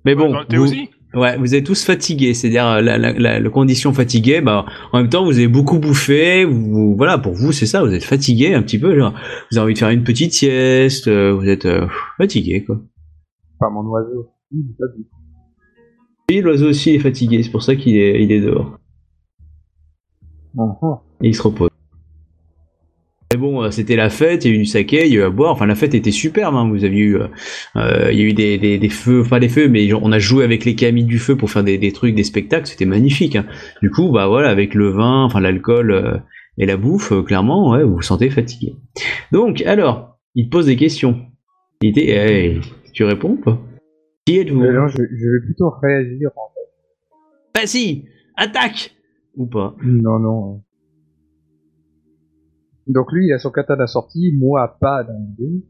Mais 0.06 0.16
bon, 0.16 0.34
thé 0.50 0.58
vous, 0.58 0.64
aussi? 0.64 0.90
ouais, 1.14 1.38
vous 1.38 1.56
êtes 1.56 1.66
tous 1.66 1.84
fatigués, 1.86 2.34
c'est-à-dire 2.34 2.68
euh, 2.68 2.82
la, 2.82 2.98
la, 2.98 3.14
la- 3.14 3.40
la 3.40 3.50
condition 3.50 3.94
fatiguée. 3.94 4.42
Bah, 4.42 4.66
en 4.92 5.00
même 5.00 5.10
temps, 5.10 5.24
vous 5.24 5.38
avez 5.38 5.48
beaucoup 5.48 5.80
bouffé. 5.80 6.44
Vous, 6.44 6.96
voilà, 6.98 7.18
pour 7.18 7.34
vous, 7.34 7.52
c'est 7.54 7.66
ça. 7.68 7.84
Vous 7.84 7.94
êtes 7.94 8.04
fatigué 8.04 8.54
un 8.54 8.64
petit 8.64 8.80
peu. 8.80 8.98
Genre, 8.98 9.14
vous 9.52 9.58
avez 9.58 9.64
envie 9.66 9.74
de 9.76 9.80
faire 9.80 9.90
une 9.90 10.04
petite 10.04 10.34
sieste. 10.34 11.08
euh, 11.08 11.32
vous 11.34 11.48
êtes 11.48 11.66
euh, 11.66 11.86
fatigué, 12.18 12.66
quoi. 12.66 12.82
Enfin, 13.60 13.72
mon 13.72 13.86
oiseau. 13.90 14.30
Oui, 16.30 16.42
l'oiseau 16.42 16.70
aussi 16.70 16.92
est 16.92 17.00
fatigué. 17.00 17.44
C'est 17.44 17.52
pour 17.52 17.64
ça 17.64 17.76
qu'il 17.76 17.98
est, 17.98 18.24
il 18.24 18.32
est 18.32 18.42
dehors. 18.42 18.78
Et 21.22 21.28
il 21.28 21.36
se 21.36 21.42
repose. 21.42 21.70
Mais 23.32 23.38
bon, 23.38 23.62
euh, 23.62 23.70
c'était 23.70 23.96
la 23.96 24.10
fête, 24.10 24.44
il 24.44 24.48
y 24.50 24.52
a 24.52 24.56
eu 24.56 24.60
du 24.60 24.66
saké, 24.66 25.06
il 25.06 25.14
y 25.14 25.18
a 25.18 25.20
eu 25.20 25.24
à 25.24 25.30
boire. 25.30 25.52
Enfin, 25.52 25.68
la 25.68 25.76
fête 25.76 25.94
était 25.94 26.12
superbe. 26.12 26.56
Hein. 26.56 26.68
Vous 26.70 26.84
avez 26.84 26.98
eu, 26.98 27.18
euh, 27.18 27.28
euh, 27.76 28.12
il 28.12 28.18
y 28.20 28.22
a 28.22 28.26
eu 28.26 28.34
des, 28.34 28.58
des, 28.58 28.80
des 28.80 28.90
feux, 28.90 29.24
pas 29.24 29.40
des 29.40 29.50
feux, 29.50 29.68
mais 29.70 29.94
on 29.94 30.12
a 30.12 30.18
joué 30.20 30.44
avec 30.44 30.66
les 30.66 30.74
camis 30.76 31.04
du 31.04 31.20
feu 31.20 31.36
pour 31.36 31.52
faire 31.52 31.64
des, 31.64 31.78
des 31.78 31.92
trucs, 31.92 32.16
des 32.16 32.24
spectacles. 32.24 32.66
C'était 32.68 32.86
magnifique. 32.86 33.36
hein. 33.36 33.46
Du 33.84 33.92
coup, 33.92 34.10
bah 34.12 34.28
voilà, 34.28 34.50
avec 34.50 34.74
le 34.74 34.90
vin, 34.90 35.24
enfin 35.26 35.42
l'alcool 35.42 35.92
euh, 35.92 36.18
et 36.58 36.66
la 36.66 36.76
bouffe, 36.78 37.12
euh, 37.12 37.22
clairement, 37.22 37.70
ouais, 37.72 37.84
vous 37.84 37.96
vous 37.96 38.02
sentez 38.02 38.32
fatigué. 38.32 38.76
Donc, 39.32 39.62
alors, 39.62 40.18
il 40.34 40.50
pose 40.50 40.66
des 40.66 40.76
questions. 40.76 41.28
Il 41.82 41.90
était, 41.90 42.10
hey, 42.10 42.62
tu 42.92 43.04
réponds 43.04 43.32
ou 43.32 43.38
pas 43.42 43.60
Qui 44.26 44.38
êtes-vous 44.40 44.60
non, 44.60 44.88
je, 44.88 44.98
je 44.98 45.30
vais 45.30 45.46
plutôt 45.46 45.70
réagir. 45.82 46.30
En 46.36 46.50
Bah 47.54 47.66
si, 47.66 48.06
attaque 48.36 48.96
ou 49.36 49.46
pas 49.48 49.76
fait. 49.80 49.86
Non, 49.88 50.20
non. 50.20 50.64
Donc 52.88 53.12
lui, 53.12 53.28
il 53.28 53.34
a 53.34 53.40
son 53.40 53.52
katana 53.52 53.86
sorti, 53.88 54.34
moi 54.38 54.78
pas 54.80 55.04
dans 55.04 55.14
l'idée. 55.14 55.64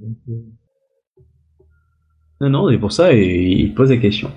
Donc, 0.00 0.16
euh, 0.28 0.32
Non, 2.40 2.50
non, 2.50 2.70
c'est 2.70 2.78
pour 2.78 2.92
ça, 2.92 3.12
et 3.12 3.42
il 3.50 3.74
pose 3.74 3.90
la 3.90 3.96
question. 3.96 4.30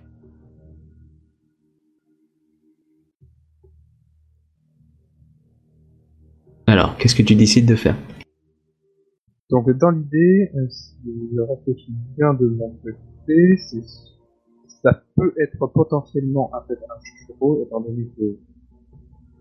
Alors, 6.67 6.97
qu'est-ce 6.97 7.15
que 7.15 7.21
tu 7.23 7.35
décides 7.35 7.65
de 7.65 7.75
faire 7.75 7.95
Donc 9.51 9.69
dans 9.69 9.89
l'idée, 9.89 10.49
euh, 10.55 10.69
si 10.69 11.29
je 11.35 11.41
réfléchis 11.41 11.93
bien 12.17 12.33
de 12.33 12.47
mon 12.47 12.69
côté, 12.81 13.57
c'est 13.57 13.83
ça 14.81 15.03
peut 15.15 15.33
être 15.37 15.67
potentiellement 15.67 16.49
un, 16.55 16.61
peut-être 16.61 16.83
un 16.89 16.99
Shoshuro, 17.03 17.61
étant 17.63 17.81
donné 17.81 18.09
que 18.17 18.39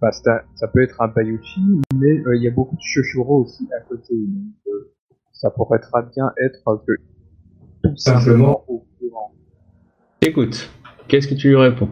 bah, 0.00 0.10
ça, 0.10 0.42
ça 0.56 0.66
peut 0.68 0.82
être 0.82 1.00
un 1.00 1.08
Bayuchi, 1.08 1.80
mais 1.94 2.20
euh, 2.26 2.36
il 2.36 2.42
y 2.42 2.48
a 2.48 2.50
beaucoup 2.50 2.74
de 2.74 2.80
Shoshuro 2.82 3.44
aussi 3.44 3.68
à 3.72 3.80
côté. 3.82 4.14
Donc, 4.14 4.52
euh, 4.66 4.92
ça 5.32 5.50
pourrait 5.50 5.78
très 5.78 6.02
bien 6.14 6.30
être 6.42 6.84
que 6.86 6.92
tout 7.84 7.96
simplement 7.96 8.64
au 8.68 8.84
courant. 8.98 9.32
Écoute, 10.20 10.70
qu'est-ce 11.08 11.28
que 11.28 11.34
tu 11.34 11.48
lui 11.48 11.56
réponds? 11.56 11.88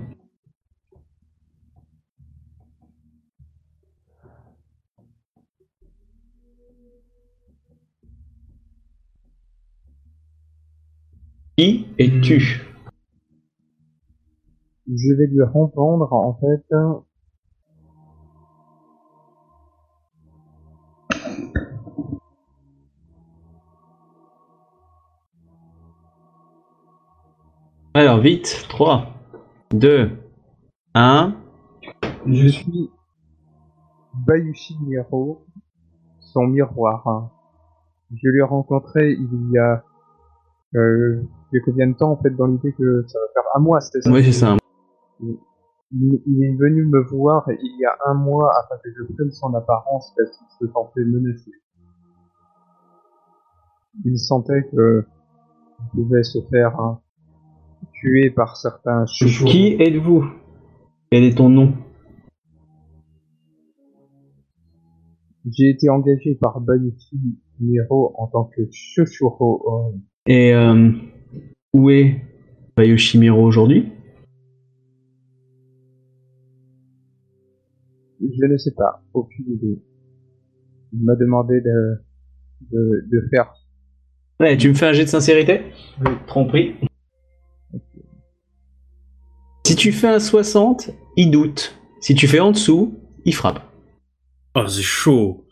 Qui 11.58 11.88
es-tu? 11.98 12.62
Je 14.86 15.12
vais 15.12 15.26
lui 15.26 15.42
répondre 15.42 16.12
en 16.12 16.34
fait. 16.34 16.72
Alors, 27.94 28.20
vite, 28.20 28.66
3, 28.68 29.08
2, 29.72 30.16
1. 30.94 31.34
Je 32.24 32.46
suis 32.46 32.88
Bayushi 34.14 34.76
Miro, 34.86 35.44
son 36.20 36.46
miroir. 36.46 37.32
Je 38.12 38.28
l'ai 38.28 38.42
rencontré 38.42 39.10
il 39.10 39.50
y 39.50 39.58
a 39.58 39.82
euh, 40.76 41.20
il 41.52 41.56
y 41.56 41.60
a 41.60 41.64
combien 41.64 41.88
de 41.88 41.94
temps 41.94 42.12
en 42.12 42.16
fait 42.22 42.30
dans 42.30 42.46
l'idée 42.46 42.72
que 42.72 43.04
ça 43.06 43.18
va 43.18 43.26
faire 43.32 43.50
un 43.54 43.60
mois, 43.60 43.80
c'était 43.80 44.02
ça 44.02 44.10
Oui, 44.10 44.24
c'est 44.24 44.32
ça. 44.32 44.56
il, 45.20 45.38
il 46.26 46.44
est 46.44 46.54
venu 46.56 46.84
me 46.86 47.00
voir 47.10 47.44
il 47.48 47.76
y 47.80 47.84
a 47.86 47.96
un 48.10 48.14
mois 48.14 48.50
afin 48.60 48.76
que 48.82 48.90
je 48.96 49.02
prenne 49.14 49.30
son 49.30 49.54
apparence 49.54 50.12
parce 50.16 50.36
qu'il 50.36 50.46
se 50.66 50.72
sentait 50.72 51.04
menacé. 51.04 51.50
Il 54.04 54.18
sentait 54.18 54.62
que 54.70 55.04
il 55.94 56.02
pouvait 56.02 56.22
se 56.24 56.38
faire 56.50 56.78
hein, 56.80 57.00
tuer 57.92 58.30
par 58.30 58.56
certains 58.56 59.06
chevaux. 59.06 59.46
Qui 59.48 59.76
êtes-vous? 59.80 60.24
Quel 61.10 61.24
est 61.24 61.36
ton 61.36 61.48
nom? 61.48 61.72
J'ai 65.50 65.70
été 65.70 65.88
engagé 65.88 66.34
par 66.34 66.60
Bayushi 66.60 67.38
Miro 67.60 68.12
en 68.18 68.26
tant 68.26 68.44
que 68.44 68.62
Shoshuro. 68.70 69.94
Et 70.26 70.52
euh, 70.54 70.90
où 71.72 71.90
est 71.90 72.22
Bayoshimiro 72.76 73.42
aujourd'hui? 73.42 73.92
Je 78.20 78.46
ne 78.46 78.56
sais 78.56 78.72
pas, 78.76 79.02
aucune 79.14 79.46
idée. 79.52 79.82
Il 80.92 81.04
m'a 81.04 81.16
demandé 81.16 81.60
de, 81.60 82.02
de, 82.72 83.06
de 83.10 83.28
faire. 83.30 83.52
Ouais, 84.40 84.56
tu 84.56 84.68
me 84.68 84.74
fais 84.74 84.86
un 84.86 84.92
jet 84.92 85.04
de 85.04 85.08
sincérité? 85.08 85.62
Oui. 86.04 86.12
Tromperie. 86.26 86.74
Si 89.66 89.76
tu 89.76 89.92
fais 89.92 90.08
un 90.08 90.20
60, 90.20 90.90
il 91.16 91.30
doute. 91.30 91.78
Si 92.00 92.14
tu 92.14 92.26
fais 92.26 92.40
en 92.40 92.52
dessous, 92.52 92.98
il 93.24 93.34
frappe. 93.34 93.60
Ah, 94.54 94.66
c'est 94.68 94.82
chaud. 94.82 95.47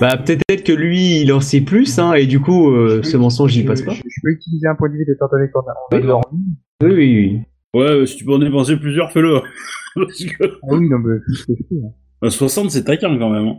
Bah 0.00 0.16
peut-être 0.16 0.62
que 0.64 0.72
lui, 0.72 1.20
il 1.22 1.32
en 1.32 1.40
sait 1.40 1.60
plus, 1.60 1.98
hein, 1.98 2.14
et 2.14 2.26
du 2.26 2.38
coup, 2.40 2.70
euh, 2.70 3.02
ce 3.02 3.16
mensonge, 3.16 3.56
il 3.56 3.64
passe 3.66 3.82
pas. 3.82 3.92
Je, 3.92 4.02
je 4.08 4.20
peux 4.22 4.30
utiliser 4.30 4.66
un 4.68 4.74
point 4.76 4.88
de 4.88 4.94
vie 4.96 5.02
étant 5.10 5.26
donné 5.32 5.50
qu'on 5.50 5.60
a, 5.60 5.74
on 5.92 5.96
a 5.96 6.00
Oui. 6.00 6.06
dormi. 6.06 6.38
Oui, 6.82 6.90
oui, 6.92 7.40
oui. 7.74 7.80
Ouais, 7.80 8.06
si 8.06 8.16
tu 8.16 8.24
peux 8.24 8.32
en 8.34 8.38
dépenser 8.38 8.76
plusieurs, 8.76 9.10
fais-le. 9.12 9.40
Parce 9.96 10.24
que 10.24 10.44
Ah 10.44 10.66
oui, 10.74 10.88
non, 10.88 10.98
mais 10.98 11.16
c'est 11.26 11.32
ce 11.42 11.46
que 11.46 11.52
je 11.58 11.62
fais. 11.68 11.84
hein. 11.84 11.90
bah, 12.22 12.30
60, 12.30 12.70
c'est 12.70 12.84
taquin 12.84 13.18
quand 13.18 13.30
même. 13.30 13.46
hein. 13.48 13.56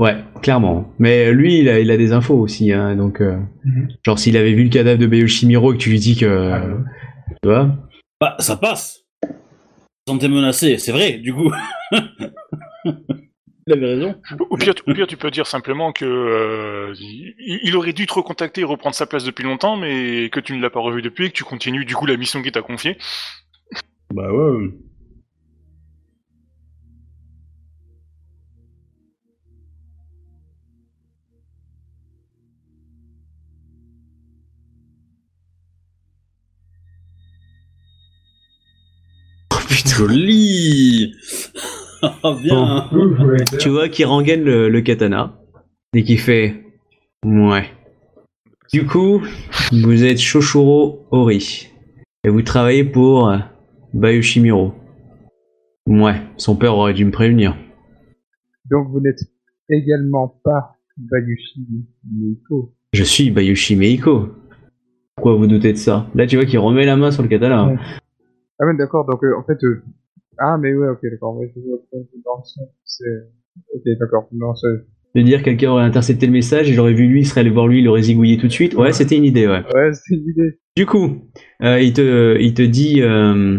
Ouais, 0.00 0.16
clairement. 0.42 0.92
Mais 0.98 1.32
lui, 1.32 1.58
il 1.60 1.68
a, 1.68 1.80
il 1.80 1.90
a 1.90 1.96
des 1.96 2.12
infos 2.12 2.34
aussi, 2.38 2.72
hein, 2.72 2.94
donc... 2.96 3.20
euh, 3.20 3.36
Mhm. 3.64 3.88
Genre, 4.04 4.18
s'il 4.18 4.36
avait 4.36 4.52
vu 4.54 4.64
le 4.64 4.70
cadavre 4.70 4.98
de 5.00 5.06
Bayoshimiro 5.06 5.72
et 5.72 5.76
que 5.76 5.82
tu 5.82 5.90
lui 5.90 5.98
dis 5.98 6.16
que... 6.16 6.26
Ah, 6.26 6.64
euh, 6.64 6.74
ouais. 6.74 6.80
tu 7.42 7.48
vois 7.48 7.76
Bah, 8.20 8.36
ça 8.40 8.56
passe. 8.56 9.04
Santé 10.08 10.28
menacée, 10.28 10.78
c'est 10.78 10.92
vrai, 10.92 11.18
du 11.18 11.32
coup. 11.34 11.50
Il 13.68 13.74
avait 13.74 13.86
raison. 13.96 14.18
Au 14.48 14.56
pire, 14.56 14.74
tu- 14.74 14.82
au 14.90 14.94
pire, 14.94 15.06
tu 15.06 15.18
peux 15.18 15.30
dire 15.30 15.46
simplement 15.46 15.92
que 15.92 16.06
euh, 16.06 16.94
il, 16.98 17.34
il 17.64 17.76
aurait 17.76 17.92
dû 17.92 18.06
te 18.06 18.14
recontacter 18.14 18.62
et 18.62 18.64
reprendre 18.64 18.94
sa 18.96 19.06
place 19.06 19.24
depuis 19.24 19.44
longtemps, 19.44 19.76
mais 19.76 20.30
que 20.30 20.40
tu 20.40 20.54
ne 20.56 20.62
l'as 20.62 20.70
pas 20.70 20.80
revu 20.80 21.02
depuis 21.02 21.26
et 21.26 21.28
que 21.28 21.34
tu 21.36 21.44
continues 21.44 21.84
du 21.84 21.94
coup 21.94 22.06
la 22.06 22.16
mission 22.16 22.40
qu'il 22.42 22.52
t'a 22.52 22.62
confiée. 22.62 22.96
Bah 24.14 24.32
ouais. 24.32 24.70
putain. 39.68 39.90
Joli 39.96 41.14
Bien 42.42 42.88
ouais, 42.92 43.44
Tu 43.58 43.68
vois 43.68 43.88
qu'il 43.88 44.06
rengaine 44.06 44.44
le, 44.44 44.68
le 44.68 44.80
katana 44.80 45.38
et 45.94 46.04
qu'il 46.04 46.18
fait 46.18 46.64
ouais. 47.24 47.64
Du 48.72 48.86
coup, 48.86 49.22
vous 49.72 50.04
êtes 50.04 50.18
Shoshuro 50.18 51.06
Ori 51.10 51.68
et 52.24 52.28
vous 52.28 52.42
travaillez 52.42 52.84
pour 52.84 53.28
euh, 53.28 53.38
Bayoshimiro. 53.94 54.74
Ouais, 55.86 56.20
son 56.36 56.54
père 56.54 56.76
aurait 56.76 56.92
dû 56.92 57.04
me 57.04 57.10
prévenir. 57.10 57.56
Donc 58.70 58.88
vous 58.90 59.00
n'êtes 59.00 59.20
également 59.70 60.40
pas 60.44 60.76
Bayushi 60.98 61.66
Meiko. 62.12 62.74
Je 62.92 63.04
suis 63.04 63.30
Bayushi 63.30 63.76
Meiko. 63.76 64.28
Pourquoi 65.16 65.34
vous 65.36 65.46
doutez 65.46 65.72
de 65.72 65.78
ça? 65.78 66.06
Là, 66.14 66.26
tu 66.26 66.36
vois 66.36 66.44
qu'il 66.44 66.58
remet 66.58 66.84
la 66.84 66.96
main 66.96 67.10
sur 67.10 67.22
le 67.22 67.28
katana. 67.28 67.66
Ouais. 67.66 67.76
Ah 68.60 68.66
ouais, 68.66 68.76
d'accord, 68.76 69.06
donc 69.06 69.22
euh, 69.24 69.34
en 69.38 69.44
fait... 69.44 69.62
euh, 69.64 69.82
Ah 70.38 70.56
mais 70.58 70.74
ouais, 70.74 70.88
ok, 70.88 71.00
d'accord, 71.10 71.36
ouais, 71.36 71.50
je 71.54 71.60
vois 71.60 71.78
dans 71.92 72.38
le 72.38 72.44
sens, 72.44 72.68
c'est... 72.84 73.04
Ok, 73.74 73.82
d'accord, 73.98 74.28
non, 74.32 74.54
c'est... 74.54 74.68
De 75.14 75.22
dire 75.22 75.42
quelqu'un 75.42 75.70
aurait 75.70 75.84
intercepté 75.84 76.26
le 76.26 76.32
message, 76.32 76.68
il 76.68 76.78
aurait 76.78 76.92
vu 76.92 77.06
lui, 77.08 77.20
il 77.22 77.26
serait 77.26 77.40
allé 77.40 77.50
voir 77.50 77.66
lui, 77.66 77.80
il 77.80 77.88
aurait 77.88 78.02
zigouillé 78.02 78.36
tout 78.36 78.46
de 78.46 78.52
suite. 78.52 78.74
Ouais, 78.74 78.92
c'était 78.92 79.16
une 79.16 79.24
idée, 79.24 79.46
ouais. 79.48 79.62
Ouais, 79.74 79.90
c'est 79.92 80.14
une 80.14 80.28
idée. 80.28 80.58
Du 80.76 80.86
coup, 80.86 81.22
euh, 81.62 81.80
il 81.80 81.92
te, 81.94 82.36
il 82.38 82.54
te 82.54 82.62
dit, 82.62 83.00
euh, 83.02 83.58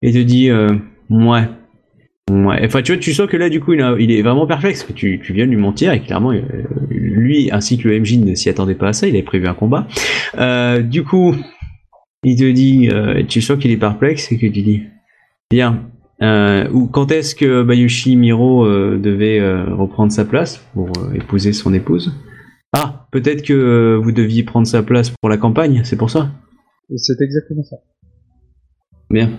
il 0.00 0.14
te 0.14 0.18
dit, 0.18 0.48
euh, 0.48 0.68
ouais, 1.10 1.42
ouais. 2.30 2.64
Enfin, 2.64 2.82
tu 2.82 2.92
vois, 2.92 3.00
tu 3.00 3.12
sens 3.12 3.28
que 3.28 3.36
là, 3.36 3.50
du 3.50 3.60
coup, 3.60 3.72
il, 3.74 3.82
a- 3.82 3.96
il 3.98 4.10
est 4.12 4.22
vraiment 4.22 4.46
perplexe. 4.46 4.84
Que 4.84 4.92
tu, 4.92 5.20
tu 5.22 5.32
viens 5.34 5.44
de 5.44 5.50
lui 5.50 5.58
mentir 5.58 5.92
et 5.92 6.00
clairement, 6.00 6.32
euh, 6.32 6.40
lui 6.88 7.50
ainsi 7.52 7.76
que 7.76 7.88
le 7.88 7.98
MJ 8.00 8.18
ne 8.18 8.34
s'y 8.36 8.48
attendait 8.48 8.76
pas 8.76 8.88
à 8.88 8.92
ça. 8.92 9.06
Il 9.08 9.14
avait 9.16 9.24
prévu 9.24 9.48
un 9.48 9.54
combat. 9.54 9.86
Du 10.82 11.02
coup, 11.02 11.34
il 12.22 12.36
te 12.38 12.50
dit, 12.50 12.88
tu 13.28 13.42
sens 13.42 13.58
qu'il 13.58 13.72
est 13.72 13.76
perplexe 13.76 14.30
et 14.32 14.36
que 14.38 14.46
tu 14.46 14.62
dis, 14.62 14.82
bien. 15.50 15.90
Euh, 16.22 16.70
ou 16.70 16.86
quand 16.86 17.10
est-ce 17.10 17.34
que 17.34 17.62
Bayushi 17.62 18.14
Miro 18.16 18.64
euh, 18.64 18.98
devait 18.98 19.40
euh, 19.40 19.74
reprendre 19.74 20.12
sa 20.12 20.24
place 20.24 20.58
pour 20.74 20.90
épouser 21.12 21.52
son 21.52 21.74
épouse? 21.74 22.14
Ah, 22.72 23.06
peut-être 23.10 23.42
que 23.42 23.98
vous 24.00 24.12
deviez 24.12 24.44
prendre 24.44 24.66
sa 24.66 24.82
place 24.82 25.10
pour 25.10 25.28
la 25.28 25.38
campagne, 25.38 25.82
c'est 25.84 25.96
pour 25.96 26.10
ça? 26.10 26.30
C'est 26.96 27.20
exactement 27.20 27.64
ça. 27.64 27.76
Bien. 29.08 29.30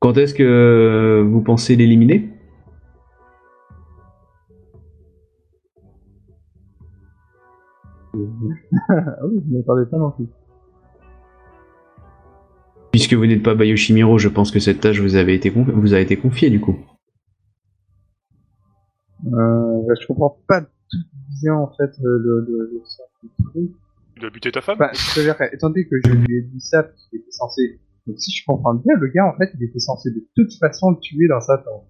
Quand 0.00 0.18
est-ce 0.18 0.34
que 0.34 1.24
vous 1.26 1.40
pensez 1.40 1.76
l'éliminer? 1.76 2.28
Ah 8.88 9.26
oui, 9.26 9.42
je 9.44 9.52
ne 9.52 9.58
m'attendais 9.58 9.86
pas 9.90 9.98
non 9.98 10.10
plus. 10.10 10.26
Puisque 12.96 13.12
vous 13.12 13.26
n'êtes 13.26 13.42
pas 13.42 13.54
Bayoshimiro, 13.54 14.16
je 14.16 14.28
pense 14.28 14.50
que 14.50 14.58
cette 14.58 14.80
tâche 14.80 15.00
vous, 15.00 15.16
avait 15.16 15.34
été 15.34 15.50
vous 15.50 15.92
a 15.92 16.00
été 16.00 16.16
confiée 16.16 16.48
du 16.48 16.60
coup. 16.60 16.78
Euh, 19.26 19.82
bah, 19.86 19.92
je 20.00 20.06
comprends 20.06 20.38
pas 20.48 20.62
tout 20.62 20.98
bien 21.42 21.52
en 21.56 21.70
fait 21.76 21.90
le, 22.02 22.16
le, 22.16 22.46
le, 22.48 22.70
le 22.72 22.80
sens 22.84 23.06
du 23.22 23.28
truc. 23.44 23.70
Tu 24.14 24.20
dois 24.20 24.30
buter 24.30 24.50
ta 24.50 24.62
femme 24.62 24.78
Bah, 24.78 24.88
c'est-à-dire, 24.94 25.36
étant 25.52 25.68
donné 25.68 25.84
que 25.84 25.96
je 26.02 26.10
lui 26.10 26.38
ai 26.38 26.40
dit 26.40 26.60
ça, 26.60 26.84
parce 26.84 27.06
qu'il 27.10 27.18
était 27.20 27.32
censé. 27.32 27.80
Donc, 28.06 28.16
si 28.18 28.30
je 28.34 28.42
comprends 28.46 28.72
bien, 28.72 28.94
le 28.98 29.08
gars, 29.08 29.26
en 29.26 29.36
fait, 29.36 29.50
il 29.58 29.62
était 29.62 29.78
censé 29.78 30.10
de 30.10 30.26
toute 30.34 30.54
façon 30.58 30.92
le 30.92 30.96
tuer 30.98 31.28
dans 31.28 31.40
sa 31.42 31.58
tente. 31.58 31.84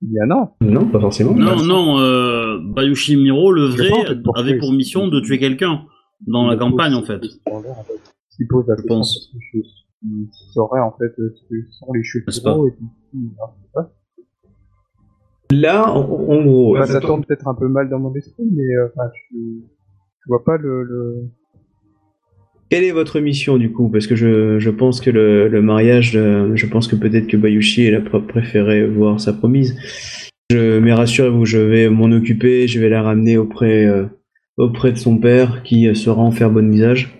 Il 0.00 0.10
y 0.10 0.20
a 0.20 0.24
non. 0.24 0.52
Non, 0.62 0.86
pas 0.86 1.00
forcément. 1.00 1.34
Non, 1.34 1.62
non, 1.62 1.98
euh, 1.98 2.58
Bayushi 2.62 3.16
Miro, 3.16 3.52
le 3.52 3.66
vrai, 3.66 3.84
sais 3.84 3.90
pas, 3.90 3.96
en 3.98 4.04
fait, 4.06 4.22
pour 4.22 4.38
avait 4.38 4.56
pour 4.56 4.72
mission 4.72 5.08
de 5.08 5.20
tuer 5.20 5.38
quelqu'un 5.38 5.82
dans 6.26 6.46
la 6.46 6.56
campagne, 6.56 6.94
en 6.94 7.02
fait. 7.02 7.20
Il 8.40 8.48
pose 8.48 8.66
la 8.66 8.74
Je 8.74 8.82
question 8.82 8.96
pense. 8.96 9.30
parce 9.32 9.42
que 9.42 9.58
je, 9.62 9.68
il 10.02 10.28
saurait, 10.52 10.80
en 10.80 10.92
fait, 10.98 11.12
euh, 11.18 11.32
ce 11.36 11.42
que 11.48 11.70
sont 11.78 11.92
les 11.92 12.00
et 12.00 12.32
pas. 13.74 13.92
Là, 15.52 15.92
en, 15.92 16.00
en 16.00 16.42
gros, 16.44 16.74
Bah, 16.74 16.86
ça 16.86 17.00
tourne 17.00 17.24
peut-être 17.24 17.46
un 17.48 17.54
peu 17.54 17.68
mal 17.68 17.88
dans 17.90 17.98
mon 17.98 18.14
esprit, 18.14 18.48
mais, 18.50 18.74
euh, 18.76 18.88
enfin, 18.94 19.10
je, 19.32 19.36
je 19.36 20.28
vois 20.28 20.44
pas 20.44 20.56
le, 20.56 20.84
le... 20.84 21.28
quelle 22.70 22.84
est 22.84 22.92
votre 22.92 23.18
mission 23.20 23.58
du 23.58 23.72
coup? 23.72 23.88
Parce 23.90 24.06
que 24.06 24.14
je, 24.14 24.58
je 24.60 24.70
pense 24.70 25.00
que 25.00 25.10
le, 25.10 25.48
le 25.48 25.60
mariage, 25.60 26.16
euh, 26.16 26.54
je 26.54 26.66
pense 26.66 26.86
que 26.86 26.94
peut-être 26.94 27.26
que 27.26 27.36
Bayushi 27.36 27.86
elle 27.86 27.96
a 27.96 28.00
pr- 28.00 28.24
préféré 28.26 28.86
voir 28.86 29.20
sa 29.20 29.32
promise. 29.32 29.76
Je, 30.50 30.78
mais 30.78 30.92
rassurez-vous, 30.92 31.44
je 31.46 31.58
vais 31.58 31.90
m'en 31.90 32.10
occuper, 32.12 32.68
je 32.68 32.78
vais 32.80 32.88
la 32.88 33.02
ramener 33.02 33.36
auprès, 33.36 33.86
euh, 33.86 34.06
auprès 34.56 34.92
de 34.92 34.98
son 34.98 35.18
père 35.18 35.62
qui 35.64 35.92
saura 35.96 36.22
en 36.22 36.30
faire 36.30 36.50
bon 36.50 36.72
usage. 36.72 37.19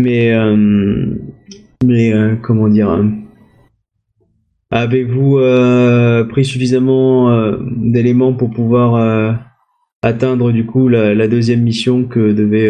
Mais, 0.00 0.32
euh, 0.32 1.16
mais 1.84 2.12
euh, 2.12 2.36
comment 2.36 2.68
dire 2.68 2.90
euh, 2.90 3.04
Avez-vous 4.70 5.38
pris 6.28 6.44
suffisamment 6.44 7.52
d'éléments 7.76 8.34
pour 8.34 8.50
pouvoir 8.50 9.38
atteindre 10.02 10.52
du 10.52 10.66
coup 10.66 10.88
la, 10.88 11.14
la 11.14 11.26
deuxième 11.26 11.62
mission 11.62 12.04
que 12.04 12.32
devait, 12.32 12.68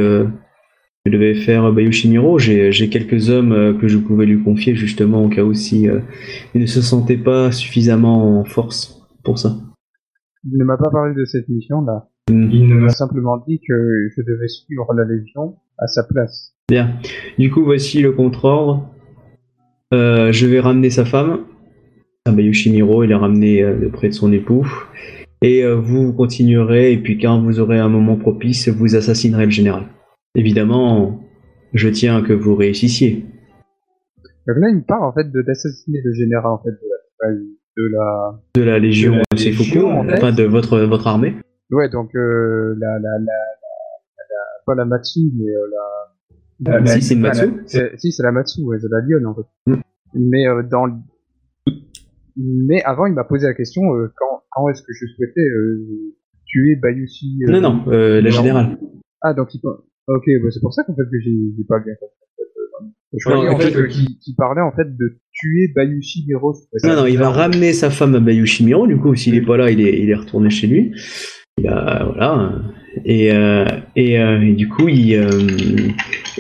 que 1.05 1.11
devait 1.11 1.35
faire 1.35 1.73
Bayushi 1.73 2.09
Miro 2.09 2.39
J'ai 2.39 2.71
j'ai 2.71 2.89
quelques 2.89 3.31
hommes 3.31 3.77
que 3.81 3.89
je 3.89 3.99
pouvais 3.99 4.27
lui 4.27 4.45
confier 4.45 4.77
justement 4.77 5.25
au 5.25 5.29
cas 5.29 5.43
où 5.43 5.55
si 5.55 5.89
il 6.55 6.61
ne 6.61 6.67
se 6.67 6.83
sentait 6.83 7.17
pas 7.17 7.51
suffisamment 7.51 8.39
en 8.39 8.45
force 8.45 9.05
pour 9.25 9.41
ça. 9.41 9.57
Il 10.45 10.57
ne 10.57 10.65
m'a 10.65 10.77
pas 10.77 10.91
parlé 10.91 11.17
de 11.17 11.25
cette 11.25 11.49
mission-là. 11.49 12.09
Hmm. 12.31 12.49
Il 12.53 12.75
m'a 12.77 12.91
simplement 12.91 13.39
dit 13.39 13.59
que 13.59 14.09
je 14.17 14.23
devais 14.23 14.47
suivre 14.47 14.95
la 14.95 15.05
Légion 15.05 15.57
à 15.79 15.89
sa 15.89 16.05
place. 16.05 16.55
Bien. 16.69 16.90
Du 17.39 17.51
coup, 17.51 17.65
voici 17.65 18.01
le 18.03 18.12
contre-ordre. 18.12 18.89
Euh, 19.95 20.32
je 20.32 20.47
vais 20.47 20.61
ramener 20.61 20.90
sa 20.90 21.05
femme, 21.07 21.47
à 22.27 22.32
Bayushi 22.32 22.70
Miro, 22.70 23.05
il 23.05 23.11
est 23.11 23.15
ramené 23.15 23.62
euh, 23.62 23.86
auprès 23.86 24.09
de 24.09 24.12
son 24.15 24.32
époux. 24.32 24.66
Et 25.40 25.65
euh, 25.65 25.77
vous 25.77 26.12
continuerez, 26.12 26.93
et 26.93 26.99
puis 26.99 27.16
quand 27.19 27.40
vous 27.40 27.59
aurez 27.61 27.78
un 27.78 27.89
moment 27.89 28.16
propice, 28.16 28.69
vous 28.69 28.97
assassinerez 28.97 29.47
le 29.47 29.51
général. 29.51 29.85
Évidemment, 30.35 31.20
je 31.73 31.89
tiens 31.89 32.19
à 32.19 32.23
que 32.27 32.32
vous 32.35 32.55
réussissiez. 32.55 33.24
Donc 34.47 34.57
là, 34.59 34.69
il 34.70 34.82
parle, 34.86 35.05
en 35.05 35.12
fait, 35.12 35.31
de 35.31 35.40
d'assassiner 35.43 36.01
le 36.05 36.12
général, 36.12 36.47
en 36.53 36.59
fait, 36.59 36.70
de 36.70 36.89
la, 37.23 37.32
de 37.32 37.89
la, 37.93 38.40
De 38.57 38.62
la 38.62 38.78
Légion 38.78 39.12
De 39.12 39.19
la 39.19 39.36
Légion, 39.45 40.01
en 40.01 40.05
fait. 40.05 40.15
enfin 40.16 40.32
de 40.32 40.43
votre, 40.45 40.81
votre 40.81 41.07
armée. 41.07 41.35
Ouais, 41.70 41.89
donc 41.89 42.15
euh, 42.15 42.74
la, 42.78 42.89
la, 42.99 42.99
la, 42.99 43.19
la, 43.20 43.24
la- 44.19 44.65
pas 44.66 44.74
la 44.74 44.85
Matsu, 44.85 45.20
mais 45.35 45.45
euh, 45.49 45.66
la. 45.70 45.98
Ah, 46.67 46.85
si, 46.87 47.03
c'est 47.03 47.15
une 47.15 47.23
la- 47.23 47.29
Matsu. 47.29 47.53
c'est- 47.67 47.93
Si, 47.99 48.13
c'est 48.13 48.23
la 48.23 48.33
Matsu, 48.33 48.63
ouais, 48.63 48.79
c'est 48.81 48.89
la 48.91 49.01
lionne 49.01 49.27
en 49.27 49.35
fait. 49.35 49.47
Mm. 49.67 49.81
Mais 50.15 50.47
euh, 50.49 50.63
dans. 50.63 50.87
Mais 52.37 52.83
avant, 52.85 53.07
il 53.07 53.15
m'a 53.15 53.25
posé 53.25 53.47
la 53.47 53.55
question 53.55 53.83
euh, 53.95 54.13
quand, 54.17 54.43
quand 54.51 54.69
est-ce 54.71 54.83
que 54.83 54.93
je 54.93 55.07
souhaitais 55.07 55.41
euh, 55.41 56.15
tuer 56.47 56.77
Bayushi. 56.77 57.41
euh, 57.49 57.53
Non, 57.53 57.61
non, 57.61 57.85
euh, 57.89 58.21
la 58.21 58.31
générale. 58.31 58.79
Ah, 59.23 59.35
donc 59.35 59.55
il. 59.55 59.61
Ok, 59.65 60.25
bah, 60.43 60.49
c'est 60.51 60.61
pour 60.61 60.73
ça 60.73 60.85
qu'en 60.85 60.95
fait 60.95 61.03
que 61.03 61.21
j'ai 61.21 61.33
pas 61.69 61.81
bien 61.81 61.95
compris. 62.01 62.15
en 62.41 62.79
fait, 62.87 63.19
Je 63.19 63.29
en 63.31 63.55
en 63.55 63.59
fait 63.59 63.71
fait, 63.71 63.89
qu'il 63.89 64.19
qu'il 64.19 64.35
parlait 64.37 64.63
en 64.63 64.73
fait 64.73 64.97
de 64.97 65.19
tuer 65.33 65.69
Bayushi 65.75 66.25
Hiro. 66.29 66.55
Non, 66.85 66.97
non, 66.97 67.07
il 67.07 67.19
va 67.19 67.31
ramener 67.31 67.73
sa 67.73 67.91
femme 67.91 68.15
à 68.15 68.21
Bayushi 68.21 68.65
Miro, 68.65 68.87
du 68.87 68.97
coup, 68.97 69.15
s'il 69.15 69.35
est 69.35 69.45
pas 69.45 69.57
là, 69.57 69.71
il 69.71 69.81
est, 69.81 70.01
il 70.01 70.09
est 70.11 70.15
retourné 70.15 70.49
chez 70.51 70.67
lui. 70.67 70.93
Il 71.59 71.67
a, 71.69 72.05
voilà. 72.07 72.63
Et, 73.05 73.32
euh, 73.32 73.65
et, 73.97 74.19
euh, 74.20 74.40
et 74.40 74.52
du 74.52 74.69
coup, 74.69 74.89
il, 74.89 75.15
euh, 75.15 75.28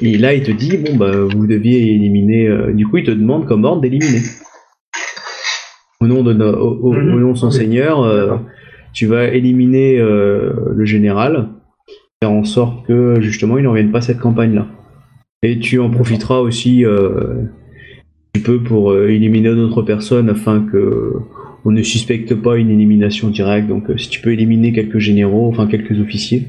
et 0.02 0.16
là, 0.18 0.34
il 0.34 0.42
te 0.42 0.50
dit, 0.50 0.76
bon, 0.78 0.96
bah, 0.96 1.12
vous 1.24 1.46
deviez 1.46 1.94
éliminer, 1.94 2.48
du 2.74 2.86
coup, 2.86 2.98
il 2.98 3.04
te 3.04 3.10
demande 3.10 3.46
comme 3.46 3.64
ordre 3.64 3.80
d'éliminer. 3.82 4.20
Au 6.00 6.06
nom 6.06 6.22
de, 6.22 6.32
no- 6.32 6.52
au, 6.56 6.88
au- 6.88 6.92
au 6.92 6.94
Mhm. 6.94 7.20
nom 7.20 7.32
de 7.32 7.36
son 7.38 7.50
seigneur, 7.50 8.40
tu 8.92 9.06
vas 9.06 9.28
éliminer 9.28 9.98
le 9.98 10.84
général, 10.84 11.48
faire 12.22 12.30
en 12.32 12.44
sorte 12.44 12.86
que, 12.86 13.20
justement, 13.20 13.58
il 13.58 13.64
n'en 13.64 13.72
vienne 13.74 13.90
pas 13.92 14.00
cette 14.00 14.18
campagne-là. 14.20 14.66
Et 15.42 15.58
tu 15.58 15.78
en 15.78 15.90
profiteras 15.90 16.38
aussi, 16.40 16.84
tu 18.34 18.40
peux 18.42 18.60
pour 18.62 18.96
éliminer 18.96 19.50
d'autres 19.54 19.82
personnes 19.82 20.28
afin 20.30 20.66
que 20.70 21.14
on 21.64 21.70
ne 21.70 21.82
suspecte 21.82 22.34
pas 22.34 22.56
une 22.56 22.70
élimination 22.70 23.28
directe. 23.30 23.68
Donc, 23.68 23.90
euh, 23.90 23.96
si 23.98 24.08
tu 24.08 24.20
peux 24.20 24.32
éliminer 24.32 24.72
quelques 24.72 24.98
généraux, 24.98 25.48
enfin 25.48 25.66
quelques 25.66 25.98
officiers, 26.00 26.44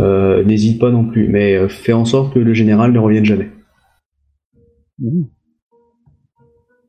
euh, 0.00 0.44
n'hésite 0.44 0.80
pas 0.80 0.90
non 0.90 1.04
plus. 1.06 1.28
Mais 1.28 1.56
euh, 1.56 1.68
fais 1.68 1.92
en 1.92 2.04
sorte 2.04 2.34
que 2.34 2.38
le 2.38 2.54
général 2.54 2.92
ne 2.92 2.98
revienne 2.98 3.24
jamais. 3.24 3.48
Mhm. 4.98 5.26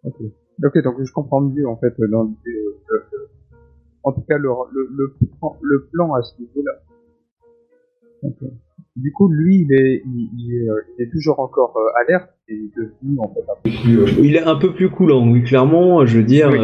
Ok. 0.03 0.15
Ok, 0.63 0.83
donc 0.83 0.95
je 1.03 1.11
comprends 1.11 1.41
mieux 1.41 1.67
en 1.67 1.77
fait 1.77 1.93
dans 2.09 2.23
le- 2.23 2.29
le- 2.45 3.29
en 4.03 4.11
tout 4.11 4.21
cas 4.27 4.37
le, 4.37 4.49
le, 4.73 4.89
le, 4.95 5.13
plan- 5.39 5.55
le 5.61 5.87
plan 5.91 6.13
à 6.15 6.21
ce 6.23 6.39
niveau-là. 6.39 6.71
Du 8.95 9.11
coup, 9.11 9.31
lui, 9.31 9.59
il 9.67 9.73
est, 9.73 10.01
il, 10.05 10.29
il 10.37 10.53
est, 10.55 10.67
il 10.97 11.03
est 11.05 11.09
toujours 11.11 11.39
encore 11.39 11.77
euh, 11.77 12.01
alerte 12.01 12.29
et 12.47 12.55
il 12.55 12.65
est 12.65 12.75
devenu 12.75 13.19
en 13.19 13.27
fait 13.27 13.41
un 13.41 13.55
peu 13.63 13.69
plus. 13.69 13.99
euh, 13.99 14.23
Il 14.23 14.35
est 14.35 14.43
un 14.43 14.55
peu 14.55 14.73
plus 14.73 14.89
coulant, 14.89 15.29
oui, 15.29 15.43
clairement. 15.43 16.03
Je 16.05 16.17
veux 16.17 16.23
dire, 16.23 16.49
oui. 16.51 16.57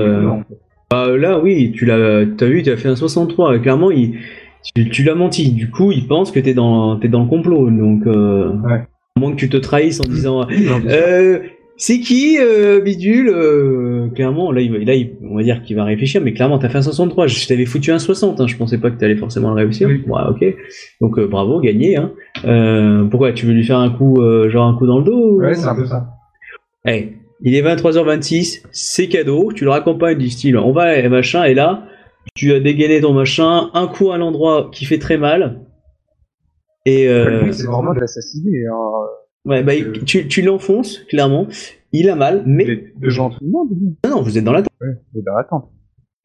Bah, 0.91 1.15
là, 1.17 1.39
oui, 1.39 1.71
tu 1.75 1.85
l'as, 1.85 2.25
t'as 2.37 2.45
vu, 2.47 2.63
tu 2.63 2.69
as 2.71 2.77
fait 2.77 2.87
un 2.89 2.95
63. 2.95 3.59
Clairement, 3.59 3.91
il, 3.91 4.15
tu, 4.75 4.89
tu 4.89 5.03
l'as 5.03 5.15
menti. 5.15 5.51
Du 5.51 5.69
coup, 5.69 5.91
il 5.91 6.07
pense 6.07 6.31
que 6.31 6.39
t'es 6.39 6.53
dans, 6.53 6.97
t'es 6.97 7.07
dans 7.09 7.23
le 7.23 7.29
complot. 7.29 7.69
Donc, 7.69 8.05
euh, 8.07 8.51
Ouais. 8.63 8.81
À 9.15 9.19
moins 9.19 9.31
que 9.31 9.37
tu 9.37 9.47
te 9.49 9.57
trahisses 9.57 9.99
en 9.99 10.05
disant 10.09 10.47
euh, 10.89 11.39
c'est 11.77 11.99
qui 11.99 12.37
euh, 12.39 12.81
Bidule 12.81 13.29
Euh, 13.29 14.07
Clairement, 14.15 14.51
là, 14.51 14.61
il, 14.61 14.71
va- 14.71 14.79
là 14.79 14.95
il- 14.95 15.11
on 15.29 15.35
va 15.35 15.43
dire 15.43 15.61
qu'il 15.61 15.75
va 15.75 15.83
réfléchir, 15.83 16.19
mais 16.23 16.33
clairement, 16.33 16.57
t'as 16.57 16.67
fait 16.69 16.79
un 16.79 16.81
63. 16.81 17.27
Je 17.27 17.47
t'avais 17.47 17.65
foutu 17.65 17.91
un 17.91 17.99
60. 17.99 18.41
Hein, 18.41 18.47
je 18.47 18.55
pensais 18.57 18.79
pas 18.79 18.89
que 18.89 18.97
t'allais 18.99 19.15
forcément 19.15 19.49
le 19.49 19.55
réussir. 19.55 19.87
Oui. 19.87 20.01
Ouais, 20.07 20.21
ok. 20.29 20.43
Donc 20.99 21.19
euh, 21.19 21.27
bravo, 21.27 21.59
gagné. 21.59 21.95
Hein. 21.95 22.11
Euh, 22.45 23.03
pourquoi 23.05 23.33
Tu 23.33 23.45
veux 23.45 23.53
lui 23.53 23.63
faire 23.63 23.77
un 23.79 23.91
coup, 23.91 24.19
euh, 24.21 24.49
genre 24.49 24.67
un 24.67 24.75
coup 24.75 24.87
dans 24.87 24.97
le 24.97 25.03
dos 25.03 25.33
ou- 25.33 25.41
Ouais, 25.41 25.53
c'est 25.53 25.67
un 25.67 25.75
peu 25.75 25.85
ça. 25.85 26.07
Eh, 26.87 27.09
il 27.43 27.53
est 27.55 27.61
23h26, 27.61 28.63
c'est 28.71 29.07
cadeau, 29.07 29.51
tu 29.53 29.63
le 29.65 29.69
raccompagnes 29.69 30.17
du 30.17 30.29
style 30.29 30.57
on 30.57 30.71
va 30.71 30.97
et 30.97 31.07
machin, 31.09 31.43
et 31.43 31.53
là, 31.53 31.85
tu 32.35 32.51
as 32.53 32.59
dégainé 32.59 33.01
ton 33.01 33.13
machin, 33.13 33.69
un 33.73 33.87
coup 33.87 34.11
à 34.11 34.17
l'endroit 34.17 34.69
qui 34.73 34.85
fait 34.85 34.97
très 34.97 35.17
mal. 35.17 35.61
Et 36.85 37.07
euh, 37.07 37.51
c'est 37.51 37.65
vraiment 37.67 37.93
de 37.93 37.99
l'assassiner. 37.99 38.65
Hein. 38.67 38.75
ouais, 39.45 39.63
bah, 39.63 39.75
il- 39.75 40.03
tu, 40.03 40.27
tu 40.27 40.41
l'enfonces, 40.41 40.99
clairement. 41.09 41.47
Il 41.91 42.09
a 42.09 42.15
mal, 42.15 42.43
mais 42.47 42.65
non, 43.41 43.69
non, 44.09 44.21
vous 44.21 44.37
êtes 44.37 44.43
dans 44.43 44.51
la 44.51 44.61
Ouais, 44.61 44.95
il 45.13 45.19
est 45.19 45.23
dans 45.23 45.35
l'attente. 45.35 45.69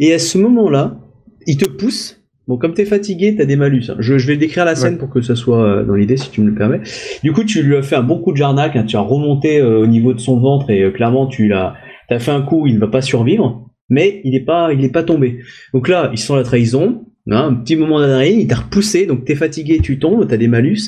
Et 0.00 0.12
à 0.14 0.18
ce 0.18 0.38
moment-là, 0.38 0.98
il 1.46 1.56
te 1.58 1.68
pousse. 1.68 2.17
Bon, 2.48 2.56
comme 2.56 2.72
t'es 2.74 2.86
fatigué, 2.86 3.36
t'as 3.36 3.44
des 3.44 3.56
malus. 3.56 3.84
hein. 3.90 3.96
Je, 4.00 4.16
je 4.18 4.26
vais 4.26 4.36
décrire 4.36 4.64
la 4.64 4.74
scène 4.74 4.94
Ouais. 4.94 4.98
pour 4.98 5.10
que 5.10 5.20
ça 5.20 5.36
soit 5.36 5.62
euh, 5.62 5.84
dans 5.84 5.94
l'idée, 5.94 6.16
si 6.16 6.30
tu 6.30 6.40
me 6.40 6.48
le 6.48 6.54
permets. 6.54 6.80
Du 7.22 7.32
coup, 7.32 7.44
tu 7.44 7.62
lui 7.62 7.76
as 7.76 7.82
fait 7.82 7.96
un 7.96 8.02
bon 8.02 8.18
coup 8.18 8.32
de 8.32 8.38
jarnac. 8.38 8.74
hein. 8.74 8.84
Tu 8.84 8.96
as 8.96 9.00
remonté 9.00 9.60
euh, 9.60 9.80
au 9.80 9.86
niveau 9.86 10.14
de 10.14 10.18
son 10.18 10.40
ventre 10.40 10.70
et 10.70 10.82
euh, 10.82 10.90
clairement, 10.90 11.26
tu 11.26 11.46
l'as, 11.46 11.74
t'as 12.08 12.18
fait 12.18 12.30
un 12.30 12.40
coup. 12.42 12.66
Il 12.66 12.74
ne 12.76 12.80
va 12.80 12.88
pas 12.88 13.02
survivre, 13.02 13.68
mais 13.90 14.20
il 14.24 14.32
n'est 14.32 14.44
pas, 14.44 14.72
il 14.72 14.82
est 14.84 14.88
pas 14.92 15.02
tombé. 15.02 15.40
Donc 15.74 15.88
là, 15.88 16.08
il 16.12 16.18
sent 16.18 16.34
la 16.36 16.42
trahison. 16.42 17.04
hein, 17.30 17.48
un 17.50 17.54
petit 17.54 17.76
moment 17.76 18.00
d'adrénaline, 18.00 18.40
il 18.40 18.46
t'a 18.46 18.56
repoussé, 18.56 19.04
donc 19.04 19.26
t'es 19.26 19.34
fatigué, 19.34 19.80
tu 19.82 19.98
tombes, 19.98 20.26
t'as 20.26 20.38
des 20.38 20.48
malus. 20.48 20.78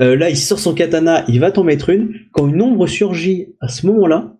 Euh, 0.00 0.16
là, 0.16 0.30
il 0.30 0.36
sort 0.38 0.58
son 0.58 0.72
katana, 0.72 1.24
il 1.28 1.38
va 1.38 1.50
t'en 1.50 1.64
mettre 1.64 1.90
une. 1.90 2.14
Quand 2.32 2.48
une 2.48 2.62
ombre 2.62 2.86
surgit 2.86 3.48
à 3.60 3.68
ce 3.68 3.86
moment-là, 3.88 4.32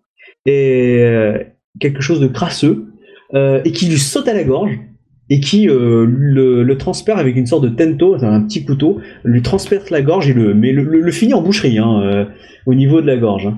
et 0.47 0.97
euh, 1.01 1.37
quelque 1.79 2.01
chose 2.01 2.19
de 2.19 2.27
crasseux, 2.27 2.87
euh, 3.35 3.61
et 3.65 3.71
qui 3.71 3.85
lui 3.87 3.99
saute 3.99 4.27
à 4.27 4.33
la 4.33 4.43
gorge, 4.43 4.71
et 5.29 5.39
qui 5.39 5.67
euh, 5.69 6.05
le, 6.07 6.63
le 6.63 6.77
transperce 6.77 7.19
avec 7.19 7.35
une 7.35 7.45
sorte 7.47 7.63
de 7.63 7.69
tento, 7.69 8.15
un 8.23 8.41
petit 8.43 8.63
couteau, 8.65 8.99
lui 9.23 9.41
transperce 9.41 9.89
la 9.89 10.01
gorge 10.01 10.29
et 10.29 10.33
le, 10.33 10.53
mais 10.53 10.71
le, 10.71 10.83
le, 10.83 10.99
le 11.01 11.11
finit 11.11 11.33
en 11.33 11.41
boucherie, 11.41 11.79
hein, 11.79 12.01
euh, 12.03 12.25
au 12.65 12.73
niveau 12.75 13.01
de 13.01 13.07
la 13.07 13.17
gorge. 13.17 13.47
hein. 13.47 13.57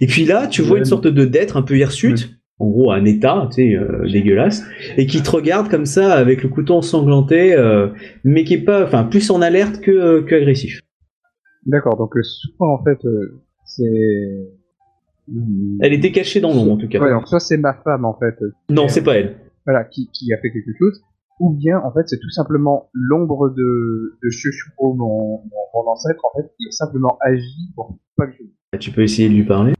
Et 0.00 0.06
puis 0.06 0.24
là, 0.24 0.46
tu 0.46 0.62
vois 0.62 0.78
une 0.78 0.84
sorte 0.84 1.06
de 1.06 1.24
d'être 1.24 1.56
un 1.56 1.62
peu 1.62 1.76
hirsute, 1.76 2.30
en 2.58 2.68
gros 2.68 2.90
un 2.90 3.04
état, 3.04 3.48
tu 3.54 3.62
sais, 3.70 3.74
euh, 3.76 4.08
dégueulasse, 4.10 4.64
et 4.96 5.06
qui 5.06 5.22
te 5.22 5.30
regarde 5.30 5.68
comme 5.68 5.86
ça 5.86 6.14
avec 6.14 6.42
le 6.42 6.48
couteau 6.48 6.74
ensanglanté, 6.74 7.54
mais 8.24 8.44
qui 8.44 8.54
est 8.54 8.64
pas, 8.64 8.84
enfin, 8.84 9.04
plus 9.04 9.30
en 9.30 9.40
alerte 9.42 9.80
que, 9.80 10.22
que 10.22 10.34
agressif. 10.34 10.80
D'accord, 11.66 11.96
donc 11.96 12.12
soit 12.22 12.68
en 12.68 12.82
fait, 12.82 12.98
c'est. 13.64 13.84
Elle 15.80 15.92
était 15.94 16.12
cachée 16.12 16.40
dans 16.40 16.52
l'ombre 16.52 16.72
en 16.72 16.76
tout 16.76 16.88
cas. 16.88 17.00
Ouais, 17.00 17.10
donc 17.10 17.26
soit 17.28 17.40
c'est 17.40 17.56
ma 17.56 17.72
femme 17.84 18.04
en 18.04 18.18
fait, 18.18 18.34
Non, 18.68 18.88
c'est 18.88 19.02
pas 19.02 19.16
elle. 19.16 19.36
Voilà, 19.66 19.84
qui, 19.84 20.10
qui 20.12 20.32
a 20.32 20.38
fait 20.38 20.50
quelque 20.52 20.72
chose, 20.78 21.02
ou 21.40 21.52
bien 21.54 21.78
en 21.80 21.92
fait 21.92 22.06
c'est 22.06 22.18
tout 22.18 22.30
simplement 22.30 22.90
l'ombre 22.92 23.50
de, 23.50 24.18
de 24.22 24.28
mon, 24.78 24.94
mon, 24.96 25.42
mon 25.74 25.90
ancêtre, 25.90 26.22
en 26.24 26.38
fait, 26.40 26.48
qui 26.58 26.66
a 26.68 26.70
simplement 26.70 27.18
agi 27.20 27.72
pour 27.74 27.98
pas 28.16 28.26
que 28.26 28.32
je. 28.72 28.78
Tu 28.78 28.90
peux 28.90 29.02
essayer 29.02 29.28
de 29.28 29.34
lui 29.34 29.44
parler? 29.44 29.74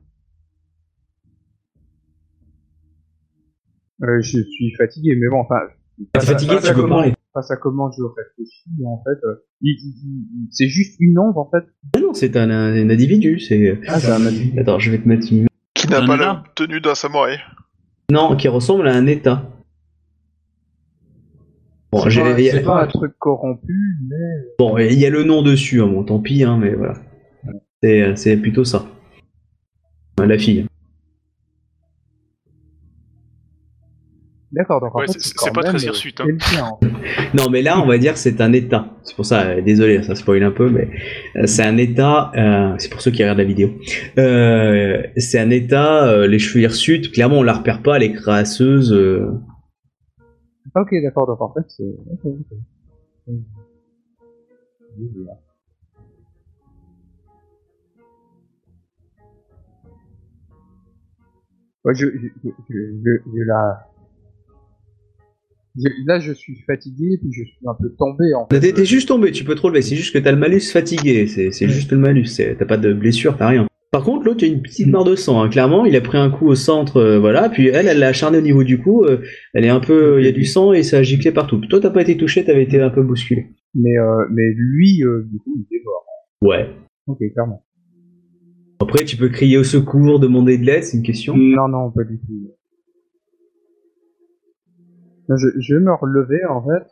Euh, 4.03 4.21
je 4.21 4.39
suis 4.43 4.75
fatigué, 4.77 5.17
mais 5.17 5.29
bon, 5.31 5.41
enfin. 5.41 5.61
T'es 6.13 6.21
fatigué, 6.27 6.55
face 6.57 6.65
à 6.65 6.69
tu 6.69 6.75
peux 6.75 6.83
comment- 6.83 6.97
parler. 6.97 7.15
Face 7.33 7.51
à 7.51 7.57
comment 7.57 7.91
je 7.91 8.03
réfléchis, 8.03 8.71
en 8.87 9.03
fait, 9.03 9.27
euh, 9.27 9.45
c'est 10.51 10.69
juste 10.69 10.95
une 11.01 11.19
ombre 11.19 11.39
en 11.41 11.51
fait. 11.51 11.65
Ah 11.97 12.01
non, 12.01 12.15
c'est 12.15 12.37
un, 12.37 12.49
un 12.49 12.91
individu. 12.91 13.41
C'est. 13.41 13.81
Ah, 13.89 13.99
c'est 13.99 14.11
un 14.13 14.25
avis. 14.25 14.57
Attends, 14.59 14.79
je 14.79 14.91
vais 14.93 14.99
te 14.99 15.09
mettre 15.09 15.27
une. 15.33 15.47
Qui 15.75 15.89
n'a 15.89 16.07
pas 16.07 16.17
la 16.17 16.45
tenue 16.55 16.81
d'un 16.81 16.95
samouraï. 16.95 17.39
Non, 18.11 18.37
qui 18.37 18.47
ressemble 18.47 18.87
à 18.87 18.95
un 18.95 19.07
état. 19.07 19.51
Bon, 21.95 22.03
C'est 22.03 22.11
j'ai- 22.11 22.21
pas- 22.23 22.37
c'est 22.37 22.67
un 22.67 22.87
truc 22.89 23.13
corrompu, 23.19 23.75
mais. 24.09 24.17
bon, 24.59 24.77
il 24.79 24.99
y 24.99 25.07
a 25.07 25.11
le 25.11 25.23
nom 25.23 25.43
dessus, 25.43 25.81
hein, 25.81 25.87
bon, 25.87 26.03
tant 26.05 26.19
pis, 26.19 26.43
hein, 26.43 26.59
mais 26.61 26.75
voilà. 26.75 26.95
C'est, 27.83 28.17
c'est 28.17 28.37
plutôt 28.37 28.65
ça. 28.65 28.85
Enfin, 30.19 30.27
La 30.27 30.39
fille. 30.39 30.67
D'accord, 34.53 34.81
donc 34.81 34.95
en 34.95 35.01
Ouais, 35.01 35.07
fait, 35.09 35.19
c'est- 35.21 35.53
pas 35.53 35.63
très 35.65 35.83
euh, 35.85 35.89
hirsute, 35.89 36.21
hein. 36.21 36.27
quelqu'un, 36.27 36.65
en 36.65 36.79
fait. 36.81 36.91
Non, 37.37 37.51
mais 37.51 37.61
là, 37.61 37.81
on 37.81 37.87
va 37.87 37.99
dire 37.99 38.17
c'est 38.17 38.41
un 38.41 38.53
état. 38.53 38.87
C'est 39.03 39.17
pour 39.17 39.27
ça, 39.27 39.43
euh, 39.47 39.61
désolé, 39.61 40.01
ça 40.05 40.15
spoil 40.15 40.45
un 40.45 40.53
peu, 40.53 40.71
mais 40.71 40.89
euh, 41.37 41.47
c'est 41.47 41.65
un 41.65 41.77
état. 41.77 42.31
euh, 42.37 42.75
c'est 42.79 42.89
pour 42.89 43.01
ceux 43.01 43.11
qui 43.11 43.23
regardent 43.23 43.39
la 43.39 43.45
vidéo. 43.45 43.71
Euh, 44.19 45.03
c'est 45.17 45.41
un 45.41 45.51
état. 45.51 46.07
euh, 46.07 46.29
les 46.29 46.39
cheveux 46.39 46.61
hirsutes, 46.63 47.11
clairement, 47.11 47.39
on 47.39 47.43
la 47.43 47.55
repère 47.55 47.83
pas. 47.83 47.97
Elle 47.97 48.05
est 48.05 48.13
crasseuse. 48.13 48.93
Euh, 50.77 50.81
Ok, 50.81 50.95
d'accord, 51.03 51.27
donc 51.27 51.41
en 51.41 51.53
fait, 51.53 51.65
c'est. 51.69 51.83
ok, 51.85 52.21
ok. 52.25 52.59
Oui, 53.27 53.43
oui. 54.97 55.27
Ouais, 61.85 61.95
je, 61.95 62.07
je, 62.07 62.29
je, 62.43 62.51
je, 62.69 63.45
je- 65.77 66.07
là, 66.07 66.21
je 66.21 66.33
suis 66.33 66.57
fatigué, 66.67 67.19
puis 67.19 67.33
je 67.33 67.45
suis 67.45 67.59
un 67.67 67.75
peu 67.75 67.91
tombé, 67.99 68.33
en 68.35 68.47
fait. 68.47 68.73
T'es, 68.73 68.85
juste 68.85 69.09
tombé, 69.09 69.33
tu 69.33 69.45
peux 69.45 69.55
te 69.55 69.61
relever. 69.61 69.83
C'est 69.83 69.97
juste 69.97 70.15
que 70.15 70.19
t'as 70.19 70.33
le 70.33 70.39
malus 70.39 70.71
fatigué. 70.73 71.27
C'est, 71.27 71.69
juste 71.69 71.93
le 71.93 71.99
malus. 71.99 72.29
T'as 72.37 72.65
pas 72.65 72.77
de 72.77 72.93
blessure, 72.93 73.37
t'as 73.37 73.49
rien. 73.49 73.67
Par 73.95 74.03
contre, 74.03 74.25
l'autre, 74.25 74.43
il 74.43 74.51
a 74.51 74.53
une 74.57 74.61
petite 74.61 74.89
mare 74.89 75.05
de 75.05 75.15
sang. 75.15 75.41
hein. 75.41 75.49
Clairement, 75.49 75.85
il 75.85 75.95
a 75.95 76.01
pris 76.01 76.19
un 76.19 76.29
coup 76.29 76.49
au 76.49 76.57
centre, 76.57 76.97
euh, 76.97 77.21
voilà. 77.21 77.49
Puis 77.49 77.69
elle, 77.69 77.87
elle 77.87 78.01
l'a 78.01 78.09
acharné 78.09 78.39
au 78.39 78.41
niveau 78.41 78.65
du 78.65 78.83
cou. 78.83 79.05
euh, 79.05 79.19
elle 79.53 79.65
est 79.65 79.69
un 79.69 79.79
peu, 79.79 80.19
il 80.21 80.25
y 80.25 80.29
a 80.29 80.33
du 80.33 80.45
sang 80.45 80.73
et 80.73 80.83
ça 80.83 80.97
a 80.99 81.03
giclé 81.05 81.31
partout. 81.31 81.59
Toi, 81.71 81.79
t'as 81.79 81.91
pas 81.91 82.03
été 82.03 82.17
touché, 82.17 82.45
t'avais 82.45 82.65
été 82.65 82.81
un 82.81 82.91
peu 82.91 83.05
bousculé. 83.05 83.47
Mais, 83.77 83.97
euh, 83.97 84.25
mais 84.33 84.51
lui, 84.57 84.97
du 84.97 85.39
coup, 85.39 85.55
il 85.71 85.77
est 85.77 85.83
mort. 85.85 86.05
Ouais. 86.43 86.69
Ok, 87.07 87.19
clairement. 87.35 87.65
Après, 88.81 89.05
tu 89.05 89.17
peux 89.17 89.29
crier 89.29 89.59
au 89.59 89.63
secours, 89.65 90.19
demander 90.19 90.59
de 90.59 90.65
l'aide, 90.67 90.83
c'est 90.83 90.97
une 90.97 91.05
question. 91.05 91.37
Non, 91.37 91.69
non, 91.69 91.93
pas 91.93 92.03
du 92.03 92.19
tout. 92.19 92.51
Je, 95.29 95.49
je 95.61 95.75
vais 95.77 95.81
me 95.81 95.93
relever, 95.95 96.45
en 96.47 96.61
fait, 96.65 96.83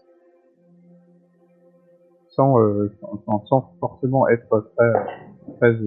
sans, 2.29 2.55
sans, 3.01 3.23
sans- 3.27 3.45
sans 3.47 3.74
forcément 3.81 4.29
être 4.29 4.70
très, 4.77 4.93
très, 5.59 5.79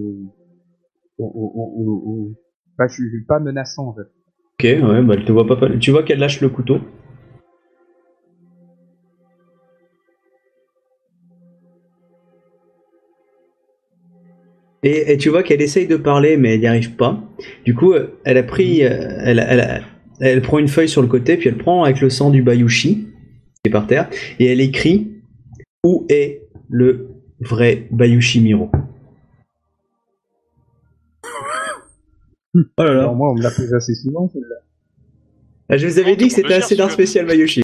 suis 2.88 3.24
pas 3.26 3.40
menaçant, 3.40 3.88
en 3.88 3.94
fait. 3.94 4.08
Ok, 4.58 4.82
ouais, 4.88 5.02
bah 5.02 5.16
te 5.16 5.32
voit 5.32 5.46
pas. 5.46 5.56
Tu 5.78 5.90
vois 5.90 6.02
qu'elle 6.02 6.18
lâche 6.18 6.40
le 6.40 6.48
couteau. 6.48 6.80
Et, 14.82 15.16
tu 15.16 15.30
vois 15.30 15.42
qu'elle 15.42 15.62
essaye 15.62 15.88
de 15.88 15.96
parler, 15.96 16.36
mais 16.36 16.54
elle 16.54 16.60
n'y 16.60 16.66
arrive 16.68 16.94
pas. 16.94 17.20
Du 17.64 17.74
coup, 17.74 17.92
euh, 17.92 18.18
elle 18.24 18.36
a 18.36 18.44
pris, 18.44 18.84
euh, 18.84 19.18
elle, 19.24 19.82
elle 20.20 20.42
prend 20.42 20.58
une 20.58 20.68
feuille 20.68 20.88
sur 20.88 21.02
le 21.02 21.08
côté, 21.08 21.36
puis 21.36 21.48
elle 21.48 21.58
prend 21.58 21.82
avec 21.82 22.00
le 22.00 22.08
sang 22.08 22.30
du 22.30 22.42
Bayushi, 22.42 23.08
qui 23.64 23.68
est 23.68 23.70
par 23.70 23.88
terre, 23.88 24.08
et 24.38 24.46
elle 24.46 24.60
écrit 24.60 25.10
Où 25.84 26.06
est 26.08 26.42
le 26.68 27.08
vrai 27.40 27.88
Bayushi 27.90 28.40
Miro? 28.40 28.70
Oh 32.78 32.82
là 32.82 32.92
là. 32.94 33.00
Alors, 33.00 33.14
moi, 33.16 33.30
on 33.30 33.34
me 33.34 33.42
l'a 33.42 33.50
posé 33.50 33.74
assez 33.74 33.94
souvent, 33.94 34.28
celle-là. 34.32 34.56
Ah, 35.68 35.76
je 35.76 35.86
vous 35.86 35.98
avais 35.98 36.16
dit 36.16 36.28
que 36.28 36.34
c'était 36.34 36.54
assez 36.54 36.76
d'un 36.76 36.88
spécial 36.88 37.26
Bayushi. 37.26 37.62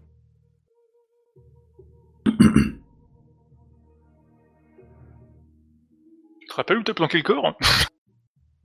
Tu 6.40 6.46
te 6.48 6.54
rappelles 6.54 6.78
où 6.78 6.82
t'as 6.82 6.94
planqué 6.94 7.18
le 7.18 7.22
corps 7.22 7.56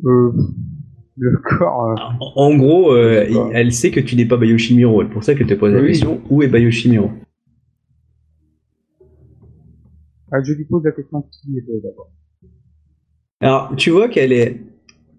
Euh, 0.05 0.31
le 1.17 1.37
corps, 1.37 1.85
euh, 1.91 1.95
En, 2.19 2.33
en 2.51 2.55
gros, 2.57 2.91
euh, 2.93 3.49
elle 3.53 3.71
sait 3.73 3.91
que 3.91 3.99
tu 3.99 4.15
n'es 4.15 4.25
pas 4.25 4.37
Bayoshi 4.37 4.75
Miro. 4.75 5.01
C'est 5.03 5.09
pour 5.09 5.23
ça 5.23 5.35
qu'elle 5.35 5.47
te 5.47 5.53
pose 5.53 5.73
la 5.73 5.81
Oui. 5.81 5.87
question 5.89 6.21
où 6.29 6.43
est 6.43 6.47
Bayoshi 6.47 6.89
Miro? 6.89 7.11
Ah, 10.31 10.43
je 10.43 10.53
lui 10.53 10.65
pose 10.65 10.83
la 10.83 10.91
question 10.91 11.21
qui 11.31 11.57
était 11.57 11.79
d'abord. 11.81 12.09
Alors, 13.39 13.75
tu 13.77 13.91
vois 13.91 14.09
qu'elle 14.09 14.33
est. 14.33 14.59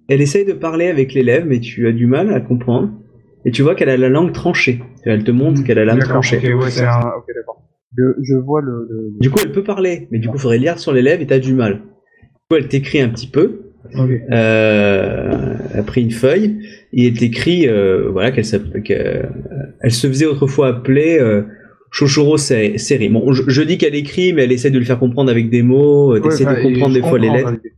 Elle 0.08 0.20
essaye 0.22 0.44
de 0.44 0.52
parler 0.54 0.86
avec 0.88 1.12
les 1.14 1.22
lèvres, 1.22 1.46
mais 1.48 1.60
tu 1.60 1.86
as 1.86 1.92
du 1.92 2.06
mal 2.06 2.32
à 2.32 2.40
comprendre. 2.40 2.90
Et 3.44 3.50
tu 3.50 3.62
vois 3.62 3.74
qu'elle 3.74 3.88
a 3.90 3.96
la 3.96 4.08
langue 4.08 4.32
tranchée. 4.32 4.80
Elle 5.04 5.22
te 5.24 5.30
montre 5.30 5.62
qu'elle 5.64 5.78
a 5.78 5.84
la 5.84 5.92
langue 5.94 6.04
tranchée. 6.04 6.38
ok, 6.38 6.60
ouais, 6.62 6.70
c'est 6.70 6.84
un... 6.84 7.12
Je, 7.96 8.04
je 8.22 8.34
vois 8.36 8.60
le, 8.60 8.86
le, 8.90 9.10
Du 9.20 9.30
coup, 9.30 9.38
elle 9.42 9.52
peut 9.52 9.64
parler, 9.64 10.08
mais 10.10 10.18
du 10.18 10.28
coup, 10.28 10.36
il 10.36 10.40
faudrait 10.40 10.58
lire 10.58 10.78
sur 10.78 10.92
les 10.92 11.02
lèvres 11.02 11.22
et 11.22 11.26
t'as 11.26 11.38
du 11.38 11.54
mal. 11.54 11.74
Du 11.74 11.80
coup, 12.50 12.56
elle 12.56 12.68
t'écrit 12.68 13.00
un 13.00 13.08
petit 13.08 13.26
peu. 13.28 13.60
le- 13.92 14.00
ok. 14.00 14.10
Euh, 14.30 15.54
elle 15.72 15.80
a 15.80 15.82
pris 15.82 16.02
une 16.02 16.10
feuille 16.10 16.58
et 16.92 17.06
elle 17.08 17.14
t'écrit 17.18 17.66
euh, 17.68 18.08
voilà 18.10 18.30
qu'elle 18.30 18.44
elle 19.80 19.90
se 19.90 20.06
faisait 20.06 20.26
autrefois 20.26 20.68
appeler 20.68 21.18
euh, 21.20 21.42
Chochoro 21.90 22.36
Série. 22.36 23.08
Bon, 23.08 23.32
je, 23.32 23.42
je 23.46 23.62
dis 23.62 23.78
qu'elle 23.78 23.94
écrit, 23.94 24.32
mais 24.32 24.44
elle 24.44 24.52
essaie 24.52 24.70
de 24.70 24.78
le 24.78 24.84
faire 24.84 24.98
comprendre 24.98 25.30
avec 25.30 25.48
des 25.48 25.62
mots. 25.62 26.14
Euh, 26.14 26.20
Ouais, 26.20 26.34
enfin, 26.34 26.54
de 26.54 26.62
comprendre 26.62 26.94
des 26.94 27.00
fois 27.00 27.18
réalité. 27.18 27.72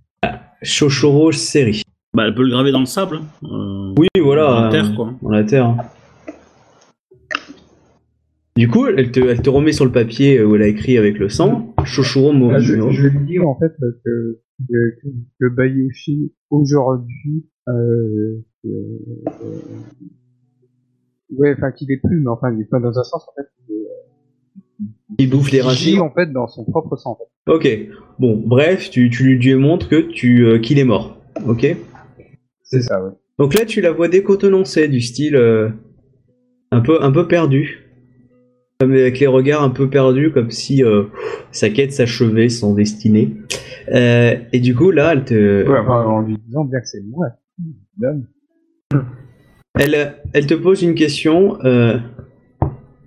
Chochoro 0.63 1.33
série. 1.33 1.83
Bah, 2.15 2.25
elle 2.27 2.35
peut 2.35 2.43
le 2.43 2.51
graver 2.51 2.73
dans 2.73 2.81
le 2.81 2.87
sable. 2.87 3.21
hein. 3.43 3.47
Euh, 3.47 3.95
Oui, 3.99 4.09
voilà. 4.21 4.43
Dans 4.47 4.61
la 4.61 4.67
euh, 4.67 4.71
terre, 4.71 4.95
quoi. 4.97 5.15
Dans 5.23 5.31
la 5.31 5.45
terre. 5.45 5.77
Du 8.57 8.69
coup, 8.69 8.87
elle 8.87 9.11
te, 9.13 9.21
elle 9.21 9.41
te 9.41 9.49
remet 9.51 9.73
sur 9.73 9.85
le 9.85 9.93
papier 9.93 10.43
où 10.43 10.57
elle 10.57 10.63
a 10.63 10.67
écrit 10.67 10.99
avec 10.99 11.19
le 11.19 11.29
sang. 11.29 11.73
Là, 11.79 11.85
je, 11.87 12.21
Morino. 12.33 12.91
je 12.91 13.03
vais 13.05 13.11
lui 13.11 13.27
dire 13.27 13.49
en 13.49 13.59
fait 13.59 13.73
que, 14.05 14.41
que, 14.69 14.97
que, 15.41 15.49
Bayoshi 15.49 16.33
aujourd'hui 16.51 17.47
euh, 17.69 17.73
euh, 18.67 18.69
euh, 19.43 19.61
ouais 21.31 21.55
enfin 21.57 21.71
qu'il 21.73 21.91
est 21.93 21.97
plus 22.05 22.21
mais 22.21 22.29
enfin 22.29 22.53
il 22.55 22.61
est 22.61 22.65
pas 22.69 22.81
dans 22.81 22.99
un 22.99 23.03
sens 23.05 23.25
en 23.29 23.33
fait 23.41 23.49
il 23.69 23.75
est, 23.75 25.25
Il 25.25 25.31
bouffe 25.31 25.51
les 25.53 25.63
racines. 25.63 26.01
en 26.01 26.11
fait 26.11 26.31
dans 26.33 26.47
son 26.49 26.65
propre 26.65 26.97
sang 26.97 27.13
en 27.13 27.17
fait. 27.17 27.53
Ok. 27.53 27.95
Bon, 28.19 28.37
bref, 28.45 28.91
tu, 28.91 29.09
tu 29.11 29.37
lui 29.37 29.55
montres 29.55 29.89
que 29.89 30.01
tu 30.03 30.45
euh, 30.45 30.59
qu'il 30.59 30.79
est 30.79 30.85
mort. 30.85 31.17
Ok. 31.47 31.77
C'est 32.71 32.83
ça 32.83 33.03
ouais 33.05 33.11
Donc 33.39 33.55
là, 33.59 33.65
tu 33.65 33.81
la 33.81 33.91
vois 33.93 34.09
décontenancée, 34.09 34.89
du 34.89 35.01
style 35.01 35.37
euh, 35.37 35.69
un 36.71 36.81
peu 36.81 37.03
un 37.03 37.11
peu 37.13 37.27
perdu, 37.29 37.85
comme 38.79 38.93
avec 38.93 39.19
les 39.19 39.27
regards 39.27 39.63
un 39.63 39.71
peu 39.71 39.89
perdus, 39.91 40.31
comme 40.33 40.51
si 40.51 40.83
euh, 40.85 41.05
sa 41.53 41.69
quête 41.71 41.93
s'achevait, 41.93 42.49
son 42.49 42.75
destinée. 42.75 43.37
Euh, 43.93 44.37
et 44.53 44.61
du 44.61 44.75
coup, 44.75 44.91
là, 44.91 45.13
elle 45.13 45.25
te, 45.25 45.69
ouais 45.69 45.79
enfin, 45.79 46.05
en 46.05 46.21
lui 46.21 46.37
disant 46.47 46.65
bien 46.65 46.81
que 46.81 46.87
c'est 46.87 47.03
moi 47.03 47.27
elle, 49.79 50.15
elle 50.33 50.47
te 50.47 50.55
pose 50.55 50.83
une 50.83 50.95
question. 50.95 51.59
euh, 51.65 51.99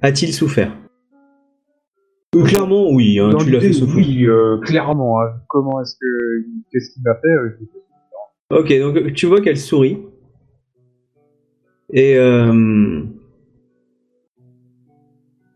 A-t-il 0.02 0.34
souffert? 0.34 0.76
Ou 2.36 2.44
Clairement, 2.44 2.90
oui. 2.92 3.20
hein, 3.20 3.36
tu 3.40 3.52
l'as 3.52 3.60
fait 3.62 3.74
souffrir. 3.74 4.06
oui 4.06 4.66
clairement 4.68 5.22
hein. 5.22 5.34
comment 5.48 5.82
est-ce 5.82 5.96
que 6.02 6.46
qu'est-ce 6.72 6.92
qu'il 6.94 7.04
euh, 7.08 7.58
je- 7.60 7.66
Ok, 8.50 8.78
donc 8.80 9.14
tu 9.14 9.26
vois 9.26 9.42
qu'elle 9.42 9.58
sourit. 9.58 9.98
Et 11.92 12.16
euh, 12.18 13.02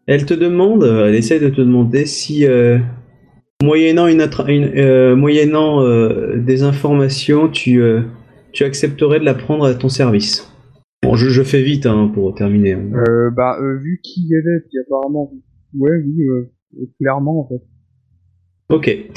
elle 0.05 0.26
te 0.26 0.34
demande, 0.34 0.84
elle 0.84 1.15
essaie 1.15 1.39
de 1.39 1.49
te 1.49 1.61
demander 1.61 2.05
si, 2.05 2.45
euh, 2.45 2.77
moyennant, 3.64 4.07
une 4.07 4.22
euh, 4.22 5.15
moyennant 5.15 5.84
des 6.38 6.64
informations, 6.64 7.49
tu, 7.49 7.81
tu 8.51 8.64
accepterais 8.64 9.19
de 9.19 9.26
la 9.26 9.34
prendre 9.34 9.65
à 9.65 9.73
ton 9.73 9.89
service. 9.89 10.51
Bon, 11.03 11.15
je, 11.15 11.30
je 11.30 11.43
fais 11.43 11.61
vite 11.61 11.85
hein, 11.85 12.11
pour 12.14 12.35
terminer. 12.35 12.76
bah, 13.35 13.57
vu 13.80 13.99
qui 14.03 14.30
elle 14.31 14.47
est, 14.47 14.68
puis 14.68 14.80
apparemment, 14.85 15.31
ouais, 15.77 16.03
oui, 16.05 16.88
clairement, 16.99 17.41
en 17.41 17.47
fait. 17.47 17.64
Ok. 18.69 19.11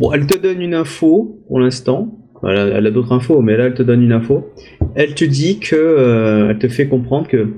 Bon, 0.00 0.12
elle 0.12 0.26
te 0.26 0.36
donne 0.36 0.60
une 0.60 0.74
info 0.74 1.42
pour 1.46 1.60
l'instant. 1.60 2.21
Elle 2.44 2.86
a, 2.86 2.90
d'autres 2.90 3.12
infos, 3.12 3.40
mais 3.40 3.56
là, 3.56 3.66
elle 3.66 3.74
te 3.74 3.82
donne 3.82 4.02
une 4.02 4.12
info. 4.12 4.52
Elle 4.94 5.14
te 5.14 5.24
dit 5.24 5.60
que, 5.60 5.76
euh, 5.76 6.50
elle 6.50 6.58
te 6.58 6.68
fait 6.68 6.88
comprendre 6.88 7.28
que 7.28 7.54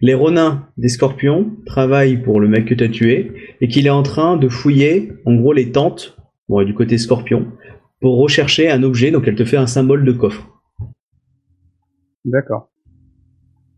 les 0.00 0.14
renins 0.14 0.68
des 0.76 0.88
scorpions 0.88 1.56
travaillent 1.66 2.22
pour 2.22 2.40
le 2.40 2.46
mec 2.46 2.66
que 2.66 2.74
tu 2.74 2.84
as 2.84 2.88
tué 2.88 3.32
et 3.60 3.66
qu'il 3.66 3.86
est 3.86 3.90
en 3.90 4.04
train 4.04 4.36
de 4.36 4.48
fouiller, 4.48 5.12
en 5.24 5.34
gros, 5.34 5.52
les 5.52 5.72
tentes, 5.72 6.16
bon, 6.48 6.62
du 6.64 6.72
côté 6.72 6.98
scorpion, 6.98 7.48
pour 8.00 8.18
rechercher 8.18 8.70
un 8.70 8.84
objet. 8.84 9.10
Donc, 9.10 9.26
elle 9.26 9.34
te 9.34 9.44
fait 9.44 9.56
un 9.56 9.66
symbole 9.66 10.04
de 10.04 10.12
coffre. 10.12 10.46
D'accord. 12.24 12.70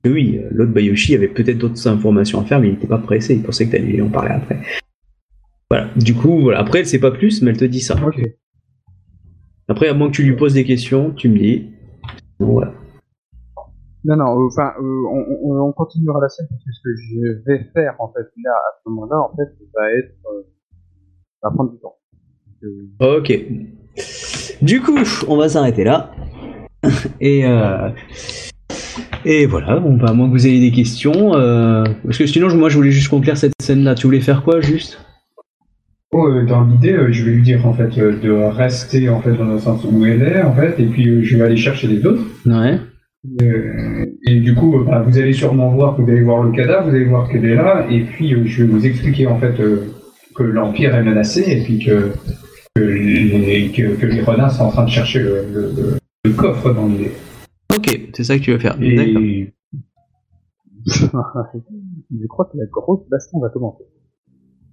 Oui, 0.05 0.41
l'autre 0.51 0.73
Bayoshi 0.73 1.15
avait 1.15 1.29
peut-être 1.29 1.59
d'autres 1.59 1.87
informations 1.87 2.41
à 2.41 2.45
faire, 2.45 2.61
mais 2.61 2.69
il 2.69 2.73
n'était 2.73 2.87
pas 2.87 2.99
pressé. 2.99 3.35
Il 3.35 3.43
pensait 3.43 3.67
que 3.67 3.71
tu 3.71 3.77
allais 3.77 3.93
lui 3.93 4.03
en 4.03 4.09
parler 4.09 4.33
après. 4.33 4.61
Voilà. 5.71 5.89
Du 5.97 6.15
coup, 6.15 6.41
voilà. 6.41 6.59
Après, 6.59 6.81
elle 6.81 6.87
sait 6.87 7.01
pas 7.01 7.11
plus, 7.11 7.43
mais 7.43 7.51
elle 7.51 7.59
te 7.59 7.65
dit 7.65 7.81
ça. 7.81 7.97
Ok. 8.05 8.21
Après, 9.71 9.89
à 9.89 9.95
moins 9.95 10.09
que 10.09 10.17
tu 10.17 10.25
lui 10.25 10.35
poses 10.35 10.55
des 10.55 10.65
questions, 10.65 11.13
tu 11.13 11.29
me 11.29 11.39
dis. 11.39 11.71
Bon, 12.41 12.55
voilà. 12.55 12.73
Non, 14.05 14.17
non, 14.17 14.25
euh, 14.43 14.47
enfin, 14.49 14.73
euh, 14.81 15.03
on, 15.13 15.53
on, 15.53 15.69
on 15.69 15.73
continuera 15.73 16.21
la 16.21 16.29
scène 16.29 16.47
parce 16.51 16.65
que 16.65 16.73
ce 16.73 16.81
que 16.83 16.91
je 16.97 17.45
vais 17.47 17.71
faire, 17.73 17.95
en 18.01 18.09
fait, 18.09 18.27
là, 18.43 18.51
à 18.51 18.81
ce 18.83 18.89
moment-là, 18.91 19.17
en 19.21 19.31
fait, 19.37 19.49
va 19.75 19.93
être, 19.93 20.15
euh, 20.27 20.43
va 21.43 21.51
prendre 21.51 21.71
du 21.71 21.79
temps. 21.79 21.95
Euh, 22.65 23.19
Ok. 23.19 23.33
Du 24.63 24.81
coup, 24.81 24.99
on 25.29 25.37
va 25.37 25.49
s'arrêter 25.49 25.85
là. 25.85 26.11
Et 27.21 27.47
euh, 27.47 27.91
et 29.25 29.47
voilà. 29.47 29.79
Bon, 29.79 29.97
bah, 29.97 30.07
à 30.09 30.13
moins 30.15 30.27
que 30.27 30.33
vous 30.33 30.47
ayez 30.47 30.61
des 30.61 30.75
questions, 30.75 31.31
parce 32.03 32.19
que 32.19 32.27
sinon, 32.27 32.53
moi, 32.57 32.71
je 32.71 32.77
voulais 32.77 32.91
juste 32.91 33.09
conclure 33.09 33.37
cette 33.37 33.53
scène-là. 33.61 33.95
Tu 33.95 34.07
voulais 34.07 34.21
faire 34.21 34.43
quoi, 34.43 34.61
juste? 34.63 34.99
Oh, 36.13 36.27
euh, 36.27 36.45
dans 36.45 36.65
l'idée, 36.65 36.93
euh, 36.93 37.13
je 37.13 37.25
vais 37.25 37.31
lui 37.33 37.43
dire 37.43 37.65
en 37.67 37.73
fait 37.73 37.97
euh, 37.99 38.19
de 38.19 38.31
rester 38.33 39.09
en 39.09 39.21
fait 39.21 39.33
dans 39.37 39.45
le 39.45 39.59
sens 39.61 39.85
où 39.85 40.05
elle 40.05 40.23
est 40.23 40.43
en 40.43 40.53
fait, 40.55 40.79
et 40.81 40.87
puis 40.87 41.09
euh, 41.09 41.23
je 41.23 41.37
vais 41.37 41.45
aller 41.45 41.57
chercher 41.57 41.87
les 41.87 42.05
autres. 42.05 42.23
Ouais. 42.47 42.79
Euh, 43.43 44.07
et 44.27 44.41
du 44.41 44.55
coup, 44.55 44.81
euh, 44.81 44.85
bah, 44.85 45.03
vous 45.07 45.19
allez 45.19 45.33
sûrement 45.33 45.71
voir, 45.71 46.01
vous 46.01 46.11
allez 46.11 46.23
voir 46.23 46.43
le 46.43 46.51
cadavre, 46.53 46.89
vous 46.89 46.97
allez 46.97 47.05
voir 47.05 47.29
qu'elle 47.29 47.45
est 47.45 47.55
là, 47.55 47.87
et 47.89 48.01
puis 48.05 48.35
euh, 48.35 48.45
je 48.45 48.65
vais 48.65 48.69
vous 48.73 48.85
expliquer 48.87 49.27
en 49.29 49.39
fait 49.39 49.61
euh, 49.61 49.87
que 50.35 50.43
l'Empire 50.43 50.95
est 50.97 51.03
menacé, 51.05 51.45
et 51.47 51.63
puis 51.63 51.79
que, 51.79 52.11
que, 52.75 52.81
les, 52.83 53.71
que, 53.71 53.95
que 53.95 54.07
les 54.07 54.21
renards 54.23 54.51
sont 54.53 54.65
en 54.65 54.71
train 54.71 54.85
de 54.85 54.91
chercher 54.91 55.21
le, 55.21 55.45
le, 55.53 55.61
le- 55.77 55.97
le 56.25 56.31
coffre 56.33 56.75
dans 56.75 56.87
l'idée. 56.87 57.13
Ok, 57.75 57.99
c'est 58.15 58.25
ça 58.25 58.37
que 58.37 58.43
tu 58.43 58.51
veux 58.53 58.59
faire. 58.59 58.77
D'accord. 58.77 59.23
Et 59.23 59.55
je 60.87 62.27
crois 62.27 62.47
que 62.53 62.59
la 62.59 62.65
grosse 62.67 63.09
baston 63.09 63.39
va 63.41 63.49
commencer. 63.51 63.85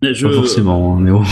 Mais 0.01 0.14
je 0.14 0.27
Pas 0.27 0.34
forcément, 0.34 0.95
mais 0.95 1.11
bon. 1.11 1.24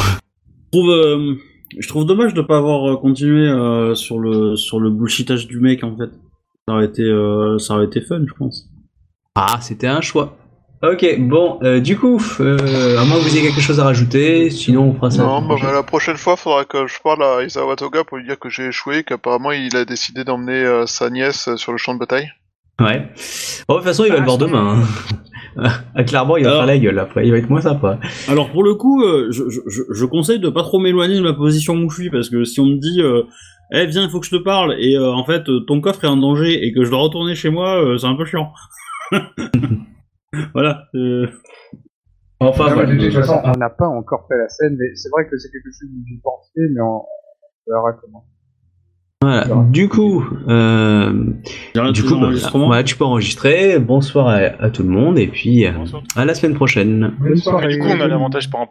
trouve, 0.72 0.90
euh, 0.90 1.36
je 1.78 1.88
trouve 1.88 2.06
dommage 2.06 2.34
de 2.34 2.42
pas 2.42 2.58
avoir 2.58 2.90
euh, 2.90 2.96
continué 2.98 3.48
euh, 3.48 3.96
sur 3.96 4.20
le 4.20 4.56
sur 4.56 4.80
le 4.80 4.90
bullshitage 4.90 5.48
du 5.48 5.60
mec 5.60 5.84
en 5.84 5.96
fait. 5.96 6.10
Ça 6.68 6.74
aurait 6.74 6.86
été, 6.86 7.04
euh, 7.04 7.60
ça 7.60 7.76
aurait 7.76 7.86
été 7.86 8.02
fun, 8.02 8.24
je 8.28 8.34
pense. 8.34 8.70
Ah, 9.36 9.60
c'était 9.62 9.88
un 9.88 10.02
choix. 10.02 10.38
Ok, 10.84 11.06
bon, 11.20 11.58
euh, 11.64 11.80
du 11.80 11.98
coup, 11.98 12.22
euh, 12.40 12.98
à 13.00 13.06
moins 13.06 13.18
que 13.18 13.24
vous 13.24 13.36
ayez 13.36 13.48
quelque 13.48 13.62
chose 13.62 13.80
à 13.80 13.86
rajouter, 13.86 14.50
sinon 14.50 14.90
on 14.90 14.94
fera 14.94 15.10
ça. 15.10 15.24
Non, 15.24 15.36
la 15.36 15.40
bah, 15.42 15.48
prochaine. 15.48 15.74
la 15.74 15.84
prochaine 15.84 16.18
fois, 16.18 16.36
faudra 16.36 16.66
que 16.66 16.86
je 16.86 16.96
parle 17.04 17.24
à 17.24 17.44
Isawa 17.44 17.76
Toga 17.76 18.04
pour 18.04 18.18
lui 18.18 18.26
dire 18.26 18.38
que 18.38 18.50
j'ai 18.50 18.68
échoué, 18.68 19.04
qu'apparemment 19.04 19.52
il 19.52 19.76
a 19.76 19.86
décidé 19.86 20.24
d'emmener 20.24 20.64
euh, 20.64 20.86
sa 20.86 21.10
nièce 21.10 21.56
sur 21.56 21.72
le 21.72 21.78
champ 21.78 21.94
de 21.94 22.00
bataille. 22.00 22.30
Ouais. 22.80 23.10
Bon, 23.68 23.76
de 23.76 23.80
toute 23.80 23.84
façon, 23.88 24.04
il 24.06 24.12
va 24.12 24.20
le 24.20 24.26
voir 24.26 24.38
demain. 24.38 24.82
Hein. 24.82 24.84
Ah, 25.96 26.04
Clairement, 26.04 26.36
il 26.36 26.44
va 26.44 26.50
Alors- 26.50 26.62
faire 26.64 26.68
la 26.68 26.78
gueule 26.78 27.00
après. 27.00 27.26
Il 27.26 27.32
va 27.32 27.38
être 27.38 27.50
moins 27.50 27.62
sympa. 27.62 27.98
Alors 28.28 28.52
pour 28.52 28.62
le 28.62 28.76
coup, 28.76 29.02
euh, 29.04 29.32
je, 29.32 29.50
je, 29.50 29.62
je- 29.68 29.84
je 29.90 30.06
conseille 30.06 30.42
de 30.42 30.50
pas 30.50 30.64
trop 30.64 30.80
m'éloigner 30.80 31.16
de 31.16 31.22
ma 31.22 31.32
position 31.34 31.76
où 31.76 31.90
je 31.90 32.02
suis 32.02 32.10
parce 32.10 32.30
que 32.30 32.44
si 32.44 32.60
on 32.60 32.66
me 32.66 32.76
dit, 32.78 33.02
euh, 33.02 33.24
eh 33.72 33.86
viens, 33.86 34.04
il 34.04 34.10
faut 34.10 34.20
que 34.20 34.26
je 34.26 34.36
te 34.36 34.44
parle 34.44 34.76
et 34.78 34.98
euh, 34.98 35.14
en 35.14 35.24
fait 35.24 35.48
euh, 35.48 35.62
ton 35.62 35.80
coffre 35.80 36.04
est 36.04 36.08
en 36.10 36.18
danger 36.18 36.66
et 36.66 36.74
que 36.74 36.84
je 36.84 36.90
dois 36.90 37.00
retourner 37.00 37.36
chez 37.36 37.50
moi, 37.50 37.82
euh, 37.82 37.98
c'est 37.98 38.06
un 38.08 38.16
peu 38.18 38.26
chiant. 38.26 38.52
voilà. 40.54 40.84
euh, 40.96 41.28
Enfin, 42.42 42.66
Ah, 42.78 42.86
de 42.86 42.98
toute 42.98 43.14
façon, 43.14 43.40
On 43.46 43.52
n'a 43.58 43.70
pas 43.70 43.88
encore 43.88 44.26
fait 44.28 44.38
la 44.38 44.50
scène, 44.50 44.76
mais 44.78 44.94
c'est 44.96 45.08
vrai 45.10 45.26
que 45.26 45.38
c'est 45.38 45.50
quelque 45.50 45.68
chose 45.72 45.80
que 45.90 46.10
j'ai 46.10 46.20
pensé, 46.22 46.52
mais 46.74 46.82
on, 46.82 46.98
on 46.98 47.72
verra 47.74 47.94
comment. 47.94 48.26
Voilà. 49.22 49.48
Du 49.72 49.88
coup, 49.90 50.24
euh, 50.50 51.12
du 51.94 52.04
coup, 52.04 52.16
bah, 52.70 52.84
tu 52.84 52.96
peux 52.96 53.06
enregistrer. 53.06 53.80
Bonsoir 53.80 54.28
à, 54.28 54.36
à 54.36 54.70
tout 54.70 54.84
le 54.84 54.90
monde 54.90 55.18
et 55.18 55.28
puis 55.28 55.66
euh, 55.66 55.72
Bonsoir. 55.72 56.04
à 56.16 56.26
la 56.26 56.36
semaine 56.36 56.54
prochaine. 56.54 57.12
Bonne 57.20 57.36
soirée. 57.38 57.70
Du 57.70 57.80
coup, 57.80 57.88
on 57.88 58.02
a 58.02 58.08
l'avantage 58.08 58.50
par 58.52 58.60
rapport 58.60 58.64